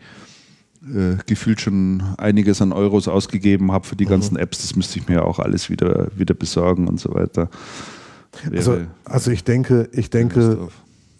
äh, 0.83 1.15
gefühlt 1.25 1.61
schon 1.61 2.03
einiges 2.17 2.61
an 2.61 2.73
Euros 2.73 3.07
ausgegeben 3.07 3.71
habe 3.71 3.87
für 3.87 3.95
die 3.95 4.05
mhm. 4.05 4.09
ganzen 4.09 4.37
Apps. 4.37 4.61
Das 4.61 4.75
müsste 4.75 4.99
ich 4.99 5.07
mir 5.07 5.23
auch 5.25 5.39
alles 5.39 5.69
wieder, 5.69 6.07
wieder 6.15 6.33
besorgen 6.33 6.87
und 6.87 6.99
so 6.99 7.13
weiter. 7.13 7.49
also, 8.51 8.79
also 9.05 9.31
ich 9.31 9.43
denke, 9.43 9.89
ich 9.93 10.09
denke, 10.09 10.67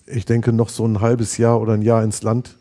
ich 0.06 0.26
denke, 0.26 0.52
noch 0.52 0.70
so 0.70 0.86
ein 0.86 1.00
halbes 1.00 1.38
Jahr 1.38 1.62
oder 1.62 1.74
ein 1.74 1.82
Jahr 1.82 2.04
ins 2.04 2.24
Land 2.24 2.58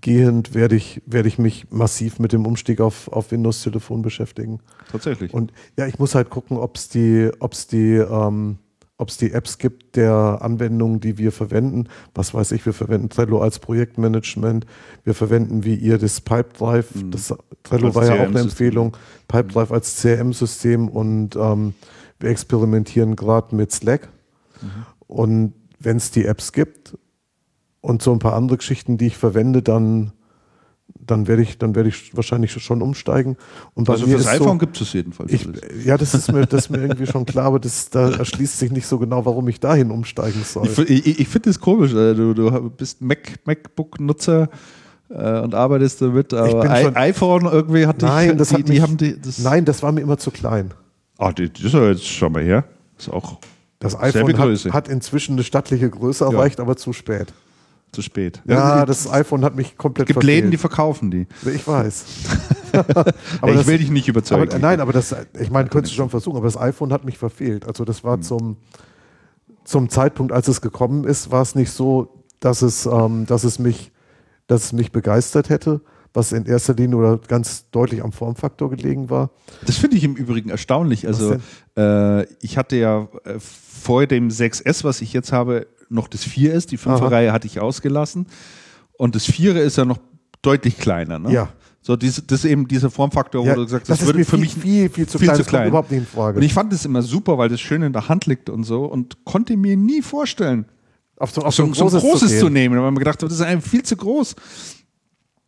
gehend 0.00 0.54
werde 0.54 0.76
ich, 0.76 1.02
werde 1.06 1.28
ich 1.28 1.38
mich 1.38 1.66
massiv 1.70 2.18
mit 2.18 2.32
dem 2.32 2.46
Umstieg 2.46 2.80
auf, 2.80 3.08
auf 3.08 3.30
Windows-Telefon 3.30 4.02
beschäftigen. 4.02 4.60
Tatsächlich. 4.90 5.32
Und 5.32 5.52
ja, 5.78 5.86
ich 5.86 5.98
muss 5.98 6.14
halt 6.14 6.30
gucken, 6.30 6.56
ob 6.56 6.76
es 6.76 6.88
die, 6.88 7.30
ob's 7.38 7.66
die, 7.66 7.94
ähm, 7.94 8.58
die 9.20 9.32
Apps 9.32 9.58
gibt 9.58 9.96
der 9.96 10.38
Anwendungen, 10.40 10.98
die 11.00 11.18
wir 11.18 11.30
verwenden. 11.30 11.88
Was 12.14 12.32
weiß 12.32 12.52
ich, 12.52 12.64
wir 12.64 12.72
verwenden 12.72 13.10
Trello 13.10 13.42
als 13.42 13.58
Projektmanagement. 13.58 14.66
Wir 15.04 15.14
verwenden 15.14 15.64
wie 15.64 15.74
ihr 15.74 15.98
das 15.98 16.20
Pipedrive. 16.20 16.86
Mhm. 16.94 17.10
Das, 17.10 17.34
Trello 17.62 17.88
als 17.88 17.94
war 17.94 18.06
ja 18.06 18.14
auch 18.14 18.28
eine 18.28 18.40
Empfehlung. 18.40 18.96
Pipedrive 19.28 19.70
mhm. 19.70 19.74
als 19.74 20.00
CRM-System 20.00 20.88
und 20.88 21.36
ähm, 21.36 21.74
wir 22.18 22.30
experimentieren 22.30 23.14
gerade 23.14 23.54
mit 23.54 23.72
Slack. 23.72 24.08
Mhm. 24.62 24.68
Und 25.06 25.52
wenn 25.78 25.98
es 25.98 26.10
die 26.10 26.24
Apps 26.24 26.52
gibt, 26.52 26.96
und 27.84 28.00
so 28.00 28.12
ein 28.12 28.18
paar 28.18 28.32
andere 28.32 28.56
Geschichten, 28.56 28.96
die 28.96 29.08
ich 29.08 29.18
verwende, 29.18 29.60
dann, 29.60 30.12
dann 30.88 31.28
werde 31.28 31.42
ich, 31.42 31.58
dann 31.58 31.74
werde 31.74 31.90
ich 31.90 32.16
wahrscheinlich 32.16 32.50
schon 32.52 32.80
umsteigen. 32.80 33.36
Und 33.74 33.90
also 33.90 34.06
für 34.06 34.16
das 34.16 34.26
iPhone 34.26 34.52
so, 34.52 34.58
gibt 34.58 34.80
es 34.80 34.90
jedenfalls. 34.94 35.30
Ich, 35.30 35.46
ja, 35.84 35.98
das 35.98 36.14
ist 36.14 36.32
mir, 36.32 36.46
das 36.46 36.62
ist 36.62 36.70
mir 36.70 36.78
irgendwie 36.78 37.06
schon 37.06 37.26
klar, 37.26 37.44
aber 37.44 37.60
das, 37.60 37.90
da 37.90 38.08
erschließt 38.10 38.58
sich 38.58 38.72
nicht 38.72 38.86
so 38.86 38.98
genau, 38.98 39.26
warum 39.26 39.48
ich 39.48 39.60
dahin 39.60 39.90
umsteigen 39.90 40.42
soll. 40.44 40.66
Ich, 40.66 40.78
ich, 40.78 41.20
ich 41.20 41.28
finde 41.28 41.50
das 41.50 41.60
komisch. 41.60 41.92
Äh, 41.92 42.14
du, 42.14 42.32
du 42.32 42.70
bist 42.70 43.02
Mac, 43.02 43.34
MacBook-Nutzer 43.44 44.48
äh, 45.10 45.40
und 45.40 45.54
arbeitest 45.54 46.00
damit, 46.00 46.32
aber 46.32 46.96
iPhone 46.96 47.44
irgendwie 47.44 47.86
hat 47.86 48.00
nein, 48.00 48.30
dich, 48.30 48.38
das 48.38 48.48
die, 48.48 48.54
hat 48.54 48.68
mich, 48.68 48.76
die 48.76 48.82
haben 48.82 48.96
die, 48.96 49.20
das 49.20 49.40
Nein, 49.40 49.66
das 49.66 49.82
war 49.82 49.92
mir 49.92 50.00
immer 50.00 50.16
zu 50.16 50.30
klein. 50.30 50.72
Ah, 51.18 51.32
das 51.32 51.50
ist 51.62 51.74
ja 51.74 51.86
jetzt 51.90 52.06
schon 52.06 52.32
mal 52.32 52.42
her. 52.42 52.64
Das 52.96 53.08
ist 53.08 53.12
auch 53.12 53.40
das 53.78 54.00
iPhone 54.00 54.38
hat, 54.38 54.72
hat, 54.72 54.88
inzwischen 54.88 55.32
eine 55.32 55.44
stattliche 55.44 55.90
Größe 55.90 56.24
erreicht, 56.24 56.58
ja. 56.58 56.64
aber 56.64 56.78
zu 56.78 56.94
spät 56.94 57.34
zu 57.94 58.02
spät. 58.02 58.42
Ja, 58.46 58.84
das 58.84 59.10
iPhone 59.10 59.44
hat 59.44 59.56
mich 59.56 59.76
komplett 59.76 60.08
Es 60.10 60.14
gibt 60.14 60.24
Läden, 60.24 60.50
die 60.50 60.56
verkaufen 60.56 61.10
die. 61.10 61.26
Ich 61.46 61.66
weiß. 61.66 62.04
aber 62.72 63.14
ich 63.50 63.56
das, 63.56 63.66
will 63.66 63.78
dich 63.78 63.90
nicht 63.90 64.08
überzeugen. 64.08 64.50
Aber, 64.50 64.58
nein, 64.58 64.80
aber 64.80 64.92
das, 64.92 65.14
ich 65.40 65.50
meine, 65.50 65.68
könntest 65.68 65.94
du 65.94 65.96
schon 65.96 66.10
versuchen, 66.10 66.36
aber 66.36 66.46
das 66.46 66.58
iPhone 66.58 66.92
hat 66.92 67.04
mich 67.04 67.18
verfehlt. 67.18 67.66
Also 67.66 67.84
das 67.84 68.04
war 68.04 68.16
hm. 68.16 68.22
zum, 68.22 68.56
zum 69.64 69.88
Zeitpunkt, 69.88 70.32
als 70.32 70.48
es 70.48 70.60
gekommen 70.60 71.04
ist, 71.04 71.30
war 71.30 71.42
es 71.42 71.54
nicht 71.54 71.70
so, 71.70 72.24
dass 72.40 72.62
es, 72.62 72.86
ähm, 72.86 73.26
dass 73.26 73.44
es 73.44 73.58
mich, 73.58 73.92
dass 74.46 74.64
es 74.64 74.72
mich 74.72 74.92
begeistert 74.92 75.48
hätte 75.48 75.80
was 76.14 76.30
in 76.30 76.46
erster 76.46 76.74
Linie 76.74 76.96
oder 76.96 77.18
ganz 77.18 77.68
deutlich 77.70 78.02
am 78.02 78.12
Formfaktor 78.12 78.70
gelegen 78.70 79.10
war. 79.10 79.30
Das 79.66 79.76
finde 79.76 79.96
ich 79.96 80.04
im 80.04 80.14
Übrigen 80.14 80.48
erstaunlich. 80.48 81.06
Also 81.08 81.36
äh, 81.76 82.22
ich 82.40 82.56
hatte 82.56 82.76
ja 82.76 83.08
äh, 83.24 83.34
vor 83.38 84.06
dem 84.06 84.28
6S, 84.28 84.84
was 84.84 85.00
ich 85.00 85.12
jetzt 85.12 85.32
habe, 85.32 85.66
noch 85.88 86.08
das 86.08 86.24
4 86.24 86.52
ist. 86.52 86.70
Die 86.70 86.78
5er 86.78 87.10
Reihe 87.10 87.32
hatte 87.32 87.46
ich 87.46 87.60
ausgelassen. 87.60 88.26
Und 88.96 89.14
das 89.14 89.26
4 89.26 89.56
ist 89.56 89.76
ja 89.76 89.84
noch 89.84 89.98
deutlich 90.42 90.78
kleiner. 90.78 91.18
Ne? 91.18 91.32
Ja. 91.32 91.48
So, 91.86 91.96
diese, 91.96 92.22
das 92.22 92.44
ist 92.44 92.50
eben 92.50 92.66
dieser 92.66 92.90
Formfaktor, 92.90 93.44
ja, 93.44 93.52
wo 93.52 93.56
du 93.56 93.64
gesagt 93.64 93.82
hast, 93.82 93.90
das, 93.90 93.98
das 93.98 94.06
würde 94.06 94.24
für 94.24 94.38
mich 94.38 94.54
viel, 94.54 94.88
viel 94.88 95.06
zu 95.06 95.18
viel 95.18 95.28
klein. 95.28 95.36
Zu 95.36 95.44
klein. 95.44 95.68
überhaupt 95.68 95.90
nicht 95.90 96.00
in 96.00 96.06
Frage. 96.06 96.38
Und 96.38 96.42
ich 96.42 96.54
fand 96.54 96.72
das 96.72 96.86
immer 96.86 97.02
super, 97.02 97.36
weil 97.36 97.50
das 97.50 97.60
schön 97.60 97.82
in 97.82 97.92
der 97.92 98.08
Hand 98.08 98.24
liegt 98.24 98.48
und 98.48 98.64
so 98.64 98.86
und 98.86 99.24
konnte 99.24 99.54
mir 99.58 99.76
nie 99.76 100.00
vorstellen, 100.00 100.64
auf 101.16 101.30
so, 101.30 101.42
auf 101.42 101.54
so, 101.54 101.62
so 101.62 101.68
ein 101.68 101.72
großes, 101.74 102.02
großes 102.02 102.32
zu, 102.32 102.46
zu, 102.46 102.48
nehmen. 102.48 102.74
Weil 102.76 102.84
man 102.84 102.96
gedacht 102.96 103.22
hat, 103.22 103.30
das 103.30 103.38
ist 103.38 103.44
einem 103.44 103.60
viel 103.60 103.82
zu 103.82 103.96
groß. 103.96 104.34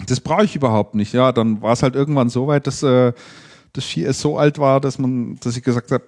Das 0.06 0.20
brauche 0.20 0.44
ich 0.44 0.54
überhaupt 0.54 0.94
nicht. 0.94 1.14
Ja, 1.14 1.32
dann 1.32 1.62
war 1.62 1.72
es 1.72 1.82
halt 1.82 1.94
irgendwann 1.94 2.28
so 2.28 2.46
weit, 2.46 2.66
dass 2.66 2.82
äh, 2.82 3.14
das 3.72 3.84
4S 3.84 4.12
so 4.12 4.38
alt 4.38 4.58
war, 4.58 4.80
dass 4.80 4.98
man, 4.98 5.36
dass 5.40 5.56
ich 5.56 5.62
gesagt 5.62 5.90
habe, 5.90 6.04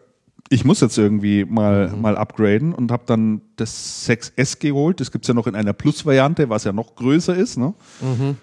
ich 0.50 0.64
muss 0.64 0.80
jetzt 0.80 0.96
irgendwie 0.96 1.44
mal, 1.44 1.88
mhm. 1.88 2.00
mal 2.00 2.16
upgraden 2.16 2.74
und 2.74 2.90
habe 2.90 3.02
dann 3.06 3.42
das 3.56 4.08
6S 4.08 4.58
geholt. 4.58 5.00
Das 5.00 5.10
gibt 5.10 5.24
es 5.24 5.28
ja 5.28 5.34
noch 5.34 5.46
in 5.46 5.54
einer 5.54 5.72
Plus-Variante, 5.72 6.48
was 6.48 6.64
ja 6.64 6.72
noch 6.72 6.94
größer 6.94 7.36
ist. 7.36 7.58
Ne? 7.58 7.74
Mhm. 8.00 8.36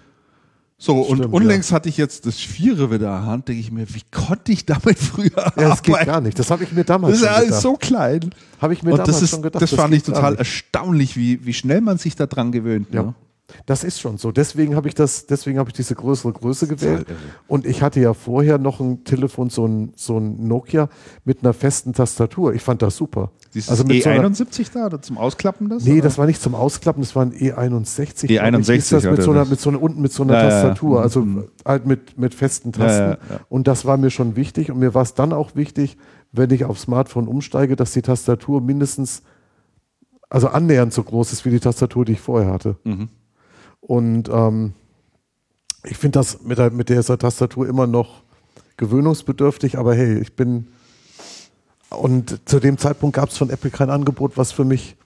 So, 0.78 1.04
Stimmt, 1.04 1.24
und 1.24 1.32
unlängst 1.32 1.70
ja. 1.70 1.76
hatte 1.76 1.88
ich 1.88 1.96
jetzt 1.96 2.26
das 2.26 2.36
Viere 2.36 2.90
wieder 2.90 2.94
in 2.94 3.00
der 3.00 3.26
Hand, 3.26 3.48
denke 3.48 3.60
ich 3.60 3.72
mir, 3.72 3.86
wie 3.94 4.02
konnte 4.12 4.52
ich 4.52 4.66
damit 4.66 4.98
früher 4.98 5.30
Ja, 5.34 5.52
das 5.68 5.82
geht 5.82 6.04
gar 6.04 6.20
nicht. 6.20 6.38
Das 6.38 6.50
habe 6.50 6.64
ich 6.64 6.72
mir 6.72 6.84
damals 6.84 7.20
Das 7.20 7.22
ist 7.22 7.36
alles 7.36 7.62
so 7.62 7.74
klein. 7.74 8.30
Habe 8.60 8.74
ich 8.74 8.82
mir 8.82 8.90
und 8.90 8.98
damals 8.98 9.16
das 9.16 9.22
ist, 9.22 9.30
schon 9.30 9.42
gedacht. 9.42 9.62
Das, 9.62 9.70
das 9.70 9.80
fand 9.80 9.94
ich 9.94 10.02
total 10.02 10.36
erstaunlich, 10.36 11.16
wie, 11.16 11.44
wie 11.46 11.54
schnell 11.54 11.80
man 11.80 11.96
sich 11.98 12.14
daran 12.14 12.52
gewöhnt. 12.52 12.88
Ja. 12.92 13.02
Ne? 13.04 13.14
Das 13.64 13.84
ist 13.84 14.00
schon 14.00 14.18
so. 14.18 14.32
Deswegen 14.32 14.74
habe 14.74 14.88
ich 14.88 14.94
das, 14.94 15.26
deswegen 15.26 15.58
habe 15.60 15.70
ich 15.70 15.74
diese 15.74 15.94
größere 15.94 16.32
Größe 16.32 16.66
gewählt. 16.66 17.06
Und 17.46 17.64
ich 17.64 17.80
hatte 17.80 18.00
ja 18.00 18.12
vorher 18.12 18.58
noch 18.58 18.80
ein 18.80 19.04
Telefon, 19.04 19.50
so 19.50 19.66
ein, 19.66 19.92
so 19.94 20.18
ein 20.18 20.48
Nokia 20.48 20.88
mit 21.24 21.42
einer 21.44 21.52
festen 21.52 21.92
Tastatur. 21.92 22.54
Ich 22.54 22.62
fand 22.62 22.82
das 22.82 22.96
super. 22.96 23.30
Dieses 23.54 23.70
also 23.70 23.84
mit 23.84 24.02
so 24.02 24.08
einer, 24.10 24.28
E71 24.28 24.72
da, 24.74 24.86
oder 24.86 25.00
zum 25.00 25.16
Ausklappen 25.16 25.68
das? 25.68 25.84
Nee, 25.84 25.92
oder? 25.94 26.02
das 26.02 26.18
war 26.18 26.26
nicht 26.26 26.42
zum 26.42 26.56
Ausklappen, 26.56 27.02
das 27.02 27.14
war 27.14 27.24
ein 27.24 27.32
E61. 27.32 28.26
E61, 28.26 28.28
glaub 28.28 28.58
ich, 28.60 28.68
hieß 28.74 28.88
das 28.88 29.04
mit 29.04 29.22
so 29.22 29.30
einer, 29.30 29.44
mit 29.44 29.60
so 29.60 29.70
einer, 29.70 29.80
unten 29.80 30.02
mit 30.02 30.12
so 30.12 30.24
einer 30.24 30.34
Ja, 30.34 30.40
ja, 30.40 30.44
ja. 30.48 30.50
Tastatur, 30.62 31.00
also 31.02 31.20
Mhm. 31.20 31.44
halt 31.64 31.86
mit, 31.86 32.18
mit 32.18 32.34
festen 32.34 32.72
Tasten. 32.72 33.10
ja. 33.30 33.40
Und 33.48 33.68
das 33.68 33.84
war 33.84 33.96
mir 33.96 34.10
schon 34.10 34.34
wichtig. 34.34 34.72
Und 34.72 34.78
mir 34.80 34.92
war 34.92 35.02
es 35.02 35.14
dann 35.14 35.32
auch 35.32 35.54
wichtig, 35.54 35.96
wenn 36.32 36.50
ich 36.50 36.64
auf 36.64 36.78
Smartphone 36.80 37.28
umsteige, 37.28 37.76
dass 37.76 37.92
die 37.92 38.02
Tastatur 38.02 38.60
mindestens, 38.60 39.22
also 40.28 40.48
annähernd 40.48 40.92
so 40.92 41.04
groß 41.04 41.32
ist 41.32 41.44
wie 41.44 41.50
die 41.50 41.60
Tastatur, 41.60 42.04
die 42.04 42.12
ich 42.12 42.20
vorher 42.20 42.52
hatte. 42.52 42.76
Mhm. 42.84 43.08
Und 43.86 44.28
ähm, 44.28 44.72
ich 45.84 45.96
finde 45.96 46.18
das 46.18 46.42
mit, 46.42 46.58
der, 46.58 46.72
mit 46.72 46.88
dieser 46.88 47.18
Tastatur 47.18 47.68
immer 47.68 47.86
noch 47.86 48.22
gewöhnungsbedürftig, 48.76 49.78
aber 49.78 49.94
hey, 49.94 50.18
ich 50.18 50.32
bin. 50.32 50.66
Und 51.88 52.40
zu 52.46 52.58
dem 52.58 52.78
Zeitpunkt 52.78 53.14
gab 53.14 53.28
es 53.28 53.38
von 53.38 53.48
Apple 53.48 53.70
kein 53.70 53.90
Angebot, 53.90 54.36
was 54.36 54.50
für 54.50 54.64
mich 54.64 54.96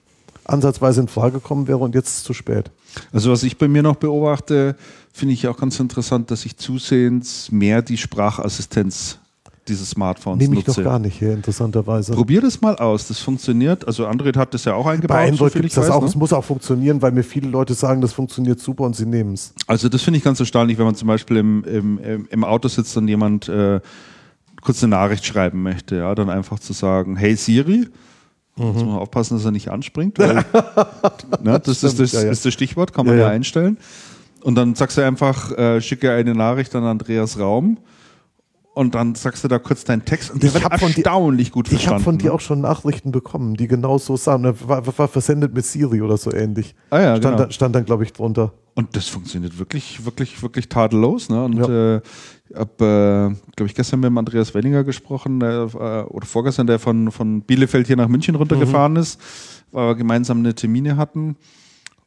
ansatzweise 0.45 1.01
in 1.01 1.07
Frage 1.07 1.33
gekommen 1.33 1.67
wäre 1.67 1.77
und 1.77 1.93
jetzt 1.93 2.09
ist 2.09 2.17
es 2.17 2.23
zu 2.23 2.33
spät. 2.33 2.71
Also 3.13 3.31
was 3.31 3.43
ich 3.43 3.59
bei 3.59 3.67
mir 3.67 3.83
noch 3.83 3.97
beobachte, 3.97 4.75
finde 5.13 5.35
ich 5.35 5.47
auch 5.47 5.57
ganz 5.57 5.79
interessant, 5.79 6.31
dass 6.31 6.43
ich 6.45 6.57
zusehends 6.57 7.51
mehr 7.51 7.83
die 7.83 7.97
Sprachassistenz 7.97 9.19
dieses 9.67 9.91
Smartphones 9.91 10.41
Nehme 10.41 10.59
ich 10.59 10.65
nutze. 10.65 10.81
doch 10.83 10.89
gar 10.89 10.99
nicht 10.99 11.19
hier, 11.19 11.33
interessanterweise. 11.33 12.13
Probier 12.13 12.41
das 12.41 12.61
mal 12.61 12.75
aus, 12.77 13.07
das 13.07 13.19
funktioniert. 13.19 13.85
Also 13.85 14.07
Android 14.07 14.35
hat 14.35 14.53
das 14.53 14.65
ja 14.65 14.73
auch 14.73 14.87
eingebaut. 14.87 15.15
Bei 15.17 15.27
Android 15.27 15.51
soviel 15.51 15.61
gibt 15.61 15.71
es 15.71 15.75
das 15.75 15.85
weiß, 15.85 15.91
auch. 15.91 16.01
ne? 16.01 16.07
Es 16.07 16.15
muss 16.15 16.33
auch 16.33 16.43
funktionieren, 16.43 17.01
weil 17.01 17.11
mir 17.11 17.23
viele 17.23 17.47
Leute 17.49 17.73
sagen, 17.75 18.01
das 18.01 18.11
funktioniert 18.13 18.59
super 18.59 18.83
und 18.85 18.95
sie 18.95 19.05
nehmen 19.05 19.33
es. 19.33 19.53
Also 19.67 19.87
das 19.87 20.01
finde 20.01 20.17
ich 20.17 20.23
ganz 20.23 20.39
erstaunlich, 20.39 20.77
wenn 20.77 20.85
man 20.85 20.95
zum 20.95 21.07
Beispiel 21.07 21.37
im, 21.37 21.63
im, 21.63 22.27
im- 22.29 22.43
Auto 22.43 22.67
sitzt 22.67 22.97
und 22.97 23.07
jemand 23.07 23.49
äh, 23.49 23.79
kurz 24.61 24.83
eine 24.83 24.89
Nachricht 24.91 25.25
schreiben 25.25 25.61
möchte, 25.63 25.95
ja, 25.97 26.13
dann 26.15 26.29
einfach 26.29 26.59
zu 26.59 26.73
sagen, 26.73 27.15
hey 27.15 27.35
Siri, 27.35 27.87
muss 28.55 28.83
man 28.83 28.95
aufpassen, 28.95 29.37
dass 29.37 29.45
er 29.45 29.51
nicht 29.51 29.69
anspringt, 29.69 30.19
weil 30.19 30.35
ne, 31.43 31.59
das, 31.59 31.67
ist, 31.83 31.93
Stimmt, 31.93 31.99
das 31.99 32.11
ja, 32.11 32.23
ja. 32.23 32.31
ist 32.31 32.45
das 32.45 32.53
Stichwort, 32.53 32.93
kann 32.93 33.05
man 33.05 33.15
Ja, 33.15 33.21
ja, 33.21 33.27
ja. 33.29 33.33
einstellen. 33.33 33.77
Und 34.43 34.55
dann 34.55 34.75
sagst 34.75 34.97
du 34.97 35.05
einfach, 35.05 35.51
äh, 35.57 35.81
schicke 35.81 36.11
eine 36.11 36.33
Nachricht 36.35 36.75
an 36.75 36.83
Andreas 36.83 37.39
Raum 37.39 37.77
und 38.73 38.95
dann 38.95 39.15
sagst 39.15 39.43
du 39.43 39.47
da 39.47 39.59
kurz 39.59 39.83
deinen 39.83 40.05
Text 40.05 40.31
und 40.31 40.41
der 40.41 40.49
Ich 40.49 40.53
wird 40.55 40.79
von 40.79 40.89
dir- 40.91 40.97
erstaunlich 40.97 41.51
gut 41.51 41.67
Ich 41.67 41.71
verstanden. 41.73 41.93
habe 41.95 42.03
von 42.03 42.17
dir 42.17 42.27
ne? 42.27 42.33
auch 42.33 42.39
schon 42.39 42.61
Nachrichten 42.61 43.11
bekommen, 43.11 43.55
die 43.55 43.67
genau 43.67 43.97
so 43.97 44.15
sagen. 44.17 44.43
Das 44.43 44.67
War, 44.67 44.85
war 44.97 45.07
versendet 45.07 45.53
mit 45.53 45.65
Siri 45.65 46.01
oder 46.01 46.17
so 46.17 46.31
ähnlich. 46.31 46.73
Ah 46.89 46.99
ja, 47.01 47.15
stand, 47.17 47.35
genau. 47.35 47.45
da, 47.47 47.51
stand 47.51 47.75
dann, 47.75 47.85
glaube 47.85 48.03
ich, 48.03 48.13
drunter. 48.13 48.53
Und 48.73 48.95
das 48.95 49.07
funktioniert 49.09 49.59
wirklich, 49.59 50.05
wirklich, 50.05 50.41
wirklich 50.41 50.69
tadellos. 50.69 51.27
Ne? 51.29 51.43
Und 51.43 51.57
Ja. 51.57 51.95
äh, 51.97 52.01
ich 52.49 52.55
habe, 52.57 53.35
äh, 53.35 53.53
glaube 53.55 53.67
ich, 53.67 53.75
gestern 53.75 53.99
mit 53.99 54.07
dem 54.07 54.17
Andreas 54.17 54.53
Wellinger 54.53 54.83
gesprochen, 54.85 55.41
äh, 55.41 55.45
oder 55.73 56.25
vorgestern, 56.25 56.67
der 56.67 56.79
von, 56.79 57.11
von 57.11 57.41
Bielefeld 57.41 57.87
hier 57.87 57.97
nach 57.97 58.07
München 58.07 58.35
runtergefahren 58.35 58.95
ist, 58.95 59.19
weil 59.71 59.87
wir 59.89 59.95
gemeinsam 59.95 60.39
eine 60.39 60.55
Termine 60.55 60.95
hatten. 60.97 61.35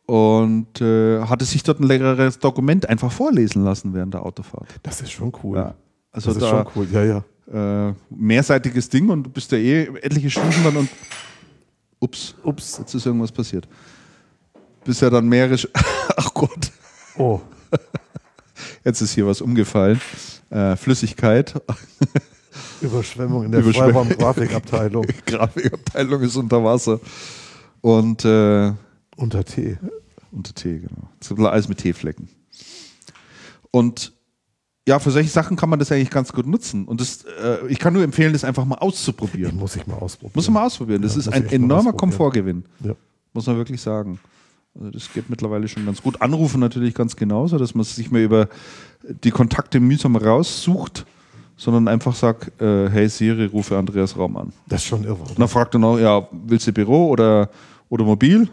Und 0.07 0.81
äh, 0.83 1.23
hatte 1.23 1.45
sich 1.47 1.63
dort 1.63 1.81
ein 1.81 1.85
längeres 1.85 2.39
Dokument 2.39 2.87
einfach 2.89 3.11
vorlesen 3.11 3.65
lassen 3.65 3.95
während 3.95 4.13
der 4.13 4.25
Autofahrt. 4.27 4.69
Das 4.83 5.01
ist 5.01 5.13
schon 5.13 5.33
cool. 5.43 5.57
Ja. 5.57 5.75
Also 6.15 6.29
das 6.33 6.37
ist 6.37 6.43
da 6.43 6.65
schon 6.65 6.67
cool. 6.77 6.89
Ja, 6.91 7.05
ja. 7.53 7.89
äh, 7.89 7.95
mehrseitiges 8.09 8.89
Ding 8.89 9.11
und 9.11 9.25
du 9.25 9.31
bist 9.31 9.53
ja 9.53 9.59
eh 9.59 9.83
etliche 10.01 10.31
Stunden 10.31 10.65
dann 10.65 10.77
und 10.77 10.89
ups, 12.01 12.35
Ups. 12.43 12.79
jetzt 12.79 12.95
ist 12.95 13.05
irgendwas 13.05 13.33
passiert. 13.33 13.69
Bist 14.85 15.03
ja 15.03 15.11
dann 15.11 15.29
mehrere, 15.29 15.57
ach 16.17 16.33
Gott, 16.35 16.71
Oh, 17.17 17.41
Jetzt 18.85 19.01
ist 19.01 19.15
hier 19.15 19.27
was 19.27 19.41
umgefallen. 19.41 20.01
Äh, 20.51 20.77
Flüssigkeit. 20.77 21.55
Überschwemmung 22.81 23.45
in 23.45 23.53
der 23.53 23.61
Überschwemmung. 23.61 24.07
Freiraum-Grafikabteilung. 24.07 25.07
Grafikabteilung 25.27 26.23
ist 26.23 26.37
unter 26.37 26.63
Wasser. 26.63 27.01
Und 27.81 28.25
äh, 28.25 28.73
Unter 29.17 29.45
Tee. 29.45 29.79
unter 30.33 30.55
Tee, 30.55 30.79
genau. 30.81 31.09
Es 31.21 31.31
ist 31.31 31.39
alles 31.39 31.69
mit 31.69 31.79
Teeflecken. 31.79 32.29
Und 33.71 34.13
ja, 34.87 34.99
für 34.99 35.11
solche 35.11 35.31
Sachen 35.31 35.57
kann 35.57 35.71
man 35.71 35.79
das 35.79 35.91
eigentlich 35.91 36.11
ganz 36.11 36.33
gut 36.33 36.47
nutzen. 36.47 36.85
Und 36.85 37.01
das, 37.01 37.25
äh, 37.43 37.67
ich 37.69 37.79
kann 37.79 37.95
nur 37.95 38.03
empfehlen, 38.03 38.33
das 38.33 38.45
einfach 38.45 38.65
mal 38.65 38.77
auszuprobieren. 38.77 39.57
muss 39.57 39.77
ich 39.77 39.87
mal 39.87 39.95
ausprobieren. 39.95 40.33
Muss 40.35 40.47
man 40.49 40.55
mal 40.55 40.67
ausprobieren. 40.67 41.01
Das 41.03 41.15
Ja, 41.15 41.21
ist 41.21 41.29
ein 41.29 41.45
mal 41.45 41.53
enormer. 41.53 41.93
Komfortgewinn. 41.95 42.65
Ja. 42.83 42.93
Muss 43.33 43.47
man 43.47 43.57
wirklich 43.57 43.81
sagen. 43.81 44.19
Also 44.79 44.91
das 44.91 45.13
geht 45.13 45.31
mittlerweile 45.31 45.69
schon 45.69 45.87
ganz 45.87 46.03
gut. 46.03 46.21
Anrufen 46.21 46.61
natürlich 46.61 46.95
ganz 46.95 47.17
genauso, 47.17 47.59
dass 47.59 47.75
man 47.75 47.85
sich 47.85 48.11
mehr 48.11 48.25
über 48.25 48.49
die 49.23 49.31
Kontakte 49.31 49.81
mühsam 49.81 50.17
raussucht, 50.17 51.07
sondern 51.57 51.89
einfach 51.89 52.15
sagt, 52.15 52.61
äh, 52.61 52.91
hey 52.91 53.09
Siri, 53.09 53.47
rufe 53.47 53.79
Andreas 53.79 54.17
Raum 54.19 54.37
an. 54.37 54.53
Das 54.69 54.83
ist 54.83 54.89
schon 54.89 55.05
irre. 55.05 55.23
Und 55.23 55.39
dann 55.39 55.49
fragt 55.49 55.75
er 55.75 55.79
noch, 55.79 55.99
ja, 55.99 56.27
willst 56.33 56.67
du 56.67 56.73
Büro 56.73 57.09
oder, 57.09 57.49
oder 57.89 58.05
mobil? 58.05 58.49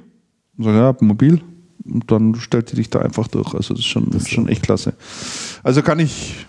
Und 0.57 0.63
sagt, 0.63 0.75
ja, 1.01 1.05
mobil. 1.05 1.41
Und 1.85 2.11
dann 2.11 2.35
stellt 2.35 2.71
die 2.71 2.75
dich 2.75 2.89
da 2.89 2.99
einfach 2.99 3.27
durch. 3.27 3.53
Also 3.53 3.73
das 3.73 3.79
ist 3.79 3.87
schon, 3.87 4.09
Das 4.11 4.23
ist 4.23 4.29
schon 4.29 4.47
echt 4.47 4.63
klasse. 4.63 4.93
Also 5.63 5.81
kann 5.81 5.99
ich, 5.99 6.45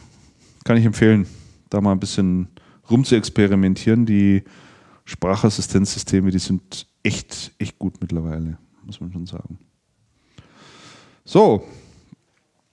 kann 0.64 0.76
ich 0.76 0.84
empfehlen, 0.84 1.26
da 1.70 1.80
mal 1.80 1.92
ein 1.92 2.00
bisschen 2.00 2.48
rum 2.90 3.04
zu 3.04 3.14
experimentieren. 3.14 4.06
Die 4.06 4.42
Sprachassistenzsysteme, 5.04 6.30
die 6.30 6.38
sind 6.38 6.86
echt, 7.02 7.52
echt 7.58 7.78
gut 7.78 7.94
mittlerweile, 8.00 8.58
muss 8.84 9.00
man 9.00 9.12
schon 9.12 9.26
sagen. 9.26 9.58
So. 11.24 11.64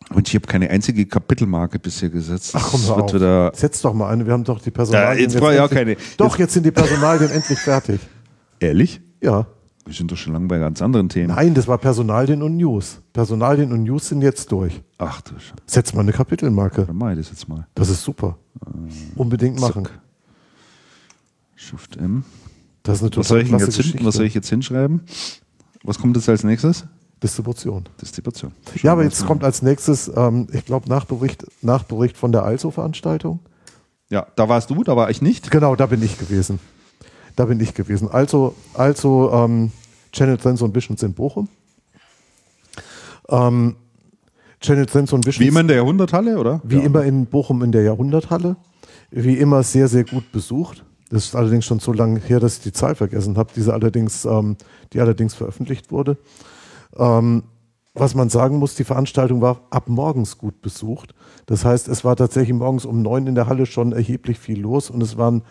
Und 0.10 0.27
ich 0.27 0.36
habe 0.36 0.48
keine 0.48 0.69
einzige 0.69 1.06
Kapitelmarke 1.06 1.77
bisher 1.77 2.10
gesetzt. 2.10 2.52
Ach 2.56 2.68
komm, 2.72 2.81
wird 2.88 2.99
auf. 2.99 3.14
wieder 3.14 3.52
Setz 3.53 3.81
doch 3.81 3.94
mal 3.94 4.10
eine, 4.10 4.26
wir 4.26 4.34
haben 4.34 4.44
doch 4.44 4.60
die 4.60 4.69
ja, 4.69 4.72
Personalien. 4.72 5.23
jetzt 5.23 5.38
brauche 5.38 5.53
ich 5.53 5.60
auch 5.60 5.69
keine. 5.69 5.98
Doch, 6.18 6.38
jetzt 6.40 6.53
sind 6.53 6.65
die 6.65 6.72
Personalien 6.72 7.30
endlich 7.30 7.60
fertig. 7.60 7.99
Ehrlich? 8.60 9.02
Ja. 9.22 9.45
Wir 9.90 9.95
sind 9.95 10.11
doch 10.11 10.18
schon 10.18 10.34
lange 10.34 10.45
bei 10.45 10.60
ganz 10.60 10.84
anderen 10.84 11.10
Themen. 11.10 11.30
Nein, 11.30 11.56
das 11.56 11.68
war 11.68 11.80
Personalien 11.80 12.44
und 12.44 12.57
News. 12.57 13.02
Personalien 13.11 13.72
und 13.72 13.82
News 13.82 14.10
sind 14.10 14.22
jetzt 14.22 14.52
durch. 14.52 14.84
Ach 14.99 15.20
du 15.22 15.32
Scheiße. 15.32 15.56
Setz 15.66 15.94
mal 15.95 16.02
eine 16.02 16.11
Kapitelmarke. 16.11 16.86
Dann 16.86 16.95
mach 16.95 17.10
ich 17.10 17.18
das 17.18 17.32
jetzt 17.32 17.49
mal. 17.49 17.66
Das 17.74 17.90
ist 17.90 18.03
super. 18.03 18.38
Unbedingt 19.16 19.60
machen. 19.60 19.86
Zack. 19.86 19.99
Shift 21.56 21.98
M. 21.98 22.24
Das 22.84 23.02
ist 23.02 23.03
eine 23.03 23.18
Was 23.18 23.30
soll, 23.30 23.41
ich 23.41 23.49
jetzt 23.49 23.82
hin, 23.82 24.06
was 24.06 24.14
soll 24.14 24.26
ich 24.28 24.36
jetzt 24.36 24.48
hinschreiben? 24.48 25.02
Was 25.84 25.98
kommt 25.98 26.16
jetzt 26.18 26.30
als 26.30 26.44
nächstes? 26.44 26.86
Distribution. 27.24 27.86
Distribution. 27.99 28.52
Ja, 28.84 28.91
aber 28.91 29.03
jetzt 29.03 29.26
kommt 29.26 29.44
als 29.44 29.64
nächstes, 29.64 30.11
ähm, 30.16 30.45
ich 30.52 30.66
glaube, 30.66 30.88
Nachbericht, 30.88 31.48
Nachbericht 31.64 32.16
von 32.16 32.32
der 32.32 32.44
Also-Veranstaltung. 32.44 33.40
Ja, 34.11 34.28
da 34.36 34.48
warst 34.49 34.70
du, 34.70 34.84
da 34.84 34.95
war 34.95 35.10
ich 35.10 35.24
nicht. 35.24 35.49
Genau, 35.49 35.76
da 35.76 35.88
bin 35.88 36.03
ich 36.03 36.20
gewesen. 36.20 36.60
Da 37.36 37.45
bin 37.45 37.60
ich 37.60 37.74
gewesen. 37.74 38.07
Also, 38.11 38.53
also 38.76 39.32
ähm, 39.34 39.72
Channel 40.11 40.38
Trends 40.38 40.61
und 40.61 40.76
Visions 40.76 41.03
in 41.03 41.14
Bochum. 41.14 41.49
Ähm, 43.30 43.76
Channel 44.61 44.86
Trends 44.86 45.14
und 45.14 45.26
Visions. 45.26 45.40
Wie 45.40 45.48
immer 45.48 45.61
in 45.61 45.68
der 45.68 45.77
Jahrhunderthalle, 45.77 46.38
oder? 46.38 46.61
Wie 46.64 46.77
ja. 46.77 46.84
immer 46.84 47.03
in 47.03 47.26
Bochum 47.26 47.64
in 47.64 47.72
der 47.72 47.84
Jahrhunderthalle. 47.84 48.57
Wie 49.11 49.38
immer 49.38 49.64
sehr, 49.64 49.88
sehr 49.88 50.03
gut 50.03 50.31
besucht. 50.31 50.84
Das 51.10 51.26
ist 51.26 51.36
allerdings 51.36 51.65
schon 51.65 51.80
so 51.80 51.91
lange 51.91 52.19
her, 52.19 52.40
dass 52.40 52.57
ich 52.57 52.64
die 52.64 52.72
Zahl 52.72 52.95
vergessen 52.95 53.38
habe, 53.38 53.52
diese 53.56 53.73
allerdings, 53.73 54.26
ähm, 54.26 54.57
die 54.94 54.99
allerdings 54.99 55.34
veröffentlicht 55.34 55.91
wurde. 55.91 56.18
Ähm, 56.95 57.44
was 57.95 58.14
man 58.14 58.30
sagen 58.30 58.57
muss, 58.57 58.76
die 58.76 58.84
Veranstaltung 58.84 59.41
war 59.41 59.61
ab 59.72 59.90
morgens 59.90 60.38
gut 60.38 60.61
besucht. 60.61 61.15
Das 61.48 61.65
heißt, 61.65 61.88
es 61.88 62.06
war 62.06 62.15
tatsächlich 62.15 62.56
morgens 62.56 62.86
um 62.86 63.02
neun 63.02 63.26
in 63.26 63.36
der 63.36 63.48
Halle 63.48 63.65
schon 63.65 63.91
erheblich 63.91 64.38
viel 64.38 64.60
los 64.60 64.90
und 64.90 65.02
es 65.02 65.18
waren 65.18 65.41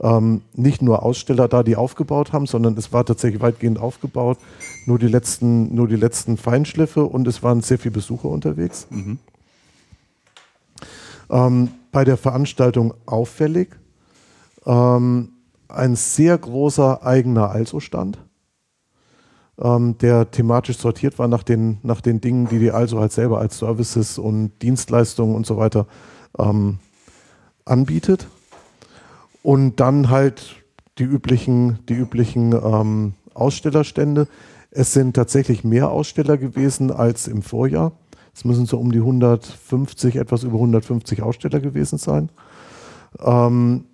ähm, 0.00 0.42
nicht 0.54 0.82
nur 0.82 1.02
Aussteller 1.02 1.48
da, 1.48 1.62
die 1.62 1.76
aufgebaut 1.76 2.32
haben, 2.32 2.46
sondern 2.46 2.76
es 2.76 2.92
war 2.92 3.04
tatsächlich 3.04 3.42
weitgehend 3.42 3.78
aufgebaut. 3.78 4.38
Nur 4.86 4.98
die 4.98 5.08
letzten, 5.08 5.74
nur 5.74 5.88
die 5.88 5.96
letzten 5.96 6.36
Feinschliffe 6.36 7.04
und 7.04 7.26
es 7.26 7.42
waren 7.42 7.60
sehr 7.60 7.78
viele 7.78 7.92
Besucher 7.92 8.28
unterwegs. 8.28 8.86
Ähm, 11.30 11.68
bei 11.92 12.04
der 12.04 12.16
Veranstaltung 12.16 12.94
auffällig 13.06 13.68
ähm, 14.66 15.30
ein 15.68 15.96
sehr 15.96 16.38
großer 16.38 17.04
eigener 17.04 17.50
Also-Stand, 17.50 18.18
ähm, 19.60 19.98
der 19.98 20.30
thematisch 20.30 20.78
sortiert 20.78 21.18
war 21.18 21.28
nach 21.28 21.42
den, 21.42 21.78
nach 21.82 22.00
den 22.00 22.20
Dingen, 22.20 22.48
die 22.48 22.58
die 22.58 22.70
Also 22.70 23.00
halt 23.00 23.12
selber 23.12 23.40
als 23.40 23.58
Services 23.58 24.18
und 24.18 24.52
Dienstleistungen 24.62 25.34
und 25.34 25.44
so 25.44 25.56
weiter 25.56 25.86
ähm, 26.38 26.78
anbietet. 27.64 28.28
Und 29.42 29.80
dann 29.80 30.10
halt 30.10 30.56
die 30.98 31.04
üblichen, 31.04 31.78
die 31.88 31.94
üblichen 31.94 32.52
ähm, 32.52 33.14
Ausstellerstände. 33.34 34.26
Es 34.70 34.92
sind 34.92 35.14
tatsächlich 35.14 35.64
mehr 35.64 35.90
Aussteller 35.90 36.36
gewesen 36.36 36.90
als 36.90 37.28
im 37.28 37.42
Vorjahr. 37.42 37.92
Es 38.34 38.44
müssen 38.44 38.66
so 38.66 38.78
um 38.78 38.92
die 38.92 38.98
150, 38.98 40.16
etwas 40.16 40.42
über 40.42 40.54
150 40.54 41.22
Aussteller 41.22 41.60
gewesen 41.60 41.98
sein. 41.98 42.28
Ähm, 43.20 43.84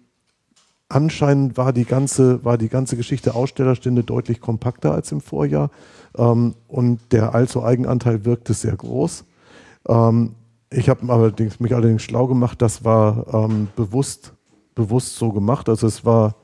anscheinend 0.88 1.56
war 1.56 1.72
die 1.72 1.84
ganze, 1.84 2.44
war 2.44 2.58
die 2.58 2.68
ganze 2.68 2.96
Geschichte 2.96 3.34
Ausstellerstände 3.34 4.02
deutlich 4.02 4.40
kompakter 4.40 4.92
als 4.92 5.12
im 5.12 5.20
Vorjahr. 5.20 5.70
Ähm, 6.16 6.54
und 6.68 7.00
der 7.12 7.34
Also-Eigenanteil 7.34 8.24
wirkte 8.24 8.54
sehr 8.54 8.76
groß. 8.76 9.24
Ähm, 9.88 10.34
ich 10.70 10.88
habe 10.88 11.06
mich 11.58 11.74
allerdings 11.74 12.02
schlau 12.02 12.26
gemacht, 12.26 12.60
das 12.60 12.84
war 12.84 13.32
ähm, 13.32 13.68
bewusst, 13.76 14.34
bewusst 14.74 15.16
so 15.16 15.32
gemacht. 15.32 15.68
Also 15.68 15.86
es 15.86 16.04
war, 16.04 16.36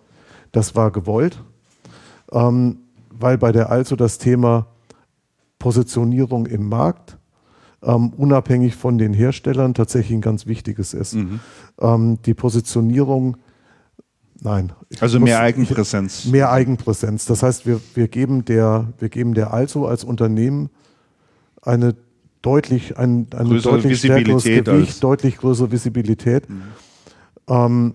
das 0.52 0.74
war 0.74 0.90
gewollt, 0.90 1.42
ähm, 2.32 2.78
weil 3.10 3.38
bei 3.38 3.52
der 3.52 3.70
Also 3.70 3.96
das 3.96 4.18
Thema 4.18 4.66
Positionierung 5.58 6.46
im 6.46 6.68
Markt 6.68 7.18
ähm, 7.82 8.10
unabhängig 8.16 8.76
von 8.76 8.98
den 8.98 9.14
Herstellern 9.14 9.74
tatsächlich 9.74 10.18
ein 10.18 10.20
ganz 10.20 10.46
wichtiges 10.46 10.94
ist. 10.94 11.14
Mhm. 11.14 11.40
Ähm, 11.80 12.18
die 12.24 12.34
Positionierung, 12.34 13.36
nein. 14.40 14.72
Also 15.00 15.18
mehr 15.18 15.38
muss, 15.38 15.44
Eigenpräsenz. 15.44 16.24
Mehr 16.26 16.50
Eigenpräsenz. 16.50 17.24
Das 17.26 17.42
heißt, 17.42 17.66
wir, 17.66 17.80
wir, 17.94 18.08
geben 18.08 18.44
der, 18.44 18.92
wir 18.98 19.08
geben 19.08 19.34
der 19.34 19.52
Also 19.52 19.86
als 19.86 20.04
Unternehmen 20.04 20.70
eine 21.62 21.94
deutlich, 22.42 22.98
ein, 22.98 23.26
eine 23.36 23.60
deutlich 23.60 23.98
stärkeres 23.98 24.44
Gewicht, 24.44 25.02
deutlich 25.02 25.38
größere 25.38 25.70
Visibilität. 25.70 26.48
Mhm. 26.48 26.62
Ähm, 27.48 27.94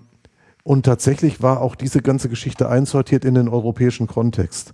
und 0.66 0.84
tatsächlich 0.84 1.44
war 1.44 1.62
auch 1.62 1.76
diese 1.76 2.02
ganze 2.02 2.28
Geschichte 2.28 2.68
einsortiert 2.68 3.24
in 3.24 3.36
den 3.36 3.48
europäischen 3.48 4.08
Kontext. 4.08 4.74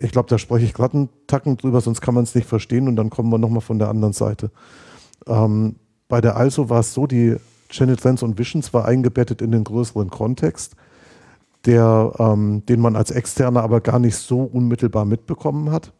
Ich 0.00 0.12
glaube, 0.12 0.30
da 0.30 0.38
spreche 0.38 0.64
ich 0.64 0.72
gerade 0.72 0.94
einen 0.94 1.08
Tacken 1.26 1.58
drüber, 1.58 1.82
sonst 1.82 2.00
kann 2.00 2.14
man 2.14 2.24
es 2.24 2.34
nicht 2.34 2.48
verstehen 2.48 2.88
und 2.88 2.96
dann 2.96 3.10
kommen 3.10 3.28
wir 3.30 3.36
nochmal 3.36 3.60
von 3.60 3.78
der 3.78 3.90
anderen 3.90 4.14
Seite. 4.14 4.50
Ähm, 5.26 5.76
bei 6.08 6.22
der 6.22 6.38
Also 6.38 6.70
war 6.70 6.80
es 6.80 6.94
so, 6.94 7.06
die 7.06 7.36
Channel 7.68 7.96
Trends 7.96 8.22
und 8.22 8.38
Visions 8.38 8.72
war 8.72 8.86
eingebettet 8.86 9.42
in 9.42 9.52
den 9.52 9.64
größeren 9.64 10.08
Kontext, 10.08 10.74
der, 11.66 12.12
ähm, 12.18 12.64
den 12.64 12.80
man 12.80 12.96
als 12.96 13.10
Externer 13.10 13.62
aber 13.62 13.82
gar 13.82 13.98
nicht 13.98 14.16
so 14.16 14.40
unmittelbar 14.40 15.04
mitbekommen 15.04 15.70
hat. 15.70 15.92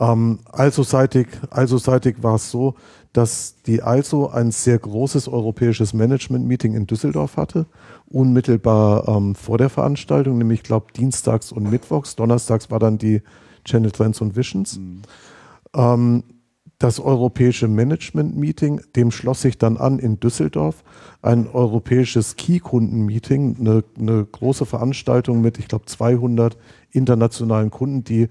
Ähm, 0.00 0.40
also-seitig 0.50 1.28
also 1.50 1.78
war 2.20 2.34
es 2.34 2.50
so, 2.50 2.74
dass 3.14 3.62
die 3.64 3.80
Also 3.80 4.28
ein 4.28 4.50
sehr 4.50 4.76
großes 4.76 5.28
europäisches 5.28 5.94
Management-Meeting 5.94 6.74
in 6.74 6.88
Düsseldorf 6.88 7.36
hatte, 7.36 7.66
unmittelbar 8.06 9.06
ähm, 9.08 9.36
vor 9.36 9.56
der 9.56 9.70
Veranstaltung, 9.70 10.36
nämlich, 10.36 10.60
ich 10.60 10.64
glaube, 10.64 10.86
dienstags 10.94 11.52
und 11.52 11.70
mittwochs. 11.70 12.16
Donnerstags 12.16 12.72
war 12.72 12.80
dann 12.80 12.98
die 12.98 13.22
Channel 13.64 13.92
Trends 13.92 14.20
und 14.20 14.36
Visions. 14.36 14.78
Mhm. 14.78 15.02
Ähm, 15.76 16.24
das 16.78 16.98
europäische 16.98 17.68
Management-Meeting, 17.68 18.80
dem 18.96 19.12
schloss 19.12 19.42
sich 19.42 19.58
dann 19.58 19.76
an 19.76 20.00
in 20.00 20.18
Düsseldorf 20.18 20.82
ein 21.22 21.46
europäisches 21.46 22.34
Key-Kunden-Meeting, 22.34 23.58
eine, 23.60 23.84
eine, 23.96 24.24
große 24.24 24.66
Veranstaltung 24.66 25.40
mit, 25.40 25.60
ich 25.60 25.68
glaube, 25.68 25.86
200 25.86 26.58
internationalen 26.90 27.70
Kunden, 27.70 28.02
die, 28.02 28.26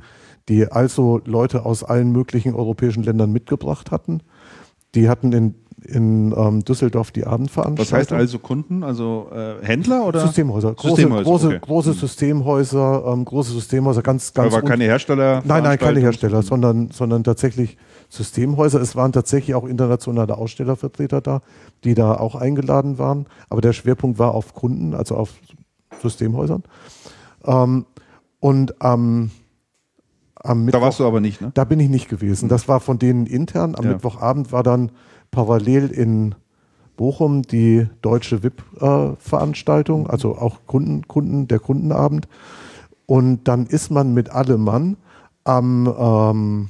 die 0.49 0.69
also 0.69 1.22
Leute 1.23 1.65
aus 1.65 1.85
allen 1.85 2.11
möglichen 2.11 2.53
europäischen 2.53 3.03
Ländern 3.03 3.31
mitgebracht 3.31 3.91
hatten 3.91 4.19
die 4.95 5.10
hatten 5.10 5.34
in, 5.34 5.56
in 5.84 6.34
ähm, 6.38 6.64
Düsseldorf 6.64 7.11
die 7.11 7.26
Abendveranstaltung. 7.26 7.80
Was 7.80 7.91
heißt 7.91 8.14
also 8.14 8.40
Kunden? 8.40 8.84
Also 8.84 9.30
äh, 9.34 9.65
Händler 9.65 10.06
oder? 10.06 10.22
Systemhäuser. 10.22 10.74
Große, 10.74 10.95
Systemhäuser, 10.95 11.24
große, 11.24 11.48
okay. 11.48 11.60
große 11.61 11.90
hm. 11.91 11.98
Systemhäuser, 11.98 13.03
ähm, 13.07 13.26
große 13.26 13.52
Systemhäuser, 13.52 14.02
ganz, 14.02 14.34
ganz. 14.34 14.53
Aber 14.53 14.65
keine 14.65 14.86
Hersteller? 14.86 15.41
Nein, 15.45 15.64
nein, 15.64 15.78
keine 15.78 15.99
Hersteller, 15.99 16.38
hm. 16.40 16.44
sondern, 16.44 16.91
sondern 16.91 17.24
tatsächlich 17.24 17.78
Systemhäuser. 18.10 18.80
Es 18.82 18.95
waren 18.95 19.11
tatsächlich 19.11 19.56
auch 19.56 19.65
internationale 19.65 20.38
Ausstellervertreter 20.38 21.22
da, 21.22 21.41
die 21.84 21.95
da 21.95 22.15
auch 22.15 22.36
eingeladen 22.36 22.98
waren. 22.98 23.26
Aber 23.49 23.61
der 23.61 23.74
Schwerpunkt 23.74 24.20
war 24.20 24.34
auf 24.34 24.53
Kunden, 24.53 24.94
also 24.94 25.15
auf 25.15 25.34
Systemhäusern. 26.02 26.64
Ähm, 27.45 27.86
und 28.40 28.82
am 28.82 29.03
ähm, 29.03 29.32
am 30.44 30.65
Mittwoch, 30.65 30.80
da 30.80 30.86
warst 30.86 30.99
du 30.99 31.07
aber 31.07 31.22
nicht, 31.22 31.41
ne? 31.41 31.52
Da 31.53 31.64
bin 31.64 31.80
ich 31.80 31.90
nicht 31.90 32.10
gewesen. 32.10 32.49
Das 32.49 32.68
war 32.68 32.80
von 32.80 32.99
denen 32.99 33.26
intern. 33.26 33.76
Am 33.76 33.86
ja. 33.86 33.91
Mittwochabend 33.94 34.52
war 34.52 34.61
dann 34.61 34.91
parallel 35.32 35.90
in 35.90 36.36
Bochum 36.98 37.41
die 37.41 37.88
deutsche 38.02 38.44
VIP-Veranstaltung, 38.44 40.07
also 40.07 40.38
auch 40.38 40.60
Kunden, 40.68 41.07
Kunden, 41.07 41.48
der 41.48 41.60
Kundenabend. 41.60 42.28
Und 43.06 43.48
dann 43.48 43.65
ist 43.65 43.90
man 43.90 44.14
mit 44.14 44.30
allem 44.30 44.64
Mann 44.64 44.98
am, 45.44 45.88
ähm, 45.98 46.70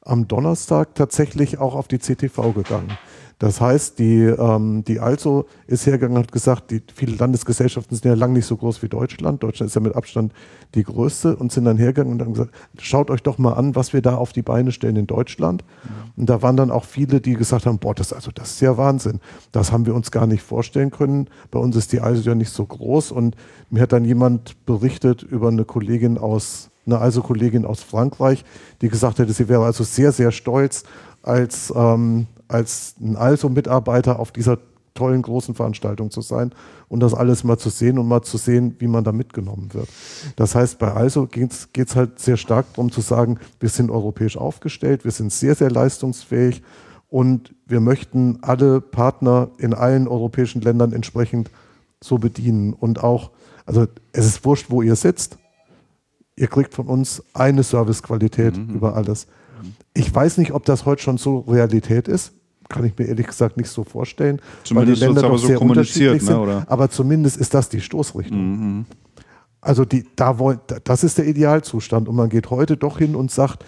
am 0.00 0.28
Donnerstag 0.28 0.94
tatsächlich 0.94 1.58
auch 1.58 1.74
auf 1.74 1.88
die 1.88 1.98
CTV 1.98 2.52
gegangen. 2.52 2.96
Das 3.42 3.60
heißt, 3.60 3.98
die, 3.98 4.20
ähm, 4.20 4.84
die 4.84 5.00
Also 5.00 5.46
ist 5.66 5.84
hergegangen 5.84 6.16
und 6.16 6.22
hat 6.22 6.30
gesagt, 6.30 6.70
die, 6.70 6.80
viele 6.94 7.16
Landesgesellschaften 7.16 7.96
sind 7.96 8.08
ja 8.08 8.14
lang 8.14 8.32
nicht 8.34 8.46
so 8.46 8.56
groß 8.56 8.84
wie 8.84 8.88
Deutschland. 8.88 9.42
Deutschland 9.42 9.68
ist 9.68 9.74
ja 9.74 9.80
mit 9.80 9.96
Abstand 9.96 10.32
die 10.76 10.84
größte 10.84 11.34
und 11.34 11.50
sind 11.50 11.64
dann 11.64 11.76
hergegangen 11.76 12.12
und 12.12 12.22
haben 12.22 12.34
gesagt, 12.34 12.52
schaut 12.78 13.10
euch 13.10 13.20
doch 13.20 13.38
mal 13.38 13.54
an, 13.54 13.74
was 13.74 13.92
wir 13.92 14.00
da 14.00 14.14
auf 14.14 14.32
die 14.32 14.42
Beine 14.42 14.70
stellen 14.70 14.94
in 14.94 15.08
Deutschland. 15.08 15.64
Und 16.16 16.30
da 16.30 16.40
waren 16.40 16.56
dann 16.56 16.70
auch 16.70 16.84
viele, 16.84 17.20
die 17.20 17.34
gesagt 17.34 17.66
haben, 17.66 17.80
boah, 17.80 17.96
das, 17.96 18.12
also, 18.12 18.30
das 18.32 18.52
ist 18.52 18.60
ja 18.60 18.76
Wahnsinn. 18.76 19.18
Das 19.50 19.72
haben 19.72 19.86
wir 19.86 19.96
uns 19.96 20.12
gar 20.12 20.28
nicht 20.28 20.44
vorstellen 20.44 20.92
können. 20.92 21.26
Bei 21.50 21.58
uns 21.58 21.74
ist 21.74 21.90
die 21.92 22.00
Also 22.00 22.22
ja 22.22 22.36
nicht 22.36 22.50
so 22.50 22.64
groß. 22.64 23.10
Und 23.10 23.34
mir 23.70 23.82
hat 23.82 23.92
dann 23.92 24.04
jemand 24.04 24.64
berichtet 24.66 25.24
über 25.24 25.48
eine 25.48 25.64
Kollegin 25.64 26.16
aus, 26.16 26.70
eine 26.86 26.98
Also-Kollegin 26.98 27.64
aus 27.64 27.82
Frankreich, 27.82 28.44
die 28.82 28.88
gesagt 28.88 29.18
hätte, 29.18 29.32
sie 29.32 29.48
wäre 29.48 29.64
also 29.64 29.82
sehr, 29.82 30.12
sehr 30.12 30.30
stolz, 30.30 30.84
als 31.24 31.72
ähm, 31.74 32.28
als 32.52 32.94
ein 33.00 33.16
Also-Mitarbeiter 33.16 34.18
auf 34.18 34.32
dieser 34.32 34.58
tollen 34.94 35.22
großen 35.22 35.54
Veranstaltung 35.54 36.10
zu 36.10 36.20
sein 36.20 36.52
und 36.88 37.00
das 37.00 37.14
alles 37.14 37.44
mal 37.44 37.58
zu 37.58 37.70
sehen 37.70 37.98
und 37.98 38.06
mal 38.06 38.22
zu 38.22 38.36
sehen, 38.36 38.76
wie 38.78 38.86
man 38.86 39.04
da 39.04 39.12
mitgenommen 39.12 39.72
wird. 39.72 39.88
Das 40.36 40.54
heißt, 40.54 40.78
bei 40.78 40.92
Also 40.92 41.26
geht 41.26 41.52
es 41.74 41.96
halt 41.96 42.18
sehr 42.18 42.36
stark 42.36 42.66
darum 42.74 42.92
zu 42.92 43.00
sagen, 43.00 43.38
wir 43.60 43.68
sind 43.68 43.90
europäisch 43.90 44.36
aufgestellt, 44.36 45.04
wir 45.04 45.10
sind 45.10 45.32
sehr, 45.32 45.54
sehr 45.54 45.70
leistungsfähig 45.70 46.62
und 47.08 47.54
wir 47.66 47.80
möchten 47.80 48.38
alle 48.42 48.80
Partner 48.80 49.50
in 49.58 49.74
allen 49.74 50.08
europäischen 50.08 50.60
Ländern 50.62 50.92
entsprechend 50.92 51.50
so 52.02 52.18
bedienen. 52.18 52.72
Und 52.72 53.02
auch, 53.02 53.30
also 53.64 53.86
es 54.12 54.26
ist 54.26 54.44
wurscht, 54.44 54.66
wo 54.70 54.82
ihr 54.82 54.96
sitzt, 54.96 55.38
ihr 56.36 56.48
kriegt 56.48 56.74
von 56.74 56.86
uns 56.86 57.22
eine 57.34 57.62
Servicequalität 57.62 58.56
mhm. 58.56 58.74
über 58.74 58.96
alles. 58.96 59.26
Ich 59.94 60.12
weiß 60.12 60.38
nicht, 60.38 60.52
ob 60.52 60.64
das 60.64 60.86
heute 60.86 61.02
schon 61.02 61.18
so 61.18 61.40
Realität 61.40 62.08
ist 62.08 62.32
kann 62.72 62.84
ich 62.84 62.98
mir 62.98 63.04
ehrlich 63.04 63.26
gesagt 63.28 63.56
nicht 63.56 63.68
so 63.68 63.84
vorstellen, 63.84 64.40
zumindest 64.64 65.02
weil 65.02 65.08
die 65.08 65.14
Länder 65.14 65.28
doch 65.28 65.38
sehr 65.38 65.58
so 65.58 65.64
unterschiedlich 65.64 66.22
sind. 66.22 66.46
Ne, 66.46 66.64
aber 66.66 66.90
zumindest 66.90 67.36
ist 67.36 67.54
das 67.54 67.68
die 67.68 67.80
Stoßrichtung. 67.80 68.38
Mhm. 68.38 68.86
Also 69.60 69.84
die, 69.84 70.04
da 70.16 70.40
wollen, 70.40 70.58
das 70.82 71.04
ist 71.04 71.18
der 71.18 71.26
Idealzustand 71.26 72.08
und 72.08 72.16
man 72.16 72.28
geht 72.28 72.50
heute 72.50 72.76
doch 72.76 72.98
hin 72.98 73.14
und 73.14 73.30
sagt, 73.30 73.64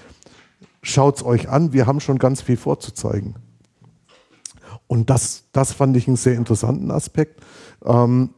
schaut 0.83 1.17
es 1.19 1.25
euch 1.25 1.49
an, 1.49 1.73
wir 1.73 1.87
haben 1.87 2.01
schon 2.01 2.19
ganz 2.19 2.43
viel 2.43 2.57
vorzuzeigen. 2.57 3.37
Und 4.89 5.09
das, 5.09 5.45
das 5.53 5.73
fand 5.73 5.97
ich 5.97 6.09
einen 6.09 6.17
sehr 6.17 6.35
interessanten 6.35 6.91
Aspekt. 6.91 7.41
Ähm, 7.85 8.31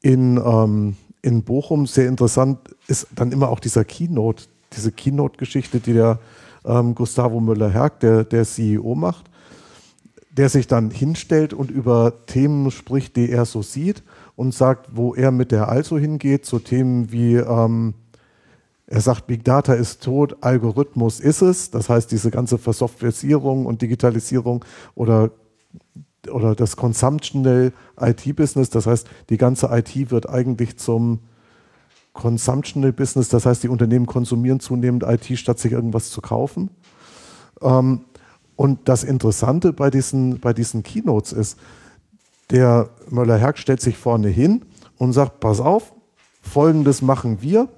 in, 0.00 0.36
ähm, 0.36 0.96
in 1.22 1.42
Bochum 1.42 1.86
sehr 1.86 2.08
interessant 2.08 2.58
ist 2.86 3.08
dann 3.14 3.32
immer 3.32 3.48
auch 3.48 3.60
dieser 3.60 3.84
Keynote, 3.84 4.44
diese 4.72 4.92
Keynote-Geschichte, 4.92 5.80
die 5.80 5.94
der 5.94 6.20
ähm, 6.64 6.94
Gustavo 6.94 7.40
Müller-Herg, 7.40 8.00
der, 8.00 8.24
der 8.24 8.44
CEO, 8.44 8.94
macht 8.94 9.29
der 10.30 10.48
sich 10.48 10.66
dann 10.66 10.90
hinstellt 10.90 11.52
und 11.52 11.70
über 11.70 12.26
Themen 12.26 12.70
spricht, 12.70 13.16
die 13.16 13.30
er 13.30 13.44
so 13.44 13.62
sieht 13.62 14.02
und 14.36 14.54
sagt, 14.54 14.96
wo 14.96 15.14
er 15.14 15.32
mit 15.32 15.50
der 15.50 15.68
Also 15.68 15.98
hingeht, 15.98 16.46
so 16.46 16.58
Themen 16.58 17.10
wie, 17.10 17.34
ähm, 17.34 17.94
er 18.86 19.00
sagt, 19.00 19.26
Big 19.26 19.44
Data 19.44 19.74
ist 19.74 20.02
tot, 20.02 20.38
Algorithmus 20.40 21.20
ist 21.20 21.42
es, 21.42 21.70
das 21.70 21.88
heißt 21.88 22.10
diese 22.10 22.30
ganze 22.30 22.58
Versoftwareisierung 22.58 23.66
und 23.66 23.82
Digitalisierung 23.82 24.64
oder, 24.94 25.30
oder 26.30 26.54
das 26.54 26.76
Consumptional 26.76 27.72
IT-Business, 28.00 28.70
das 28.70 28.86
heißt 28.86 29.08
die 29.30 29.36
ganze 29.36 29.66
IT 29.66 30.10
wird 30.10 30.28
eigentlich 30.28 30.76
zum 30.76 31.20
Consumptional 32.12 32.92
Business, 32.92 33.28
das 33.28 33.46
heißt 33.46 33.62
die 33.62 33.68
Unternehmen 33.68 34.06
konsumieren 34.06 34.60
zunehmend 34.60 35.04
IT, 35.04 35.38
statt 35.38 35.58
sich 35.58 35.72
irgendwas 35.72 36.10
zu 36.10 36.20
kaufen. 36.20 36.70
Ähm, 37.62 38.00
und 38.60 38.90
das 38.90 39.04
Interessante 39.04 39.72
bei 39.72 39.88
diesen, 39.88 40.38
bei 40.38 40.52
diesen 40.52 40.82
Keynotes 40.82 41.32
ist, 41.32 41.58
der 42.50 42.90
Möller-Herg 43.08 43.56
stellt 43.56 43.80
sich 43.80 43.96
vorne 43.96 44.28
hin 44.28 44.66
und 44.98 45.14
sagt, 45.14 45.40
pass 45.40 45.60
auf, 45.60 45.94
folgendes 46.42 47.00
machen 47.00 47.40
wir 47.40 47.70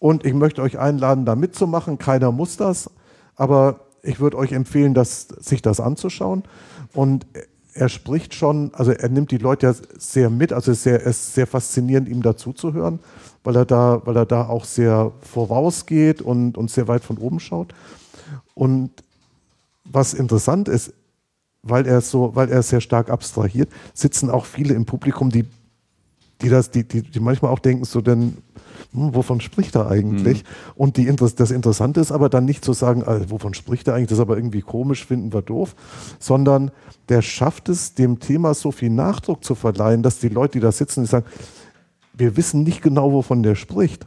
und 0.00 0.26
ich 0.26 0.34
möchte 0.34 0.60
euch 0.60 0.76
einladen, 0.76 1.24
da 1.24 1.36
mitzumachen. 1.36 1.98
Keiner 1.98 2.32
muss 2.32 2.56
das, 2.56 2.90
aber 3.36 3.86
ich 4.02 4.18
würde 4.18 4.38
euch 4.38 4.50
empfehlen, 4.50 4.92
das, 4.92 5.28
sich 5.38 5.62
das 5.62 5.78
anzuschauen. 5.78 6.42
Und 6.94 7.24
er 7.72 7.88
spricht 7.88 8.34
schon, 8.34 8.74
also 8.74 8.90
er 8.90 9.10
nimmt 9.10 9.30
die 9.30 9.38
Leute 9.38 9.68
ja 9.68 9.74
sehr 9.98 10.30
mit, 10.30 10.52
also 10.52 10.72
es 10.72 10.78
ist 10.78 10.82
sehr, 10.82 11.06
es 11.06 11.18
ist 11.18 11.34
sehr 11.34 11.46
faszinierend, 11.46 12.08
ihm 12.08 12.22
dazuzuhören, 12.22 12.98
weil 13.44 13.54
er 13.54 13.66
da, 13.66 14.02
weil 14.04 14.16
er 14.16 14.26
da 14.26 14.48
auch 14.48 14.64
sehr 14.64 15.12
vorausgeht 15.20 16.22
und, 16.22 16.58
und 16.58 16.72
sehr 16.72 16.88
weit 16.88 17.04
von 17.04 17.18
oben 17.18 17.38
schaut. 17.38 17.72
Und 18.56 18.90
was 19.90 20.14
interessant 20.14 20.68
ist, 20.68 20.92
weil 21.62 21.86
er 21.86 22.00
so, 22.00 22.34
weil 22.34 22.50
er 22.50 22.62
sehr 22.62 22.80
stark 22.80 23.10
abstrahiert, 23.10 23.68
sitzen 23.94 24.30
auch 24.30 24.44
viele 24.44 24.74
im 24.74 24.86
Publikum, 24.86 25.30
die 25.30 25.44
die 26.40 26.48
das, 26.48 26.70
die, 26.70 26.84
die, 26.86 27.02
die 27.02 27.20
manchmal 27.20 27.52
auch 27.52 27.58
denken, 27.58 27.84
so 27.84 28.00
denn, 28.00 28.38
hm, 28.92 29.14
wovon 29.14 29.40
spricht 29.40 29.74
er 29.74 29.90
eigentlich? 29.90 30.44
Mhm. 30.44 30.48
Und 30.76 30.96
die, 30.96 31.14
das 31.14 31.50
Interessante 31.50 32.00
ist 32.00 32.12
aber 32.12 32.28
dann 32.28 32.44
nicht 32.44 32.64
zu 32.64 32.72
sagen, 32.72 33.02
also, 33.02 33.30
wovon 33.30 33.54
spricht 33.54 33.88
er 33.88 33.94
eigentlich, 33.94 34.08
das 34.08 34.18
ist 34.18 34.22
aber 34.22 34.36
irgendwie 34.36 34.62
komisch, 34.62 35.04
finden 35.04 35.32
wir 35.32 35.42
doof, 35.42 35.74
sondern 36.18 36.70
der 37.08 37.22
schafft 37.22 37.68
es, 37.68 37.94
dem 37.94 38.20
Thema 38.20 38.54
so 38.54 38.70
viel 38.70 38.90
Nachdruck 38.90 39.44
zu 39.44 39.54
verleihen, 39.54 40.02
dass 40.02 40.20
die 40.20 40.28
Leute, 40.28 40.52
die 40.52 40.60
da 40.60 40.72
sitzen, 40.72 41.02
die 41.02 41.08
sagen, 41.08 41.26
wir 42.14 42.36
wissen 42.36 42.62
nicht 42.62 42.82
genau, 42.82 43.12
wovon 43.12 43.42
der 43.42 43.54
spricht, 43.54 44.06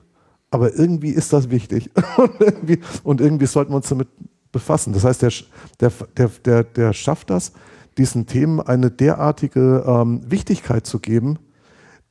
aber 0.51 0.73
irgendwie 0.73 1.09
ist 1.09 1.33
das 1.33 1.49
wichtig 1.49 1.89
und 2.17 2.39
irgendwie, 2.39 2.79
und 3.03 3.21
irgendwie 3.21 3.45
sollten 3.45 3.71
wir 3.71 3.77
uns 3.77 3.89
damit 3.89 4.07
befassen. 4.51 4.93
Das 4.93 5.03
heißt, 5.03 5.21
der, 5.21 5.31
der, 5.79 5.91
der, 6.17 6.31
der, 6.45 6.63
der 6.63 6.93
schafft 6.93 7.29
das, 7.29 7.53
diesen 7.97 8.25
Themen 8.25 8.59
eine 8.59 8.89
derartige 8.89 9.83
ähm, 9.85 10.21
Wichtigkeit 10.29 10.85
zu 10.85 10.99
geben, 10.99 11.39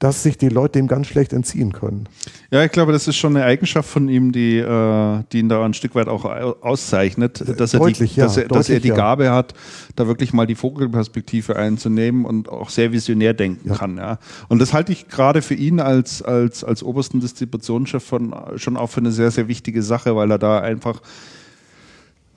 dass 0.00 0.22
sich 0.22 0.38
die 0.38 0.48
Leute 0.48 0.78
dem 0.78 0.88
ganz 0.88 1.08
schlecht 1.08 1.34
entziehen 1.34 1.72
können. 1.72 2.08
Ja, 2.50 2.64
ich 2.64 2.72
glaube, 2.72 2.90
das 2.90 3.06
ist 3.06 3.16
schon 3.16 3.36
eine 3.36 3.44
Eigenschaft 3.44 3.88
von 3.88 4.08
ihm, 4.08 4.32
die, 4.32 4.56
äh, 4.56 5.22
die 5.30 5.40
ihn 5.40 5.50
da 5.50 5.62
ein 5.62 5.74
Stück 5.74 5.94
weit 5.94 6.08
auch 6.08 6.24
auszeichnet, 6.24 7.44
dass, 7.60 7.72
deutlich, 7.72 8.00
er, 8.00 8.14
die, 8.14 8.20
ja, 8.20 8.24
dass, 8.24 8.36
er, 8.38 8.48
dass 8.48 8.68
er 8.70 8.80
die 8.80 8.88
Gabe 8.88 9.26
ja. 9.26 9.34
hat, 9.34 9.52
da 9.96 10.06
wirklich 10.06 10.32
mal 10.32 10.46
die 10.46 10.54
Vogelperspektive 10.54 11.54
einzunehmen 11.54 12.24
und 12.24 12.48
auch 12.48 12.70
sehr 12.70 12.92
visionär 12.92 13.34
denken 13.34 13.68
ja. 13.68 13.74
kann. 13.76 13.98
Ja. 13.98 14.18
Und 14.48 14.60
das 14.60 14.72
halte 14.72 14.90
ich 14.90 15.08
gerade 15.08 15.42
für 15.42 15.54
ihn 15.54 15.80
als, 15.80 16.22
als, 16.22 16.64
als 16.64 16.82
obersten 16.82 17.20
Distributionschef 17.20 18.02
von, 18.02 18.34
schon 18.56 18.78
auch 18.78 18.88
für 18.88 19.00
eine 19.00 19.12
sehr, 19.12 19.30
sehr 19.30 19.48
wichtige 19.48 19.82
Sache, 19.82 20.16
weil 20.16 20.30
er 20.30 20.38
da 20.38 20.60
einfach 20.60 21.02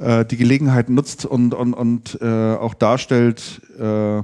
äh, 0.04 0.26
die 0.26 0.38
Gelegenheit 0.38 0.90
nutzt 0.90 1.26
und, 1.26 1.54
und, 1.54 1.74
und 1.74 2.18
äh, 2.22 2.26
auch 2.26 2.74
darstellt, 2.74 3.62
äh, 3.80 4.22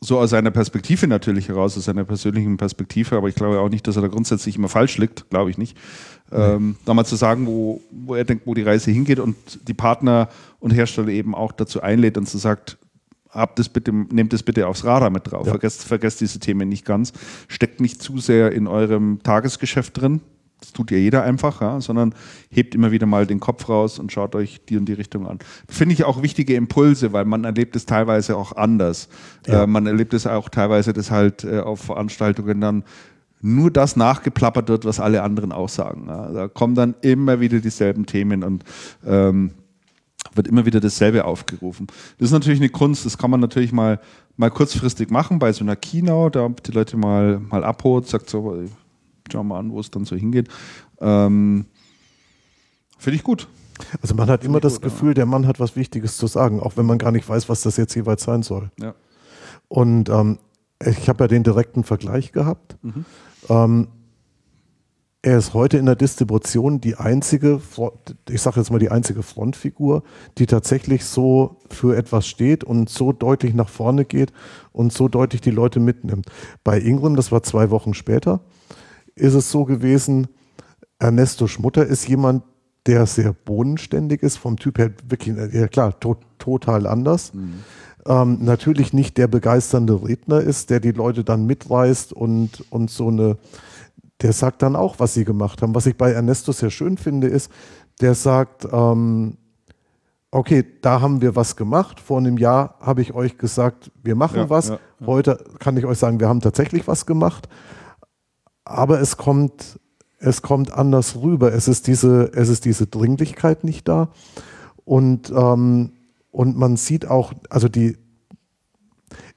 so 0.00 0.18
aus 0.18 0.30
seiner 0.30 0.50
Perspektive 0.50 1.06
natürlich 1.06 1.48
heraus, 1.48 1.78
aus 1.78 1.84
seiner 1.84 2.04
persönlichen 2.04 2.56
Perspektive, 2.56 3.16
aber 3.16 3.28
ich 3.28 3.36
glaube 3.36 3.60
auch 3.60 3.68
nicht, 3.68 3.86
dass 3.86 3.94
er 3.94 4.02
da 4.02 4.08
grundsätzlich 4.08 4.56
immer 4.56 4.68
falsch 4.68 4.98
liegt, 4.98 5.30
glaube 5.30 5.50
ich 5.50 5.58
nicht. 5.58 5.78
Ähm, 6.32 6.76
da 6.84 6.94
mal 6.94 7.04
zu 7.04 7.14
sagen, 7.14 7.46
wo, 7.46 7.80
wo 7.90 8.16
er 8.16 8.24
denkt, 8.24 8.46
wo 8.46 8.54
die 8.54 8.62
Reise 8.62 8.90
hingeht 8.90 9.20
und 9.20 9.36
die 9.68 9.74
Partner 9.74 10.28
und 10.58 10.72
Hersteller 10.72 11.08
eben 11.08 11.34
auch 11.34 11.52
dazu 11.52 11.82
einlädt 11.82 12.18
und 12.18 12.26
zu 12.26 12.38
sagt, 12.38 12.78
habt 13.28 13.58
das 13.58 13.68
bitte, 13.68 13.92
nehmt 13.92 14.32
das 14.32 14.42
bitte 14.42 14.66
aufs 14.66 14.84
Radar 14.84 15.10
mit 15.10 15.30
drauf. 15.30 15.46
Ja. 15.46 15.52
Vergesst, 15.52 15.84
vergesst 15.84 16.20
diese 16.20 16.40
Themen 16.40 16.68
nicht 16.68 16.84
ganz. 16.84 17.12
Steckt 17.48 17.80
nicht 17.80 18.02
zu 18.02 18.18
sehr 18.18 18.50
in 18.50 18.66
eurem 18.66 19.20
Tagesgeschäft 19.22 20.00
drin 20.00 20.20
das 20.62 20.72
tut 20.72 20.90
ja 20.90 20.96
jeder 20.96 21.24
einfach, 21.24 21.60
ja, 21.60 21.80
sondern 21.80 22.14
hebt 22.48 22.74
immer 22.74 22.92
wieder 22.92 23.06
mal 23.06 23.26
den 23.26 23.40
Kopf 23.40 23.68
raus 23.68 23.98
und 23.98 24.12
schaut 24.12 24.34
euch 24.34 24.60
die 24.68 24.76
und 24.76 24.86
die 24.86 24.92
Richtung 24.92 25.26
an. 25.26 25.40
Finde 25.68 25.92
ich 25.92 26.04
auch 26.04 26.22
wichtige 26.22 26.54
Impulse, 26.54 27.12
weil 27.12 27.24
man 27.24 27.44
erlebt 27.44 27.74
es 27.74 27.84
teilweise 27.84 28.36
auch 28.36 28.56
anders. 28.56 29.08
Ja. 29.46 29.64
Äh, 29.64 29.66
man 29.66 29.86
erlebt 29.86 30.14
es 30.14 30.26
auch 30.26 30.48
teilweise, 30.48 30.92
dass 30.92 31.10
halt 31.10 31.44
äh, 31.44 31.58
auf 31.58 31.80
Veranstaltungen 31.80 32.60
dann 32.60 32.84
nur 33.40 33.72
das 33.72 33.96
nachgeplappert 33.96 34.68
wird, 34.68 34.84
was 34.84 35.00
alle 35.00 35.22
anderen 35.22 35.50
auch 35.50 35.68
sagen. 35.68 36.04
Ja. 36.06 36.30
Da 36.30 36.48
kommen 36.48 36.76
dann 36.76 36.94
immer 37.02 37.40
wieder 37.40 37.58
dieselben 37.58 38.06
Themen 38.06 38.44
und 38.44 38.64
ähm, 39.04 39.50
wird 40.34 40.46
immer 40.46 40.64
wieder 40.64 40.78
dasselbe 40.78 41.24
aufgerufen. 41.24 41.88
Das 42.18 42.28
ist 42.28 42.32
natürlich 42.32 42.60
eine 42.60 42.68
Kunst, 42.68 43.04
das 43.04 43.18
kann 43.18 43.30
man 43.30 43.40
natürlich 43.40 43.72
mal, 43.72 44.00
mal 44.36 44.50
kurzfristig 44.50 45.10
machen 45.10 45.40
bei 45.40 45.52
so 45.52 45.64
einer 45.64 45.74
Keynote, 45.74 46.38
da 46.38 46.48
die 46.48 46.70
Leute 46.70 46.96
mal, 46.96 47.40
mal 47.40 47.64
abholt, 47.64 48.06
sagt 48.06 48.30
so, 48.30 48.62
schauen 49.30 49.48
wir 49.48 49.56
an, 49.56 49.70
wo 49.72 49.80
es 49.80 49.90
dann 49.90 50.04
so 50.04 50.16
hingeht. 50.16 50.48
Ähm, 51.00 51.66
Finde 52.98 53.16
ich 53.16 53.22
gut. 53.22 53.48
Also 54.00 54.14
man 54.14 54.28
hat 54.28 54.44
immer 54.44 54.60
das 54.60 54.74
gut, 54.74 54.84
Gefühl, 54.84 55.08
ja. 55.08 55.14
der 55.14 55.26
Mann 55.26 55.46
hat 55.46 55.60
was 55.60 55.76
Wichtiges 55.76 56.16
zu 56.16 56.26
sagen, 56.26 56.60
auch 56.60 56.76
wenn 56.76 56.86
man 56.86 56.98
gar 56.98 57.12
nicht 57.12 57.28
weiß, 57.28 57.48
was 57.48 57.62
das 57.62 57.76
jetzt 57.76 57.94
jeweils 57.94 58.22
sein 58.22 58.42
soll. 58.42 58.70
Ja. 58.80 58.94
Und 59.68 60.08
ähm, 60.08 60.38
ich 60.84 61.08
habe 61.08 61.24
ja 61.24 61.28
den 61.28 61.42
direkten 61.42 61.84
Vergleich 61.84 62.32
gehabt. 62.32 62.76
Mhm. 62.82 63.04
Ähm, 63.48 63.88
er 65.24 65.38
ist 65.38 65.54
heute 65.54 65.78
in 65.78 65.86
der 65.86 65.94
Distribution 65.94 66.80
die 66.80 66.96
einzige, 66.96 67.60
ich 68.28 68.42
sage 68.42 68.58
jetzt 68.58 68.72
mal 68.72 68.80
die 68.80 68.90
einzige 68.90 69.22
Frontfigur, 69.22 70.02
die 70.36 70.46
tatsächlich 70.46 71.04
so 71.04 71.58
für 71.70 71.96
etwas 71.96 72.26
steht 72.26 72.64
und 72.64 72.90
so 72.90 73.12
deutlich 73.12 73.54
nach 73.54 73.68
vorne 73.68 74.04
geht 74.04 74.32
und 74.72 74.92
so 74.92 75.06
deutlich 75.06 75.40
die 75.40 75.52
Leute 75.52 75.78
mitnimmt. 75.78 76.26
Bei 76.64 76.80
Ingram, 76.80 77.14
das 77.14 77.30
war 77.30 77.44
zwei 77.44 77.70
Wochen 77.70 77.94
später, 77.94 78.40
ist 79.14 79.34
es 79.34 79.50
so 79.50 79.64
gewesen, 79.64 80.28
Ernesto 80.98 81.46
Schmutter 81.46 81.84
ist 81.84 82.08
jemand, 82.08 82.44
der 82.86 83.06
sehr 83.06 83.32
bodenständig 83.32 84.22
ist, 84.22 84.36
vom 84.36 84.56
Typ 84.56 84.78
her 84.78 84.92
wirklich, 85.08 85.36
ja 85.52 85.68
klar, 85.68 85.98
to 85.98 86.16
total 86.38 86.86
anders. 86.86 87.32
Mhm. 87.34 87.62
Ähm, 88.04 88.38
natürlich 88.40 88.92
nicht 88.92 89.16
der 89.16 89.28
begeisternde 89.28 90.02
Redner 90.02 90.40
ist, 90.40 90.70
der 90.70 90.80
die 90.80 90.90
Leute 90.90 91.22
dann 91.22 91.46
mitreißt 91.46 92.12
und, 92.12 92.64
und 92.70 92.90
so 92.90 93.08
eine, 93.08 93.36
der 94.20 94.32
sagt 94.32 94.62
dann 94.62 94.74
auch, 94.74 94.98
was 94.98 95.14
sie 95.14 95.24
gemacht 95.24 95.62
haben. 95.62 95.74
Was 95.76 95.86
ich 95.86 95.96
bei 95.96 96.10
Ernesto 96.10 96.50
sehr 96.50 96.70
schön 96.70 96.96
finde, 96.96 97.28
ist, 97.28 97.52
der 98.00 98.16
sagt, 98.16 98.66
ähm, 98.72 99.36
okay, 100.32 100.64
da 100.80 101.00
haben 101.00 101.20
wir 101.20 101.36
was 101.36 101.54
gemacht. 101.54 102.00
Vor 102.00 102.18
einem 102.18 102.38
Jahr 102.38 102.74
habe 102.80 103.02
ich 103.02 103.14
euch 103.14 103.38
gesagt, 103.38 103.92
wir 104.02 104.16
machen 104.16 104.38
ja, 104.38 104.50
was. 104.50 104.70
Ja, 104.70 104.78
ja. 104.98 105.06
Heute 105.06 105.44
kann 105.60 105.76
ich 105.76 105.84
euch 105.84 105.98
sagen, 105.98 106.18
wir 106.18 106.28
haben 106.28 106.40
tatsächlich 106.40 106.88
was 106.88 107.06
gemacht 107.06 107.48
aber 108.64 109.00
es 109.00 109.16
kommt, 109.16 109.80
es 110.18 110.42
kommt 110.42 110.72
anders 110.72 111.16
rüber. 111.16 111.52
Es 111.52 111.68
ist 111.68 111.86
diese, 111.86 112.32
es 112.34 112.48
ist 112.48 112.64
diese 112.64 112.86
Dringlichkeit 112.86 113.64
nicht 113.64 113.88
da. 113.88 114.10
Und, 114.84 115.32
ähm, 115.34 115.92
und 116.30 116.56
man 116.56 116.76
sieht 116.76 117.06
auch, 117.06 117.32
also 117.50 117.68
die, 117.68 117.96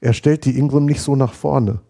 er 0.00 0.12
stellt 0.12 0.44
die 0.44 0.58
Ingram 0.58 0.86
nicht 0.86 1.00
so 1.00 1.16
nach 1.16 1.34
vorne. 1.34 1.80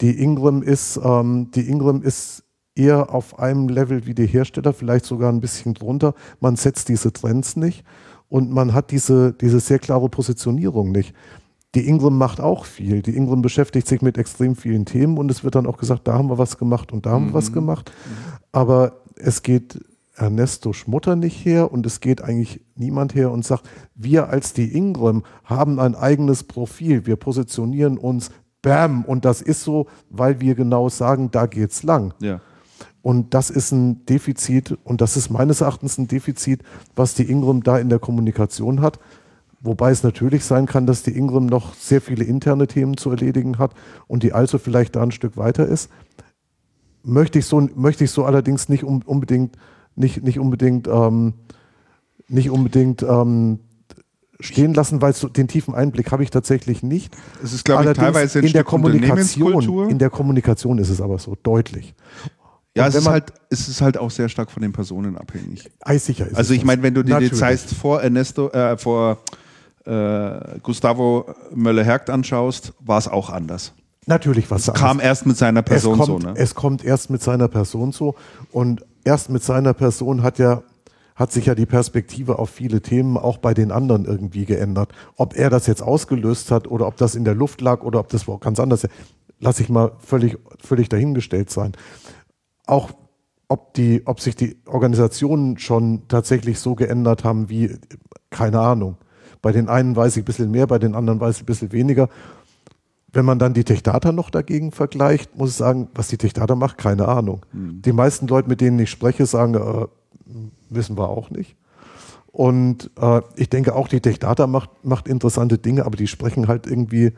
Die 0.00 0.18
Ingram 0.20 0.62
ist, 0.62 1.00
ähm, 1.02 1.50
die 1.54 1.68
Ingram 1.68 2.02
ist 2.02 2.44
eher 2.74 3.14
auf 3.14 3.38
einem 3.38 3.68
Level 3.68 4.06
wie 4.06 4.14
die 4.14 4.26
Hersteller, 4.26 4.72
vielleicht 4.72 5.04
sogar 5.04 5.30
ein 5.30 5.40
bisschen 5.40 5.74
drunter. 5.74 6.14
Man 6.40 6.56
setzt 6.56 6.88
diese 6.88 7.12
Trends 7.12 7.56
nicht 7.56 7.84
und 8.28 8.50
man 8.50 8.72
hat 8.72 8.90
diese, 8.90 9.32
diese 9.34 9.60
sehr 9.60 9.78
klare 9.78 10.08
Positionierung 10.08 10.90
nicht. 10.90 11.14
Die 11.74 11.88
Ingram 11.88 12.18
macht 12.18 12.40
auch 12.40 12.66
viel. 12.66 13.00
Die 13.00 13.16
Ingram 13.16 13.40
beschäftigt 13.40 13.86
sich 13.86 14.02
mit 14.02 14.18
extrem 14.18 14.56
vielen 14.56 14.84
Themen 14.84 15.16
und 15.16 15.30
es 15.30 15.42
wird 15.42 15.54
dann 15.54 15.66
auch 15.66 15.78
gesagt, 15.78 16.06
da 16.06 16.14
haben 16.14 16.28
wir 16.28 16.38
was 16.38 16.58
gemacht 16.58 16.92
und 16.92 17.06
da 17.06 17.10
haben 17.10 17.28
wir 17.28 17.34
was 17.34 17.50
mhm. 17.50 17.54
gemacht. 17.54 17.92
Aber 18.52 19.00
es 19.16 19.42
geht 19.42 19.80
Ernesto 20.14 20.72
Schmutter 20.72 21.16
nicht 21.16 21.44
her 21.44 21.72
und 21.72 21.86
es 21.86 22.00
geht 22.00 22.22
eigentlich 22.22 22.60
niemand 22.74 23.14
her 23.14 23.30
und 23.30 23.44
sagt, 23.44 23.68
wir 23.94 24.28
als 24.28 24.52
die 24.52 24.76
Ingram 24.76 25.22
haben 25.44 25.80
ein 25.80 25.94
eigenes 25.94 26.44
Profil, 26.44 27.06
wir 27.06 27.16
positionieren 27.16 27.96
uns, 27.96 28.30
bam, 28.60 29.04
und 29.04 29.24
das 29.24 29.40
ist 29.42 29.62
so, 29.62 29.86
weil 30.10 30.40
wir 30.40 30.54
genau 30.54 30.88
sagen, 30.88 31.30
da 31.30 31.46
geht's 31.46 31.82
lang. 31.82 32.14
Ja. 32.20 32.40
Und 33.00 33.34
das 33.34 33.50
ist 33.50 33.72
ein 33.72 34.06
Defizit 34.06 34.78
und 34.84 35.00
das 35.00 35.16
ist 35.16 35.30
meines 35.30 35.60
Erachtens 35.60 35.98
ein 35.98 36.06
Defizit, 36.06 36.62
was 36.94 37.14
die 37.14 37.28
Ingram 37.28 37.62
da 37.62 37.78
in 37.78 37.88
der 37.88 37.98
Kommunikation 37.98 38.80
hat. 38.80 39.00
Wobei 39.64 39.92
es 39.92 40.02
natürlich 40.02 40.44
sein 40.44 40.66
kann, 40.66 40.86
dass 40.86 41.04
die 41.04 41.16
Ingram 41.16 41.46
noch 41.46 41.74
sehr 41.74 42.00
viele 42.00 42.24
interne 42.24 42.66
Themen 42.66 42.96
zu 42.96 43.10
erledigen 43.10 43.58
hat 43.58 43.74
und 44.08 44.24
die 44.24 44.32
also 44.32 44.58
vielleicht 44.58 44.96
da 44.96 45.02
ein 45.02 45.12
Stück 45.12 45.36
weiter 45.36 45.66
ist. 45.66 45.88
Möchte 47.04 47.38
ich 47.38 47.46
so, 47.46 47.60
möchte 47.76 48.02
ich 48.02 48.10
so 48.10 48.24
allerdings 48.24 48.68
nicht 48.68 48.82
unbedingt, 48.82 49.56
nicht, 49.94 50.24
nicht 50.24 50.40
unbedingt, 50.40 50.88
ähm, 50.88 51.34
nicht 52.28 52.50
unbedingt 52.50 53.04
ähm, 53.04 53.60
stehen 54.40 54.74
lassen, 54.74 55.00
weil 55.00 55.12
so, 55.12 55.28
den 55.28 55.46
tiefen 55.46 55.74
Einblick 55.74 56.10
habe 56.10 56.24
ich 56.24 56.30
tatsächlich 56.30 56.82
nicht. 56.82 57.16
Es 57.42 57.52
ist, 57.52 57.64
glaube 57.64 57.84
ich, 57.84 57.96
teilweise 57.96 58.40
in 58.40 58.52
der 58.52 58.64
Kommunikation. 58.64 59.90
In 59.90 59.98
der 59.98 60.10
Kommunikation 60.10 60.78
ist 60.78 60.88
es 60.88 61.00
aber 61.00 61.18
so 61.18 61.36
deutlich. 61.40 61.94
Ja, 62.76 62.86
es 62.86 62.94
ist, 62.94 63.06
halt, 63.06 63.32
es 63.50 63.68
ist 63.68 63.80
halt 63.80 63.98
auch 63.98 64.10
sehr 64.10 64.28
stark 64.28 64.50
von 64.50 64.62
den 64.62 64.72
Personen 64.72 65.16
abhängig. 65.16 65.70
Sicher 65.98 66.26
ist 66.26 66.36
also 66.36 66.54
ich 66.54 66.64
meine, 66.64 66.82
wenn 66.82 66.94
du 66.94 67.02
die 67.02 67.12
Details 67.12 67.72
vor 67.74 68.02
Ernesto, 68.02 68.50
äh, 68.50 68.78
vor 68.78 69.18
äh, 69.84 70.58
Gustavo 70.62 71.26
Möller-Hergt 71.54 72.10
anschaust, 72.10 72.72
war 72.80 72.98
es 72.98 73.08
auch 73.08 73.30
anders. 73.30 73.72
Natürlich 74.06 74.50
war 74.50 74.58
es 74.58 74.68
anders. 74.68 74.80
kam 74.80 75.00
erst 75.00 75.26
mit 75.26 75.36
seiner 75.36 75.62
Person 75.62 76.00
es 76.00 76.06
kommt, 76.06 76.22
so. 76.22 76.28
Ne? 76.28 76.34
Es 76.36 76.54
kommt 76.54 76.84
erst 76.84 77.10
mit 77.10 77.22
seiner 77.22 77.48
Person 77.48 77.92
so. 77.92 78.14
Und 78.50 78.84
erst 79.04 79.30
mit 79.30 79.42
seiner 79.42 79.74
Person 79.74 80.22
hat 80.22 80.38
ja 80.38 80.62
hat 81.14 81.30
sich 81.30 81.46
ja 81.46 81.54
die 81.54 81.66
Perspektive 81.66 82.38
auf 82.38 82.50
viele 82.50 82.80
Themen 82.80 83.16
auch 83.16 83.36
bei 83.36 83.54
den 83.54 83.70
anderen 83.70 84.06
irgendwie 84.06 84.46
geändert. 84.46 84.92
Ob 85.16 85.36
er 85.36 85.50
das 85.50 85.66
jetzt 85.66 85.82
ausgelöst 85.82 86.50
hat 86.50 86.66
oder 86.66 86.86
ob 86.86 86.96
das 86.96 87.14
in 87.14 87.24
der 87.24 87.34
Luft 87.34 87.60
lag 87.60 87.82
oder 87.82 88.00
ob 88.00 88.08
das 88.08 88.26
ganz 88.40 88.58
anders 88.58 88.84
ist, 88.84 88.92
lasse 89.38 89.62
ich 89.62 89.68
mal 89.68 89.92
völlig, 89.98 90.38
völlig 90.58 90.88
dahingestellt 90.88 91.50
sein. 91.50 91.72
Auch 92.66 92.92
ob, 93.48 93.74
die, 93.74 94.02
ob 94.06 94.20
sich 94.20 94.36
die 94.36 94.56
Organisationen 94.66 95.58
schon 95.58 96.08
tatsächlich 96.08 96.58
so 96.58 96.74
geändert 96.74 97.24
haben 97.24 97.50
wie, 97.50 97.76
keine 98.30 98.60
Ahnung. 98.60 98.96
Bei 99.42 99.52
den 99.52 99.68
einen 99.68 99.94
weiß 99.96 100.16
ich 100.16 100.22
ein 100.22 100.24
bisschen 100.24 100.50
mehr, 100.50 100.66
bei 100.66 100.78
den 100.78 100.94
anderen 100.94 101.20
weiß 101.20 101.36
ich 101.36 101.42
ein 101.42 101.46
bisschen 101.46 101.72
weniger. 101.72 102.08
Wenn 103.12 103.26
man 103.26 103.38
dann 103.38 103.52
die 103.52 103.64
Techdata 103.64 104.12
noch 104.12 104.30
dagegen 104.30 104.72
vergleicht, 104.72 105.36
muss 105.36 105.50
ich 105.50 105.56
sagen, 105.56 105.88
was 105.94 106.08
die 106.08 106.16
Techdata 106.16 106.54
macht, 106.54 106.78
keine 106.78 107.08
Ahnung. 107.08 107.44
Mhm. 107.52 107.82
Die 107.82 107.92
meisten 107.92 108.26
Leute, 108.28 108.48
mit 108.48 108.60
denen 108.60 108.78
ich 108.78 108.88
spreche, 108.88 109.26
sagen, 109.26 109.54
äh, 109.54 109.86
wissen 110.70 110.96
wir 110.96 111.10
auch 111.10 111.28
nicht. 111.28 111.56
Und 112.28 112.90
äh, 112.98 113.20
ich 113.36 113.50
denke 113.50 113.74
auch, 113.74 113.88
die 113.88 114.00
Techdata 114.00 114.46
macht, 114.46 114.70
macht 114.82 115.06
interessante 115.06 115.58
Dinge, 115.58 115.84
aber 115.84 115.96
die 115.96 116.06
sprechen 116.06 116.48
halt 116.48 116.66
irgendwie 116.66 117.12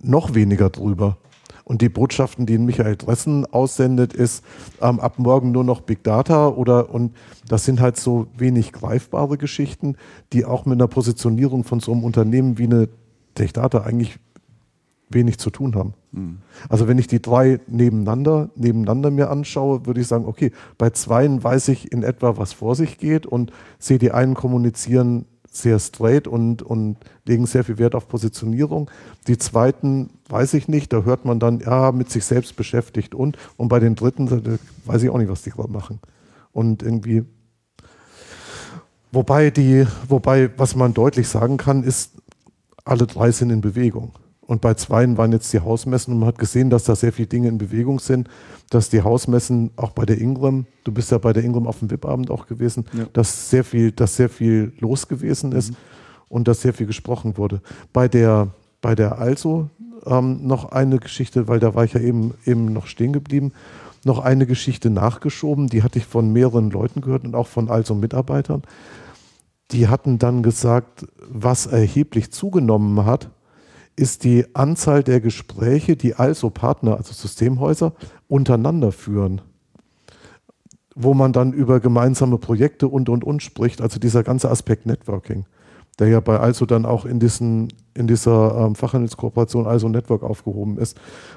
noch 0.00 0.34
weniger 0.34 0.70
drüber. 0.70 1.16
Und 1.68 1.82
die 1.82 1.90
Botschaften, 1.90 2.46
die 2.46 2.56
Michael 2.56 2.96
Dressen 2.96 3.44
aussendet, 3.44 4.14
ist 4.14 4.42
ähm, 4.80 5.00
ab 5.00 5.18
morgen 5.18 5.52
nur 5.52 5.64
noch 5.64 5.82
Big 5.82 6.02
Data 6.02 6.48
oder 6.48 6.94
und 6.94 7.14
das 7.46 7.66
sind 7.66 7.78
halt 7.78 7.98
so 7.98 8.26
wenig 8.38 8.72
greifbare 8.72 9.36
Geschichten, 9.36 9.96
die 10.32 10.46
auch 10.46 10.64
mit 10.64 10.78
einer 10.78 10.88
Positionierung 10.88 11.64
von 11.64 11.80
so 11.80 11.92
einem 11.92 12.04
Unternehmen 12.04 12.56
wie 12.56 12.64
eine 12.64 12.88
Tech 13.34 13.52
Data 13.52 13.82
eigentlich 13.82 14.18
wenig 15.10 15.38
zu 15.38 15.50
tun 15.50 15.74
haben. 15.74 15.92
Mhm. 16.12 16.38
Also 16.70 16.88
wenn 16.88 16.96
ich 16.96 17.06
die 17.06 17.20
drei 17.20 17.60
nebeneinander, 17.66 18.48
nebeneinander 18.56 19.10
mir 19.10 19.30
anschaue, 19.30 19.84
würde 19.84 20.00
ich 20.00 20.06
sagen, 20.06 20.24
okay, 20.24 20.52
bei 20.78 20.88
zweien 20.88 21.44
weiß 21.44 21.68
ich 21.68 21.92
in 21.92 22.02
etwa, 22.02 22.38
was 22.38 22.54
vor 22.54 22.76
sich 22.76 22.96
geht 22.96 23.26
und 23.26 23.52
sehe 23.78 23.98
die 23.98 24.12
einen 24.12 24.32
kommunizieren 24.32 25.26
sehr 25.50 25.78
straight 25.78 26.26
und, 26.26 26.62
und 26.62 26.96
legen 27.24 27.46
sehr 27.46 27.64
viel 27.64 27.78
Wert 27.78 27.94
auf 27.94 28.08
Positionierung. 28.08 28.90
Die 29.26 29.38
zweiten 29.38 30.10
weiß 30.28 30.54
ich 30.54 30.68
nicht, 30.68 30.92
da 30.92 31.02
hört 31.02 31.24
man 31.24 31.40
dann, 31.40 31.60
ja, 31.60 31.92
mit 31.92 32.10
sich 32.10 32.24
selbst 32.24 32.56
beschäftigt 32.56 33.14
und, 33.14 33.36
und 33.56 33.68
bei 33.68 33.80
den 33.80 33.94
dritten 33.94 34.58
weiß 34.84 35.02
ich 35.02 35.10
auch 35.10 35.18
nicht, 35.18 35.30
was 35.30 35.42
die 35.42 35.50
gerade 35.50 35.72
machen. 35.72 36.00
Und 36.52 36.82
irgendwie, 36.82 37.24
wobei 39.12 39.50
die, 39.50 39.86
wobei, 40.08 40.50
was 40.56 40.74
man 40.74 40.94
deutlich 40.94 41.28
sagen 41.28 41.56
kann, 41.56 41.82
ist, 41.82 42.12
alle 42.84 43.06
drei 43.06 43.30
sind 43.32 43.50
in 43.50 43.60
Bewegung. 43.60 44.12
Und 44.48 44.62
bei 44.62 44.72
zweien 44.72 45.18
waren 45.18 45.30
jetzt 45.32 45.52
die 45.52 45.60
Hausmessen 45.60 46.14
und 46.14 46.20
man 46.20 46.28
hat 46.28 46.38
gesehen, 46.38 46.70
dass 46.70 46.84
da 46.84 46.96
sehr 46.96 47.12
viele 47.12 47.28
Dinge 47.28 47.48
in 47.48 47.58
Bewegung 47.58 48.00
sind, 48.00 48.28
dass 48.70 48.88
die 48.88 49.02
Hausmessen 49.02 49.72
auch 49.76 49.90
bei 49.90 50.06
der 50.06 50.18
Ingram, 50.18 50.64
du 50.84 50.92
bist 50.92 51.10
ja 51.10 51.18
bei 51.18 51.34
der 51.34 51.44
Ingram 51.44 51.66
auf 51.66 51.80
dem 51.80 51.90
VIP-Abend 51.90 52.30
auch 52.30 52.46
gewesen, 52.46 52.86
ja. 52.94 53.04
dass 53.12 53.50
sehr 53.50 53.62
viel, 53.62 53.92
dass 53.92 54.16
sehr 54.16 54.30
viel 54.30 54.72
los 54.80 55.06
gewesen 55.06 55.52
ist 55.52 55.72
mhm. 55.72 55.76
und 56.30 56.48
dass 56.48 56.62
sehr 56.62 56.72
viel 56.72 56.86
gesprochen 56.86 57.36
wurde. 57.36 57.60
Bei 57.92 58.08
der, 58.08 58.48
bei 58.80 58.94
der 58.94 59.18
Also 59.18 59.68
ähm, 60.06 60.46
noch 60.46 60.72
eine 60.72 60.98
Geschichte, 60.98 61.46
weil 61.46 61.60
da 61.60 61.74
war 61.74 61.84
ich 61.84 61.92
ja 61.92 62.00
eben, 62.00 62.32
eben 62.46 62.72
noch 62.72 62.86
stehen 62.86 63.12
geblieben, 63.12 63.52
noch 64.04 64.18
eine 64.18 64.46
Geschichte 64.46 64.88
nachgeschoben, 64.88 65.66
die 65.66 65.82
hatte 65.82 65.98
ich 65.98 66.06
von 66.06 66.32
mehreren 66.32 66.70
Leuten 66.70 67.02
gehört 67.02 67.24
und 67.24 67.34
auch 67.34 67.48
von 67.48 67.68
Also 67.68 67.94
Mitarbeitern. 67.94 68.62
Die 69.72 69.88
hatten 69.88 70.18
dann 70.18 70.42
gesagt, 70.42 71.06
was 71.28 71.66
erheblich 71.66 72.32
zugenommen 72.32 73.04
hat, 73.04 73.28
ist 73.98 74.24
die 74.24 74.46
Anzahl 74.54 75.02
der 75.02 75.20
Gespräche, 75.20 75.96
die 75.96 76.14
also 76.14 76.50
Partner, 76.50 76.96
also 76.96 77.12
Systemhäuser, 77.12 77.92
untereinander 78.28 78.92
führen, 78.92 79.40
wo 80.94 81.14
man 81.14 81.32
dann 81.32 81.52
über 81.52 81.80
gemeinsame 81.80 82.38
Projekte 82.38 82.88
und, 82.88 83.08
und, 83.08 83.24
und 83.24 83.42
spricht, 83.42 83.80
also 83.80 83.98
dieser 83.98 84.22
ganze 84.22 84.50
Aspekt 84.50 84.86
Networking, 84.86 85.46
der 85.98 86.08
ja 86.08 86.20
bei 86.20 86.38
also 86.38 86.64
dann 86.64 86.86
auch 86.86 87.04
in, 87.04 87.18
diesen, 87.18 87.72
in 87.94 88.06
dieser 88.06 88.66
ähm, 88.66 88.76
Fachhandelskooperation 88.76 89.66
also 89.66 89.88
Network 89.88 90.22
aufgehoben 90.22 90.78
ist. 90.78 90.96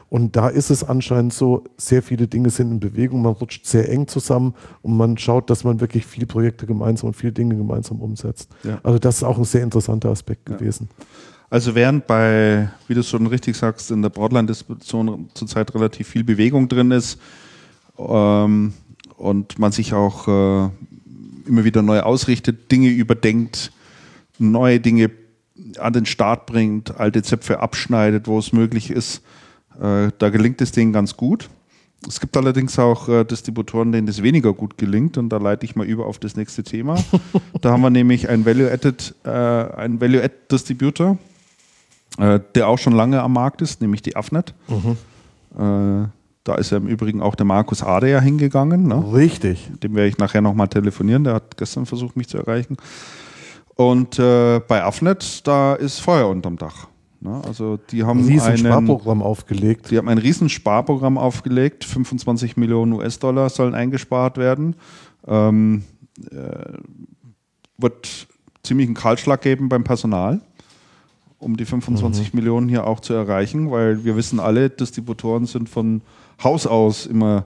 Und 0.09 0.35
da 0.35 0.47
ist 0.47 0.69
es 0.69 0.83
anscheinend 0.83 1.33
so, 1.33 1.63
sehr 1.77 2.03
viele 2.03 2.27
Dinge 2.27 2.51
sind 2.51 2.71
in 2.71 2.79
Bewegung, 2.79 3.23
man 3.23 3.33
rutscht 3.33 3.65
sehr 3.65 3.89
eng 3.89 4.07
zusammen 4.07 4.53
und 4.83 4.95
man 4.95 5.17
schaut, 5.17 5.49
dass 5.49 5.63
man 5.63 5.81
wirklich 5.81 6.05
viele 6.05 6.27
Projekte 6.27 6.67
gemeinsam 6.67 7.07
und 7.07 7.15
viele 7.15 7.33
Dinge 7.33 7.55
gemeinsam 7.55 8.01
umsetzt. 8.01 8.51
Ja. 8.63 8.79
Also 8.83 8.99
das 8.99 9.17
ist 9.17 9.23
auch 9.23 9.39
ein 9.39 9.45
sehr 9.45 9.63
interessanter 9.63 10.09
Aspekt 10.09 10.47
ja. 10.47 10.57
gewesen. 10.57 10.89
Also 11.51 11.75
während 11.75 12.07
bei, 12.07 12.69
wie 12.87 12.93
du 12.93 13.03
schon 13.03 13.27
richtig 13.27 13.57
sagst, 13.57 13.91
in 13.91 14.01
der 14.01 14.09
Broadline-Distribution 14.09 15.29
zurzeit 15.33 15.75
relativ 15.75 16.07
viel 16.07 16.23
Bewegung 16.23 16.69
drin 16.69 16.91
ist 16.91 17.19
ähm, 17.99 18.73
und 19.17 19.59
man 19.59 19.73
sich 19.73 19.93
auch 19.93 20.29
äh, 20.29 20.69
immer 21.45 21.65
wieder 21.65 21.81
neu 21.81 21.99
ausrichtet, 21.99 22.71
Dinge 22.71 22.87
überdenkt, 22.87 23.73
neue 24.39 24.79
Dinge 24.79 25.11
an 25.77 25.91
den 25.91 26.05
Start 26.05 26.45
bringt, 26.45 26.97
alte 26.97 27.21
Zöpfe 27.21 27.59
abschneidet, 27.59 28.27
wo 28.27 28.39
es 28.39 28.53
möglich 28.53 28.89
ist, 28.89 29.21
äh, 29.77 30.09
da 30.17 30.29
gelingt 30.29 30.61
es 30.61 30.71
denen 30.71 30.93
ganz 30.93 31.17
gut. 31.17 31.49
Es 32.07 32.21
gibt 32.21 32.37
allerdings 32.37 32.79
auch 32.79 33.09
äh, 33.09 33.25
Distributoren, 33.25 33.91
denen 33.91 34.07
das 34.07 34.23
weniger 34.23 34.53
gut 34.53 34.77
gelingt 34.77 35.17
und 35.17 35.27
da 35.27 35.35
leite 35.35 35.65
ich 35.65 35.75
mal 35.75 35.85
über 35.85 36.05
auf 36.05 36.17
das 36.17 36.37
nächste 36.37 36.63
Thema. 36.63 36.95
da 37.61 37.71
haben 37.71 37.81
wir 37.81 37.89
nämlich 37.89 38.29
einen 38.29 38.45
Value-Added, 38.45 39.15
äh, 39.25 39.29
einen 39.29 39.99
Value-Add-Distributor, 39.99 41.17
äh, 42.17 42.39
der 42.55 42.67
auch 42.67 42.77
schon 42.77 42.93
lange 42.93 43.21
am 43.21 43.33
Markt 43.33 43.61
ist, 43.61 43.81
nämlich 43.81 44.01
die 44.01 44.15
Afnet. 44.15 44.53
Mhm. 44.67 44.97
Äh, 45.57 46.07
da 46.43 46.55
ist 46.55 46.71
ja 46.71 46.77
im 46.77 46.87
Übrigen 46.87 47.21
auch 47.21 47.35
der 47.35 47.45
Markus 47.45 47.83
Ader 47.83 48.19
hingegangen. 48.19 48.87
Ne? 48.87 49.13
Richtig. 49.13 49.69
Dem 49.83 49.95
werde 49.95 50.09
ich 50.09 50.17
nachher 50.17 50.41
nochmal 50.41 50.67
telefonieren. 50.67 51.23
Der 51.23 51.35
hat 51.35 51.57
gestern 51.57 51.85
versucht, 51.85 52.17
mich 52.17 52.27
zu 52.27 52.37
erreichen. 52.37 52.77
Und 53.75 54.17
äh, 54.19 54.59
bei 54.59 54.83
Afnet, 54.83 55.45
da 55.47 55.75
ist 55.75 55.99
Feuer 55.99 56.27
unterm 56.27 56.57
Dach. 56.57 56.87
Ne? 57.19 57.41
Also 57.45 57.77
die 57.91 58.03
haben 58.03 58.19
ein 58.19 58.25
riesen 58.25 58.57
Sparprogramm 58.57 59.21
aufgelegt. 59.21 59.91
Die 59.91 59.97
haben 59.97 60.09
ein 60.09 60.17
riesen 60.17 60.49
Sparprogramm 60.49 61.17
aufgelegt. 61.19 61.85
25 61.85 62.57
Millionen 62.57 62.93
US-Dollar 62.93 63.49
sollen 63.49 63.75
eingespart 63.75 64.37
werden. 64.37 64.75
Ähm, 65.27 65.83
äh, 66.31 66.77
wird 67.77 68.27
ziemlich 68.63 68.87
einen 68.87 68.95
Kahlschlag 68.95 69.41
geben 69.41 69.69
beim 69.69 69.83
Personal 69.83 70.41
um 71.41 71.57
die 71.57 71.65
25 71.65 72.33
mhm. 72.33 72.39
Millionen 72.39 72.69
hier 72.69 72.87
auch 72.87 72.99
zu 72.99 73.13
erreichen, 73.13 73.71
weil 73.71 74.05
wir 74.05 74.15
wissen 74.15 74.39
alle, 74.39 74.69
Distributoren 74.69 75.45
sind 75.45 75.67
von 75.67 76.01
Haus 76.43 76.67
aus 76.67 77.05
immer 77.05 77.45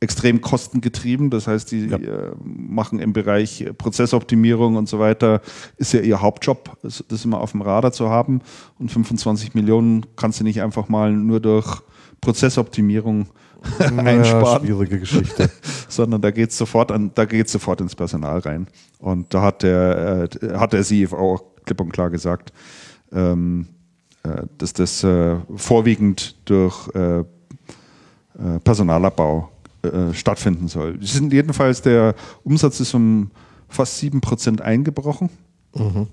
extrem 0.00 0.40
kostengetrieben. 0.40 1.30
Das 1.30 1.46
heißt, 1.46 1.70
die 1.70 1.86
ja. 1.86 1.96
äh, 1.96 2.32
machen 2.44 2.98
im 2.98 3.12
Bereich 3.12 3.64
Prozessoptimierung 3.78 4.76
und 4.76 4.88
so 4.88 4.98
weiter, 4.98 5.40
ist 5.76 5.92
ja 5.92 6.00
ihr 6.00 6.20
Hauptjob, 6.20 6.76
das 6.82 7.24
immer 7.24 7.40
auf 7.40 7.52
dem 7.52 7.62
Radar 7.62 7.92
zu 7.92 8.08
haben. 8.08 8.40
Und 8.78 8.90
25 8.90 9.54
Millionen 9.54 10.06
kannst 10.16 10.40
du 10.40 10.44
nicht 10.44 10.60
einfach 10.62 10.88
mal 10.88 11.12
nur 11.12 11.40
durch 11.40 11.82
Prozessoptimierung 12.20 13.28
einsparen. 13.96 14.66
Schwierige 14.66 14.98
Geschichte. 14.98 15.50
Sondern 15.88 16.20
da 16.20 16.30
geht 16.30 16.50
es 16.50 16.58
sofort, 16.58 16.92
sofort 17.46 17.80
ins 17.80 17.94
Personal 17.94 18.40
rein. 18.40 18.66
Und 18.98 19.32
da 19.34 19.42
hat 19.42 19.62
der, 19.62 20.28
äh, 20.42 20.58
hat 20.58 20.72
der 20.72 20.82
CFO 20.82 21.34
auch 21.34 21.44
klipp 21.64 21.80
und 21.80 21.92
klar 21.92 22.10
gesagt, 22.10 22.52
ähm, 23.12 23.66
äh, 24.24 24.42
dass 24.58 24.72
das 24.72 25.02
äh, 25.02 25.36
vorwiegend 25.56 26.36
durch 26.44 26.88
äh, 26.94 27.20
äh 27.20 27.24
Personalabbau 28.62 29.50
äh, 29.82 30.14
stattfinden 30.14 30.68
soll. 30.68 30.96
Sind 31.02 31.32
jedenfalls 31.32 31.82
der 31.82 32.14
Umsatz 32.44 32.78
ist 32.78 32.94
um 32.94 33.32
fast 33.68 34.00
7% 34.00 34.60
eingebrochen. 34.60 35.28
Mhm. 35.74 36.06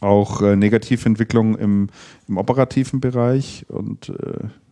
Auch 0.00 0.42
äh, 0.42 0.56
Negativentwicklung 0.56 1.56
im, 1.56 1.88
im, 2.26 2.36
operativen 2.36 3.00
Bereich. 3.00 3.64
Und 3.68 4.12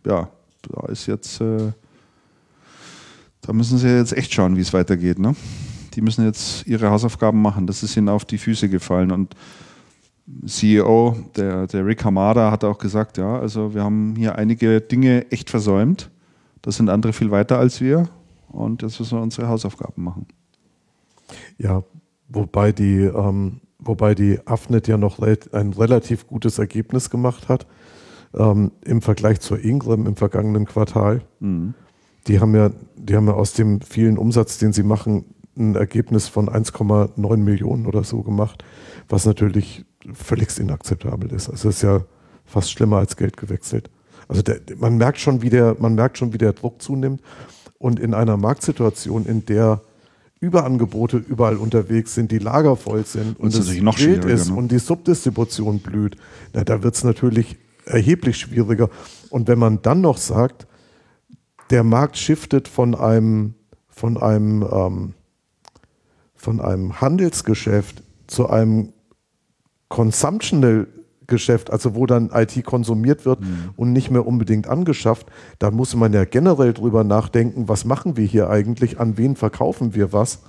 ja, 0.05 0.29
da 0.63 0.87
ist 0.87 1.05
jetzt, 1.05 1.39
da 1.39 1.73
müssen 3.53 3.77
sie 3.77 3.87
jetzt 3.87 4.13
echt 4.13 4.33
schauen, 4.33 4.57
wie 4.57 4.61
es 4.61 4.73
weitergeht. 4.73 5.19
Ne? 5.19 5.35
Die 5.93 6.01
müssen 6.01 6.25
jetzt 6.25 6.67
ihre 6.67 6.89
Hausaufgaben 6.89 7.41
machen. 7.41 7.67
Das 7.67 7.83
ist 7.83 7.95
ihnen 7.95 8.09
auf 8.09 8.25
die 8.25 8.37
Füße 8.37 8.67
gefallen. 8.67 9.11
Und 9.11 9.35
CEO, 10.45 11.15
der, 11.35 11.67
der 11.67 11.85
Rick 11.85 12.03
Hamada, 12.05 12.49
hat 12.51 12.63
auch 12.63 12.77
gesagt, 12.77 13.17
ja, 13.17 13.39
also 13.39 13.73
wir 13.73 13.83
haben 13.83 14.15
hier 14.15 14.35
einige 14.35 14.79
Dinge 14.81 15.29
echt 15.31 15.49
versäumt. 15.49 16.09
Da 16.61 16.71
sind 16.71 16.89
andere 16.89 17.11
viel 17.13 17.29
weiter 17.29 17.59
als 17.59 17.81
wir 17.81 18.07
und 18.47 18.81
jetzt 18.81 18.99
müssen 18.99 19.17
wir 19.17 19.21
unsere 19.21 19.49
Hausaufgaben 19.49 20.03
machen. 20.03 20.27
Ja, 21.57 21.83
wobei 22.29 22.71
die, 22.71 23.01
ähm, 23.01 23.59
wobei 23.79 24.15
die 24.15 24.39
AFNET 24.45 24.87
ja 24.87 24.97
noch 24.97 25.19
ein 25.19 25.73
relativ 25.73 26.27
gutes 26.27 26.57
Ergebnis 26.57 27.09
gemacht 27.09 27.49
hat 27.49 27.67
ähm, 28.33 28.71
im 28.83 29.01
Vergleich 29.01 29.39
zur 29.41 29.63
Ingram 29.63 30.07
im 30.07 30.15
vergangenen 30.15 30.65
Quartal. 30.65 31.21
Mhm. 31.39 31.73
Die 32.27 32.39
haben 32.39 32.55
ja, 32.55 32.71
die 32.95 33.15
haben 33.15 33.27
ja 33.27 33.33
aus 33.33 33.53
dem 33.53 33.81
vielen 33.81 34.17
Umsatz, 34.17 34.57
den 34.57 34.73
sie 34.73 34.83
machen, 34.83 35.25
ein 35.57 35.75
Ergebnis 35.75 36.27
von 36.27 36.49
1,9 36.49 37.37
Millionen 37.37 37.85
oder 37.85 38.03
so 38.03 38.23
gemacht, 38.23 38.63
was 39.07 39.25
natürlich 39.25 39.85
völlig 40.13 40.57
inakzeptabel 40.59 41.31
ist. 41.31 41.49
Also 41.49 41.69
es 41.69 41.77
ist 41.77 41.81
ja 41.83 42.03
fast 42.45 42.71
schlimmer 42.71 42.97
als 42.97 43.15
Geld 43.15 43.37
gewechselt. 43.37 43.89
Also 44.27 44.41
der, 44.41 44.59
man 44.77 44.97
merkt 44.97 45.19
schon, 45.19 45.41
wie 45.41 45.49
der, 45.49 45.75
man 45.79 45.95
merkt 45.95 46.17
schon, 46.17 46.33
wie 46.33 46.37
der 46.37 46.53
Druck 46.53 46.81
zunimmt. 46.81 47.21
Und 47.77 47.99
in 47.99 48.13
einer 48.13 48.37
Marktsituation, 48.37 49.25
in 49.25 49.45
der 49.45 49.81
Überangebote 50.39 51.17
überall 51.17 51.57
unterwegs 51.57 52.13
sind, 52.15 52.31
die 52.31 52.37
Lager 52.37 52.75
voll 52.75 53.05
sind 53.05 53.39
und, 53.39 53.55
und 53.55 53.55
es 53.55 53.81
noch 53.81 53.97
wild 53.99 54.25
ist 54.25 54.49
ne? 54.49 54.55
und 54.55 54.71
die 54.71 54.79
Subdistribution 54.79 55.79
blüht, 55.79 56.17
na, 56.53 56.63
da 56.63 56.83
wird 56.83 56.95
es 56.95 57.03
natürlich 57.03 57.57
erheblich 57.85 58.37
schwieriger. 58.37 58.89
Und 59.29 59.47
wenn 59.47 59.59
man 59.59 59.81
dann 59.81 60.01
noch 60.01 60.17
sagt, 60.17 60.67
der 61.69 61.83
Markt 61.83 62.17
shiftet 62.17 62.67
von 62.67 62.93
einem, 62.93 63.55
von 63.87 64.17
einem, 64.17 64.67
ähm, 64.69 65.13
von 66.35 66.59
einem 66.59 66.99
Handelsgeschäft 66.99 68.03
zu 68.27 68.49
einem 68.49 68.91
Consumptional 69.93 70.87
Geschäft, 71.27 71.69
also 71.69 71.93
wo 71.93 72.07
dann 72.07 72.31
IT 72.33 72.65
konsumiert 72.65 73.25
wird 73.25 73.41
mhm. 73.41 73.69
und 73.75 73.93
nicht 73.93 74.09
mehr 74.09 74.25
unbedingt 74.25 74.67
angeschafft, 74.67 75.27
da 75.59 75.69
muss 75.69 75.95
man 75.95 76.11
ja 76.13 76.25
generell 76.25 76.73
drüber 76.73 77.03
nachdenken, 77.03 77.69
was 77.69 77.85
machen 77.85 78.17
wir 78.17 78.25
hier 78.25 78.49
eigentlich, 78.49 78.99
an 78.99 79.19
wen 79.19 79.35
verkaufen 79.35 79.93
wir 79.93 80.11
was. 80.11 80.41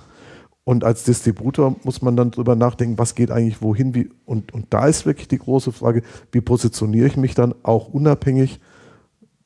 Und 0.63 0.83
als 0.83 1.03
Distributor 1.03 1.75
muss 1.83 2.01
man 2.01 2.17
dann 2.17 2.31
drüber 2.31 2.55
nachdenken, 2.55 2.97
was 2.97 3.13
geht 3.13 3.29
eigentlich 3.29 3.61
wohin, 3.61 3.93
wie, 3.93 4.09
und, 4.25 4.51
und 4.51 4.65
da 4.71 4.87
ist 4.87 5.05
wirklich 5.05 5.27
die 5.27 5.37
große 5.37 5.71
Frage, 5.71 6.01
wie 6.31 6.41
positioniere 6.41 7.05
ich 7.05 7.15
mich 7.15 7.35
dann 7.35 7.53
auch 7.61 7.87
unabhängig 7.87 8.59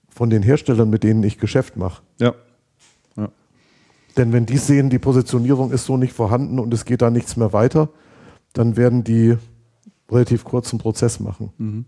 von 0.07 0.29
den 0.29 0.43
Herstellern, 0.43 0.89
mit 0.89 1.03
denen 1.03 1.23
ich 1.23 1.39
Geschäft 1.39 1.75
mache. 1.75 2.03
Ja. 2.19 2.35
Denn 4.15 4.31
wenn 4.31 4.45
die 4.45 4.57
sehen, 4.57 4.89
die 4.89 4.97
Positionierung 4.97 5.71
ist 5.71 5.85
so 5.85 5.97
nicht 5.97 6.13
vorhanden 6.13 6.57
und 6.57 6.73
es 6.73 6.85
geht 6.85 7.01
da 7.01 7.09
nichts 7.09 7.35
mehr 7.35 7.51
weiter, 7.51 7.89
dann 8.53 8.77
werden 8.77 9.03
die 9.03 9.35
relativ 10.11 10.43
kurzen 10.43 10.79
Prozess 10.79 11.19
machen. 11.19 11.51
Mhm. 11.57 11.85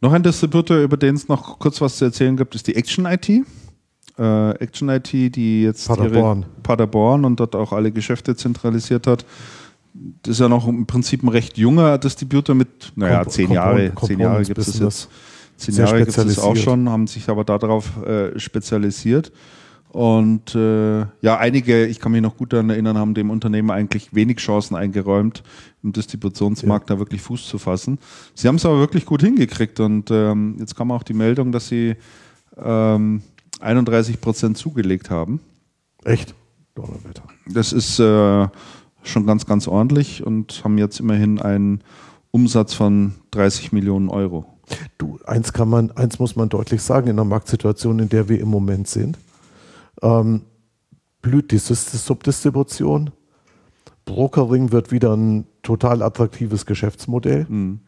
Noch 0.00 0.12
ein 0.12 0.22
Distributor, 0.22 0.78
über 0.78 0.96
den 0.96 1.14
es 1.14 1.28
noch 1.28 1.58
kurz 1.58 1.80
was 1.80 1.96
zu 1.96 2.04
erzählen 2.06 2.36
gibt, 2.36 2.54
ist 2.54 2.66
die 2.66 2.74
Action 2.74 3.06
IT. 3.06 3.28
Äh, 4.18 4.50
Action 4.56 4.88
IT, 4.88 5.12
die 5.12 5.62
jetzt 5.62 5.86
Paderborn. 5.86 6.44
Paderborn 6.62 7.24
und 7.24 7.38
dort 7.38 7.54
auch 7.54 7.72
alle 7.72 7.92
Geschäfte 7.92 8.34
zentralisiert 8.34 9.06
hat. 9.06 9.24
Das 10.22 10.32
ist 10.32 10.40
ja 10.40 10.48
noch 10.48 10.66
im 10.66 10.86
Prinzip 10.86 11.22
ein 11.22 11.28
recht 11.28 11.56
junger 11.56 11.98
Distributor 11.98 12.54
mit, 12.54 12.92
naja, 12.96 13.20
Comp- 13.22 13.30
zehn 13.30 13.52
Jahre, 13.52 13.92
zehn 14.04 14.18
Jahre 14.18 14.42
gibt 14.42 14.58
es 14.58 14.78
jetzt. 14.78 15.08
Zehn 15.56 15.76
Jahre 15.76 15.98
gibt 16.04 16.16
es 16.16 16.38
auch 16.38 16.56
schon, 16.56 16.88
haben 16.88 17.06
sich 17.06 17.28
aber 17.28 17.44
darauf 17.44 18.04
äh, 18.04 18.38
spezialisiert. 18.38 19.30
Und 19.92 20.54
äh, 20.54 21.00
ja, 21.20 21.36
einige, 21.36 21.84
ich 21.84 22.00
kann 22.00 22.12
mich 22.12 22.22
noch 22.22 22.38
gut 22.38 22.54
daran 22.54 22.70
erinnern, 22.70 22.96
haben 22.96 23.12
dem 23.12 23.28
Unternehmen 23.28 23.70
eigentlich 23.70 24.14
wenig 24.14 24.38
Chancen 24.38 24.74
eingeräumt, 24.74 25.42
im 25.82 25.92
Distributionsmarkt 25.92 26.88
da 26.88 26.98
wirklich 26.98 27.20
Fuß 27.20 27.46
zu 27.46 27.58
fassen. 27.58 27.98
Sie 28.34 28.48
haben 28.48 28.54
es 28.54 28.64
aber 28.64 28.78
wirklich 28.78 29.04
gut 29.04 29.20
hingekriegt 29.20 29.80
und 29.80 30.10
ähm, 30.10 30.56
jetzt 30.58 30.76
kam 30.76 30.90
auch 30.92 31.02
die 31.02 31.12
Meldung, 31.12 31.52
dass 31.52 31.68
sie 31.68 31.96
ähm, 32.56 33.20
31 33.60 34.22
Prozent 34.22 34.56
zugelegt 34.56 35.10
haben. 35.10 35.40
Echt? 36.04 36.34
Donnerwetter. 36.74 37.24
Das 37.46 37.74
ist 37.74 37.98
äh, 37.98 38.48
schon 39.02 39.26
ganz, 39.26 39.44
ganz 39.44 39.68
ordentlich 39.68 40.24
und 40.24 40.62
haben 40.64 40.78
jetzt 40.78 41.00
immerhin 41.00 41.38
einen 41.38 41.82
Umsatz 42.30 42.72
von 42.72 43.12
30 43.32 43.72
Millionen 43.72 44.08
Euro. 44.08 44.46
Du, 44.96 45.18
eins 45.26 45.52
kann 45.52 45.68
man, 45.68 45.90
eins 45.90 46.18
muss 46.18 46.34
man 46.34 46.48
deutlich 46.48 46.80
sagen, 46.80 47.08
in 47.08 47.16
der 47.16 47.26
Marktsituation, 47.26 47.98
in 47.98 48.08
der 48.08 48.30
wir 48.30 48.40
im 48.40 48.48
Moment 48.48 48.88
sind, 48.88 49.18
ähm, 50.02 50.42
blüht 51.20 51.52
die 51.52 51.58
Subdistribution. 51.58 53.10
Brokering 54.04 54.72
wird 54.72 54.90
wieder 54.90 55.16
ein 55.16 55.46
total 55.62 56.02
attraktives 56.02 56.66
Geschäftsmodell, 56.66 57.46
Mhm. 57.48 57.80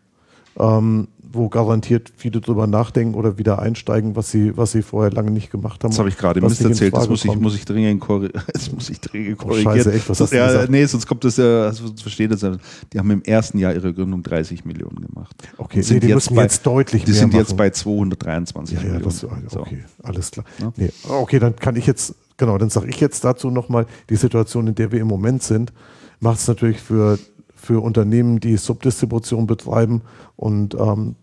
Ähm, 0.59 1.09
wo 1.37 1.49
garantiert 1.49 2.13
viele 2.17 2.41
drüber 2.41 2.69
nachdenken 2.69 3.15
oder 3.17 3.39
wieder 3.39 3.59
einsteigen, 3.59 4.15
was 4.15 4.31
sie, 4.31 4.57
was 4.57 4.71
sie 4.71 4.83
vorher 4.83 5.11
lange 5.11 5.33
nicht 5.33 5.51
gemacht 5.51 5.83
haben. 5.83 5.91
Das 5.91 5.99
habe 5.99 6.09
ich 6.09 6.17
gerade 6.17 6.41
Mist 6.41 6.61
erzählt, 6.65 6.95
das 6.97 7.09
muss 7.09 7.25
ich, 7.25 7.35
muss 7.35 7.57
ich 7.57 7.65
dringend, 7.65 8.01
korri 8.01 8.31
das 8.53 8.71
muss 8.71 8.89
ich 8.89 9.01
dringend 9.01 9.41
Oh, 9.43 9.47
korrigieren. 9.49 9.75
scheiße, 9.79 9.93
echt, 9.95 10.09
was 10.09 10.21
hast 10.21 10.33
du 10.33 10.37
ja, 10.37 10.47
gesagt? 10.47 10.71
Nee, 10.71 10.85
sonst 10.87 11.07
kommt 11.09 11.25
das 11.25 11.37
ja, 11.37 11.65
also 11.65 11.93
versteht 12.01 12.31
das 12.31 12.43
ja. 12.43 12.57
Die 12.93 12.99
haben 13.01 13.11
im 13.11 13.23
ersten 13.25 13.59
Jahr 13.59 13.75
ihrer 13.75 13.93
Gründung 13.93 14.23
30 14.23 14.65
Millionen 14.65 15.01
gemacht. 15.09 15.35
Okay, 15.57 15.79
Und 15.79 15.83
sind 15.83 15.95
nee, 15.97 16.01
die 16.03 16.07
jetzt 16.07 16.15
müssen 16.15 16.37
bei, 16.37 16.43
jetzt 16.43 16.65
deutlich 16.65 17.05
Die 17.05 17.11
mehr 17.11 17.21
sind 17.21 17.35
jetzt 17.35 17.49
machen. 17.49 17.57
bei 17.57 17.71
223 17.71 18.77
Ja, 18.77 18.81
ja, 18.85 18.93
Millionen. 18.93 19.05
das, 19.43 19.53
So. 19.53 19.61
okay, 19.61 19.85
alles 20.05 20.31
klar. 20.31 20.47
Ja. 20.61 20.73
Nee, 20.77 20.91
okay, 21.09 21.41
dann 21.41 21.57
kann 21.57 21.75
ich 21.75 21.87
jetzt, 21.89 22.15
genau, 22.37 22.59
dann 22.59 22.71
sage 22.71 22.87
ich 22.89 23.01
jetzt 23.01 23.25
dazu 23.25 23.51
nochmal, 23.51 23.87
die 24.09 24.17
Situation, 24.17 24.69
in 24.69 24.77
der 24.77 24.93
wir 24.93 25.01
im 25.01 25.09
Moment 25.09 25.43
sind, 25.43 25.73
macht 26.21 26.39
es 26.39 26.47
natürlich 26.47 26.79
für, 26.81 27.19
für 27.65 27.83
Unternehmen, 27.83 28.41
die 28.41 28.57
Subdistribution 28.57 29.47
betreiben 29.47 30.03
und 30.37 30.75
ähm, 30.75 31.17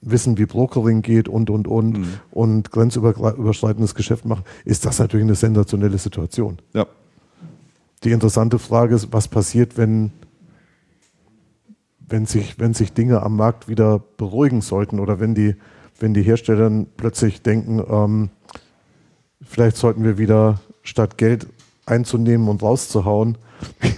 wissen, 0.00 0.36
wie 0.36 0.46
Brokering 0.46 1.02
geht 1.02 1.28
und, 1.28 1.50
und, 1.50 1.66
und 1.68 1.98
Mhm. 1.98 2.06
und 2.30 2.70
grenzüberschreitendes 2.70 3.94
Geschäft 3.94 4.24
machen, 4.24 4.44
ist 4.64 4.84
das 4.84 4.98
natürlich 4.98 5.24
eine 5.24 5.34
sensationelle 5.34 5.98
Situation. 5.98 6.58
Ja. 6.74 6.86
Die 8.02 8.10
interessante 8.10 8.58
Frage 8.58 8.94
ist, 8.94 9.12
was 9.12 9.28
passiert, 9.28 9.78
wenn, 9.78 10.10
wenn, 12.06 12.26
sich, 12.26 12.58
wenn 12.58 12.74
sich 12.74 12.92
Dinge 12.92 13.22
am 13.22 13.36
Markt 13.36 13.68
wieder 13.68 13.98
beruhigen 14.18 14.60
sollten 14.60 15.00
oder 15.00 15.20
wenn 15.20 15.34
die, 15.34 15.56
wenn 15.98 16.12
die 16.12 16.22
Hersteller 16.22 16.70
plötzlich 16.96 17.40
denken, 17.40 17.82
ähm, 17.88 18.30
vielleicht 19.40 19.76
sollten 19.76 20.04
wir 20.04 20.18
wieder 20.18 20.60
statt 20.82 21.16
Geld 21.16 21.46
einzunehmen 21.86 22.48
und 22.48 22.62
rauszuhauen, 22.62 23.38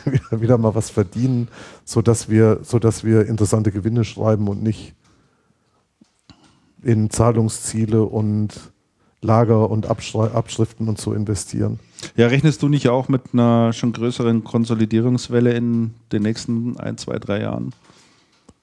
wieder, 0.04 0.22
wieder 0.40 0.58
mal 0.58 0.74
was 0.74 0.90
verdienen, 0.90 1.48
sodass 1.84 2.28
wir, 2.28 2.60
sodass 2.62 3.04
wir 3.04 3.26
interessante 3.26 3.72
Gewinne 3.72 4.04
schreiben 4.04 4.48
und 4.48 4.62
nicht 4.62 4.94
in 6.82 7.10
Zahlungsziele 7.10 8.02
und 8.04 8.52
Lager 9.22 9.70
und 9.70 9.86
Abschrei- 9.86 10.30
Abschriften 10.30 10.88
und 10.88 11.00
so 11.00 11.12
investieren. 11.12 11.80
ja, 12.16 12.28
rechnest 12.28 12.62
du 12.62 12.68
nicht 12.68 12.88
auch 12.88 13.08
mit 13.08 13.22
einer 13.32 13.72
schon 13.72 13.92
größeren 13.92 14.44
Konsolidierungswelle 14.44 15.52
in 15.54 15.94
den 16.12 16.22
nächsten 16.22 16.78
ein, 16.78 16.96
zwei, 16.98 17.18
drei 17.18 17.40
Jahren? 17.40 17.72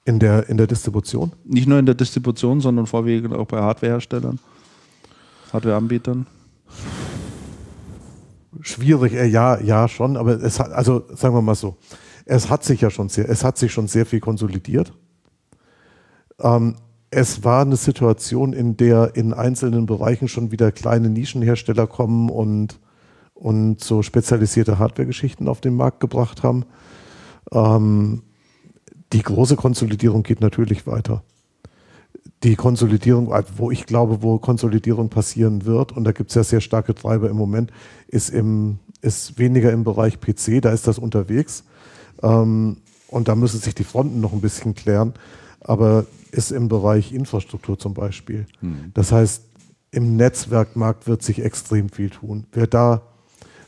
In 0.06 0.18
der, 0.18 0.48
in 0.48 0.56
der 0.56 0.66
Distribution? 0.66 1.32
Nicht 1.44 1.66
nur 1.66 1.78
in 1.78 1.86
der 1.86 1.94
Distribution, 1.94 2.60
sondern 2.60 2.86
vorwiegend 2.86 3.34
auch 3.34 3.46
bei 3.46 3.60
Hardwareherstellern, 3.60 4.38
Hardwareanbietern? 5.52 6.26
Schwierig, 8.60 9.14
äh, 9.14 9.26
ja, 9.26 9.60
ja, 9.60 9.88
schon, 9.88 10.16
aber 10.16 10.42
es 10.42 10.60
hat, 10.60 10.72
also 10.72 11.04
sagen 11.14 11.34
wir 11.34 11.42
mal 11.42 11.54
so, 11.54 11.76
es 12.24 12.50
hat 12.50 12.64
sich 12.64 12.80
ja 12.80 12.90
schon 12.90 13.08
sehr, 13.08 13.28
es 13.28 13.44
hat 13.44 13.58
sich 13.58 13.72
schon 13.72 13.88
sehr 13.88 14.06
viel 14.06 14.20
konsolidiert. 14.20 14.92
Ähm, 16.40 16.76
es 17.10 17.44
war 17.44 17.62
eine 17.62 17.76
Situation, 17.76 18.52
in 18.52 18.76
der 18.76 19.14
in 19.14 19.32
einzelnen 19.32 19.86
Bereichen 19.86 20.26
schon 20.26 20.50
wieder 20.50 20.72
kleine 20.72 21.10
Nischenhersteller 21.10 21.86
kommen 21.86 22.28
und, 22.28 22.80
und 23.34 23.80
so 23.82 24.02
spezialisierte 24.02 24.78
Hardware-Geschichten 24.78 25.46
auf 25.46 25.60
den 25.60 25.76
Markt 25.76 26.00
gebracht 26.00 26.42
haben. 26.42 26.64
Ähm, 27.52 28.22
die 29.12 29.22
große 29.22 29.54
Konsolidierung 29.54 30.24
geht 30.24 30.40
natürlich 30.40 30.86
weiter. 30.86 31.22
Die 32.42 32.56
Konsolidierung, 32.56 33.32
wo 33.56 33.70
ich 33.70 33.86
glaube, 33.86 34.22
wo 34.22 34.38
Konsolidierung 34.38 35.08
passieren 35.08 35.64
wird, 35.64 35.92
und 35.92 36.04
da 36.04 36.12
gibt 36.12 36.30
es 36.30 36.36
ja 36.36 36.44
sehr 36.44 36.60
starke 36.60 36.94
Treiber 36.94 37.30
im 37.30 37.36
Moment, 37.36 37.72
ist, 38.08 38.28
im, 38.28 38.78
ist 39.00 39.38
weniger 39.38 39.72
im 39.72 39.84
Bereich 39.84 40.20
PC, 40.20 40.60
da 40.60 40.70
ist 40.70 40.86
das 40.86 40.98
unterwegs. 40.98 41.64
Ähm, 42.22 42.78
und 43.08 43.28
da 43.28 43.34
müssen 43.34 43.60
sich 43.60 43.74
die 43.74 43.84
Fronten 43.84 44.20
noch 44.20 44.32
ein 44.32 44.40
bisschen 44.40 44.74
klären, 44.74 45.14
aber 45.60 46.04
ist 46.32 46.50
im 46.50 46.68
Bereich 46.68 47.12
Infrastruktur 47.12 47.78
zum 47.78 47.94
Beispiel. 47.94 48.46
Das 48.92 49.12
heißt, 49.12 49.44
im 49.92 50.16
Netzwerkmarkt 50.16 51.06
wird 51.06 51.22
sich 51.22 51.42
extrem 51.42 51.88
viel 51.88 52.10
tun. 52.10 52.46
Wer 52.52 52.66
da, 52.66 53.02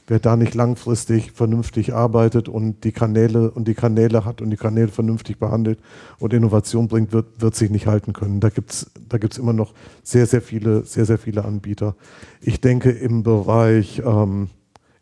wer 0.08 0.18
da 0.20 0.36
nicht 0.36 0.54
langfristig 0.54 1.32
vernünftig 1.32 1.92
arbeitet 1.94 2.48
und 2.48 2.84
die 2.84 2.92
Kanäle 2.92 3.50
und 3.50 3.66
die 3.66 3.74
Kanäle 3.74 4.24
hat 4.24 4.40
und 4.40 4.50
die 4.50 4.56
Kanäle 4.56 4.88
vernünftig 4.88 5.38
behandelt 5.38 5.80
und 6.18 6.32
Innovation 6.32 6.86
bringt, 6.88 7.12
wird, 7.12 7.40
wird 7.40 7.54
sich 7.56 7.70
nicht 7.70 7.86
halten 7.86 8.12
können. 8.12 8.40
Da 8.40 8.48
gibt's 8.50 8.90
da 9.08 9.18
gibt's 9.18 9.38
immer 9.38 9.52
noch 9.52 9.74
sehr, 10.02 10.26
sehr 10.26 10.42
viele, 10.42 10.84
sehr, 10.84 11.06
sehr 11.06 11.18
viele 11.18 11.44
Anbieter. 11.44 11.96
Ich 12.40 12.60
denke, 12.60 12.90
im 12.90 13.22
Bereich, 13.22 14.00
ähm, 14.04 14.48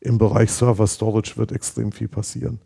im 0.00 0.18
Bereich 0.18 0.50
Server 0.50 0.86
Storage 0.86 1.36
wird 1.36 1.52
extrem 1.52 1.92
viel 1.92 2.08
passieren. 2.08 2.60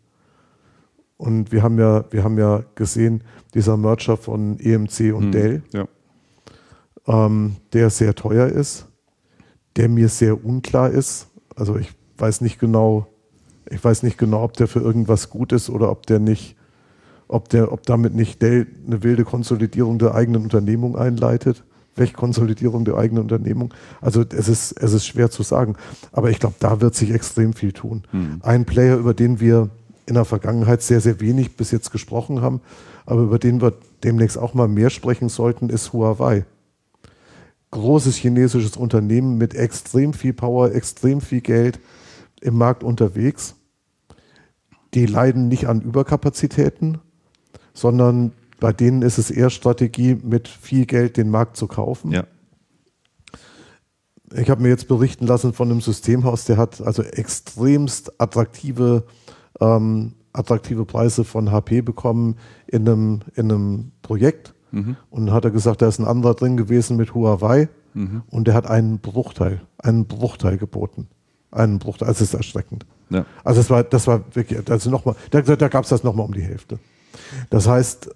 Und 1.17 1.51
wir 1.51 1.63
haben 1.63 1.77
ja, 1.77 2.05
wir 2.11 2.23
haben 2.23 2.37
ja 2.37 2.63
gesehen, 2.75 3.23
dieser 3.53 3.75
Merger 3.75 4.15
von 4.15 4.57
EMC 4.59 5.13
und 5.13 5.23
Hm. 5.25 5.31
Dell, 5.33 5.63
Ja. 5.73 5.87
ähm, 7.07 7.57
der 7.73 7.89
sehr 7.89 8.15
teuer 8.15 8.47
ist, 8.47 8.85
der 9.75 9.89
mir 9.89 10.07
sehr 10.07 10.43
unklar 10.45 10.89
ist. 10.89 11.27
Also 11.55 11.75
ich 11.77 11.91
weiß 12.19 12.41
nicht 12.41 12.59
genau, 12.59 13.07
ich 13.69 13.83
weiß 13.83 14.03
nicht 14.03 14.17
genau, 14.17 14.43
ob 14.43 14.53
der 14.53 14.67
für 14.67 14.79
irgendwas 14.79 15.29
gut 15.29 15.51
ist 15.51 15.69
oder 15.69 15.91
ob 15.91 16.05
der 16.05 16.19
nicht, 16.19 16.55
ob 17.27 17.49
der, 17.49 17.71
ob 17.71 17.85
damit 17.85 18.15
nicht 18.15 18.41
Dell 18.41 18.67
eine 18.85 19.03
wilde 19.03 19.23
Konsolidierung 19.23 19.99
der 19.99 20.15
eigenen 20.15 20.43
Unternehmung 20.43 20.97
einleitet. 20.97 21.63
Wegkonsolidierung 21.95 22.85
der 22.85 22.95
eigenen 22.95 23.23
Unternehmung. 23.23 23.73
Also 23.99 24.23
es 24.29 24.47
ist, 24.47 24.71
es 24.71 24.93
ist 24.93 25.05
schwer 25.05 25.31
zu 25.31 25.43
sagen. 25.43 25.75
Aber 26.13 26.29
ich 26.29 26.39
glaube, 26.39 26.55
da 26.59 26.79
wird 26.79 26.95
sich 26.95 27.11
extrem 27.11 27.51
viel 27.51 27.73
tun. 27.73 28.03
Ein 28.41 28.63
Player, 28.63 28.95
über 28.95 29.13
den 29.13 29.41
wir 29.41 29.69
in 30.05 30.13
der 30.13 30.23
Vergangenheit 30.23 30.81
sehr, 30.81 31.01
sehr 31.01 31.19
wenig 31.19 31.57
bis 31.57 31.71
jetzt 31.71 31.91
gesprochen 31.91 32.41
haben, 32.41 32.61
aber 33.05 33.23
über 33.23 33.37
den 33.37 33.61
wir 33.61 33.73
demnächst 34.03 34.37
auch 34.37 34.53
mal 34.53 34.69
mehr 34.69 34.89
sprechen 34.91 35.27
sollten, 35.27 35.67
ist 35.67 35.91
Huawei 35.91 36.45
großes 37.71 38.15
chinesisches 38.15 38.77
Unternehmen 38.77 39.37
mit 39.37 39.53
extrem 39.53 40.13
viel 40.13 40.33
Power, 40.33 40.73
extrem 40.73 41.21
viel 41.21 41.41
Geld 41.41 41.79
im 42.41 42.57
Markt 42.57 42.83
unterwegs. 42.83 43.55
Die 44.93 45.05
leiden 45.05 45.47
nicht 45.47 45.67
an 45.67 45.81
Überkapazitäten, 45.81 46.99
sondern 47.73 48.33
bei 48.59 48.73
denen 48.73 49.01
ist 49.01 49.17
es 49.17 49.31
eher 49.31 49.49
Strategie, 49.49 50.15
mit 50.21 50.47
viel 50.47 50.85
Geld 50.85 51.17
den 51.17 51.29
Markt 51.29 51.57
zu 51.57 51.67
kaufen. 51.67 52.11
ja. 52.11 52.23
Ich 54.35 54.51
habe 54.51 54.61
mir 54.61 54.69
jetzt 54.69 54.87
berichten 54.87 55.25
lassen 55.25 55.53
von 55.53 55.71
einem 55.71 55.81
Systemhaus, 55.81 56.45
der 56.45 56.57
hat 56.57 56.81
also 56.81 57.01
extremst 57.01 58.21
attraktive, 58.21 59.05
ähm, 59.59 60.13
attraktive 60.33 60.85
Preise 60.85 61.23
von 61.23 61.51
HP 61.51 61.81
bekommen 61.81 62.35
in 62.67 62.87
einem, 62.87 63.19
in 63.33 63.51
einem 63.51 63.91
Projekt. 64.03 64.53
Und 65.09 65.25
dann 65.25 65.33
hat 65.33 65.45
er 65.45 65.49
gesagt, 65.51 65.81
da 65.81 65.87
ist 65.87 65.97
ein 65.97 66.05
anderer 66.05 66.35
drin 66.35 66.57
gewesen 66.57 66.95
mit 66.95 67.15
Huawei 67.15 67.69
und 68.29 68.47
der 68.47 68.53
hat 68.53 68.67
einen 68.67 68.99
Bruchteil, 68.99 69.61
einen 69.79 70.05
Bruchteil 70.05 70.59
geboten. 70.59 71.07
Einen 71.51 71.79
Bruchteil, 71.79 72.07
also 72.07 72.23
es 72.23 72.29
ist 72.29 72.33
erschreckend. 72.35 72.85
ja. 73.09 73.25
Also 73.43 73.61
das 73.61 73.69
war, 73.69 73.83
das 73.83 74.07
war 74.07 74.23
wirklich, 74.33 74.69
also 74.69 74.89
nochmal, 74.89 75.15
da, 75.31 75.41
da 75.41 75.67
gab 75.67 75.83
es 75.83 75.89
das 75.89 76.03
nochmal 76.03 76.25
um 76.25 76.33
die 76.33 76.41
Hälfte. 76.43 76.79
Das 77.49 77.67
heißt, 77.67 78.09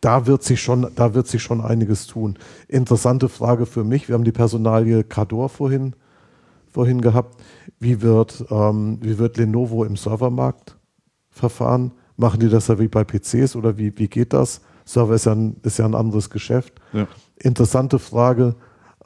da 0.00 0.26
wird 0.26 0.42
sich 0.42 0.60
schon, 0.60 0.86
da 0.96 1.14
wird 1.14 1.28
sich 1.28 1.42
schon 1.42 1.60
einiges 1.60 2.06
tun. 2.06 2.36
Interessante 2.68 3.28
Frage 3.28 3.64
für 3.64 3.84
mich. 3.84 4.08
Wir 4.08 4.14
haben 4.14 4.24
die 4.24 4.32
Personalie 4.32 5.02
Cador 5.02 5.48
vorhin, 5.48 5.94
vorhin 6.70 7.00
gehabt. 7.00 7.40
Wie 7.80 8.02
wird, 8.02 8.44
ähm, 8.50 8.98
wie 9.00 9.18
wird 9.18 9.38
Lenovo 9.38 9.84
im 9.84 9.96
Servermarkt 9.96 10.76
verfahren? 11.30 11.92
Machen 12.16 12.40
die 12.40 12.48
das 12.48 12.68
ja 12.68 12.78
wie 12.78 12.88
bei 12.88 13.04
PCs 13.04 13.56
oder 13.56 13.78
wie, 13.78 13.96
wie 13.98 14.08
geht 14.08 14.32
das? 14.32 14.60
Server 14.84 15.14
ist 15.14 15.26
ja 15.26 15.32
ein, 15.32 15.56
ist 15.62 15.78
ja 15.78 15.86
ein 15.86 15.94
anderes 15.94 16.28
Geschäft. 16.28 16.74
Ja. 16.92 17.06
Interessante 17.36 17.98
Frage. 17.98 18.56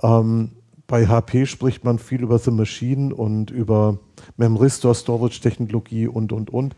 Ähm, 0.03 0.51
bei 0.89 1.07
HP 1.07 1.47
spricht 1.47 1.85
man 1.85 1.99
viel 1.99 2.23
über 2.23 2.39
The 2.39 2.51
Machine 2.51 3.15
und 3.15 3.51
über 3.51 3.99
Memory 4.39 4.71
Store 4.71 4.95
Storage 4.95 5.41
Technologie 5.41 6.09
und, 6.09 6.33
und, 6.33 6.51
und. 6.51 6.75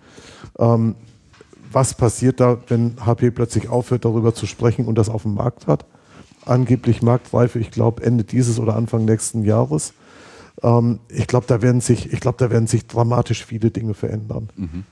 Ähm, 0.58 0.96
was 1.72 1.94
passiert 1.94 2.40
da, 2.40 2.58
wenn 2.66 2.96
HP 3.06 3.30
plötzlich 3.30 3.68
aufhört, 3.68 4.04
darüber 4.04 4.34
zu 4.34 4.46
sprechen 4.46 4.86
und 4.86 4.96
das 4.96 5.08
auf 5.08 5.22
dem 5.22 5.34
Markt 5.34 5.68
hat? 5.68 5.86
Angeblich 6.44 7.02
Marktreife, 7.02 7.60
ich 7.60 7.70
glaube, 7.70 8.02
Ende 8.02 8.24
dieses 8.24 8.58
oder 8.58 8.74
Anfang 8.74 9.04
nächsten 9.04 9.44
Jahres. 9.44 9.94
Ähm, 10.64 10.98
ich 11.08 11.28
glaube, 11.28 11.46
da 11.46 11.62
werden 11.62 11.80
sich, 11.80 12.12
ich 12.12 12.18
glaube, 12.18 12.38
da 12.38 12.50
werden 12.50 12.66
sich 12.66 12.88
dramatisch 12.88 13.44
viele 13.44 13.70
Dinge 13.70 13.94
verändern. 13.94 14.50
Mhm. 14.56 14.84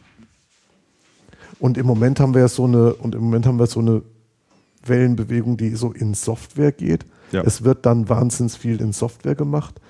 Und 1.58 1.76
im 1.76 1.86
Moment 1.86 2.20
haben 2.20 2.36
wir 2.36 2.46
so 2.46 2.66
eine, 2.66 2.94
und 2.94 3.16
im 3.16 3.22
Moment 3.22 3.46
haben 3.46 3.58
wir 3.58 3.66
so 3.66 3.80
eine 3.80 4.02
Wellenbewegung, 4.84 5.56
die 5.56 5.74
so 5.74 5.90
in 5.90 6.14
Software 6.14 6.70
geht. 6.70 7.04
Ja. 7.32 7.42
Es 7.42 7.64
wird 7.64 7.86
dann 7.86 8.08
wahnsinnig 8.08 8.52
viel 8.54 8.80
in 8.80 8.92
Software 8.92 9.34
gemacht. 9.34 9.80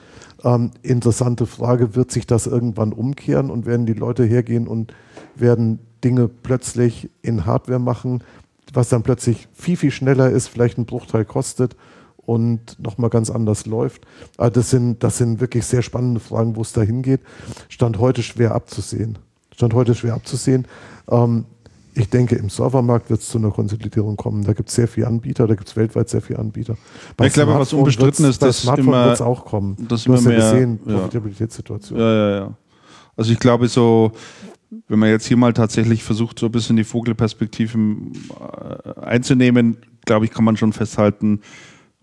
Ähm, 0.45 0.71
interessante 0.83 1.47
Frage, 1.47 1.95
wird 1.95 2.13
sich 2.13 2.27
das 2.27 2.47
irgendwann 2.47 2.93
umkehren 2.93 3.51
und 3.51 3.67
werden 3.67 3.87
die 3.87 3.95
Leute 3.95 4.25
hergehen 4.25 4.69
und 4.69 4.95
werden 5.35 5.81
Dinge 6.05 6.29
plötzlich 6.29 7.11
in 7.23 7.45
Hardware 7.45 7.81
machen, 7.81 8.23
was 8.73 8.89
dann 8.89 9.03
plötzlich 9.03 9.49
viel, 9.53 9.77
viel 9.77 9.91
schneller 9.91 10.31
ist, 10.31 10.49
vielleicht 10.49 10.79
einen 10.79 10.87
Bruchteil 10.87 11.25
kostet 11.25 11.77
und 12.17 12.79
nochmal 12.79 13.11
ganz 13.11 13.31
anders 13.31 13.67
läuft. 13.67 14.07
Also 14.37 14.53
das, 14.61 14.71
sind, 14.71 15.03
das 15.03 15.19
sind 15.19 15.41
wirklich 15.41 15.65
sehr 15.65 15.83
spannende 15.83 16.21
Fragen, 16.21 16.57
wo 16.57 16.63
es 16.63 16.73
da 16.73 16.83
hingeht. 16.83 17.21
Stand 17.69 17.99
heute 17.99 18.23
schwer 18.23 18.55
abzusehen. 18.55 19.19
Stand 19.55 19.75
heute 19.75 19.95
schwer 19.95 20.15
abzusehen. 20.15 20.69
Ähm, 21.11 21.47
ich 21.99 22.09
denke, 22.09 22.37
im 22.37 22.49
Servermarkt 22.49 23.11
wird 23.11 23.21
es 23.21 23.29
zu 23.29 23.39
einer 23.39 23.51
Konsolidierung 23.51 24.17
kommen. 24.17 24.45
Da 24.45 24.53
gibt 24.53 24.69
es 24.69 24.75
sehr 24.75 24.89
viele 24.89 25.07
Anbieter, 25.07 25.47
da 25.47 25.55
gibt 25.55 25.69
es 25.69 25.77
weltweit 25.77 26.09
sehr 26.09 26.21
viele 26.21 26.39
Anbieter. 26.39 26.77
Bei 27.17 27.27
ich 27.27 27.33
glaube, 27.33 27.55
was 27.55 27.73
unbestritten 27.73 28.25
ist, 28.25 28.41
dass 28.43 28.63
Smartphone 28.63 28.93
wird 28.93 29.15
es 29.15 29.21
auch 29.21 29.45
kommen. 29.45 29.77
Das 29.89 30.05
du 30.05 30.13
hast 30.13 30.25
ja 30.25 30.31
gesehen, 30.31 30.81
ja. 30.87 30.95
Profitabilitätssituation. 30.95 31.99
Ja, 31.99 32.15
ja, 32.15 32.37
ja. 32.37 32.55
Also 33.17 33.33
ich 33.33 33.39
glaube 33.39 33.69
so, 33.69 34.13
wenn 34.87 34.99
man 34.99 35.09
jetzt 35.09 35.27
hier 35.27 35.37
mal 35.37 35.53
tatsächlich 35.53 36.05
versucht, 36.05 36.39
so 36.39 36.47
ein 36.47 36.53
bisschen 36.53 36.77
die 36.77 36.85
Vogelperspektive 36.85 37.79
äh, 37.79 39.01
einzunehmen, 39.01 39.79
glaube 40.05 40.27
ich, 40.27 40.31
kann 40.31 40.45
man 40.45 40.57
schon 40.57 40.73
festhalten, 40.73 41.41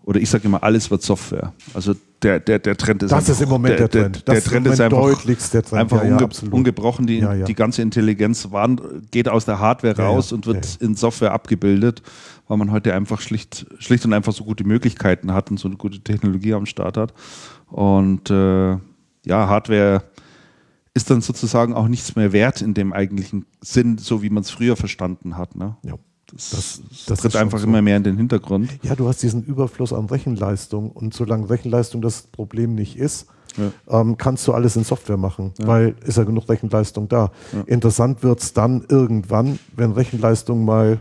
oder 0.06 0.20
ich 0.20 0.30
sage 0.30 0.44
immer, 0.44 0.62
alles 0.62 0.88
wird 0.90 1.02
Software. 1.02 1.52
Also 1.74 1.94
der, 2.22 2.38
der, 2.38 2.60
der 2.60 2.76
Trend 2.76 3.02
ist 3.02 3.10
Das 3.10 3.18
einfach, 3.18 3.32
ist 3.32 3.42
im 3.42 3.48
Moment 3.48 3.78
der, 3.78 3.88
der 3.88 4.02
Trend. 4.02 4.28
Der, 4.28 4.34
der 4.34 4.44
Trend 4.44 4.66
ist 4.68 4.80
einfach, 4.80 4.98
deutlichst 4.98 5.52
der 5.52 5.64
Trend. 5.64 5.80
einfach 5.80 6.04
ja, 6.04 6.16
unge 6.16 6.22
ja, 6.22 6.52
ungebrochen. 6.52 7.06
Die, 7.08 7.18
ja, 7.18 7.34
die 7.34 7.54
ganze 7.54 7.82
Intelligenz 7.82 8.52
waren, 8.52 8.80
geht 9.10 9.28
aus 9.28 9.44
der 9.44 9.58
Hardware 9.58 9.96
raus 9.96 10.30
und 10.30 10.46
wird 10.46 10.76
in 10.80 10.94
Software 10.94 11.32
abgebildet, 11.32 12.02
weil 12.46 12.56
man 12.56 12.70
heute 12.70 12.94
einfach 12.94 13.20
schlicht, 13.20 13.66
schlicht 13.80 14.04
und 14.06 14.12
einfach 14.12 14.32
so 14.32 14.44
gute 14.44 14.62
Möglichkeiten 14.62 15.32
hat 15.32 15.50
und 15.50 15.58
so 15.58 15.66
eine 15.66 15.76
gute 15.76 15.98
Technologie 15.98 16.54
am 16.54 16.66
Start 16.66 16.96
hat. 16.96 17.12
Und 17.68 18.30
äh, 18.30 18.70
ja, 19.24 19.48
Hardware 19.48 20.04
ist 20.94 21.10
dann 21.10 21.20
sozusagen 21.20 21.74
auch 21.74 21.88
nichts 21.88 22.14
mehr 22.14 22.32
wert 22.32 22.62
in 22.62 22.74
dem 22.74 22.92
eigentlichen 22.92 23.44
Sinn, 23.60 23.98
so 23.98 24.22
wie 24.22 24.30
man 24.30 24.44
es 24.44 24.50
früher 24.50 24.76
verstanden 24.76 25.36
hat. 25.36 25.56
Ne? 25.56 25.76
Ja. 25.82 25.94
Das, 26.32 26.50
das, 26.50 26.82
das 27.06 27.20
tritt 27.20 27.36
einfach 27.36 27.58
so. 27.58 27.66
immer 27.66 27.82
mehr 27.82 27.96
in 27.96 28.02
den 28.02 28.16
Hintergrund. 28.16 28.70
Ja, 28.82 28.96
du 28.96 29.06
hast 29.06 29.22
diesen 29.22 29.44
Überfluss 29.44 29.92
an 29.92 30.06
Rechenleistung 30.06 30.90
und 30.90 31.14
solange 31.14 31.48
Rechenleistung 31.48 32.02
das 32.02 32.22
Problem 32.22 32.74
nicht 32.74 32.96
ist, 32.96 33.26
ja. 33.56 34.00
ähm, 34.00 34.16
kannst 34.16 34.46
du 34.48 34.52
alles 34.52 34.74
in 34.76 34.82
Software 34.82 35.16
machen, 35.16 35.52
ja. 35.58 35.66
weil 35.66 35.94
ist 36.04 36.18
ja 36.18 36.24
genug 36.24 36.48
Rechenleistung 36.48 37.08
da. 37.08 37.30
Ja. 37.52 37.60
Interessant 37.66 38.24
wird 38.24 38.40
es 38.40 38.52
dann 38.52 38.84
irgendwann, 38.88 39.58
wenn 39.76 39.92
Rechenleistung 39.92 40.64
mal, 40.64 40.98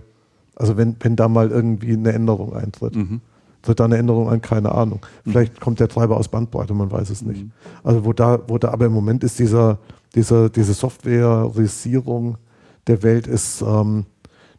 also 0.56 0.78
wenn, 0.78 0.96
wenn 1.00 1.16
da 1.16 1.28
mal 1.28 1.50
irgendwie 1.50 1.94
eine 1.94 2.14
Änderung 2.14 2.54
eintritt. 2.56 2.96
Mhm. 2.96 3.22
Tritt 3.64 3.80
da 3.80 3.86
eine 3.86 3.98
Änderung 3.98 4.30
ein? 4.30 4.42
Keine 4.42 4.74
Ahnung. 4.74 5.00
Mhm. 5.24 5.32
Vielleicht 5.32 5.60
kommt 5.60 5.80
der 5.80 5.88
Treiber 5.88 6.18
aus 6.18 6.28
Bandbreite, 6.28 6.76
man 6.76 6.92
weiß 6.92 7.10
es 7.10 7.24
nicht. 7.24 7.44
Mhm. 7.46 7.52
Also 7.84 8.06
wo 8.06 8.14
da, 8.14 8.40
wo 8.48 8.60
da, 8.60 8.70
aber 8.70 8.86
im 8.86 8.94
Moment 8.94 9.24
ist 9.24 9.40
dieser, 9.40 9.80
dieser, 10.14 10.50
diese 10.50 10.76
Softwareisierung 10.76 12.38
der 12.86 13.02
Welt 13.02 13.26
ist 13.26 13.64
ähm, 13.64 14.06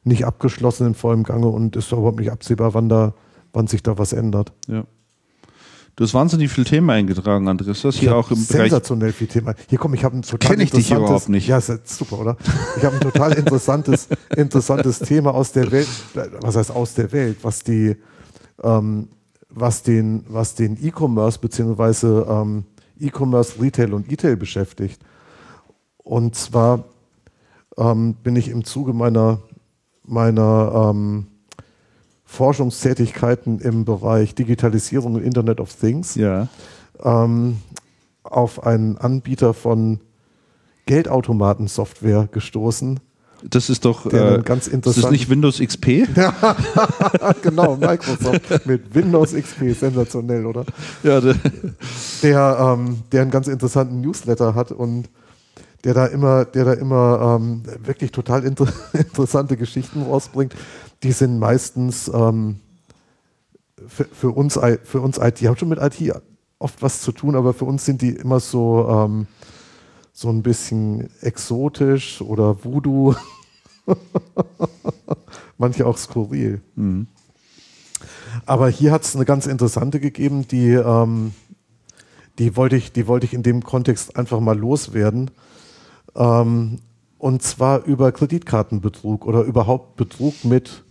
nicht 0.07 0.25
abgeschlossen 0.25 0.87
in 0.87 0.95
vollem 0.95 1.25
Gange 1.25 1.49
und 1.49 1.77
ist 1.77 1.93
überhaupt 1.93 2.21
nicht 2.21 2.31
absehbar, 2.31 2.75
wann, 2.75 2.89
da, 2.89 3.15
wann 3.53 3.67
sich 3.67 3.83
da 3.83 3.99
was 3.99 4.13
ändert. 4.13 4.53
Ja. 4.69 4.85
Du 5.97 6.05
hast 6.05 6.13
wahnsinnig 6.13 6.51
viele 6.51 6.67
Themen 6.67 6.91
eingetragen, 6.91 7.49
Andreas. 7.49 7.81
Das 7.81 7.97
hier 7.97 8.15
auch 8.15 8.31
im 8.31 8.37
sensationell 8.37 9.13
viel 9.13 9.29
Thema. 9.29 9.55
Hier 9.67 9.79
komm, 9.79 9.95
ich 9.95 10.05
habe 10.05 10.19
ein 10.19 10.23
total 10.23 10.51
Kenn 10.51 10.61
ich 10.61 10.71
dich 10.71 10.91
überhaupt 10.91 11.31
nicht. 11.31 11.49
Ja, 11.49 11.57
ist 11.57 11.89
super, 11.89 12.19
oder? 12.19 12.37
Ich 12.77 12.85
habe 12.85 12.97
ein 12.97 13.01
total 13.01 13.33
interessantes, 13.33 14.09
interessantes 14.37 14.99
Thema 14.99 15.33
aus 15.35 15.53
der 15.53 15.71
Welt. 15.73 15.89
Was 16.43 16.57
heißt 16.57 16.71
aus 16.71 16.93
der 16.95 17.11
Welt? 17.13 17.39
Was 17.41 17.61
die, 17.61 17.97
ähm, 18.63 19.09
was 19.49 19.83
den, 19.85 20.25
was 20.29 20.55
den 20.55 20.77
E-Commerce 20.85 21.39
beziehungsweise 21.39 22.27
ähm, 22.29 22.65
E-Commerce, 23.01 23.55
Retail 23.61 23.95
und 23.95 24.13
E-Tail 24.13 24.37
beschäftigt. 24.37 25.01
Und 25.97 26.35
zwar 26.35 26.85
ähm, 27.79 28.17
bin 28.23 28.37
ich 28.37 28.49
im 28.49 28.65
Zuge 28.65 28.93
meiner 28.93 29.41
meiner 30.07 30.91
ähm, 30.91 31.27
Forschungstätigkeiten 32.25 33.61
im 33.61 33.85
Bereich 33.85 34.35
Digitalisierung 34.35 35.15
und 35.15 35.23
Internet 35.23 35.61
of 35.61 35.75
Things 35.75 36.17
ja. 36.17 36.49
ähm, 37.03 37.59
auf 38.23 38.65
einen 38.65 38.99
Anbieter 38.99 39.55
von 39.55 40.01
Geldautomatensoftware 40.87 42.29
gestoßen. 42.31 43.01
Das 43.45 43.69
ist 43.69 43.85
doch 43.85 44.07
äh, 44.07 44.41
ganz 44.45 44.67
interessant. 44.67 45.05
Das 45.05 45.05
ist 45.05 45.11
nicht 45.11 45.29
Windows 45.29 45.59
XP? 45.59 45.87
genau, 47.43 47.77
Microsoft 47.77 48.67
mit 48.67 48.95
Windows 48.95 49.35
XP, 49.35 49.79
sensationell, 49.79 50.47
oder? 50.47 50.65
Ja, 51.03 51.21
der, 51.21 51.37
der, 52.23 52.77
ähm, 52.79 53.03
der 53.13 53.23
einen 53.23 53.31
ganz 53.31 53.47
interessanten 53.47 54.01
Newsletter 54.01 54.55
hat 54.55 54.73
und 54.73 55.09
der 55.87 55.95
da 55.95 56.07
immer, 56.07 56.45
der 56.45 56.65
da 56.65 56.73
immer 56.73 57.39
ähm, 57.39 57.63
wirklich 57.85 58.11
total 58.11 58.43
inter 58.45 58.67
interessante 58.93 59.57
Geschichten 59.57 60.03
rausbringt. 60.03 60.53
Die 61.05 61.13
sind 61.13 61.39
meistens 61.39 62.09
ähm, 62.09 62.57
für, 63.87 64.05
für, 64.07 64.31
uns, 64.31 64.59
für 64.83 65.01
uns 65.01 65.19
IT, 65.19 65.39
die 65.39 65.47
haben 65.47 65.57
schon 65.57 65.69
mit 65.69 65.79
IT 65.81 66.13
oft 66.59 66.83
was 66.83 67.03
zu 67.03 67.13
tun, 67.13 67.37
aber 67.37 67.55
für 67.55 67.67
uns 67.67 67.85
sind 67.85 68.03
die 68.03 68.11
immer 68.11 68.41
so, 68.41 68.89
ähm, 68.89 69.29
so 70.13 70.29
ein 70.29 70.43
bisschen 70.43 71.09
exotisch 71.21 72.21
oder 72.21 72.65
Voodoo. 72.65 73.15
Manche 75.57 75.87
auch 75.87 75.99
skurril. 75.99 76.63
Mhm. 76.75 77.07
Aber 78.45 78.69
hier 78.71 78.91
hat 78.91 79.05
es 79.05 79.15
eine 79.15 79.25
ganz 79.25 79.47
interessante 79.47 80.01
gegeben, 80.01 80.49
die, 80.49 80.73
ähm, 80.73 81.33
die, 82.41 82.57
wollte 82.57 82.75
ich, 82.75 82.91
die 82.91 83.07
wollte 83.07 83.27
ich 83.27 83.35
in 83.35 83.45
dem 83.45 83.63
Kontext 83.63 84.17
einfach 84.17 84.41
mal 84.41 84.59
loswerden. 84.59 85.31
Ähm, 86.17 86.79
und 87.19 87.43
zwar 87.43 87.85
über 87.85 88.13
Kreditkartenbetrug 88.13 89.27
oder 89.27 89.43
überhaupt 89.43 89.97
Betrug 89.97 90.45
mit 90.45 90.83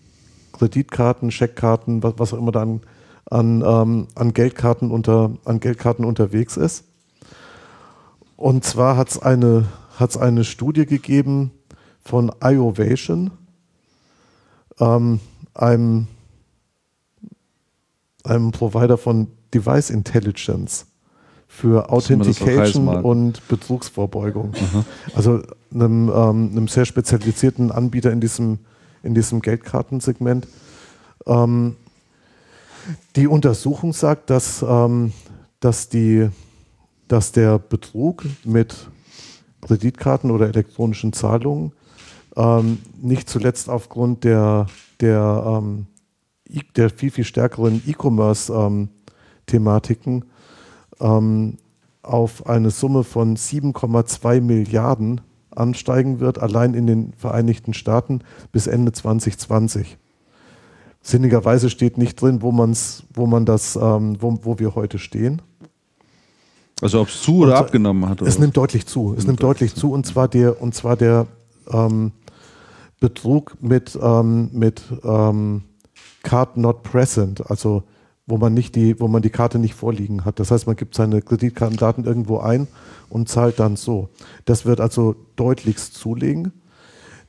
Kreditkarten, 0.53 1.31
Scheckkarten, 1.31 2.03
was, 2.03 2.13
was 2.17 2.33
auch 2.33 2.37
immer 2.37 2.51
dann 2.51 2.81
an, 3.29 3.63
ähm, 3.65 4.07
an, 4.15 4.33
Geldkarten 4.33 4.91
unter, 4.91 5.31
an 5.45 5.59
Geldkarten 5.59 6.05
unterwegs 6.05 6.57
ist. 6.57 6.85
Und 8.37 8.63
zwar 8.63 8.97
hat 8.97 9.09
es 9.09 9.19
eine, 9.21 9.65
hat's 9.97 10.17
eine 10.17 10.43
Studie 10.43 10.85
gegeben 10.85 11.51
von 12.03 12.31
iOvation, 12.41 13.31
ähm, 14.79 15.19
einem, 15.53 16.07
einem 18.23 18.51
Provider 18.51 18.97
von 18.97 19.27
Device 19.53 19.89
Intelligence 19.89 20.85
für 21.55 21.89
Authentication 21.89 22.87
und 22.89 23.47
Betrugsvorbeugung. 23.47 24.49
Mhm. 24.49 24.83
Also 25.15 25.41
einem, 25.73 26.11
ähm, 26.13 26.49
einem, 26.51 26.67
sehr 26.67 26.83
spezialisierten 26.83 27.71
Anbieter 27.71 28.11
in 28.11 28.19
diesem, 28.19 28.59
in 29.03 29.15
diesem 29.15 29.41
Geldkartensegment. 29.41 30.49
Ähm, 31.25 31.77
die 33.15 33.27
Untersuchung 33.27 33.93
sagt, 33.93 34.29
dass, 34.29 34.65
ähm, 34.67 35.13
dass, 35.61 35.87
die, 35.87 36.27
dass 37.07 37.31
der 37.31 37.57
Betrug 37.57 38.25
mit 38.43 38.89
Kreditkarten 39.61 40.31
oder 40.31 40.49
elektronischen 40.49 41.13
Zahlungen 41.13 41.71
ähm, 42.35 42.79
nicht 43.01 43.29
zuletzt 43.29 43.69
aufgrund 43.69 44.25
der, 44.25 44.65
der, 44.99 45.61
ähm, 45.63 45.87
der 46.75 46.89
viel, 46.89 47.11
viel 47.11 47.23
stärkeren 47.23 47.81
E-Commerce-Thematiken 47.87 50.25
ähm, 50.99 51.57
auf 52.01 52.47
eine 52.47 52.71
Summe 52.71 53.03
von 53.03 53.35
7,2 53.35 54.41
Milliarden 54.41 55.21
ansteigen 55.51 56.19
wird, 56.19 56.39
allein 56.39 56.73
in 56.73 56.87
den 56.87 57.13
Vereinigten 57.13 57.73
Staaten 57.73 58.21
bis 58.51 58.67
Ende 58.67 58.91
2020. 58.91 59.97
Sinnigerweise 61.01 61.69
steht 61.69 61.97
nicht 61.97 62.19
drin, 62.19 62.41
wo, 62.41 62.51
man's, 62.51 63.03
wo 63.13 63.27
man 63.27 63.45
das, 63.45 63.75
ähm, 63.75 64.17
wo, 64.19 64.39
wo 64.41 64.59
wir 64.59 64.75
heute 64.75 64.97
stehen. 64.99 65.41
Also 66.81 67.01
ob 67.01 67.07
es 67.07 67.21
zu 67.21 67.37
oder 67.37 67.57
abgenommen 67.57 68.09
hat? 68.09 68.21
Oder 68.21 68.29
es 68.29 68.39
nimmt 68.39 68.57
deutlich 68.57 68.85
zu. 68.85 69.11
Es 69.11 69.19
nimmt, 69.19 69.27
nimmt 69.27 69.43
deutlich 69.43 69.75
zu 69.75 69.91
und 69.91 70.05
zwar 70.05 70.27
der, 70.27 70.61
und 70.61 70.75
zwar 70.75 70.97
der 70.97 71.27
ähm, 71.71 72.11
Betrug 72.99 73.55
mit, 73.61 73.97
ähm, 74.01 74.49
mit 74.51 74.83
ähm, 75.03 75.63
Card 76.23 76.57
not 76.57 76.83
present, 76.83 77.49
also 77.49 77.83
wo 78.27 78.37
man 78.37 78.53
nicht 78.53 78.75
die, 78.75 78.99
wo 78.99 79.07
man 79.07 79.21
die 79.21 79.29
Karte 79.29 79.59
nicht 79.59 79.75
vorliegen 79.75 80.25
hat. 80.25 80.39
Das 80.39 80.51
heißt, 80.51 80.65
man 80.67 80.75
gibt 80.75 80.95
seine 80.95 81.21
Kreditkartendaten 81.21 82.05
irgendwo 82.05 82.39
ein 82.39 82.67
und 83.09 83.29
zahlt 83.29 83.59
dann 83.59 83.75
so. 83.75 84.09
Das 84.45 84.65
wird 84.65 84.81
also 84.81 85.15
deutlichst 85.35 85.93
zulegen. 85.93 86.51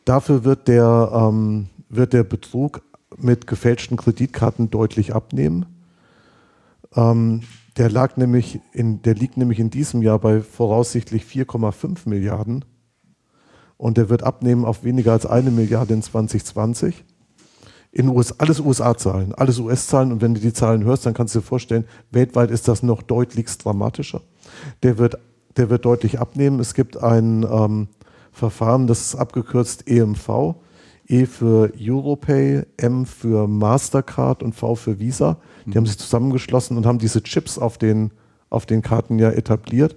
Dafür 0.04 0.44
wird 0.44 0.68
der, 0.68 1.10
ähm, 1.12 1.68
wird 1.88 2.12
der 2.12 2.24
Betrug 2.24 2.82
mit 3.18 3.46
gefälschten 3.46 3.96
Kreditkarten 3.96 4.70
deutlich 4.70 5.14
abnehmen. 5.14 5.66
Ähm, 6.94 7.42
der, 7.76 7.90
lag 7.90 8.16
nämlich 8.16 8.60
in, 8.72 9.02
der 9.02 9.14
liegt 9.14 9.36
nämlich 9.36 9.58
in 9.58 9.70
diesem 9.70 10.02
Jahr 10.02 10.18
bei 10.18 10.40
voraussichtlich 10.40 11.24
4,5 11.24 12.08
Milliarden 12.08 12.64
und 13.76 13.98
der 13.98 14.08
wird 14.08 14.22
abnehmen 14.22 14.64
auf 14.64 14.84
weniger 14.84 15.12
als 15.12 15.26
eine 15.26 15.50
Milliarde 15.50 15.94
in 15.94 16.02
2020. 16.02 17.04
In 17.96 18.10
US, 18.10 18.38
alles 18.38 18.60
USA-Zahlen, 18.60 19.34
alles 19.34 19.58
US-Zahlen 19.58 20.12
und 20.12 20.20
wenn 20.20 20.34
du 20.34 20.40
die 20.40 20.52
Zahlen 20.52 20.84
hörst, 20.84 21.06
dann 21.06 21.14
kannst 21.14 21.34
du 21.34 21.38
dir 21.38 21.46
vorstellen, 21.46 21.86
weltweit 22.10 22.50
ist 22.50 22.68
das 22.68 22.82
noch 22.82 23.00
deutlichst 23.00 23.64
dramatischer. 23.64 24.20
Der 24.82 24.98
wird, 24.98 25.16
der 25.56 25.70
wird 25.70 25.86
deutlich 25.86 26.20
abnehmen. 26.20 26.60
Es 26.60 26.74
gibt 26.74 27.02
ein 27.02 27.46
ähm, 27.50 27.88
Verfahren, 28.32 28.86
das 28.86 29.00
ist 29.00 29.14
abgekürzt 29.14 29.88
EMV, 29.88 30.56
E 31.08 31.24
für 31.24 31.72
Europay, 31.80 32.64
M 32.76 33.06
für 33.06 33.48
Mastercard 33.48 34.42
und 34.42 34.54
V 34.54 34.74
für 34.74 34.98
Visa. 34.98 35.38
Die 35.64 35.70
mhm. 35.70 35.76
haben 35.76 35.86
sich 35.86 35.96
zusammengeschlossen 35.96 36.76
und 36.76 36.84
haben 36.84 36.98
diese 36.98 37.22
Chips 37.22 37.58
auf 37.58 37.78
den, 37.78 38.10
auf 38.50 38.66
den 38.66 38.82
Karten 38.82 39.18
ja 39.18 39.30
etabliert. 39.30 39.96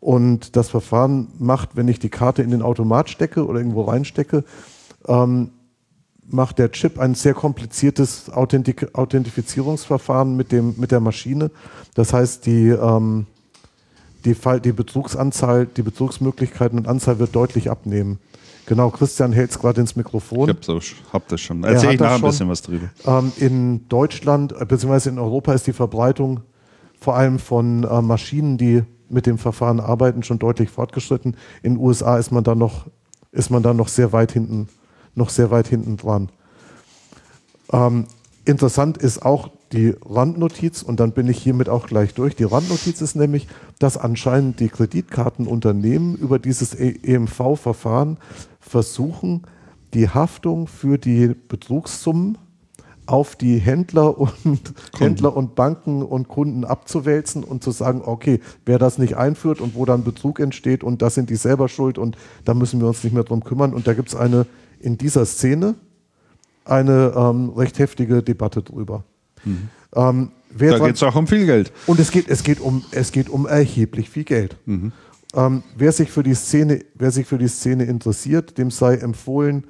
Und 0.00 0.56
das 0.56 0.70
Verfahren 0.70 1.28
macht, 1.38 1.76
wenn 1.76 1.88
ich 1.88 1.98
die 1.98 2.08
Karte 2.08 2.40
in 2.40 2.52
den 2.52 2.62
Automat 2.62 3.10
stecke 3.10 3.46
oder 3.46 3.58
irgendwo 3.58 3.82
reinstecke, 3.82 4.44
ähm, 5.06 5.50
macht 6.30 6.58
der 6.58 6.70
Chip 6.72 6.98
ein 6.98 7.14
sehr 7.14 7.34
kompliziertes 7.34 8.30
Authentik 8.30 8.94
Authentifizierungsverfahren 8.94 10.36
mit, 10.36 10.52
dem, 10.52 10.74
mit 10.76 10.90
der 10.90 11.00
Maschine. 11.00 11.50
Das 11.94 12.12
heißt, 12.12 12.46
die, 12.46 12.68
ähm, 12.68 13.26
die, 14.24 14.34
Fall, 14.34 14.60
die 14.60 14.72
Betrugsanzahl, 14.72 15.66
die 15.66 15.82
Betrugsmöglichkeiten 15.82 16.78
und 16.78 16.88
Anzahl 16.88 17.18
wird 17.18 17.34
deutlich 17.34 17.70
abnehmen. 17.70 18.18
Genau, 18.66 18.90
Christian 18.90 19.32
hält 19.32 19.50
es 19.50 19.58
gerade 19.58 19.80
ins 19.80 19.96
Mikrofon. 19.96 20.50
Ich 20.50 20.68
hab's 20.68 20.94
hab 21.12 21.28
das 21.28 21.40
schon. 21.40 21.64
Erzähl 21.64 21.94
ich 21.94 22.00
nachher 22.00 22.16
ein 22.16 22.20
bisschen 22.20 22.50
was 22.50 22.60
drüber. 22.60 22.90
Ähm, 23.06 23.32
in 23.38 23.88
Deutschland 23.88 24.52
äh, 24.52 24.66
bzw. 24.66 25.08
in 25.08 25.18
Europa 25.18 25.54
ist 25.54 25.66
die 25.66 25.72
Verbreitung 25.72 26.40
vor 27.00 27.16
allem 27.16 27.38
von 27.38 27.84
äh, 27.84 28.02
Maschinen, 28.02 28.58
die 28.58 28.82
mit 29.08 29.24
dem 29.24 29.38
Verfahren 29.38 29.80
arbeiten, 29.80 30.22
schon 30.22 30.38
deutlich 30.38 30.68
fortgeschritten. 30.68 31.34
In 31.62 31.74
den 31.74 31.82
USA 31.82 32.18
ist 32.18 32.30
man 32.30 32.44
da 32.44 32.54
noch, 32.54 32.86
ist 33.32 33.50
man 33.50 33.62
da 33.62 33.72
noch 33.72 33.88
sehr 33.88 34.12
weit 34.12 34.32
hinten, 34.32 34.68
noch 35.18 35.28
sehr 35.28 35.50
weit 35.50 35.68
hinten 35.68 35.98
dran. 35.98 36.30
Ähm, 37.72 38.06
interessant 38.44 38.96
ist 38.96 39.22
auch 39.24 39.50
die 39.72 39.94
Randnotiz, 40.02 40.82
und 40.82 40.98
dann 40.98 41.12
bin 41.12 41.28
ich 41.28 41.42
hiermit 41.42 41.68
auch 41.68 41.86
gleich 41.86 42.14
durch. 42.14 42.34
Die 42.34 42.44
Randnotiz 42.44 43.02
ist 43.02 43.16
nämlich, 43.16 43.48
dass 43.78 43.98
anscheinend 43.98 44.60
die 44.60 44.68
Kreditkartenunternehmen 44.70 46.16
über 46.16 46.38
dieses 46.38 46.74
EMV-Verfahren 46.74 48.16
versuchen, 48.60 49.42
die 49.94 50.08
Haftung 50.08 50.66
für 50.66 50.98
die 50.98 51.34
Betrugssummen 51.48 52.38
auf 53.08 53.36
die 53.36 53.58
Händler 53.58 54.18
und 54.18 54.34
Kunden. 54.44 54.64
Händler 54.98 55.36
und 55.36 55.54
Banken 55.54 56.02
und 56.02 56.28
Kunden 56.28 56.64
abzuwälzen 56.64 57.42
und 57.42 57.62
zu 57.62 57.70
sagen, 57.70 58.02
okay, 58.04 58.40
wer 58.66 58.78
das 58.78 58.98
nicht 58.98 59.16
einführt 59.16 59.60
und 59.60 59.74
wo 59.74 59.84
dann 59.84 60.04
Betrug 60.04 60.40
entsteht 60.40 60.84
und 60.84 61.00
das 61.00 61.14
sind 61.14 61.30
die 61.30 61.36
selber 61.36 61.68
schuld 61.68 61.98
und 61.98 62.16
da 62.44 62.54
müssen 62.54 62.80
wir 62.80 62.88
uns 62.88 63.02
nicht 63.04 63.12
mehr 63.14 63.24
drum 63.24 63.44
kümmern. 63.44 63.72
Und 63.72 63.86
da 63.86 63.94
gibt 63.94 64.08
es 64.08 64.14
eine 64.14 64.46
in 64.80 64.98
dieser 64.98 65.26
Szene 65.26 65.74
eine 66.64 67.12
ähm, 67.16 67.50
recht 67.50 67.78
heftige 67.78 68.22
Debatte 68.22 68.62
drüber. 68.62 69.04
Mhm. 69.44 69.68
Ähm, 69.94 70.30
da 70.58 70.78
geht 70.78 70.96
es 70.96 71.02
auch 71.02 71.14
um 71.14 71.26
viel 71.26 71.46
Geld. 71.46 71.72
Und 71.86 72.00
es 72.00 72.10
geht, 72.10 72.28
es 72.28 72.42
geht, 72.42 72.60
um, 72.60 72.84
es 72.90 73.12
geht 73.12 73.28
um 73.28 73.46
erheblich 73.46 74.10
viel 74.10 74.24
Geld. 74.24 74.56
Mhm. 74.66 74.92
Ähm, 75.34 75.62
wer, 75.76 75.92
sich 75.92 76.10
für 76.10 76.22
die 76.22 76.34
Szene, 76.34 76.84
wer 76.94 77.10
sich 77.10 77.26
für 77.26 77.38
die 77.38 77.48
Szene 77.48 77.84
interessiert, 77.84 78.56
dem 78.56 78.70
sei 78.70 78.96
empfohlen, 78.96 79.64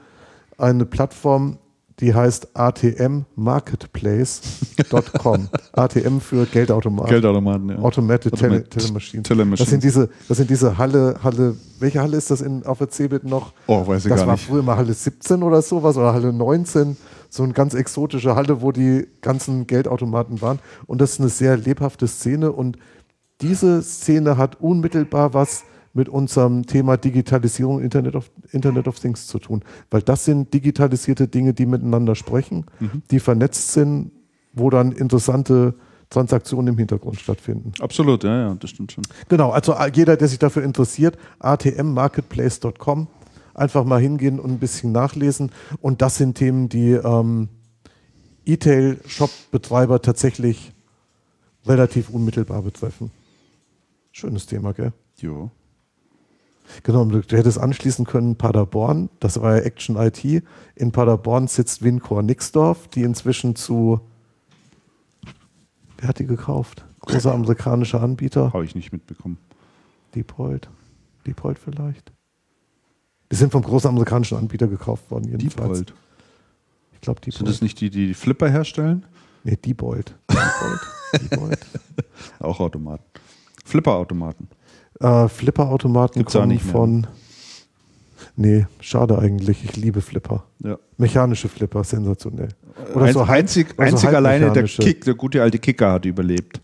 eine 0.57 0.87
Plattform 0.87 1.59
die 2.01 2.15
heißt 2.15 2.49
atmmarketplace.com. 2.55 5.49
ATM 5.73 6.21
für 6.21 6.47
Geldautomaten. 6.47 7.11
Geldautomaten, 7.11 7.71
ja. 7.71 7.79
Automated 7.79 8.37
Tele 8.37 8.63
Telemachine. 8.69 9.23
Telemachine. 9.23 9.65
Das 9.65 9.71
sind 9.71 9.83
diese, 9.83 10.11
das 10.29 10.37
sind 10.39 10.51
diese 10.51 10.79
Halle, 10.79 11.17
Halle, 11.23 11.57
welche 11.81 12.01
Halle 12.01 12.17
ist 12.17 12.31
das 12.31 12.41
in, 12.41 12.65
auf 12.65 12.79
der 12.79 12.91
CeBIT 12.91 13.25
noch? 13.25 13.53
Oh, 13.67 13.85
weiß 13.87 14.05
ich 14.05 14.11
das 14.11 14.21
gar 14.21 14.27
nicht. 14.27 14.33
Das 14.35 14.39
war 14.39 14.39
früher 14.39 14.63
mal 14.63 14.77
Halle 14.77 14.95
17 14.95 15.43
oder 15.43 15.63
sowas 15.63 15.97
oder 15.97 16.13
Halle 16.13 16.33
19. 16.33 16.97
So 17.31 17.43
eine 17.43 17.53
ganz 17.53 17.75
exotische 17.75 18.37
Halle, 18.37 18.63
wo 18.63 18.73
die 18.73 19.07
ganzen 19.21 19.67
Geldautomaten 19.67 20.41
waren. 20.41 20.61
Und 20.87 21.01
das 21.01 21.13
ist 21.13 21.21
eine 21.21 21.29
sehr 21.29 21.57
lebhafte 21.57 22.07
Szene 22.07 22.53
und 22.53 22.79
diese 23.41 23.83
Szene 23.83 24.37
hat 24.37 24.61
unmittelbar 24.61 25.35
was 25.35 25.65
mit 25.93 26.09
unserem 26.09 26.67
Thema 26.67 26.97
Digitalisierung 26.97 27.81
Internet 27.81 28.15
of, 28.15 28.31
Internet 28.53 28.89
of 28.89 28.99
Things 29.01 29.27
zu 29.27 29.39
tun. 29.39 29.63
Weil 29.91 30.03
das 30.03 30.25
sind 30.25 30.53
digitalisierte 30.55 31.29
Dinge, 31.29 31.55
die 31.55 31.67
miteinander 31.67 32.15
sprechen, 32.15 32.67
mhm. 32.81 33.03
die 33.11 33.21
vernetzt 33.21 33.73
sind, 33.73 34.13
wo 34.53 34.71
dann 34.71 34.93
interessante 34.93 35.75
Transaktionen 36.11 36.75
im 36.75 36.79
Hintergrund 36.79 37.21
stattfinden. 37.21 37.73
Absolut, 37.81 38.25
ja, 38.25 38.49
ja, 38.49 38.55
das 38.55 38.71
stimmt 38.71 38.93
schon. 38.93 39.05
Genau, 39.29 39.51
also 39.51 39.75
jeder, 39.93 40.17
der 40.17 40.29
sich 40.29 40.39
dafür 40.39 40.63
interessiert, 40.63 41.19
atmmarketplace.com, 41.39 43.09
einfach 43.55 43.85
mal 43.85 44.01
hingehen 44.01 44.41
und 44.41 44.51
ein 44.51 44.59
bisschen 44.59 44.93
nachlesen. 44.93 45.51
Und 45.81 46.01
das 46.01 46.17
sind 46.17 46.37
Themen, 46.37 46.69
die 46.69 46.93
ähm, 46.93 47.49
E-Tail-Shop-Betreiber 48.47 50.01
tatsächlich 50.01 50.73
relativ 51.67 52.09
unmittelbar 52.09 52.63
betreffen. 52.63 53.11
Schönes 54.13 54.47
Thema, 54.47 54.73
gell? 54.73 54.93
Jo. 55.17 55.51
Genau, 56.83 57.05
du 57.05 57.37
hättest 57.37 57.59
anschließen 57.59 58.05
können 58.05 58.37
Paderborn, 58.37 59.09
das 59.21 59.41
war 59.41 59.57
ja 59.57 59.63
Action 59.63 59.97
IT. 59.97 60.25
In 60.75 60.93
Paderborn 60.93 61.49
sitzt 61.49 61.83
Wincor 61.83 62.23
Nixdorf, 62.23 62.89
die 62.89 63.03
inzwischen 63.03 63.57
zu. 63.57 64.01
Wer 65.99 66.09
hat 66.09 66.19
die 66.19 66.27
gekauft? 66.27 66.85
Großer 67.01 67.33
amerikanischer 67.33 68.03
Anbieter. 68.03 68.53
Habe 68.53 68.65
ich 68.65 68.75
nicht 68.75 68.93
mitbekommen. 68.93 69.39
Diepold. 70.15 70.69
Diepold 71.27 71.59
vielleicht. 71.59 72.13
Die 73.31 73.37
sind 73.37 73.53
vom 73.53 73.63
großen 73.63 73.89
amerikanischen 73.89 74.39
Anbieter 74.39 74.69
gekauft 74.69 75.11
worden, 75.11 75.29
jedenfalls. 75.29 75.79
Diepold. 75.79 75.95
Ich 76.93 77.01
glaube, 77.01 77.21
Diepold. 77.21 77.39
Sind 77.39 77.49
das 77.49 77.63
nicht 77.63 77.81
die, 77.81 77.91
die 77.91 78.15
Flipper 78.15 78.49
herstellen? 78.49 79.05
Nee, 79.45 79.57
Diebold. 79.57 80.15
Diebold. 80.31 80.81
Diebold. 81.31 81.67
Auch 82.41 82.61
Automaten. 82.61 83.05
Flipper-Automaten. 83.65 84.49
Äh, 85.01 85.29
Flipper-Automaten 85.29 86.25
kommen 86.25 86.59
von. 86.59 87.07
Nee, 88.37 88.67
schade 88.81 89.19
eigentlich. 89.19 89.65
Ich 89.65 89.77
liebe 89.77 90.01
Flipper. 90.01 90.45
Ja. 90.61 90.79
Mechanische 90.97 91.49
Flipper, 91.49 91.85
sensationell. 91.85 92.49
Oder 92.95 93.07
Ein, 93.07 93.13
so 93.13 93.23
einzig, 93.23 93.75
oder 93.77 93.87
einzig 93.87 94.09
alleine 94.11 94.53
der 94.53 94.65
Kick, 94.65 95.05
der 95.05 95.15
gute 95.15 95.43
alte 95.43 95.59
Kicker 95.59 95.93
hat 95.93 96.05
überlebt. 96.05 96.61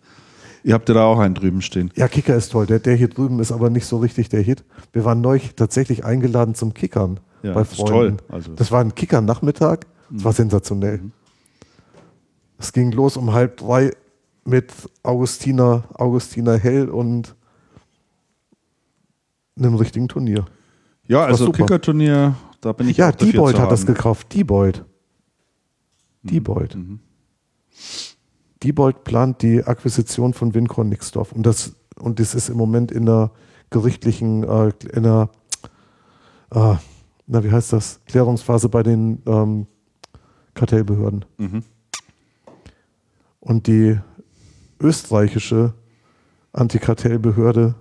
Ihr 0.63 0.73
habt 0.75 0.89
ja 0.89 0.95
da 0.95 1.05
auch 1.05 1.19
einen 1.19 1.35
drüben 1.35 1.61
stehen. 1.61 1.91
Ja, 1.95 2.09
Kicker 2.09 2.35
ist 2.35 2.51
toll. 2.53 2.67
Der, 2.67 2.79
der 2.79 2.95
hier 2.95 3.09
drüben 3.09 3.39
ist 3.39 3.53
aber 3.53 3.71
nicht 3.71 3.87
so 3.87 3.99
richtig 3.99 4.31
der 4.31 4.41
Hit. 4.41 4.65
Wir 4.93 5.05
waren 5.05 5.21
neulich 5.21 5.55
tatsächlich 5.55 6.05
eingeladen 6.05 6.55
zum 6.55 6.73
Kickern 6.73 7.21
ja, 7.43 7.53
bei 7.53 7.65
Freunden. 7.65 8.17
Das, 8.29 8.35
also. 8.35 8.55
das 8.55 8.73
war 8.73 8.81
ein 8.81 8.95
Kicker-Nachmittag. 8.95 9.87
Das 10.11 10.21
mhm. 10.21 10.25
war 10.25 10.33
sensationell. 10.33 10.99
Mhm. 10.99 11.13
Es 12.59 12.73
ging 12.73 12.93
los 12.93 13.17
um 13.17 13.33
halb 13.33 13.59
drei 13.59 13.91
mit 14.47 14.73
Augustina, 15.03 15.85
Augustina 15.95 16.55
Hell 16.55 16.89
und 16.89 17.35
einem 19.57 19.75
richtigen 19.75 20.09
Turnier. 20.09 20.45
Ja, 21.07 21.25
also 21.25 21.53
Kicker-Turnier, 21.53 22.35
da 22.61 22.73
bin 22.73 22.89
ich 22.89 22.97
Ja, 22.97 23.13
Diebold 23.13 23.59
hat 23.59 23.71
das 23.71 23.87
gekauft. 23.87 24.33
Diebold. 24.33 24.85
Mhm. 26.23 26.29
Diebold. 26.29 26.75
Mhm. 26.75 27.01
Diebold 28.63 29.05
plant 29.05 29.43
die 29.43 29.63
Akquisition 29.63 30.33
von 30.33 30.55
Wincor 30.55 30.85
Nixdorf. 30.85 31.33
Und 31.33 31.45
das, 31.45 31.77
und 31.97 32.19
das 32.19 32.35
ist 32.35 32.49
im 32.49 32.57
Moment 32.57 32.91
in 32.91 33.05
der 33.05 33.31
gerichtlichen, 33.71 34.45
äh, 34.45 34.73
in 34.93 35.03
der, 35.03 35.29
äh, 36.51 36.77
na, 37.27 37.45
wie 37.45 37.51
heißt 37.51 37.73
das? 37.73 38.01
Klärungsphase 38.07 38.69
bei 38.69 38.83
den 38.83 39.23
ähm, 39.27 39.67
Kartellbehörden. 40.55 41.25
Mhm. 41.37 41.63
Und 43.41 43.67
die 43.67 43.99
österreichische 44.81 45.75
Antikartellbehörde 46.53 47.75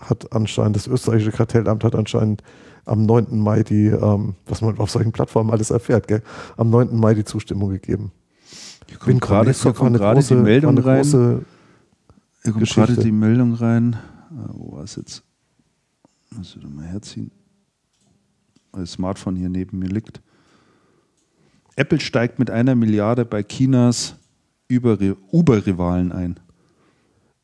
hat 0.00 0.32
anscheinend, 0.32 0.76
das 0.76 0.86
österreichische 0.86 1.32
Kartellamt 1.32 1.84
hat 1.84 1.94
anscheinend 1.94 2.42
am 2.84 3.04
9. 3.04 3.38
Mai 3.38 3.62
die, 3.62 3.86
ähm, 3.86 4.34
was 4.46 4.62
man 4.62 4.78
auf 4.78 4.90
solchen 4.90 5.12
Plattformen 5.12 5.50
alles 5.50 5.70
erfährt, 5.70 6.08
gell? 6.08 6.22
am 6.56 6.70
9. 6.70 6.96
Mai 6.96 7.14
die 7.14 7.24
Zustimmung 7.24 7.70
gegeben. 7.70 8.12
Hier 8.88 8.98
kommt 8.98 9.20
gerade 9.20 9.52
die 9.52 10.34
Meldung 10.34 10.78
rein. 10.78 11.04
Hier 12.42 12.52
kommt 12.52 12.68
gerade 12.68 12.96
die 12.96 13.12
Meldung 13.12 13.54
rein. 13.54 13.96
Ah, 14.30 14.50
wo 14.52 14.76
war 14.76 14.84
es 14.84 14.96
jetzt? 14.96 15.22
Muss 16.36 16.56
ich 16.56 16.68
mal 16.68 16.86
herziehen. 16.86 17.30
Weil 18.72 18.82
das 18.82 18.92
Smartphone 18.92 19.36
hier 19.36 19.48
neben 19.48 19.78
mir 19.78 19.88
liegt. 19.88 20.20
Apple 21.76 22.00
steigt 22.00 22.38
mit 22.38 22.50
einer 22.50 22.74
Milliarde 22.74 23.24
bei 23.24 23.42
Chinas 23.42 24.16
Uber-Rivalen 24.70 26.12
ein. 26.12 26.40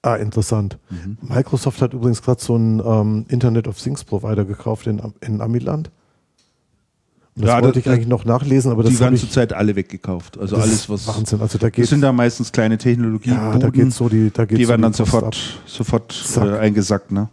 Ah, 0.04 0.16
interessant. 0.16 0.76
Mhm. 0.90 1.16
Microsoft 1.22 1.80
hat 1.80 1.94
übrigens 1.94 2.20
gerade 2.20 2.38
so 2.38 2.56
einen 2.56 2.78
ähm, 2.84 3.24
Internet 3.28 3.66
of 3.66 3.80
Things 3.80 4.04
Provider 4.04 4.44
gekauft 4.44 4.86
in, 4.86 5.00
in 5.22 5.40
Amiland. 5.40 5.90
Das 7.36 7.48
ja, 7.48 7.54
wollte 7.54 7.80
das, 7.80 7.86
ich 7.86 7.88
eigentlich 7.90 8.06
noch 8.06 8.26
nachlesen, 8.26 8.70
aber 8.70 8.82
das 8.82 8.92
die 8.92 9.00
werden 9.00 9.16
zurzeit 9.16 9.54
alle 9.54 9.74
weggekauft. 9.76 10.36
Also 10.38 10.56
alles 10.56 10.90
was 10.90 11.08
Wahnsinn. 11.08 11.40
Also 11.40 11.56
da 11.56 11.70
geht 11.70 11.84
das 11.84 11.88
sind 11.88 12.02
da 12.02 12.12
meistens 12.12 12.52
kleine 12.52 12.76
Technologien. 12.76 13.34
Ja, 13.34 13.56
da 13.56 13.70
geht 13.70 13.94
so 13.94 14.10
die, 14.10 14.30
da 14.30 14.44
geht's 14.44 14.58
die 14.58 14.68
werden 14.68 14.82
dann 14.82 14.92
sofort, 14.92 15.38
sofort 15.64 16.14
äh, 16.36 16.58
eingesackt. 16.58 17.10
Ne? 17.10 17.30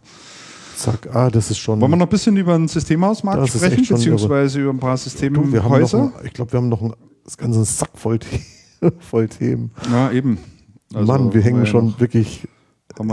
Zack, 0.77 1.13
ah, 1.13 1.29
das 1.29 1.51
ist 1.51 1.57
schon. 1.57 1.81
Wollen 1.81 1.91
wir 1.91 1.97
noch 1.97 2.05
ein 2.05 2.09
bisschen 2.09 2.37
über 2.37 2.57
den 2.57 2.69
Systemhausmarkt 2.69 3.49
sprechen, 3.49 3.85
beziehungsweise 3.85 4.61
über 4.61 4.71
ein 4.71 4.79
paar 4.79 4.95
Systemhäuser? 4.95 6.13
ich 6.23 6.31
glaube, 6.31 6.53
wir 6.53 6.57
haben 6.57 6.69
noch 6.69 6.81
einen 6.81 6.93
ganzen 7.35 7.65
Sack 7.65 7.91
voll, 7.95 8.19
voll 8.99 9.27
Themen. 9.27 9.71
Ja, 9.91 10.09
eben. 10.09 10.37
Also, 10.93 11.05
Mann, 11.05 11.33
wir 11.33 11.41
hängen 11.41 11.59
ja 11.59 11.65
schon 11.65 11.99
wirklich 11.99 12.47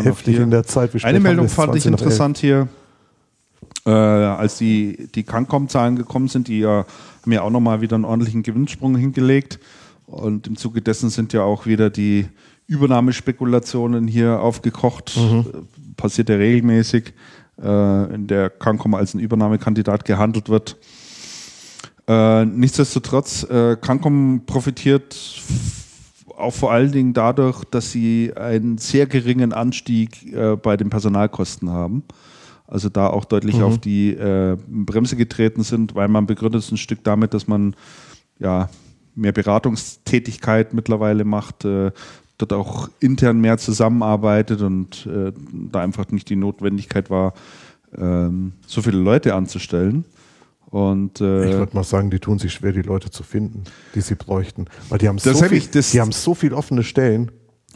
heftig 0.03 0.39
in 0.39 0.51
der 0.51 0.65
Zeit. 0.65 0.93
Eine 1.05 1.21
Meldung 1.21 1.49
fand 1.49 1.75
ich 1.75 1.87
interessant 1.87 2.39
hier. 2.39 2.69
Äh, 3.87 3.91
als 3.91 4.59
die, 4.59 5.09
die 5.15 5.23
Cancom-Zahlen 5.23 5.97
gekommen 5.97 6.29
sind, 6.29 6.49
die 6.49 6.61
ja, 6.61 6.85
haben 7.23 7.33
ja 7.33 7.43
auch 7.43 7.51
nochmal 7.51 7.81
wieder 7.81 7.95
einen 7.95 8.05
ordentlichen 8.05 8.43
Gewinnsprung 8.43 8.97
hingelegt. 8.97 9.59
Und 10.07 10.47
im 10.47 10.57
Zuge 10.57 10.83
dessen 10.83 11.11
sind 11.11 11.33
ja 11.33 11.43
auch 11.43 11.67
wieder 11.67 11.91
die 11.91 12.27
Übernahmespekulationen 12.67 14.07
hier 14.07 14.41
aufgekocht. 14.41 15.17
Mhm. 15.17 15.67
Passiert 15.97 16.29
ja 16.29 16.37
regelmäßig 16.37 17.15
äh, 17.63 18.15
in 18.15 18.27
der 18.27 18.51
Cancom 18.51 18.95
als 18.95 19.15
ein 19.15 19.21
Übernahmekandidat 19.21 20.05
gehandelt 20.05 20.49
wird. 20.49 20.77
Äh, 22.07 22.45
nichtsdestotrotz, 22.47 23.45
äh, 23.45 23.77
Cancom 23.81 24.43
profitiert 24.47 25.15
auch 26.39 26.55
vor 26.55 26.73
allen 26.73 26.93
Dingen 26.93 27.13
dadurch, 27.13 27.65
dass 27.65 27.93
sie 27.93 28.33
einen 28.37 28.79
sehr 28.79 29.07
geringen 29.07 29.53
Anstieg 29.53 30.33
äh, 30.33 30.57
bei 30.57 30.77
den 30.77 30.91
Personalkosten 30.91 31.71
haben. 31.71 32.05
Also 32.67 32.89
da 32.89 33.09
auch 33.09 33.25
deutlich 33.25 33.57
mhm. 33.57 33.63
auf 33.63 33.79
die 33.79 34.11
äh, 34.11 34.57
Bremse 34.69 35.17
getreten 35.17 35.63
sind, 35.63 35.95
weil 35.95 36.09
man 36.09 36.27
begründet 36.27 36.63
es 36.63 36.71
ein 36.71 36.77
Stück 36.77 37.03
damit, 37.03 37.35
dass 37.35 37.49
man 37.49 37.75
ja 38.39 38.69
mehr 39.15 39.33
Beratungstätigkeit 39.33 40.75
mittlerweile 40.75 41.25
macht, 41.25 41.65
äh, 41.65 41.91
dort 42.37 42.53
auch 42.53 42.89
intern 43.01 43.41
mehr 43.41 43.59
zusammenarbeitet 43.59 44.61
und 44.63 45.07
äh, 45.07 45.33
da 45.53 45.81
einfach 45.81 46.09
nicht 46.11 46.29
die 46.29 46.37
Notwendigkeit 46.37 47.11
war, 47.11 47.35
ähm, 47.97 48.53
so 48.67 48.83
viele 48.83 48.99
Leute 48.99 49.35
anzustellen. 49.35 50.05
Und, 50.71 51.21
äh, 51.21 51.49
ich 51.49 51.57
würde 51.57 51.75
mal 51.75 51.85
sagen, 51.85 52.11
die 52.11 52.19
tun 52.19 52.39
sich 52.39 52.53
schwer, 52.53 52.73
die 52.73 52.83
Leute 52.83 53.11
zu 53.11 53.23
finden, 53.23 53.65
die 53.95 54.03
sie 54.03 54.15
bräuchten. 54.15 54.67
Weil 54.91 54.99
die 54.99 55.09
haben, 55.09 55.19
so 55.19 55.35
viel, 55.35 55.61
die 55.61 56.01
haben 56.01 56.13
so 56.13 56.35
viele 56.35 56.57
offene 56.57 56.83
Stellen. 56.83 57.31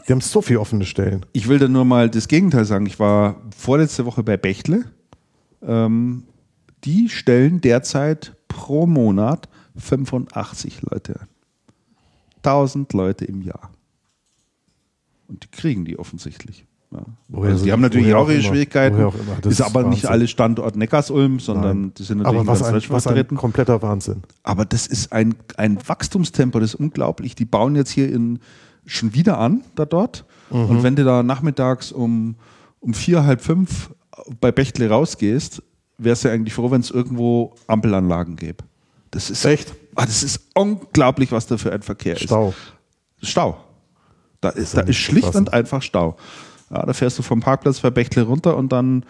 Die 0.07 0.11
haben 0.11 0.21
so 0.21 0.41
viele 0.41 0.59
offene 0.59 0.85
Stellen. 0.85 1.25
Ich 1.31 1.47
will 1.47 1.59
da 1.59 1.67
nur 1.67 1.85
mal 1.85 2.09
das 2.09 2.27
Gegenteil 2.27 2.65
sagen. 2.65 2.85
Ich 2.85 2.99
war 2.99 3.41
vorletzte 3.57 4.05
Woche 4.05 4.21
bei 4.21 4.37
Bechtle. 4.37 4.85
Ähm, 5.61 6.23
die 6.83 7.09
stellen 7.09 7.61
derzeit 7.61 8.35
pro 8.47 8.85
Monat 8.85 9.47
85 9.77 10.81
Leute 10.83 11.21
ein. 11.21 11.27
1000 12.43 12.91
Leute 12.93 13.25
im 13.25 13.41
Jahr. 13.41 13.71
Und 15.27 15.45
die 15.45 15.47
kriegen 15.47 15.85
die 15.85 15.97
offensichtlich. 15.97 16.65
Ja. 16.93 17.41
Also 17.41 17.65
die 17.65 17.71
haben 17.71 17.81
natürlich 17.81 18.13
auch 18.13 18.29
ihre 18.29 18.39
immer, 18.39 18.43
Schwierigkeiten. 18.49 19.03
Auch 19.03 19.15
ist 19.45 19.61
aber 19.61 19.75
Wahnsinn. 19.75 19.89
nicht 19.89 20.05
alles 20.05 20.29
Standort 20.29 20.75
Neckarsulm, 20.75 21.39
sondern 21.39 21.81
Nein. 21.81 21.93
die 21.97 22.03
sind 22.03 22.19
natürlich 22.19 22.39
aber 22.39 22.47
was 22.47 22.63
ein, 22.63 22.81
was 22.89 23.07
ein 23.07 23.27
kompletter 23.35 23.81
Wahnsinn. 23.81 24.23
Aber 24.43 24.65
das 24.65 24.87
ist 24.87 25.11
ein, 25.11 25.35
ein 25.57 25.79
Wachstumstempo, 25.85 26.59
das 26.59 26.73
ist 26.73 26.79
unglaublich. 26.79 27.35
Die 27.35 27.45
bauen 27.45 27.75
jetzt 27.75 27.91
hier 27.91 28.11
in, 28.11 28.39
schon 28.85 29.13
wieder 29.13 29.39
an, 29.39 29.61
da 29.75 29.85
dort. 29.85 30.25
Mhm. 30.51 30.65
Und 30.65 30.83
wenn 30.83 30.95
du 30.95 31.03
da 31.03 31.23
nachmittags 31.23 31.91
um, 31.91 32.35
um 32.79 32.93
vier, 32.93 33.25
halb 33.25 33.41
fünf 33.41 33.91
bei 34.39 34.51
Bechtle 34.51 34.89
rausgehst, 34.89 35.63
wärst 35.97 36.25
du 36.25 36.29
eigentlich 36.29 36.53
froh, 36.53 36.69
wenn 36.69 36.81
es 36.81 36.91
irgendwo 36.91 37.53
Ampelanlagen 37.67 38.35
gäbe. 38.35 38.63
Das 39.11 39.29
ist 39.29 39.45
echt. 39.45 39.73
Ah, 39.95 40.05
das 40.05 40.23
ist 40.23 40.41
unglaublich, 40.55 41.31
was 41.31 41.45
da 41.45 41.57
für 41.57 41.71
ein 41.71 41.83
Verkehr 41.83 42.15
Stau. 42.15 42.49
ist. 42.49 43.29
Stau. 43.29 43.51
Stau. 43.53 43.63
Da 44.43 44.49
ist, 44.49 44.75
da 44.75 44.81
ist 44.81 44.97
schlicht 44.97 45.35
und 45.35 45.53
einfach 45.53 45.81
Stau. 45.81 46.17
Ja, 46.73 46.85
da 46.85 46.93
fährst 46.93 47.19
du 47.19 47.23
vom 47.23 47.39
Parkplatz 47.39 47.79
bei 47.81 47.91
Bechtle 47.91 48.23
runter 48.23 48.57
und 48.57 48.71
dann 48.71 49.05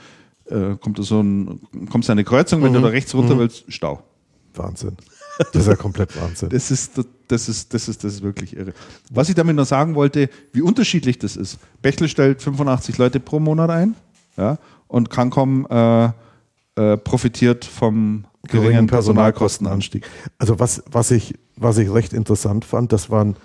äh, 0.50 0.76
kommt 0.76 0.98
so 1.02 1.22
ein, 1.22 1.62
kommst 1.90 2.10
eine 2.10 2.24
Kreuzung, 2.24 2.62
wenn 2.62 2.72
mhm. 2.72 2.76
du 2.76 2.82
da 2.82 2.88
rechts 2.90 3.16
runter 3.16 3.36
mhm. 3.36 3.40
willst, 3.40 3.66
Stau. 3.70 4.04
Wahnsinn. 4.56 4.98
Das 5.38 5.64
ist 5.64 5.68
ja 5.68 5.76
komplett 5.76 6.16
Wahnsinn. 6.22 6.50
Das 6.50 6.70
ist, 6.70 7.00
das, 7.28 7.50
ist, 7.50 7.74
das, 7.74 7.88
ist, 7.88 8.04
das 8.04 8.14
ist 8.14 8.22
wirklich 8.22 8.56
irre. 8.56 8.74
Was 9.10 9.30
ich 9.30 9.36
damit 9.36 9.56
noch 9.56 9.66
sagen 9.66 9.96
wollte, 9.96 10.30
wie 10.52 10.62
unterschiedlich 10.62 11.18
das 11.18 11.36
ist. 11.36 11.58
Bechtle 11.82 12.08
stellt 12.08 12.42
85 12.42 12.98
Leute 12.98 13.20
pro 13.20 13.40
Monat 13.40 13.72
ein 13.72 13.96
ja, 14.38 14.58
und 14.88 15.10
Cancom 15.10 15.66
äh, 15.70 16.10
äh, 16.76 16.98
profitiert 16.98 17.66
vom 17.66 18.26
geringen 18.48 18.88
Personalkostenanstieg. 18.88 20.06
Also 20.38 20.60
was, 20.60 20.84
was, 20.92 21.12
ich, 21.12 21.34
was 21.56 21.78
ich 21.78 21.92
recht 21.92 22.14
interessant 22.14 22.66
fand, 22.66 22.92
das 22.92 23.10
waren 23.10 23.36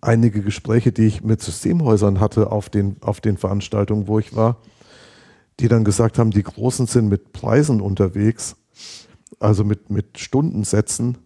einige 0.00 0.42
Gespräche, 0.42 0.92
die 0.92 1.06
ich 1.06 1.22
mit 1.22 1.40
Systemhäusern 1.40 2.20
hatte 2.20 2.50
auf 2.50 2.68
den, 2.68 2.96
auf 3.00 3.20
den 3.20 3.36
Veranstaltungen, 3.36 4.08
wo 4.08 4.18
ich 4.18 4.34
war, 4.34 4.58
die 5.60 5.68
dann 5.68 5.84
gesagt 5.84 6.18
haben, 6.18 6.30
die 6.30 6.42
Großen 6.42 6.86
sind 6.86 7.08
mit 7.08 7.32
Preisen 7.32 7.80
unterwegs, 7.80 8.56
also 9.38 9.64
mit, 9.64 9.90
mit 9.90 10.18
Stundensätzen 10.18 11.18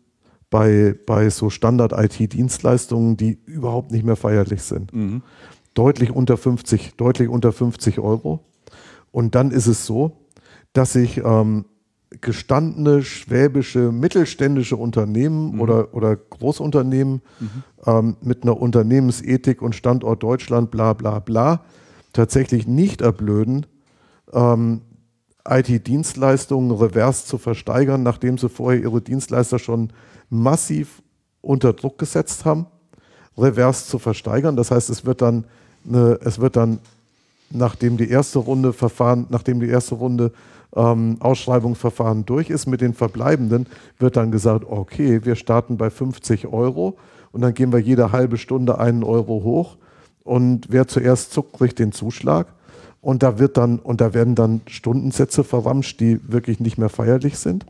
bei, 0.50 0.94
bei 1.06 1.30
so 1.30 1.50
Standard-IT-Dienstleistungen, 1.50 3.16
die 3.16 3.38
überhaupt 3.46 3.90
nicht 3.90 4.04
mehr 4.04 4.16
feierlich 4.16 4.62
sind. 4.62 4.92
Mhm. 4.92 5.22
Deutlich 5.74 6.12
unter 6.12 6.36
50, 6.36 6.94
deutlich 6.96 7.28
unter 7.28 7.52
50 7.52 7.98
Euro. 7.98 8.44
Und 9.10 9.34
dann 9.34 9.50
ist 9.50 9.66
es 9.66 9.86
so, 9.86 10.28
dass 10.72 10.94
ich 10.94 11.18
ähm, 11.18 11.64
gestandene 12.20 13.02
schwäbische 13.02 13.92
mittelständische 13.92 14.76
Unternehmen 14.76 15.54
mhm. 15.54 15.60
oder, 15.60 15.94
oder 15.94 16.16
Großunternehmen 16.16 17.22
mhm. 17.40 17.48
ähm, 17.86 18.16
mit 18.20 18.42
einer 18.42 18.60
Unternehmensethik 18.60 19.62
und 19.62 19.74
Standort 19.74 20.22
Deutschland, 20.22 20.70
bla 20.70 20.92
bla 20.92 21.18
bla, 21.18 21.64
tatsächlich 22.12 22.66
nicht 22.66 23.00
erblöden, 23.00 23.66
ähm, 24.32 24.82
IT-Dienstleistungen 25.46 26.70
revers 26.70 27.26
zu 27.26 27.38
versteigern, 27.38 28.02
nachdem 28.02 28.38
sie 28.38 28.48
vorher 28.48 28.80
ihre 28.80 29.02
Dienstleister 29.02 29.58
schon 29.58 29.92
massiv 30.30 31.02
unter 31.42 31.74
Druck 31.74 31.98
gesetzt 31.98 32.44
haben, 32.44 32.66
revers 33.36 33.86
zu 33.88 33.98
versteigern. 33.98 34.56
Das 34.56 34.70
heißt, 34.70 34.88
es 34.88 35.04
wird 35.04 35.20
dann, 35.20 35.44
eine, 35.86 36.18
es 36.24 36.38
wird 36.38 36.56
dann 36.56 36.78
nachdem 37.50 37.96
die 37.96 38.08
erste 38.08 38.38
Runde 38.38 38.72
Verfahren, 38.72 39.26
nachdem 39.28 39.60
die 39.60 39.68
erste 39.68 39.94
Runde 39.94 40.32
ähm, 40.74 41.16
Ausschreibungsverfahren 41.20 42.24
durch 42.26 42.50
ist 42.50 42.66
mit 42.66 42.80
den 42.80 42.94
Verbleibenden, 42.94 43.66
wird 43.98 44.16
dann 44.16 44.30
gesagt, 44.30 44.64
okay, 44.68 45.24
wir 45.24 45.36
starten 45.36 45.76
bei 45.76 45.90
50 45.90 46.48
Euro 46.48 46.96
und 47.32 47.40
dann 47.40 47.54
gehen 47.54 47.72
wir 47.72 47.80
jede 47.80 48.12
halbe 48.12 48.38
Stunde 48.38 48.78
einen 48.78 49.04
Euro 49.04 49.42
hoch 49.44 49.76
und 50.24 50.66
wer 50.70 50.88
zuerst 50.88 51.32
zuckt, 51.32 51.52
kriegt 51.52 51.78
den 51.78 51.92
Zuschlag. 51.92 52.48
Und 53.00 53.22
da 53.22 53.38
wird 53.38 53.58
dann, 53.58 53.78
und 53.78 54.00
da 54.00 54.14
werden 54.14 54.34
dann 54.34 54.62
Stundensätze 54.66 55.44
verramscht, 55.44 56.00
die 56.00 56.20
wirklich 56.32 56.58
nicht 56.58 56.78
mehr 56.78 56.88
feierlich 56.88 57.38
sind. 57.38 57.66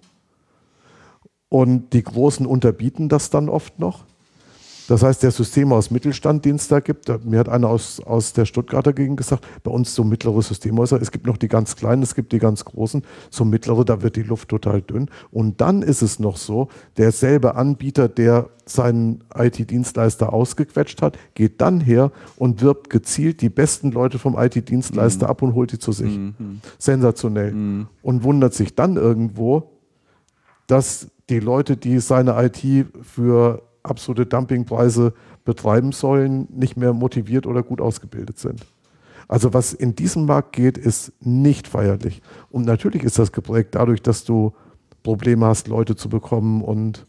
Und 1.49 1.93
die 1.93 2.05
Großen 2.05 2.47
unterbieten 2.47 3.09
das 3.09 3.31
dann 3.31 3.49
oft 3.49 3.81
noch. 3.81 4.05
Das 4.87 5.03
heißt, 5.03 5.23
der 5.23 5.31
Systeme 5.31 5.75
aus 5.75 5.91
Mittelstand, 5.91 6.45
den 6.45 6.57
es 6.57 6.69
da 6.69 6.81
gibt, 6.81 7.09
mir 7.25 7.39
hat 7.39 7.49
einer 7.49 7.69
aus, 7.69 8.01
aus 8.01 8.33
der 8.35 8.45
Stuttgarter 8.45 8.93
Gegend 8.93 9.17
gesagt, 9.17 9.47
bei 9.63 9.71
uns 9.71 9.95
so 9.95 10.05
mittlere 10.05 10.43
Systemhäuser, 10.43 11.01
es 11.01 11.11
gibt 11.11 11.27
noch 11.27 11.39
die 11.39 11.49
ganz 11.49 11.77
kleinen, 11.77 12.03
es 12.03 12.15
gibt 12.15 12.33
die 12.33 12.39
ganz 12.39 12.65
großen, 12.65 13.03
so 13.31 13.45
mittlere, 13.45 13.85
da 13.85 14.03
wird 14.03 14.17
die 14.17 14.23
Luft 14.23 14.51
total 14.51 14.83
dünn. 14.83 15.09
Und 15.31 15.61
dann 15.61 15.83
ist 15.83 16.03
es 16.03 16.19
noch 16.19 16.37
so, 16.37 16.69
derselbe 16.99 17.55
Anbieter, 17.55 18.09
der 18.09 18.51
seinen 18.67 19.25
IT-Dienstleister 19.35 20.33
ausgequetscht 20.33 21.03
hat, 21.03 21.19
geht 21.35 21.61
dann 21.61 21.81
her 21.81 22.13
und 22.37 22.61
wirbt 22.61 22.91
gezielt 22.91 23.41
die 23.41 23.51
besten 23.51 23.91
Leute 23.91 24.19
vom 24.19 24.39
IT-Dienstleister 24.39 25.27
mhm. 25.27 25.31
ab 25.31 25.43
und 25.43 25.55
holt 25.55 25.73
die 25.73 25.79
zu 25.79 25.93
sich. 25.93 26.17
Mhm. 26.17 26.61
Sensationell. 26.79 27.53
Mhm. 27.53 27.87
Und 28.03 28.23
wundert 28.23 28.55
sich 28.55 28.75
dann 28.75 28.97
irgendwo, 28.97 29.71
dass 30.67 31.09
die 31.29 31.41
Leute, 31.41 31.77
die 31.77 32.01
seine 32.01 32.35
IT 32.43 32.87
für 33.03 33.63
absolute 33.85 34.27
Dumpingpreise 34.27 35.15
betreiben 35.45 35.93
sollen, 35.93 36.49
nicht 36.51 36.77
mehr 36.77 36.93
motiviert 36.93 37.47
oder 37.47 37.63
gut 37.63 37.81
ausgebildet 37.81 38.39
sind. 38.39 38.67
Also 39.29 39.55
was 39.55 39.73
in 39.73 39.95
diesem 39.95 40.27
Markt 40.27 40.53
geht, 40.53 40.77
ist 40.77 41.13
nicht 41.21 41.69
feierlich. 41.69 42.21
Und 42.51 42.67
natürlich 42.67 43.03
ist 43.05 43.19
das 43.19 43.33
geprägt 43.33 43.75
dadurch, 43.75 44.03
dass 44.03 44.25
du 44.25 44.53
Probleme 45.03 45.47
hast, 45.47 45.69
Leute 45.69 45.97
zu 45.97 46.09
bekommen 46.09 46.63
und 46.63 47.07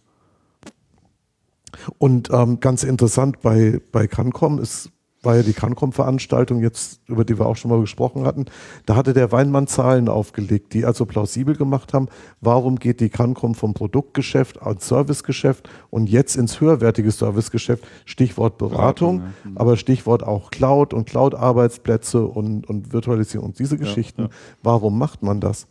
Und 1.98 2.30
ähm, 2.32 2.60
ganz 2.60 2.84
interessant 2.84 3.42
bei, 3.42 3.82
bei 3.92 4.08
Cancom 4.08 4.60
ist 4.60 4.92
war 5.26 5.36
ja 5.36 5.44
die 5.44 5.54
Cancom-Veranstaltung 5.54 6.62
jetzt, 6.62 7.02
über 7.08 7.26
die 7.26 7.40
wir 7.40 7.46
auch 7.46 7.56
schon 7.56 7.72
mal 7.72 7.82
gesprochen 7.82 8.26
hatten. 8.26 8.46
Da 8.86 8.96
hatte 8.96 9.14
der 9.14 9.32
Weinmann 9.32 9.68
Zahlen 9.68 10.10
aufgelegt, 10.10 10.74
die 10.74 10.86
also 10.86 11.06
plausibel 11.06 11.56
gemacht 11.56 11.94
haben, 11.94 12.08
warum 12.42 12.78
geht 12.78 13.00
die 13.00 13.10
Cancom 13.10 13.56
vom 13.56 13.74
Produktgeschäft 13.74 14.62
ans 14.62 14.88
Servicegeschäft 14.88 15.70
und 15.90 16.10
jetzt 16.10 16.36
ins 16.36 16.62
höherwertige 16.62 17.12
Servicegeschäft. 17.12 17.86
Stichwort 18.06 18.58
Beratung, 18.58 18.76
Beratung 18.76 19.20
ja. 19.20 19.50
Mhm. 19.50 19.58
aber 19.58 19.78
Stichwort 19.78 20.24
auch 20.24 20.52
Cloud 20.52 20.94
und 20.94 21.08
Cloud-Arbeitsplätze 21.08 22.26
und, 22.26 22.68
und 22.68 22.94
Virtualisierung 22.94 23.48
und 23.48 23.60
diese 23.60 23.78
Geschichten. 23.78 24.24
Ja, 24.24 24.28
ja. 24.28 24.34
Warum 24.64 24.98
macht 24.98 25.24
man 25.24 25.40
das? 25.40 25.68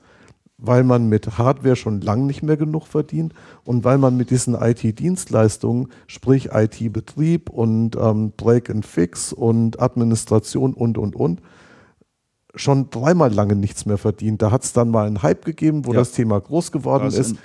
Weil 0.58 0.84
man 0.84 1.08
mit 1.08 1.36
Hardware 1.38 1.76
schon 1.76 2.00
lange 2.00 2.24
nicht 2.24 2.42
mehr 2.42 2.56
genug 2.56 2.86
verdient 2.86 3.34
und 3.64 3.84
weil 3.84 3.98
man 3.98 4.16
mit 4.16 4.30
diesen 4.30 4.54
IT-Dienstleistungen, 4.54 5.88
sprich 6.06 6.50
IT-Betrieb 6.52 7.50
und 7.50 7.96
ähm, 7.96 8.32
Break 8.36 8.70
and 8.70 8.86
Fix 8.86 9.32
und 9.32 9.80
Administration 9.80 10.72
und, 10.72 10.96
und, 10.96 11.16
und, 11.16 11.40
schon 12.54 12.88
dreimal 12.90 13.32
lange 13.32 13.56
nichts 13.56 13.84
mehr 13.84 13.98
verdient. 13.98 14.40
Da 14.40 14.52
hat 14.52 14.62
es 14.62 14.72
dann 14.72 14.90
mal 14.90 15.06
einen 15.06 15.22
Hype 15.22 15.44
gegeben, 15.44 15.86
wo 15.86 15.92
ja. 15.92 15.98
das 15.98 16.12
Thema 16.12 16.40
groß 16.40 16.70
geworden 16.70 17.06
das 17.06 17.18
ist. 17.18 17.36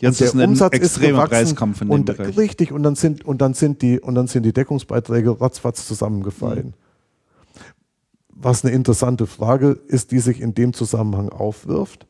Jetzt 0.00 0.20
ist 0.20 0.34
Umsatz 0.34 0.76
ist 0.76 1.00
gewachsen 1.00 1.28
Preiskampf 1.30 1.80
in 1.80 1.88
und 1.88 2.04
Bereich. 2.04 2.36
richtig 2.36 2.70
und 2.70 2.82
dann 2.84 2.94
sind 2.94 3.24
und 3.24 3.40
dann 3.40 3.54
sind 3.54 3.82
die 3.82 3.98
und 3.98 4.14
dann 4.14 4.28
sind 4.28 4.44
die 4.44 4.52
Deckungsbeiträge 4.52 5.40
ratzfatz 5.40 5.88
zusammengefallen. 5.88 6.66
Mhm. 6.66 6.74
Was 8.40 8.64
eine 8.64 8.72
interessante 8.72 9.26
Frage 9.26 9.70
ist, 9.88 10.12
die 10.12 10.20
sich 10.20 10.40
in 10.40 10.54
dem 10.54 10.72
Zusammenhang 10.72 11.30
aufwirft 11.30 12.06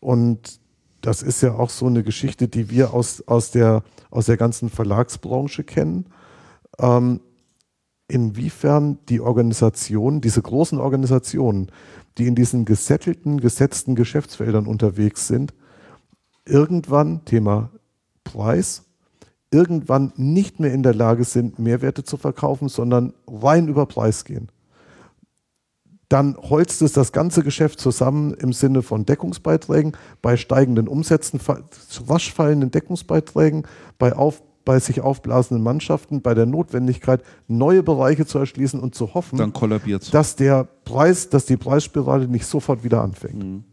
und 0.00 0.60
das 1.00 1.22
ist 1.22 1.42
ja 1.42 1.54
auch 1.54 1.70
so 1.70 1.86
eine 1.86 2.02
Geschichte, 2.02 2.48
die 2.48 2.70
wir 2.70 2.92
aus, 2.92 3.26
aus, 3.26 3.50
der, 3.50 3.82
aus 4.10 4.26
der 4.26 4.36
ganzen 4.36 4.68
Verlagsbranche 4.68 5.64
kennen. 5.64 6.06
Ähm, 6.78 7.20
inwiefern 8.08 8.98
die 9.08 9.20
Organisationen, 9.20 10.20
diese 10.20 10.42
großen 10.42 10.78
Organisationen, 10.78 11.70
die 12.18 12.26
in 12.26 12.34
diesen 12.34 12.64
gesettelten, 12.64 13.40
gesetzten 13.40 13.94
Geschäftsfeldern 13.94 14.66
unterwegs 14.66 15.26
sind, 15.26 15.54
irgendwann, 16.44 17.24
Thema 17.24 17.70
Preis, 18.24 18.84
irgendwann 19.50 20.12
nicht 20.16 20.60
mehr 20.60 20.72
in 20.72 20.82
der 20.82 20.94
Lage 20.94 21.24
sind, 21.24 21.58
Mehrwerte 21.58 22.04
zu 22.04 22.16
verkaufen, 22.16 22.68
sondern 22.68 23.14
rein 23.26 23.68
über 23.68 23.86
Preis 23.86 24.24
gehen 24.24 24.50
dann 26.10 26.36
holzt 26.36 26.82
es 26.82 26.92
das 26.92 27.12
ganze 27.12 27.42
Geschäft 27.44 27.78
zusammen 27.78 28.34
im 28.34 28.52
Sinne 28.52 28.82
von 28.82 29.06
Deckungsbeiträgen, 29.06 29.92
bei 30.20 30.36
steigenden 30.36 30.88
Umsätzen, 30.88 31.40
rasch 32.08 32.34
fallenden 32.34 32.72
Deckungsbeiträgen, 32.72 33.62
bei, 33.96 34.12
auf, 34.12 34.42
bei 34.64 34.80
sich 34.80 35.02
aufblasenden 35.02 35.62
Mannschaften, 35.62 36.20
bei 36.20 36.34
der 36.34 36.46
Notwendigkeit, 36.46 37.22
neue 37.46 37.84
Bereiche 37.84 38.26
zu 38.26 38.38
erschließen 38.38 38.80
und 38.80 38.96
zu 38.96 39.14
hoffen, 39.14 39.38
dass 40.12 40.34
der 40.34 40.64
Preis, 40.84 41.28
dass 41.28 41.46
die 41.46 41.56
Preisspirale 41.56 42.26
nicht 42.26 42.44
sofort 42.44 42.82
wieder 42.82 43.02
anfängt. 43.02 43.44
Mhm. 43.44 43.64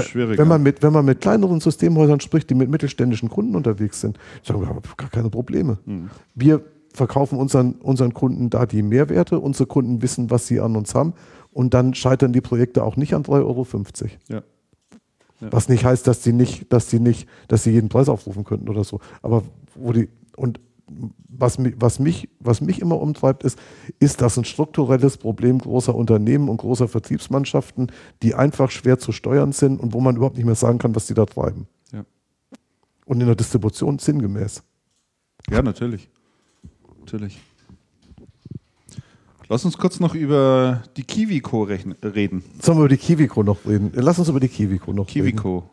Schwierig. 0.00 0.38
Wenn 0.38 0.48
man, 0.48 0.62
mit, 0.62 0.82
wenn 0.82 0.92
man 0.92 1.04
mit 1.04 1.20
kleineren 1.20 1.60
Systemhäusern 1.60 2.20
spricht, 2.20 2.48
die 2.48 2.54
mit 2.54 2.70
mittelständischen 2.70 3.28
Kunden 3.28 3.56
unterwegs 3.56 4.00
sind, 4.00 4.18
sagen 4.42 4.60
wir, 4.60 4.68
haben 4.68 4.80
gar 4.96 5.10
keine 5.10 5.28
Probleme. 5.28 5.78
Mhm. 5.84 6.08
Wir 6.34 6.62
verkaufen 6.94 7.38
unseren, 7.38 7.72
unseren 7.74 8.14
Kunden 8.14 8.50
da 8.50 8.66
die 8.66 8.82
Mehrwerte, 8.82 9.38
unsere 9.38 9.66
Kunden 9.66 10.02
wissen, 10.02 10.30
was 10.30 10.46
sie 10.46 10.60
an 10.60 10.76
uns 10.76 10.94
haben 10.94 11.14
und 11.52 11.74
dann 11.74 11.94
scheitern 11.94 12.32
die 12.32 12.40
Projekte 12.40 12.82
auch 12.82 12.96
nicht 12.96 13.14
an 13.14 13.22
3,50 13.22 13.32
Euro. 13.44 13.66
Ja. 14.28 14.42
Ja. 15.40 15.52
Was 15.52 15.68
nicht 15.68 15.84
heißt, 15.84 16.06
dass 16.06 16.22
sie 16.22 16.32
nicht, 16.32 16.72
dass 16.72 16.88
sie 16.88 17.00
nicht, 17.00 17.28
dass 17.48 17.64
sie 17.64 17.72
jeden 17.72 17.88
Preis 17.88 18.08
aufrufen 18.08 18.44
könnten 18.44 18.68
oder 18.68 18.84
so. 18.84 19.00
Aber 19.22 19.42
wo 19.74 19.92
die, 19.92 20.08
und 20.36 20.60
was, 21.28 21.58
was, 21.76 21.98
mich, 21.98 22.28
was 22.38 22.60
mich 22.60 22.80
immer 22.80 23.00
umtreibt, 23.00 23.42
ist, 23.42 23.58
ist 23.98 24.20
das 24.20 24.36
ein 24.36 24.44
strukturelles 24.44 25.16
Problem 25.16 25.58
großer 25.58 25.94
Unternehmen 25.94 26.48
und 26.48 26.58
großer 26.58 26.86
Vertriebsmannschaften, 26.86 27.90
die 28.22 28.34
einfach 28.34 28.70
schwer 28.70 28.98
zu 28.98 29.10
steuern 29.10 29.52
sind 29.52 29.80
und 29.80 29.92
wo 29.94 30.00
man 30.00 30.16
überhaupt 30.16 30.36
nicht 30.36 30.46
mehr 30.46 30.54
sagen 30.54 30.78
kann, 30.78 30.94
was 30.94 31.06
die 31.06 31.14
da 31.14 31.26
treiben. 31.26 31.66
Ja. 31.92 32.04
Und 33.06 33.20
in 33.20 33.26
der 33.26 33.36
Distribution 33.36 33.98
sinngemäß. 33.98 34.62
Ja, 35.50 35.62
natürlich. 35.62 36.08
Natürlich. 37.00 37.40
Lass 39.52 39.66
uns 39.66 39.76
kurz 39.76 40.00
noch 40.00 40.14
über 40.14 40.82
die 40.96 41.04
Kiwico 41.04 41.64
reden. 41.64 42.42
Sollen 42.58 42.78
wir 42.78 42.84
über 42.84 42.88
die 42.88 42.96
Kiwico 42.96 43.42
noch 43.42 43.58
reden? 43.66 43.92
Lass 43.94 44.18
uns 44.18 44.30
über 44.30 44.40
die 44.40 44.48
Kiwico 44.48 44.94
noch 44.94 45.06
Kiwico. 45.06 45.58
reden. 45.58 45.68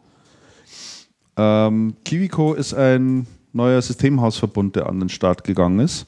Ähm, 1.38 1.94
Kiwico 2.04 2.56
ist 2.56 2.74
ein 2.74 3.26
neuer 3.54 3.82
Systemhausverbund, 3.82 4.76
der 4.76 4.90
an 4.90 5.00
den 5.00 5.08
Start 5.08 5.46
gegangen 5.46 5.80
ist. 5.80 6.08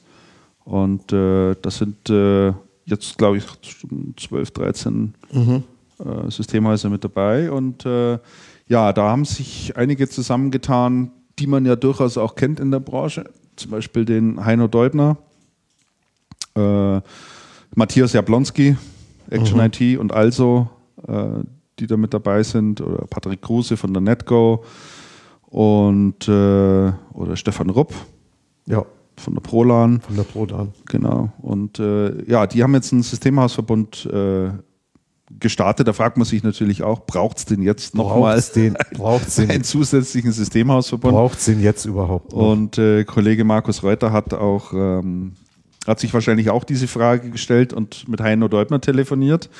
Und 0.66 1.14
äh, 1.14 1.56
das 1.62 1.78
sind 1.78 2.10
äh, 2.10 2.52
jetzt, 2.84 3.16
glaube 3.16 3.38
ich, 3.38 3.46
12, 4.18 4.50
13 4.50 5.14
mhm. 5.32 5.64
äh, 5.98 6.30
Systemhäuser 6.30 6.90
mit 6.90 7.02
dabei. 7.02 7.50
Und 7.50 7.86
äh, 7.86 8.18
ja, 8.66 8.92
da 8.92 9.08
haben 9.08 9.24
sich 9.24 9.78
einige 9.78 10.10
zusammengetan, 10.10 11.10
die 11.38 11.46
man 11.46 11.64
ja 11.64 11.74
durchaus 11.74 12.18
auch 12.18 12.34
kennt 12.34 12.60
in 12.60 12.70
der 12.70 12.80
Branche. 12.80 13.24
Zum 13.56 13.70
Beispiel 13.70 14.04
den 14.04 14.44
Heino 14.44 14.68
Deubner. 14.68 15.16
Matthias 17.74 18.12
Jablonski, 18.12 18.76
Action 19.30 19.58
mhm. 19.58 19.70
IT 19.72 19.98
und 19.98 20.12
also, 20.12 20.68
äh, 21.06 21.44
die 21.78 21.86
da 21.86 21.96
mit 21.96 22.12
dabei 22.12 22.42
sind, 22.42 22.80
oder 22.80 23.06
Patrick 23.06 23.42
Kruse 23.42 23.76
von 23.76 23.92
der 23.94 24.02
NetGo 24.02 24.62
und 25.46 26.28
äh, 26.28 26.92
oder 27.12 27.36
Stefan 27.36 27.70
Rupp. 27.70 27.94
Ja. 28.66 28.84
Von 29.16 29.34
der 29.34 29.40
Prolan. 29.42 30.00
Von 30.00 30.16
der 30.16 30.22
Prolan. 30.22 30.72
Genau. 30.86 31.30
Und 31.40 31.78
äh, 31.78 32.24
ja, 32.24 32.46
die 32.46 32.62
haben 32.62 32.74
jetzt 32.74 32.92
einen 32.92 33.02
Systemhausverbund 33.02 34.06
äh, 34.06 34.50
gestartet. 35.38 35.86
Da 35.86 35.92
fragt 35.92 36.16
man 36.16 36.24
sich 36.24 36.42
natürlich 36.42 36.82
auch, 36.82 37.04
braucht 37.04 37.38
es 37.38 37.44
denn 37.44 37.62
jetzt 37.62 37.94
nochmal 37.94 38.42
den, 38.54 38.76
den, 39.36 39.50
einen 39.50 39.64
zusätzlichen 39.64 40.32
Systemhausverbund? 40.32 41.14
Braucht 41.14 41.38
es 41.38 41.44
den 41.44 41.60
jetzt 41.60 41.84
überhaupt 41.84 42.32
noch? 42.32 42.38
Und 42.38 42.78
äh, 42.78 43.04
Kollege 43.04 43.44
Markus 43.44 43.82
Reuter 43.82 44.12
hat 44.12 44.32
auch 44.34 44.72
ähm, 44.72 45.34
hat 45.86 46.00
sich 46.00 46.12
wahrscheinlich 46.14 46.50
auch 46.50 46.64
diese 46.64 46.86
Frage 46.86 47.30
gestellt 47.30 47.72
und 47.72 48.08
mit 48.08 48.20
Heino 48.20 48.48
Deubner 48.48 48.80
telefoniert. 48.80 49.50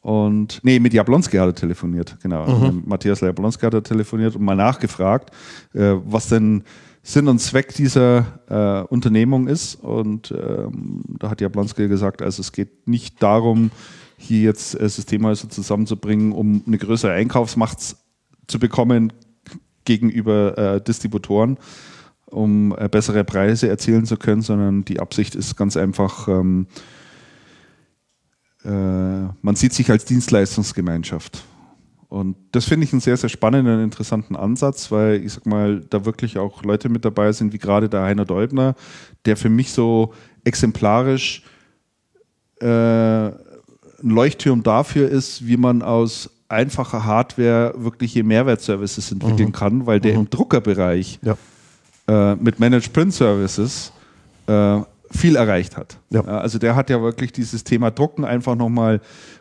Und 0.00 0.58
nee, 0.64 0.80
mit 0.80 0.92
Jablonski 0.92 1.36
hat 1.36 1.46
er 1.46 1.54
telefoniert, 1.54 2.16
genau. 2.20 2.46
Mhm. 2.46 2.82
Matthias 2.86 3.20
Jablonski 3.20 3.64
hat 3.64 3.74
er 3.74 3.84
telefoniert 3.84 4.34
und 4.34 4.42
mal 4.42 4.56
nachgefragt, 4.56 5.30
äh, 5.74 5.94
was 6.04 6.28
denn 6.28 6.64
Sinn 7.04 7.28
und 7.28 7.38
Zweck 7.38 7.74
dieser 7.74 8.26
äh, 8.48 8.92
Unternehmung 8.92 9.46
ist. 9.46 9.76
Und 9.76 10.32
ähm, 10.32 11.02
da 11.20 11.30
hat 11.30 11.40
Jablonski 11.40 11.86
gesagt, 11.88 12.20
also 12.20 12.40
es 12.40 12.52
geht 12.52 12.88
nicht 12.88 13.22
darum, 13.22 13.70
hier 14.16 14.42
jetzt 14.42 14.80
äh, 14.80 14.88
Systemhäuser 14.88 15.48
zusammenzubringen, 15.48 16.32
um 16.32 16.62
eine 16.66 16.78
größere 16.78 17.12
Einkaufsmacht 17.12 17.78
zu 18.46 18.58
bekommen 18.58 19.12
gegenüber 19.84 20.58
äh, 20.58 20.80
Distributoren, 20.80 21.58
um 22.32 22.74
äh, 22.76 22.88
bessere 22.88 23.24
Preise 23.24 23.68
erzielen 23.68 24.06
zu 24.06 24.16
können, 24.16 24.42
sondern 24.42 24.84
die 24.84 25.00
Absicht 25.00 25.34
ist 25.34 25.56
ganz 25.56 25.76
einfach, 25.76 26.28
ähm, 26.28 26.66
äh, 28.64 28.68
man 28.70 29.54
sieht 29.54 29.72
sich 29.72 29.90
als 29.90 30.04
Dienstleistungsgemeinschaft. 30.04 31.44
Und 32.08 32.36
das 32.52 32.66
finde 32.66 32.84
ich 32.84 32.92
einen 32.92 33.00
sehr, 33.00 33.16
sehr 33.16 33.30
spannenden 33.30 33.74
und 33.74 33.84
interessanten 33.84 34.36
Ansatz, 34.36 34.90
weil 34.90 35.24
ich 35.24 35.32
sag 35.32 35.46
mal, 35.46 35.80
da 35.88 36.04
wirklich 36.04 36.38
auch 36.38 36.62
Leute 36.62 36.88
mit 36.90 37.04
dabei 37.04 37.32
sind, 37.32 37.52
wie 37.54 37.58
gerade 37.58 37.88
der 37.88 38.02
Heiner 38.02 38.26
Deubner, 38.26 38.74
der 39.24 39.36
für 39.36 39.48
mich 39.48 39.72
so 39.72 40.12
exemplarisch 40.44 41.42
äh, 42.60 42.66
ein 42.66 43.34
Leuchtturm 44.02 44.62
dafür 44.62 45.08
ist, 45.08 45.46
wie 45.46 45.56
man 45.56 45.80
aus 45.80 46.28
einfacher 46.48 47.06
Hardware 47.06 47.72
wirkliche 47.78 48.22
Mehrwertservices 48.24 49.10
entwickeln 49.10 49.48
mhm. 49.48 49.52
kann, 49.52 49.86
weil 49.86 50.00
der 50.00 50.12
mhm. 50.12 50.20
im 50.20 50.30
Druckerbereich 50.30 51.18
ja 51.22 51.36
äh, 52.08 52.34
mit 52.36 52.58
Managed 52.58 52.92
Print 52.92 53.14
Services 53.14 53.92
äh, 54.46 54.80
viel 55.10 55.36
erreicht 55.36 55.76
hat. 55.76 55.98
Ja. 56.10 56.22
also 56.22 56.58
der 56.58 56.74
hat 56.74 56.88
ja 56.88 57.02
wirklich 57.02 57.32
dieses 57.32 57.64
Thema 57.64 57.90
Drucken 57.90 58.24
einfach 58.24 58.54
nochmal 58.54 59.00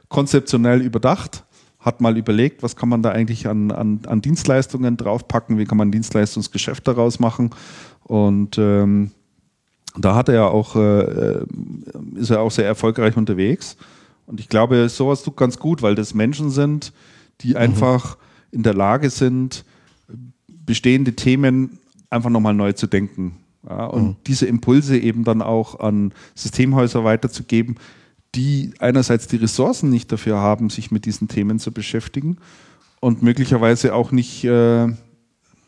konzeptionell 0.09 0.81
überdacht, 0.81 1.45
hat 1.79 2.01
mal 2.01 2.17
überlegt, 2.17 2.61
was 2.61 2.75
kann 2.75 2.89
man 2.89 3.01
da 3.01 3.11
eigentlich 3.11 3.47
an, 3.47 3.71
an, 3.71 4.01
an 4.05 4.21
Dienstleistungen 4.21 4.97
draufpacken, 4.97 5.57
wie 5.57 5.65
kann 5.65 5.77
man 5.77 5.87
ein 5.87 5.91
Dienstleistungsgeschäft 5.91 6.87
daraus 6.87 7.19
machen 7.19 7.51
und 8.03 8.57
ähm, 8.57 9.11
da 9.97 10.15
hat 10.15 10.29
er 10.29 10.35
ja 10.35 10.47
auch, 10.47 10.75
äh, 10.75 11.45
ist 12.15 12.29
er 12.29 12.41
auch 12.41 12.51
sehr 12.51 12.65
erfolgreich 12.65 13.17
unterwegs. 13.17 13.77
Und 14.25 14.39
ich 14.39 14.47
glaube, 14.47 14.87
sowas 14.89 15.23
tut 15.23 15.35
ganz 15.35 15.59
gut, 15.59 15.81
weil 15.81 15.95
das 15.95 16.13
Menschen 16.13 16.49
sind, 16.49 16.93
die 17.41 17.49
mhm. 17.49 17.57
einfach 17.57 18.17
in 18.51 18.63
der 18.63 18.73
Lage 18.73 19.09
sind, 19.09 19.65
bestehende 20.47 21.13
Themen 21.13 21.79
einfach 22.11 22.29
nochmal 22.29 22.53
neu 22.53 22.73
zu 22.73 22.85
denken. 22.85 23.37
Ja, 23.67 23.85
und 23.85 24.03
mhm. 24.03 24.15
diese 24.27 24.45
Impulse 24.47 24.97
eben 24.97 25.23
dann 25.23 25.41
auch 25.41 25.79
an 25.79 26.13
Systemhäuser 26.35 27.03
weiterzugeben, 27.03 27.75
die 28.35 28.73
einerseits 28.79 29.27
die 29.27 29.35
Ressourcen 29.37 29.89
nicht 29.89 30.11
dafür 30.11 30.37
haben, 30.37 30.69
sich 30.69 30.91
mit 30.91 31.05
diesen 31.05 31.27
Themen 31.27 31.59
zu 31.59 31.71
beschäftigen 31.71 32.37
und 32.99 33.21
möglicherweise 33.21 33.93
auch 33.93 34.11
nicht, 34.11 34.43
äh, 34.45 34.87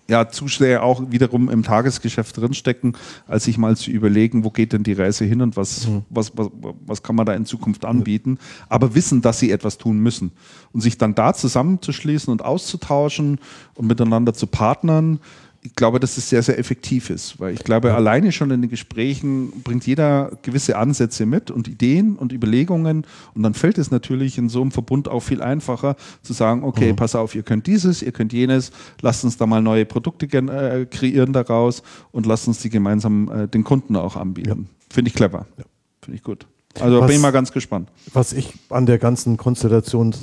ja, 0.09 0.27
zu 0.29 0.47
sehr 0.47 0.83
auch 0.83 1.11
wiederum 1.11 1.49
im 1.49 1.63
Tagesgeschäft 1.63 2.37
drinstecken, 2.37 2.97
als 3.27 3.45
sich 3.45 3.57
mal 3.57 3.75
zu 3.77 3.91
überlegen, 3.91 4.43
wo 4.43 4.49
geht 4.49 4.73
denn 4.73 4.83
die 4.83 4.93
Reise 4.93 5.25
hin 5.25 5.41
und 5.41 5.55
was, 5.55 5.87
mhm. 5.87 6.03
was, 6.09 6.35
was, 6.37 6.49
was 6.85 7.03
kann 7.03 7.15
man 7.15 7.25
da 7.25 7.33
in 7.33 7.45
Zukunft 7.45 7.85
anbieten, 7.85 8.37
aber 8.69 8.95
wissen, 8.95 9.21
dass 9.21 9.39
sie 9.39 9.51
etwas 9.51 9.77
tun 9.77 9.99
müssen. 9.99 10.31
Und 10.71 10.81
sich 10.81 10.97
dann 10.97 11.15
da 11.15 11.33
zusammenzuschließen 11.33 12.31
und 12.31 12.43
auszutauschen 12.43 13.39
und 13.75 13.87
miteinander 13.87 14.33
zu 14.33 14.47
partnern, 14.47 15.19
ich 15.63 15.75
glaube, 15.75 15.99
dass 15.99 16.17
es 16.17 16.29
sehr, 16.29 16.43
sehr 16.43 16.59
effektiv 16.59 17.09
ist, 17.09 17.39
weil 17.39 17.53
ich 17.53 17.63
glaube, 17.63 17.93
alleine 17.93 18.33
schon 18.33 18.51
in 18.51 18.61
den 18.61 18.69
Gesprächen 18.69 19.63
bringt 19.63 19.87
jeder 19.87 20.37
gewisse 20.41 20.77
Ansätze 20.77 21.25
mit 21.25 21.51
und 21.51 21.69
Ideen 21.69 22.17
und 22.17 22.33
Überlegungen 22.33 23.05
und 23.33 23.43
dann 23.43 23.53
fällt 23.53 23.77
es 23.77 23.89
natürlich 23.89 24.37
in 24.37 24.49
so 24.49 24.61
einem 24.61 24.71
Verbund 24.71 25.07
auch 25.07 25.21
viel 25.21 25.41
einfacher 25.41 25.95
zu 26.21 26.33
sagen, 26.33 26.63
okay, 26.63 26.91
mhm. 26.91 26.97
pass 26.97 27.15
auf, 27.15 27.33
ihr 27.33 27.43
könnt 27.43 27.65
dieses, 27.65 28.01
ihr 28.01 28.11
könnt 28.11 28.33
jenes, 28.33 28.71
lasst 29.01 29.23
uns 29.23 29.37
da 29.37 29.45
mal 29.45 29.61
neue 29.61 29.85
Produkte 29.85 30.25
äh, 30.25 30.85
kreieren 30.85 31.31
daraus 31.31 31.81
und 32.11 32.25
lasst 32.25 32.47
uns 32.47 32.59
die 32.59 32.69
gemeinsam 32.69 33.31
äh, 33.31 33.47
den 33.47 33.63
Kunden 33.63 33.95
auch 33.95 34.17
anbieten. 34.17 34.67
Ja. 34.69 34.85
Finde 34.89 35.09
ich 35.09 35.15
clever. 35.15 35.47
Ja. 35.57 35.63
Finde 36.01 36.17
ich 36.17 36.23
gut. 36.23 36.45
Also 36.79 37.01
was, 37.01 37.07
bin 37.07 37.17
ich 37.17 37.21
mal 37.21 37.31
ganz 37.31 37.51
gespannt. 37.51 37.89
Was 38.13 38.33
ich 38.33 38.53
an 38.69 38.85
der 38.85 38.97
ganzen 38.97 39.37
Konstellation 39.37 40.15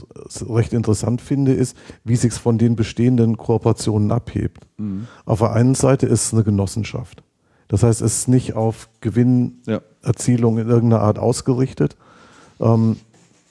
recht 0.49 0.73
interessant 0.73 1.21
finde, 1.21 1.53
ist, 1.53 1.77
wie 2.05 2.17
sich 2.17 2.33
es 2.33 2.39
von 2.39 2.59
den 2.59 2.75
bestehenden 2.75 3.37
Kooperationen 3.37 4.11
abhebt. 4.11 4.67
Mhm. 4.77 5.07
Auf 5.25 5.41
der 5.41 5.53
einen 5.53 5.75
Seite 5.75 6.07
ist 6.07 6.27
es 6.27 6.35
eine 6.35 6.43
Genossenschaft. 6.43 7.23
Das 7.69 7.85
heißt, 7.85 8.03
es 8.03 8.19
ist 8.19 8.29
nicht 8.29 8.55
auf 8.55 8.89
Gewinnerzielung 9.01 10.57
ja. 10.57 10.63
in 10.63 10.69
irgendeiner 10.69 11.03
Art 11.03 11.21
ausgerichtet. 11.21 11.97
Ähm, 12.59 12.97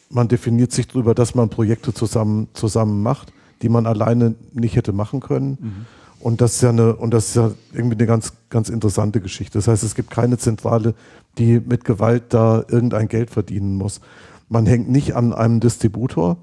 man 0.09 0.27
definiert 0.27 0.73
sich 0.73 0.87
darüber, 0.87 1.15
dass 1.15 1.35
man 1.35 1.49
Projekte 1.49 1.93
zusammen, 1.93 2.49
zusammen 2.53 3.01
macht, 3.01 3.31
die 3.61 3.69
man 3.69 3.85
alleine 3.85 4.35
nicht 4.51 4.75
hätte 4.75 4.91
machen 4.91 5.21
können. 5.21 5.57
Mhm. 5.61 5.85
Und 6.19 6.41
das 6.41 6.55
ist 6.55 6.61
ja 6.63 6.69
eine, 6.69 6.95
und 6.95 7.13
das 7.13 7.29
ist 7.29 7.35
ja 7.35 7.51
irgendwie 7.71 7.95
eine 7.95 8.05
ganz, 8.05 8.33
ganz 8.49 8.67
interessante 8.67 9.21
Geschichte. 9.21 9.57
Das 9.57 9.69
heißt, 9.69 9.83
es 9.83 9.95
gibt 9.95 10.09
keine 10.09 10.37
zentrale 10.37 10.95
die 11.39 11.59
mit 11.59 11.85
Gewalt 11.85 12.25
da 12.29 12.63
irgendein 12.67 13.07
Geld 13.07 13.29
verdienen 13.29 13.75
muss. 13.75 14.01
Man 14.49 14.65
hängt 14.65 14.89
nicht 14.89 15.15
an 15.15 15.33
einem 15.33 15.59
Distributor, 15.59 16.37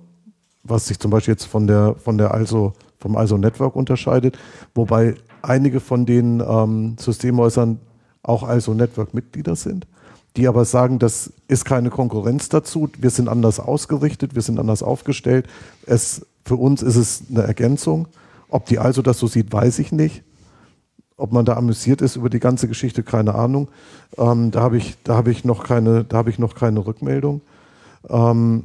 was 0.65 0.87
sich 0.87 0.99
zum 0.99 1.11
Beispiel 1.11 1.33
jetzt 1.33 1.45
von 1.45 1.67
der, 1.67 1.95
von 1.97 2.19
der 2.19 2.33
also, 2.33 2.73
vom 2.99 3.17
ISO 3.17 3.37
Network 3.37 3.77
unterscheidet, 3.77 4.39
wobei 4.75 5.15
einige 5.43 5.81
von 5.81 6.07
den 6.07 6.43
ähm, 6.47 6.97
Systemhäusern 6.99 7.79
auch 8.23 8.49
ISO 8.49 8.75
Network 8.75 9.15
Mitglieder 9.15 9.55
sind, 9.55 9.87
die 10.37 10.49
aber 10.49 10.65
sagen, 10.65 10.99
das 10.99 11.33
ist 11.47 11.65
keine 11.65 11.91
Konkurrenz 11.91 12.49
dazu, 12.49 12.89
wir 12.99 13.11
sind 13.11 13.29
anders 13.29 13.61
ausgerichtet, 13.61 14.35
wir 14.35 14.43
sind 14.43 14.59
anders 14.59 14.83
aufgestellt. 14.83 15.47
Es, 15.85 16.27
für 16.45 16.57
uns 16.57 16.83
ist 16.83 16.97
es 16.97 17.23
eine 17.31 17.43
Ergänzung. 17.43 18.09
Ob 18.49 18.67
die 18.67 18.79
also 18.79 19.03
das 19.03 19.19
so 19.19 19.27
sieht, 19.27 19.53
weiß 19.53 19.79
ich 19.79 19.93
nicht. 19.93 20.23
Ob 21.17 21.33
man 21.33 21.45
da 21.45 21.57
amüsiert 21.57 22.03
ist 22.03 22.17
über 22.17 22.29
die 22.29 22.41
ganze 22.41 22.69
Geschichte, 22.69 23.03
keine 23.03 23.35
Ahnung. 23.35 23.69
Ähm, 24.19 24.51
da 24.51 24.61
habe 24.61 24.77
ich, 24.77 24.97
da 25.03 25.25
ich 25.27 25.45
noch 25.45 25.65
keine, 25.65 26.05
ich 26.29 26.39
noch 26.39 26.55
keine 26.55 26.87
Rückmeldung. 26.87 27.41
Ähm, 28.09 28.65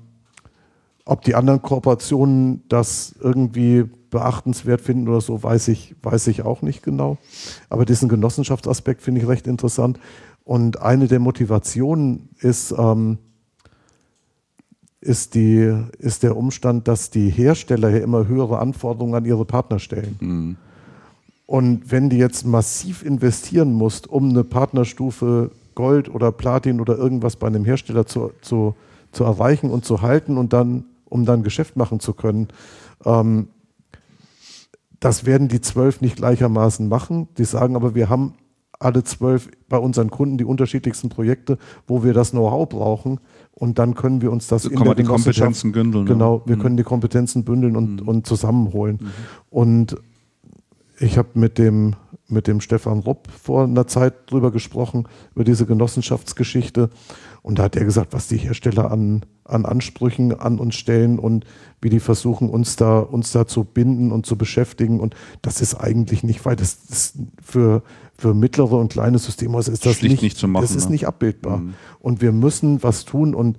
ob 1.05 1.23
die 1.23 1.35
anderen 1.35 1.61
Kooperationen 1.61 2.63
das 2.67 3.15
irgendwie 3.19 3.89
beachtenswert 4.09 4.81
finden 4.81 5.07
oder 5.07 5.21
so, 5.21 5.41
weiß 5.41 5.69
ich, 5.69 5.95
weiß 6.03 6.27
ich 6.27 6.43
auch 6.43 6.61
nicht 6.61 6.83
genau. 6.83 7.17
Aber 7.69 7.85
diesen 7.85 8.09
Genossenschaftsaspekt 8.09 9.01
finde 9.01 9.21
ich 9.21 9.27
recht 9.27 9.47
interessant. 9.47 9.99
Und 10.43 10.81
eine 10.81 11.07
der 11.07 11.19
Motivationen 11.19 12.29
ist, 12.39 12.73
ähm, 12.77 13.17
ist, 14.99 15.33
die, 15.33 15.73
ist 15.97 16.23
der 16.23 16.37
Umstand, 16.37 16.87
dass 16.87 17.09
die 17.09 17.29
Hersteller 17.29 17.89
ja 17.89 17.99
immer 17.99 18.27
höhere 18.27 18.59
Anforderungen 18.59 19.15
an 19.15 19.25
ihre 19.25 19.45
Partner 19.45 19.79
stellen. 19.79 20.17
Mhm. 20.19 20.57
Und 21.51 21.91
wenn 21.91 22.09
du 22.09 22.15
jetzt 22.15 22.45
massiv 22.45 23.03
investieren 23.03 23.73
musst, 23.73 24.07
um 24.07 24.29
eine 24.29 24.45
Partnerstufe 24.45 25.51
Gold 25.75 26.07
oder 26.07 26.31
Platin 26.31 26.79
oder 26.79 26.97
irgendwas 26.97 27.35
bei 27.35 27.47
einem 27.47 27.65
Hersteller 27.65 28.05
zu, 28.05 28.31
zu, 28.39 28.73
zu 29.11 29.25
erreichen 29.25 29.69
und 29.69 29.83
zu 29.83 30.01
halten 30.01 30.37
und 30.37 30.53
dann, 30.53 30.85
um 31.03 31.25
dann 31.25 31.43
Geschäft 31.43 31.75
machen 31.75 31.99
zu 31.99 32.13
können, 32.13 32.47
ähm, 33.03 33.49
das 35.01 35.25
werden 35.25 35.49
die 35.49 35.59
zwölf 35.59 35.99
nicht 35.99 36.15
gleichermaßen 36.15 36.87
machen. 36.87 37.27
Die 37.37 37.43
sagen 37.43 37.75
aber, 37.75 37.95
wir 37.95 38.07
haben 38.07 38.35
alle 38.79 39.03
zwölf 39.03 39.49
bei 39.67 39.77
unseren 39.77 40.09
Kunden 40.09 40.37
die 40.37 40.45
unterschiedlichsten 40.45 41.09
Projekte, 41.09 41.57
wo 41.85 42.01
wir 42.01 42.13
das 42.13 42.31
Know-how 42.31 42.69
brauchen. 42.69 43.19
Und 43.51 43.77
dann 43.77 43.95
können 43.95 44.21
wir 44.21 44.31
uns 44.31 44.47
das 44.47 44.63
in 44.63 44.81
der 44.81 44.95
die 44.95 45.03
Kompetenzen 45.03 45.73
bündeln. 45.73 46.05
Genau, 46.05 46.43
wir 46.45 46.55
mhm. 46.55 46.61
können 46.61 46.77
die 46.77 46.83
Kompetenzen 46.83 47.43
bündeln 47.43 47.75
und, 47.75 48.03
mhm. 48.03 48.07
und 48.07 48.25
zusammenholen. 48.25 48.99
Mhm. 49.01 49.09
Und 49.49 49.97
ich 51.01 51.17
habe 51.17 51.29
mit 51.33 51.57
dem, 51.57 51.95
mit 52.27 52.47
dem 52.47 52.61
Stefan 52.61 52.99
Rupp 52.99 53.27
vor 53.31 53.63
einer 53.63 53.87
Zeit 53.87 54.31
drüber 54.31 54.51
gesprochen, 54.51 55.07
über 55.33 55.43
diese 55.43 55.65
Genossenschaftsgeschichte. 55.65 56.89
Und 57.41 57.57
da 57.57 57.63
hat 57.63 57.75
er 57.75 57.85
gesagt, 57.85 58.13
was 58.13 58.27
die 58.27 58.37
Hersteller 58.37 58.91
an, 58.91 59.25
an 59.43 59.65
Ansprüchen 59.65 60.39
an 60.39 60.59
uns 60.59 60.75
stellen 60.75 61.17
und 61.17 61.45
wie 61.81 61.89
die 61.89 61.99
versuchen, 61.99 62.49
uns 62.49 62.75
da, 62.75 62.99
uns 62.99 63.31
da 63.31 63.47
zu 63.47 63.63
binden 63.63 64.11
und 64.11 64.27
zu 64.27 64.37
beschäftigen. 64.37 64.99
Und 64.99 65.15
das 65.41 65.59
ist 65.59 65.75
eigentlich 65.75 66.23
nicht 66.23 66.45
weit. 66.45 66.61
Das 66.61 66.77
ist 66.89 67.17
für, 67.41 67.81
für 68.15 68.35
mittlere 68.35 68.73
und 68.73 68.93
kleine 68.93 69.17
Systemhäuser 69.17 69.71
ist 69.71 69.85
das 69.85 70.01
nicht, 70.03 70.21
nicht, 70.21 70.37
zu 70.37 70.47
machen. 70.47 70.61
Das 70.61 70.75
ist 70.75 70.85
ne? 70.85 70.91
nicht 70.91 71.07
abbildbar. 71.07 71.57
Mhm. 71.57 71.73
Und 71.99 72.21
wir 72.21 72.31
müssen 72.31 72.83
was 72.83 73.05
tun. 73.05 73.33
Und 73.33 73.57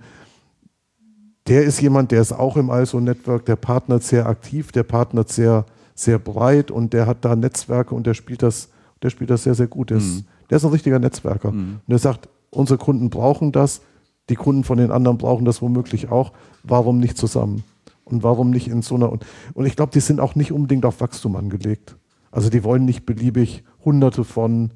der 1.49 1.65
ist 1.65 1.81
jemand, 1.81 2.13
der 2.13 2.21
ist 2.21 2.33
auch 2.33 2.57
im 2.57 2.71
ISO-Network, 2.71 3.45
der 3.47 3.57
partnert 3.57 4.05
sehr 4.05 4.27
aktiv, 4.27 4.71
der 4.71 4.85
partnert 4.85 5.29
sehr 5.29 5.67
sehr 5.95 6.19
breit 6.19 6.71
und 6.71 6.93
der 6.93 7.07
hat 7.07 7.25
da 7.25 7.37
Netzwerke 7.37 7.95
und 7.95 8.07
der 8.07 8.15
spielt 8.15 8.43
das, 8.43 8.71
der 9.03 9.11
spielt 9.11 9.31
das 9.31 9.45
sehr, 9.45 9.55
sehr 9.55 9.67
gut. 9.67 9.91
Der, 9.91 9.99
mhm. 9.99 10.03
ist, 10.03 10.25
der 10.51 10.57
ist 10.57 10.65
ein 10.65 10.71
richtiger 10.71 10.99
Netzwerker. 10.99 11.53
Mhm. 11.53 11.81
Und 11.87 11.93
er 11.93 11.99
sagt, 11.99 12.29
unsere 12.51 12.79
Kunden 12.79 13.11
brauchen 13.11 13.53
das, 13.53 13.83
die 14.29 14.37
Kunden 14.37 14.65
von 14.65 14.79
den 14.79 14.91
anderen 14.91 15.19
brauchen 15.19 15.45
das 15.45 15.63
womöglich 15.63 16.11
auch. 16.11 16.33
Warum 16.63 16.99
nicht 16.99 17.19
zusammen? 17.19 17.65
Und 18.05 18.23
warum 18.23 18.51
nicht 18.51 18.69
in 18.69 18.83
so 18.83 18.95
einer. 18.95 19.11
Und, 19.11 19.25
und 19.55 19.67
ich 19.67 19.77
glaube, 19.77 19.93
die 19.93 20.01
sind 20.01 20.21
auch 20.21 20.35
nicht 20.35 20.53
unbedingt 20.53 20.85
auf 20.85 21.01
Wachstum 21.01 21.37
angelegt. 21.37 21.97
Also 22.31 22.49
die 22.49 22.65
wollen 22.65 22.85
nicht 22.85 23.05
beliebig 23.05 23.65
hunderte 23.85 24.25
von, 24.25 24.71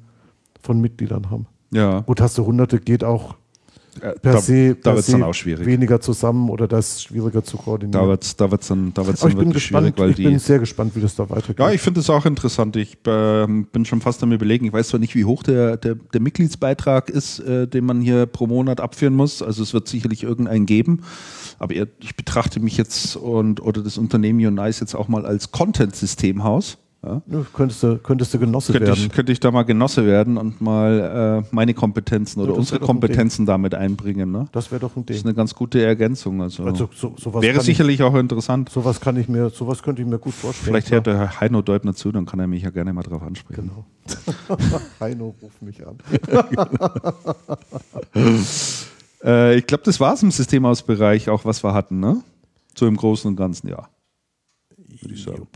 von 0.61 0.79
Mitgliedern 0.79 1.29
haben. 1.29 1.47
Ja. 1.71 2.01
Gut, 2.01 2.21
hast 2.21 2.37
du 2.37 2.45
hunderte, 2.45 2.79
geht 2.79 3.03
auch 3.03 3.35
per 3.99 4.33
da, 4.33 4.37
se, 4.39 4.75
da 4.75 4.91
wird 4.91 4.99
es 4.99 5.11
dann 5.11 5.23
auch 5.23 5.33
schwierig. 5.33 5.65
weniger 5.65 5.99
zusammen 5.99 6.49
oder 6.49 6.67
das 6.67 7.03
schwieriger 7.03 7.43
zu 7.43 7.57
koordinieren. 7.57 8.03
Da 8.03 8.07
wird 8.07 8.23
es 8.23 8.35
da 8.35 8.51
wird's 8.51 8.67
dann, 8.67 8.93
da 8.93 9.05
wird's 9.05 9.21
dann 9.21 9.31
ich 9.31 9.37
bin 9.37 9.51
gespannt, 9.51 9.85
schwierig, 9.85 9.99
weil 9.99 10.09
ich 10.11 10.15
die, 10.15 10.23
bin 10.23 10.39
sehr 10.39 10.59
gespannt, 10.59 10.95
wie 10.95 11.01
das 11.01 11.15
da 11.15 11.29
weitergeht. 11.29 11.59
Ja, 11.59 11.71
ich 11.71 11.81
finde 11.81 11.99
es 11.99 12.09
auch 12.09 12.25
interessant. 12.25 12.75
Ich 12.75 12.97
äh, 13.05 13.47
bin 13.47 13.85
schon 13.85 14.01
fast 14.01 14.21
am 14.23 14.31
überlegen. 14.31 14.65
Ich 14.65 14.73
weiß 14.73 14.89
zwar 14.89 14.99
nicht, 14.99 15.15
wie 15.15 15.25
hoch 15.25 15.43
der, 15.43 15.77
der, 15.77 15.95
der 15.95 16.21
Mitgliedsbeitrag 16.21 17.09
ist, 17.09 17.39
äh, 17.39 17.67
den 17.67 17.85
man 17.85 18.01
hier 18.01 18.25
pro 18.25 18.47
Monat 18.47 18.81
abführen 18.81 19.15
muss. 19.15 19.41
Also 19.41 19.63
es 19.63 19.73
wird 19.73 19.87
sicherlich 19.87 20.23
irgendeinen 20.23 20.65
geben. 20.65 21.01
Aber 21.59 21.73
ich 21.73 22.15
betrachte 22.15 22.59
mich 22.59 22.77
jetzt 22.77 23.15
und 23.15 23.61
oder 23.61 23.81
das 23.81 23.97
Unternehmen 23.97 24.45
Unice 24.45 24.79
jetzt 24.79 24.95
auch 24.95 25.07
mal 25.07 25.25
als 25.25 25.51
Content-Systemhaus. 25.51 26.77
Ja? 27.07 27.21
Ja, 27.27 27.45
könntest, 27.53 27.83
du, 27.83 27.97
könntest 27.97 28.33
du 28.33 28.39
Genosse 28.39 28.73
könnte 28.73 28.87
werden. 28.87 28.99
Ich, 28.99 29.09
könnte 29.11 29.31
ich 29.31 29.39
da 29.39 29.51
mal 29.51 29.63
Genosse 29.63 30.05
werden 30.05 30.37
und 30.37 30.59
mal 30.59 31.43
äh, 31.43 31.55
meine 31.55 31.73
Kompetenzen 31.73 32.41
oder 32.41 32.53
unsere 32.53 32.79
Kompetenzen 32.79 33.45
damit 33.45 33.73
einbringen. 33.73 34.31
Ne? 34.31 34.47
Das 34.51 34.71
wäre 34.71 34.81
doch 34.81 34.91
ein 34.95 35.05
Ding. 35.05 35.07
Das 35.07 35.17
ist 35.17 35.25
eine 35.25 35.33
ganz 35.33 35.55
gute 35.55 35.81
Ergänzung. 35.81 36.41
Also, 36.41 36.65
also 36.65 36.89
so, 36.93 37.15
wäre 37.41 37.61
sicherlich 37.61 37.95
ich, 37.95 38.03
auch 38.03 38.15
interessant. 38.15 38.69
Sowas 38.69 38.99
kann 38.99 39.15
ich 39.17 39.29
mir, 39.29 39.49
sowas 39.49 39.81
könnte 39.81 40.01
ich 40.01 40.07
mir 40.07 40.19
gut 40.19 40.33
vorstellen. 40.33 40.65
Vielleicht 40.65 40.91
hört 40.91 41.07
der 41.07 41.17
Herr 41.17 41.39
Heino 41.39 41.61
Deubner 41.61 41.95
zu, 41.95 42.11
dann 42.11 42.25
kann 42.25 42.39
er 42.39 42.47
mich 42.47 42.63
ja 42.63 42.69
gerne 42.69 42.91
mal 42.93 43.03
drauf 43.03 43.21
ansprechen. 43.21 43.71
Genau. 43.71 43.85
Heino, 44.99 45.35
ruf 45.41 45.61
mich 45.61 45.85
an. 45.85 45.97
äh, 49.23 49.57
ich 49.57 49.65
glaube, 49.65 49.83
das 49.83 49.99
war 49.99 50.13
es 50.13 50.23
im 50.23 50.31
Systemausbereich, 50.31 51.29
auch 51.29 51.45
was 51.45 51.63
wir 51.63 51.73
hatten, 51.73 51.99
ne? 51.99 52.21
So 52.75 52.85
im 52.85 52.95
Großen 52.95 53.29
und 53.29 53.35
Ganzen, 53.35 53.69
ja. 53.69 53.87
Würde 55.01 55.13
ich 55.13 55.23
sagen. 55.23 55.47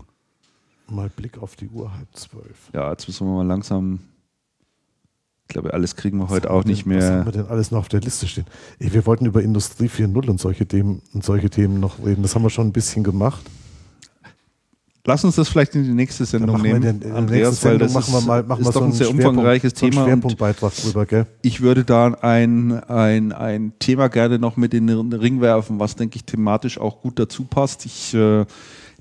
Mal 0.91 1.09
Blick 1.09 1.37
auf 1.37 1.55
die 1.55 1.69
Uhr, 1.69 1.93
halb 1.93 2.07
zwölf. 2.13 2.69
Ja, 2.73 2.91
jetzt 2.91 3.07
müssen 3.07 3.25
wir 3.27 3.33
mal 3.33 3.47
langsam. 3.47 3.99
Ich 5.47 5.53
glaube, 5.53 5.73
alles 5.73 5.95
kriegen 5.95 6.17
wir 6.17 6.25
was 6.25 6.31
heute 6.31 6.51
auch 6.51 6.63
nicht 6.63 6.85
denn, 6.85 6.93
mehr. 6.93 7.01
Was 7.01 7.09
haben 7.09 7.25
wir 7.25 7.31
denn 7.31 7.47
alles 7.47 7.71
noch 7.71 7.79
auf 7.79 7.89
der 7.89 8.01
Liste 8.01 8.27
stehen? 8.27 8.45
Ey, 8.79 8.93
wir 8.93 9.05
wollten 9.05 9.25
über 9.25 9.41
Industrie 9.41 9.87
4.0 9.87 10.29
und 10.29 10.39
solche 10.39 10.65
Themen 10.65 11.01
und 11.13 11.23
solche 11.23 11.49
Themen 11.49 11.79
noch 11.79 12.03
reden. 12.05 12.21
Das 12.21 12.35
haben 12.35 12.43
wir 12.43 12.49
schon 12.49 12.67
ein 12.67 12.73
bisschen 12.73 13.03
gemacht. 13.03 13.41
Lass 15.03 15.23
uns 15.23 15.35
das 15.35 15.49
vielleicht 15.49 15.73
in 15.73 15.83
die 15.83 15.93
nächste 15.93 16.25
Sendung 16.25 16.61
nehmen, 16.61 16.81
den, 16.81 17.01
in 17.01 17.11
Andreas, 17.13 17.65
weil 17.65 17.79
das 17.79 17.91
machen 17.93 18.13
wir 18.13 18.21
mal, 18.21 18.43
machen 18.43 18.61
ist 18.61 18.67
wir 18.67 18.71
doch 18.71 18.81
so 18.81 18.85
ein 18.85 18.91
sehr 18.91 19.09
umfangreiches 19.09 19.73
so 19.75 19.87
Thema. 19.87 20.05
Schwerpunktbeitrag 20.05 20.75
drüber, 20.75 21.05
gell? 21.07 21.25
Ich 21.41 21.61
würde 21.61 21.83
da 21.83 22.13
ein, 22.21 22.71
ein, 22.83 23.31
ein 23.31 23.73
Thema 23.79 24.09
gerne 24.09 24.37
noch 24.37 24.57
mit 24.57 24.75
in 24.75 24.85
den 24.85 25.11
Ring 25.11 25.41
werfen, 25.41 25.79
was, 25.79 25.95
denke 25.95 26.17
ich, 26.17 26.25
thematisch 26.25 26.77
auch 26.77 27.01
gut 27.01 27.17
dazu 27.17 27.45
passt. 27.45 27.85
Ich 27.87 28.13
äh, 28.13 28.45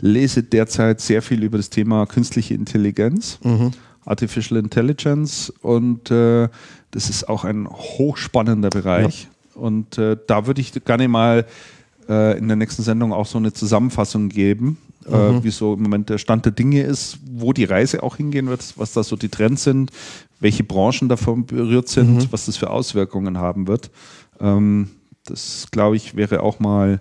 lese 0.01 0.43
derzeit 0.43 1.01
sehr 1.01 1.23
viel 1.23 1.43
über 1.43 1.57
das 1.57 1.71
Thema 1.71 2.07
künstliche 2.07 2.55
Intelligenz, 2.55 3.39
mhm. 3.43 3.73
Artificial 4.05 4.59
Intelligence 4.59 5.53
und 5.63 6.11
äh, 6.11 6.49
das 6.91 7.11
ist 7.11 7.29
auch 7.29 7.45
ein 7.45 7.69
hochspannender 7.69 8.71
Bereich. 8.71 9.25
Ja. 9.55 9.61
Und 9.61 9.99
äh, 9.99 10.17
da 10.27 10.47
würde 10.47 10.61
ich 10.61 10.73
gerne 10.85 11.09
mal 11.09 11.47
äh, 12.09 12.39
in 12.39 12.49
der 12.49 12.57
nächsten 12.57 12.83
Sendung 12.83 13.13
auch 13.13 13.27
so 13.27 13.39
eine 13.39 13.53
Zusammenfassung 13.53 14.29
geben, 14.29 14.79
äh, 15.07 15.33
mhm. 15.33 15.45
wie 15.45 15.51
so 15.51 15.75
im 15.75 15.83
Moment 15.83 16.09
der 16.09 16.19
Stand 16.19 16.45
der 16.45 16.53
Dinge 16.53 16.83
ist, 16.83 17.19
wo 17.31 17.53
die 17.53 17.65
Reise 17.65 18.03
auch 18.03 18.17
hingehen 18.17 18.49
wird, 18.49 18.75
was 18.77 18.93
da 18.93 19.03
so 19.03 19.17
die 19.17 19.29
Trends 19.29 19.65
sind, 19.65 19.91
welche 20.41 20.65
Branchen 20.65 21.09
davon 21.09 21.47
berührt 21.47 21.89
sind, 21.89 22.15
mhm. 22.15 22.27
was 22.31 22.47
das 22.47 22.57
für 22.57 22.71
Auswirkungen 22.71 23.39
haben 23.39 23.69
wird. 23.69 23.91
Ähm, 24.41 24.91
das, 25.25 25.69
glaube 25.71 25.97
ich, 25.97 26.17
wäre 26.17 26.43
auch 26.43 26.59
mal 26.59 27.01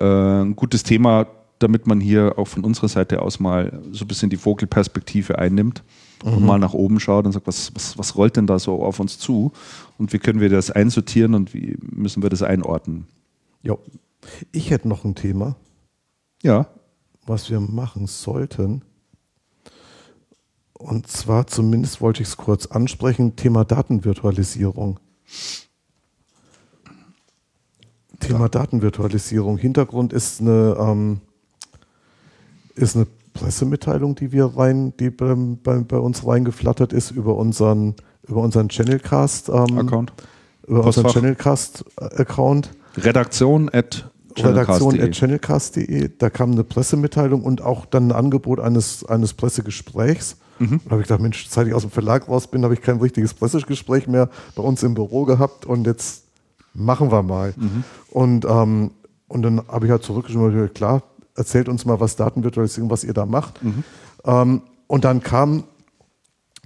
äh, 0.00 0.04
ein 0.04 0.56
gutes 0.56 0.82
Thema, 0.82 1.26
damit 1.58 1.86
man 1.86 2.00
hier 2.00 2.38
auch 2.38 2.48
von 2.48 2.64
unserer 2.64 2.88
Seite 2.88 3.22
aus 3.22 3.40
mal 3.40 3.80
so 3.92 4.04
ein 4.04 4.08
bisschen 4.08 4.30
die 4.30 4.36
Vogelperspektive 4.36 5.38
einnimmt 5.38 5.82
mhm. 6.24 6.32
und 6.34 6.44
mal 6.44 6.58
nach 6.58 6.74
oben 6.74 7.00
schaut 7.00 7.24
und 7.24 7.32
sagt, 7.32 7.46
was, 7.46 7.74
was, 7.74 7.96
was 7.98 8.16
rollt 8.16 8.36
denn 8.36 8.46
da 8.46 8.58
so 8.58 8.82
auf 8.82 9.00
uns 9.00 9.18
zu 9.18 9.52
und 9.98 10.12
wie 10.12 10.18
können 10.18 10.40
wir 10.40 10.48
das 10.48 10.70
einsortieren 10.70 11.34
und 11.34 11.54
wie 11.54 11.76
müssen 11.80 12.22
wir 12.22 12.30
das 12.30 12.42
einordnen. 12.42 13.06
Ja, 13.62 13.76
ich 14.52 14.70
hätte 14.70 14.88
noch 14.88 15.04
ein 15.04 15.14
Thema. 15.14 15.56
Ja. 16.42 16.68
Was 17.26 17.50
wir 17.50 17.60
machen 17.60 18.06
sollten. 18.06 18.82
Und 20.74 21.06
zwar 21.08 21.46
zumindest 21.46 22.00
wollte 22.00 22.22
ich 22.22 22.28
es 22.28 22.36
kurz 22.36 22.66
ansprechen, 22.66 23.34
Thema 23.36 23.64
Datenvirtualisierung. 23.64 25.00
Thema 28.20 28.48
Datenvirtualisierung. 28.48 29.58
Hintergrund 29.58 30.12
ist 30.12 30.40
eine, 30.40 30.76
ähm, 30.78 31.20
ist 32.76 32.96
eine 32.96 33.06
Pressemitteilung, 33.32 34.14
die 34.14 34.32
wir 34.32 34.46
rein, 34.46 34.92
die 34.98 35.10
bei, 35.10 35.34
bei, 35.34 35.78
bei 35.78 35.98
uns 35.98 36.26
reingeflattert 36.26 36.92
ist 36.92 37.10
über 37.10 37.36
unseren, 37.36 37.94
über 38.26 38.40
unseren 38.42 38.68
Channelcast 38.68 39.48
ähm, 39.48 39.78
Account. 39.78 40.12
Über 40.66 40.82
Postfach. 40.82 41.04
unseren 41.04 41.22
Channelcast 41.22 41.84
Account. 41.96 42.70
Redaktion 42.96 43.68
at 43.72 44.10
Redaktion 44.38 45.00
at 45.00 45.12
channelcast.de. 45.12 46.10
Da 46.18 46.30
kam 46.30 46.52
eine 46.52 46.64
Pressemitteilung 46.64 47.42
und 47.42 47.62
auch 47.62 47.86
dann 47.86 48.08
ein 48.08 48.12
Angebot 48.12 48.60
eines, 48.60 49.04
eines 49.04 49.32
Pressegesprächs. 49.32 50.36
Mhm. 50.58 50.80
Da 50.84 50.90
habe 50.90 51.00
ich 51.00 51.08
gedacht, 51.08 51.22
Mensch, 51.22 51.46
seit 51.48 51.66
ich 51.66 51.74
aus 51.74 51.82
dem 51.82 51.90
Verlag 51.90 52.28
raus 52.28 52.46
bin, 52.46 52.62
habe 52.64 52.74
ich 52.74 52.82
kein 52.82 52.98
richtiges 52.98 53.34
Pressegespräch 53.34 54.06
mehr 54.08 54.28
bei 54.54 54.62
uns 54.62 54.82
im 54.82 54.94
Büro 54.94 55.24
gehabt 55.24 55.66
und 55.66 55.86
jetzt 55.86 56.24
machen 56.74 57.10
wir 57.10 57.22
mal. 57.22 57.54
Mhm. 57.56 57.84
Und, 58.10 58.44
ähm, 58.44 58.90
und 59.28 59.42
dann 59.42 59.66
habe 59.68 59.86
ich 59.86 59.92
halt 59.92 60.02
zurückgeschrieben, 60.02 60.72
klar, 60.74 61.02
erzählt 61.36 61.68
uns 61.68 61.84
mal, 61.84 62.00
was 62.00 62.16
Datenvirtualisierung, 62.16 62.90
was 62.90 63.04
ihr 63.04 63.14
da 63.14 63.26
macht. 63.26 63.62
Mhm. 63.62 63.84
Ähm, 64.24 64.62
und 64.86 65.04
dann 65.04 65.22
kam 65.22 65.64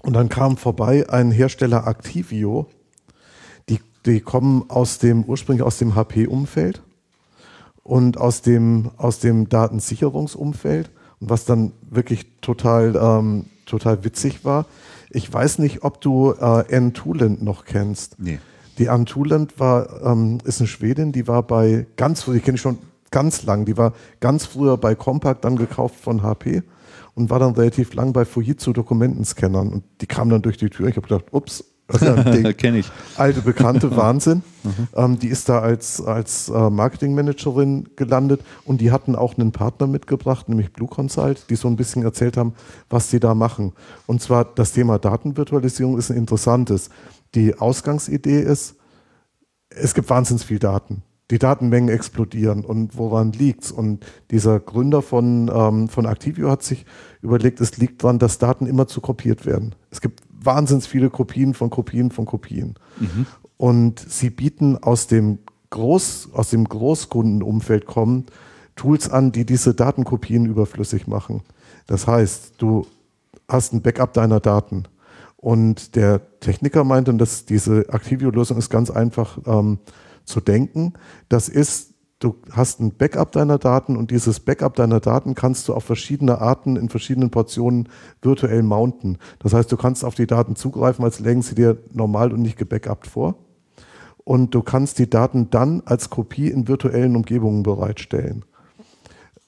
und 0.02 0.14
dann 0.14 0.28
kam 0.28 0.56
vorbei 0.56 1.08
ein 1.08 1.30
Hersteller 1.30 1.86
Activio, 1.86 2.66
die, 3.68 3.80
die 4.06 4.20
kommen 4.20 4.64
aus 4.68 4.98
dem 4.98 5.24
ursprünglich 5.24 5.62
aus 5.62 5.78
dem 5.78 5.94
HP-Umfeld 5.94 6.82
und 7.82 8.18
aus 8.18 8.42
dem, 8.42 8.90
aus 8.96 9.18
dem 9.18 9.48
Datensicherungsumfeld. 9.48 10.90
Und 11.20 11.28
was 11.28 11.44
dann 11.44 11.72
wirklich 11.82 12.40
total, 12.40 12.96
ähm, 12.96 13.46
total 13.66 14.04
witzig 14.04 14.44
war, 14.44 14.64
ich 15.10 15.30
weiß 15.30 15.58
nicht, 15.58 15.82
ob 15.82 16.00
du 16.00 16.32
äh, 16.32 16.74
Anne 16.74 16.92
Tuland 16.92 17.42
noch 17.42 17.64
kennst. 17.64 18.18
Nee. 18.18 18.38
Die 18.78 18.88
Anne 18.88 19.04
Tuland 19.04 19.60
war, 19.60 20.02
ähm, 20.02 20.38
ist 20.44 20.60
eine 20.60 20.68
Schwedin, 20.68 21.12
die 21.12 21.28
war 21.28 21.42
bei 21.42 21.86
ganz 21.96 22.24
die 22.24 22.40
kenne 22.40 22.54
ich 22.54 22.62
schon 22.62 22.78
ganz 23.10 23.42
lang, 23.44 23.64
die 23.64 23.76
war 23.76 23.92
ganz 24.20 24.46
früher 24.46 24.76
bei 24.76 24.94
Compaq, 24.94 25.40
dann 25.42 25.56
gekauft 25.56 25.96
von 25.96 26.22
HP 26.22 26.62
und 27.14 27.30
war 27.30 27.38
dann 27.38 27.54
relativ 27.54 27.94
lang 27.94 28.12
bei 28.12 28.24
Fujitsu 28.24 28.72
Dokumentenscannern 28.72 29.72
und 29.72 29.84
die 30.00 30.06
kam 30.06 30.30
dann 30.30 30.42
durch 30.42 30.56
die 30.56 30.70
Tür. 30.70 30.88
Ich 30.88 30.96
habe 30.96 31.06
gedacht, 31.06 31.26
ups, 31.32 31.64
das 31.90 32.02
ist 32.02 32.08
ein 32.08 32.32
Ding. 32.42 32.56
Kenne 32.56 32.78
ich. 32.78 32.90
Alte 33.16 33.40
Bekannte, 33.42 33.94
Wahnsinn. 33.96 34.42
Mhm. 34.62 34.88
Ähm, 34.94 35.18
die 35.18 35.28
ist 35.28 35.48
da 35.48 35.60
als, 35.60 36.00
als 36.00 36.48
äh, 36.48 36.70
Marketingmanagerin 36.70 37.90
gelandet 37.96 38.42
und 38.64 38.80
die 38.80 38.92
hatten 38.92 39.16
auch 39.16 39.36
einen 39.36 39.52
Partner 39.52 39.86
mitgebracht, 39.86 40.48
nämlich 40.48 40.72
Blue 40.72 40.88
Consult, 40.88 41.50
die 41.50 41.56
so 41.56 41.68
ein 41.68 41.76
bisschen 41.76 42.02
erzählt 42.02 42.36
haben, 42.36 42.54
was 42.88 43.10
sie 43.10 43.20
da 43.20 43.34
machen. 43.34 43.72
Und 44.06 44.22
zwar 44.22 44.44
das 44.44 44.72
Thema 44.72 44.98
Datenvirtualisierung 44.98 45.98
ist 45.98 46.10
ein 46.10 46.16
interessantes. 46.16 46.90
Die 47.34 47.58
Ausgangsidee 47.58 48.40
ist, 48.40 48.76
es 49.68 49.94
gibt 49.94 50.10
wahnsinnig 50.10 50.44
viel 50.44 50.58
Daten. 50.58 51.02
Die 51.30 51.38
Datenmengen 51.38 51.88
explodieren 51.88 52.64
und 52.64 52.98
woran 52.98 53.32
liegt's? 53.32 53.70
Und 53.70 54.04
dieser 54.30 54.58
Gründer 54.58 55.00
von, 55.00 55.50
ähm, 55.54 55.88
von 55.88 56.04
Activio 56.04 56.50
hat 56.50 56.62
sich 56.62 56.84
überlegt, 57.22 57.60
es 57.60 57.78
liegt 57.78 58.02
daran, 58.02 58.18
dass 58.18 58.38
Daten 58.38 58.66
immer 58.66 58.88
zu 58.88 59.00
kopiert 59.00 59.46
werden. 59.46 59.74
Es 59.90 60.00
gibt 60.00 60.22
wahnsinnig 60.42 60.88
viele 60.88 61.10
Kopien 61.10 61.54
von 61.54 61.70
Kopien 61.70 62.10
von 62.10 62.26
Kopien. 62.26 62.74
Mhm. 62.98 63.26
Und 63.56 64.00
sie 64.00 64.30
bieten 64.30 64.76
aus 64.78 65.06
dem 65.06 65.38
Groß, 65.70 66.30
aus 66.32 66.50
dem 66.50 66.64
Großkundenumfeld 66.64 67.86
kommen 67.86 68.26
Tools 68.74 69.10
an, 69.10 69.30
die 69.30 69.44
diese 69.44 69.74
Datenkopien 69.74 70.46
überflüssig 70.46 71.06
machen. 71.06 71.42
Das 71.86 72.06
heißt, 72.06 72.54
du 72.58 72.86
hast 73.46 73.72
ein 73.72 73.82
Backup 73.82 74.14
deiner 74.14 74.40
Daten. 74.40 74.84
Und 75.36 75.96
der 75.96 76.40
Techniker 76.40 76.84
meinte, 76.84 77.12
dass 77.14 77.44
diese 77.44 77.88
Activio-Lösung 77.88 78.58
ist 78.58 78.70
ganz 78.70 78.90
einfach 78.90 79.38
ähm, 79.46 79.78
zu 80.30 80.40
denken. 80.40 80.94
Das 81.28 81.48
ist 81.48 81.90
du 82.20 82.36
hast 82.52 82.80
ein 82.80 82.92
Backup 82.92 83.32
deiner 83.32 83.58
Daten 83.58 83.96
und 83.96 84.10
dieses 84.10 84.40
Backup 84.40 84.76
deiner 84.76 85.00
Daten 85.00 85.34
kannst 85.34 85.66
du 85.68 85.74
auf 85.74 85.84
verschiedene 85.84 86.40
Arten 86.40 86.76
in 86.76 86.88
verschiedenen 86.88 87.30
Portionen 87.30 87.88
virtuell 88.22 88.62
mounten. 88.62 89.18
Das 89.40 89.54
heißt, 89.54 89.72
du 89.72 89.76
kannst 89.76 90.04
auf 90.04 90.14
die 90.14 90.26
Daten 90.26 90.54
zugreifen, 90.54 91.04
als 91.04 91.18
lägen 91.18 91.42
sie 91.42 91.54
dir 91.54 91.78
normal 91.92 92.32
und 92.32 92.42
nicht 92.42 92.58
gebackupt 92.58 93.06
vor. 93.06 93.36
Und 94.22 94.54
du 94.54 94.62
kannst 94.62 94.98
die 94.98 95.08
Daten 95.08 95.48
dann 95.50 95.82
als 95.86 96.10
Kopie 96.10 96.48
in 96.48 96.68
virtuellen 96.68 97.16
Umgebungen 97.16 97.62
bereitstellen. 97.62 98.44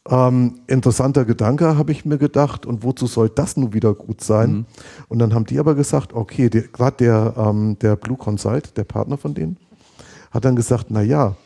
Ähm, 0.09 0.61
interessanter 0.67 1.25
Gedanke, 1.25 1.77
habe 1.77 1.93
ich 1.93 2.05
mir 2.05 2.19
gedacht. 2.19 2.67
Und 2.67 2.83
wozu 2.83 3.07
soll 3.07 3.29
das 3.29 3.57
nun 3.57 3.73
wieder 3.75 3.95
gut 3.95 4.23
sein? 4.23 4.53
Mhm. 4.53 4.67
Und 5.09 5.19
dann 5.21 5.35
haben 5.35 5.45
die 5.45 5.61
aber 5.61 5.75
gesagt, 5.75 6.15
okay, 6.15 6.49
gerade 6.49 6.97
der, 6.97 7.35
ähm, 7.37 7.79
der 7.81 7.97
Blue 7.97 8.17
Consult, 8.17 8.77
der 8.77 8.85
Partner 8.85 9.19
von 9.19 9.35
denen, 9.35 9.59
hat 10.33 10.45
dann 10.45 10.57
gesagt, 10.57 10.87
na 10.89 11.03
ja, 11.03 11.37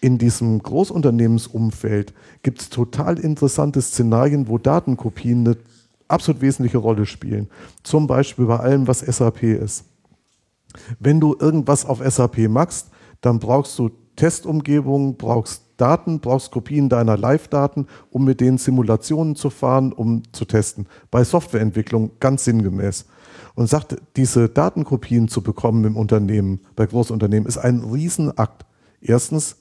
in 0.00 0.16
diesem 0.16 0.62
Großunternehmensumfeld 0.62 2.14
gibt 2.42 2.60
es 2.60 2.70
total 2.70 3.18
interessante 3.18 3.82
Szenarien, 3.82 4.48
wo 4.48 4.56
Datenkopien 4.58 5.46
eine 5.46 5.56
absolut 6.06 6.40
wesentliche 6.40 6.78
Rolle 6.78 7.04
spielen. 7.04 7.48
Zum 7.82 8.06
Beispiel 8.06 8.46
bei 8.46 8.58
allem, 8.58 8.86
was 8.86 9.00
SAP 9.00 9.42
ist. 9.42 9.84
Wenn 10.98 11.20
du 11.20 11.36
irgendwas 11.38 11.84
auf 11.84 12.00
SAP 12.04 12.48
machst, 12.48 12.88
dann 13.20 13.40
brauchst 13.40 13.78
du 13.78 13.90
Testumgebungen, 14.16 15.16
brauchst 15.16 15.62
Daten, 15.76 16.20
brauchst 16.20 16.50
Kopien 16.50 16.88
deiner 16.88 17.16
Live-Daten, 17.16 17.86
um 18.10 18.24
mit 18.24 18.40
denen 18.40 18.58
Simulationen 18.58 19.36
zu 19.36 19.48
fahren, 19.48 19.92
um 19.92 20.22
zu 20.32 20.44
testen. 20.44 20.86
Bei 21.10 21.24
Softwareentwicklung 21.24 22.12
ganz 22.20 22.44
sinngemäß. 22.44 23.06
Und 23.58 23.66
sagt, 23.66 23.96
diese 24.14 24.48
Datenkopien 24.48 25.26
zu 25.26 25.42
bekommen 25.42 25.84
im 25.84 25.96
Unternehmen, 25.96 26.60
bei 26.76 26.86
Großunternehmen, 26.86 27.48
ist 27.48 27.58
ein 27.58 27.80
Riesenakt. 27.80 28.64
Erstens, 29.00 29.56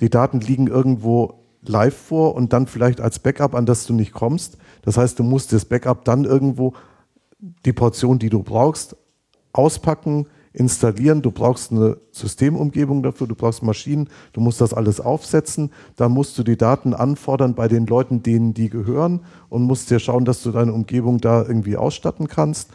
die 0.00 0.08
Daten 0.08 0.38
liegen 0.38 0.68
irgendwo 0.68 1.40
live 1.62 1.96
vor 1.96 2.36
und 2.36 2.52
dann 2.52 2.68
vielleicht 2.68 3.00
als 3.00 3.18
Backup, 3.18 3.56
an 3.56 3.66
das 3.66 3.86
du 3.86 3.92
nicht 3.92 4.12
kommst. 4.12 4.56
Das 4.82 4.96
heißt, 4.96 5.18
du 5.18 5.24
musst 5.24 5.52
das 5.52 5.64
Backup 5.64 6.04
dann 6.04 6.24
irgendwo 6.24 6.74
die 7.64 7.72
Portion, 7.72 8.20
die 8.20 8.30
du 8.30 8.44
brauchst, 8.44 8.94
auspacken, 9.52 10.28
installieren. 10.52 11.20
Du 11.20 11.32
brauchst 11.32 11.72
eine 11.72 11.96
Systemumgebung 12.12 13.02
dafür, 13.02 13.26
du 13.26 13.34
brauchst 13.34 13.64
Maschinen, 13.64 14.10
du 14.32 14.40
musst 14.40 14.60
das 14.60 14.72
alles 14.72 15.00
aufsetzen. 15.00 15.72
Dann 15.96 16.12
musst 16.12 16.38
du 16.38 16.44
die 16.44 16.56
Daten 16.56 16.94
anfordern 16.94 17.56
bei 17.56 17.66
den 17.66 17.86
Leuten, 17.86 18.22
denen 18.22 18.54
die 18.54 18.70
gehören 18.70 19.22
und 19.48 19.64
musst 19.64 19.90
dir 19.90 19.98
schauen, 19.98 20.24
dass 20.24 20.40
du 20.44 20.52
deine 20.52 20.72
Umgebung 20.72 21.18
da 21.18 21.42
irgendwie 21.42 21.76
ausstatten 21.76 22.28
kannst. 22.28 22.70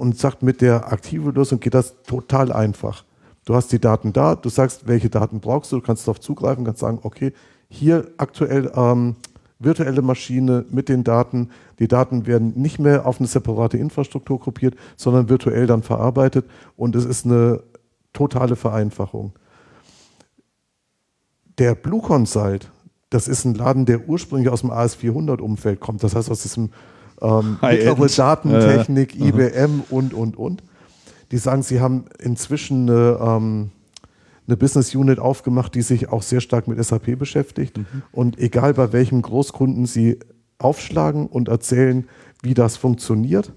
Und 0.00 0.16
sagt, 0.16 0.42
mit 0.42 0.62
der 0.62 0.90
aktiven 0.90 1.34
Lösung 1.34 1.60
geht 1.60 1.74
das 1.74 2.02
total 2.04 2.52
einfach. 2.52 3.04
Du 3.44 3.54
hast 3.54 3.70
die 3.70 3.78
Daten 3.78 4.14
da, 4.14 4.34
du 4.34 4.48
sagst, 4.48 4.88
welche 4.88 5.10
Daten 5.10 5.40
brauchst 5.40 5.72
du, 5.72 5.76
du 5.76 5.82
kannst 5.82 6.08
darauf 6.08 6.20
zugreifen, 6.20 6.64
kannst 6.64 6.80
sagen, 6.80 7.00
okay, 7.02 7.34
hier 7.68 8.10
aktuell 8.16 8.72
ähm, 8.74 9.16
virtuelle 9.58 10.00
Maschine 10.00 10.64
mit 10.70 10.88
den 10.88 11.04
Daten. 11.04 11.50
Die 11.80 11.86
Daten 11.86 12.24
werden 12.24 12.54
nicht 12.56 12.78
mehr 12.78 13.04
auf 13.04 13.20
eine 13.20 13.28
separate 13.28 13.76
Infrastruktur 13.76 14.40
kopiert, 14.40 14.74
sondern 14.96 15.28
virtuell 15.28 15.66
dann 15.66 15.82
verarbeitet 15.82 16.46
und 16.78 16.96
es 16.96 17.04
ist 17.04 17.26
eine 17.26 17.62
totale 18.14 18.56
Vereinfachung. 18.56 19.34
Der 21.58 21.74
Blue 21.74 22.00
Consult, 22.00 22.70
das 23.10 23.28
ist 23.28 23.44
ein 23.44 23.54
Laden, 23.54 23.84
der 23.84 24.08
ursprünglich 24.08 24.48
aus 24.48 24.62
dem 24.62 24.70
AS400-Umfeld 24.70 25.78
kommt, 25.78 26.02
das 26.02 26.14
heißt 26.16 26.30
aus 26.30 26.40
diesem 26.40 26.70
ähm, 27.20 27.58
mittlere 27.60 28.06
Datentechnik, 28.06 29.18
äh, 29.18 29.28
IBM 29.28 29.82
und, 29.90 30.14
und, 30.14 30.36
und 30.36 30.62
die 31.30 31.38
sagen, 31.38 31.62
sie 31.62 31.80
haben 31.80 32.06
inzwischen 32.18 32.88
eine, 32.88 33.18
ähm, 33.20 33.70
eine 34.46 34.56
Business 34.56 34.94
Unit 34.94 35.18
aufgemacht, 35.18 35.74
die 35.74 35.82
sich 35.82 36.08
auch 36.08 36.22
sehr 36.22 36.40
stark 36.40 36.66
mit 36.66 36.82
SAP 36.82 37.18
beschäftigt. 37.18 37.78
Mhm. 37.78 38.02
Und 38.10 38.38
egal 38.38 38.74
bei 38.74 38.92
welchem 38.92 39.22
Großkunden 39.22 39.86
sie 39.86 40.18
aufschlagen 40.58 41.26
und 41.26 41.48
erzählen, 41.48 42.08
wie 42.42 42.54
das 42.54 42.76
funktioniert, 42.76 43.52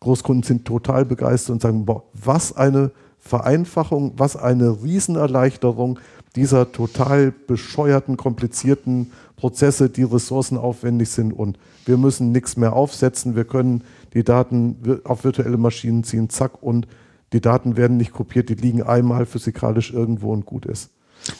Großkunden 0.00 0.42
sind 0.42 0.66
total 0.66 1.04
begeistert 1.04 1.54
und 1.54 1.62
sagen, 1.62 1.86
boah, 1.86 2.04
was 2.12 2.54
eine 2.54 2.90
Vereinfachung, 3.18 4.12
was 4.16 4.36
eine 4.36 4.82
Riesenerleichterung. 4.82 5.98
Dieser 6.36 6.70
total 6.70 7.32
bescheuerten, 7.32 8.16
komplizierten 8.16 9.12
Prozesse, 9.36 9.88
die 9.88 10.02
ressourcenaufwendig 10.02 11.08
sind. 11.08 11.32
Und 11.32 11.58
wir 11.86 11.96
müssen 11.96 12.30
nichts 12.30 12.56
mehr 12.56 12.74
aufsetzen, 12.74 13.34
wir 13.34 13.44
können 13.44 13.82
die 14.14 14.22
Daten 14.22 15.00
auf 15.04 15.24
virtuelle 15.24 15.56
Maschinen 15.56 16.04
ziehen, 16.04 16.28
zack, 16.28 16.62
und 16.62 16.86
die 17.32 17.40
Daten 17.40 17.76
werden 17.76 17.96
nicht 17.96 18.12
kopiert, 18.12 18.48
die 18.48 18.54
liegen 18.54 18.82
einmal 18.82 19.26
physikalisch 19.26 19.92
irgendwo 19.92 20.32
und 20.32 20.46
gut 20.46 20.66
ist. 20.66 20.90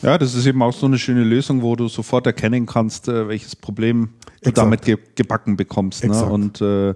Ja, 0.02 0.18
das 0.18 0.34
ist 0.34 0.46
eben 0.46 0.62
auch 0.62 0.72
so 0.72 0.86
eine 0.86 0.98
schöne 0.98 1.22
Lösung, 1.22 1.62
wo 1.62 1.76
du 1.76 1.88
sofort 1.88 2.26
erkennen 2.26 2.66
kannst, 2.66 3.08
äh, 3.08 3.28
welches 3.28 3.54
Problem 3.54 4.10
Exakt. 4.50 4.58
damit 4.58 4.82
ge 4.82 4.98
gebacken 5.14 5.56
bekommst 5.56 6.04
ne? 6.04 6.24
und 6.24 6.60
äh, 6.60 6.94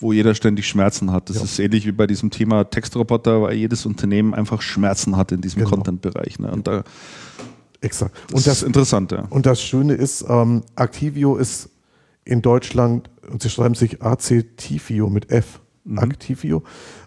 wo 0.00 0.12
jeder 0.12 0.34
ständig 0.34 0.66
Schmerzen 0.66 1.12
hat. 1.12 1.28
Das 1.28 1.36
ja. 1.36 1.44
ist 1.44 1.58
ähnlich 1.58 1.86
wie 1.86 1.92
bei 1.92 2.06
diesem 2.06 2.30
Thema 2.30 2.64
Textroboter, 2.64 3.42
weil 3.42 3.54
jedes 3.54 3.86
Unternehmen 3.86 4.34
einfach 4.34 4.62
Schmerzen 4.62 5.16
hat 5.16 5.32
in 5.32 5.40
diesem 5.40 5.60
genau. 5.60 5.70
Content-Bereich. 5.70 6.38
Ne? 6.38 6.50
Und 6.50 6.66
da 6.66 6.84
Exakt. 7.80 8.16
Und 8.32 8.38
das, 8.38 8.44
das 8.44 8.56
ist 8.58 8.62
interessant, 8.64 9.12
ja. 9.12 9.26
Und 9.30 9.46
das 9.46 9.62
Schöne 9.62 9.94
ist, 9.94 10.24
ähm, 10.28 10.62
Activio 10.76 11.36
ist 11.36 11.70
in 12.24 12.42
Deutschland, 12.42 13.08
und 13.30 13.42
sie 13.42 13.50
schreiben 13.50 13.74
sich 13.74 14.02
Activio 14.02 15.08
mit 15.08 15.30
F, 15.30 15.60
mhm. 15.84 15.98
Activio, 15.98 16.62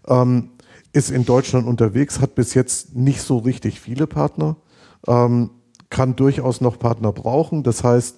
ähm, 0.07 0.51
ist 0.93 1.11
in 1.11 1.25
Deutschland 1.25 1.67
unterwegs, 1.67 2.19
hat 2.19 2.35
bis 2.35 2.53
jetzt 2.53 2.95
nicht 2.95 3.21
so 3.21 3.37
richtig 3.37 3.79
viele 3.79 4.07
Partner, 4.07 4.55
ähm, 5.07 5.51
kann 5.89 6.15
durchaus 6.15 6.61
noch 6.61 6.79
Partner 6.79 7.11
brauchen. 7.11 7.63
Das 7.63 7.83
heißt, 7.83 8.17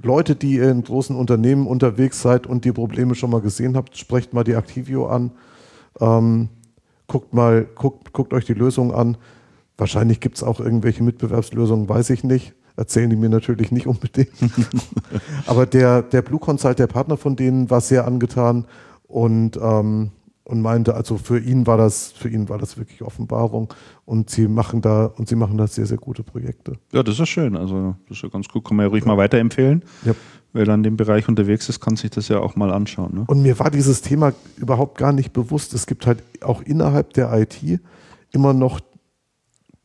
Leute, 0.00 0.36
die 0.36 0.58
in 0.58 0.82
großen 0.82 1.14
Unternehmen 1.14 1.66
unterwegs 1.66 2.22
seid 2.22 2.46
und 2.46 2.64
die 2.64 2.72
Probleme 2.72 3.14
schon 3.14 3.30
mal 3.30 3.40
gesehen 3.40 3.76
habt, 3.76 3.96
sprecht 3.96 4.32
mal 4.32 4.44
die 4.44 4.52
Activio 4.52 5.06
an, 5.06 5.32
ähm, 6.00 6.48
guckt 7.06 7.34
mal, 7.34 7.66
guckt, 7.74 8.12
guckt 8.12 8.32
euch 8.32 8.44
die 8.44 8.54
Lösung 8.54 8.92
an. 8.92 9.16
Wahrscheinlich 9.76 10.20
gibt 10.20 10.36
es 10.36 10.42
auch 10.42 10.60
irgendwelche 10.60 11.02
Mitbewerbslösungen, 11.02 11.88
weiß 11.88 12.10
ich 12.10 12.24
nicht 12.24 12.54
erzählen 12.76 13.10
die 13.10 13.16
mir 13.16 13.28
natürlich 13.28 13.70
nicht 13.70 13.86
unbedingt. 13.86 14.32
Aber 15.46 15.66
der, 15.66 16.02
der 16.02 16.22
Blue 16.22 16.40
Consult, 16.40 16.78
der 16.78 16.86
Partner 16.86 17.16
von 17.16 17.36
denen, 17.36 17.70
war 17.70 17.80
sehr 17.80 18.06
angetan 18.06 18.66
und, 19.06 19.58
ähm, 19.62 20.10
und 20.44 20.60
meinte, 20.60 20.94
also 20.94 21.18
für 21.18 21.38
ihn 21.38 21.66
war 21.66 21.76
das, 21.76 22.12
für 22.12 22.28
ihn 22.28 22.48
war 22.48 22.58
das 22.58 22.76
wirklich 22.76 23.02
Offenbarung 23.02 23.72
und 24.04 24.30
sie 24.30 24.48
machen 24.48 24.80
da 24.80 25.06
und 25.06 25.28
sie 25.28 25.36
machen 25.36 25.56
da 25.56 25.66
sehr, 25.66 25.86
sehr 25.86 25.98
gute 25.98 26.22
Projekte. 26.22 26.78
Ja, 26.92 27.02
das 27.02 27.20
ist 27.20 27.28
schön. 27.28 27.56
Also 27.56 27.94
das 28.08 28.18
ist 28.18 28.22
ja 28.22 28.28
ganz 28.28 28.48
gut. 28.48 28.64
Kann 28.64 28.76
man 28.76 28.86
ja 28.86 28.90
ruhig 28.90 29.04
ja. 29.04 29.08
mal 29.08 29.16
weiterempfehlen. 29.16 29.84
Ja. 30.04 30.14
Wer 30.52 30.66
dann 30.66 30.80
in 30.80 30.84
dem 30.84 30.96
Bereich 30.96 31.28
unterwegs 31.28 31.68
ist, 31.68 31.80
kann 31.80 31.96
sich 31.96 32.10
das 32.10 32.28
ja 32.28 32.40
auch 32.40 32.56
mal 32.56 32.72
anschauen. 32.72 33.14
Ne? 33.14 33.24
Und 33.26 33.42
mir 33.42 33.58
war 33.58 33.70
dieses 33.70 34.02
Thema 34.02 34.34
überhaupt 34.58 34.98
gar 34.98 35.12
nicht 35.12 35.32
bewusst. 35.32 35.72
Es 35.72 35.86
gibt 35.86 36.06
halt 36.06 36.22
auch 36.42 36.60
innerhalb 36.60 37.14
der 37.14 37.32
IT 37.32 37.80
immer 38.32 38.52
noch 38.52 38.80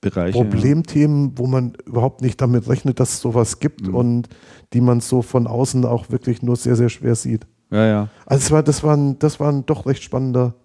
Bereiche, 0.01 0.37
Problemthemen, 0.37 1.29
ja. 1.29 1.31
wo 1.35 1.47
man 1.47 1.73
überhaupt 1.85 2.21
nicht 2.21 2.41
damit 2.41 2.67
rechnet, 2.67 2.99
dass 2.99 3.13
es 3.13 3.21
sowas 3.21 3.59
gibt 3.59 3.87
mhm. 3.87 3.95
und 3.95 4.29
die 4.73 4.81
man 4.81 4.99
so 4.99 5.21
von 5.21 5.47
außen 5.47 5.85
auch 5.85 6.09
wirklich 6.09 6.41
nur 6.41 6.55
sehr, 6.55 6.75
sehr 6.75 6.89
schwer 6.89 7.15
sieht. 7.15 7.47
Ja, 7.69 7.85
ja. 7.85 8.09
Also 8.25 8.45
es 8.45 8.51
war, 8.51 8.63
das, 8.63 8.83
war 8.83 8.95
ein, 8.95 9.19
das 9.19 9.39
war 9.39 9.51
ein 9.51 9.65
doch 9.65 9.85
recht 9.85 10.03
spannender, 10.03 10.55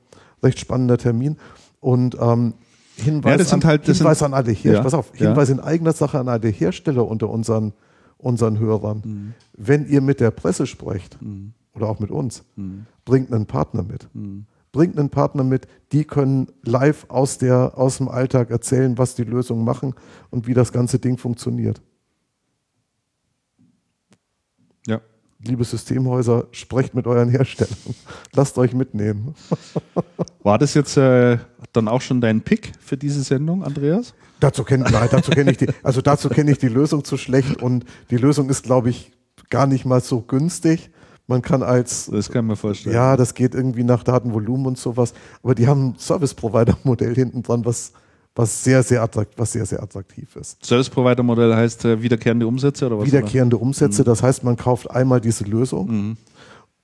recht 0.43 0.59
spannender 0.59 0.99
Termin. 0.99 1.37
Und 1.81 2.17
ähm, 2.21 2.55
Hinweis, 2.97 3.51
ja, 3.51 3.57
an, 3.57 3.65
halt, 3.65 3.87
Hinweis 3.87 4.19
sind, 4.19 4.27
an 4.27 4.35
alle 4.35 4.53
Hersteller, 4.53 4.75
ja, 4.75 4.83
pass 4.83 4.95
auf, 4.95 5.13
Hinweis 5.15 5.49
in 5.49 5.61
eigener 5.61 5.93
Sache 5.93 6.19
an 6.19 6.29
alle 6.29 6.49
Hersteller 6.49 7.07
unter 7.07 7.31
unseren, 7.31 7.73
unseren 8.19 8.59
Hörern. 8.59 9.03
Mhm. 9.05 9.35
Wenn 9.57 9.87
ihr 9.87 10.01
mit 10.01 10.21
der 10.21 10.31
Presse 10.31 10.67
sprecht 10.67 11.21
mhm. 11.21 11.55
oder 11.75 11.89
auch 11.89 11.99
mit 11.99 12.11
uns, 12.11 12.45
mhm. 12.57 12.87
bringt 13.05 13.33
einen 13.33 13.47
Partner 13.47 13.83
mit. 13.83 14.09
Mhm 14.13 14.47
bringt 14.73 14.99
einen 14.99 15.11
Partner 15.11 15.45
mit, 15.45 15.69
die 15.93 16.05
können 16.05 16.51
live 16.65 17.07
aus, 17.09 17.39
der, 17.39 17.77
aus 17.77 17.99
dem 17.99 18.09
Alltag 18.09 18.51
erzählen, 18.51 18.99
was 18.99 19.15
die 19.15 19.25
Lösungen 19.25 19.65
machen 19.65 19.95
und 20.31 20.47
wie 20.47 20.55
das 20.55 20.73
ganze 20.73 20.99
Ding 20.99 21.19
funktioniert. 21.19 21.81
Ja. 24.87 25.01
Liebe 25.45 25.65
Systemhäuser, 25.65 26.47
sprecht 26.53 26.95
mit 26.95 27.07
euren 27.07 27.29
Herstellern. 27.29 27.77
Lasst 28.35 28.59
euch 28.59 28.75
mitnehmen. 28.75 29.35
War 30.43 30.59
das 30.59 30.75
jetzt 30.75 30.97
äh, 30.97 31.39
dann 31.73 31.89
auch 31.89 32.01
schon 32.01 32.21
dein 32.21 32.43
Pick 32.43 32.73
für 32.81 32.97
diese 32.97 33.23
Sendung, 33.23 33.65
Andreas? 33.65 34.15
Dazu 34.41 34.65
kenne 34.65 34.85
kenn 34.85 35.49
ich 35.49 35.57
die, 35.57 35.69
also 35.83 36.01
dazu 36.01 36.29
kenne 36.29 36.53
ich 36.53 36.59
die 36.59 36.69
Lösung 36.69 37.05
zu 37.05 37.17
schlecht 37.17 37.63
und 37.63 37.85
die 38.11 38.17
Lösung 38.17 38.49
ist, 38.51 38.63
glaube 38.65 38.91
ich, 38.91 39.13
gar 39.51 39.67
nicht 39.67 39.85
mal 39.85 40.01
so 40.01 40.21
günstig. 40.21 40.91
Man 41.27 41.43
kann 41.43 41.63
als. 41.63 42.07
Das 42.07 42.31
kann 42.31 42.47
man 42.47 42.57
vorstellen. 42.57 42.95
Ja, 42.95 43.17
das 43.17 43.35
geht 43.35 43.55
irgendwie 43.55 43.85
nach 43.85 44.03
Datenvolumen 44.03 44.67
und 44.67 44.79
sowas. 44.79 45.15
Aber 45.43 45.55
die 45.55 45.69
haben 45.69 45.91
ein 45.91 45.95
Service-Provider-Modell 45.99 47.15
hinten 47.15 47.43
dran, 47.43 47.65
was, 47.65 47.93
was, 48.35 48.65
sehr, 48.65 48.83
sehr 48.83 49.03
attrakt, 49.03 49.35
was 49.37 49.53
sehr, 49.53 49.67
sehr 49.67 49.83
attraktiv 49.83 50.37
ist. 50.37 50.65
Service-Provider-Modell 50.65 51.55
heißt 51.55 51.85
äh, 51.85 52.03
wiederkehrende 52.03 52.47
Umsätze 52.47 52.87
oder 52.87 52.99
was? 52.99 53.07
Wiederkehrende 53.07 53.57
oder? 53.57 53.67
Umsätze, 53.67 54.03
mhm. 54.03 54.07
das 54.07 54.23
heißt, 54.23 54.45
man 54.45 54.57
kauft 54.57 54.91
einmal 54.91 55.21
diese 55.21 55.45
Lösung. 55.45 55.91
Mhm. 55.91 56.17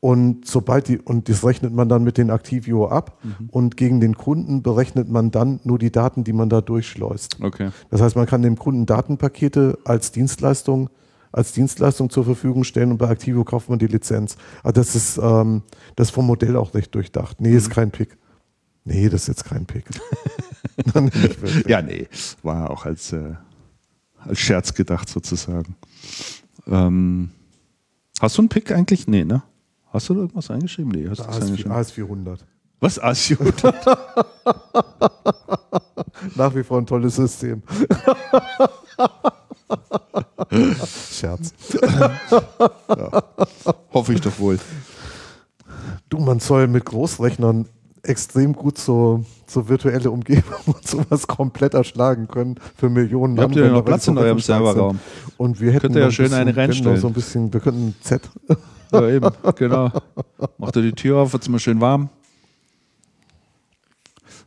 Und 0.00 0.46
sobald 0.46 0.86
die, 0.86 0.98
und 0.98 1.28
das 1.28 1.44
rechnet 1.44 1.72
man 1.72 1.88
dann 1.88 2.04
mit 2.04 2.18
den 2.18 2.30
Activio 2.30 2.86
ab 2.86 3.18
mhm. 3.24 3.48
und 3.48 3.76
gegen 3.76 4.00
den 4.00 4.16
Kunden 4.16 4.62
berechnet 4.62 5.08
man 5.08 5.32
dann 5.32 5.58
nur 5.64 5.78
die 5.78 5.90
Daten, 5.90 6.22
die 6.22 6.32
man 6.32 6.48
da 6.48 6.60
durchschleust. 6.60 7.38
Okay. 7.42 7.70
Das 7.90 8.00
heißt, 8.00 8.14
man 8.14 8.26
kann 8.26 8.42
dem 8.42 8.56
Kunden 8.56 8.86
Datenpakete 8.86 9.78
als 9.84 10.12
Dienstleistung 10.12 10.90
als 11.30 11.52
Dienstleistung 11.52 12.08
zur 12.08 12.24
Verfügung 12.24 12.64
stellen 12.64 12.90
und 12.90 12.96
bei 12.96 13.10
Activo 13.10 13.44
kauft 13.44 13.68
man 13.68 13.78
die 13.78 13.86
Lizenz. 13.86 14.36
Aber 14.62 14.72
das 14.72 14.94
ist, 14.94 15.18
ähm, 15.18 15.62
das 15.94 16.08
vom 16.10 16.26
Modell 16.26 16.56
auch 16.56 16.74
recht 16.74 16.94
durchdacht. 16.94 17.40
Nee, 17.40 17.50
mhm. 17.50 17.56
ist 17.56 17.70
kein 17.70 17.90
Pick. 17.90 18.16
Nee, 18.84 19.08
das 19.10 19.22
ist 19.22 19.28
jetzt 19.28 19.44
kein 19.44 19.66
Pick. 19.66 19.84
ja, 21.66 21.82
nee, 21.82 22.08
war 22.42 22.70
auch 22.70 22.84
als, 22.86 23.12
äh, 23.12 23.34
als 24.18 24.38
Scherz 24.38 24.74
gedacht 24.74 25.08
sozusagen. 25.08 25.76
Ähm, 26.66 27.30
hast 28.20 28.36
du 28.38 28.42
einen 28.42 28.48
Pick 28.48 28.70
eigentlich? 28.72 29.06
Nee, 29.06 29.24
ne? 29.24 29.42
Hast 29.92 30.08
du 30.08 30.14
da 30.14 30.20
irgendwas 30.20 30.50
eingeschrieben? 30.50 30.92
Nee, 30.92 31.08
hast 31.08 31.20
du 31.20 31.24
AS, 31.24 31.40
eingeschrieben? 31.42 31.72
AS400. 31.72 32.38
Was? 32.80 33.00
AS400? 33.00 33.98
Nach 36.36 36.54
wie 36.54 36.62
vor 36.62 36.78
ein 36.78 36.86
tolles 36.86 37.16
System. 37.16 37.62
Scherz. 41.10 41.52
ja. 42.88 43.22
Hoffe 43.92 44.12
ich 44.14 44.20
doch 44.20 44.38
wohl. 44.38 44.58
Du, 46.08 46.18
man 46.18 46.40
soll 46.40 46.68
mit 46.68 46.84
Großrechnern 46.84 47.66
extrem 48.02 48.52
gut 48.52 48.78
so, 48.78 49.24
so 49.46 49.68
virtuelle 49.68 50.10
Umgebung 50.10 50.54
und 50.66 50.86
sowas 50.86 51.26
komplett 51.26 51.74
erschlagen 51.74 52.28
können 52.28 52.56
für 52.76 52.88
Millionen 52.88 53.36
Ihr 53.36 53.42
habt 53.42 53.56
ja 53.56 53.68
noch 53.68 53.84
Platz 53.84 54.08
in 54.08 54.18
eurem 54.18 54.38
Serverraum. 54.38 54.98
Und 55.36 55.60
wir 55.60 55.72
hätten 55.72 55.82
Könnt 55.82 55.96
ihr 55.96 56.02
ja 56.02 56.10
schön 56.10 56.32
eine 56.32 56.56
reinstellen. 56.56 57.00
So 57.00 57.08
ein 57.08 57.12
bisschen, 57.12 57.52
wir 57.52 57.60
könnten 57.60 57.94
Z. 58.00 58.22
Ja, 58.90 59.06
eben, 59.06 59.28
genau. 59.56 59.92
Macht 60.56 60.76
ihr 60.76 60.80
die 60.82 60.92
Tür 60.92 61.18
auf, 61.18 61.34
wird 61.34 61.42
es 61.42 61.48
mal 61.50 61.58
schön 61.58 61.78
warm. 61.78 62.08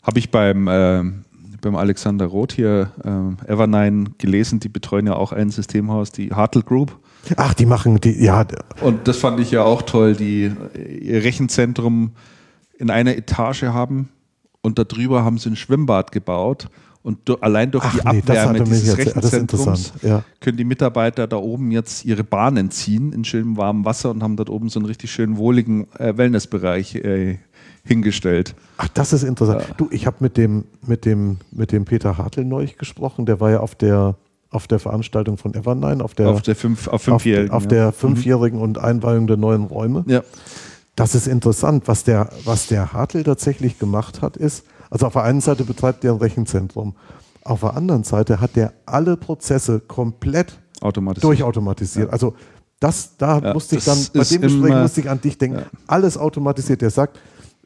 Habe 0.02 0.18
ich 0.18 0.32
beim 0.32 0.68
äh, 0.68 1.04
beim 1.62 1.76
Alexander 1.76 2.26
Roth 2.26 2.54
hier 2.54 2.92
äh, 3.04 3.52
Evernine 3.52 4.12
gelesen, 4.18 4.60
die 4.60 4.70
betreuen 4.70 5.08
ja 5.08 5.16
auch 5.16 5.32
ein 5.32 5.50
Systemhaus, 5.52 6.12
die 6.12 6.32
Hartl 6.32 6.64
Group. 6.64 6.98
Ach, 7.38 7.54
die 7.54 7.68
machen 7.68 8.02
die, 8.02 8.24
ja. 8.24 8.46
Und 8.82 9.08
das 9.08 9.18
fand 9.18 9.40
ich 9.40 9.52
ja 9.52 9.64
auch 9.64 9.84
toll, 9.84 10.16
die 10.16 10.52
ihr 11.02 11.24
Rechenzentrum 11.24 12.12
in 12.82 12.90
einer 12.90 13.16
Etage 13.16 13.64
haben 13.64 14.10
und 14.62 14.80
darüber 14.80 15.24
haben 15.24 15.38
sie 15.38 15.50
ein 15.50 15.56
Schwimmbad 15.56 16.12
gebaut. 16.12 16.68
Und 17.04 17.18
do, 17.26 17.36
allein 17.42 17.72
durch 17.72 17.84
Ach, 17.84 17.94
die 17.94 18.06
Abwärme 18.06 18.60
nee, 18.60 18.66
dieses 18.66 18.96
Rechenzentrums 18.96 19.94
ja. 20.04 20.24
können 20.40 20.58
die 20.58 20.64
Mitarbeiter 20.64 21.26
da 21.26 21.38
oben 21.38 21.72
jetzt 21.72 22.06
ihre 22.06 22.24
Bahnen 22.24 22.70
ziehen 22.70 23.12
in 23.12 23.24
schönem 23.24 23.58
warmem 23.58 23.86
Wasser 23.86 24.12
und 24.12 24.22
haben 24.22 24.36
dort 24.36 24.52
oben 24.52 24.70
so 24.70 24.80
einen 24.80 24.86
richtig 24.86 25.12
schönen 25.12 25.38
wohligen 25.38 25.88
äh, 25.98 26.16
Wellnessbereich 26.16 26.96
äh, 26.96 27.40
hingestellt. 27.84 28.54
Ach, 28.78 28.88
das 28.90 29.14
ist 29.14 29.24
interessant. 29.24 29.66
Ja. 29.68 29.74
Du, 29.78 29.88
ich 29.90 30.06
habe 30.06 30.18
mit 30.20 30.38
dem, 30.38 30.66
mit, 30.86 31.06
dem, 31.06 31.38
mit 31.52 31.72
dem 31.72 31.86
Peter 31.86 32.20
Hartl 32.20 32.46
neulich 32.46 32.78
gesprochen, 32.78 33.26
der 33.26 33.40
war 33.40 33.50
ja 33.50 33.62
auf 33.62 33.74
der, 33.74 34.16
auf 34.52 34.68
der 34.68 34.78
Veranstaltung 34.78 35.38
von 35.38 35.56
Evernine, 35.56 36.04
auf 36.04 36.14
der, 36.14 36.30
auf 36.30 36.44
der 36.44 36.56
fünf, 36.56 36.88
auf 36.88 37.02
Fünfjährigen, 37.02 37.50
auf, 37.50 37.64
auf 37.64 37.68
der 37.68 37.88
mhm. 37.88 37.94
Fünfjährigen 37.94 38.60
und 38.60 38.78
Einweihung 38.78 39.26
der 39.26 39.38
neuen 39.38 39.64
Räume. 39.64 40.04
Ja. 40.08 40.22
Das 41.02 41.16
ist 41.16 41.26
interessant. 41.26 41.88
Was 41.88 42.04
der, 42.04 42.30
was 42.46 42.68
der 42.68 42.94
Hartl 42.94 43.24
tatsächlich 43.24 43.80
gemacht 43.80 44.22
hat, 44.22 44.38
ist, 44.38 44.66
also 44.92 45.08
auf 45.08 45.14
der 45.14 45.24
einen 45.24 45.42
Seite 45.42 45.64
betreibt 45.64 46.06
er 46.06 46.12
ein 46.12 46.20
Rechenzentrum, 46.20 46.94
auf 47.44 47.62
der 47.62 47.76
anderen 47.76 48.04
Seite 48.04 48.40
hat 48.40 48.56
er 48.56 48.74
alle 48.86 49.18
Prozesse 49.18 49.80
komplett 49.80 50.60
durchautomatisiert. 50.80 52.10
Ja. 52.10 52.14
Also 52.14 52.36
das, 52.80 53.18
da 53.18 53.40
ja, 53.40 53.52
musste 53.52 53.78
ich 53.78 53.84
dann, 53.84 53.98
bei 54.14 54.24
dem 54.24 54.42
Gespräch 54.42 54.76
musste 54.76 55.02
ich 55.02 55.10
an 55.10 55.20
dich 55.20 55.40
denken, 55.40 55.58
ja. 55.58 55.66
alles 55.88 56.20
automatisiert. 56.20 56.84
Der 56.84 56.92
sagt, 56.92 57.20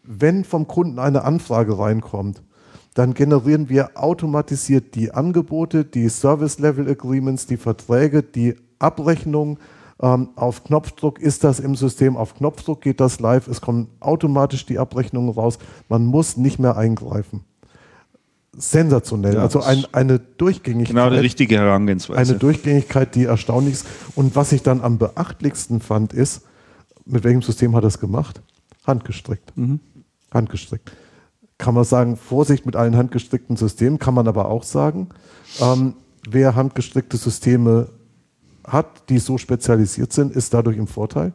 wenn 0.04 0.46
vom 0.46 0.66
Kunden 0.66 0.98
eine 0.98 1.26
Anfrage 1.26 1.78
reinkommt, 1.78 2.42
dann 2.94 3.14
generieren 3.14 3.68
wir 3.68 4.02
automatisiert 4.02 4.96
die 4.96 5.12
Angebote, 5.12 5.84
die 5.84 6.08
Service 6.08 6.58
Level 6.60 6.90
Agreements, 6.90 7.48
die 7.48 7.58
Verträge, 7.58 8.24
die 8.24 8.56
Abrechnung. 8.80 9.60
Ähm, 10.02 10.30
auf 10.36 10.64
Knopfdruck 10.64 11.20
ist 11.20 11.44
das 11.44 11.60
im 11.60 11.76
System, 11.76 12.18
auf 12.18 12.36
Knopfdruck 12.36 12.82
geht 12.82 13.00
das 13.00 13.20
live, 13.20 13.48
es 13.48 13.62
kommen 13.62 13.88
automatisch 14.02 14.66
die 14.66 14.78
Abrechnungen 14.78 15.30
raus. 15.32 15.58
Man 15.88 16.06
muss 16.06 16.36
nicht 16.36 16.60
mehr 16.60 16.76
eingreifen. 16.76 17.46
sensationell. 18.58 19.36
Ja, 19.36 19.42
also 19.42 19.62
ein, 19.62 19.86
eine 19.92 20.20
Durchgängigkeit. 20.20 20.96
Genau 20.96 21.10
die 21.10 21.18
richtige 21.18 21.56
Herangehensweise. 21.56 22.32
eine 22.32 22.40
Durchgängigkeit, 22.40 23.16
die 23.16 23.26
erstaunlich 23.26 23.74
ist. 23.76 23.88
Und 24.16 24.36
was 24.36 24.52
ich 24.52 24.64
dann 24.64 24.82
am 24.82 24.98
beachtlichsten 24.98 25.82
fand, 25.82 26.14
ist, 26.14 26.42
mit 27.06 27.24
welchem 27.24 27.42
System 27.42 27.76
hat 27.76 27.84
er 27.84 27.88
es 27.88 28.00
gemacht? 28.00 28.42
Handgestrickt. 28.86 29.54
Handgestrickt. 30.32 30.92
Kann 31.58 31.74
man 31.74 31.84
sagen, 31.86 32.18
Vorsicht 32.18 32.66
mit 32.66 32.76
allen 32.76 32.98
handgestrickten 32.98 33.56
Systemen, 33.56 34.00
kann 34.00 34.14
man 34.14 34.28
aber 34.28 34.50
auch 34.50 34.64
sagen, 34.64 35.10
ähm, 35.62 35.94
wer 36.30 36.56
handgestrickte 36.56 37.18
Systeme 37.18 37.88
hat, 38.68 39.10
die 39.10 39.20
so 39.20 39.38
spezialisiert 39.38 40.12
sind, 40.14 40.36
ist 40.36 40.54
dadurch 40.54 40.78
im 40.78 40.88
Vorteil. 40.88 41.34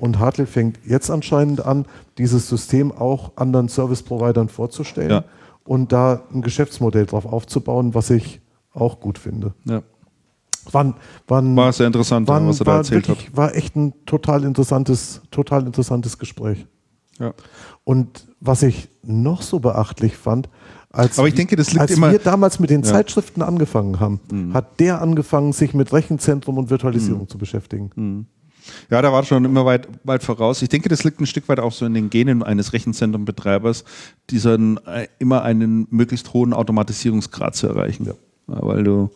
Und 0.00 0.18
Hartl 0.18 0.46
fängt 0.46 0.78
jetzt 0.86 1.10
anscheinend 1.10 1.64
an, 1.64 1.86
dieses 2.18 2.48
System 2.48 2.90
auch 2.92 3.32
anderen 3.36 3.68
Service-Providern 3.68 4.48
vorzustellen 4.48 5.10
Ja. 5.10 5.24
und 5.64 5.92
da 5.92 6.22
ein 6.32 6.42
Geschäftsmodell 6.42 7.06
drauf 7.06 7.24
aufzubauen, 7.26 7.94
was 7.94 8.10
ich 8.10 8.40
auch 8.72 9.00
gut 9.00 9.18
finde. 9.18 9.54
ja. 9.64 9.82
War, 10.70 10.94
war, 11.26 11.42
ein, 11.42 11.56
War 11.56 11.72
sehr 11.72 11.88
interessant, 11.88 12.28
war, 12.28 12.38
ein- 12.38 12.46
was 12.46 12.60
er 12.60 12.64
da 12.66 12.76
erzählt 12.76 13.08
wirklich, 13.08 13.36
war 13.36 13.52
echt 13.56 13.74
ein 13.74 13.94
total 14.06 14.44
interessantes, 14.44 15.20
total 15.32 15.66
interessantes 15.66 16.18
Gespräch. 16.18 16.60
hat. 16.60 17.20
Ja. 17.20 17.34
Und 17.82 18.28
was 18.38 18.62
ich 18.62 18.88
noch 19.02 19.42
so 19.42 19.58
beachtlich 19.58 20.16
fand, 20.16 20.48
als, 20.90 21.18
Aber 21.18 21.26
ich 21.28 21.34
denke, 21.34 21.56
das 21.56 21.68
liegt 21.70 21.80
als 21.80 21.90
immer- 21.92 22.12
wir 22.12 22.18
damals 22.18 22.58
mit 22.60 22.68
den 22.70 22.82
Ja. 22.82 22.88
Zeitschriften 22.92 23.40
angefangen 23.42 23.98
haben, 23.98 24.20
hat 24.52 24.78
der 24.78 25.00
angefangen, 25.00 25.52
sich 25.54 25.72
mit 25.74 25.92
Rechenzentrum 25.92 26.58
und 26.58 26.66
Mhm. 26.66 26.70
Virtualisierung 26.70 27.28
zu 27.28 27.38
beschäftigen. 27.38 28.26
Ja, 28.90 29.02
da 29.02 29.10
war 29.12 29.24
schon 29.24 29.44
immer 29.44 29.64
weit, 29.64 29.88
weit 30.04 30.22
voraus. 30.22 30.62
Ich 30.62 30.68
denke, 30.68 30.88
das 30.88 31.02
liegt 31.02 31.20
ein 31.20 31.26
Stück 31.26 31.48
weit 31.48 31.58
auch 31.60 31.72
so 31.72 31.84
in 31.86 31.94
den 31.94 32.10
Genen 32.10 32.42
eines 32.42 32.72
Rechenzentrumbetreibers, 32.74 33.84
diesen 34.30 34.76
äh, 34.86 35.08
immer 35.18 35.42
einen 35.42 35.86
möglichst 35.90 36.32
hohen 36.32 36.52
Automatisierungsgrad 36.52 37.56
zu 37.56 37.66
erreichen. 37.68 38.04
Ja. 38.06 38.12
Ja, 38.48 38.58
weil 38.62 38.84
du 38.84 39.10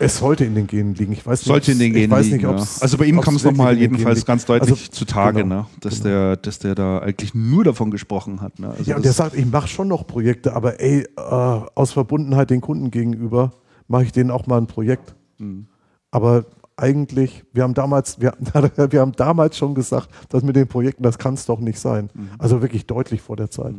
Es 0.00 0.18
sollte 0.18 0.44
in 0.44 0.54
den 0.54 0.66
Genen 0.66 0.94
liegen. 0.94 1.12
Ich 1.12 1.26
weiß 1.26 1.40
nicht, 1.40 1.46
sollte 1.46 1.72
in 1.72 1.78
den 1.78 1.92
Genen 1.92 2.04
ich 2.04 2.10
weiß 2.10 2.26
liegen. 2.26 2.36
nicht, 2.50 2.58
ja. 2.60 2.66
Also 2.80 2.98
bei 2.98 3.04
ihm 3.06 3.20
kam 3.20 3.34
es 3.36 3.44
nochmal 3.44 3.76
jedenfalls 3.76 4.24
ganz 4.24 4.44
deutlich 4.44 4.70
Also, 4.70 4.90
zutage, 4.90 5.42
genau, 5.42 5.54
ne? 5.62 5.66
dass, 5.80 5.94
genau. 6.02 6.04
der, 6.04 6.36
dass 6.36 6.58
der 6.60 6.74
da 6.74 6.98
eigentlich 7.00 7.34
nur 7.34 7.64
davon 7.64 7.90
gesprochen 7.90 8.40
hat. 8.40 8.58
Ne? 8.58 8.70
Also 8.70 8.84
Ja, 8.84 8.96
und 8.96 9.04
der 9.04 9.12
sagt, 9.12 9.34
ich 9.34 9.46
mache 9.46 9.66
schon 9.68 9.88
noch 9.88 10.06
Projekte, 10.06 10.54
aber 10.54 10.80
ey, 10.80 11.00
äh, 11.16 11.20
aus 11.20 11.92
Verbundenheit 11.92 12.50
den 12.50 12.60
Kunden 12.60 12.90
gegenüber 12.90 13.52
mache 13.88 14.04
ich 14.04 14.12
denen 14.12 14.30
auch 14.30 14.46
mal 14.46 14.58
ein 14.58 14.66
Projekt. 14.68 15.14
Mhm. 15.38 15.66
Aber 16.10 16.44
eigentlich, 16.76 17.44
wir 17.52 17.64
haben 17.64 17.74
damals, 17.74 18.20
wir, 18.20 18.34
wir 18.90 19.00
haben 19.00 19.12
damals 19.12 19.58
schon 19.58 19.74
gesagt, 19.74 20.08
dass 20.28 20.42
mit 20.44 20.54
den 20.54 20.68
Projekten, 20.68 21.02
das 21.02 21.18
kann 21.18 21.34
es 21.34 21.44
doch 21.46 21.58
nicht 21.58 21.78
sein. 21.80 22.08
Mhm. 22.14 22.28
Also 22.38 22.62
wirklich 22.62 22.86
deutlich 22.86 23.20
vor 23.20 23.36
der 23.36 23.50
Zeit. 23.50 23.74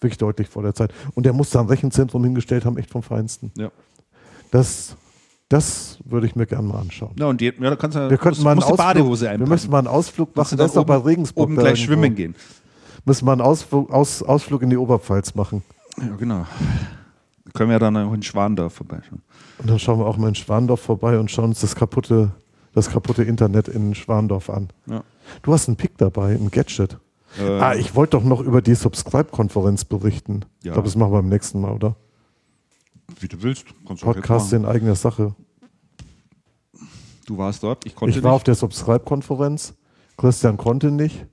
Wirklich 0.00 0.18
deutlich 0.18 0.48
vor 0.48 0.62
der 0.62 0.74
Zeit. 0.74 0.92
Und 1.14 1.24
der 1.24 1.32
muss 1.32 1.48
da 1.48 1.60
ein 1.60 1.66
Rechenzentrum 1.68 2.22
hingestellt 2.22 2.66
haben, 2.66 2.76
echt 2.76 2.90
vom 2.90 3.02
Feinsten. 3.02 3.50
ja. 3.56 3.70
Das, 4.52 4.94
das 5.48 5.98
würde 6.04 6.26
ich 6.26 6.34
mir 6.34 6.46
gerne 6.46 6.66
mal 6.66 6.80
anschauen. 6.80 7.14
Ja, 7.18 7.26
und 7.26 7.40
die, 7.40 7.46
ja, 7.46 7.70
da 7.70 7.76
kannst 7.76 7.96
du 7.96 8.10
Wir 8.10 8.18
könnten 8.18 8.42
mal 8.42 8.52
einen 8.52 8.62
Ausflug, 8.62 8.78
Badehose 8.78 9.30
wir 9.38 9.46
müssen 9.46 9.70
mal 9.70 9.78
einen 9.78 9.86
Ausflug 9.86 10.34
machen. 10.34 10.58
Das 10.58 10.68
ist 10.68 10.76
doch 10.76 10.84
bei 10.84 10.96
Regensburg. 10.96 11.44
oben 11.44 11.54
gleich 11.54 11.80
irgendwo. 11.80 11.84
schwimmen 11.84 12.14
gehen. 12.14 12.34
Müssen 13.04 13.26
wir 13.26 13.32
einen 13.32 13.40
Ausflug, 13.40 13.92
Aus, 13.92 14.22
Ausflug 14.22 14.62
in 14.62 14.70
die 14.70 14.76
Oberpfalz 14.76 15.34
machen. 15.34 15.62
Ja, 15.98 16.16
genau. 16.16 16.46
Da 17.44 17.50
können 17.54 17.70
wir 17.70 17.74
ja 17.74 17.78
dann 17.78 17.96
auch 17.96 18.12
in 18.12 18.22
Schwandorf 18.22 18.74
vorbeischauen. 18.74 19.22
Und 19.58 19.70
dann 19.70 19.78
schauen 19.78 20.00
wir 20.00 20.06
auch 20.06 20.16
mal 20.16 20.28
in 20.28 20.34
Schwandorf 20.34 20.80
vorbei 20.80 21.18
und 21.18 21.30
schauen 21.30 21.46
uns 21.46 21.60
das 21.60 21.76
kaputte, 21.76 22.32
das 22.74 22.90
kaputte 22.90 23.22
Internet 23.22 23.68
in 23.68 23.94
Schwandorf 23.94 24.50
an. 24.50 24.68
Ja. 24.86 25.04
Du 25.42 25.52
hast 25.52 25.68
einen 25.68 25.76
Pick 25.76 25.96
dabei, 25.96 26.32
ein 26.32 26.50
Gadget. 26.50 26.98
Äh, 27.38 27.60
ah, 27.60 27.74
ich 27.74 27.94
wollte 27.94 28.16
doch 28.16 28.24
noch 28.24 28.40
über 28.40 28.62
die 28.62 28.74
Subscribe-Konferenz 28.74 29.84
berichten. 29.84 30.40
Ja. 30.62 30.70
Ich 30.70 30.72
glaube, 30.72 30.88
das 30.88 30.96
machen 30.96 31.12
wir 31.12 31.22
beim 31.22 31.28
nächsten 31.28 31.60
Mal, 31.60 31.72
oder? 31.72 31.94
Wie 33.20 33.28
du 33.28 33.42
willst. 33.42 33.66
Kannst 33.86 34.02
du 34.02 34.06
auch 34.06 34.14
Podcast 34.14 34.52
jetzt 34.52 34.60
in 34.60 34.66
eigener 34.66 34.94
Sache. 34.94 35.34
Du 37.26 37.38
warst 37.38 37.62
dort, 37.62 37.84
ich 37.86 37.94
konnte 37.94 38.16
Ich 38.16 38.22
war 38.22 38.30
nicht. 38.32 38.36
auf 38.36 38.44
der 38.44 38.54
Subscribe-Konferenz. 38.54 39.74
Christian 40.16 40.56
konnte 40.56 40.90
nicht. 40.90 41.26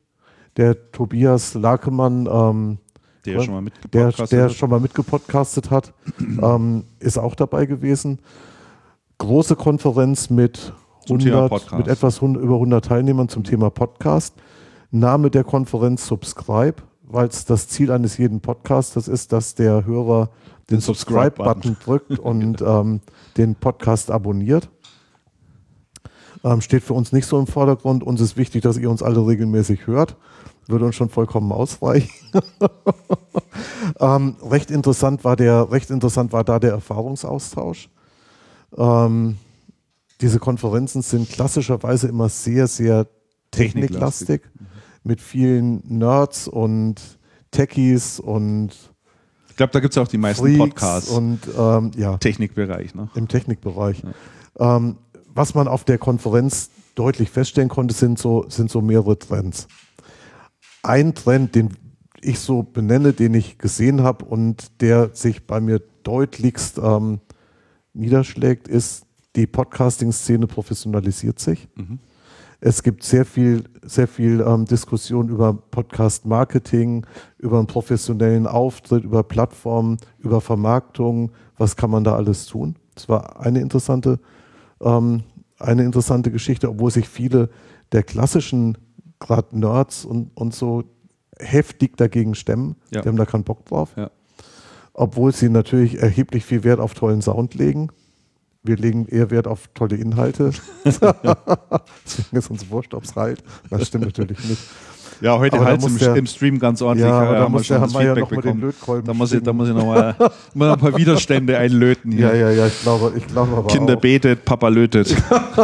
Der 0.57 0.91
Tobias 0.91 1.53
Lakemann, 1.53 2.27
ähm, 2.31 2.77
der 3.25 3.39
schon 3.41 3.53
mal 3.53 3.61
der, 3.61 3.61
mitgepodcastet 3.63 4.31
der 4.31 4.43
hat. 4.45 4.53
schon 4.53 4.69
mal 4.69 4.79
mitgepodcastet 4.79 5.71
hat, 5.71 5.93
ähm, 6.19 6.83
ist 6.99 7.17
auch 7.17 7.35
dabei 7.35 7.65
gewesen. 7.65 8.19
Große 9.19 9.55
Konferenz 9.55 10.29
mit, 10.29 10.73
Zum 11.05 11.19
Thema 11.19 11.43
100, 11.45 11.49
Podcast. 11.49 11.77
mit 11.77 11.87
etwas 11.87 12.17
über 12.21 12.55
100 12.55 12.85
Teilnehmern 12.85 13.29
zum 13.29 13.43
Thema 13.43 13.69
Podcast. 13.69 14.35
Name 14.91 15.31
der 15.31 15.43
Konferenz 15.43 16.05
Subscribe, 16.07 16.75
weil 17.03 17.27
es 17.27 17.45
das 17.45 17.67
Ziel 17.67 17.91
eines 17.91 18.17
jeden 18.17 18.41
Podcasters 18.41 19.07
ist, 19.07 19.31
dass 19.31 19.55
der 19.55 19.85
Hörer 19.85 20.29
den, 20.69 20.79
Subscribe-Button 20.79 21.77
drückt 21.83 22.19
und 22.19 22.61
ähm, 22.61 23.01
den 23.37 23.55
Podcast 23.55 24.11
abonniert. 24.11 24.69
Ähm, 26.43 26.61
steht 26.61 26.83
für 26.83 26.93
uns 26.93 27.11
nicht 27.11 27.25
so 27.25 27.39
im 27.39 27.47
Vordergrund. 27.47 28.03
Uns 28.03 28.19
ist 28.19 28.37
wichtig, 28.37 28.63
dass 28.63 28.77
ihr 28.77 28.89
uns 28.89 29.01
alle 29.01 29.25
regelmäßig 29.25 29.87
hört. 29.87 30.17
Würde 30.67 30.85
uns 30.85 30.95
schon 30.95 31.09
vollkommen 31.09 31.51
ausreichen. 31.51 32.09
ähm, 33.99 34.35
recht 34.41 34.71
interessant 34.71 35.23
war 35.23 35.35
der, 35.35 35.71
recht 35.71 35.89
interessant 35.89 36.31
war 36.33 36.43
da 36.43 36.59
der 36.59 36.71
Erfahrungsaustausch. 36.71 37.89
Ähm, 38.77 39.37
diese 40.21 40.39
Konferenzen 40.39 41.01
sind 41.01 41.29
klassischerweise 41.29 42.07
immer 42.07 42.29
sehr, 42.29 42.67
sehr 42.67 43.07
techniklastig, 43.51 44.41
mit 45.03 45.21
vielen 45.21 45.83
Nerds 45.85 46.47
und 46.47 47.01
Techies 47.51 48.19
und 48.19 48.92
Ich 49.53 49.57
glaube, 49.57 49.71
da 49.71 49.79
gibt 49.81 49.93
es 49.93 49.99
auch 49.99 50.07
die 50.07 50.17
meisten 50.17 50.41
Freaks 50.41 50.57
Podcasts 50.57 51.09
und 51.11 51.41
ähm, 51.55 51.91
ja, 51.95 52.17
Technikbereich. 52.17 52.95
Ne? 52.95 53.07
im 53.13 53.27
Technikbereich. 53.27 54.01
Ähm, 54.57 54.97
was 55.31 55.53
man 55.53 55.67
auf 55.67 55.83
der 55.83 55.99
Konferenz 55.99 56.71
deutlich 56.95 57.29
feststellen 57.29 57.69
konnte, 57.69 57.93
sind 57.93 58.17
so, 58.17 58.49
sind 58.49 58.71
so 58.71 58.81
mehrere 58.81 59.19
Trends. 59.19 59.67
Ein 60.81 61.13
Trend, 61.13 61.53
den 61.53 61.69
ich 62.19 62.39
so 62.39 62.63
benenne, 62.63 63.13
den 63.13 63.35
ich 63.35 63.59
gesehen 63.59 64.01
habe 64.01 64.25
und 64.25 64.81
der 64.81 65.13
sich 65.13 65.45
bei 65.45 65.61
mir 65.61 65.83
deutlichst 66.01 66.79
ähm, 66.79 67.19
niederschlägt, 67.93 68.67
ist, 68.67 69.05
die 69.35 69.45
Podcasting-Szene 69.45 70.47
professionalisiert 70.47 71.37
sich. 71.37 71.67
Es 72.65 72.81
gibt 72.81 73.03
sehr 73.03 73.25
viel, 73.25 73.65
sehr 73.81 74.07
viel 74.07 74.39
ähm, 74.39 74.63
Diskussion 74.63 75.27
über 75.27 75.53
Podcast-Marketing, 75.53 77.05
über 77.37 77.57
einen 77.57 77.67
professionellen 77.67 78.47
Auftritt, 78.47 79.03
über 79.03 79.21
Plattformen, 79.21 79.97
über 80.17 80.39
Vermarktung. 80.39 81.33
Was 81.57 81.75
kann 81.75 81.89
man 81.89 82.05
da 82.05 82.15
alles 82.15 82.45
tun? 82.45 82.77
Das 82.95 83.09
war 83.09 83.41
eine 83.41 83.59
interessante, 83.59 84.17
ähm, 84.79 85.23
eine 85.59 85.83
interessante 85.83 86.31
Geschichte, 86.31 86.69
obwohl 86.69 86.89
sich 86.89 87.09
viele 87.09 87.49
der 87.91 88.03
klassischen, 88.03 88.77
gerade 89.19 89.59
Nerds 89.59 90.05
und, 90.05 90.31
und 90.33 90.55
so, 90.55 90.85
heftig 91.37 91.97
dagegen 91.97 92.33
stemmen. 92.33 92.77
Ja. 92.91 93.01
Die 93.01 93.09
haben 93.09 93.17
da 93.17 93.25
keinen 93.25 93.43
Bock 93.43 93.65
drauf. 93.65 93.89
Ja. 93.97 94.09
Obwohl 94.93 95.33
sie 95.33 95.49
natürlich 95.49 96.01
erheblich 96.01 96.45
viel 96.45 96.63
Wert 96.63 96.79
auf 96.79 96.93
tollen 96.93 97.21
Sound 97.21 97.55
legen. 97.55 97.89
Wir 98.63 98.77
legen 98.77 99.05
eher 99.07 99.29
Wert 99.29 99.45
auf 99.47 99.67
tolle 99.73 99.97
Inhalte. 99.97 100.51
Deswegen 100.85 102.37
ist 102.37 102.49
uns 102.49 102.69
wurscht, 102.69 102.93
ob 102.93 103.03
es 103.03 103.15
halt. 103.15 103.43
Das 103.69 103.87
stimmt 103.87 104.05
natürlich 104.05 104.39
nicht. 104.47 104.61
Ja, 105.21 105.37
heute 105.37 105.59
halt 105.63 105.83
im, 105.83 105.97
der- 105.97 106.15
im 106.15 106.25
Stream 106.27 106.59
ganz 106.59 106.81
ordentlich. 106.81 107.07
Ja, 107.09 107.19
aber 107.21 107.35
da 107.39 107.49
muss 107.49 107.67
der 107.67 107.79
Herr 107.81 107.89
Meier 107.91 108.15
Feedback 108.15 108.31
noch 108.37 108.43
mal 108.45 108.51
den. 108.51 108.61
Lötkolben 108.61 109.05
Da 109.07 109.13
muss 109.13 109.31
ich, 109.31 109.43
da 109.43 109.53
muss 109.53 109.67
ich 109.69 109.75
nochmal 109.75 110.15
noch 110.53 110.71
ein 110.73 110.79
paar 110.79 110.97
Widerstände 110.97 111.57
einlöten 111.57 112.11
hier. 112.11 112.27
Ja, 112.29 112.33
ja, 112.35 112.51
ja, 112.51 112.67
ich 112.67 112.81
glaube, 112.81 113.13
ich 113.15 113.27
glaube 113.27 113.55
aber 113.55 113.67
Kinder 113.67 113.95
auch. 113.97 114.01
betet, 114.01 114.43
Papa 114.43 114.67
lötet. 114.69 115.15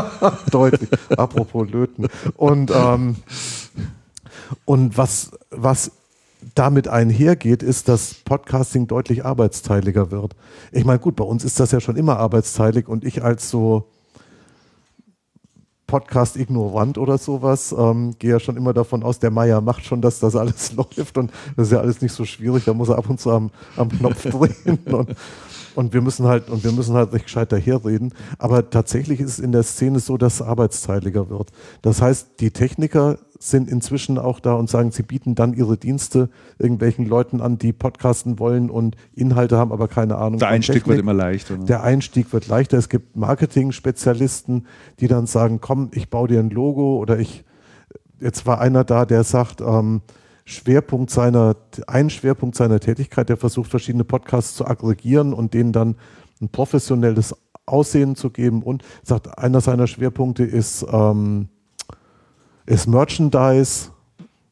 deutlich. 0.51 0.89
Apropos 1.17 1.69
Löten. 1.69 2.07
Und, 2.35 2.71
ähm, 2.71 3.15
und 4.65 4.97
was, 4.97 5.31
was 5.51 5.91
damit 6.55 6.87
einhergeht, 6.87 7.63
ist, 7.63 7.87
dass 7.87 8.15
Podcasting 8.25 8.87
deutlich 8.87 9.25
arbeitsteiliger 9.25 10.11
wird. 10.11 10.35
Ich 10.71 10.85
meine, 10.85 10.99
gut, 10.99 11.15
bei 11.15 11.23
uns 11.23 11.43
ist 11.43 11.59
das 11.59 11.71
ja 11.71 11.79
schon 11.79 11.95
immer 11.95 12.17
arbeitsteilig 12.17 12.87
und 12.87 13.03
ich 13.03 13.23
als 13.23 13.49
so 13.49 13.87
Podcast-ignorant 15.89 16.99
oder 16.99 17.17
sowas, 17.17 17.73
ähm, 17.75 18.15
gehe 18.19 18.31
ja 18.31 18.39
schon 18.39 18.57
immer 18.57 18.73
davon 18.73 19.01
aus, 19.01 19.17
der 19.17 19.31
Meier 19.31 19.59
macht 19.59 19.85
schon, 19.85 20.01
dass 20.01 20.19
das 20.19 20.35
alles 20.35 20.73
läuft 20.97 21.17
und 21.17 21.31
das 21.57 21.67
ist 21.67 21.73
ja 21.73 21.79
alles 21.79 22.01
nicht 22.01 22.13
so 22.13 22.25
schwierig, 22.25 22.63
da 22.65 22.73
muss 22.73 22.89
er 22.89 22.97
ab 22.99 23.09
und 23.09 23.19
zu 23.19 23.31
am, 23.31 23.49
am 23.75 23.89
Knopf 23.89 24.21
drehen 24.29 24.77
und, 24.85 25.15
und 25.75 25.93
wir 25.93 26.01
müssen 26.01 26.25
halt 26.25 26.49
und 26.49 26.63
wir 26.63 26.71
müssen 26.71 26.95
halt 26.95 27.13
recht 27.13 27.25
gescheit 27.25 27.51
daherreden. 27.51 28.13
Aber 28.37 28.69
tatsächlich 28.69 29.19
ist 29.19 29.31
es 29.31 29.39
in 29.39 29.51
der 29.51 29.63
Szene 29.63 29.99
so, 29.99 30.17
dass 30.17 30.35
es 30.35 30.41
arbeitsteiliger 30.41 31.29
wird. 31.29 31.51
Das 31.81 32.01
heißt, 32.01 32.39
die 32.39 32.51
Techniker 32.51 33.17
sind 33.39 33.69
inzwischen 33.69 34.17
auch 34.17 34.41
da 34.41 34.53
und 34.53 34.69
sagen, 34.69 34.91
sie 34.91 35.03
bieten 35.03 35.33
dann 35.33 35.53
ihre 35.53 35.77
Dienste 35.77 36.29
irgendwelchen 36.57 37.05
Leuten 37.05 37.39
an, 37.39 37.57
die 37.57 37.71
podcasten 37.71 38.37
wollen 38.37 38.69
und 38.69 38.97
Inhalte 39.15 39.57
haben, 39.57 39.71
aber 39.71 39.87
keine 39.87 40.17
Ahnung. 40.17 40.39
Der 40.39 40.49
Einstieg 40.49 40.75
Technik. 40.75 40.87
wird 40.89 40.99
immer 40.99 41.13
leichter. 41.13 41.57
Ne? 41.57 41.65
Der 41.65 41.81
Einstieg 41.81 42.33
wird 42.33 42.47
leichter. 42.47 42.77
Es 42.77 42.89
gibt 42.89 43.15
Marketing-Spezialisten, 43.15 44.67
die 44.99 45.07
dann 45.07 45.25
sagen, 45.25 45.59
komm, 45.61 45.89
ich 45.93 46.09
baue 46.09 46.27
dir 46.27 46.39
ein 46.39 46.49
Logo 46.49 46.97
oder 46.97 47.17
ich, 47.17 47.45
jetzt 48.19 48.45
war 48.45 48.59
einer 48.59 48.83
da, 48.83 49.05
der 49.05 49.23
sagt, 49.23 49.61
ähm, 49.61 50.01
Schwerpunkt 50.49 51.11
seiner, 51.11 51.55
ein 51.85 52.09
Schwerpunkt 52.09 52.55
seiner 52.55 52.79
Tätigkeit, 52.79 53.29
der 53.29 53.37
versucht, 53.37 53.69
verschiedene 53.69 54.03
Podcasts 54.03 54.55
zu 54.55 54.65
aggregieren 54.65 55.31
und 55.31 55.53
denen 55.53 55.71
dann 55.71 55.95
ein 56.41 56.49
professionelles 56.49 57.35
Aussehen 57.67 58.15
zu 58.15 58.31
geben. 58.31 58.63
Und 58.63 58.83
sagt, 59.03 59.37
einer 59.37 59.61
seiner 59.61 59.85
Schwerpunkte 59.85 60.43
ist, 60.43 60.85
ähm, 60.91 61.49
ist 62.65 62.87
Merchandise. 62.87 63.91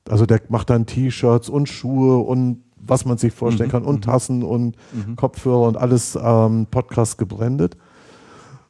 Also 0.08 0.27
der 0.27 0.40
macht 0.50 0.69
dann 0.69 0.85
T-Shirts 0.85 1.50
und 1.50 1.67
Schuhe 1.67 2.19
und 2.19 2.64
was 2.76 3.06
man 3.06 3.17
sich 3.17 3.34
vorstellen 3.34 3.69
mhm. 3.69 3.72
kann 3.72 3.84
und 3.84 3.95
mhm. 3.95 4.01
Tassen 4.01 4.43
und 4.43 4.77
mhm. 4.93 5.16
Kopfhörer 5.16 5.67
und 5.67 5.77
alles 5.77 6.17
ähm, 6.22 6.67
Podcast 6.69 7.17
gebrandet. 7.17 7.76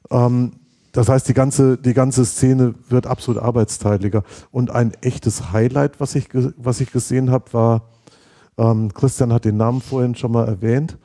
Ähm, 0.09 0.53
das 0.97 1.09
heißt, 1.09 1.29
die 1.29 1.35
ganze, 1.35 1.77
die 1.77 1.93
ganze 1.93 2.25
Szene 2.25 2.73
wird 2.89 3.05
absolut 3.05 3.39
arbeitsteiliger. 3.39 4.23
Und 4.49 4.71
ein 4.71 4.93
echtes 5.01 5.51
Highlight, 5.51 5.99
was 5.99 6.15
ich, 6.15 6.29
was 6.57 6.81
ich 6.81 6.91
gesehen 6.91 7.29
habe, 7.29 7.53
war, 7.53 7.83
ähm, 8.57 8.91
Christian 8.91 9.31
hat 9.31 9.45
den 9.45 9.57
Namen 9.57 9.79
vorhin 9.79 10.15
schon 10.15 10.31
mal 10.31 10.47
erwähnt, 10.47 10.97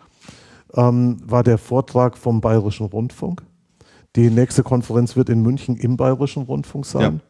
ähm, 0.72 1.18
war 1.26 1.42
der 1.42 1.58
Vortrag 1.58 2.16
vom 2.16 2.40
Bayerischen 2.40 2.86
Rundfunk. 2.86 3.42
Die 4.16 4.30
nächste 4.30 4.62
Konferenz 4.62 5.14
wird 5.14 5.28
in 5.28 5.42
München 5.42 5.76
im 5.76 5.98
Bayerischen 5.98 6.44
Rundfunk 6.44 6.86
sein. 6.86 7.20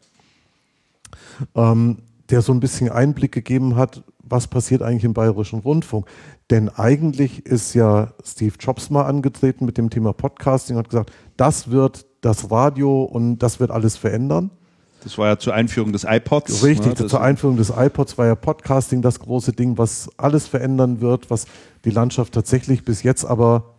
Ja. 1.53 1.71
Ähm, 1.73 1.97
der 2.29 2.41
so 2.41 2.53
ein 2.53 2.61
bisschen 2.61 2.89
Einblick 2.89 3.33
gegeben 3.33 3.75
hat, 3.75 4.05
was 4.19 4.47
passiert 4.47 4.83
eigentlich 4.83 5.03
im 5.03 5.13
Bayerischen 5.13 5.59
Rundfunk. 5.59 6.07
Denn 6.49 6.69
eigentlich 6.69 7.45
ist 7.45 7.73
ja 7.73 8.13
Steve 8.23 8.55
Jobs 8.57 8.89
mal 8.89 9.03
angetreten 9.03 9.65
mit 9.65 9.77
dem 9.77 9.89
Thema 9.89 10.13
Podcasting 10.13 10.77
und 10.77 10.83
hat 10.83 10.89
gesagt, 10.89 11.11
das 11.35 11.69
wird 11.69 12.05
das 12.23 12.49
Radio 12.49 13.03
und 13.03 13.39
das 13.39 13.59
wird 13.59 13.69
alles 13.69 13.97
verändern. 13.97 14.49
Das 15.03 15.17
war 15.17 15.27
ja 15.27 15.37
zur 15.37 15.53
Einführung 15.53 15.91
des 15.91 16.05
iPods. 16.05 16.63
Richtig, 16.63 16.97
ne? 16.97 17.07
zur 17.07 17.21
Einführung 17.21 17.57
des 17.57 17.73
iPods 17.75 18.17
war 18.17 18.25
ja 18.25 18.35
Podcasting 18.35 19.01
das 19.01 19.19
große 19.19 19.51
Ding, 19.51 19.77
was 19.77 20.09
alles 20.17 20.47
verändern 20.47 21.01
wird, 21.01 21.29
was 21.29 21.45
die 21.83 21.89
Landschaft 21.89 22.33
tatsächlich 22.33 22.85
bis 22.85 23.03
jetzt 23.03 23.25
aber 23.25 23.75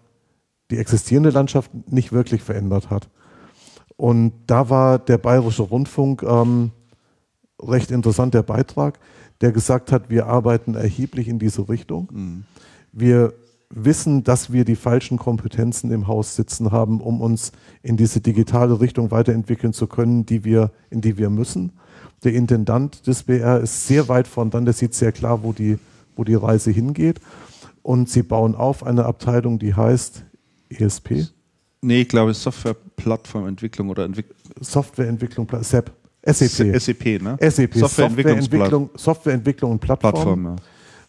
die 0.70 0.76
existierende 0.76 1.30
Landschaft 1.30 1.70
nicht 1.90 2.12
wirklich 2.12 2.42
verändert 2.42 2.90
hat. 2.90 3.08
Und 3.96 4.32
da 4.46 4.68
war 4.68 4.98
der 4.98 5.18
Bayerische 5.18 5.62
Rundfunk 5.62 6.22
ähm, 6.22 6.72
recht 7.62 7.90
interessant, 7.90 8.34
der 8.34 8.42
Beitrag, 8.42 8.98
der 9.40 9.52
gesagt 9.52 9.92
hat, 9.92 10.10
wir 10.10 10.26
arbeiten 10.26 10.74
erheblich 10.74 11.28
in 11.28 11.38
diese 11.38 11.68
Richtung. 11.68 12.08
Mhm. 12.12 12.44
Wir 12.92 13.32
wissen, 13.70 14.24
dass 14.24 14.52
wir 14.52 14.64
die 14.64 14.76
falschen 14.76 15.18
Kompetenzen 15.18 15.90
im 15.90 16.06
Haus 16.06 16.36
sitzen 16.36 16.70
haben, 16.70 17.00
um 17.00 17.20
uns 17.20 17.52
in 17.82 17.96
diese 17.96 18.20
digitale 18.20 18.80
Richtung 18.80 19.10
weiterentwickeln 19.10 19.72
zu 19.72 19.86
können, 19.86 20.26
die 20.26 20.44
wir, 20.44 20.70
in 20.90 21.00
die 21.00 21.18
wir 21.18 21.30
müssen. 21.30 21.72
Der 22.22 22.34
Intendant 22.34 23.06
des 23.06 23.24
BR 23.24 23.60
ist 23.60 23.86
sehr 23.86 24.08
weit 24.08 24.26
von 24.28 24.50
dann, 24.50 24.64
der 24.64 24.74
sieht 24.74 24.94
sehr 24.94 25.12
klar, 25.12 25.42
wo 25.42 25.52
die, 25.52 25.78
wo 26.16 26.24
die 26.24 26.34
Reise 26.34 26.70
hingeht. 26.70 27.20
Und 27.82 28.08
sie 28.08 28.22
bauen 28.22 28.54
auf 28.54 28.84
eine 28.84 29.04
Abteilung, 29.04 29.58
die 29.58 29.74
heißt 29.74 30.24
ESP. 30.70 31.26
Nee, 31.82 32.02
ich 32.02 32.08
glaube 32.08 32.32
Software-Plattformentwicklung 32.32 33.90
oder 33.90 34.04
Entwick 34.06 34.26
Softwareentwicklung, 34.60 35.46
SAP. 35.60 35.90
SAP. 36.24 36.80
SAP, 36.80 37.22
ne? 37.22 37.36
SAP, 37.40 37.74
Softwareentwicklung, 37.74 38.88
Softwareentwicklung 38.94 39.72
und 39.72 39.80
Plattform. 39.80 40.12
Plattform 40.12 40.56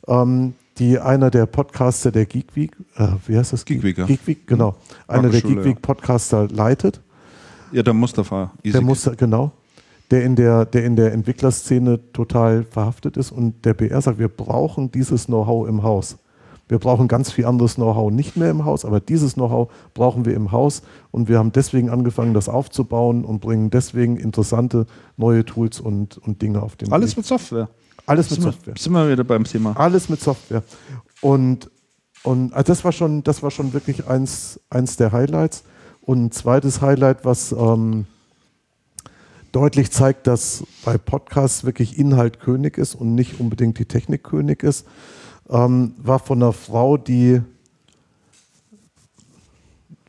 ja. 0.08 0.22
ähm, 0.22 0.54
die 0.78 1.00
einer 1.00 1.32
der 1.32 1.46
Podcaster 1.46 2.12
der 2.12 2.26
Geek 2.26 2.56
Week, 2.56 2.72
äh, 2.98 3.08
wie 3.28 3.38
heißt 3.38 3.54
das? 3.54 3.66
Geek 3.66 3.84
Week, 3.84 3.98
ja. 3.98 4.06
Geek 4.06 4.28
Week, 4.28 4.48
genau. 4.48 4.76
Einer 5.08 5.30
der 5.30 5.42
Geek 5.42 5.64
Week 5.64 5.82
Podcaster 5.82 6.48
leitet. 6.50 7.02
Ja, 7.72 7.84
der 7.84 7.94
Mustafa. 7.94 8.52
Isik. 8.62 8.74
Der 8.74 8.82
Mustafa, 8.82 9.16
genau. 9.16 9.52
Der 10.12 10.24
in 10.24 10.36
der, 10.36 10.66
der 10.66 10.86
in 10.86 10.96
der 10.96 11.14
Entwicklerszene 11.14 12.00
total 12.14 12.64
verhaftet 12.64 13.18
ist 13.18 13.32
und 13.32 13.66
der 13.66 13.74
BR 13.74 14.02
sagt, 14.02 14.20
wir 14.20 14.28
brauchen 14.28 14.92
dieses 14.92 15.26
Know-how 15.26 15.68
im 15.68 15.82
Haus. 15.82 16.18
Wir 16.68 16.80
brauchen 16.80 17.08
ganz 17.08 17.32
viel 17.32 17.46
anderes 17.46 17.76
Know-how 17.76 18.12
nicht 18.12 18.38
mehr 18.38 18.50
im 18.50 18.66
Haus, 18.66 18.86
aber 18.86 19.00
dieses 19.00 19.36
Know-how 19.36 19.72
brauchen 19.94 20.26
wir 20.26 20.34
im 20.34 20.52
Haus 20.52 20.82
und 21.12 21.28
wir 21.28 21.38
haben 21.38 21.52
deswegen 21.52 21.90
angefangen, 21.90 22.34
das 22.34 22.50
aufzubauen 22.50 23.24
und 23.24 23.40
bringen 23.40 23.70
deswegen 23.70 24.18
interessante 24.18 24.86
neue 25.16 25.46
Tools 25.46 25.80
und, 25.80 26.18
und 26.18 26.42
Dinge 26.42 26.62
auf 26.62 26.76
den 26.76 26.92
Alles 26.92 27.12
Weg. 27.12 27.18
mit 27.18 27.26
Software. 27.28 27.70
Alles 28.06 28.30
mit 28.32 28.42
Software. 28.42 28.74
Sind 28.78 28.94
wir 28.94 29.10
wieder 29.10 29.24
beim 29.24 29.44
Thema. 29.44 29.76
Alles 29.78 30.10
mit 30.10 30.22
Software. 30.22 30.64
Und, 31.22 31.72
und 32.24 32.54
also 32.54 32.68
das 32.68 32.84
war 32.84 32.92
schon, 32.92 33.24
das 33.24 33.42
war 33.42 33.52
schon 33.52 33.74
wirklich 33.74 34.08
eins, 34.08 34.60
eins 34.70 34.98
der 34.98 35.12
Highlights. 35.12 35.64
Und 36.02 36.26
ein 36.26 36.32
zweites 36.32 36.82
Highlight, 36.82 37.26
was 37.26 37.52
ähm, 37.52 38.06
deutlich 39.52 39.92
zeigt, 39.92 40.28
dass 40.28 40.64
bei 40.84 40.98
Podcasts 40.98 41.64
wirklich 41.64 41.98
Inhalt 41.98 42.40
König 42.40 42.78
ist 42.78 42.94
und 42.94 43.16
nicht 43.16 43.40
unbedingt 43.40 43.80
die 43.80 43.86
Technik 43.86 44.24
König 44.24 44.64
ist, 44.64 44.86
ähm, 45.50 45.94
war 45.98 46.20
von 46.20 46.44
einer 46.44 46.54
Frau, 46.54 46.98
die, 46.98 47.42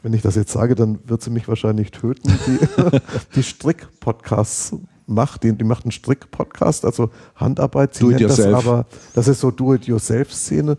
wenn 0.03 0.13
ich 0.13 0.23
das 0.23 0.35
jetzt 0.35 0.53
sage, 0.53 0.75
dann 0.75 0.99
wird 1.09 1.23
sie 1.23 1.31
mich 1.31 1.49
wahrscheinlich 1.49 1.93
töten, 1.93 2.39
die, 2.47 3.01
die 3.37 3.43
Strick-Podcasts 3.43 4.75
macht. 5.07 5.43
Die, 5.43 5.53
die 5.53 5.65
macht 5.65 5.85
einen 5.85 5.93
Strick-Podcast, 5.93 6.85
also 6.85 7.11
Handarbeit. 7.35 7.95
Sie 7.95 8.05
do 8.05 8.11
it 8.11 8.21
yourself. 8.21 8.53
Das 8.53 8.67
aber 8.67 8.87
das 9.15 9.29
ist 9.29 9.41
so 9.41 9.51
Do-it-yourself-Szene. 9.51 10.77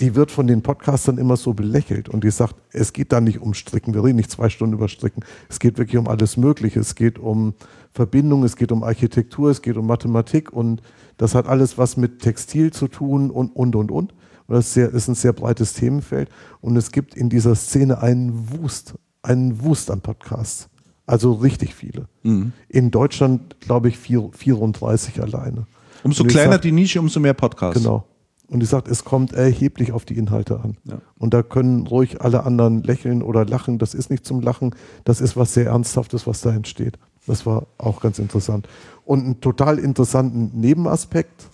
Die 0.00 0.14
wird 0.14 0.30
von 0.30 0.46
den 0.46 0.62
Podcastern 0.62 1.16
immer 1.16 1.36
so 1.38 1.54
belächelt 1.54 2.10
und 2.10 2.22
die 2.22 2.30
sagt, 2.30 2.56
es 2.70 2.92
geht 2.92 3.12
da 3.12 3.20
nicht 3.22 3.40
um 3.40 3.54
Stricken. 3.54 3.94
Wir 3.94 4.04
reden 4.04 4.16
nicht 4.16 4.30
zwei 4.30 4.50
Stunden 4.50 4.74
über 4.74 4.88
Stricken. 4.88 5.24
Es 5.48 5.58
geht 5.58 5.78
wirklich 5.78 5.96
um 5.96 6.06
alles 6.06 6.36
Mögliche. 6.36 6.80
Es 6.80 6.94
geht 6.94 7.18
um 7.18 7.54
Verbindung, 7.94 8.44
es 8.44 8.56
geht 8.56 8.72
um 8.72 8.82
Architektur, 8.82 9.50
es 9.50 9.62
geht 9.62 9.78
um 9.78 9.86
Mathematik 9.86 10.52
und 10.52 10.82
das 11.16 11.34
hat 11.34 11.48
alles 11.48 11.78
was 11.78 11.96
mit 11.96 12.20
Textil 12.20 12.70
zu 12.72 12.88
tun 12.88 13.30
und, 13.30 13.56
und, 13.56 13.74
und, 13.74 13.90
und. 13.90 14.12
Und 14.46 14.54
das 14.54 14.66
ist, 14.66 14.74
sehr, 14.74 14.92
ist 14.92 15.08
ein 15.08 15.14
sehr 15.14 15.32
breites 15.32 15.72
Themenfeld. 15.72 16.28
Und 16.60 16.76
es 16.76 16.92
gibt 16.92 17.14
in 17.14 17.30
dieser 17.30 17.54
Szene 17.54 18.00
einen 18.02 18.50
Wust, 18.52 18.94
einen 19.22 19.64
Wust 19.64 19.90
an 19.90 20.02
Podcasts. 20.02 20.68
Also 21.06 21.32
richtig 21.32 21.74
viele. 21.74 22.08
Mhm. 22.22 22.52
In 22.68 22.90
Deutschland, 22.90 23.60
glaube 23.60 23.88
ich, 23.88 23.98
vier, 23.98 24.28
34 24.32 25.22
alleine. 25.22 25.66
Umso 26.02 26.24
kleiner 26.24 26.52
sagt, 26.52 26.64
die 26.64 26.72
Nische, 26.72 27.00
umso 27.00 27.20
mehr 27.20 27.34
Podcasts. 27.34 27.80
Genau. 27.80 28.04
Und 28.48 28.62
ich 28.62 28.68
sage, 28.68 28.90
es 28.90 29.04
kommt 29.04 29.32
erheblich 29.32 29.92
auf 29.92 30.04
die 30.04 30.16
Inhalte 30.16 30.60
an. 30.60 30.76
Ja. 30.84 30.98
Und 31.18 31.34
da 31.34 31.42
können 31.42 31.86
ruhig 31.86 32.20
alle 32.20 32.44
anderen 32.44 32.82
lächeln 32.82 33.22
oder 33.22 33.44
lachen. 33.44 33.78
Das 33.78 33.92
ist 33.92 34.10
nicht 34.10 34.24
zum 34.24 34.40
Lachen. 34.40 34.74
Das 35.04 35.20
ist 35.20 35.36
was 35.36 35.54
sehr 35.54 35.66
Ernsthaftes, 35.66 36.26
was 36.26 36.42
da 36.42 36.52
entsteht. 36.52 36.98
Das 37.26 37.44
war 37.44 37.66
auch 37.78 38.00
ganz 38.00 38.18
interessant. 38.18 38.68
Und 39.04 39.26
ein 39.26 39.40
total 39.40 39.78
interessanten 39.78 40.52
Nebenaspekt, 40.60 41.48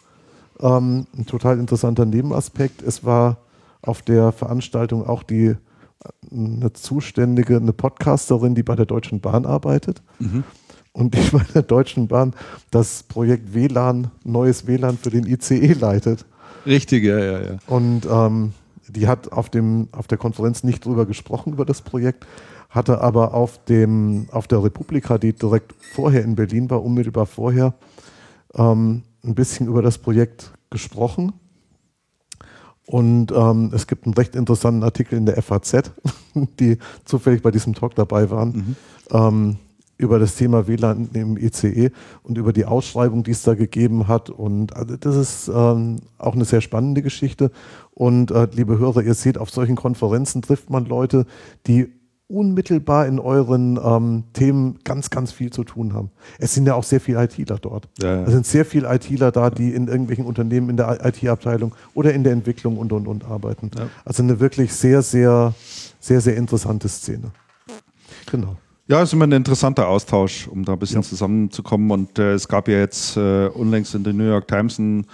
ähm, 0.60 1.06
ein 1.16 1.26
total 1.26 1.58
interessanter 1.58 2.04
Nebenaspekt, 2.04 2.82
es 2.82 3.04
war 3.04 3.38
auf 3.80 4.02
der 4.02 4.32
Veranstaltung 4.32 5.06
auch 5.06 5.22
die 5.22 5.56
eine 6.30 6.72
zuständige, 6.72 7.56
eine 7.56 7.72
Podcasterin, 7.72 8.54
die 8.54 8.62
bei 8.62 8.76
der 8.76 8.86
Deutschen 8.86 9.20
Bahn 9.20 9.46
arbeitet. 9.46 10.02
Mhm. 10.18 10.44
Und 10.92 11.14
die 11.14 11.20
bei 11.30 11.44
der 11.54 11.62
Deutschen 11.62 12.08
Bahn 12.08 12.34
das 12.70 13.02
Projekt 13.02 13.54
WLAN, 13.54 14.10
neues 14.24 14.66
WLAN 14.66 14.98
für 14.98 15.10
den 15.10 15.26
ICE 15.26 15.72
leitet. 15.72 16.26
Richtig, 16.66 17.04
ja, 17.04 17.18
ja, 17.18 17.40
ja. 17.40 17.58
Und 17.66 18.06
ähm, 18.10 18.52
die 18.88 19.08
hat 19.08 19.32
auf, 19.32 19.48
dem, 19.48 19.88
auf 19.92 20.06
der 20.06 20.18
Konferenz 20.18 20.64
nicht 20.64 20.84
drüber 20.84 21.06
gesprochen, 21.06 21.52
über 21.52 21.64
das 21.64 21.82
Projekt, 21.82 22.26
hatte 22.68 23.00
aber 23.00 23.34
auf, 23.34 23.64
dem, 23.64 24.28
auf 24.30 24.46
der 24.48 24.62
Republika, 24.62 25.18
die 25.18 25.32
direkt 25.32 25.74
vorher 25.94 26.22
in 26.22 26.34
Berlin 26.34 26.70
war, 26.70 26.82
unmittelbar 26.82 27.26
vorher, 27.26 27.74
ähm, 28.54 29.02
ein 29.24 29.34
bisschen 29.34 29.66
über 29.66 29.82
das 29.82 29.98
Projekt 29.98 30.52
gesprochen. 30.70 31.32
Und 32.86 33.32
ähm, 33.32 33.70
es 33.74 33.86
gibt 33.86 34.06
einen 34.06 34.14
recht 34.14 34.34
interessanten 34.34 34.82
Artikel 34.82 35.16
in 35.16 35.26
der 35.26 35.40
FAZ, 35.40 35.92
die 36.60 36.78
zufällig 37.04 37.42
bei 37.42 37.50
diesem 37.50 37.74
Talk 37.74 37.94
dabei 37.94 38.30
waren, 38.30 38.48
mhm. 38.50 38.76
ähm, 39.12 39.56
über 39.98 40.18
das 40.18 40.34
Thema 40.34 40.66
WLAN 40.66 41.10
im 41.12 41.36
ICE 41.36 41.92
und 42.24 42.36
über 42.36 42.52
die 42.52 42.64
Ausschreibung, 42.64 43.22
die 43.22 43.30
es 43.30 43.42
da 43.42 43.54
gegeben 43.54 44.08
hat. 44.08 44.30
Und 44.30 44.74
also 44.74 44.96
das 44.96 45.14
ist 45.14 45.48
ähm, 45.48 46.00
auch 46.18 46.34
eine 46.34 46.44
sehr 46.44 46.60
spannende 46.60 47.02
Geschichte. 47.02 47.52
Und 47.94 48.32
äh, 48.32 48.48
liebe 48.52 48.78
Hörer, 48.78 49.02
ihr 49.02 49.14
seht, 49.14 49.38
auf 49.38 49.50
solchen 49.50 49.76
Konferenzen 49.76 50.42
trifft 50.42 50.70
man 50.70 50.86
Leute, 50.86 51.26
die 51.68 51.92
unmittelbar 52.32 53.06
in 53.06 53.18
euren 53.18 53.78
ähm, 53.82 54.24
Themen 54.32 54.78
ganz, 54.84 55.10
ganz 55.10 55.32
viel 55.32 55.50
zu 55.50 55.64
tun 55.64 55.92
haben. 55.92 56.10
Es 56.38 56.54
sind 56.54 56.66
ja 56.66 56.74
auch 56.74 56.84
sehr 56.84 57.00
viele 57.00 57.22
ITler 57.22 57.58
dort. 57.58 57.88
Ja, 58.00 58.16
ja. 58.16 58.22
Es 58.22 58.32
sind 58.32 58.46
sehr 58.46 58.64
viele 58.64 58.92
ITler 58.92 59.30
da, 59.30 59.50
die 59.50 59.72
in 59.72 59.88
irgendwelchen 59.88 60.24
Unternehmen 60.24 60.70
in 60.70 60.76
der 60.76 61.04
IT-Abteilung 61.04 61.74
oder 61.94 62.12
in 62.12 62.24
der 62.24 62.32
Entwicklung 62.32 62.78
und 62.78 62.92
und 62.92 63.06
und 63.06 63.24
arbeiten. 63.24 63.70
Ja. 63.76 63.88
Also 64.04 64.22
eine 64.22 64.40
wirklich 64.40 64.72
sehr, 64.72 65.02
sehr, 65.02 65.54
sehr, 66.00 66.20
sehr 66.20 66.36
interessante 66.36 66.88
Szene. 66.88 67.30
Genau. 68.30 68.56
Ja, 68.88 69.00
es 69.00 69.10
ist 69.10 69.12
immer 69.12 69.26
ein 69.26 69.32
interessanter 69.32 69.88
Austausch, 69.88 70.48
um 70.48 70.64
da 70.64 70.72
ein 70.72 70.78
bisschen 70.78 71.02
zusammenzukommen. 71.02 71.90
Und 71.90 72.18
äh, 72.18 72.32
es 72.32 72.48
gab 72.48 72.68
ja 72.68 72.78
jetzt 72.78 73.16
äh, 73.16 73.46
unlängst 73.46 73.94
in 73.94 74.04
der 74.04 74.12
New 74.12 74.24
York 74.24 74.48
Times 74.48 74.78
einen 74.78 75.06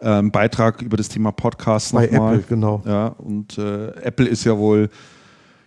äh, 0.00 0.22
Beitrag 0.22 0.80
über 0.82 0.96
das 0.96 1.08
Thema 1.08 1.30
Podcast 1.30 1.92
nochmal. 1.92 2.08
Bei 2.08 2.16
nochmal. 2.16 2.34
Apple, 2.36 2.46
genau. 2.48 2.82
Ja, 2.86 3.06
und 3.18 3.58
äh, 3.58 3.88
Apple 4.02 4.26
ist 4.26 4.44
ja 4.44 4.56
wohl 4.56 4.88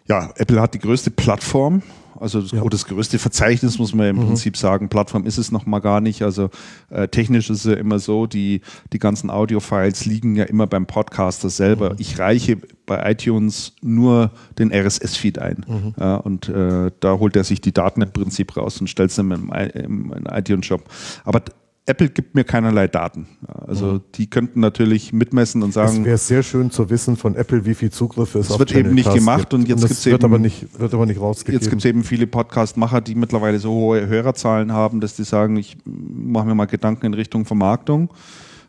ja, 0.08 0.32
Apple 0.36 0.62
hat 0.62 0.74
die 0.74 0.80
größte 0.80 1.12
Plattform 1.12 1.82
Also 2.20 2.42
das, 2.42 2.52
ja. 2.52 2.64
das 2.64 2.86
größte 2.86 3.20
Verzeichnis 3.20 3.80
muss 3.80 3.94
man 3.94 4.08
im 4.08 4.18
mhm. 4.18 4.28
Prinzip 4.28 4.56
sagen. 4.56 4.88
Plattform 4.88 5.26
ist 5.26 5.38
es 5.38 5.52
noch 5.52 5.66
mal 5.66 5.80
gar 5.80 6.00
nicht. 6.00 6.22
Also 6.22 6.50
äh, 6.90 7.08
technisch 7.08 7.50
ist 7.50 7.66
es 7.66 7.72
ja 7.72 7.78
immer 7.78 8.00
so, 8.00 8.28
die, 8.28 8.62
die 8.94 9.00
ganzen 9.00 9.30
Audio-Files 9.30 10.06
liegen 10.06 10.36
ja 10.36 10.46
immer 10.46 10.68
beim 10.68 10.86
Podcaster 10.86 11.50
selber. 11.50 11.92
Mhm. 11.92 11.96
Ich 12.00 12.20
reiche 12.20 12.58
bei 12.86 13.12
iTunes 13.12 13.74
nur 13.82 14.32
den 14.60 14.72
RSS-Feed 14.72 15.40
ein. 15.40 15.66
Mhm. 15.68 15.96
Ja, 16.00 16.16
und 16.18 16.50
äh, 16.50 16.92
da 17.00 17.20
holt 17.20 17.36
er 17.36 17.44
sich 17.44 17.60
die 17.62 17.74
Daten 17.74 18.02
im 18.02 18.12
Prinzip 18.12 18.56
raus 18.56 18.80
und 18.80 18.88
stellt 18.88 19.12
sie 19.12 19.22
im, 19.22 19.32
im, 19.32 19.52
im 19.54 20.14
iTunes-Shop. 20.30 20.84
Aber 21.24 21.42
Apple 21.88 22.10
gibt 22.10 22.34
mir 22.34 22.44
keinerlei 22.44 22.88
Daten. 22.88 23.28
Also 23.48 23.94
mhm. 23.94 24.02
die 24.16 24.28
könnten 24.28 24.60
natürlich 24.60 25.14
mitmessen 25.14 25.62
und 25.62 25.72
sagen. 25.72 26.00
Es 26.00 26.06
wäre 26.06 26.18
sehr 26.18 26.44
schön 26.44 26.72
zu 26.72 26.90
wissen 26.90 27.16
von 27.16 27.36
Apple, 27.36 27.66
wie 27.66 27.76
viel 27.76 27.92
Zugriff 27.92 28.34
es 28.34 28.48
das 28.48 28.54
auf 28.54 28.60
wird 28.60 28.74
eben 28.74 28.96
nicht 28.96 29.14
gemacht 29.14 29.52
gibt. 29.52 29.54
und 29.54 29.68
jetzt 29.68 29.82
gibt's 29.82 30.06
wird 30.06 30.24
eben, 30.24 30.34
aber 30.34 30.40
nicht 30.40 30.80
wird 30.80 30.94
aber 30.96 31.06
nicht 31.06 31.20
rausgegeben. 31.20 31.62
Jetzt 31.62 31.70
gibt 31.70 31.84
es 31.84 31.86
eben 31.86 32.04
viele 32.04 32.26
Podcast-Macher, 32.26 33.02
die 33.02 33.14
mittlerweile 33.14 33.60
so 33.60 33.72
hohe 33.72 34.08
Hörerzahlen 34.08 34.72
haben, 34.72 35.00
dass 35.00 35.16
die 35.16 35.24
sagen, 35.24 35.58
ich 35.58 35.78
mache 35.86 36.48
mir 36.48 36.56
mal 36.56 36.66
Gedanken 36.66 37.06
in 37.06 37.14
Richtung 37.14 37.46
Vermarktung 37.46 38.10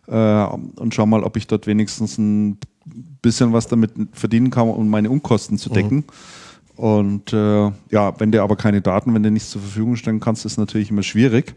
äh, 0.09 0.45
und 0.45 0.95
schau 0.95 1.07
mal, 1.07 1.23
ob 1.23 1.39
ich 1.39 1.47
dort 1.47 1.67
wenigstens 1.67 2.19
ein 2.19 2.59
bisschen 3.23 3.55
was 3.55 3.67
damit 3.67 3.93
verdienen 4.12 4.51
kann, 4.51 4.69
um 4.69 4.91
meine 4.91 5.09
Unkosten 5.09 5.57
zu 5.57 5.70
decken. 5.70 5.97
Mhm. 5.97 6.05
Und 6.77 7.33
äh, 7.33 7.70
ja, 7.91 8.20
wenn 8.20 8.31
der 8.31 8.43
aber 8.43 8.57
keine 8.57 8.83
Daten, 8.83 9.15
wenn 9.15 9.23
der 9.23 9.33
nichts 9.33 9.51
zur 9.51 9.62
Verfügung 9.62 9.97
stellen 9.97 10.20
kannst, 10.20 10.45
ist 10.45 10.59
natürlich 10.59 10.91
immer 10.91 11.03
schwierig. 11.03 11.55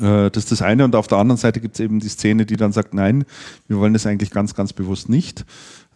Äh, 0.00 0.30
das 0.30 0.44
ist 0.44 0.52
das 0.52 0.62
eine. 0.62 0.84
Und 0.84 0.94
auf 0.94 1.08
der 1.08 1.18
anderen 1.18 1.38
Seite 1.38 1.60
gibt 1.60 1.74
es 1.74 1.80
eben 1.80 2.00
die 2.00 2.08
Szene, 2.08 2.46
die 2.46 2.56
dann 2.56 2.72
sagt, 2.72 2.94
nein, 2.94 3.24
wir 3.68 3.78
wollen 3.78 3.92
das 3.92 4.06
eigentlich 4.06 4.30
ganz, 4.30 4.54
ganz 4.54 4.72
bewusst 4.72 5.08
nicht, 5.08 5.44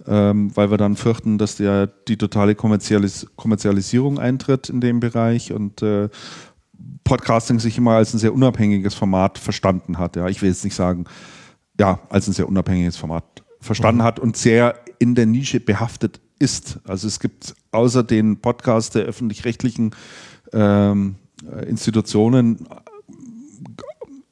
ähm, 0.06 0.50
weil 0.54 0.70
wir 0.70 0.78
dann 0.78 0.96
fürchten, 0.96 1.38
dass 1.38 1.56
der, 1.56 1.86
die 1.86 2.16
totale 2.16 2.54
Kommerzialis 2.54 3.26
Kommerzialisierung 3.36 4.18
eintritt 4.18 4.68
in 4.68 4.80
dem 4.80 5.00
Bereich 5.00 5.52
und 5.52 5.82
äh, 5.82 6.08
Podcasting 7.04 7.60
sich 7.60 7.78
immer 7.78 7.92
als 7.92 8.12
ein 8.12 8.18
sehr 8.18 8.34
unabhängiges 8.34 8.94
Format 8.94 9.38
verstanden 9.38 9.98
hat. 9.98 10.16
Ja, 10.16 10.28
ich 10.28 10.42
will 10.42 10.48
jetzt 10.48 10.64
nicht 10.64 10.74
sagen, 10.74 11.04
ja, 11.78 12.00
als 12.08 12.26
ein 12.26 12.32
sehr 12.32 12.48
unabhängiges 12.48 12.96
Format 12.96 13.44
verstanden 13.60 14.00
mhm. 14.00 14.04
hat 14.04 14.18
und 14.18 14.36
sehr 14.36 14.74
in 14.98 15.14
der 15.14 15.26
Nische 15.26 15.60
behaftet 15.60 16.20
ist. 16.38 16.80
Also 16.84 17.06
es 17.06 17.20
gibt 17.20 17.54
außer 17.70 18.02
den 18.02 18.40
Podcasts 18.40 18.90
der 18.90 19.04
öffentlich-rechtlichen 19.04 19.94
ähm, 20.52 21.16
Institutionen 21.66 22.66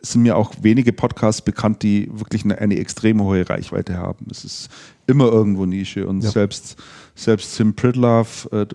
sind 0.04 0.22
mir 0.22 0.36
auch 0.36 0.54
wenige 0.60 0.92
Podcasts 0.92 1.42
bekannt, 1.42 1.82
die 1.82 2.10
wirklich 2.12 2.44
eine, 2.44 2.58
eine 2.58 2.78
extrem 2.78 3.22
hohe 3.22 3.48
Reichweite 3.48 3.96
haben. 3.96 4.26
Es 4.30 4.44
ist 4.44 4.68
immer 5.06 5.26
irgendwo 5.26 5.66
Nische 5.66 6.06
und 6.06 6.22
ja. 6.22 6.30
selbst, 6.30 6.76
selbst 7.14 7.54
Sim 7.54 7.74
Pridlove, 7.74 8.48
äh, 8.50 8.66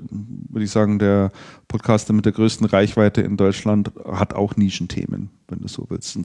würde 0.49 0.63
ich 0.63 0.71
sagen, 0.71 0.99
der 0.99 1.31
Podcaster 1.67 2.13
mit 2.13 2.25
der 2.25 2.33
größten 2.33 2.65
Reichweite 2.65 3.21
in 3.21 3.37
Deutschland, 3.37 3.91
hat 4.05 4.33
auch 4.33 4.55
Nischenthemen, 4.55 5.29
wenn 5.47 5.59
du 5.59 5.67
so 5.67 5.85
willst. 5.89 6.17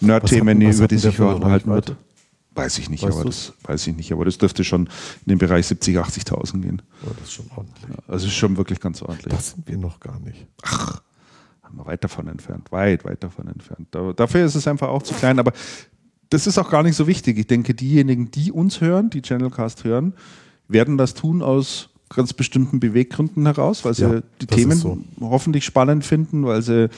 Nerd-Themen, 0.00 0.60
über 0.60 0.88
die 0.88 0.98
sich 0.98 1.20
unterhalten 1.20 1.70
wird. 1.70 1.96
Weiß 2.54 2.78
ich 2.78 2.90
nicht, 2.90 3.02
weißt 3.02 3.16
aber 3.16 3.24
das 3.24 3.54
weiß 3.62 3.86
ich 3.86 3.96
nicht, 3.96 4.12
aber 4.12 4.26
das 4.26 4.36
dürfte 4.36 4.62
schon 4.62 4.82
in 4.82 5.28
den 5.30 5.38
Bereich 5.38 5.66
70, 5.66 5.96
80.000 5.96 6.60
gehen. 6.60 6.82
Ja, 7.02 7.10
das 7.18 7.28
ist 7.28 7.32
schon 7.32 7.46
ordentlich. 7.56 7.98
Also 8.06 8.26
ist 8.26 8.34
schon 8.34 8.58
wirklich 8.58 8.78
ganz 8.78 9.00
ordentlich. 9.00 9.32
Das 9.32 9.50
sind 9.52 9.66
wir 9.66 9.78
noch 9.78 10.00
gar 10.00 10.18
nicht. 10.20 10.46
Ach, 10.62 11.00
weit 11.74 12.04
davon 12.04 12.28
entfernt, 12.28 12.70
weit, 12.72 13.04
weit 13.04 13.22
davon 13.22 13.48
entfernt. 13.48 13.88
dafür 14.16 14.44
ist 14.44 14.54
es 14.54 14.66
einfach 14.68 14.88
auch 14.88 15.02
zu 15.02 15.14
klein, 15.14 15.38
aber 15.38 15.52
das 16.30 16.46
ist 16.46 16.58
auch 16.58 16.70
gar 16.70 16.82
nicht 16.82 16.96
so 16.96 17.06
wichtig. 17.06 17.38
Ich 17.38 17.46
denke, 17.46 17.74
diejenigen, 17.74 18.30
die 18.30 18.52
uns 18.52 18.80
hören, 18.80 19.10
die 19.10 19.22
Channelcast 19.22 19.84
hören, 19.84 20.14
werden 20.68 20.96
das 20.96 21.14
tun 21.14 21.42
aus 21.42 21.90
ganz 22.14 22.32
bestimmten 22.32 22.80
Beweggründen 22.80 23.46
heraus, 23.46 23.84
weil 23.84 23.94
sie 23.94 24.02
ja, 24.02 24.22
die 24.40 24.46
Themen 24.46 24.76
so. 24.76 24.98
hoffentlich 25.20 25.64
spannend 25.64 26.04
finden, 26.04 26.44
weil 26.44 26.62
sie, 26.62 26.84
äh, 26.84 26.88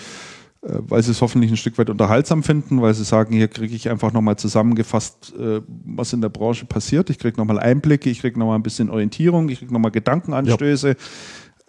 weil 0.62 1.02
sie 1.02 1.12
es 1.12 1.20
hoffentlich 1.20 1.50
ein 1.50 1.56
Stück 1.56 1.78
weit 1.78 1.90
unterhaltsam 1.90 2.42
finden, 2.42 2.82
weil 2.82 2.94
sie 2.94 3.04
sagen, 3.04 3.34
hier 3.34 3.48
kriege 3.48 3.74
ich 3.74 3.88
einfach 3.88 4.12
nochmal 4.12 4.36
zusammengefasst, 4.36 5.34
äh, 5.38 5.60
was 5.84 6.12
in 6.12 6.20
der 6.20 6.28
Branche 6.28 6.66
passiert. 6.66 7.10
Ich 7.10 7.18
kriege 7.18 7.36
nochmal 7.36 7.58
Einblicke, 7.58 8.10
ich 8.10 8.20
kriege 8.20 8.38
nochmal 8.38 8.58
ein 8.58 8.62
bisschen 8.62 8.90
Orientierung, 8.90 9.48
ich 9.48 9.60
kriege 9.60 9.72
nochmal 9.72 9.92
Gedankenanstöße. 9.92 10.96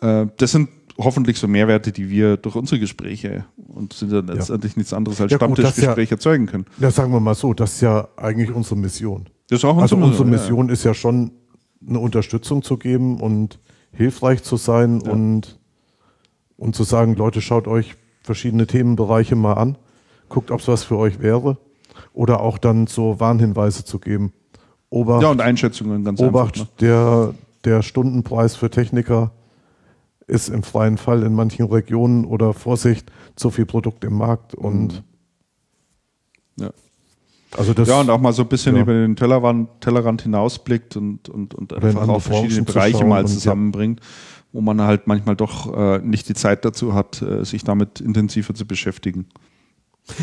Ja. 0.02 0.22
Äh, 0.22 0.28
das 0.38 0.52
sind 0.52 0.70
hoffentlich 0.98 1.38
so 1.38 1.48
Mehrwerte, 1.48 1.92
die 1.92 2.10
wir 2.10 2.38
durch 2.38 2.56
unsere 2.56 2.80
Gespräche 2.80 3.46
und 3.58 3.94
sind 3.94 4.12
dann 4.12 4.28
letztendlich 4.28 4.74
ja. 4.74 4.80
nichts 4.80 4.94
anderes 4.94 5.20
als 5.20 5.32
ja, 5.32 5.38
Stammtischgespräche 5.38 6.12
ja, 6.12 6.16
erzeugen 6.16 6.46
können. 6.46 6.66
Ja, 6.80 6.92
sagen 6.92 7.12
wir 7.12 7.20
mal 7.20 7.36
so, 7.36 7.54
das 7.54 7.74
ist 7.76 7.82
ja 7.82 8.08
eigentlich 8.16 8.52
unsere 8.52 8.78
Mission. 8.78 9.26
Das 9.50 9.60
ist 9.60 9.66
auch 9.66 9.78
unsere 9.78 10.02
also 10.02 10.08
unsere 10.08 10.26
Mission 10.26 10.70
ist 10.70 10.84
ja 10.84 10.94
schon 10.94 11.32
eine 11.88 12.00
Unterstützung 12.00 12.64
zu 12.64 12.78
geben 12.78 13.20
und 13.20 13.60
hilfreich 13.92 14.44
zu 14.44 14.58
sein 14.58 15.02
und, 15.02 15.60
und 16.58 16.76
zu 16.76 16.84
sagen, 16.84 17.16
Leute, 17.16 17.42
schaut 17.42 17.68
euch 17.68 17.96
verschiedene 18.22 18.66
Themenbereiche 18.66 19.36
mal 19.36 19.54
an, 19.54 19.78
guckt, 20.30 20.50
ob 20.52 20.62
es 20.62 20.68
was 20.68 20.84
für 20.84 20.98
euch 20.98 21.20
wäre 21.20 21.58
oder 22.14 22.40
auch 22.40 22.58
dann 22.58 22.88
so 22.88 23.20
Warnhinweise 23.20 23.86
zu 23.86 24.00
geben. 24.00 24.34
Obacht, 24.90 25.24
ja, 25.24 25.30
und 25.30 25.42
Einschätzungen 25.42 26.04
ganz 26.04 26.20
Obacht, 26.20 26.60
einfach, 26.60 26.72
ne? 26.72 26.78
der, 26.80 27.34
der 27.66 27.82
Stundenpreis 27.84 28.56
für 28.56 28.70
Techniker 28.70 29.32
ist 30.28 30.50
im 30.50 30.64
freien 30.64 30.98
Fall 30.98 31.24
in 31.24 31.34
manchen 31.34 31.66
Regionen 31.66 32.26
oder 32.26 32.54
Vorsicht 32.54 33.12
zu 33.36 33.50
viel 33.52 33.66
Produkt 33.66 34.04
im 34.04 34.18
Markt 34.18 34.56
und 34.56 35.04
mhm. 36.58 36.64
ja. 36.64 36.72
Also 37.58 37.74
das, 37.74 37.88
ja, 37.88 38.02
und 38.02 38.10
auch 38.10 38.20
mal 38.20 38.34
so 38.34 38.42
ein 38.42 38.50
bisschen 38.50 38.76
ja. 38.76 38.82
über 38.82 38.94
den 38.94 39.16
Tellerrand, 39.16 39.70
Tellerrand 39.80 40.22
hinausblickt 40.24 40.98
und, 40.98 41.30
und, 41.30 41.54
und 41.54 41.74
einfach 41.74 42.08
auch 42.08 42.22
verschiedene 42.22 42.64
Bereiche 42.64 43.06
mal 43.06 43.26
zusammenbringt, 43.28 44.02
ja. 44.02 44.06
wo 44.52 44.62
man 44.62 44.82
halt 44.82 45.08
manchmal 45.08 45.36
doch 45.36 45.74
äh, 45.74 46.00
nicht 46.00 46.28
die 46.28 46.34
Zeit 46.34 46.66
dazu 46.66 46.94
hat, 46.94 47.22
äh, 47.22 47.46
sich 47.46 47.64
damit 47.64 48.02
intensiver 48.02 48.54
zu 48.54 48.66
beschäftigen. 48.66 49.28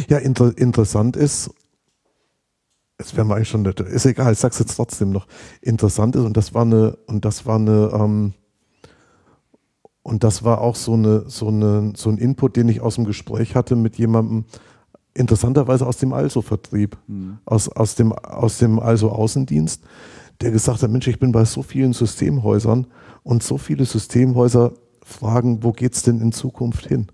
Ja, 0.09 0.19
inter 0.19 0.57
interessant 0.59 1.17
ist, 1.17 1.51
jetzt 2.99 3.17
werden 3.17 3.29
wir 3.29 3.37
eigentlich 3.37 3.49
schon, 3.49 3.65
ist 3.65 4.07
egal, 4.07 4.33
ich 4.33 4.39
sag's 4.39 4.59
jetzt 4.59 4.77
trotzdem 4.77 5.11
noch, 5.11 5.27
interessant 5.61 6.17
ist, 6.17 6.23
und 6.23 6.37
das 6.37 6.55
war 6.55 6.63
eine, 6.63 6.97
und 7.07 7.25
das 7.25 7.47
war 7.47 7.57
eine, 7.57 7.91
ähm, 7.95 8.35
und 10.03 10.25
das 10.25 10.43
war 10.43 10.61
auch 10.61 10.75
so, 10.75 10.95
eine, 10.95 11.25
so, 11.29 11.49
eine, 11.49 11.93
so 11.97 12.11
ein 12.11 12.19
Input, 12.19 12.57
den 12.57 12.69
ich 12.69 12.81
aus 12.81 12.97
dem 12.97 13.05
Gespräch 13.05 13.55
hatte 13.55 13.77
mit 13.77 13.97
jemandem, 13.97 14.45
interessanterweise 15.15 15.87
aus 15.87 15.99
dem 15.99 16.13
Also-Vertrieb, 16.13 16.97
mhm. 17.07 17.39
aus, 17.45 17.69
aus, 17.69 17.95
dem, 17.95 18.13
aus 18.13 18.59
dem 18.59 18.79
Also-Außendienst, 18.79 19.83
der 20.41 20.51
gesagt 20.51 20.83
hat, 20.83 20.91
Mensch, 20.91 21.07
ich 21.07 21.21
bin 21.21 21.33
bei 21.33 21.45
so 21.45 21.63
vielen 21.63 21.93
Systemhäusern 21.93 22.87
und 23.23 23.43
so 23.43 23.59
viele 23.59 23.85
Systemhäuser 23.85 24.73
fragen, 25.03 25.63
wo 25.63 25.73
geht 25.73 25.95
es 25.95 26.03
denn 26.03 26.21
in 26.21 26.33
Zukunft 26.33 26.87
hin? 26.87 27.07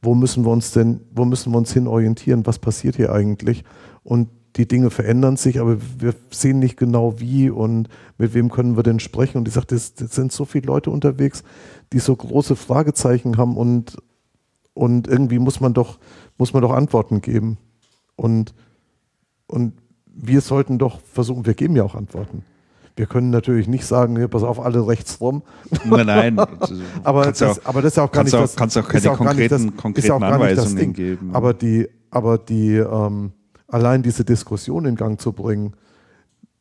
Wo 0.00 0.14
müssen 0.14 0.44
wir 0.44 0.50
uns 0.50 0.72
denn, 0.72 1.00
wo 1.14 1.24
müssen 1.24 1.52
wir 1.52 1.58
uns 1.58 1.72
hin 1.72 1.86
orientieren? 1.86 2.46
Was 2.46 2.58
passiert 2.58 2.96
hier 2.96 3.12
eigentlich? 3.12 3.64
Und 4.02 4.28
die 4.56 4.68
Dinge 4.68 4.90
verändern 4.90 5.36
sich, 5.36 5.60
aber 5.60 5.78
wir 5.98 6.14
sehen 6.30 6.58
nicht 6.58 6.76
genau 6.76 7.18
wie 7.18 7.48
und 7.48 7.88
mit 8.18 8.34
wem 8.34 8.50
können 8.50 8.76
wir 8.76 8.82
denn 8.82 9.00
sprechen. 9.00 9.38
Und 9.38 9.48
ich 9.48 9.54
sagte, 9.54 9.74
es 9.74 9.94
sind 9.96 10.30
so 10.30 10.44
viele 10.44 10.66
Leute 10.66 10.90
unterwegs, 10.90 11.42
die 11.92 11.98
so 11.98 12.14
große 12.14 12.56
Fragezeichen 12.56 13.38
haben 13.38 13.56
und, 13.56 13.96
und 14.74 15.08
irgendwie 15.08 15.38
muss 15.38 15.60
man 15.60 15.72
doch, 15.72 15.98
muss 16.36 16.52
man 16.52 16.62
doch 16.62 16.72
Antworten 16.72 17.22
geben. 17.22 17.56
Und, 18.16 18.54
und 19.46 19.72
wir 20.06 20.42
sollten 20.42 20.78
doch 20.78 21.00
versuchen, 21.00 21.46
wir 21.46 21.54
geben 21.54 21.74
ja 21.74 21.84
auch 21.84 21.94
Antworten. 21.94 22.44
Wir 22.94 23.06
können 23.06 23.30
natürlich 23.30 23.68
nicht 23.68 23.86
sagen, 23.86 24.16
hier, 24.16 24.28
pass 24.28 24.42
auf, 24.42 24.60
alle 24.60 24.86
rechts 24.86 25.18
rum. 25.18 25.42
Nein, 25.86 26.06
nein. 26.06 26.38
aber, 27.04 27.24
das, 27.24 27.42
auch, 27.42 27.58
aber 27.64 27.80
das 27.80 27.92
ist 27.92 27.96
ja 27.96 28.04
auch 28.04 28.12
gar 28.12 28.24
nicht 28.24 28.34
auch, 28.34 28.42
das. 28.42 28.54
Kannst 28.54 28.76
auch 28.76 28.86
keine 28.86 29.10
auch 29.10 29.16
konkreten, 29.16 29.68
das, 29.68 29.76
konkreten 29.76 30.22
Anweisungen 30.22 30.92
geben. 30.92 31.30
Aber 31.32 31.54
die, 31.54 31.88
aber 32.10 32.36
die, 32.36 32.74
ähm, 32.76 33.32
allein 33.72 34.02
diese 34.02 34.24
Diskussion 34.24 34.84
in 34.84 34.96
Gang 34.96 35.20
zu 35.20 35.32
bringen, 35.32 35.74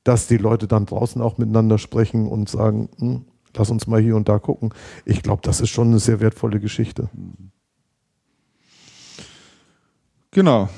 dass 0.04 0.28
die 0.28 0.38
Leute 0.38 0.68
dann 0.68 0.86
draußen 0.86 1.22
auch 1.22 1.38
miteinander 1.38 1.78
sprechen 1.78 2.28
und 2.28 2.50
sagen, 2.50 2.90
hm, 2.98 3.26
lass 3.56 3.70
uns 3.70 3.88
mal 3.88 4.02
hier 4.02 4.16
und 4.16 4.30
da 4.30 4.40
gucken. 4.40 4.74
Ich 5.06 5.22
glaube, 5.22 5.42
das 5.44 5.62
ist 5.62 5.70
schon 5.70 5.90
eine 5.90 6.00
sehr 6.00 6.20
wertvolle 6.20 6.60
Geschichte. 6.60 7.10
Genau. 10.32 10.70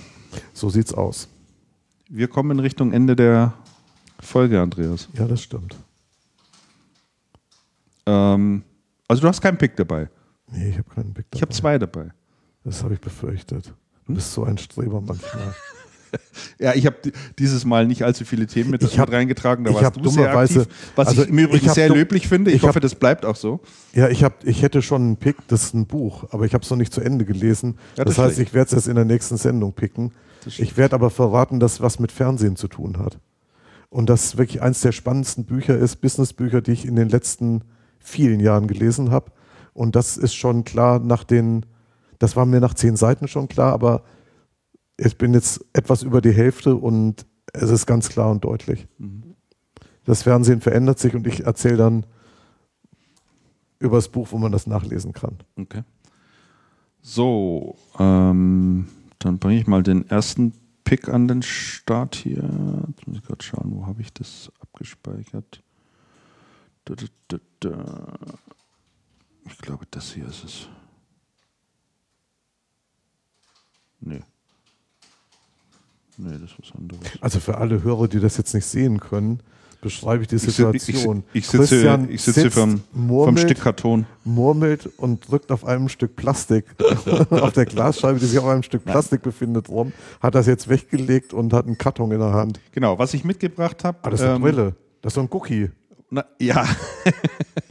So 0.54 0.70
sieht's 0.70 0.94
aus. 0.94 1.28
Wir 2.10 2.28
kommen 2.28 2.52
in 2.52 2.60
Richtung 2.60 2.92
Ende 2.92 3.16
der 3.16 3.54
Folge, 4.20 4.60
Andreas. 4.62 5.08
Ja, 5.14 5.26
das 5.26 5.42
stimmt. 5.42 5.76
Ähm, 8.06 8.64
also 9.08 9.22
du 9.22 9.28
hast 9.28 9.42
keinen 9.42 9.58
Pick 9.58 9.76
dabei. 9.76 10.10
Nee, 10.52 10.70
ich 10.70 10.78
habe 10.78 10.90
keinen 10.90 11.14
Pick 11.14 11.30
dabei. 11.30 11.38
Ich 11.38 11.42
habe 11.42 11.54
zwei 11.54 11.78
dabei. 11.78 12.12
Das 12.64 12.84
habe 12.84 12.96
ich 12.96 13.02
befürchtet. 13.02 13.74
Du 14.06 14.16
bist 14.16 14.34
so 14.34 14.44
ein 14.44 14.58
Streber 14.58 15.02
manchmal. 15.02 15.54
ja, 16.60 16.74
ich 16.74 16.86
habe 16.86 16.98
dieses 17.40 17.66
Mal 17.66 17.88
nicht 17.88 18.04
allzu 18.04 18.26
viele 18.26 18.48
Themen 18.48 18.72
mit, 18.72 18.84
ich 18.84 19.00
hab, 19.00 19.10
mit 19.10 19.18
reingetragen. 19.18 19.66
Da 19.66 19.72
ich 19.72 19.82
warst 19.82 19.98
du 19.98 20.10
sehr 20.10 20.36
aktiv, 20.36 20.68
was 20.96 21.08
also 21.08 21.24
ich 21.24 21.30
im 21.30 21.38
Übrigen 21.38 21.66
ich 21.66 21.72
sehr 21.72 21.90
löblich 21.90 22.28
finde. 22.28 22.52
Ich, 22.52 22.58
ich 22.58 22.64
hoffe, 22.64 22.76
hab, 22.76 22.82
das 22.82 22.96
bleibt 22.96 23.26
auch 23.26 23.36
so. 23.36 23.60
Ja, 23.94 24.10
ich, 24.10 24.24
hab, 24.24 24.46
ich 24.46 24.62
hätte 24.62 24.82
schon 24.82 25.02
einen 25.02 25.18
Pick, 25.18 25.38
das 25.48 25.64
ist 25.64 25.74
ein 25.74 25.86
Buch, 25.86 26.26
aber 26.32 26.46
ich 26.46 26.54
habe 26.54 26.64
es 26.64 26.70
noch 26.70 26.78
nicht 26.78 26.94
zu 26.94 27.02
Ende 27.02 27.26
gelesen. 27.26 27.78
Ja, 27.98 28.06
das, 28.06 28.16
das 28.16 28.26
heißt, 28.26 28.40
ich 28.40 28.54
werde 28.54 28.68
es 28.68 28.74
erst 28.74 28.88
in 28.88 28.96
der 28.96 29.06
nächsten 29.06 29.38
Sendung 29.38 29.74
picken. 29.74 30.12
Ich 30.46 30.78
werde 30.78 30.96
aber 30.96 31.10
verraten, 31.10 31.60
dass 31.60 31.82
was 31.82 32.00
mit 32.00 32.12
Fernsehen 32.12 32.56
zu 32.56 32.68
tun 32.68 32.98
hat. 32.98 33.20
Und 33.90 34.10
das 34.10 34.38
wirklich 34.38 34.62
eines 34.62 34.82
der 34.82 34.92
spannendsten 34.92 35.46
Bücher 35.46 35.78
ist, 35.78 35.98
Businessbücher, 35.98 36.62
die 36.62 36.72
ich 36.72 36.86
in 36.86 36.96
den 36.96 37.10
letzten 37.10 37.62
vielen 38.00 38.40
Jahren 38.40 38.68
gelesen 38.68 39.12
habe. 39.12 39.32
Und 39.74 39.96
das 39.96 40.18
ist 40.18 40.34
schon 40.34 40.64
klar 40.64 41.00
nach 41.00 41.24
den, 41.24 41.66
das 42.20 42.36
war 42.36 42.46
mir 42.46 42.60
nach 42.60 42.74
zehn 42.74 42.96
Seiten 42.96 43.28
schon 43.28 43.48
klar, 43.48 43.72
aber 43.72 44.04
ich 44.98 45.18
bin 45.18 45.34
jetzt 45.34 45.66
etwas 45.74 46.04
über 46.04 46.22
die 46.22 46.34
Hälfte 46.34 46.76
und 46.76 47.26
es 47.54 47.70
ist 47.70 47.86
ganz 47.86 48.10
klar 48.10 48.32
und 48.32 48.44
deutlich. 48.44 48.88
Mhm. 48.98 49.36
Das 50.06 50.24
Fernsehen 50.24 50.62
verändert 50.62 51.00
sich 51.00 51.16
und 51.16 51.28
ich 51.28 51.46
erzähle 51.46 51.78
dann 51.78 52.06
über 53.80 53.98
das 53.98 54.10
Buch, 54.10 54.30
wo 54.32 54.38
man 54.38 54.52
das 54.52 54.68
nachlesen 54.68 55.14
kann. 55.14 55.38
Okay. 55.56 55.84
So, 57.02 57.76
ähm, 58.00 58.88
dann 59.20 59.40
bringe 59.40 59.60
ich 59.60 59.68
mal 59.68 59.84
den 59.84 60.10
ersten 60.10 60.54
Pick 60.84 61.10
an 61.10 61.28
den 61.28 61.42
Start 61.42 62.16
hier. 62.16 62.44
Jetzt 62.88 63.08
muss 63.08 63.18
ich 63.18 63.24
gerade 63.24 63.44
schauen, 63.44 63.72
wo 63.76 63.86
habe 63.86 64.02
ich 64.02 64.14
das 64.14 64.52
abgespeichert. 64.60 65.64
Da, 66.86 66.96
da, 67.28 67.38
da, 67.60 68.14
ich 69.46 69.58
glaube, 69.58 69.86
das 69.92 70.14
hier 70.14 70.28
ist 70.28 70.44
es. 70.44 70.70
Nee. 74.00 74.22
Nee, 76.18 76.34
das 76.34 76.52
ist 76.52 76.58
was 76.60 76.80
anderes. 76.80 77.02
Also 77.22 77.40
für 77.40 77.58
alle 77.58 77.84
Hörer, 77.84 78.08
die 78.08 78.20
das 78.20 78.38
jetzt 78.38 78.54
nicht 78.54 78.66
sehen 78.66 79.00
können, 79.00 79.42
beschreibe 79.84 80.24
ich 80.24 80.30
die 80.30 80.38
Situation. 80.38 81.24
Ich, 81.34 81.40
ich, 81.40 81.44
ich 81.44 81.48
sitze, 81.48 81.68
Christian 81.68 82.10
ich 82.10 82.22
sitze 82.22 82.50
vom, 82.50 82.82
murmelt, 82.94 83.40
vom 83.40 83.50
Stück 83.50 83.62
Karton. 83.62 84.06
Murmelt 84.24 84.90
und 84.98 85.30
drückt 85.30 85.52
auf 85.52 85.66
einem 85.66 85.90
Stück 85.90 86.16
Plastik, 86.16 86.66
auf 87.30 87.54
der 87.54 87.66
Glasscheibe, 87.66 88.20
die 88.20 88.26
sich 88.26 88.40
auf 88.40 88.46
einem 88.46 88.64
Stück 88.64 88.86
Plastik 88.86 89.22
Nein. 89.22 89.32
befindet, 89.32 89.70
rum, 89.70 89.92
hat 90.22 90.34
das 90.36 90.48
jetzt 90.48 90.70
weggelegt 90.70 91.34
und 91.34 91.54
hat 91.54 91.68
einen 91.68 91.78
Karton 91.78 92.12
in 92.12 92.20
der 92.20 92.34
Hand. 92.34 92.60
Genau, 92.72 92.98
was 92.98 93.14
ich 93.14 93.24
mitgebracht 93.24 93.84
habe. 93.84 93.98
Ah, 94.02 94.10
das 94.10 94.22
ist 94.22 94.26
eine 94.26 94.36
ähm, 94.36 94.42
Brille. 94.42 94.76
Das 95.02 95.12
ist 95.12 95.16
so 95.16 95.22
ein 95.22 95.30
Cookie. 95.32 95.70
Na, 96.14 96.24
ja. 96.38 96.64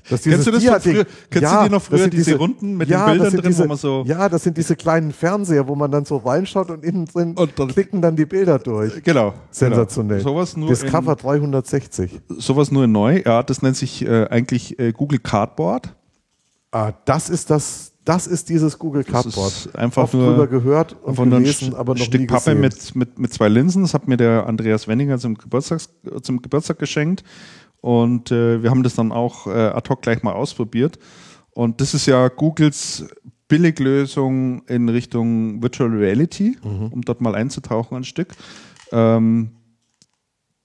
kennst 0.08 0.26
du 0.26 0.50
das 0.50 0.64
früher? 0.82 1.06
Kennst 1.30 1.42
ja, 1.42 1.58
du 1.58 1.68
die 1.68 1.72
noch 1.72 1.80
früher, 1.80 2.08
diese, 2.08 2.30
diese, 2.30 2.36
Runden 2.38 2.76
mit 2.76 2.88
ja, 2.88 3.06
den 3.06 3.12
Bildern 3.12 3.34
drin, 3.34 3.50
diese, 3.50 3.62
wo 3.62 3.68
man 3.68 3.76
so. 3.76 4.02
Ja, 4.04 4.28
das 4.28 4.42
sind 4.42 4.56
diese 4.56 4.74
kleinen 4.74 5.12
Fernseher, 5.12 5.68
wo 5.68 5.76
man 5.76 5.92
dann 5.92 6.04
so 6.04 6.16
reinschaut 6.16 6.70
und 6.70 6.84
innen 6.84 7.06
drin 7.06 7.36
und 7.36 7.56
dann, 7.56 7.68
klicken 7.68 8.02
dann 8.02 8.16
die 8.16 8.26
Bilder 8.26 8.58
durch. 8.58 9.00
Genau. 9.04 9.34
Sensationell. 9.52 10.18
Genau. 10.18 10.30
Sowas 10.30 10.56
nur 10.56 10.70
Discover 10.70 11.12
in, 11.12 11.18
360. 11.18 12.20
Sowas 12.30 12.72
nur 12.72 12.88
neu. 12.88 13.22
Ja, 13.24 13.44
das 13.44 13.62
nennt 13.62 13.76
sich 13.76 14.04
äh, 14.04 14.26
eigentlich 14.26 14.76
äh, 14.76 14.90
Google 14.90 15.20
Cardboard. 15.20 15.94
Ah, 16.72 16.90
das 17.04 17.30
ist 17.30 17.48
das, 17.48 17.92
das 18.04 18.26
ist 18.26 18.48
dieses 18.48 18.76
Google 18.80 19.04
Cardboard. 19.04 19.66
Das 19.66 19.74
einfach 19.76 20.02
Oft 20.02 20.14
nur 20.14 20.30
drüber 20.30 20.48
gehört 20.48 20.96
und 21.00 21.14
gelesen, 21.14 21.76
aber 21.76 21.94
noch 21.94 22.02
Stück 22.02 22.22
nie 22.22 22.26
Pappe 22.26 22.56
mit, 22.56 22.96
mit, 22.96 23.20
mit 23.20 23.32
zwei 23.32 23.48
Linsen. 23.48 23.82
Das 23.82 23.94
hat 23.94 24.08
mir 24.08 24.16
der 24.16 24.48
Andreas 24.48 24.88
Wenninger 24.88 25.18
zum 25.20 25.36
Geburtstag, 25.36 25.82
zum 26.22 26.42
Geburtstag 26.42 26.80
geschenkt. 26.80 27.22
Und 27.82 28.30
äh, 28.30 28.62
wir 28.62 28.70
haben 28.70 28.82
das 28.82 28.94
dann 28.94 29.12
auch 29.12 29.46
äh, 29.46 29.50
ad 29.50 29.90
hoc 29.90 30.00
gleich 30.00 30.22
mal 30.22 30.32
ausprobiert. 30.32 30.98
Und 31.50 31.82
das 31.82 31.92
ist 31.92 32.06
ja 32.06 32.28
Googles 32.28 33.06
Billiglösung 33.48 34.62
in 34.66 34.88
Richtung 34.88 35.62
Virtual 35.62 35.90
Reality, 35.90 36.56
mhm. 36.62 36.86
um 36.86 37.02
dort 37.02 37.20
mal 37.20 37.34
einzutauchen 37.34 37.98
ein 37.98 38.04
Stück. 38.04 38.34
Ähm, 38.92 39.50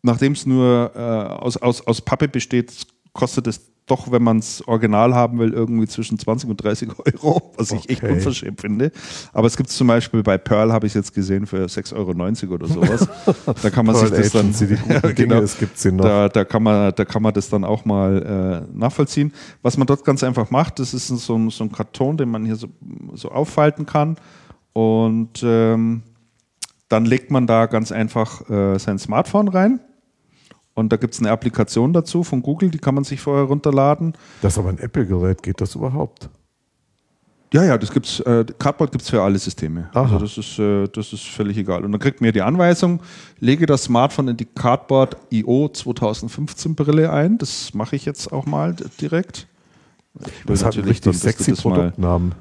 Nachdem 0.08 0.32
es 0.32 0.46
nur 0.46 0.92
äh, 0.96 1.00
aus, 1.00 1.58
aus, 1.58 1.86
aus 1.86 2.00
Pappe 2.02 2.30
besteht, 2.30 2.88
kostet 3.12 3.48
es 3.48 3.74
doch, 3.88 4.12
wenn 4.12 4.22
man 4.22 4.40
es 4.40 4.68
original 4.68 5.16
haben 5.16 5.40
will, 5.40 5.54
irgendwie 5.54 5.88
zwischen 5.88 6.20
20 6.20 6.50
und 6.50 6.58
30 6.62 6.90
Euro, 7.00 7.54
was 7.56 7.72
okay. 7.72 7.82
ich 7.84 7.90
echt 7.90 8.04
unverschämt 8.04 8.60
finde. 8.60 8.92
Aber 9.32 9.48
es 9.48 9.56
gibt 9.56 9.70
es 9.70 9.78
zum 9.78 9.88
Beispiel 9.88 10.24
bei 10.24 10.38
Pearl, 10.38 10.74
habe 10.74 10.86
ich 10.86 10.94
jetzt 10.94 11.14
gesehen, 11.14 11.48
für 11.48 11.66
6,90 11.66 12.44
Euro 12.44 12.54
oder 12.56 12.68
sowas. 12.68 13.08
Da 13.62 13.70
kann 13.70 13.86
man 13.86 13.96
sich 13.96 14.10
das 14.10 14.32
dann. 14.32 14.54
ja, 14.90 15.00
genau, 15.12 15.42
es 15.42 15.58
gibt 15.58 15.80
sie 15.80 15.92
noch. 15.92 16.04
Da, 16.04 16.30
da, 16.30 16.44
kann 16.44 16.64
man, 16.64 16.94
da 16.94 17.06
kann 17.06 17.22
man 17.22 17.34
das 17.34 17.50
dann 17.50 17.64
auch 17.64 17.86
mal 17.86 18.66
äh, 18.68 18.78
nachvollziehen. 18.78 19.34
Was 19.62 19.78
man 19.78 19.88
dort 19.88 20.04
ganz 20.04 20.24
einfach 20.24 20.52
macht, 20.52 20.80
das 20.80 20.94
ist 20.94 21.08
so 21.08 21.36
ein, 21.36 21.50
so 21.50 21.64
ein 21.64 21.72
Karton, 21.72 22.18
den 22.18 22.30
man 22.30 22.46
hier 22.46 22.56
so, 22.56 22.68
so 23.14 23.32
auffalten 23.32 23.86
kann. 23.86 24.18
Und 24.74 25.42
ähm, 25.44 26.04
dann 26.90 27.06
legt 27.06 27.32
man 27.32 27.48
da 27.48 27.66
ganz 27.68 27.92
einfach 27.92 28.50
äh, 28.50 28.78
sein 28.78 29.00
Smartphone 29.00 29.48
rein 29.48 29.80
und 30.78 30.90
da 30.90 30.98
gibt 30.98 31.16
es 31.16 31.20
eine 31.20 31.32
Applikation 31.32 31.92
dazu 31.92 32.24
von 32.24 32.44
Google, 32.44 32.70
die 32.70 32.78
kann 32.78 32.94
man 32.94 33.04
sich 33.04 33.20
vorher 33.20 33.46
runterladen. 33.46 34.14
Das 34.44 34.54
ist 34.54 34.60
aber 34.60 34.70
ein 34.70 34.78
Apple-Gerät, 34.78 35.42
geht 35.42 35.60
das 35.60 35.74
überhaupt? 35.74 36.30
Ja, 37.52 37.64
ja, 37.64 37.80
das 37.80 37.92
gibt's, 37.92 38.20
äh, 38.20 38.46
Cardboard 38.60 38.92
gibt 38.92 39.02
es 39.02 39.10
für 39.10 39.24
alle 39.24 39.40
Systeme. 39.40 39.90
Aha. 39.94 40.04
Also 40.04 40.20
das 40.20 40.38
ist, 40.38 40.60
äh, 40.60 40.88
das 40.90 41.14
ist 41.14 41.26
völlig 41.26 41.58
egal. 41.58 41.84
Und 41.84 41.94
dann 41.94 42.00
kriegt 42.00 42.22
man 42.22 42.32
die 42.32 42.44
Anweisung, 42.44 43.02
lege 43.40 43.66
das 43.66 43.86
Smartphone 43.86 44.28
in 44.28 44.38
die 44.38 44.46
Cardboard 44.46 45.18
IO 45.32 45.68
2015 45.68 46.76
Brille 46.76 47.12
ein. 47.12 47.40
Das 47.40 47.74
mache 47.74 47.96
ich 47.96 48.06
jetzt 48.06 48.32
auch 48.32 48.46
mal 48.46 48.76
direkt. 49.02 49.48
das 50.46 50.64
hat 50.64 50.78
richtig 50.78 51.18
sexy 51.18 51.54
Produktnamen. 51.54 52.36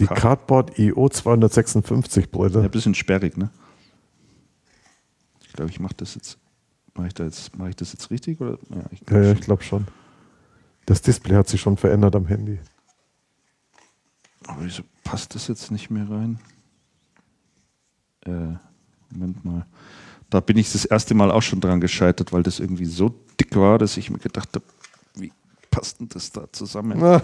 Die 0.00 0.06
Cardboard 0.06 0.76
IO 0.76 1.08
256 1.08 2.32
Brille. 2.32 2.54
Ja, 2.54 2.64
ein 2.64 2.70
bisschen 2.70 2.96
sperrig, 2.96 3.36
ne? 3.36 3.50
Ich 5.42 5.52
glaube, 5.52 5.70
ich 5.70 5.78
mache 5.78 5.94
das 5.96 6.16
jetzt. 6.16 6.39
Mache 7.00 7.08
ich, 7.08 7.14
da 7.14 7.24
jetzt, 7.24 7.56
mach 7.56 7.66
ich 7.66 7.76
das 7.76 7.94
jetzt 7.94 8.10
richtig? 8.10 8.42
Oder? 8.42 8.58
Ja, 8.68 8.84
ich 8.90 9.00
glaube 9.06 9.24
ja, 9.24 9.32
ja, 9.32 9.38
glaub 9.40 9.62
schon. 9.62 9.86
Das 10.84 11.00
Display 11.00 11.34
hat 11.34 11.48
sich 11.48 11.58
schon 11.58 11.78
verändert 11.78 12.14
am 12.14 12.26
Handy. 12.26 12.60
Aber 14.46 14.62
wieso 14.64 14.82
passt 15.02 15.34
das 15.34 15.48
jetzt 15.48 15.70
nicht 15.70 15.88
mehr 15.88 16.10
rein? 16.10 16.38
Äh, 18.26 18.52
Moment 19.08 19.42
mal. 19.46 19.64
Da 20.28 20.40
bin 20.40 20.58
ich 20.58 20.70
das 20.72 20.84
erste 20.84 21.14
Mal 21.14 21.30
auch 21.30 21.40
schon 21.40 21.62
dran 21.62 21.80
gescheitert, 21.80 22.34
weil 22.34 22.42
das 22.42 22.60
irgendwie 22.60 22.84
so 22.84 23.08
dick 23.40 23.56
war, 23.56 23.78
dass 23.78 23.96
ich 23.96 24.10
mir 24.10 24.18
gedacht 24.18 24.50
habe, 24.54 24.66
wie 25.14 25.32
passt 25.70 26.00
denn 26.00 26.10
das 26.10 26.30
da 26.32 26.52
zusammen? 26.52 27.00
ja, 27.00 27.22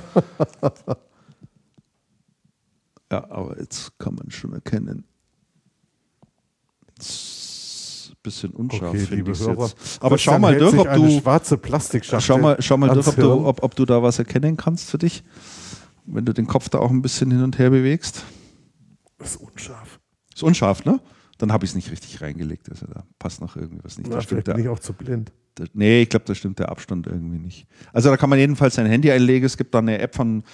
aber 3.11 3.61
jetzt 3.61 3.99
kann 3.99 4.15
man 4.15 4.31
schon 4.31 4.55
erkennen. 4.55 5.05
Jetzt 6.97 7.36
bisschen 8.27 8.51
unscharf, 8.51 8.91
okay, 8.91 8.99
finde 8.99 9.31
ich 9.31 9.39
jetzt. 9.39 10.03
Aber 10.03 10.19
schau 10.19 10.39
mal 10.39 10.57
durch, 10.57 10.79
ob 10.79 10.93
du 10.93 11.21
schwarze 11.21 11.57
Plastikschachtel. 11.57 12.21
Schau 12.21 12.39
mal, 12.39 12.57
schau 12.61 12.77
mal 12.77 12.91
durch, 12.91 13.07
ob 13.09 13.17
du, 13.17 13.47
ob, 13.47 13.63
ob 13.63 13.75
du 13.77 13.85
da 13.85 14.03
was 14.03 14.19
erkennen 14.19 14.57
kannst 14.57 14.91
für 14.91 14.99
dich, 14.99 15.25
wenn 16.05 16.25
du 16.25 16.33
den 16.33 16.47
Kopf 16.47 16.69
da 16.69 16.79
auch 16.79 16.91
ein 16.91 17.03
bisschen 17.03 17.31
hin 17.31 17.43
und 17.43 17.59
her 17.59 17.71
bewegst. 17.71 18.25
Das 19.19 19.31
ist 19.31 19.37
unscharf. 19.37 20.01
Ist 20.35 20.43
unscharf, 20.43 20.85
ne? 20.85 21.01
Dann 21.39 21.53
habe 21.53 21.65
ich 21.65 21.71
es 21.71 21.75
nicht 21.75 21.91
richtig 21.91 22.21
reingelegt. 22.21 22.71
Also 22.71 22.87
da 22.87 23.05
passt 23.19 23.41
noch 23.41 23.57
irgendwas 23.57 23.99
nicht. 23.99 24.09
Na, 24.09 24.17
da 24.17 24.23
stimmt 24.23 24.45
bin 24.45 24.59
ich 24.59 24.69
auch 24.69 24.79
zu 24.79 24.93
blind. 24.93 25.33
Da, 25.55 25.65
nee, 25.73 26.03
ich 26.03 26.09
glaube, 26.09 26.25
da 26.27 26.35
stimmt 26.35 26.59
der 26.59 26.71
Abstand 26.71 27.07
irgendwie 27.07 27.39
nicht. 27.39 27.67
Also 27.93 28.11
da 28.11 28.17
kann 28.17 28.31
man 28.31 28.39
jedenfalls 28.39 28.75
sein 28.75 28.87
Handy 28.87 29.11
einlegen. 29.11 29.47
Es 29.47 29.57
gibt 29.57 29.75
da 29.75 29.79
eine 29.79 29.99
App 29.99 30.15
von 30.15 30.45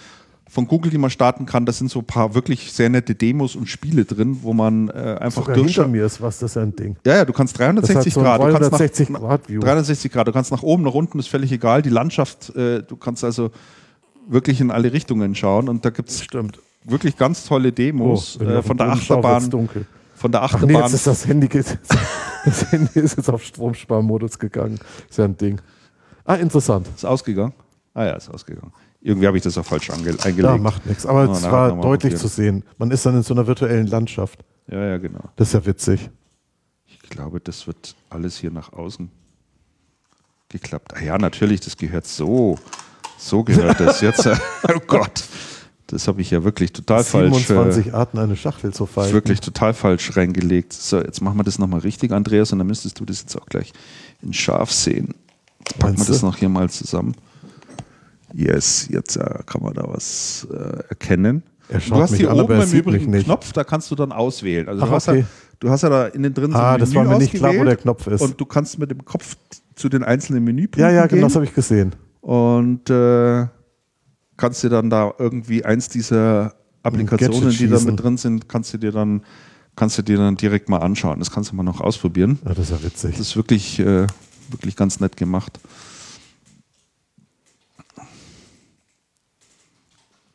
von 0.49 0.67
Google, 0.67 0.91
die 0.91 0.99
man 0.99 1.11
starten 1.11 1.47
kann. 1.47 1.65
Da 1.65 1.73
sind 1.73 1.91
so 1.91 2.01
ein 2.01 2.05
paar 2.05 2.35
wirklich 2.35 2.73
sehr 2.73 2.91
nette 2.91 3.15
Demos 3.15 3.57
und 3.57 3.69
Spiele 3.69 4.05
drin, 4.05 4.39
wo 4.43 4.53
man 4.53 4.89
äh, 4.89 5.17
einfach 5.21 5.47
Sogar 5.47 5.57
hinter 5.57 5.89
mir 5.89 6.05
ist 6.05 6.21
was, 6.21 6.39
das 6.39 6.53
ist 6.53 6.57
ein 6.59 6.77
Ding. 6.77 6.97
Ja, 7.07 7.17
ja, 7.17 7.25
du 7.25 7.33
kannst 7.33 7.59
360 7.59 8.13
so 8.13 8.21
Grad. 8.21 8.41
360 8.41 9.11
nach, 9.11 9.21
Grad 9.21 9.49
View. 9.49 9.61
360 9.61 10.13
Grad. 10.13 10.29
Du 10.29 10.33
kannst 10.33 10.51
nach 10.53 10.63
oben, 10.63 10.83
nach 10.83 10.95
unten, 10.95 11.19
ist 11.19 11.29
völlig 11.29 11.53
egal. 11.53 11.83
Die 11.83 11.89
Landschaft, 11.89 12.55
äh, 12.55 12.83
du 12.83 12.97
kannst 12.97 13.25
also 13.25 13.51
wirklich 14.29 14.61
in 14.61 14.71
alle 14.71 14.93
Richtungen 14.93 15.35
schauen 15.35 15.69
und 15.69 15.85
da 15.85 15.91
gibt 15.91 16.11
es 16.11 16.27
wirklich 16.85 17.17
ganz 17.17 17.45
tolle 17.45 17.73
Demos 17.73 18.39
oh, 18.41 18.45
äh, 18.45 18.63
von 18.63 18.77
der 18.77 18.89
Achterbahn. 18.89 19.51
Dunkel. 19.51 19.87
Von 20.15 20.33
der 20.33 20.43
Achterbahn. 20.43 20.71
Ach 20.71 20.79
nee, 20.79 20.83
jetzt 20.83 20.95
ist 20.95 21.07
das 21.07 21.27
Handy, 21.27 21.49
das 22.45 22.71
Handy 22.71 23.01
ist 23.01 23.17
jetzt 23.17 23.31
auf 23.31 23.43
Stromsparmodus 23.43 24.39
gegangen. 24.39 24.79
Ist 25.09 25.19
ja 25.19 25.25
ein 25.25 25.37
Ding. 25.37 25.61
Ah, 26.25 26.35
interessant. 26.35 26.89
Ist 26.95 27.05
ausgegangen? 27.05 27.53
Ah 27.95 28.05
ja, 28.05 28.13
ist 28.13 28.29
ausgegangen. 28.29 28.73
Irgendwie 29.03 29.27
habe 29.27 29.37
ich 29.37 29.43
das 29.43 29.59
auch 29.59 29.67
falsch 29.67 29.91
eingelegt. 29.91 30.25
Ja, 30.39 30.57
macht 30.57 30.87
nichts. 30.87 31.05
Aber 31.07 31.25
es 31.31 31.43
war 31.43 31.81
deutlich 31.81 32.17
zu 32.17 32.29
sehen. 32.29 32.65
Man 32.79 32.91
ist 32.91 33.05
dann 33.05 33.17
in 33.17 33.23
so 33.23 33.35
einer 33.35 33.47
virtuellen 33.47 33.89
Landschaft. 33.89 34.45
Ja, 34.71 34.85
ja, 34.85 34.99
genau. 34.99 35.25
Das 35.37 35.49
ist 35.49 35.55
ja 35.55 35.67
witzig. 35.67 36.09
Ich 36.87 37.01
glaube, 37.11 37.41
das 37.41 37.67
wird 37.67 37.97
alles 38.11 38.39
hier 38.39 38.53
nach 38.53 38.73
außen 38.73 39.11
geklappt. 40.49 40.95
Ah 40.95 41.03
ja, 41.03 41.19
natürlich, 41.19 41.61
das 41.61 41.77
gehört 41.77 42.07
so. 42.07 42.59
So 43.19 43.43
gehört 43.43 43.81
das 43.81 44.01
jetzt. 44.01 44.27
oh 44.69 44.81
Gott. 44.87 45.25
Das 45.89 46.09
habe 46.09 46.23
ich 46.23 46.31
ja 46.31 46.43
wirklich 46.43 46.73
total 46.73 47.03
27 47.03 47.47
falsch. 47.47 47.75
27 47.75 47.93
äh, 47.93 47.97
Arten 47.97 48.19
eine 48.19 48.37
Schachtel 48.37 48.73
zu 48.73 48.87
falten. 48.87 49.13
Wirklich 49.13 49.41
total 49.41 49.75
falsch 49.75 50.17
reingelegt. 50.17 50.73
So, 50.73 50.99
jetzt 50.99 51.21
machen 51.21 51.37
wir 51.37 51.45
das 51.45 51.59
nochmal 51.59 51.81
richtig, 51.81 52.13
Andreas, 52.13 52.53
und 52.53 52.59
dann 52.59 52.67
müsstest 52.67 52.99
du 52.99 53.05
das 53.05 53.21
jetzt 53.21 53.37
auch 53.37 53.47
gleich 53.47 53.73
in 54.23 54.33
scharf 54.33 54.73
sehen. 54.73 55.15
Packen 55.79 55.99
wir 55.99 56.05
das 56.05 56.23
noch 56.23 56.37
hier 56.37 56.49
mal 56.49 56.71
zusammen. 56.71 57.15
Yes, 58.35 58.89
jetzt 58.91 59.17
äh, 59.17 59.39
kann 59.47 59.63
man 59.63 59.75
da 59.75 59.85
was 59.87 60.47
äh, 60.53 60.85
erkennen. 60.89 61.43
du 61.69 61.97
hast 61.97 62.15
hier 62.15 62.33
oben 62.33 62.61
im 62.61 62.73
Übrigen 62.73 63.15
einen 63.15 63.25
Knopf, 63.25 63.53
da 63.53 63.65
kannst 63.65 63.91
du 63.91 63.95
dann 63.95 64.13
auswählen. 64.13 64.69
Also 64.69 64.83
Ach, 64.83 64.89
du, 64.89 64.95
hast 64.95 65.09
okay. 65.09 65.21
ja, 65.21 65.27
du 65.61 65.71
hast 65.71 65.83
ja 65.83 65.89
da 65.89 66.07
innen 66.07 66.33
drin 66.33 66.53
so 66.53 66.59
ah, 66.59 66.73
ein 66.75 66.81
Menü 66.81 66.81
das 66.81 66.95
war 66.95 67.05
mir 67.05 67.19
nicht 67.19 67.35
klar, 67.35 67.55
wo 67.57 67.65
der 67.65 67.77
Knopf 67.77 68.07
ist. 68.07 68.21
Und 68.21 68.41
du 68.41 68.47
kannst 68.47 68.79
mit 68.79 68.91
dem 68.91 69.05
Kopf 69.05 69.37
zu 69.75 69.89
den 69.89 70.03
einzelnen 70.03 70.45
Menüpunkten 70.45 70.83
Ja, 70.83 70.91
ja, 70.91 71.07
genau, 71.07 71.09
gehen. 71.09 71.23
das 71.23 71.35
habe 71.35 71.45
ich 71.45 71.55
gesehen. 71.55 71.95
Und 72.21 72.89
äh, 72.91 73.47
kannst 74.37 74.63
dir 74.63 74.71
dann 74.71 74.91
da 74.91 75.13
irgendwie 75.19 75.65
eins 75.65 75.89
dieser 75.89 76.55
Applikationen, 76.83 77.51
die 77.51 77.69
da 77.69 77.81
mit 77.81 78.03
drin 78.03 78.17
sind, 78.17 78.49
kannst 78.49 78.73
du 78.75 78.79
dir 78.79 78.93
dann 78.93 79.23
kannst 79.77 79.99
du 79.99 80.03
dir 80.03 80.19
dann 80.19 80.37
direkt 80.37 80.69
mal 80.69 80.79
anschauen. 80.79 81.19
Das 81.19 81.31
kannst 81.31 81.51
du 81.51 81.57
mal 81.57 81.63
noch 81.63 81.81
ausprobieren. 81.81 82.39
Ja, 82.45 82.55
das 82.55 82.71
ist 82.71 82.71
ja 82.71 82.83
witzig. 82.83 83.11
Das 83.13 83.21
ist 83.29 83.37
wirklich, 83.37 83.79
äh, 83.79 84.07
wirklich 84.51 84.77
ganz 84.77 85.01
nett 85.01 85.17
gemacht. 85.17 85.59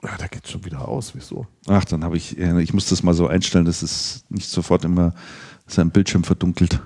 Ah, 0.08 0.16
da 0.18 0.28
geht 0.28 0.48
schon 0.48 0.64
wieder 0.64 0.88
aus. 0.88 1.14
Wieso? 1.16 1.48
Ach, 1.68 1.84
dann 1.86 2.04
habe 2.04 2.18
ich, 2.18 2.38
äh, 2.38 2.62
ich 2.62 2.74
muss 2.74 2.88
das 2.88 3.04
mal 3.04 3.14
so 3.14 3.28
einstellen, 3.28 3.66
dass 3.66 3.82
es 3.82 4.24
nicht 4.30 4.50
sofort 4.50 4.86
immer 4.86 5.14
sein 5.66 5.90
Bildschirm 5.92 6.24
verdunkelt. 6.24 6.82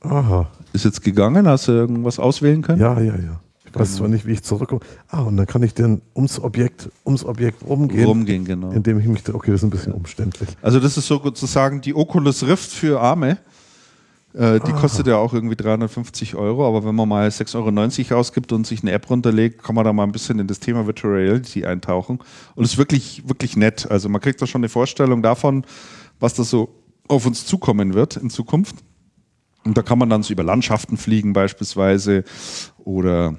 Aha. 0.00 0.50
Ist 0.72 0.84
jetzt 0.84 1.02
gegangen? 1.02 1.48
Hast 1.48 1.68
du 1.68 1.72
irgendwas 1.72 2.18
auswählen 2.18 2.62
können? 2.62 2.80
Ja, 2.80 3.00
ja, 3.00 3.16
ja. 3.16 3.40
Ich 3.72 3.78
weiß 3.78 3.96
zwar 3.96 4.08
nicht, 4.08 4.26
wie 4.26 4.32
ich 4.32 4.42
zurückkomme. 4.42 4.80
Ah, 5.08 5.20
und 5.20 5.36
dann 5.36 5.46
kann 5.46 5.62
ich 5.62 5.74
dann 5.74 6.02
ums 6.16 6.40
Objekt, 6.40 6.90
ums 7.06 7.24
Objekt 7.24 7.64
rumgehen. 7.64 8.04
Rumgehen, 8.04 8.44
genau. 8.44 8.70
Indem 8.72 8.98
ich 8.98 9.06
mich, 9.06 9.22
okay, 9.32 9.52
das 9.52 9.60
ist 9.60 9.64
ein 9.64 9.70
bisschen 9.70 9.92
umständlich. 9.92 10.48
Also 10.60 10.80
das 10.80 10.96
ist 10.98 11.06
sozusagen 11.06 11.80
die 11.80 11.94
Oculus 11.94 12.44
Rift 12.46 12.70
für 12.70 13.00
Arme. 13.00 13.38
Äh, 14.32 14.60
die 14.60 14.72
kostet 14.72 15.08
ja 15.08 15.16
auch 15.16 15.34
irgendwie 15.34 15.56
350 15.56 16.36
Euro, 16.36 16.66
aber 16.66 16.84
wenn 16.84 16.94
man 16.94 17.08
mal 17.08 17.28
6,90 17.28 18.10
Euro 18.10 18.20
ausgibt 18.20 18.52
und 18.52 18.66
sich 18.66 18.82
eine 18.82 18.92
App 18.92 19.10
runterlegt, 19.10 19.62
kann 19.62 19.74
man 19.74 19.84
da 19.84 19.92
mal 19.92 20.04
ein 20.04 20.12
bisschen 20.12 20.38
in 20.38 20.46
das 20.46 20.60
Thema 20.60 20.86
Virtual 20.86 21.12
Reality 21.14 21.64
eintauchen. 21.64 22.20
Und 22.54 22.64
es 22.64 22.72
ist 22.72 22.78
wirklich, 22.78 23.28
wirklich 23.28 23.56
nett. 23.56 23.90
Also 23.90 24.08
man 24.08 24.20
kriegt 24.20 24.40
da 24.40 24.46
schon 24.46 24.60
eine 24.60 24.68
Vorstellung 24.68 25.22
davon, 25.22 25.64
was 26.20 26.34
da 26.34 26.44
so 26.44 26.76
auf 27.08 27.26
uns 27.26 27.44
zukommen 27.44 27.94
wird 27.94 28.16
in 28.16 28.30
Zukunft. 28.30 28.76
Und 29.64 29.76
da 29.76 29.82
kann 29.82 29.98
man 29.98 30.08
dann 30.08 30.22
so 30.22 30.32
über 30.32 30.44
Landschaften 30.44 30.96
fliegen 30.96 31.32
beispielsweise 31.32 32.24
oder 32.78 33.36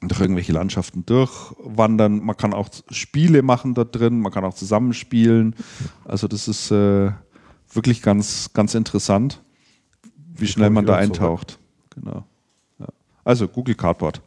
durch 0.00 0.20
irgendwelche 0.20 0.52
Landschaften 0.52 1.04
durchwandern. 1.06 2.24
Man 2.24 2.36
kann 2.36 2.54
auch 2.54 2.68
Spiele 2.90 3.42
machen 3.42 3.74
da 3.74 3.84
drin, 3.84 4.20
man 4.20 4.30
kann 4.30 4.44
auch 4.44 4.54
zusammenspielen. 4.54 5.56
Also 6.04 6.28
das 6.28 6.46
ist 6.46 6.70
äh, 6.70 7.10
wirklich 7.72 8.02
ganz, 8.02 8.50
ganz 8.52 8.74
interessant, 8.74 9.42
wie 10.40 10.46
schnell 10.46 10.70
man 10.70 10.86
da 10.86 10.94
wieder 10.94 11.04
zurück. 11.14 11.20
eintaucht. 11.20 11.58
Genau. 11.90 12.24
Ja. 12.78 12.86
Also 13.24 13.48
Google 13.48 13.74
Cardboard 13.74 14.20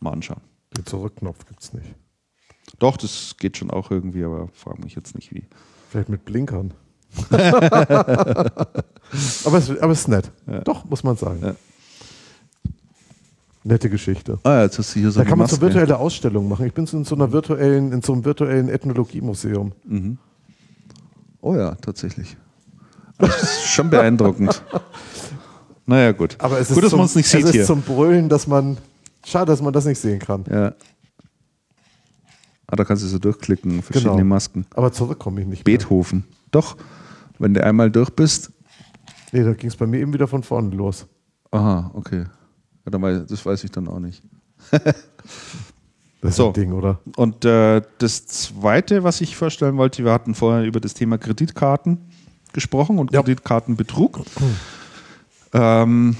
mal 0.00 0.12
anschauen. 0.12 0.40
Den 0.76 0.86
Zurückknopf 0.86 1.46
gibt 1.46 1.60
es 1.60 1.72
nicht. 1.72 1.94
Doch, 2.78 2.96
das 2.96 3.34
geht 3.38 3.56
schon 3.56 3.70
auch 3.70 3.90
irgendwie, 3.90 4.24
aber 4.24 4.48
frag 4.52 4.78
mich 4.82 4.94
jetzt 4.94 5.14
nicht 5.14 5.34
wie. 5.34 5.44
Vielleicht 5.90 6.08
mit 6.08 6.24
Blinkern. 6.24 6.72
aber, 7.30 8.64
es, 9.12 9.44
aber 9.44 9.92
es 9.92 10.00
ist 10.00 10.08
nett. 10.08 10.30
Doch, 10.64 10.84
muss 10.84 11.02
man 11.02 11.16
sagen. 11.16 11.40
Ja. 11.42 11.54
Nette 13.64 13.90
Geschichte. 13.90 14.38
Ah, 14.44 14.62
jetzt 14.62 14.78
hast 14.78 14.94
du 14.94 15.00
hier 15.00 15.10
so 15.10 15.20
Da 15.20 15.26
kann 15.26 15.36
man 15.36 15.48
so 15.48 15.56
Maske. 15.56 15.66
virtuelle 15.66 15.98
Ausstellungen 15.98 16.48
machen. 16.48 16.64
Ich 16.66 16.72
bin 16.72 16.86
so 16.86 16.96
in 16.96 17.04
so 17.04 17.14
einer 17.16 17.32
virtuellen, 17.32 17.92
in 17.92 18.00
so 18.00 18.12
einem 18.12 18.24
virtuellen 18.24 18.68
Ethnologiemuseum. 18.68 19.72
Oh 21.42 21.54
ja, 21.56 21.74
tatsächlich. 21.74 22.36
Das 23.18 23.42
ist 23.42 23.66
schon 23.66 23.90
beeindruckend. 23.90 24.62
Naja, 25.90 26.12
gut. 26.12 26.36
Aber 26.38 26.60
es 26.60 26.68
gut, 26.68 26.76
ist, 26.78 26.82
dass 26.84 26.90
zum, 26.90 26.98
man 27.00 27.06
es 27.06 27.16
nicht 27.16 27.26
es 27.26 27.32
sieht 27.32 27.44
ist 27.46 27.52
hier. 27.52 27.64
zum 27.64 27.82
Brüllen, 27.82 28.28
dass 28.28 28.46
man. 28.46 28.78
Schade, 29.26 29.46
dass 29.52 29.60
man 29.60 29.72
das 29.72 29.84
nicht 29.84 29.98
sehen 29.98 30.18
kann. 30.20 30.44
Ja. 30.48 30.72
Ah, 32.68 32.76
da 32.76 32.84
kannst 32.84 33.02
du 33.02 33.08
so 33.08 33.18
durchklicken, 33.18 33.82
verschiedene 33.82 34.14
Genau. 34.18 34.24
Masken. 34.28 34.64
Aber 34.74 34.92
zurück 34.92 35.18
komme 35.18 35.40
ich 35.40 35.46
nicht. 35.48 35.66
Mehr. 35.66 35.76
Beethoven. 35.76 36.24
Doch, 36.52 36.76
wenn 37.40 37.52
du 37.54 37.64
einmal 37.64 37.90
durch 37.90 38.10
bist. 38.10 38.52
Nee, 39.32 39.42
da 39.42 39.52
ging 39.54 39.68
es 39.68 39.74
bei 39.76 39.86
mir 39.86 39.98
eben 40.00 40.12
wieder 40.12 40.28
von 40.28 40.42
vorne 40.44 40.74
los. 40.76 41.06
Aha, 41.50 41.90
okay. 41.94 42.20
Ja, 42.84 42.90
dann 42.92 43.02
weiß, 43.02 43.26
das 43.28 43.44
weiß 43.44 43.64
ich 43.64 43.70
dann 43.72 43.88
auch 43.88 43.98
nicht. 43.98 44.22
Das 46.22 46.32
ist 46.32 46.36
So. 46.36 46.48
ein 46.48 46.52
Ding, 46.52 46.72
oder? 46.74 47.00
Und 47.16 47.46
äh, 47.46 47.80
das 47.96 48.26
Zweite, 48.26 49.04
was 49.04 49.22
ich 49.22 49.36
vorstellen 49.36 49.78
wollte, 49.78 50.04
wir 50.04 50.12
hatten 50.12 50.34
vorher 50.34 50.64
über 50.64 50.78
das 50.78 50.92
Thema 50.92 51.16
Kreditkarten 51.16 51.96
gesprochen 52.52 52.98
und 52.98 53.10
Ja. 53.10 53.22
Kreditkartenbetrug. 53.22 54.20
Ähm, 55.52 56.16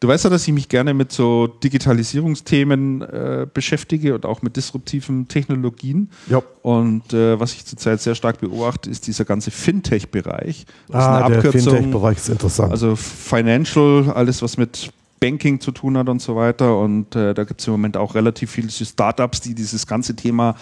du 0.00 0.08
weißt 0.08 0.24
ja, 0.24 0.30
dass 0.30 0.46
ich 0.46 0.52
mich 0.52 0.68
gerne 0.68 0.94
mit 0.94 1.12
so 1.12 1.46
Digitalisierungsthemen 1.46 3.02
äh, 3.02 3.46
beschäftige 3.52 4.14
und 4.14 4.26
auch 4.26 4.42
mit 4.42 4.56
disruptiven 4.56 5.28
Technologien. 5.28 6.10
Ja. 6.28 6.42
Und 6.62 7.12
äh, 7.12 7.38
was 7.38 7.54
ich 7.54 7.64
zurzeit 7.64 8.00
sehr 8.00 8.14
stark 8.14 8.40
beobachte, 8.40 8.90
ist 8.90 9.06
dieser 9.06 9.24
ganze 9.24 9.50
Fintech-Bereich. 9.50 10.66
Ah, 10.92 11.26
ist 11.28 11.42
der. 11.42 11.52
Fintech-Bereich 11.52 12.18
ist 12.18 12.28
interessant. 12.28 12.70
Also 12.70 12.96
Financial, 12.96 14.10
alles 14.10 14.42
was 14.42 14.56
mit 14.56 14.92
Banking 15.20 15.58
zu 15.58 15.70
tun 15.70 15.96
hat 15.96 16.08
und 16.10 16.20
so 16.20 16.36
weiter. 16.36 16.78
Und 16.78 17.16
äh, 17.16 17.32
da 17.32 17.44
gibt 17.44 17.60
es 17.60 17.66
im 17.66 17.72
Moment 17.72 17.96
auch 17.96 18.14
relativ 18.14 18.50
viele 18.50 18.68
Startups, 18.70 19.40
die 19.40 19.54
dieses 19.54 19.86
ganze 19.86 20.14
Thema 20.14 20.54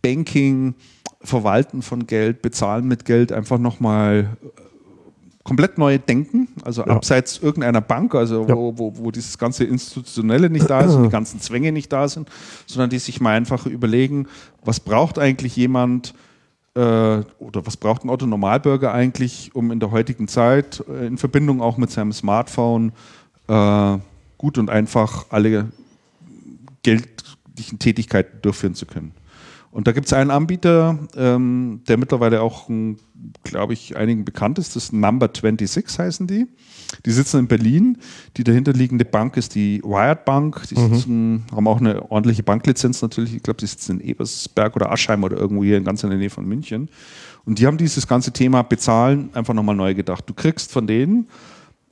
Banking, 0.00 0.74
Verwalten 1.22 1.82
von 1.82 2.06
Geld, 2.06 2.40
Bezahlen 2.40 2.86
mit 2.86 3.04
Geld 3.04 3.32
einfach 3.32 3.58
nochmal 3.58 4.36
komplett 5.46 5.78
neu 5.78 5.98
denken. 5.98 6.48
Also 6.64 6.82
Ja. 6.82 6.88
abseits 6.88 7.38
irgendeiner 7.38 7.80
Bank, 7.80 8.14
also 8.14 8.46
Ja. 8.48 8.54
wo, 8.56 8.76
wo, 8.76 8.92
wo 8.98 9.10
dieses 9.12 9.38
ganze 9.38 9.62
Institutionelle 9.64 10.50
nicht 10.50 10.68
da 10.68 10.80
ist 10.82 10.94
und 10.94 11.04
die 11.06 11.08
ganzen 11.10 11.40
Zwänge 11.40 11.70
nicht 11.70 11.92
da 11.92 12.08
sind, 12.08 12.28
sondern 12.66 12.90
die 12.90 12.98
sich 12.98 13.20
mal 13.20 13.36
einfach 13.36 13.64
überlegen, 13.66 14.26
was 14.64 14.80
braucht 14.80 15.18
eigentlich 15.20 15.54
jemand, 15.54 16.14
äh, 16.74 16.80
oder 16.80 17.64
was 17.64 17.76
braucht 17.76 18.04
ein 18.04 18.10
Otto 18.10 18.26
Normalbürger 18.26 18.92
eigentlich, 18.92 19.52
um 19.54 19.70
in 19.70 19.78
der 19.78 19.92
heutigen 19.92 20.26
Zeit 20.28 20.82
äh, 20.88 21.06
in 21.06 21.16
Verbindung 21.16 21.62
auch 21.62 21.76
mit 21.76 21.90
seinem 21.92 22.12
Smartphone 22.12 22.92
äh, 23.48 23.98
gut 24.38 24.58
und 24.58 24.68
einfach 24.68 25.26
alle 25.30 25.68
geldlichen 26.82 27.78
Tätigkeiten 27.78 28.42
durchführen 28.42 28.74
zu 28.74 28.86
können. 28.86 29.12
Und 29.76 29.86
da 29.86 29.92
gibt 29.92 30.06
es 30.06 30.14
einen 30.14 30.30
Anbieter, 30.30 30.98
ähm, 31.16 31.82
der 31.86 31.98
mittlerweile 31.98 32.40
auch, 32.40 32.70
glaube 33.42 33.74
ich, 33.74 33.94
einigen 33.94 34.24
bekannt 34.24 34.58
ist. 34.58 34.74
Das 34.74 34.84
ist 34.84 34.94
Number 34.94 35.26
26 35.26 35.98
heißen 35.98 36.26
die. 36.26 36.46
Die 37.04 37.10
sitzen 37.10 37.40
in 37.40 37.46
Berlin. 37.46 37.98
Die 38.38 38.44
dahinterliegende 38.44 39.04
Bank 39.04 39.36
ist 39.36 39.54
die 39.54 39.82
Wired 39.84 40.24
Bank. 40.24 40.62
Die 40.70 40.76
sitzen, 40.76 41.44
haben 41.54 41.68
auch 41.68 41.78
eine 41.78 42.10
ordentliche 42.10 42.42
Banklizenz 42.42 43.02
natürlich. 43.02 43.34
Ich 43.34 43.42
glaube, 43.42 43.58
die 43.58 43.66
sitzen 43.66 44.00
in 44.00 44.08
Ebersberg 44.08 44.76
oder 44.76 44.90
Aschheim 44.90 45.22
oder 45.24 45.36
irgendwo 45.36 45.62
hier 45.62 45.78
ganz 45.82 46.02
in 46.02 46.08
der 46.08 46.18
Nähe 46.18 46.30
von 46.30 46.46
München. 46.46 46.88
Und 47.44 47.58
die 47.58 47.66
haben 47.66 47.76
dieses 47.76 48.06
ganze 48.06 48.32
Thema 48.32 48.62
Bezahlen 48.62 49.28
einfach 49.34 49.52
nochmal 49.52 49.76
neu 49.76 49.92
gedacht. 49.92 50.24
Du 50.26 50.32
kriegst 50.32 50.72
von 50.72 50.86
denen 50.86 51.28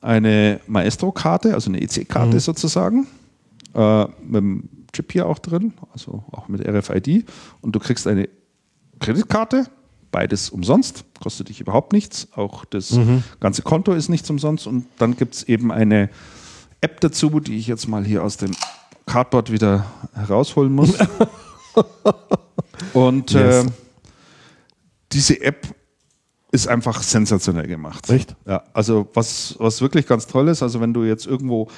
eine 0.00 0.58
Maestro-Karte, 0.66 1.52
also 1.52 1.68
eine 1.68 1.82
EC-Karte 1.82 2.40
sozusagen, 2.40 3.06
äh, 3.74 4.06
mit 4.26 4.64
Chip 4.94 5.12
hier 5.12 5.26
auch 5.26 5.38
drin, 5.38 5.74
also 5.92 6.24
auch 6.32 6.48
mit 6.48 6.66
RFID. 6.66 7.26
Und 7.60 7.74
du 7.76 7.78
kriegst 7.80 8.06
eine 8.06 8.28
Kreditkarte, 9.00 9.66
beides 10.10 10.48
umsonst, 10.50 11.04
kostet 11.20 11.48
dich 11.50 11.60
überhaupt 11.60 11.92
nichts. 11.92 12.28
Auch 12.34 12.64
das 12.64 12.98
ganze 13.40 13.62
Konto 13.62 13.92
ist 13.92 14.08
nichts 14.08 14.30
umsonst. 14.30 14.66
Und 14.66 14.86
dann 14.98 15.16
gibt 15.16 15.34
es 15.34 15.42
eben 15.42 15.70
eine 15.72 16.08
App 16.80 17.00
dazu, 17.00 17.40
die 17.40 17.58
ich 17.58 17.66
jetzt 17.66 17.88
mal 17.88 18.04
hier 18.04 18.22
aus 18.24 18.36
dem 18.38 18.52
Cardboard 19.06 19.50
wieder 19.52 19.84
herausholen 20.14 20.72
muss. 20.72 20.96
Und 22.92 23.32
Yes. 23.32 23.66
äh, 23.66 23.70
diese 25.12 25.40
App 25.42 25.74
ist 26.52 26.68
einfach 26.68 27.02
sensationell 27.02 27.66
gemacht. 27.66 28.08
Echt? 28.10 28.36
Ja, 28.46 28.62
also 28.72 29.08
was, 29.14 29.56
was 29.58 29.80
wirklich 29.80 30.06
ganz 30.06 30.26
toll 30.26 30.48
ist, 30.48 30.62
also 30.62 30.80
wenn 30.80 30.94
du 30.94 31.02
jetzt 31.04 31.26
irgendwo 31.26 31.68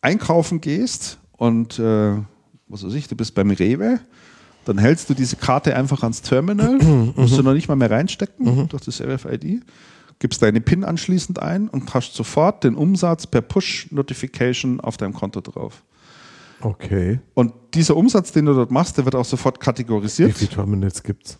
einkaufen 0.00 0.60
gehst 0.60 1.18
und 1.32 1.78
äh, 1.78 2.14
was 2.68 2.84
weiß 2.84 2.94
ich, 2.94 3.08
du 3.08 3.16
bist 3.16 3.34
beim 3.34 3.50
Rewe, 3.50 4.00
dann 4.64 4.78
hältst 4.78 5.08
du 5.08 5.14
diese 5.14 5.36
Karte 5.36 5.76
einfach 5.76 6.02
ans 6.02 6.22
Terminal, 6.22 6.78
musst 7.16 7.38
du 7.38 7.42
noch 7.42 7.54
nicht 7.54 7.68
mal 7.68 7.76
mehr 7.76 7.90
reinstecken 7.90 8.68
durch 8.68 8.84
das 8.84 9.00
RFID, 9.00 9.62
gibst 10.18 10.42
deine 10.42 10.60
PIN 10.60 10.84
anschließend 10.84 11.40
ein 11.40 11.68
und 11.68 11.92
hast 11.94 12.14
sofort 12.14 12.64
den 12.64 12.74
Umsatz 12.74 13.26
per 13.26 13.42
Push-Notification 13.42 14.80
auf 14.80 14.96
deinem 14.96 15.12
Konto 15.12 15.40
drauf. 15.40 15.84
Okay. 16.60 17.20
Und 17.34 17.52
dieser 17.74 17.96
Umsatz, 17.96 18.32
den 18.32 18.46
du 18.46 18.54
dort 18.54 18.70
machst, 18.70 18.96
der 18.96 19.04
wird 19.04 19.14
auch 19.14 19.24
sofort 19.24 19.58
Wie 19.60 19.64
kategorisiert. 19.64 20.32
viele 20.32 20.50
Terminals 20.50 21.02
gibt's? 21.02 21.38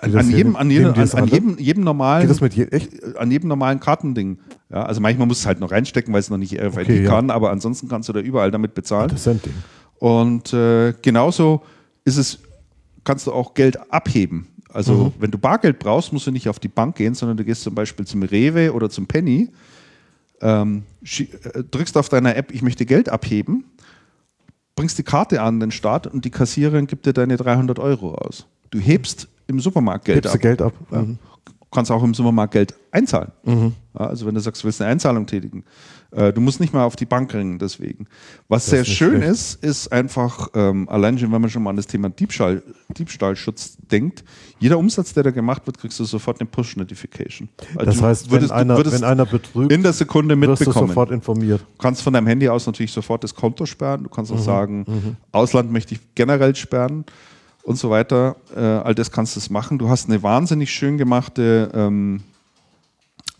An, 0.00 0.12
das 0.12 0.24
an, 0.26 0.30
jedem, 0.30 0.56
an, 0.56 0.70
jedem, 0.70 0.92
an, 0.94 1.08
an 1.10 1.26
jedem, 1.28 1.58
jedem 1.58 1.84
normalen 1.84 2.22
Geht 2.22 2.30
das 2.30 2.40
mit 2.40 2.54
je 2.54 2.64
echt? 2.64 3.16
an 3.16 3.30
jedem 3.30 3.48
normalen 3.48 3.80
Kartending. 3.80 4.38
Ja, 4.70 4.84
also 4.84 5.00
manchmal 5.00 5.26
musst 5.26 5.40
du 5.40 5.42
es 5.42 5.46
halt 5.46 5.60
noch 5.60 5.70
reinstecken, 5.72 6.12
weil 6.12 6.20
es 6.20 6.30
noch 6.30 6.38
nicht 6.38 6.54
RFID 6.58 6.84
Okay, 6.84 7.02
ja. 7.04 7.10
kann, 7.10 7.30
aber 7.30 7.50
ansonsten 7.50 7.88
kannst 7.88 8.08
du 8.08 8.12
da 8.12 8.20
überall 8.20 8.50
damit 8.50 8.74
bezahlen. 8.74 9.08
Das 9.10 9.20
ist 9.20 9.28
ein 9.28 9.42
Ding. 9.42 9.52
Und 9.98 10.52
äh, 10.54 10.94
genauso 11.02 11.62
ist 12.04 12.16
es, 12.16 12.38
kannst 13.04 13.26
du 13.26 13.32
auch 13.32 13.52
Geld 13.54 13.92
abheben. 13.92 14.46
Also 14.72 14.94
Mhm. 14.94 15.12
wenn 15.18 15.30
du 15.30 15.38
Bargeld 15.38 15.78
brauchst, 15.80 16.12
musst 16.12 16.26
du 16.26 16.30
nicht 16.30 16.48
auf 16.48 16.58
die 16.60 16.68
Bank 16.68 16.94
gehen, 16.96 17.14
sondern 17.14 17.36
du 17.36 17.44
gehst 17.44 17.62
zum 17.62 17.74
Beispiel 17.74 18.06
zum 18.06 18.22
Rewe 18.22 18.72
oder 18.72 18.88
zum 18.88 19.06
Penny, 19.06 19.50
ähm, 20.40 20.84
äh, 21.02 21.24
drückst 21.70 21.96
auf 21.98 22.08
deiner 22.08 22.36
App, 22.36 22.52
ich 22.52 22.62
möchte 22.62 22.86
Geld 22.86 23.08
abheben, 23.08 23.64
bringst 24.76 24.96
die 24.96 25.02
Karte 25.02 25.42
an 25.42 25.60
den 25.60 25.70
Start 25.72 26.06
und 26.06 26.24
die 26.24 26.30
Kassiererin 26.30 26.86
gibt 26.86 27.04
dir 27.04 27.12
deine 27.12 27.36
300 27.36 27.78
Euro 27.78 28.14
aus. 28.14 28.46
Du 28.70 28.78
hebst 28.78 29.28
im 29.50 29.60
Supermarkt 29.60 30.04
Geld 30.06 30.22
Gibst 30.22 30.34
du 30.34 30.38
ab. 30.38 30.42
Geld 30.42 30.62
ab? 30.62 30.72
Ja. 30.90 31.02
Mhm. 31.02 31.18
Du 31.46 31.76
kannst 31.76 31.90
auch 31.92 32.02
im 32.02 32.14
Supermarkt 32.14 32.52
Geld 32.52 32.74
einzahlen. 32.90 33.30
Ja, 33.44 34.06
also 34.06 34.26
wenn 34.26 34.34
du 34.34 34.40
sagst, 34.40 34.62
du 34.62 34.66
willst 34.66 34.82
eine 34.82 34.90
Einzahlung 34.90 35.24
tätigen. 35.26 35.62
Äh, 36.10 36.32
du 36.32 36.40
musst 36.40 36.58
nicht 36.58 36.72
mal 36.72 36.82
auf 36.82 36.96
die 36.96 37.06
Bank 37.06 37.32
ringen 37.32 37.60
deswegen. 37.60 38.06
Was 38.48 38.64
Das 38.64 38.70
sehr 38.70 38.80
ist 38.80 38.88
schön 38.88 39.18
schlecht. 39.18 39.30
ist, 39.30 39.64
ist 39.64 39.92
einfach, 39.92 40.48
ähm, 40.54 40.88
allein 40.88 41.16
schon, 41.16 41.30
wenn 41.30 41.40
man 41.40 41.48
schon 41.48 41.62
mal 41.62 41.70
an 41.70 41.76
das 41.76 41.86
Thema 41.86 42.10
Diebstahl, 42.10 42.64
Diebstahlschutz 42.98 43.76
denkt, 43.92 44.24
jeder 44.58 44.78
Umsatz, 44.78 45.12
der 45.14 45.22
da 45.22 45.30
gemacht 45.30 45.62
wird, 45.66 45.78
kriegst 45.78 46.00
du 46.00 46.04
sofort 46.04 46.40
eine 46.40 46.48
Push-Notification. 46.50 47.48
Also 47.76 47.84
Das 47.86 47.98
du 47.98 48.02
heißt, 48.04 48.30
würdest, 48.32 48.50
wenn, 48.50 48.58
einer, 48.58 48.82
du 48.82 48.92
wenn 48.92 49.04
einer 49.04 49.26
betrügt, 49.26 49.70
in 49.72 49.84
der 49.84 49.92
Sekunde 49.92 50.34
wirst 50.40 50.62
du 50.62 50.64
mitbekommen. 50.64 50.88
sofort 50.88 51.10
informiert. 51.12 51.60
Du 51.60 51.82
kannst 51.82 52.02
von 52.02 52.12
deinem 52.12 52.26
Handy 52.26 52.48
aus 52.48 52.66
natürlich 52.66 52.90
sofort 52.92 53.22
das 53.22 53.32
Konto 53.32 53.64
sperren. 53.64 54.02
Du 54.02 54.08
kannst 54.08 54.32
auch 54.32 54.36
Mhm. 54.36 54.42
sagen, 54.42 55.16
Ausland 55.30 55.70
möchte 55.70 55.94
ich 55.94 56.00
generell 56.16 56.56
sperren 56.56 57.04
und 57.70 57.76
so 57.76 57.88
weiter. 57.88 58.36
Äh, 58.54 58.60
all 58.60 58.94
das 58.94 59.10
kannst 59.12 59.36
du 59.36 59.52
machen. 59.52 59.78
Du 59.78 59.88
hast 59.88 60.08
eine 60.08 60.22
wahnsinnig 60.22 60.70
schön 60.70 60.98
gemachte 60.98 61.70
ähm, 61.72 62.22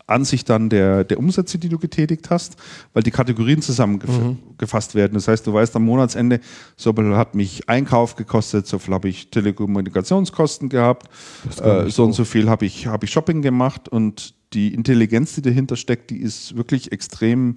Ansicht 0.07 0.49
dann 0.49 0.69
der, 0.69 1.03
der 1.03 1.19
Umsätze, 1.19 1.57
die 1.57 1.69
du 1.69 1.77
getätigt 1.77 2.29
hast, 2.29 2.55
weil 2.93 3.03
die 3.03 3.11
Kategorien 3.11 3.61
zusammengefasst 3.61 4.95
werden. 4.95 5.13
Das 5.15 5.27
heißt, 5.27 5.45
du 5.45 5.53
weißt 5.53 5.75
am 5.75 5.83
Monatsende, 5.83 6.39
so 6.75 6.93
viel 6.93 7.15
hat 7.15 7.35
mich 7.35 7.67
Einkauf 7.67 8.15
gekostet, 8.15 8.67
so 8.67 8.79
viel 8.79 8.93
habe 8.93 9.09
ich 9.09 9.29
Telekommunikationskosten 9.31 10.69
gehabt, 10.69 11.09
äh, 11.61 11.89
so 11.89 12.03
und 12.03 12.13
so 12.13 12.25
viel 12.25 12.49
habe 12.49 12.65
ich, 12.65 12.87
habe 12.87 13.05
ich 13.05 13.11
Shopping 13.11 13.41
gemacht 13.41 13.89
und 13.89 14.33
die 14.53 14.73
Intelligenz, 14.73 15.35
die 15.35 15.41
dahinter 15.41 15.75
steckt, 15.75 16.09
die 16.09 16.17
ist 16.17 16.55
wirklich 16.55 16.91
extrem 16.91 17.55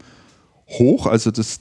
hoch. 0.69 1.07
Also 1.07 1.31
das, 1.31 1.59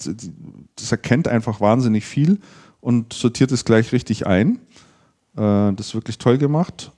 das 0.75 0.92
erkennt 0.92 1.27
einfach 1.27 1.59
wahnsinnig 1.59 2.06
viel 2.06 2.40
und 2.83 3.14
sortiert 3.14 3.51
es 3.51 3.64
gleich 3.64 3.93
richtig 3.93 4.27
ein. 4.27 4.59
Äh, 5.35 5.73
das 5.73 5.87
ist 5.87 5.95
wirklich 5.95 6.17
toll 6.17 6.37
gemacht. 6.37 6.91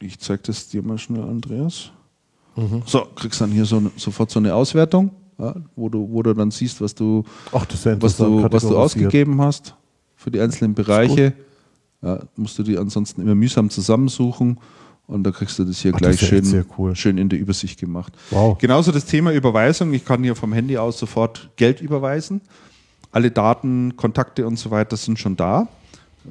Ich 0.00 0.18
zeige 0.18 0.42
das 0.44 0.68
dir 0.68 0.82
mal 0.82 0.98
schnell, 0.98 1.22
Andreas. 1.22 1.90
So, 2.86 3.06
kriegst 3.14 3.40
dann 3.40 3.50
hier 3.50 3.66
so, 3.66 3.82
sofort 3.96 4.30
so 4.30 4.38
eine 4.38 4.54
Auswertung, 4.54 5.10
ja, 5.38 5.54
wo, 5.74 5.90
du, 5.90 6.08
wo 6.10 6.22
du 6.22 6.32
dann 6.32 6.50
siehst, 6.50 6.80
was 6.80 6.94
du, 6.94 7.22
Ach, 7.52 7.66
das 7.66 7.84
ja 7.84 8.00
was 8.00 8.16
du, 8.16 8.50
was 8.50 8.62
du 8.62 8.78
ausgegeben 8.78 9.42
hast 9.42 9.74
für 10.14 10.30
die 10.30 10.40
einzelnen 10.40 10.74
Bereiche. 10.74 11.34
Ja, 12.00 12.20
musst 12.34 12.58
du 12.58 12.62
die 12.62 12.78
ansonsten 12.78 13.20
immer 13.20 13.34
mühsam 13.34 13.68
zusammensuchen 13.68 14.58
und 15.06 15.22
da 15.24 15.30
kriegst 15.30 15.58
du 15.58 15.64
das 15.64 15.78
hier 15.78 15.92
Ach, 15.94 16.00
das 16.00 16.18
gleich 16.18 16.30
ja 16.32 16.42
schön, 16.42 16.66
cool. 16.78 16.96
schön 16.96 17.18
in 17.18 17.28
der 17.28 17.38
Übersicht 17.38 17.78
gemacht. 17.78 18.12
Wow. 18.30 18.56
Genauso 18.58 18.90
das 18.90 19.04
Thema 19.04 19.32
Überweisung. 19.32 19.92
Ich 19.92 20.04
kann 20.04 20.22
hier 20.22 20.34
vom 20.34 20.52
Handy 20.52 20.78
aus 20.78 20.98
sofort 20.98 21.50
Geld 21.56 21.80
überweisen. 21.80 22.40
Alle 23.12 23.30
Daten, 23.30 23.96
Kontakte 23.96 24.46
und 24.46 24.58
so 24.58 24.70
weiter 24.70 24.96
sind 24.96 25.18
schon 25.18 25.36
da. 25.36 25.68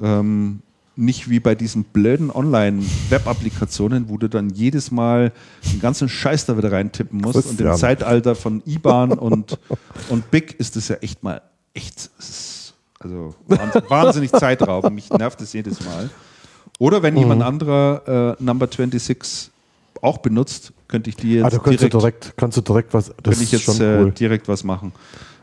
Ähm, 0.02 0.60
nicht 0.98 1.28
wie 1.28 1.40
bei 1.40 1.54
diesen 1.54 1.84
blöden 1.84 2.30
Online-Web-Applikationen, 2.30 4.08
wo 4.08 4.16
du 4.16 4.28
dann 4.28 4.50
jedes 4.50 4.90
Mal 4.90 5.32
den 5.70 5.80
ganzen 5.80 6.08
Scheiß 6.08 6.46
da 6.46 6.56
wieder 6.56 6.72
reintippen 6.72 7.20
musst. 7.20 7.36
Und 7.36 7.42
im 7.42 7.56
Christian. 7.56 7.76
Zeitalter 7.76 8.34
von 8.34 8.62
IBAN 8.66 9.12
und, 9.12 9.58
und 10.08 10.30
BIC 10.30 10.54
ist 10.58 10.76
das 10.76 10.88
ja 10.88 10.96
echt 10.96 11.22
mal 11.22 11.42
echt, 11.74 12.10
also 12.98 13.34
wahns- 13.48 13.90
wahnsinnig 13.90 14.32
zeitraubend. 14.38 14.94
Mich 14.94 15.10
nervt 15.10 15.40
das 15.40 15.52
jedes 15.52 15.84
Mal. 15.84 16.08
Oder 16.78 17.02
wenn 17.02 17.16
jemand 17.16 17.40
Mhm. 17.40 17.46
anderer 17.46 18.36
äh, 18.38 18.42
Number 18.42 18.66
26 18.66 19.50
auch 20.02 20.18
benutzt, 20.18 20.72
könnte 20.88 21.10
ich 21.10 21.16
die 21.16 21.34
jetzt 21.34 21.44
da 21.44 21.58
kannst 21.58 21.66
direkt, 21.80 21.94
du 21.94 21.98
direkt, 21.98 22.34
kannst 22.36 22.56
du 22.58 22.60
direkt 22.62 22.94
was. 22.94 23.12
Das 23.22 23.40
ich 23.40 23.52
jetzt 23.52 23.68
äh, 23.80 23.98
cool. 24.02 24.12
direkt 24.12 24.46
was 24.48 24.62
machen. 24.64 24.92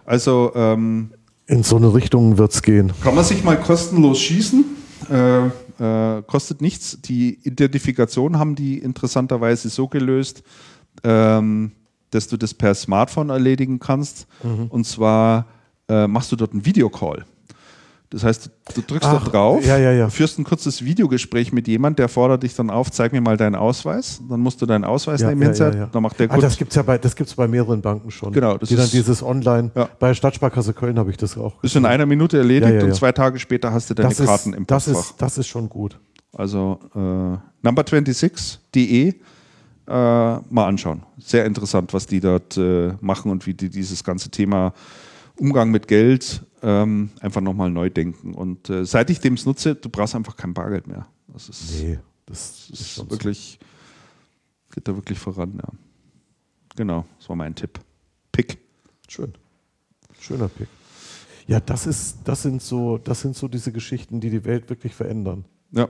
Also 0.06 0.52
ähm, 0.56 1.12
In 1.46 1.64
so 1.64 1.76
eine 1.76 1.94
Richtung 1.94 2.38
wird 2.38 2.54
es 2.54 2.62
gehen. 2.62 2.92
kann 3.02 3.16
man 3.16 3.24
sich 3.24 3.44
mal 3.44 3.60
kostenlos 3.60 4.20
schießen. 4.22 4.66
Äh, 5.10 5.48
äh, 5.80 6.22
kostet 6.24 6.62
nichts. 6.62 7.00
Die 7.02 7.40
Identifikation 7.44 8.40
haben 8.40 8.56
die 8.56 8.78
interessanterweise 8.78 9.70
so 9.70 9.88
gelöst, 9.88 10.44
ähm, 11.04 11.72
dass 12.12 12.28
du 12.28 12.38
das 12.38 12.54
per 12.54 12.76
Smartphone 12.76 13.30
erledigen 13.30 13.80
kannst. 13.80 14.28
Mhm. 14.44 14.68
Und 14.70 14.86
zwar 14.86 15.48
äh, 15.90 16.08
machst 16.08 16.32
du 16.32 16.36
dort 16.36 16.54
einen 16.54 16.66
Videocall. 16.66 17.26
Das 18.14 18.24
heißt, 18.24 18.50
du 18.76 18.82
drückst 18.82 19.10
Ach, 19.10 19.24
da 19.26 19.30
drauf, 19.32 19.66
ja, 19.66 19.76
ja, 19.78 19.92
ja. 19.92 20.08
führst 20.08 20.38
ein 20.38 20.44
kurzes 20.44 20.86
Videogespräch 20.86 21.52
mit 21.52 21.68
jemand, 21.68 21.98
der 21.98 22.08
fordert 22.08 22.44
dich 22.44 22.54
dann 22.56 22.70
auf, 22.70 22.92
zeig 22.92 23.12
mir 23.12 23.22
mal 23.22 23.38
deinen 23.38 23.56
Ausweis. 23.56 24.22
Dann 24.30 24.40
musst 24.40 24.62
du 24.62 24.68
deinen 24.68 24.84
Ausweis 24.86 25.22
Ja, 25.22 25.30
nehmen 25.30 25.42
ja, 25.42 25.48
hinsetzen. 25.48 25.80
ja. 25.82 25.88
Dann 25.92 26.04
macht 26.04 26.20
der 26.20 26.32
Ah, 26.32 26.38
das 26.38 26.56
gibt 26.58 26.72
es 26.72 26.76
ja 26.76 26.84
bei, 26.84 27.00
das 27.00 27.16
gibt's 27.16 27.34
bei 27.34 27.48
mehreren 27.48 27.82
Banken 27.82 28.12
schon. 28.12 28.32
Genau, 28.32 28.58
das 28.58 28.70
die 28.70 28.76
dann 28.76 28.86
ist- 28.86 28.94
dieses 28.94 29.24
Online. 29.24 29.72
Bei 30.00 30.14
Stadtsparkasse 30.14 30.74
Köln 30.74 31.00
habe 31.00 31.10
ich 31.10 31.18
das 31.18 31.36
auch. 31.38 31.54
ist 31.64 31.76
in 31.76 31.86
einer 31.88 32.06
Minute 32.06 32.38
erledigt 32.38 32.84
und 32.84 32.94
zwei 32.94 33.12
Tage 33.12 33.40
später 33.40 33.74
hast 33.74 33.90
du 33.90 33.96
deine 33.96 34.10
das, 34.10 34.24
Karten 34.24 34.52
ist, 34.52 34.58
im 34.58 34.68
das, 34.68 34.86
Postfach. 34.86 35.10
ist, 35.12 35.22
das 35.22 35.38
ist 35.40 35.48
schon 35.48 35.68
gut. 35.68 36.00
Also 36.34 36.80
äh, 36.96 37.68
number26.de 37.68 39.08
äh, 39.10 39.14
mal 39.88 40.42
anschauen. 40.68 41.04
Sehr 41.18 41.46
interessant, 41.46 41.94
was 41.94 42.06
die 42.08 42.20
dort 42.20 42.58
äh, 42.58 42.94
machen 43.02 43.32
und 43.32 43.46
wie 43.48 43.54
die 43.54 43.70
dieses 43.70 44.04
ganze 44.04 44.30
Thema 44.30 44.74
Umgang 45.36 45.72
mit 45.72 45.88
Geld 45.88 46.44
ähm, 46.64 47.12
einfach 47.20 47.42
nochmal 47.42 47.70
neu 47.70 47.90
denken. 47.90 48.34
Und 48.34 48.70
äh, 48.70 48.86
seit 48.86 49.10
ich 49.10 49.20
dem 49.20 49.38
nutze, 49.46 49.76
du 49.76 49.90
brauchst 49.90 50.16
einfach 50.16 50.36
kein 50.38 50.54
Bargeld 50.54 50.88
mehr. 50.88 51.06
Das 51.28 51.50
ist, 51.50 51.72
Nee, 51.82 52.00
das 52.26 52.68
das 52.72 52.80
ist 52.80 52.90
schon 52.92 53.06
so. 53.06 53.12
wirklich, 53.12 53.60
geht 54.74 54.88
da 54.88 54.96
wirklich 54.96 55.20
voran, 55.20 55.60
ja. 55.62 55.70
Genau, 56.76 57.06
das 57.20 57.30
war 57.30 57.36
mein 57.36 57.54
Tipp. 57.54 57.80
Pick. 58.32 58.58
Schön. 59.08 59.34
Schöner 60.20 60.48
Pick. 60.48 60.68
Ja, 61.46 61.60
das 61.60 61.86
ist, 61.86 62.20
das 62.24 62.42
sind 62.44 62.62
so, 62.62 62.98
das 62.98 63.22
sind 63.22 63.36
so 63.36 63.48
diese 63.50 63.72
Geschichten, 63.74 64.22
die 64.22 64.30
die 64.30 64.46
Welt 64.46 64.70
wirklich 64.70 64.96
verändern. 64.96 65.44
Ja. 65.72 65.90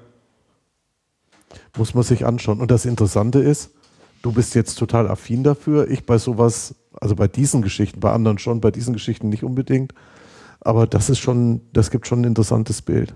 Muss 1.78 1.94
man 1.94 2.04
sich 2.04 2.26
anschauen. 2.26 2.60
Und 2.60 2.72
das 2.72 2.86
Interessante 2.86 3.40
ist, 3.40 3.70
du 4.24 4.32
bist 4.32 4.56
jetzt 4.56 4.76
total 4.76 5.08
affin 5.08 5.44
dafür. 5.44 5.88
Ich 5.90 6.06
bei 6.06 6.18
sowas, 6.18 6.74
also 7.00 7.16
bei 7.16 7.28
diesen 7.28 7.62
Geschichten, 7.62 8.00
bei 8.00 8.12
anderen 8.12 8.40
schon, 8.40 8.60
bei 8.60 8.72
diesen 8.72 8.94
Geschichten 8.94 9.30
nicht 9.30 9.44
unbedingt. 9.44 9.94
Aber 10.64 10.88
das 10.88 11.10
ist 11.10 11.20
schon, 11.20 11.62
das 11.74 11.92
gibt 11.92 12.08
schon 12.08 12.22
ein 12.22 12.26
interessantes 12.26 12.82
Bild. 12.82 13.14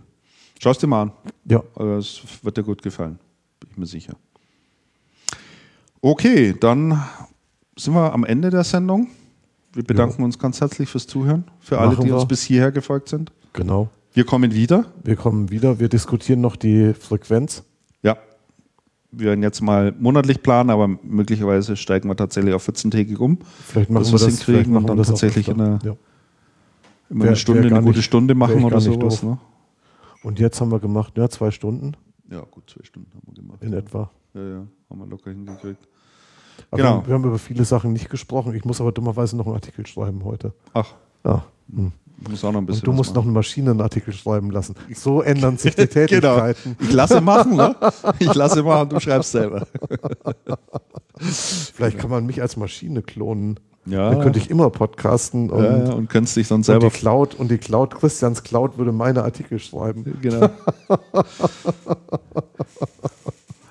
Schau 0.60 0.72
es 0.72 0.78
dir 0.80 0.88
mal 0.88 1.04
an. 1.04 1.12
Ja. 1.46 1.64
Also 1.76 1.98
es 2.00 2.22
wird 2.44 2.58
dir 2.58 2.64
gut 2.64 2.82
gefallen, 2.82 3.20
bin 3.60 3.70
ich 3.72 3.78
mir 3.78 3.86
sicher. 3.86 4.14
Okay, 6.02 6.56
dann 6.60 7.02
sind 7.78 7.94
wir 7.94 8.14
am 8.14 8.24
Ende 8.24 8.50
der 8.50 8.64
Sendung. 8.64 9.08
Wir 9.74 9.84
bedanken 9.84 10.24
uns 10.24 10.40
ganz 10.40 10.60
herzlich 10.62 10.90
fürs 10.90 11.06
Zuhören, 11.08 11.44
für 11.60 11.78
alle, 11.80 11.92
Machen 11.92 12.06
die 12.06 12.12
uns 12.12 12.24
wir. 12.24 12.28
bis 12.28 12.44
hierher 12.44 12.72
gefolgt 12.72 13.10
sind. 13.10 13.32
Genau. 13.54 13.90
Wir 14.14 14.26
kommen 14.26 14.54
wieder. 14.54 14.86
Wir 15.04 15.16
kommen 15.16 15.52
wieder, 15.52 15.80
wir 15.80 15.90
diskutieren 15.90 16.42
noch 16.42 16.56
die 16.56 16.94
Frequenz. 16.94 17.64
Ja. 18.02 18.18
Wir 19.12 19.28
werden 19.28 19.44
jetzt 19.44 19.62
mal 19.62 19.94
monatlich 20.00 20.42
planen, 20.42 20.70
aber 20.72 20.88
möglicherweise 20.88 21.76
steigen 21.78 22.10
wir 22.10 22.16
tatsächlich 22.16 22.54
auf 22.54 22.68
14-tägig 22.68 23.18
um. 23.20 23.38
Vielleicht 23.68 23.90
machen 23.90 24.06
wir 24.06 24.12
das 24.20 24.44
vielleicht 24.44 24.70
machen 24.70 24.88
wir 24.88 24.96
das 24.96 25.08
tatsächlich 25.08 25.48
in 25.50 25.58
der- 25.60 25.80
ja. 25.84 25.96
Immer 27.10 27.22
Wär- 27.24 27.28
eine 27.30 27.36
Stunde, 27.38 27.68
eine 27.68 27.82
gute 27.82 27.98
nicht- 27.98 28.06
Stunde 28.06 28.36
machen 28.36 28.64
oder 28.64 28.80
sowas. 28.82 29.24
Ne? 29.24 29.38
Und 30.24 30.40
jetzt 30.40 30.60
haben 30.60 30.72
wir 30.72 30.80
gemacht, 30.80 31.18
ja, 31.18 31.30
zwei 31.30 31.52
Stunden 31.52 31.96
Ja, 32.30 32.42
gut, 32.52 32.70
zwei 32.70 32.84
Stunden 32.84 33.10
haben 33.14 33.22
wir 33.28 33.34
gemacht. 33.42 33.64
in 33.64 33.74
etwa. 33.74 34.10
Ja, 34.34 34.42
ja, 34.42 34.66
haben 34.90 35.00
wir 35.00 35.06
locker 35.08 35.32
hingekriegt. 35.32 35.88
Aber 36.72 36.78
Genau. 36.78 36.90
wir, 36.90 36.96
haben, 36.98 37.08
wir 37.08 37.14
haben 37.14 37.24
über 37.26 37.38
viele 37.40 37.64
Sachen 37.66 37.94
nicht 37.94 38.10
gesprochen. 38.10 38.54
Ich 38.56 38.66
muss 38.66 38.82
aber 38.82 38.92
dummerweise 38.92 39.38
noch 39.38 39.46
einen 39.46 39.56
Artikel 39.56 39.86
schreiben 39.86 40.24
heute. 40.26 40.54
Ach, 40.74 40.94
Ja. 41.24 41.46
hm. 41.74 41.92
ich 42.22 42.30
muss 42.30 42.44
auch 42.44 42.52
noch 42.52 42.60
ein 42.60 42.66
bisschen 42.66 42.82
Und 42.82 42.88
du 42.88 42.94
musst 42.94 43.14
noch 43.16 43.24
machen. 43.24 43.34
Maschine 43.34 43.72
einen 43.72 43.82
Artikel 43.82 44.12
schreiben 44.12 44.50
lassen. 44.52 44.76
So 44.94 45.22
ändern 45.22 45.58
sich 45.58 45.76
die 45.76 45.86
Genau. 45.88 45.98
Tätigkeiten. 46.40 46.76
Ich 46.82 46.92
lasse 46.92 47.22
machen, 47.22 47.56
ne? 47.56 47.76
Ich 48.20 48.34
lasse 48.34 48.64
machen, 48.64 48.90
du 48.90 49.00
schreibst 49.00 49.32
selber. 49.32 49.66
Vielleicht 51.20 51.98
kann 52.00 52.10
man 52.10 52.26
mich 52.26 52.42
als 52.42 52.58
Maschine 52.58 53.02
klonen. 53.02 53.60
Ja. 53.88 54.10
Dann 54.10 54.22
könnte 54.22 54.40
ich 54.40 54.50
immer 54.50 54.70
podcasten 54.70 55.50
und, 55.50 55.64
ja, 55.64 55.94
und 55.94 56.10
kannst 56.10 56.36
dich 56.36 56.48
dann 56.48 56.58
und 56.58 56.64
selber. 56.64 56.90
die 56.90 56.98
Cloud 56.98 57.36
und 57.36 57.50
die 57.50 57.58
Cloud, 57.58 57.96
Christians 57.96 58.44
Cloud 58.44 58.78
würde 58.78 58.92
meine 58.92 59.24
Artikel 59.24 59.60
schreiben. 59.60 60.18
Genau. 60.22 60.50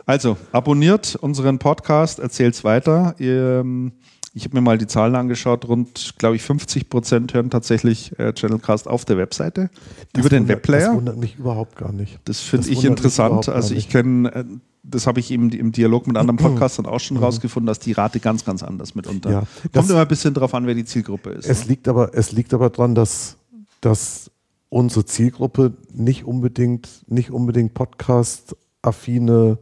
Also, 0.08 0.36
abonniert 0.52 1.16
unseren 1.16 1.58
Podcast, 1.58 2.20
erzählt's 2.20 2.62
weiter. 2.62 3.16
Ihr, 3.18 3.58
ähm, 3.60 3.90
Ich 4.36 4.44
habe 4.44 4.54
mir 4.54 4.60
mal 4.60 4.76
die 4.76 4.86
Zahlen 4.86 5.14
angeschaut. 5.14 5.66
Rund, 5.66 6.14
glaube 6.18 6.36
ich, 6.36 6.42
50 6.42 6.90
Prozent 6.90 7.32
hören 7.32 7.48
tatsächlich 7.48 8.18
äh, 8.18 8.34
Channelcast 8.34 8.86
auf 8.86 9.06
der 9.06 9.16
Webseite 9.16 9.70
Das 10.12 10.20
über 10.20 10.28
den 10.28 10.40
wundert- 10.42 10.56
Webplayer. 10.58 10.86
Das 10.88 10.94
wundert 10.94 11.16
mich 11.16 11.36
überhaupt 11.38 11.76
gar 11.76 11.90
nicht. 11.90 12.18
Das 12.26 12.40
finde 12.40 12.68
ich 12.68 12.84
interessant. 12.84 13.48
Also 13.48 13.74
ich 13.74 13.88
kenne, 13.88 14.34
äh, 14.34 14.44
das 14.82 15.06
habe 15.06 15.20
ich 15.20 15.30
eben 15.30 15.48
im 15.52 15.72
Dialog 15.72 16.06
mit 16.06 16.18
anderen 16.18 16.36
Podcastern 16.36 16.84
auch 16.84 16.96
Mhm. 16.96 16.98
schon 16.98 17.16
rausgefunden, 17.16 17.66
dass 17.66 17.78
die 17.78 17.92
Rate 17.92 18.20
ganz, 18.20 18.44
ganz 18.44 18.62
anders 18.62 18.94
mitunter. 18.94 19.30
Ja, 19.30 19.42
Kommt 19.72 19.88
immer 19.88 20.02
ein 20.02 20.08
bisschen 20.08 20.34
drauf 20.34 20.52
an, 20.52 20.66
wer 20.66 20.74
die 20.74 20.84
Zielgruppe 20.84 21.30
ist. 21.30 21.46
Es 21.48 21.62
ne? 21.62 21.68
liegt 21.70 21.88
aber, 21.88 22.10
es 22.12 22.32
liegt 22.32 22.52
aber 22.52 22.68
daran, 22.68 22.94
dass, 22.94 23.38
dass 23.80 24.30
unsere 24.68 25.06
Zielgruppe 25.06 25.72
nicht 25.94 26.24
unbedingt, 26.24 26.88
nicht 27.06 27.30
unbedingt 27.30 27.72
Podcast-affine 27.72 29.58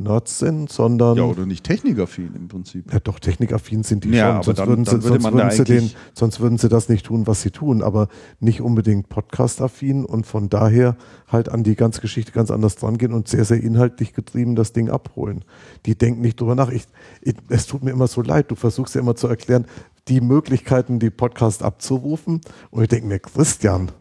Nerds 0.00 0.38
sind, 0.38 0.70
sondern. 0.72 1.16
Ja, 1.16 1.24
oder 1.24 1.46
nicht 1.46 1.64
technikaffin 1.64 2.34
im 2.34 2.48
Prinzip. 2.48 2.92
Ja, 2.92 3.00
doch, 3.00 3.18
technikaffin 3.20 3.82
sind 3.82 4.04
die 4.04 4.10
Ja, 4.10 4.34
schon. 4.36 4.42
Sonst, 4.42 4.58
dann- 4.58 4.68
würden, 4.68 4.84
sie, 4.84 5.00
sonst, 5.00 5.32
würden 5.32 5.50
sie 5.50 5.64
den, 5.64 5.90
sonst 6.14 6.40
würden 6.40 6.58
sie 6.58 6.68
das 6.68 6.88
nicht 6.88 7.06
tun, 7.06 7.26
was 7.26 7.42
sie 7.42 7.50
tun, 7.50 7.82
aber 7.82 8.08
nicht 8.40 8.60
unbedingt 8.60 9.08
podcast-affin 9.08 10.04
und 10.04 10.26
von 10.26 10.48
daher 10.48 10.96
halt 11.28 11.48
an 11.48 11.62
die 11.62 11.76
ganze 11.76 12.00
Geschichte 12.00 12.32
ganz 12.32 12.50
anders 12.50 12.76
dran 12.76 12.98
gehen 12.98 13.12
und 13.12 13.28
sehr, 13.28 13.44
sehr 13.44 13.62
inhaltlich 13.62 14.12
getrieben 14.14 14.56
das 14.56 14.72
Ding 14.72 14.88
abholen. 14.90 15.44
Die 15.86 15.96
denken 15.96 16.22
nicht 16.22 16.40
drüber 16.40 16.54
nach. 16.54 16.70
Ich, 16.70 16.84
ich, 17.22 17.34
es 17.48 17.66
tut 17.66 17.82
mir 17.84 17.90
immer 17.90 18.06
so 18.08 18.22
leid, 18.22 18.50
du 18.50 18.54
versuchst 18.54 18.94
ja 18.94 19.00
immer 19.00 19.14
zu 19.16 19.28
erklären, 19.28 19.66
die 20.08 20.20
Möglichkeiten, 20.20 20.98
die 20.98 21.10
Podcast 21.10 21.62
abzurufen 21.62 22.40
und 22.70 22.82
ich 22.82 22.88
denke 22.88 23.06
mir, 23.06 23.18
Christian, 23.18 23.92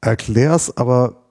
erklär's, 0.00 0.76
aber 0.76 1.25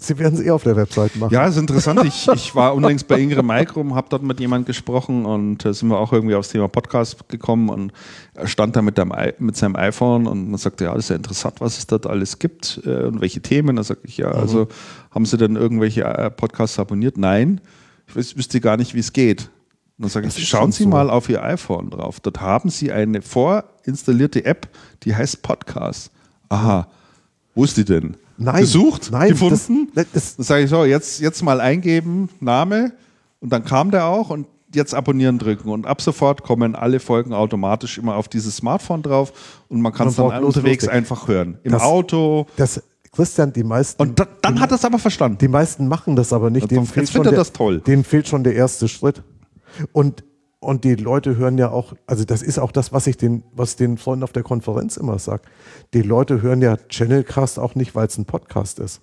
sie 0.00 0.18
werden 0.18 0.34
es 0.34 0.40
eh 0.44 0.50
auf 0.50 0.62
der 0.62 0.76
Website 0.76 1.16
machen. 1.16 1.32
Ja, 1.32 1.46
ist 1.46 1.56
interessant. 1.56 2.02
Ich, 2.04 2.26
ich 2.34 2.54
war 2.54 2.74
unlängst 2.74 3.06
bei 3.08 3.18
Ingrid 3.20 3.44
Micrum, 3.44 3.94
habe 3.94 4.06
dort 4.10 4.22
mit 4.22 4.40
jemandem 4.40 4.66
gesprochen 4.66 5.26
und 5.26 5.64
äh, 5.64 5.72
sind 5.74 5.88
wir 5.88 5.98
auch 5.98 6.12
irgendwie 6.12 6.34
aufs 6.34 6.48
Thema 6.48 6.68
Podcast 6.68 7.28
gekommen 7.28 7.68
und 7.68 7.92
er 8.34 8.46
stand 8.46 8.76
da 8.76 8.82
mit, 8.82 8.98
dem, 8.98 9.12
mit 9.38 9.56
seinem 9.56 9.76
iPhone 9.76 10.26
und 10.26 10.50
man 10.50 10.58
sagte, 10.58 10.84
ja, 10.84 10.94
das 10.94 11.04
ist 11.04 11.08
ja 11.10 11.16
interessant, 11.16 11.60
was 11.60 11.78
es 11.78 11.86
dort 11.86 12.06
alles 12.06 12.38
gibt 12.38 12.80
äh, 12.84 13.04
und 13.04 13.20
welche 13.20 13.40
Themen. 13.40 13.76
Da 13.76 13.82
sage 13.82 14.00
ich, 14.04 14.16
ja, 14.16 14.30
also 14.30 14.68
haben 15.10 15.26
Sie 15.26 15.36
denn 15.36 15.56
irgendwelche 15.56 16.04
äh, 16.04 16.30
Podcasts 16.30 16.78
abonniert? 16.78 17.18
Nein, 17.18 17.60
ich 18.08 18.14
wüs- 18.14 18.36
wüsste 18.36 18.60
gar 18.60 18.76
nicht, 18.76 18.94
wie 18.94 19.00
es 19.00 19.12
geht. 19.12 19.50
Und 19.98 20.04
dann 20.04 20.08
sage 20.10 20.28
ich, 20.28 20.48
schauen 20.48 20.72
Sie 20.72 20.84
so. 20.84 20.88
mal 20.88 21.10
auf 21.10 21.28
Ihr 21.28 21.42
iPhone 21.44 21.90
drauf. 21.90 22.20
Dort 22.20 22.40
haben 22.40 22.70
Sie 22.70 22.90
eine 22.90 23.20
vorinstallierte 23.20 24.44
App, 24.46 24.68
die 25.02 25.14
heißt 25.14 25.42
Podcast. 25.42 26.10
Aha, 26.48 26.88
wo 27.54 27.64
ist 27.64 27.76
die 27.76 27.84
denn? 27.84 28.16
Nein, 28.42 28.60
Gesucht? 28.60 29.10
nein, 29.12 29.28
gefunden? 29.30 29.88
das- 29.94 30.06
das- 30.12 30.36
Dann 30.36 30.44
sage 30.44 30.64
ich 30.64 30.70
so, 30.70 30.84
jetzt, 30.84 31.20
jetzt 31.20 31.42
mal 31.42 31.60
eingeben, 31.60 32.28
Name 32.40 32.92
und 33.40 33.52
dann 33.52 33.64
kam 33.64 33.90
der 33.90 34.06
auch 34.06 34.30
und 34.30 34.46
jetzt 34.74 34.94
abonnieren 34.94 35.38
drücken 35.38 35.68
und 35.68 35.86
ab 35.86 36.00
sofort 36.00 36.42
kommen 36.42 36.74
alle 36.74 37.00
Folgen 37.00 37.32
automatisch 37.34 37.98
immer 37.98 38.14
auf 38.16 38.28
dieses 38.28 38.56
Smartphone 38.56 39.02
drauf 39.02 39.32
und 39.68 39.80
man 39.82 39.92
kann 39.92 40.08
es 40.08 40.16
dann 40.16 40.26
unterwegs 40.44 40.84
loslegen. 40.84 40.88
einfach 40.90 41.28
hören. 41.28 41.58
Im 41.64 41.72
Das- 41.72 41.82
Auto. 41.82 42.46
Das, 42.56 42.82
Christian, 43.12 43.52
die 43.52 43.64
meisten. 43.64 44.00
Und 44.00 44.20
da, 44.20 44.26
dann 44.40 44.60
hat 44.60 44.70
er 44.70 44.76
es 44.76 44.84
aber 44.84 45.00
verstanden. 45.00 45.38
Die 45.38 45.48
meisten 45.48 45.88
machen 45.88 46.14
das 46.14 46.32
aber 46.32 46.48
nicht. 46.48 46.62
Jetzt 46.62 46.70
Dem 46.70 46.84
jetzt 46.84 46.92
fehlt, 46.92 47.08
schon 47.08 47.12
findet 47.14 47.32
er 47.32 47.34
der, 47.34 47.40
das 47.40 47.52
toll. 47.52 47.80
dem 47.80 48.04
fehlt 48.04 48.28
schon 48.28 48.44
der 48.44 48.54
erste 48.54 48.86
Schritt. 48.86 49.22
Und, 49.92 50.22
und 50.60 50.84
die 50.84 50.94
Leute 50.94 51.36
hören 51.36 51.56
ja 51.56 51.70
auch, 51.70 51.94
also 52.06 52.24
das 52.24 52.42
ist 52.42 52.58
auch 52.58 52.70
das, 52.70 52.92
was 52.92 53.06
ich 53.06 53.16
den, 53.16 53.42
was 53.52 53.76
den 53.76 53.96
Freunden 53.96 54.22
auf 54.22 54.32
der 54.32 54.42
Konferenz 54.42 54.98
immer 54.98 55.18
sage. 55.18 55.42
Die 55.94 56.02
Leute 56.02 56.42
hören 56.42 56.60
ja 56.60 56.76
Channelcast 56.76 57.58
auch 57.58 57.74
nicht, 57.74 57.94
weil 57.94 58.06
es 58.06 58.18
ein 58.18 58.26
Podcast 58.26 58.78
ist. 58.78 59.00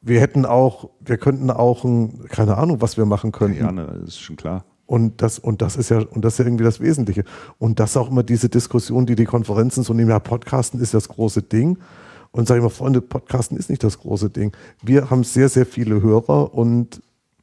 Wir 0.00 0.20
hätten 0.20 0.46
auch, 0.46 0.88
wir 1.00 1.18
könnten 1.18 1.50
auch 1.50 1.84
ein, 1.84 2.26
keine 2.28 2.56
Ahnung, 2.56 2.80
was 2.80 2.96
wir 2.96 3.04
machen 3.04 3.30
könnten. 3.30 3.60
Ja, 3.60 3.72
ne, 3.72 3.86
das 4.00 4.08
ist 4.10 4.20
schon 4.20 4.36
klar. 4.36 4.64
Und 4.86 5.22
das, 5.22 5.38
und 5.38 5.62
das 5.62 5.76
ist 5.76 5.90
ja, 5.90 5.98
und 5.98 6.24
das 6.24 6.34
ist 6.34 6.38
ja 6.38 6.44
irgendwie 6.46 6.64
das 6.64 6.80
Wesentliche. 6.80 7.24
Und 7.58 7.78
das 7.78 7.90
ist 7.90 7.96
auch 7.96 8.10
immer 8.10 8.22
diese 8.22 8.48
Diskussion, 8.48 9.06
die 9.06 9.16
die 9.16 9.24
Konferenzen 9.24 9.82
so 9.82 9.92
nehmen, 9.92 10.10
ja, 10.10 10.18
Podcasten 10.18 10.80
ist 10.80 10.94
das 10.94 11.08
große 11.08 11.42
Ding. 11.42 11.78
Und 12.32 12.48
sage 12.48 12.60
ich 12.60 12.64
mal, 12.64 12.70
Freunde, 12.70 13.00
Podcasten 13.00 13.56
ist 13.56 13.70
nicht 13.70 13.84
das 13.84 13.98
große 13.98 14.30
Ding. 14.30 14.52
Wir 14.82 15.10
haben 15.10 15.24
sehr, 15.24 15.48
sehr 15.48 15.66
viele 15.66 16.02
Hörer 16.02 16.54
und 16.54 17.00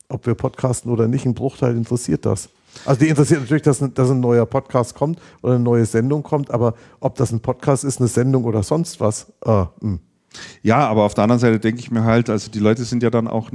ob 0.10 0.26
wir 0.26 0.36
podcasten 0.36 0.92
oder 0.92 1.08
nicht, 1.08 1.26
ein 1.26 1.34
Bruchteil 1.34 1.78
interessiert 1.78 2.26
das. 2.26 2.50
Also 2.86 3.00
die 3.00 3.10
interessiert 3.10 3.42
natürlich, 3.42 3.64
dass 3.64 3.82
ein, 3.82 3.94
dass 3.94 4.10
ein 4.10 4.20
neuer 4.20 4.46
Podcast 4.46 4.96
kommt 4.96 5.20
oder 5.42 5.56
eine 5.56 5.64
neue 5.64 5.86
Sendung 5.86 6.24
kommt, 6.24 6.52
aber 6.52 6.74
ob 7.00 7.16
das 7.16 7.32
ein 7.32 7.40
Podcast 7.40 7.84
ist, 7.84 8.00
eine 8.00 8.08
Sendung 8.08 8.46
oder 8.46 8.64
sonst 8.64 9.00
was, 9.00 9.32
äh, 9.46 9.66
mh. 9.82 10.00
Ja, 10.64 10.88
aber 10.88 11.04
auf 11.04 11.14
der 11.14 11.26
anderen 11.26 11.40
Seite 11.40 11.60
denke 11.60 11.82
ich 11.82 11.92
mir 11.92 12.06
halt, 12.06 12.30
also 12.30 12.50
die 12.50 12.60
Leute 12.60 12.86
sind 12.86 13.04
ja 13.04 13.10
dann 13.10 13.28
auch 13.28 13.50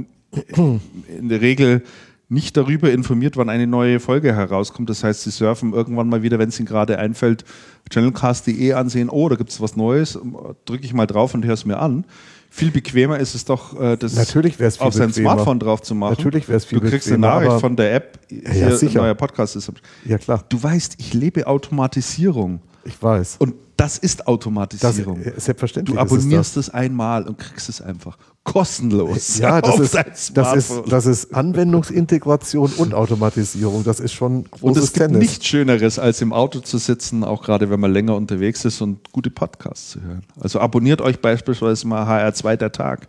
in 0.55 1.29
der 1.29 1.41
Regel 1.41 1.83
nicht 2.29 2.57
darüber 2.57 2.91
informiert, 2.91 3.37
wann 3.37 3.49
eine 3.49 3.67
neue 3.67 3.99
Folge 3.99 4.35
herauskommt. 4.35 4.89
Das 4.89 5.03
heißt, 5.03 5.23
sie 5.23 5.31
surfen 5.31 5.73
irgendwann 5.73 6.09
mal 6.09 6.23
wieder, 6.23 6.39
wenn 6.39 6.49
es 6.49 6.59
ihnen 6.59 6.67
gerade 6.67 6.99
einfällt, 6.99 7.45
channelcast.de 7.89 8.73
ansehen, 8.73 9.09
oh, 9.09 9.29
da 9.29 9.35
gibt 9.35 9.49
es 9.49 9.61
was 9.61 9.77
Neues, 9.77 10.19
drücke 10.65 10.83
ich 10.83 10.93
mal 10.93 11.07
drauf 11.07 11.33
und 11.33 11.45
höre 11.45 11.53
es 11.53 11.65
mir 11.65 11.79
an. 11.79 12.05
Viel 12.49 12.71
bequemer 12.71 13.19
ist 13.19 13.35
es 13.35 13.45
doch, 13.45 13.79
äh, 13.79 13.97
das 13.97 14.15
Natürlich 14.15 14.59
wär's 14.59 14.77
viel 14.77 14.87
auf 14.87 14.93
sein 14.93 15.09
bequemer. 15.09 15.31
Smartphone 15.33 15.59
drauf 15.59 15.81
zu 15.81 15.93
machen. 15.95 16.15
Natürlich 16.17 16.47
wär's 16.49 16.65
viel 16.65 16.79
Du 16.79 16.89
kriegst 16.89 17.07
bequemer, 17.07 17.27
eine 17.27 17.35
Nachricht 17.35 17.51
aber- 17.51 17.59
von 17.59 17.75
der 17.75 17.93
App, 17.95 18.19
hier 18.29 18.75
sicher. 18.75 18.99
ein 18.99 19.05
neuer 19.05 19.15
Podcast 19.15 19.55
ist. 19.55 19.71
ja 20.05 20.17
klar, 20.17 20.43
Du 20.49 20.61
weißt, 20.61 20.95
ich 20.97 21.13
lebe 21.13 21.45
Automatisierung. 21.47 22.59
Ich 22.87 23.01
weiß. 23.01 23.35
Und 23.39 23.53
das 23.75 23.97
ist 23.99 24.21
Das, 24.21 24.27
Automatisierung. 24.27 25.21
äh, 25.21 25.33
selbstverständlich 25.39 25.95
Du 25.95 26.01
ist 26.01 26.05
es 26.05 26.11
das. 26.11 26.19
abonnierst 26.19 26.57
es 26.57 26.69
einmal 26.71 27.27
und 27.27 27.37
kriegst 27.37 27.69
es 27.69 27.79
einfach 27.81 28.17
kostenlos. 28.43 29.37
Ja, 29.37 29.61
das 29.61 29.71
auf 29.71 29.79
ist, 29.81 30.35
das, 30.35 30.55
ist, 30.55 30.71
das 30.89 31.05
ist 31.05 31.33
Anwendungsintegration 31.35 32.71
und 32.77 32.93
Automatisierung. 32.93 33.83
Das 33.83 33.99
ist 33.99 34.13
schon 34.13 34.37
und 34.37 34.51
großes 34.51 34.83
es 34.85 34.93
gibt 34.93 35.05
Tennis. 35.07 35.19
nichts 35.19 35.45
Schöneres, 35.45 35.99
als 35.99 36.21
im 36.21 36.33
Auto 36.33 36.59
zu 36.59 36.77
sitzen, 36.77 37.23
auch 37.23 37.43
gerade 37.43 37.69
wenn 37.69 37.79
man 37.79 37.91
länger 37.93 38.15
unterwegs 38.15 38.65
ist 38.65 38.81
und 38.81 39.11
gute 39.11 39.29
Podcasts 39.29 39.91
zu 39.91 40.01
hören. 40.01 40.23
Also 40.39 40.59
abonniert 40.59 41.01
euch 41.01 41.19
beispielsweise 41.19 41.87
mal 41.87 42.03
HR2 42.05 42.55
der 42.55 42.71
Tag. 42.71 43.07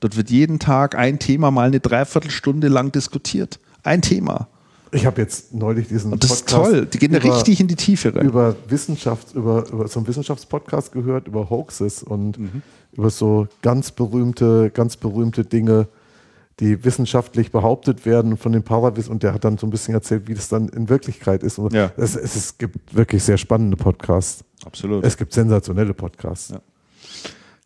Dort 0.00 0.16
wird 0.16 0.30
jeden 0.30 0.58
Tag 0.58 0.94
ein 0.96 1.18
Thema 1.20 1.50
mal 1.50 1.68
eine 1.68 1.80
Dreiviertelstunde 1.80 2.68
lang 2.68 2.92
diskutiert. 2.92 3.60
Ein 3.84 4.02
Thema. 4.02 4.48
Ich 4.94 5.06
habe 5.06 5.20
jetzt 5.22 5.54
neulich 5.54 5.88
diesen 5.88 6.12
Und 6.12 6.22
das 6.22 6.30
ist 6.32 6.48
toll. 6.48 6.84
Die 6.86 6.98
gehen 6.98 7.12
da 7.12 7.18
über, 7.18 7.34
richtig 7.34 7.60
in 7.60 7.66
die 7.68 7.76
Tiefe 7.76 8.14
rein. 8.14 8.26
über 8.26 8.54
Wissenschaft, 8.68 9.34
über, 9.34 9.66
über 9.72 9.88
so 9.88 9.98
einen 10.00 10.06
Wissenschaftspodcast 10.06 10.92
gehört, 10.92 11.26
über 11.28 11.48
Hoaxes 11.48 12.02
und 12.02 12.38
Mhm. 12.38 12.62
über 12.92 13.08
so 13.10 13.48
ganz 13.62 13.90
berühmte, 13.90 14.70
ganz 14.70 14.96
berühmte 14.98 15.44
Dinge, 15.44 15.88
die 16.60 16.84
wissenschaftlich 16.84 17.50
behauptet 17.50 18.04
werden 18.04 18.36
von 18.36 18.52
den 18.52 18.62
Parawiss 18.62 19.08
und 19.08 19.22
der 19.22 19.32
hat 19.32 19.44
dann 19.44 19.56
so 19.56 19.66
ein 19.66 19.70
bisschen 19.70 19.94
erzählt, 19.94 20.28
wie 20.28 20.34
das 20.34 20.48
dann 20.50 20.68
in 20.68 20.90
Wirklichkeit 20.90 21.42
ist. 21.42 21.58
Und 21.58 21.72
Ja. 21.72 21.90
es, 21.96 22.14
es, 22.14 22.36
es 22.36 22.58
gibt 22.58 22.94
wirklich 22.94 23.22
sehr 23.24 23.38
spannende 23.38 23.78
Podcasts. 23.78 24.44
Absolut. 24.64 25.02
Es 25.04 25.16
gibt 25.16 25.32
sensationelle 25.32 25.94
Podcasts. 25.94 26.50
Ja. 26.50 26.60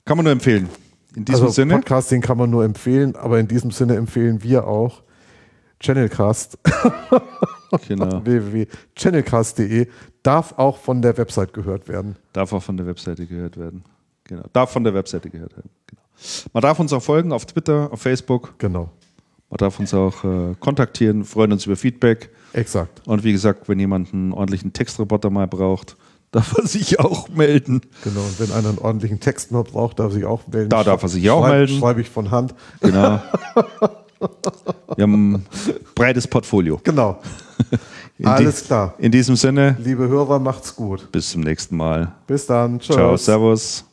Kann 0.05 0.17
man 0.17 0.25
nur 0.25 0.33
empfehlen. 0.33 0.69
In 1.17 1.25
diesem 1.25 1.43
also 1.43 1.53
Sinne. 1.55 1.75
Podcasting 1.75 2.21
kann 2.21 2.39
man 2.39 2.51
nur 2.51 2.65
empfehlen, 2.65 3.17
aber 3.17 3.41
in 3.41 3.49
diesem 3.49 3.71
Sinne 3.73 3.97
empfehlen 3.97 4.43
wir 4.45 4.67
auch 4.69 5.03
Channelcast, 5.81 6.59
Genau. 7.89 8.21
www.channelcast.de, 8.25 9.89
darf 10.23 10.55
auch 10.59 10.79
von 10.79 11.03
der 11.03 11.17
Website 11.19 11.53
gehört 11.53 11.89
werden. 11.89 12.17
Darf 12.33 12.53
auch 12.53 12.63
von 12.63 12.77
der 12.77 12.87
Webseite 12.87 13.27
gehört 13.27 13.57
werden. 13.57 13.85
Genau. 14.25 14.45
Darf 14.53 14.71
von 14.73 14.85
der 14.85 14.95
Webseite 14.95 15.31
gehört 15.31 15.57
werden. 15.57 15.71
Genau. 15.87 16.03
Man 16.53 16.63
darf 16.63 16.79
uns 16.79 16.93
auch 16.93 17.03
folgen 17.03 17.33
auf 17.33 17.45
Twitter, 17.47 17.89
auf 17.93 18.01
Facebook. 18.01 18.55
Genau, 18.59 18.91
Man 19.51 19.59
darf 19.59 19.79
uns 19.79 19.93
auch 19.95 20.25
äh, 20.25 20.55
kontaktieren, 20.59 21.25
freuen 21.25 21.53
uns 21.53 21.67
über 21.67 21.77
Feedback. 21.77 22.31
exakt. 22.53 23.03
Und 23.07 23.23
wie 23.25 23.33
gesagt, 23.33 23.69
wenn 23.69 23.79
jemand 23.79 24.13
einen 24.15 24.33
ordentlichen 24.33 24.73
Textroboter 24.73 25.31
mal 25.31 25.47
braucht, 25.47 25.97
darf 26.33 26.57
er 26.59 26.67
sich 26.67 26.99
auch 27.01 27.29
melden. 27.29 27.83
Genau, 28.03 28.21
und 28.21 28.41
wenn 28.41 28.51
einer 28.53 28.71
einen 28.71 28.79
ordentlichen 28.79 29.21
Text 29.21 29.53
noch 29.53 29.65
braucht, 29.65 29.99
darf 29.99 30.11
er 30.13 30.15
sich 30.15 30.25
auch 30.25 30.47
melden. 30.49 30.71
Da 30.71 30.83
darf 30.85 31.03
er 31.03 31.09
sich 31.09 31.29
auch 31.31 31.43
Schreib, 31.43 31.53
melden. 31.53 31.79
Schreibe 31.79 32.01
ich 32.01 32.11
von 32.11 32.31
Hand. 32.31 32.55
Genau. 32.81 33.21
Wir 34.97 35.03
haben 35.03 35.35
ein 35.35 35.47
breites 35.95 36.27
Portfolio. 36.27 36.81
Genau. 36.83 37.21
In 38.19 38.27
Alles 38.27 38.65
klar. 38.65 38.95
In 38.99 39.13
diesem 39.13 39.37
Sinne. 39.37 39.77
Liebe 39.79 40.09
Hörer, 40.09 40.39
macht's 40.39 40.75
gut. 40.75 41.13
Bis 41.13 41.31
zum 41.31 41.43
nächsten 41.43 41.77
Mal. 41.77 42.13
Bis 42.27 42.47
dann. 42.47 42.79
Tschüss. 42.79 42.97
Ciao, 42.97 43.17
servus. 43.17 43.85